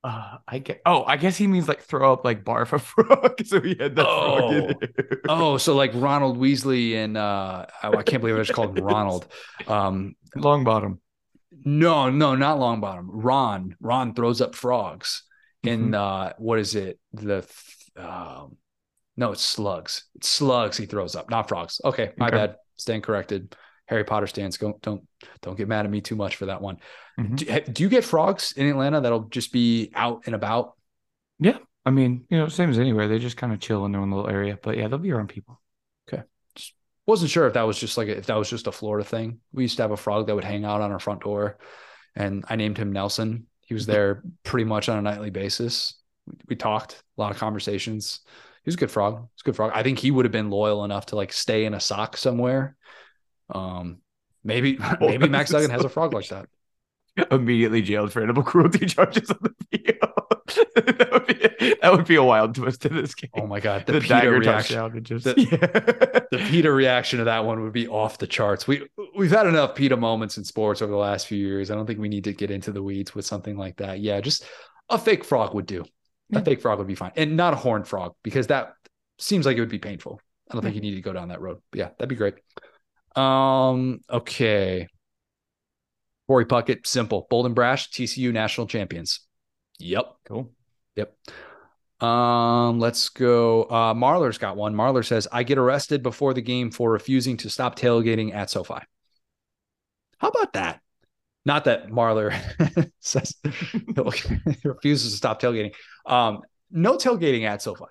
Uh, 0.03 0.37
I 0.47 0.59
get. 0.59 0.81
Oh, 0.85 1.03
I 1.03 1.17
guess 1.17 1.35
he 1.35 1.47
means 1.47 1.67
like 1.67 1.81
throw 1.81 2.13
up 2.13 2.23
like 2.23 2.43
barf 2.43 2.73
a 2.73 2.79
frog. 2.79 3.41
so 3.45 3.59
he 3.59 3.69
had 3.79 3.95
that 3.95 4.05
frog 4.05 4.53
in 4.53 4.75
Oh. 5.27 5.53
Oh, 5.53 5.57
so 5.57 5.75
like 5.75 5.91
Ronald 5.95 6.37
Weasley 6.37 6.95
and 6.95 7.17
uh, 7.17 7.65
oh, 7.83 7.97
I 7.97 8.03
can't 8.03 8.21
believe 8.21 8.35
I 8.35 8.39
just 8.43 8.53
called 8.53 8.77
him 8.77 8.85
Ronald. 8.85 9.25
Um, 9.67 10.15
Longbottom. 10.37 10.99
no, 11.65 12.09
no, 12.11 12.35
not 12.35 12.59
Longbottom. 12.59 13.05
Ron. 13.07 13.75
Ron 13.81 14.13
throws 14.13 14.41
up 14.41 14.53
frogs. 14.55 15.23
In 15.63 15.95
uh, 15.95 16.33
what 16.37 16.59
is 16.59 16.75
it? 16.75 16.99
The 17.13 17.41
th- 17.41 18.05
um, 18.05 18.57
no, 19.17 19.31
it's 19.31 19.41
slugs. 19.41 20.05
It's 20.15 20.27
slugs 20.27 20.77
he 20.77 20.85
throws 20.85 21.15
up, 21.15 21.29
not 21.29 21.47
frogs. 21.47 21.79
Okay, 21.83 22.11
my 22.17 22.27
Okay. 22.27 22.37
bad. 22.37 22.55
Stand 22.77 23.03
corrected. 23.03 23.55
Harry 23.87 24.03
Potter 24.03 24.27
stands. 24.27 24.57
Don't 24.57 24.81
don't 24.81 25.03
don't 25.41 25.57
get 25.57 25.67
mad 25.67 25.85
at 25.85 25.91
me 25.91 26.01
too 26.01 26.15
much 26.15 26.35
for 26.35 26.47
that 26.47 26.61
one. 26.61 26.77
Mhm. 27.19 27.35
Do, 27.37 27.71
do 27.71 27.83
you 27.83 27.89
get 27.89 28.03
frogs 28.03 28.51
in 28.53 28.67
Atlanta 28.67 28.99
that'll 29.01 29.29
just 29.29 29.53
be 29.53 29.91
out 29.93 30.23
and 30.25 30.33
about? 30.35 30.73
Yeah, 31.39 31.57
I 31.85 31.91
mean, 31.91 32.25
you 32.29 32.37
know, 32.37 32.47
same 32.47 32.69
as 32.69 32.79
anywhere. 32.79 33.07
They 33.07 33.19
just 33.19 33.37
kind 33.37 33.53
of 33.53 33.59
chill 33.59 33.85
in 33.85 33.91
their 33.91 34.01
own 34.01 34.11
little 34.11 34.29
area. 34.29 34.57
But 34.61 34.77
yeah, 34.77 34.87
they'll 34.87 34.97
be 34.97 35.11
around 35.11 35.27
people. 35.29 35.61
Okay. 36.09 36.23
Wasn't 37.05 37.29
sure 37.29 37.45
if 37.45 37.53
that 37.53 37.61
was 37.67 37.77
just 37.77 37.97
like 37.97 38.07
if 38.07 38.25
that 38.25 38.37
was 38.37 38.49
just 38.49 38.67
a 38.67 38.71
Florida 38.71 39.07
thing. 39.07 39.39
We 39.53 39.63
used 39.63 39.77
to 39.77 39.83
have 39.83 39.91
a 39.91 39.97
frog 39.97 40.27
that 40.27 40.35
would 40.35 40.43
hang 40.43 40.65
out 40.65 40.81
on 40.81 40.91
our 40.91 40.99
front 40.99 41.21
door, 41.21 41.59
and 42.15 42.43
I 42.49 42.55
named 42.55 42.77
him 42.79 42.91
Nelson. 42.91 43.45
He 43.67 43.75
was 43.75 43.85
there 43.85 44.23
pretty 44.43 44.65
much 44.65 44.89
on 44.89 44.97
a 44.97 45.01
nightly 45.01 45.29
basis. 45.29 45.93
We, 46.25 46.33
we 46.49 46.55
talked 46.55 47.03
a 47.17 47.21
lot 47.21 47.31
of 47.31 47.37
conversations. 47.37 48.21
He 48.65 48.69
was 48.69 48.75
a 48.75 48.79
good 48.79 48.89
frog. 48.91 49.13
A 49.13 49.43
good 49.43 49.55
frog. 49.55 49.73
I 49.75 49.83
think 49.83 49.99
he 49.99 50.09
would 50.09 50.25
have 50.25 50.31
been 50.31 50.49
loyal 50.49 50.83
enough 50.83 51.05
to 51.07 51.15
like 51.15 51.31
stay 51.31 51.65
in 51.65 51.75
a 51.75 51.79
sock 51.79 52.17
somewhere. 52.17 52.75
Um, 53.51 53.99
maybe 54.43 54.79
maybe 54.99 55.29
Max 55.29 55.51
Duggan 55.51 55.69
has 55.69 55.85
a 55.85 55.89
frog 55.89 56.13
like 56.13 56.29
that. 56.29 56.47
Immediately 57.31 57.83
jailed 57.83 58.11
for 58.11 58.23
animal 58.23 58.41
cruelty 58.41 58.85
charges 58.87 59.29
on 59.29 59.37
the 59.41 59.53
field. 59.71 59.99
that, 60.75 61.09
would 61.13 61.27
be, 61.27 61.75
that 61.79 61.91
would 61.91 62.05
be 62.07 62.15
a 62.15 62.23
wild 62.23 62.55
twist 62.55 62.81
to 62.81 62.89
this 62.89 63.13
game. 63.13 63.29
Oh 63.35 63.45
my 63.45 63.59
god, 63.59 63.85
the, 63.85 63.93
the, 63.93 64.01
PETA 64.01 64.31
reaction. 64.31 65.03
Just, 65.03 65.25
The- 65.25 65.39
yeah. 65.39 66.19
the 66.31 66.43
PETA 66.49 66.71
reaction 66.71 67.19
to 67.19 67.25
that 67.25 67.45
one 67.45 67.61
would 67.61 67.71
be 67.71 67.87
off 67.87 68.17
the 68.17 68.27
charts. 68.27 68.67
We 68.67 68.87
we've 69.15 69.29
had 69.29 69.45
enough 69.45 69.75
PETA 69.75 69.95
moments 69.95 70.37
in 70.37 70.43
sports 70.43 70.81
over 70.81 70.91
the 70.91 70.97
last 70.97 71.27
few 71.27 71.37
years. 71.37 71.69
I 71.69 71.75
don't 71.75 71.85
think 71.85 71.99
we 71.99 72.09
need 72.09 72.23
to 72.23 72.33
get 72.33 72.49
into 72.49 72.71
the 72.71 72.81
weeds 72.81 73.13
with 73.13 73.27
something 73.27 73.55
like 73.55 73.77
that. 73.77 73.99
Yeah, 73.99 74.19
just 74.21 74.43
a 74.89 74.97
fake 74.97 75.23
frog 75.23 75.53
would 75.53 75.67
do. 75.67 75.85
A 76.33 76.43
fake 76.43 76.61
frog 76.61 76.79
would 76.79 76.87
be 76.87 76.95
fine, 76.95 77.11
and 77.15 77.37
not 77.37 77.53
a 77.53 77.57
horned 77.57 77.87
frog 77.87 78.15
because 78.23 78.47
that 78.47 78.73
seems 79.19 79.45
like 79.45 79.57
it 79.57 79.59
would 79.59 79.69
be 79.69 79.79
painful. 79.79 80.19
I 80.49 80.53
don't 80.53 80.63
think 80.63 80.75
you 80.75 80.81
need 80.81 80.95
to 80.95 81.01
go 81.01 81.13
down 81.13 81.29
that 81.29 81.41
road. 81.41 81.61
But 81.71 81.79
yeah, 81.79 81.89
that'd 81.97 82.09
be 82.09 82.15
great. 82.15 82.35
Um. 83.15 84.01
Okay. 84.09 84.87
Corey 86.27 86.45
Puckett, 86.45 86.87
simple, 86.87 87.27
bold 87.29 87.45
and 87.45 87.55
brash. 87.55 87.91
TCU 87.91 88.33
national 88.33 88.67
champions. 88.67 89.21
Yep. 89.79 90.05
Cool. 90.25 90.51
Yep. 90.95 91.15
Um, 92.01 92.79
let's 92.79 93.09
go. 93.09 93.63
Uh, 93.63 93.93
Marler's 93.93 94.37
got 94.37 94.57
one. 94.57 94.73
Marler 94.73 95.05
says, 95.05 95.27
I 95.31 95.43
get 95.43 95.57
arrested 95.57 96.03
before 96.03 96.33
the 96.33 96.41
game 96.41 96.71
for 96.71 96.91
refusing 96.91 97.37
to 97.37 97.49
stop 97.49 97.77
tailgating 97.77 98.33
at 98.33 98.49
SoFi. 98.49 98.79
How 100.17 100.29
about 100.29 100.53
that? 100.53 100.81
Not 101.45 101.65
that 101.65 101.89
Marler 101.89 102.35
says 102.99 103.35
refuses 104.63 105.11
to 105.11 105.17
stop 105.17 105.39
tailgating. 105.39 105.73
Um, 106.05 106.41
no 106.71 106.97
tailgating 106.97 107.43
at 107.43 107.61
SoFi. 107.61 107.85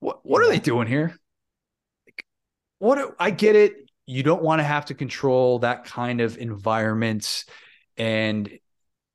What 0.00 0.20
what 0.24 0.42
are 0.42 0.48
they 0.48 0.58
doing 0.58 0.86
here? 0.86 1.16
Like, 2.06 2.24
What 2.78 3.14
I 3.18 3.30
get 3.30 3.56
it. 3.56 3.90
You 4.06 4.22
don't 4.22 4.42
want 4.42 4.58
to 4.58 4.64
have 4.64 4.86
to 4.86 4.94
control 4.94 5.60
that 5.60 5.84
kind 5.84 6.20
of 6.20 6.36
environment, 6.36 7.44
and 7.96 8.50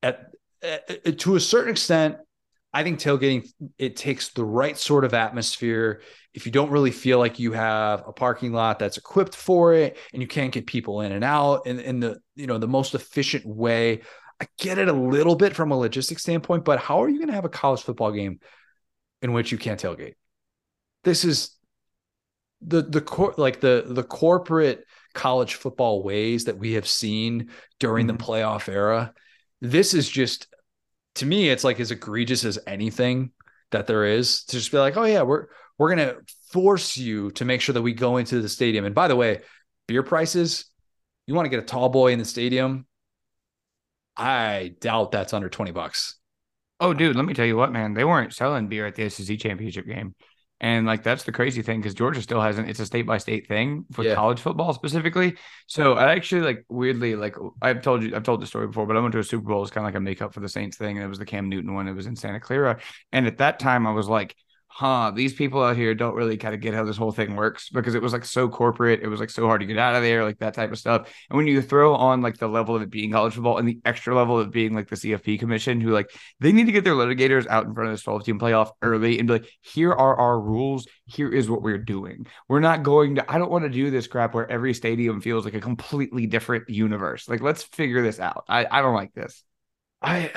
at, 0.01 0.31
at 0.63 1.19
to 1.19 1.35
a 1.35 1.39
certain 1.39 1.71
extent, 1.71 2.17
I 2.75 2.83
think 2.83 2.99
tailgating 2.99 3.47
it 3.77 3.95
takes 3.95 4.33
the 4.33 4.43
right 4.43 4.77
sort 4.77 5.05
of 5.05 5.13
atmosphere. 5.13 6.01
If 6.33 6.45
you 6.45 6.51
don't 6.51 6.69
really 6.71 6.91
feel 6.91 7.19
like 7.19 7.39
you 7.39 7.53
have 7.53 8.03
a 8.05 8.11
parking 8.11 8.51
lot 8.51 8.79
that's 8.79 8.97
equipped 8.97 9.33
for 9.33 9.73
it 9.73 9.97
and 10.11 10.21
you 10.21 10.27
can't 10.27 10.51
get 10.51 10.67
people 10.67 10.99
in 10.99 11.13
and 11.13 11.23
out 11.23 11.67
in, 11.67 11.79
in 11.79 12.01
the 12.01 12.19
you 12.35 12.47
know 12.47 12.57
the 12.57 12.67
most 12.67 12.93
efficient 12.93 13.45
way, 13.45 14.01
I 14.41 14.47
get 14.59 14.77
it 14.77 14.89
a 14.89 14.93
little 14.93 15.37
bit 15.37 15.55
from 15.55 15.71
a 15.71 15.77
logistics 15.77 16.23
standpoint, 16.23 16.65
but 16.65 16.79
how 16.79 17.01
are 17.01 17.07
you 17.07 17.17
going 17.17 17.29
to 17.29 17.33
have 17.33 17.45
a 17.45 17.49
college 17.49 17.81
football 17.81 18.11
game 18.11 18.41
in 19.21 19.31
which 19.31 19.53
you 19.53 19.57
can't 19.57 19.81
tailgate? 19.81 20.15
This 21.05 21.23
is 21.23 21.51
the 22.59 22.81
the 22.81 22.99
core 22.99 23.35
like 23.37 23.61
the 23.61 23.85
the 23.87 24.03
corporate 24.03 24.83
college 25.13 25.53
football 25.53 26.03
ways 26.03 26.43
that 26.43 26.57
we 26.57 26.73
have 26.73 26.89
seen 26.89 27.51
during 27.79 28.05
mm-hmm. 28.07 28.17
the 28.17 28.23
playoff 28.23 28.67
era. 28.67 29.13
This 29.61 29.93
is 29.93 30.09
just 30.09 30.47
to 31.15 31.25
me, 31.25 31.49
it's 31.49 31.63
like 31.63 31.79
as 31.79 31.91
egregious 31.91 32.45
as 32.45 32.59
anything 32.67 33.31
that 33.71 33.87
there 33.87 34.05
is 34.05 34.43
to 34.45 34.57
just 34.57 34.71
be 34.71 34.77
like, 34.77 34.97
oh 34.97 35.05
yeah, 35.05 35.23
we're 35.23 35.47
we're 35.77 35.89
gonna 35.89 36.15
force 36.51 36.97
you 36.97 37.31
to 37.31 37.45
make 37.45 37.61
sure 37.61 37.73
that 37.73 37.81
we 37.81 37.93
go 37.93 38.17
into 38.17 38.41
the 38.41 38.49
stadium. 38.49 38.85
And 38.85 38.95
by 38.95 39.07
the 39.07 39.15
way, 39.15 39.41
beer 39.87 40.03
prices, 40.03 40.65
you 41.27 41.33
want 41.33 41.45
to 41.45 41.49
get 41.49 41.59
a 41.59 41.65
tall 41.65 41.89
boy 41.89 42.11
in 42.11 42.19
the 42.19 42.25
stadium? 42.25 42.85
I 44.17 44.75
doubt 44.79 45.11
that's 45.11 45.33
under 45.33 45.49
20 45.49 45.71
bucks. 45.71 46.15
Oh, 46.79 46.93
dude, 46.93 47.15
let 47.15 47.25
me 47.25 47.33
tell 47.33 47.45
you 47.45 47.57
what, 47.57 47.71
man. 47.71 47.93
They 47.93 48.05
weren't 48.05 48.33
selling 48.33 48.67
beer 48.67 48.85
at 48.85 48.95
the 48.95 49.09
SEC 49.09 49.39
championship 49.39 49.85
game. 49.85 50.15
And 50.61 50.87
like 50.87 51.03
that's 51.03 51.23
the 51.23 51.33
crazy 51.33 51.61
thing 51.61 51.81
because 51.81 51.93
Georgia 51.93 52.21
still 52.21 52.39
hasn't. 52.39 52.69
It's 52.69 52.79
a 52.79 52.85
state 52.85 53.05
by 53.05 53.17
state 53.17 53.47
thing 53.47 53.85
for 53.91 54.03
yeah. 54.03 54.15
college 54.15 54.39
football 54.39 54.73
specifically. 54.73 55.35
So 55.67 55.93
I 55.93 56.13
actually 56.13 56.41
like 56.41 56.65
weirdly 56.69 57.15
like 57.15 57.35
I've 57.61 57.81
told 57.81 58.03
you 58.03 58.15
I've 58.15 58.23
told 58.23 58.41
the 58.41 58.47
story 58.47 58.67
before, 58.67 58.85
but 58.85 58.95
I 58.95 59.01
went 59.01 59.11
to 59.13 59.19
a 59.19 59.23
Super 59.23 59.49
Bowl. 59.49 59.63
It's 59.63 59.71
kind 59.71 59.85
of 59.85 59.93
like 59.93 59.97
a 59.97 60.01
makeup 60.01 60.33
for 60.33 60.39
the 60.39 60.49
Saints 60.49 60.77
thing, 60.77 60.97
and 60.97 61.05
it 61.05 61.09
was 61.09 61.19
the 61.19 61.25
Cam 61.25 61.49
Newton 61.49 61.73
one. 61.73 61.89
It 61.89 61.93
was 61.93 62.07
in 62.07 62.15
Santa 62.15 62.39
Clara, 62.39 62.79
and 63.11 63.27
at 63.27 63.39
that 63.39 63.59
time 63.59 63.85
I 63.85 63.91
was 63.91 64.07
like, 64.07 64.33
huh, 64.75 65.09
these 65.15 65.33
people 65.33 65.63
out 65.63 65.77
here 65.77 65.95
don't 65.95 66.15
really 66.15 66.35
kind 66.35 66.53
of 66.53 66.59
get 66.59 66.73
how 66.73 66.83
this 66.83 66.97
whole 66.97 67.13
thing 67.13 67.37
works 67.37 67.69
because 67.69 67.95
it 67.95 68.01
was 68.01 68.11
like 68.11 68.25
so 68.25 68.49
corporate. 68.49 68.99
It 69.01 69.07
was 69.07 69.21
like 69.21 69.29
so 69.29 69.47
hard 69.47 69.61
to 69.61 69.65
get 69.65 69.77
out 69.77 69.95
of 69.95 70.03
there, 70.03 70.25
like 70.25 70.39
that 70.39 70.53
type 70.53 70.69
of 70.69 70.77
stuff. 70.77 71.09
And 71.29 71.37
when 71.37 71.47
you 71.47 71.61
throw 71.61 71.95
on 71.95 72.21
like 72.21 72.37
the 72.39 72.49
level 72.49 72.75
of 72.75 72.81
it 72.81 72.89
being 72.89 73.09
college 73.09 73.35
football 73.35 73.57
and 73.57 73.65
the 73.65 73.79
extra 73.85 74.13
level 74.13 74.37
of 74.37 74.51
being 74.51 74.75
like 74.75 74.89
the 74.89 74.97
CFP 74.97 75.39
commission, 75.39 75.79
who 75.79 75.91
like 75.91 76.11
they 76.41 76.51
need 76.51 76.65
to 76.65 76.73
get 76.73 76.83
their 76.83 76.93
litigators 76.93 77.47
out 77.47 77.65
in 77.65 77.73
front 77.73 77.87
of 77.87 77.93
this 77.93 78.03
12 78.03 78.25
team 78.25 78.37
playoff 78.37 78.71
early 78.81 79.17
and 79.17 79.29
be 79.29 79.35
like, 79.35 79.49
here 79.61 79.93
are 79.93 80.19
our 80.19 80.37
rules. 80.37 80.85
Here 81.05 81.29
is 81.29 81.49
what 81.49 81.61
we're 81.61 81.77
doing. 81.77 82.27
We're 82.49 82.59
not 82.59 82.83
going 82.83 83.15
to, 83.15 83.31
I 83.31 83.37
don't 83.37 83.51
want 83.51 83.63
to 83.63 83.69
do 83.69 83.89
this 83.89 84.07
crap 84.07 84.33
where 84.33 84.51
every 84.51 84.73
stadium 84.73 85.21
feels 85.21 85.45
like 85.45 85.53
a 85.53 85.61
completely 85.61 86.27
different 86.27 86.69
universe. 86.69 87.29
Like, 87.29 87.39
let's 87.39 87.63
figure 87.63 88.01
this 88.01 88.19
out. 88.19 88.43
I, 88.49 88.67
I 88.69 88.81
don't 88.81 88.95
like 88.95 89.13
this. 89.13 89.41
I 90.01 90.33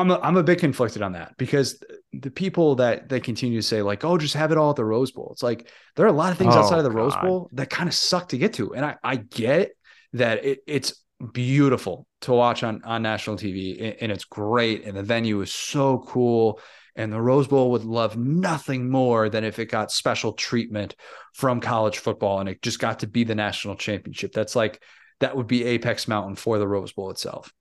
I'm 0.00 0.10
a, 0.10 0.18
I'm 0.20 0.36
a 0.36 0.42
bit 0.42 0.58
conflicted 0.58 1.02
on 1.02 1.12
that 1.12 1.36
because 1.36 1.82
the 2.12 2.30
people 2.30 2.76
that 2.76 3.08
they 3.08 3.20
continue 3.20 3.60
to 3.60 3.66
say 3.66 3.82
like, 3.82 4.04
oh, 4.04 4.16
just 4.16 4.34
have 4.34 4.50
it 4.50 4.58
all 4.58 4.70
at 4.70 4.76
the 4.76 4.84
Rose 4.84 5.12
Bowl. 5.12 5.30
It's 5.32 5.42
like 5.42 5.68
there 5.94 6.06
are 6.06 6.08
a 6.08 6.12
lot 6.12 6.32
of 6.32 6.38
things 6.38 6.54
oh, 6.54 6.60
outside 6.60 6.78
of 6.78 6.84
the 6.84 6.90
God. 6.90 6.98
Rose 6.98 7.16
Bowl 7.16 7.50
that 7.52 7.70
kind 7.70 7.88
of 7.88 7.94
suck 7.94 8.30
to 8.30 8.38
get 8.38 8.54
to, 8.54 8.74
and 8.74 8.84
I 8.84 8.96
I 9.02 9.16
get 9.16 9.72
that 10.14 10.44
it, 10.44 10.60
it's 10.66 10.94
beautiful 11.32 12.06
to 12.22 12.32
watch 12.32 12.62
on 12.62 12.82
on 12.84 13.02
national 13.02 13.36
TV 13.36 13.96
and 14.00 14.10
it's 14.10 14.24
great, 14.24 14.84
and 14.84 14.96
the 14.96 15.02
venue 15.02 15.40
is 15.42 15.52
so 15.52 15.98
cool. 16.06 16.60
And 16.96 17.12
the 17.12 17.20
Rose 17.20 17.46
Bowl 17.46 17.70
would 17.70 17.84
love 17.84 18.16
nothing 18.16 18.90
more 18.90 19.28
than 19.28 19.44
if 19.44 19.58
it 19.58 19.66
got 19.66 19.92
special 19.92 20.32
treatment 20.32 20.96
from 21.34 21.60
college 21.60 21.98
football 21.98 22.40
and 22.40 22.48
it 22.48 22.60
just 22.62 22.80
got 22.80 22.98
to 22.98 23.06
be 23.06 23.22
the 23.22 23.36
national 23.36 23.76
championship. 23.76 24.32
That's 24.32 24.56
like 24.56 24.82
that 25.20 25.36
would 25.36 25.46
be 25.46 25.64
Apex 25.64 26.08
Mountain 26.08 26.34
for 26.34 26.58
the 26.58 26.66
Rose 26.66 26.92
Bowl 26.92 27.10
itself. 27.10 27.52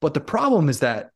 But 0.00 0.14
the 0.14 0.20
problem 0.20 0.68
is 0.68 0.80
that 0.80 1.12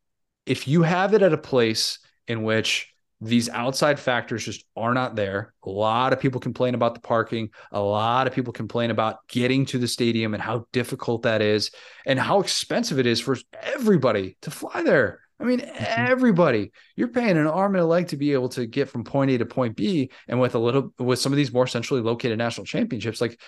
if 0.46 0.68
you 0.68 0.82
have 0.82 1.12
it 1.14 1.22
at 1.22 1.32
a 1.32 1.38
place 1.38 1.98
in 2.26 2.42
which 2.42 2.92
these 3.20 3.48
outside 3.48 3.98
factors 3.98 4.44
just 4.44 4.64
are 4.76 4.92
not 4.92 5.16
there. 5.16 5.54
A 5.64 5.70
lot 5.70 6.12
of 6.12 6.20
people 6.20 6.40
complain 6.40 6.74
about 6.74 6.94
the 6.94 7.00
parking. 7.00 7.48
A 7.72 7.80
lot 7.80 8.26
of 8.26 8.34
people 8.34 8.52
complain 8.52 8.90
about 8.90 9.26
getting 9.28 9.64
to 9.66 9.78
the 9.78 9.88
stadium 9.88 10.34
and 10.34 10.42
how 10.42 10.66
difficult 10.72 11.22
that 11.22 11.40
is 11.40 11.70
and 12.04 12.18
how 12.18 12.40
expensive 12.40 12.98
it 12.98 13.06
is 13.06 13.20
for 13.20 13.36
everybody 13.62 14.36
to 14.42 14.50
fly 14.50 14.82
there. 14.82 15.20
I 15.40 15.44
mean, 15.44 15.60
mm-hmm. 15.60 15.84
everybody, 15.86 16.72
you're 16.94 17.08
paying 17.08 17.36
an 17.36 17.46
arm 17.46 17.74
and 17.74 17.82
a 17.82 17.86
leg 17.86 18.08
to 18.08 18.16
be 18.16 18.32
able 18.32 18.50
to 18.50 18.66
get 18.66 18.88
from 18.88 19.04
point 19.04 19.30
A 19.30 19.38
to 19.38 19.46
point 19.46 19.76
B. 19.76 20.10
And 20.28 20.38
with 20.38 20.54
a 20.54 20.58
little, 20.58 20.92
with 20.98 21.18
some 21.18 21.32
of 21.32 21.36
these 21.36 21.52
more 21.52 21.66
centrally 21.66 22.02
located 22.02 22.38
national 22.38 22.66
championships, 22.66 23.20
like 23.20 23.40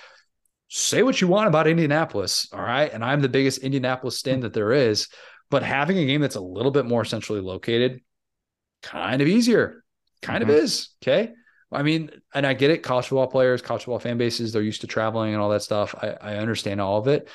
say 0.69 1.03
what 1.03 1.21
you 1.21 1.29
want 1.29 1.49
about 1.49 1.67
Indianapolis. 1.67 2.49
All 2.53 2.61
right. 2.61 2.93
And 2.93 3.05
I'm 3.05 3.21
the 3.21 3.29
biggest 3.29 3.59
Indianapolis 3.59 4.19
stand 4.19 4.43
that 4.43 4.55
there 4.55 4.73
is. 4.73 5.09
But 5.51 5.63
having 5.63 5.99
a 5.99 6.05
game 6.05 6.21
that's 6.21 6.37
a 6.37 6.41
little 6.41 6.71
bit 6.71 6.87
more 6.87 7.05
centrally 7.05 7.41
located, 7.41 8.01
kind 8.83 9.23
of 9.23 9.29
easier, 9.29 9.85
kind 10.23 10.43
mm-hmm. 10.43 10.51
of 10.51 10.57
is. 10.57 10.91
Okay. 11.03 11.33
I 11.71 11.83
mean, 11.83 12.11
and 12.35 12.47
I 12.47 12.55
get 12.55 12.71
it. 12.71 12.83
College 12.83 13.07
football 13.07 13.27
players, 13.27 13.61
college 13.61 13.83
football 13.83 13.99
fan 13.99 14.19
bases, 14.19 14.53
they're 14.53 14.63
used 14.63 14.81
to 14.83 14.87
traveling 14.87 15.35
and 15.35 15.43
all 15.43 15.51
that 15.51 15.63
stuff. 15.63 15.95
I, 16.01 16.17
I 16.21 16.37
understand 16.37 16.81
all 16.81 16.99
of 16.99 17.09
it. 17.09 17.29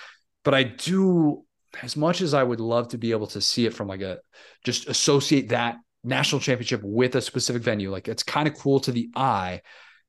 But 0.43 0.53
I 0.53 0.63
do, 0.63 1.45
as 1.81 1.95
much 1.95 2.21
as 2.21 2.33
I 2.33 2.43
would 2.43 2.59
love 2.59 2.89
to 2.89 2.97
be 2.97 3.11
able 3.11 3.27
to 3.27 3.41
see 3.41 3.65
it 3.65 3.73
from 3.73 3.87
like 3.87 4.01
a 4.01 4.19
just 4.63 4.87
associate 4.87 5.49
that 5.49 5.77
national 6.03 6.41
championship 6.41 6.81
with 6.83 7.15
a 7.15 7.21
specific 7.21 7.61
venue, 7.61 7.91
like 7.91 8.07
it's 8.07 8.23
kind 8.23 8.47
of 8.47 8.55
cool 8.55 8.79
to 8.81 8.91
the 8.91 9.09
eye 9.15 9.61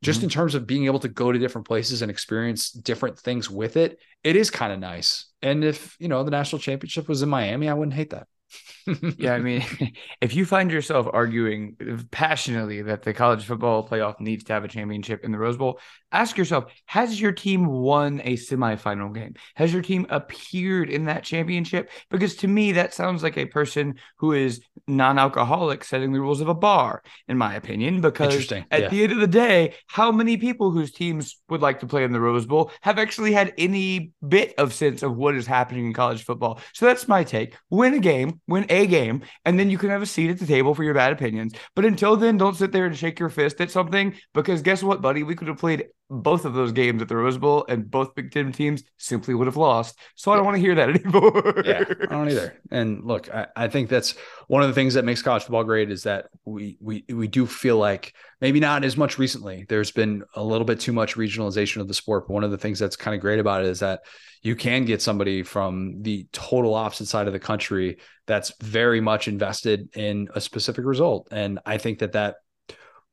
just 0.03 0.19
mm-hmm. 0.19 0.25
in 0.25 0.31
terms 0.31 0.55
of 0.55 0.67
being 0.67 0.87
able 0.87 1.01
to 1.01 1.09
go 1.09 1.33
to 1.33 1.39
different 1.39 1.67
places 1.67 2.03
and 2.03 2.11
experience 2.11 2.71
different 2.71 3.19
things 3.19 3.51
with 3.51 3.77
it, 3.77 3.99
it 4.23 4.37
is 4.37 4.51
kind 4.51 4.73
of 4.73 4.79
nice. 4.79 5.27
And 5.43 5.65
if, 5.65 5.97
you 5.99 6.09
know, 6.09 6.25
the 6.25 6.31
national 6.31 6.61
championship 6.61 7.09
was 7.09 7.23
in 7.23 7.29
Miami, 7.29 7.69
I 7.69 7.75
wouldn't 7.75 7.95
hate 7.95 8.11
that 8.11 8.27
yeah, 9.19 9.35
I 9.35 9.41
mean, 9.41 9.65
if 10.21 10.35
you 10.35 10.45
find 10.45 10.71
yourself 10.71 11.07
arguing 11.13 11.77
passionately 12.11 12.83
that 12.83 13.03
the 13.03 13.15
college 13.15 13.45
football 13.45 13.87
playoff 13.87 14.21
needs 14.21 14.45
to 14.45 14.53
have 14.53 14.65
a 14.65 14.69
championship 14.69 15.25
in 15.25 15.33
the 15.33 15.39
Rose 15.39 15.57
Bowl, 15.57 15.81
ask 16.13 16.37
yourself 16.37 16.73
Has 16.87 17.21
your 17.21 17.33
team 17.33 17.67
won 17.67 18.21
a 18.25 18.37
semifinal 18.37 19.15
game? 19.15 19.35
Has 19.57 19.73
your 19.73 19.83
team 19.83 20.07
appeared 20.11 20.91
in 20.91 21.07
that 21.07 21.25
championship? 21.25 21.91
Because 22.11 22.37
to 22.37 22.49
me, 22.49 22.73
that 22.73 22.95
sounds 22.95 23.23
like 23.23 23.37
a 23.37 23.47
person 23.47 23.97
who 24.19 24.33
is 24.33 24.61
non 24.87 25.19
alcoholic 25.19 25.85
setting 25.85 26.13
the 26.13 26.21
rules 26.21 26.41
of 26.41 26.49
a 26.49 26.55
bar, 26.55 27.03
in 27.29 27.39
my 27.39 27.55
opinion. 27.55 28.01
Because 28.01 28.51
at 28.53 28.67
yeah. 28.71 28.89
the 28.89 29.03
end 29.03 29.13
of 29.13 29.19
the 29.19 29.27
day, 29.27 29.75
how 29.87 30.13
many 30.13 30.37
people 30.37 30.71
whose 30.71 30.93
teams 30.93 31.41
would 31.49 31.63
like 31.63 31.81
to 31.81 31.87
play 31.87 32.05
in 32.05 32.13
the 32.13 32.21
Rose 32.21 32.47
Bowl 32.47 32.71
have 32.83 32.99
actually 32.99 33.33
had 33.33 33.53
any 33.59 34.13
bit 34.27 34.55
of 34.59 34.73
sense 34.73 35.03
of 35.03 35.17
what 35.17 35.35
is 35.35 35.47
happening 35.47 35.87
in 35.87 35.93
college 35.93 36.25
football? 36.25 36.61
So 36.75 36.87
that's 36.87 37.09
my 37.09 37.25
take. 37.25 37.57
Win 37.71 37.95
a 37.95 37.99
game 37.99 38.41
win 38.47 38.67
a 38.75 38.87
game, 38.87 39.23
and 39.45 39.59
then 39.59 39.71
you 39.71 39.79
can 39.79 39.91
have 39.91 40.03
a 40.03 40.07
seat 40.07 40.31
at 40.31 40.39
the 40.39 40.47
table 40.47 40.75
for 40.75 40.85
your 40.85 40.95
bad 40.95 41.13
opinions. 41.13 41.55
But 41.75 41.85
until 41.85 42.17
then, 42.17 42.37
don't 42.37 42.57
sit 42.57 42.73
there 42.73 42.87
and 42.87 42.97
shake 42.97 43.19
your 43.19 43.29
fist 43.29 43.61
at 43.61 43.71
something 43.71 44.15
because 44.33 44.63
guess 44.63 44.83
what, 44.83 45.01
buddy? 45.01 45.23
We 45.23 45.35
could 45.35 45.49
have 45.49 45.59
played 45.59 45.87
both 46.11 46.45
of 46.45 46.55
those 46.55 46.73
games 46.73 47.01
at 47.01 47.09
the 47.09 47.17
Rose 47.17 47.39
Bowl, 47.39 47.65
and 47.69 47.91
both 47.91 48.15
Big 48.15 48.31
Ten 48.31 48.53
teams 48.53 48.83
simply 48.99 49.35
would 49.35 49.47
have 49.47 49.57
lost. 49.57 49.99
So 50.17 50.33
I 50.33 50.37
don't 50.37 50.45
want 50.45 50.57
to 50.57 50.61
hear 50.61 50.75
that 50.75 50.91
anymore. 50.91 51.63
yeah, 51.65 51.85
I 51.89 52.07
don't 52.07 52.31
either. 52.31 52.61
And 52.71 53.05
look, 53.05 53.33
I, 53.33 53.47
I, 53.57 53.69
think 53.69 53.89
that's 53.89 54.15
one 54.49 54.63
of 54.63 54.69
the 54.69 54.75
things 54.75 54.95
that 54.95 55.05
makes 55.05 55.23
college 55.23 55.43
football 55.43 55.65
great 55.65 55.91
is 55.91 56.03
that 56.03 56.27
we 56.45 56.77
we 56.81 57.05
we 57.09 57.29
do 57.29 57.47
feel 57.47 57.79
like 57.79 58.15
maybe 58.41 58.61
not 58.61 58.85
as 58.85 58.97
much 58.97 59.19
recently. 59.19 59.65
There's 59.69 59.91
been 59.91 60.25
a 60.35 60.43
little 60.43 60.67
bit 60.67 60.81
too 60.81 60.93
much 60.93 61.17
regionalization 61.17 61.81
of 61.81 61.89
the 61.89 61.95
sport. 61.95 62.27
But 62.27 62.35
one 62.35 62.45
of 62.45 62.51
the 62.51 62.59
things 62.59 62.79
that's 62.79 62.97
kind 62.97 63.15
of 63.15 63.21
great 63.21 63.39
about 63.39 63.63
it 63.63 63.69
is 63.69 63.81
that 63.81 64.01
you 64.45 64.55
can 64.55 64.85
get 64.85 65.01
somebody 65.01 65.43
from 65.43 66.03
the 66.03 66.29
total 66.31 66.75
opposite 66.75 67.07
side 67.07 67.27
of 67.27 67.33
the 67.33 67.41
country 67.41 67.97
that's 68.27 68.53
very 68.61 69.01
much 69.01 69.27
invested 69.27 69.89
in 69.97 70.29
a 70.35 70.41
specific 70.41 70.85
result. 70.85 71.29
And 71.31 71.59
I 71.65 71.79
think 71.79 72.01
that 72.01 72.13
that 72.13 72.37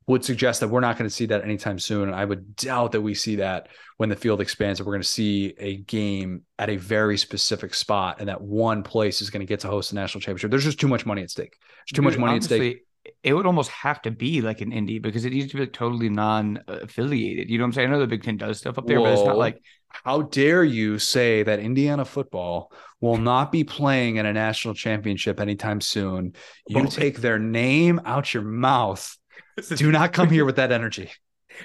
would 0.08 0.26
suggest 0.26 0.60
that 0.60 0.68
we're 0.68 0.82
not 0.82 0.98
going 0.98 1.10
to 1.10 1.16
see 1.16 1.28
that 1.28 1.44
anytime 1.44 1.80
soon. 1.80 2.10
And 2.10 2.16
I 2.16 2.26
would 2.26 2.58
doubt 2.58 2.92
that 2.92 3.02
we 3.02 3.14
see 3.14 3.38
that 3.38 3.70
when 3.96 4.10
the 4.10 4.16
field 4.16 4.42
expands, 4.42 4.80
that 4.80 4.86
we're 4.86 4.94
going 4.94 5.04
to 5.04 5.08
see 5.08 5.54
a 5.58 5.78
game 5.78 6.44
at 6.60 6.70
a 6.70 6.76
very 6.76 7.18
specific 7.18 7.74
spot 7.76 8.18
and 8.20 8.28
that 8.28 8.42
one 8.42 8.84
place 8.84 9.22
is 9.22 9.30
going 9.30 9.40
to 9.40 9.46
get 9.46 9.62
to 9.62 9.70
host 9.70 9.92
the 9.92 9.96
national 9.96 10.20
championship. 10.20 10.52
There's 10.52 10.66
just 10.66 10.82
too 10.82 10.90
much 10.90 11.06
money 11.06 11.22
at 11.22 11.32
stake. 11.32 11.56
There's 11.62 11.96
too 11.96 12.02
Dude, 12.02 12.12
much 12.12 12.18
money 12.18 12.34
honestly, 12.34 12.56
at 12.58 12.76
stake 12.76 12.86
it 13.24 13.34
would 13.34 13.46
almost 13.46 13.72
have 13.72 14.02
to 14.04 14.12
be 14.12 14.42
like 14.42 14.62
an 14.62 14.72
indie 14.72 15.02
because 15.02 15.26
it 15.26 15.32
needs 15.32 15.52
to 15.52 15.56
be 15.56 15.62
like 15.62 15.74
totally 15.74 16.10
non-affiliated. 16.10 17.50
You 17.50 17.58
know 17.58 17.64
what 17.64 17.70
I'm 17.70 17.74
saying? 17.74 17.90
I 17.90 17.92
know 17.92 18.00
the 18.00 18.08
Big 18.08 18.24
Ten 18.24 18.38
does 18.38 18.60
stuff 18.60 18.78
up 18.78 18.86
there, 18.86 19.00
Whoa. 19.00 19.06
but 19.06 19.14
it's 19.14 19.26
not 19.26 19.38
like 19.38 19.62
how 20.04 20.24
dare 20.24 20.64
you 20.64 21.00
say 21.00 21.44
that 21.44 21.60
Indiana 21.60 22.06
football 22.06 22.72
will 23.00 23.18
not 23.18 23.52
be 23.52 23.64
playing 23.64 24.18
in 24.18 24.26
a 24.26 24.34
national 24.34 24.74
championship 24.74 25.40
anytime 25.40 25.82
soon? 25.82 26.34
You 26.68 26.88
take 26.88 27.18
their 27.18 27.40
name 27.40 28.02
out 28.06 28.34
your 28.34 28.44
mouth. 28.44 29.18
Do 29.76 29.92
not 29.92 30.14
come 30.14 30.30
here 30.30 30.46
with 30.46 30.56
that 30.58 30.72
energy. 30.72 31.12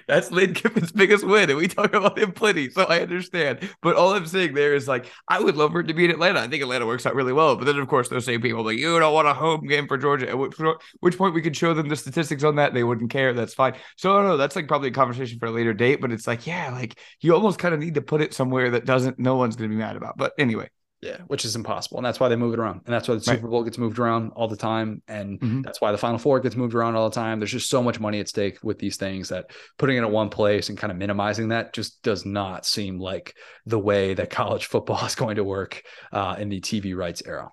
That's 0.07 0.31
Lane 0.31 0.55
Kiffin's 0.55 0.93
biggest 0.93 1.25
win, 1.25 1.51
and 1.51 1.59
we 1.59 1.69
talk 1.69 1.95
about 1.95 2.19
him 2.19 2.33
plenty, 2.33 2.71
so 2.71 2.85
I 2.85 3.01
understand. 3.01 3.69
But 3.83 3.97
all 3.97 4.13
I'm 4.13 4.27
saying 4.27 4.55
there 4.55 4.75
is 4.75 4.87
like, 4.87 5.11
I 5.29 5.41
would 5.41 5.57
love 5.57 5.73
for 5.73 5.81
it 5.81 5.89
to 5.89 5.95
be 5.95 6.05
in 6.05 6.11
Atlanta. 6.11 6.41
I 6.41 6.49
think 6.49 6.63
Atlanta 6.63 6.87
works 6.87 7.07
out 7.07 7.15
really 7.15 7.33
well. 7.33 7.57
But 7.57 7.65
then, 7.65 7.79
of 7.79 7.89
course, 7.89 8.09
those 8.09 8.25
same 8.25 8.41
people 8.41 8.65
like, 8.65 8.79
you 8.79 8.99
don't 8.99 9.15
want 9.15 9.29
a 9.29 9.35
home 9.35 9.67
game 9.67 9.87
for 9.89 9.99
Georgia. 9.99 10.29
At 10.29 10.39
which, 10.39 11.19
point 11.19 11.35
we 11.35 11.43
could 11.43 11.57
show 11.57 11.75
them 11.75 11.89
the 11.89 11.97
statistics 11.97 12.45
on 12.45 12.57
that, 12.57 12.75
they 12.75 12.85
wouldn't 12.85 13.11
care. 13.11 13.33
That's 13.33 13.55
fine. 13.55 13.75
So 13.97 14.23
know. 14.23 14.37
That's 14.37 14.57
like 14.57 14.69
probably 14.69 14.89
a 14.89 14.93
conversation 14.93 15.39
for 15.39 15.47
a 15.47 15.51
later 15.51 15.73
date. 15.73 16.01
But 16.01 16.13
it's 16.13 16.27
like, 16.27 16.47
yeah, 16.47 16.71
like 16.71 16.99
you 17.21 17.35
almost 17.35 17.59
kind 17.59 17.75
of 17.75 17.81
need 17.81 17.95
to 17.95 18.03
put 18.03 18.21
it 18.21 18.35
somewhere 18.35 18.71
that 18.71 18.85
doesn't, 18.85 19.19
no 19.19 19.37
one's 19.37 19.57
going 19.57 19.71
to 19.71 19.75
be 19.75 19.81
mad 19.81 19.97
about. 19.97 20.17
But 20.17 20.33
anyway, 20.39 20.69
Yeah, 21.03 21.19
which 21.27 21.45
is 21.45 21.55
impossible. 21.57 21.99
And 21.99 22.07
that's 22.07 22.19
why 22.19 22.29
they 22.31 22.37
move 22.37 22.55
it 22.55 22.59
around. 22.59 22.81
And 22.87 22.95
that's 22.95 23.07
why 23.07 23.15
the 23.17 23.25
Right. 23.27 23.37
Super 23.37 23.49
Bowl 23.49 23.63
gets 23.63 23.77
moved 23.77 23.99
around 23.99 24.31
all 24.35 24.49
the 24.49 24.57
time. 24.57 25.03
And 25.07 25.39
Mhm. 25.39 25.63
that's 25.63 25.79
why 25.81 25.93
the 25.93 25.99
Final 25.99 26.19
Four 26.19 26.41
gets 26.41 26.57
moved 26.57 26.75
around 26.75 26.97
all 26.97 27.09
the 27.11 27.15
time. 27.15 27.39
There's 27.39 27.53
just 27.53 27.69
so 27.69 27.83
much 27.83 28.01
money 28.01 28.19
at 28.19 28.29
stake 28.29 28.59
with 28.65 28.79
these 28.79 28.97
things 28.97 29.29
that 29.29 29.51
putting 29.77 29.99
it 29.99 30.01
at 30.01 30.11
one 30.11 30.31
place 30.31 30.71
and 30.71 30.79
kind 30.79 30.91
of 30.91 30.97
minimizing 30.97 31.49
that 31.49 31.75
just 31.75 32.03
does 32.03 32.25
not 32.25 32.65
seem 32.65 32.99
like 32.99 33.35
the 33.67 33.79
way 33.79 34.15
that 34.15 34.31
college 34.31 34.67
football 34.73 35.05
is 35.05 35.15
going 35.15 35.37
to 35.37 35.45
work 35.45 35.83
uh, 36.13 36.37
in 36.39 36.49
the 36.49 36.61
TV 36.61 36.95
rights 36.97 37.23
era. 37.27 37.51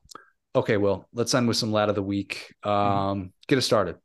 Okay, 0.56 0.78
well, 0.78 1.10
let's 1.14 1.34
end 1.34 1.48
with 1.48 1.58
some 1.58 1.72
lad 1.74 1.90
of 1.90 1.96
the 1.96 2.02
week. 2.04 2.54
Um, 2.64 3.34
get 3.48 3.58
us 3.58 3.66
started. 3.66 3.98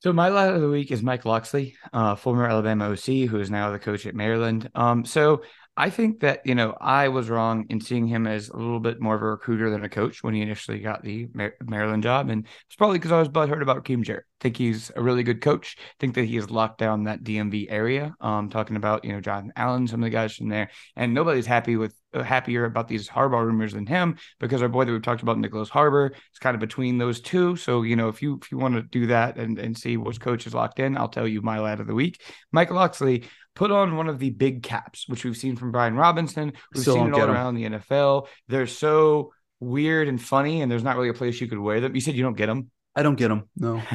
So 0.00 0.12
my 0.12 0.28
lad 0.28 0.54
of 0.54 0.60
the 0.60 0.68
week 0.68 0.92
is 0.92 1.02
Mike 1.02 1.24
Locksley, 1.24 1.74
uh, 1.92 2.14
former 2.14 2.46
Alabama 2.46 2.90
OC, 2.90 3.26
who 3.26 3.40
is 3.40 3.50
now 3.50 3.72
the 3.72 3.80
coach 3.80 4.06
at 4.06 4.14
Maryland. 4.14 4.70
Um, 4.76 5.04
so 5.04 5.42
I 5.78 5.90
think 5.90 6.18
that 6.20 6.40
you 6.44 6.56
know 6.56 6.76
I 6.80 7.06
was 7.06 7.30
wrong 7.30 7.64
in 7.70 7.80
seeing 7.80 8.08
him 8.08 8.26
as 8.26 8.48
a 8.48 8.56
little 8.56 8.80
bit 8.80 9.00
more 9.00 9.14
of 9.14 9.22
a 9.22 9.26
recruiter 9.26 9.70
than 9.70 9.84
a 9.84 9.88
coach 9.88 10.24
when 10.24 10.34
he 10.34 10.42
initially 10.42 10.80
got 10.80 11.04
the 11.04 11.28
Maryland 11.64 12.02
job, 12.02 12.28
and 12.30 12.44
it's 12.66 12.74
probably 12.74 12.98
because 12.98 13.12
I 13.12 13.20
was 13.20 13.28
butthurt 13.28 13.62
about 13.62 13.84
Rakim 13.84 14.02
Jarrett. 14.02 14.24
Think 14.40 14.56
he's 14.56 14.90
a 14.96 15.02
really 15.02 15.22
good 15.22 15.40
coach. 15.40 15.76
Think 16.00 16.16
that 16.16 16.24
he 16.24 16.34
has 16.34 16.50
locked 16.50 16.78
down 16.78 17.04
that 17.04 17.22
DMV 17.22 17.66
area. 17.70 18.12
Um, 18.20 18.50
talking 18.50 18.74
about 18.74 19.04
you 19.04 19.12
know 19.12 19.20
Jonathan 19.20 19.52
Allen, 19.54 19.86
some 19.86 20.02
of 20.02 20.06
the 20.06 20.10
guys 20.10 20.34
from 20.34 20.48
there, 20.48 20.68
and 20.96 21.14
nobody's 21.14 21.46
happy 21.46 21.76
with 21.76 21.94
uh, 22.12 22.24
happier 22.24 22.64
about 22.64 22.88
these 22.88 23.08
Harbaugh 23.08 23.44
rumors 23.44 23.74
than 23.74 23.86
him 23.86 24.16
because 24.40 24.62
our 24.62 24.68
boy 24.68 24.84
that 24.84 24.90
we've 24.90 25.02
talked 25.02 25.22
about, 25.22 25.38
Nicholas 25.38 25.68
Harbor, 25.68 26.12
is 26.12 26.38
kind 26.40 26.56
of 26.56 26.60
between 26.60 26.98
those 26.98 27.20
two. 27.20 27.54
So 27.54 27.82
you 27.82 27.94
know 27.94 28.08
if 28.08 28.20
you 28.20 28.40
if 28.42 28.50
you 28.50 28.58
want 28.58 28.74
to 28.74 28.82
do 28.82 29.06
that 29.06 29.36
and 29.36 29.56
and 29.60 29.78
see 29.78 29.96
which 29.96 30.20
coach 30.20 30.44
is 30.44 30.54
locked 30.54 30.80
in, 30.80 30.98
I'll 30.98 31.08
tell 31.08 31.28
you 31.28 31.40
my 31.40 31.60
lad 31.60 31.78
of 31.78 31.86
the 31.86 31.94
week, 31.94 32.20
Mike 32.50 32.72
Locksley 32.72 33.24
put 33.58 33.70
on 33.72 33.96
one 33.96 34.08
of 34.08 34.20
the 34.20 34.30
big 34.30 34.62
caps, 34.62 35.08
which 35.08 35.24
we've 35.24 35.36
seen 35.36 35.56
from 35.56 35.72
Brian 35.72 35.94
Robinson. 35.96 36.52
We've 36.72 36.80
Still 36.82 36.94
seen 36.94 37.08
it 37.08 37.12
all 37.12 37.18
get 37.18 37.28
'em. 37.28 37.34
around 37.34 37.56
the 37.56 37.64
NFL. 37.64 38.28
They're 38.46 38.68
so 38.68 39.32
weird 39.60 40.06
and 40.06 40.22
funny, 40.22 40.62
and 40.62 40.70
there's 40.70 40.84
not 40.84 40.96
really 40.96 41.08
a 41.08 41.14
place 41.14 41.40
you 41.40 41.48
could 41.48 41.58
wear 41.58 41.80
them. 41.80 41.94
You 41.94 42.00
said 42.00 42.14
you 42.14 42.22
don't 42.22 42.36
get 42.36 42.46
them. 42.46 42.70
I 42.94 43.02
don't 43.02 43.16
get 43.16 43.28
them. 43.28 43.48
No. 43.56 43.82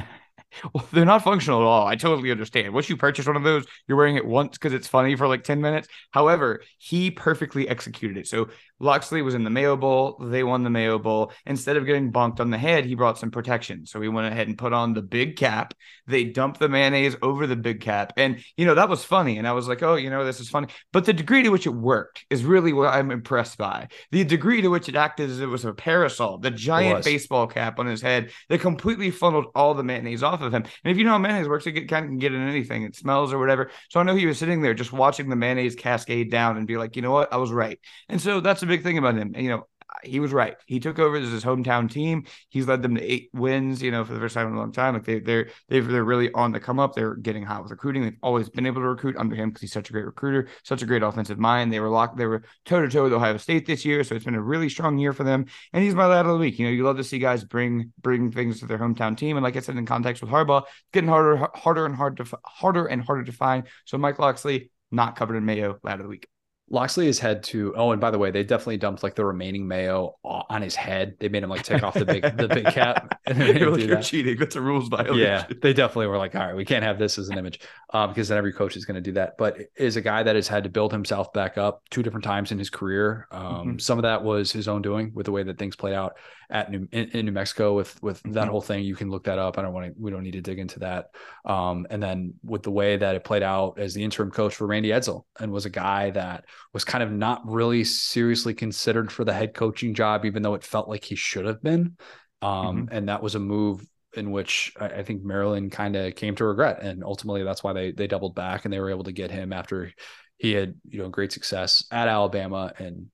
Well, 0.71 0.87
they're 0.91 1.03
not 1.03 1.23
functional 1.23 1.61
at 1.61 1.65
all. 1.65 1.87
I 1.87 1.95
totally 1.95 2.29
understand. 2.29 2.75
Once 2.75 2.87
you 2.87 2.95
purchase 2.95 3.25
one 3.25 3.35
of 3.35 3.41
those, 3.41 3.65
you're 3.87 3.97
wearing 3.97 4.17
it 4.17 4.25
once 4.25 4.55
because 4.55 4.71
it's 4.71 4.87
funny 4.87 5.15
for 5.15 5.27
like 5.27 5.43
10 5.43 5.61
minutes. 5.61 5.87
However, 6.11 6.61
he 6.77 7.09
perfectly 7.09 7.67
executed 7.67 8.17
it. 8.17 8.27
So 8.27 8.49
Locksley 8.83 9.21
was 9.21 9.33
in 9.33 9.45
the 9.45 9.49
Mayo 9.49 9.77
Bowl. 9.77 10.17
They 10.19 10.43
won 10.43 10.63
the 10.63 10.69
Mayo 10.69 10.99
Bowl. 10.99 11.31
Instead 11.45 11.77
of 11.77 11.85
getting 11.85 12.11
bonked 12.11 12.41
on 12.41 12.49
the 12.49 12.57
head, 12.57 12.85
he 12.85 12.95
brought 12.95 13.17
some 13.17 13.31
protection. 13.31 13.85
So 13.85 14.01
he 14.01 14.09
went 14.09 14.27
ahead 14.27 14.49
and 14.49 14.57
put 14.57 14.73
on 14.73 14.93
the 14.93 15.01
big 15.01 15.37
cap. 15.37 15.73
They 16.05 16.25
dumped 16.25 16.59
the 16.59 16.67
mayonnaise 16.67 17.15
over 17.21 17.47
the 17.47 17.55
big 17.55 17.79
cap. 17.79 18.11
And, 18.17 18.43
you 18.57 18.65
know, 18.65 18.75
that 18.75 18.89
was 18.89 19.05
funny. 19.05 19.37
And 19.37 19.47
I 19.47 19.53
was 19.53 19.69
like, 19.69 19.81
oh, 19.83 19.95
you 19.95 20.09
know, 20.09 20.25
this 20.25 20.41
is 20.41 20.49
funny. 20.49 20.67
But 20.91 21.05
the 21.05 21.13
degree 21.13 21.43
to 21.43 21.49
which 21.49 21.65
it 21.65 21.73
worked 21.73 22.25
is 22.29 22.43
really 22.43 22.73
what 22.73 22.93
I'm 22.93 23.09
impressed 23.09 23.57
by. 23.57 23.87
The 24.11 24.25
degree 24.25 24.61
to 24.61 24.67
which 24.67 24.89
it 24.89 24.97
acted 24.97 25.29
as 25.29 25.39
it 25.39 25.45
was 25.45 25.63
a 25.63 25.73
parasol, 25.73 26.39
the 26.39 26.51
giant 26.51 27.05
baseball 27.05 27.47
cap 27.47 27.79
on 27.79 27.85
his 27.85 28.01
head 28.01 28.31
that 28.49 28.59
completely 28.59 29.11
funneled 29.11 29.45
all 29.55 29.73
the 29.75 29.83
mayonnaise 29.83 30.23
off 30.23 30.41
of 30.41 30.53
him. 30.53 30.63
And 30.83 30.91
if 30.91 30.97
you 30.97 31.05
know 31.05 31.11
how 31.11 31.19
mayonnaise 31.19 31.47
works, 31.47 31.65
it 31.67 31.87
kind 31.87 32.03
of 32.03 32.09
can 32.09 32.17
get 32.17 32.33
in 32.33 32.45
anything. 32.45 32.83
It 32.83 32.97
smells 32.97 33.31
or 33.31 33.39
whatever. 33.39 33.71
So 33.89 34.01
I 34.01 34.03
know 34.03 34.15
he 34.15 34.25
was 34.25 34.37
sitting 34.37 34.61
there 34.61 34.73
just 34.73 34.91
watching 34.91 35.29
the 35.29 35.37
mayonnaise 35.37 35.75
cascade 35.75 36.29
down 36.29 36.57
and 36.57 36.67
be 36.67 36.75
like, 36.75 36.97
you 36.97 37.01
know 37.01 37.11
what? 37.11 37.31
I 37.31 37.37
was 37.37 37.49
right. 37.49 37.79
And 38.09 38.19
so 38.19 38.41
that's 38.41 38.61
a 38.61 38.72
big 38.73 38.83
thing 38.83 38.97
about 38.97 39.15
him. 39.15 39.33
You 39.35 39.49
know, 39.49 39.67
he 40.03 40.19
was 40.19 40.33
right. 40.33 40.55
He 40.65 40.79
took 40.79 40.99
over 40.99 41.17
as 41.17 41.29
his 41.29 41.43
hometown 41.43 41.89
team. 41.89 42.25
He's 42.49 42.67
led 42.67 42.81
them 42.81 42.95
to 42.95 43.01
eight 43.01 43.29
wins, 43.33 43.81
you 43.81 43.91
know, 43.91 44.03
for 44.03 44.13
the 44.13 44.19
first 44.19 44.33
time 44.33 44.47
in 44.47 44.53
a 44.53 44.57
long 44.57 44.71
time. 44.71 44.95
Like 44.95 45.05
they, 45.05 45.19
they're 45.19 45.49
they've 45.69 45.87
they're 45.87 46.03
really 46.03 46.31
on 46.33 46.51
the 46.51 46.59
come 46.59 46.79
up. 46.79 46.95
They're 46.95 47.15
getting 47.15 47.43
hot 47.43 47.63
with 47.63 47.71
recruiting. 47.71 48.03
They've 48.03 48.17
always 48.23 48.49
been 48.49 48.65
able 48.65 48.81
to 48.81 48.87
recruit 48.87 49.15
under 49.17 49.35
him 49.35 49.49
because 49.49 49.61
he's 49.61 49.73
such 49.73 49.89
a 49.89 49.93
great 49.93 50.05
recruiter, 50.05 50.47
such 50.63 50.81
a 50.81 50.85
great 50.85 51.03
offensive 51.03 51.39
mind. 51.39 51.71
They 51.71 51.79
were 51.79 51.89
locked. 51.89 52.17
They 52.17 52.25
were 52.25 52.43
toe 52.65 52.81
to 52.81 52.89
toe 52.89 53.03
with 53.03 53.13
Ohio 53.13 53.37
State 53.37 53.65
this 53.65 53.85
year, 53.85 54.03
so 54.03 54.15
it's 54.15 54.25
been 54.25 54.35
a 54.35 54.41
really 54.41 54.69
strong 54.69 54.97
year 54.97 55.13
for 55.13 55.23
them. 55.23 55.45
And 55.71 55.83
he's 55.83 55.95
my 55.95 56.05
lad 56.05 56.25
of 56.25 56.31
the 56.31 56.37
week. 56.37 56.57
You 56.59 56.65
know, 56.65 56.71
you 56.71 56.83
love 56.83 56.97
to 56.97 57.03
see 57.03 57.19
guys 57.19 57.43
bring 57.43 57.91
bring 58.01 58.31
things 58.31 58.59
to 58.59 58.65
their 58.65 58.79
hometown 58.79 59.15
team. 59.15 59.37
And 59.37 59.43
like 59.43 59.57
I 59.57 59.59
said, 59.59 59.77
in 59.77 59.85
context 59.85 60.21
with 60.21 60.31
Harbaugh, 60.31 60.63
it's 60.63 60.71
getting 60.91 61.09
harder, 61.09 61.47
harder 61.53 61.85
and 61.85 61.95
hard 61.95 62.17
to 62.17 62.25
harder 62.43 62.85
and 62.85 63.03
harder 63.03 63.23
to 63.25 63.31
find. 63.31 63.67
So 63.85 63.97
Mike 63.97 64.19
Locksley, 64.19 64.71
not 64.91 65.15
covered 65.15 65.35
in 65.35 65.45
Mayo, 65.45 65.79
lad 65.83 65.99
of 65.99 66.03
the 66.03 66.09
week. 66.09 66.27
Locksley 66.69 67.05
has 67.07 67.19
had 67.19 67.43
to. 67.43 67.73
Oh, 67.77 67.91
and 67.91 68.01
by 68.01 68.09
the 68.09 68.17
way, 68.17 68.31
they 68.31 68.43
definitely 68.43 68.77
dumped 68.77 69.03
like 69.03 69.15
the 69.15 69.23
remaining 69.25 69.67
mayo 69.67 70.15
on 70.23 70.61
his 70.61 70.75
head. 70.75 71.15
They 71.19 71.29
made 71.29 71.43
him 71.43 71.49
like 71.49 71.63
take 71.63 71.83
off 71.83 71.93
the 71.93 72.05
big 72.05 72.23
the 72.37 72.47
big 72.47 72.65
cap. 72.65 73.19
And 73.25 73.39
they 73.39 73.57
You're, 73.57 73.71
like, 73.71 73.79
you're 73.85 73.95
that. 73.95 74.03
cheating. 74.03 74.37
That's 74.37 74.57
a 74.57 74.61
rules 74.61 74.87
violation. 74.89 75.17
Yeah, 75.17 75.45
they 75.61 75.71
definitely 75.71 76.07
were 76.07 76.17
like, 76.17 76.35
all 76.35 76.45
right, 76.45 76.55
we 76.55 76.65
can't 76.65 76.83
have 76.83 76.99
this 76.99 77.17
as 77.17 77.29
an 77.29 77.37
image, 77.37 77.61
um, 77.93 78.09
because 78.09 78.27
then 78.27 78.37
every 78.37 78.51
coach 78.51 78.75
is 78.75 78.83
going 78.83 78.95
to 78.95 79.01
do 79.01 79.13
that. 79.13 79.35
But 79.37 79.57
is 79.77 79.95
a 79.95 80.01
guy 80.01 80.23
that 80.23 80.35
has 80.35 80.47
had 80.49 80.65
to 80.65 80.69
build 80.69 80.91
himself 80.91 81.31
back 81.31 81.57
up 81.57 81.83
two 81.89 82.03
different 82.03 82.25
times 82.25 82.51
in 82.51 82.59
his 82.59 82.69
career. 82.69 83.27
Um, 83.31 83.43
Mhm. 83.77 83.81
Some 83.81 83.97
of 83.97 84.03
that 84.03 84.23
was 84.25 84.51
his 84.51 84.67
own 84.67 84.81
doing 84.81 85.11
with 85.13 85.25
the 85.25 85.31
way 85.31 85.43
that 85.43 85.57
things 85.57 85.75
played 85.77 85.93
out 85.93 86.17
at 86.49 86.71
New 86.71 86.87
in, 86.91 87.09
in 87.09 87.25
New 87.25 87.31
Mexico 87.31 87.73
with 87.75 88.01
with 88.01 88.21
that 88.25 88.47
Mhm. 88.47 88.49
whole 88.49 88.61
thing. 88.61 88.83
You 88.83 88.95
can 88.95 89.09
look 89.09 89.25
that 89.25 89.39
up. 89.39 89.57
I 89.57 89.61
don't 89.61 89.73
want 89.73 89.87
to. 89.87 89.93
We 90.01 90.11
don't 90.11 90.23
need 90.23 90.31
to 90.31 90.41
dig 90.41 90.59
into 90.59 90.79
that. 90.79 91.07
Um, 91.45 91.87
and 91.89 92.01
then 92.01 92.33
with 92.43 92.63
the 92.63 92.71
way 92.71 92.97
that 92.97 93.15
it 93.15 93.23
played 93.23 93.43
out 93.43 93.79
as 93.79 93.93
the 93.93 94.03
interim 94.03 94.31
coach 94.31 94.55
for 94.55 94.67
Randy 94.67 94.89
Edsall, 94.89 95.23
and 95.39 95.51
was 95.51 95.65
a 95.65 95.69
guy 95.69 96.11
that 96.11 96.45
was 96.73 96.83
kind 96.83 97.03
of 97.03 97.11
not 97.11 97.41
really 97.45 97.83
seriously 97.83 98.53
considered 98.53 99.11
for 99.11 99.23
the 99.25 99.33
head 99.33 99.53
coaching 99.53 99.93
job, 99.93 100.25
even 100.25 100.43
though 100.43 100.55
it 100.55 100.63
felt 100.63 100.89
like 100.89 101.03
he 101.03 101.15
should 101.15 101.45
have 101.45 101.61
been. 101.61 101.97
Um, 102.41 102.87
And 102.91 103.09
that 103.09 103.23
was 103.23 103.35
a 103.35 103.39
move 103.39 103.85
in 104.15 104.31
which 104.31 104.73
I, 104.79 104.85
I 104.87 105.03
think 105.03 105.23
Maryland 105.23 105.71
kind 105.71 105.95
of 105.95 106.15
came 106.15 106.35
to 106.35 106.45
regret, 106.45 106.83
and 106.83 107.03
ultimately 107.03 107.43
that's 107.43 107.63
why 107.63 107.73
they 107.73 107.91
they 107.91 108.07
doubled 108.07 108.35
back 108.35 108.65
and 108.65 108.73
they 108.73 108.79
were 108.79 108.89
able 108.91 109.05
to 109.05 109.11
get 109.11 109.31
him 109.31 109.53
after 109.53 109.91
he 110.37 110.51
had 110.51 110.75
you 110.89 110.99
know 110.99 111.09
great 111.09 111.31
success 111.31 111.85
at 111.91 112.07
Alabama 112.07 112.73
and 112.77 113.07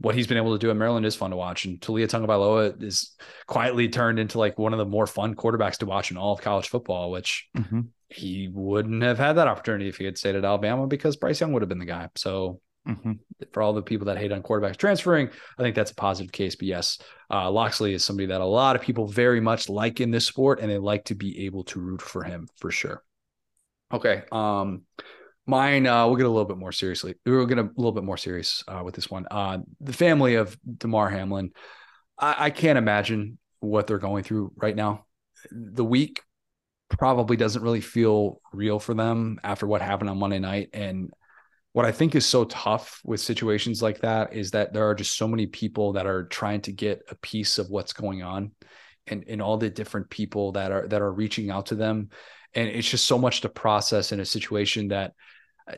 what 0.00 0.14
he's 0.14 0.26
been 0.26 0.38
able 0.38 0.52
to 0.52 0.58
do 0.58 0.70
at 0.70 0.76
Maryland 0.76 1.04
is 1.04 1.14
fun 1.14 1.30
to 1.30 1.36
watch. 1.36 1.66
And 1.66 1.78
Taulia 1.78 2.06
Tagovailoa 2.06 2.82
is 2.82 3.14
quietly 3.46 3.88
turned 3.88 4.18
into 4.18 4.38
like 4.38 4.58
one 4.58 4.72
of 4.72 4.78
the 4.78 4.86
more 4.86 5.06
fun 5.06 5.34
quarterbacks 5.34 5.76
to 5.78 5.86
watch 5.86 6.10
in 6.10 6.16
all 6.16 6.32
of 6.32 6.40
college 6.40 6.68
football, 6.68 7.10
which 7.10 7.48
Mhm. 7.56 7.88
he 8.08 8.48
wouldn't 8.52 9.02
have 9.02 9.18
had 9.18 9.34
that 9.34 9.46
opportunity 9.46 9.88
if 9.88 9.98
he 9.98 10.06
had 10.06 10.16
stayed 10.16 10.36
at 10.36 10.44
Alabama 10.44 10.86
because 10.86 11.16
Bryce 11.16 11.40
Young 11.40 11.52
would 11.52 11.60
have 11.62 11.68
been 11.68 11.78
the 11.78 11.84
guy. 11.84 12.08
So 12.16 12.60
Mhm. 12.88 13.18
for 13.52 13.62
all 13.62 13.74
the 13.74 13.82
people 13.82 14.06
that 14.06 14.16
hate 14.16 14.32
on 14.32 14.42
quarterbacks 14.42 14.78
transferring, 14.78 15.28
I 15.58 15.62
think 15.62 15.76
that's 15.76 15.90
a 15.90 15.94
positive 15.94 16.32
case. 16.32 16.56
But 16.56 16.68
yes, 16.68 16.98
uh, 17.30 17.50
Locksley 17.50 17.92
is 17.92 18.02
somebody 18.02 18.26
that 18.28 18.40
a 18.40 18.46
lot 18.46 18.76
of 18.76 18.82
people 18.82 19.06
very 19.06 19.40
much 19.40 19.68
like 19.68 20.00
in 20.00 20.10
this 20.10 20.26
sport, 20.26 20.60
and 20.60 20.70
they 20.70 20.78
like 20.78 21.04
to 21.04 21.14
be 21.14 21.44
able 21.44 21.64
to 21.64 21.78
root 21.78 22.00
for 22.00 22.24
him 22.24 22.48
for 22.56 22.70
sure. 22.70 23.04
Okay, 23.92 24.22
um, 24.32 24.82
mine. 25.50 25.86
Uh, 25.86 26.06
we'll 26.06 26.16
get 26.16 26.26
a 26.26 26.30
little 26.30 26.46
bit 26.46 26.56
more 26.56 26.72
seriously. 26.72 27.14
We'll 27.26 27.46
get 27.46 27.58
a 27.58 27.68
little 27.76 27.92
bit 27.92 28.04
more 28.04 28.16
serious 28.16 28.64
uh, 28.66 28.82
with 28.84 28.94
this 28.94 29.10
one. 29.10 29.26
Uh, 29.30 29.58
the 29.80 29.92
family 29.92 30.36
of 30.36 30.58
Damar 30.78 31.10
Hamlin. 31.10 31.52
I, 32.18 32.46
I 32.46 32.50
can't 32.50 32.78
imagine 32.78 33.38
what 33.60 33.86
they're 33.86 33.98
going 33.98 34.24
through 34.24 34.52
right 34.56 34.74
now. 34.74 35.04
The 35.50 35.84
week 35.84 36.22
probably 36.88 37.36
doesn't 37.36 37.62
really 37.62 37.80
feel 37.80 38.40
real 38.52 38.78
for 38.78 38.94
them 38.94 39.38
after 39.44 39.66
what 39.66 39.82
happened 39.82 40.10
on 40.10 40.18
Monday 40.18 40.38
night, 40.38 40.70
and 40.72 41.10
what 41.72 41.86
I 41.86 41.92
think 41.92 42.14
is 42.14 42.26
so 42.26 42.44
tough 42.44 43.00
with 43.04 43.20
situations 43.20 43.80
like 43.80 44.00
that 44.00 44.32
is 44.32 44.50
that 44.52 44.72
there 44.72 44.88
are 44.88 44.94
just 44.94 45.16
so 45.16 45.28
many 45.28 45.46
people 45.46 45.92
that 45.92 46.06
are 46.06 46.24
trying 46.24 46.62
to 46.62 46.72
get 46.72 47.02
a 47.10 47.14
piece 47.14 47.58
of 47.58 47.70
what's 47.70 47.92
going 47.92 48.22
on 48.22 48.50
and, 49.06 49.24
and 49.28 49.40
all 49.40 49.56
the 49.56 49.70
different 49.70 50.10
people 50.10 50.52
that 50.52 50.72
are 50.72 50.88
that 50.88 51.00
are 51.00 51.12
reaching 51.12 51.50
out 51.50 51.66
to 51.66 51.76
them. 51.76 52.10
And 52.54 52.68
it's 52.68 52.90
just 52.90 53.06
so 53.06 53.18
much 53.18 53.42
to 53.42 53.48
process 53.48 54.10
in 54.10 54.18
a 54.18 54.24
situation 54.24 54.88
that 54.88 55.12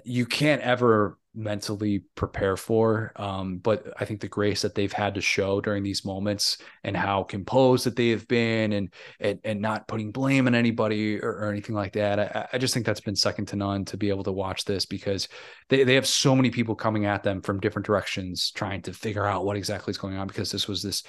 you 0.05 0.27
can't 0.27 0.63
ever 0.63 1.19
mentally 1.35 2.05
prepare 2.15 2.57
for. 2.57 3.13
Um, 3.17 3.59
but 3.59 3.93
I 3.99 4.05
think 4.05 4.21
the 4.21 4.29
grace 4.29 4.63
that 4.63 4.75
they've 4.75 4.93
had 4.93 5.15
to 5.15 5.21
show 5.21 5.61
during 5.61 5.83
these 5.83 6.05
moments 6.05 6.59
and 6.85 6.97
how 6.97 7.23
composed 7.23 7.87
that 7.87 7.97
they 7.97 8.11
have 8.11 8.29
been 8.29 8.73
and 8.73 8.93
and, 9.19 9.41
and 9.45 9.61
not 9.61 9.89
putting 9.89 10.13
blame 10.13 10.47
on 10.47 10.55
anybody 10.55 11.19
or, 11.19 11.31
or 11.31 11.51
anything 11.51 11.75
like 11.75 11.95
that. 11.95 12.19
I, 12.19 12.49
I 12.53 12.59
just 12.59 12.75
think 12.75 12.85
that's 12.85 13.01
been 13.01 13.17
second 13.17 13.47
to 13.47 13.57
none 13.57 13.85
to 13.87 13.97
be 13.97 14.11
able 14.11 14.25
to 14.25 14.33
watch 14.33 14.65
this 14.65 14.85
because 14.85 15.29
they, 15.69 15.85
they 15.85 15.95
have 15.95 16.07
so 16.07 16.37
many 16.37 16.51
people 16.51 16.75
coming 16.75 17.07
at 17.07 17.23
them 17.23 17.41
from 17.41 17.61
different 17.61 17.87
directions 17.87 18.51
trying 18.51 18.83
to 18.83 18.93
figure 18.93 19.27
out 19.27 19.47
what 19.47 19.57
exactly 19.57 19.91
is 19.91 19.99
going 19.99 20.17
on 20.17 20.27
because 20.27 20.51
this 20.51 20.69
was 20.69 20.83
this 20.83 21.03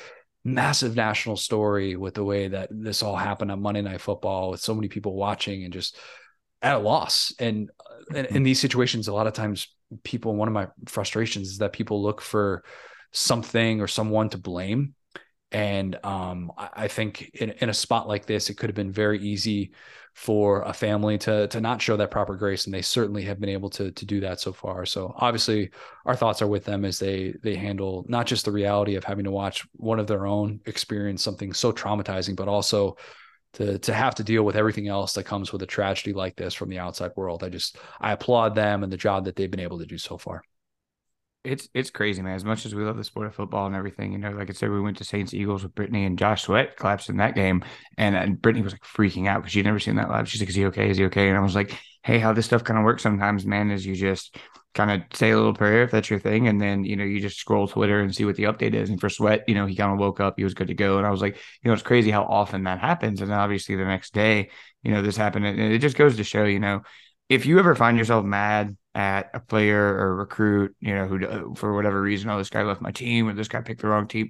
massive 0.45 0.95
national 0.95 1.37
story 1.37 1.95
with 1.95 2.13
the 2.13 2.23
way 2.23 2.47
that 2.49 2.69
this 2.71 3.03
all 3.03 3.15
happened 3.15 3.51
on 3.51 3.61
Monday 3.61 3.81
Night 3.81 4.01
Football 4.01 4.51
with 4.51 4.61
so 4.61 4.73
many 4.73 4.87
people 4.87 5.15
watching 5.15 5.63
and 5.63 5.73
just 5.73 5.97
at 6.61 6.75
a 6.75 6.79
loss. 6.79 7.33
And 7.39 7.69
in, 8.09 8.25
in 8.25 8.43
these 8.43 8.59
situations, 8.59 9.07
a 9.07 9.13
lot 9.13 9.27
of 9.27 9.33
times 9.33 9.67
people, 10.03 10.35
one 10.35 10.47
of 10.47 10.53
my 10.53 10.67
frustrations 10.87 11.49
is 11.49 11.57
that 11.59 11.73
people 11.73 12.01
look 12.01 12.21
for 12.21 12.63
something 13.11 13.81
or 13.81 13.87
someone 13.87 14.29
to 14.29 14.37
blame. 14.37 14.95
And 15.51 16.03
um, 16.03 16.51
I, 16.57 16.87
think 16.87 17.29
in, 17.35 17.51
in 17.51 17.69
a 17.69 17.73
spot 17.73 18.07
like 18.07 18.25
this, 18.25 18.49
it 18.49 18.57
could 18.57 18.69
have 18.69 18.75
been 18.75 18.91
very 18.91 19.19
easy 19.19 19.71
for 20.13 20.61
a 20.61 20.73
family 20.73 21.17
to 21.17 21.47
to 21.47 21.59
not 21.59 21.81
show 21.81 21.97
that 21.97 22.11
proper 22.11 22.35
grace, 22.35 22.65
and 22.65 22.73
they 22.73 22.81
certainly 22.81 23.23
have 23.23 23.39
been 23.39 23.49
able 23.49 23.69
to 23.71 23.91
to 23.91 24.05
do 24.05 24.19
that 24.21 24.39
so 24.39 24.53
far. 24.53 24.85
So 24.85 25.13
obviously, 25.17 25.71
our 26.05 26.15
thoughts 26.15 26.41
are 26.41 26.47
with 26.47 26.65
them 26.65 26.85
as 26.85 26.99
they 26.99 27.35
they 27.41 27.55
handle 27.55 28.05
not 28.07 28.27
just 28.27 28.45
the 28.45 28.51
reality 28.51 28.95
of 28.95 29.03
having 29.03 29.25
to 29.25 29.31
watch 29.31 29.65
one 29.73 29.99
of 29.99 30.07
their 30.07 30.25
own 30.25 30.59
experience 30.65 31.23
something 31.23 31.53
so 31.53 31.71
traumatizing, 31.71 32.35
but 32.35 32.47
also 32.47 32.95
to 33.53 33.77
to 33.79 33.93
have 33.93 34.15
to 34.15 34.23
deal 34.23 34.43
with 34.43 34.55
everything 34.55 34.87
else 34.87 35.13
that 35.13 35.25
comes 35.25 35.51
with 35.53 35.61
a 35.61 35.65
tragedy 35.67 36.13
like 36.13 36.35
this 36.35 36.53
from 36.53 36.69
the 36.69 36.79
outside 36.79 37.11
world. 37.15 37.43
I 37.43 37.49
just 37.49 37.77
I 38.01 38.11
applaud 38.13 38.55
them 38.55 38.83
and 38.83 38.91
the 38.91 38.97
job 38.97 39.25
that 39.25 39.35
they've 39.35 39.51
been 39.51 39.59
able 39.59 39.79
to 39.79 39.85
do 39.85 39.97
so 39.97 40.17
far. 40.17 40.43
it's 41.43 41.67
it's 41.73 41.89
crazy, 41.89 42.21
man. 42.21 42.35
As 42.35 42.45
much 42.45 42.65
as 42.65 42.73
we 42.73 42.83
love 42.83 42.95
the 42.95 43.03
sport 43.03 43.27
of 43.27 43.35
football 43.35 43.65
and 43.67 43.75
everything, 43.75 44.13
you 44.13 44.17
know, 44.17 44.31
like 44.31 44.49
I 44.49 44.53
said, 44.53 44.69
we 44.71 44.79
went 44.79 44.97
to 44.97 45.03
Saints 45.03 45.33
Eagles 45.33 45.63
with 45.63 45.75
Brittany 45.75 46.05
and 46.05 46.17
Josh 46.17 46.43
Sweat 46.43 46.77
collapsed 46.77 47.09
in 47.09 47.17
that 47.17 47.35
game, 47.35 47.63
and, 47.97 48.15
and 48.15 48.41
Brittany 48.41 48.63
was 48.63 48.73
like 48.73 48.83
freaking 48.83 49.27
out 49.27 49.41
because 49.41 49.51
she'd 49.51 49.65
never 49.65 49.79
seen 49.79 49.95
that 49.95 50.09
live. 50.09 50.29
She's 50.29 50.41
like, 50.41 50.49
"Is 50.49 50.55
he 50.55 50.65
okay? 50.67 50.89
Is 50.89 50.97
he 50.97 51.05
okay?" 51.05 51.27
And 51.27 51.37
I 51.37 51.41
was 51.41 51.55
like, 51.55 51.77
"Hey, 52.03 52.17
how 52.19 52.31
this 52.31 52.45
stuff 52.45 52.63
kind 52.63 52.79
of 52.79 52.85
works 52.85 53.03
sometimes, 53.03 53.45
man, 53.45 53.71
is 53.71 53.85
you 53.85 53.93
just 53.95 54.37
kind 54.73 54.91
of 54.91 55.01
say 55.17 55.31
a 55.31 55.37
little 55.37 55.53
prayer 55.53 55.83
if 55.83 55.91
that's 55.91 56.09
your 56.09 56.19
thing, 56.19 56.47
and 56.47 56.59
then 56.59 56.83
you 56.83 56.95
know 56.95 57.03
you 57.03 57.19
just 57.19 57.37
scroll 57.37 57.67
Twitter 57.67 57.99
and 58.01 58.13
see 58.13 58.25
what 58.25 58.35
the 58.35 58.43
update 58.43 58.73
is. 58.73 58.89
And 58.89 58.99
for 58.99 59.09
Sweat, 59.09 59.43
you 59.47 59.55
know, 59.55 59.65
he 59.65 59.75
kind 59.75 59.91
of 59.91 59.99
woke 59.99 60.19
up, 60.19 60.35
he 60.37 60.43
was 60.43 60.53
good 60.53 60.67
to 60.67 60.73
go, 60.73 60.97
and 60.97 61.07
I 61.07 61.11
was 61.11 61.21
like, 61.21 61.35
you 61.35 61.67
know, 61.69 61.73
it's 61.73 61.83
crazy 61.83 62.11
how 62.11 62.23
often 62.23 62.63
that 62.63 62.79
happens. 62.79 63.21
And 63.21 63.31
obviously 63.31 63.75
the 63.75 63.85
next 63.85 64.13
day, 64.13 64.49
you 64.81 64.91
know, 64.91 65.01
this 65.01 65.17
happened, 65.17 65.45
and 65.45 65.59
it 65.59 65.79
just 65.79 65.97
goes 65.97 66.17
to 66.17 66.23
show, 66.23 66.45
you 66.45 66.59
know, 66.59 66.81
if 67.29 67.45
you 67.45 67.59
ever 67.59 67.75
find 67.75 67.97
yourself 67.97 68.25
mad 68.25 68.75
at 68.95 69.31
a 69.33 69.39
player 69.39 69.83
or 69.83 70.15
recruit, 70.15 70.75
you 70.79 70.93
know, 70.93 71.07
who 71.07 71.25
uh, 71.25 71.55
for 71.55 71.73
whatever 71.73 72.01
reason, 72.01 72.29
oh, 72.29 72.37
this 72.37 72.49
guy 72.49 72.63
left 72.63 72.81
my 72.81 72.91
team 72.91 73.27
or 73.27 73.33
this 73.33 73.47
guy 73.47 73.61
picked 73.61 73.81
the 73.81 73.87
wrong 73.87 74.07
team. 74.07 74.29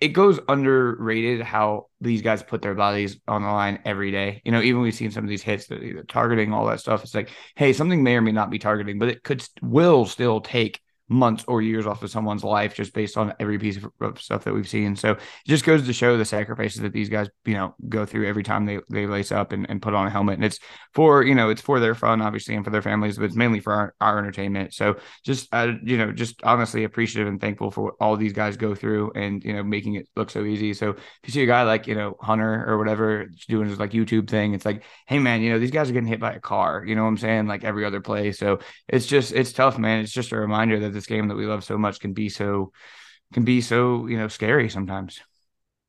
It, 0.00 0.08
goes 0.08 0.38
underrated 0.48 1.42
how 1.42 1.88
these 2.00 2.22
guys 2.22 2.42
put 2.42 2.62
their 2.62 2.74
bodies 2.74 3.18
on 3.26 3.42
the 3.42 3.48
line 3.48 3.80
every 3.84 4.10
day. 4.10 4.40
You 4.44 4.52
know, 4.52 4.62
even 4.62 4.80
we've 4.80 4.94
seen 4.94 5.10
some 5.10 5.24
of 5.24 5.30
these 5.30 5.42
hits 5.42 5.66
that 5.66 6.08
targeting 6.08 6.52
all 6.52 6.66
that 6.66 6.80
stuff. 6.80 7.02
It's 7.02 7.14
like, 7.14 7.30
hey, 7.56 7.72
something 7.72 8.02
may 8.02 8.16
or 8.16 8.20
may 8.20 8.32
not 8.32 8.50
be 8.50 8.58
targeting, 8.58 8.98
but 8.98 9.08
it 9.08 9.22
could 9.22 9.44
will 9.60 10.06
still 10.06 10.40
take 10.40 10.80
months 11.12 11.44
or 11.46 11.62
years 11.62 11.86
off 11.86 12.02
of 12.02 12.10
someone's 12.10 12.42
life 12.42 12.74
just 12.74 12.94
based 12.94 13.16
on 13.16 13.34
every 13.38 13.58
piece 13.58 13.78
of 14.00 14.20
stuff 14.20 14.44
that 14.44 14.54
we've 14.54 14.68
seen. 14.68 14.96
So 14.96 15.12
it 15.12 15.20
just 15.46 15.64
goes 15.64 15.86
to 15.86 15.92
show 15.92 16.16
the 16.16 16.24
sacrifices 16.24 16.80
that 16.80 16.92
these 16.92 17.08
guys, 17.08 17.28
you 17.44 17.54
know, 17.54 17.74
go 17.88 18.06
through 18.06 18.26
every 18.26 18.42
time 18.42 18.66
they, 18.66 18.78
they 18.90 19.06
lace 19.06 19.30
up 19.30 19.52
and, 19.52 19.68
and 19.68 19.82
put 19.82 19.94
on 19.94 20.06
a 20.06 20.10
helmet. 20.10 20.36
And 20.36 20.44
it's 20.44 20.58
for, 20.94 21.22
you 21.22 21.34
know, 21.34 21.50
it's 21.50 21.60
for 21.60 21.78
their 21.80 21.94
fun, 21.94 22.22
obviously, 22.22 22.54
and 22.54 22.64
for 22.64 22.70
their 22.70 22.82
families, 22.82 23.18
but 23.18 23.26
it's 23.26 23.36
mainly 23.36 23.60
for 23.60 23.72
our, 23.72 23.94
our 24.00 24.18
entertainment. 24.18 24.74
So 24.74 24.96
just, 25.24 25.48
uh, 25.52 25.72
you 25.84 25.98
know, 25.98 26.12
just 26.12 26.42
honestly 26.42 26.84
appreciative 26.84 27.28
and 27.28 27.40
thankful 27.40 27.70
for 27.70 27.84
what 27.84 27.94
all 28.00 28.16
these 28.16 28.32
guys 28.32 28.56
go 28.56 28.74
through 28.74 29.12
and, 29.14 29.44
you 29.44 29.52
know, 29.52 29.62
making 29.62 29.94
it 29.96 30.08
look 30.16 30.30
so 30.30 30.44
easy. 30.44 30.72
So 30.74 30.90
if 30.90 30.98
you 31.24 31.32
see 31.32 31.42
a 31.42 31.46
guy 31.46 31.62
like, 31.64 31.86
you 31.86 31.94
know, 31.94 32.16
Hunter 32.20 32.64
or 32.66 32.78
whatever 32.78 33.26
doing 33.48 33.68
his 33.68 33.78
like 33.78 33.90
YouTube 33.90 34.28
thing, 34.28 34.54
it's 34.54 34.64
like, 34.64 34.84
hey, 35.06 35.18
man, 35.18 35.42
you 35.42 35.50
know, 35.50 35.58
these 35.58 35.70
guys 35.70 35.90
are 35.90 35.92
getting 35.92 36.08
hit 36.08 36.20
by 36.20 36.32
a 36.32 36.40
car, 36.40 36.84
you 36.86 36.94
know 36.94 37.02
what 37.02 37.08
I'm 37.08 37.18
saying? 37.18 37.46
Like 37.46 37.64
every 37.64 37.84
other 37.84 38.00
play. 38.00 38.32
So 38.32 38.60
it's 38.88 39.06
just, 39.06 39.32
it's 39.32 39.52
tough, 39.52 39.78
man. 39.78 40.00
It's 40.00 40.12
just 40.12 40.32
a 40.32 40.36
reminder 40.36 40.80
that 40.80 40.92
this 40.92 41.01
game 41.06 41.28
that 41.28 41.36
we 41.36 41.46
love 41.46 41.64
so 41.64 41.78
much 41.78 42.00
can 42.00 42.12
be 42.12 42.28
so 42.28 42.72
can 43.32 43.44
be 43.44 43.60
so 43.60 44.06
you 44.06 44.16
know 44.16 44.28
scary 44.28 44.68
sometimes 44.68 45.20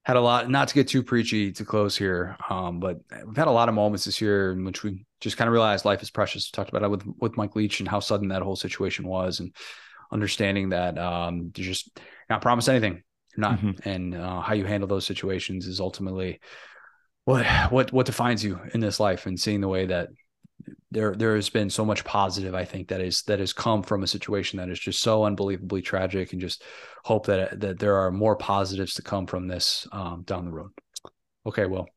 had 0.06 0.18
a 0.18 0.22
lot 0.22 0.50
not 0.50 0.68
to 0.68 0.76
get 0.76 0.88
too 0.88 1.04
preachy 1.04 1.52
to 1.52 1.66
close 1.66 1.98
here 1.98 2.36
um, 2.50 2.80
but 2.80 3.00
we've 3.26 3.38
had 3.38 3.48
a 3.48 3.52
lot 3.52 3.70
of 3.70 3.76
moments 3.76 4.06
this 4.06 4.22
year 4.22 4.52
in 4.52 4.66
which 4.66 4.84
we 4.84 5.06
just 5.22 5.38
kind 5.38 5.48
of 5.48 5.54
realized 5.54 5.86
life 5.86 6.02
is 6.02 6.12
precious 6.12 6.50
we 6.52 6.56
talked 6.56 6.70
about 6.70 6.84
it 6.84 6.90
with 6.90 7.04
with 7.20 7.38
mike 7.38 7.56
leach 7.56 7.80
and 7.80 7.90
how 7.90 8.00
sudden 8.00 8.30
that 8.30 8.42
whole 8.42 8.56
situation 8.56 9.08
was 9.08 9.40
and 9.40 9.56
understanding 10.12 10.70
that 10.70 10.98
um, 10.98 11.52
you 11.56 11.64
just 11.64 12.00
not 12.30 12.42
promise 12.42 12.68
anything 12.68 13.02
not 13.36 13.58
mm-hmm. 13.58 13.90
and 13.90 14.16
uh, 14.16 14.42
how 14.42 14.54
you 14.54 14.66
handle 14.66 14.88
those 14.88 15.06
situations 15.06 15.66
is 15.66 15.80
ultimately 15.80 16.40
what 17.26 17.46
what 17.72 17.92
what 17.92 18.06
defines 18.06 18.44
you 18.44 18.60
in 18.74 18.80
this 18.80 19.00
life 19.00 19.26
and 19.26 19.40
seeing 19.40 19.62
the 19.62 19.68
way 19.68 19.86
that 19.86 20.10
there 20.92 21.16
there 21.16 21.36
has 21.36 21.50
been 21.50 21.70
so 21.70 21.84
much 21.86 22.04
positive 22.04 22.54
I 22.54 22.66
think 22.66 22.90
that 22.90 23.02
is 23.02 23.24
that 23.24 23.40
has 23.40 23.54
come 23.54 23.84
from 23.84 24.04
a 24.04 24.08
situation 24.08 24.58
that 24.58 24.70
is 24.70 24.80
just 24.80 25.02
so 25.02 25.24
unbelievably 25.24 25.82
tragic 25.82 26.32
and 26.32 26.42
just 26.42 26.64
hope 27.04 27.26
that 27.28 27.60
that 27.60 27.80
there 27.80 27.98
are 27.98 28.12
more 28.12 28.36
positives 28.36 28.96
to 28.96 29.02
come 29.02 29.26
from 29.26 29.48
this 29.48 29.88
um, 29.92 30.24
down 30.24 30.46
the 30.46 30.52
road. 30.52 30.72
Okay, 31.46 31.66
well, 31.66 31.88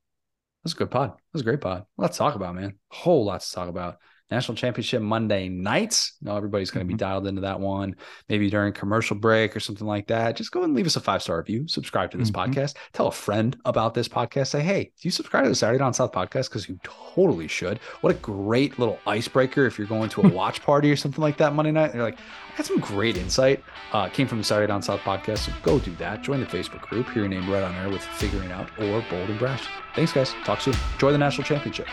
that's 0.65 0.75
a 0.75 0.77
good 0.77 0.91
pod. 0.91 1.13
That's 1.33 1.43
a 1.43 1.45
great 1.45 1.61
pod. 1.61 1.85
Let's 1.97 2.17
talk 2.17 2.35
about, 2.35 2.55
man. 2.55 2.79
Whole 2.89 3.25
lot 3.25 3.41
to 3.41 3.53
talk 3.53 3.69
about 3.69 3.99
national 4.31 4.57
championship 4.57 5.03
Monday 5.03 5.49
nights. 5.49 6.17
No, 6.21 6.37
everybody's 6.37 6.71
going 6.71 6.87
to 6.87 6.91
mm-hmm. 6.91 6.97
be 6.97 6.99
dialed 6.99 7.27
into 7.27 7.43
that 7.43 7.61
one. 7.61 7.95
Maybe 8.29 8.51
during 8.51 8.73
commercial 8.73 9.17
break 9.17 9.57
or 9.57 9.61
something 9.61 9.87
like 9.87 10.09
that. 10.09 10.37
Just 10.37 10.51
go 10.51 10.65
and 10.65 10.75
leave 10.75 10.87
us 10.87 10.97
a 10.97 11.01
five 11.01 11.23
star 11.23 11.39
review. 11.39 11.69
Subscribe 11.69 12.11
to 12.11 12.19
this 12.19 12.31
mm-hmm. 12.31 12.53
podcast. 12.53 12.75
Tell 12.93 13.09
a 13.09 13.13
friend 13.13 13.57
about 13.65 13.95
this 13.95 14.09
podcast. 14.09 14.49
Say, 14.49 14.63
hey, 14.63 14.85
do 14.85 14.91
you 15.03 15.11
subscribe 15.11 15.45
to 15.45 15.49
the 15.49 15.55
Saturday 15.55 15.79
Down 15.79 15.95
South 15.95 16.13
podcast? 16.13 16.49
Because 16.49 16.69
you 16.69 16.79
totally 16.83 17.49
should. 17.49 17.79
What 18.01 18.15
a 18.15 18.19
great 18.19 18.79
little 18.79 18.99
icebreaker 19.07 19.67
if 19.67 19.79
you're 19.79 19.87
going 19.87 20.09
to 20.11 20.23
a 20.23 20.29
watch 20.29 20.63
party 20.65 20.91
or 20.91 20.97
something 20.97 21.23
like 21.23 21.37
that 21.39 21.55
Monday 21.55 21.73
night. 21.73 21.95
You're 21.95 22.03
like, 22.03 22.19
I 22.19 22.57
got 22.57 22.67
some 22.67 22.81
great 22.81 23.17
insight. 23.17 23.63
Uh, 23.93 24.09
came 24.09 24.27
from 24.27 24.39
the 24.39 24.45
Saturday 24.45 24.67
Down 24.67 24.83
South 24.83 25.01
podcast. 25.01 25.39
So 25.39 25.53
go 25.63 25.79
do 25.79 25.95
that. 25.97 26.23
Join 26.23 26.41
the 26.41 26.47
Facebook 26.47 26.83
group. 26.83 27.09
Hear 27.11 27.23
your 27.23 27.29
name 27.29 27.49
right 27.51 27.63
on 27.63 27.75
there 27.75 27.91
with 27.91 28.03
Figuring 28.03 28.51
Out 28.51 28.71
or 28.79 29.05
Bold 29.09 29.31
and 29.31 29.39
Brash. 29.39 29.67
Thanks, 29.95 30.13
guys. 30.13 30.35
Talk 30.45 30.61
soon. 30.61 30.75
Enjoy 30.95 31.13
the 31.13 31.19
national 31.19 31.45
championship. 31.45 31.87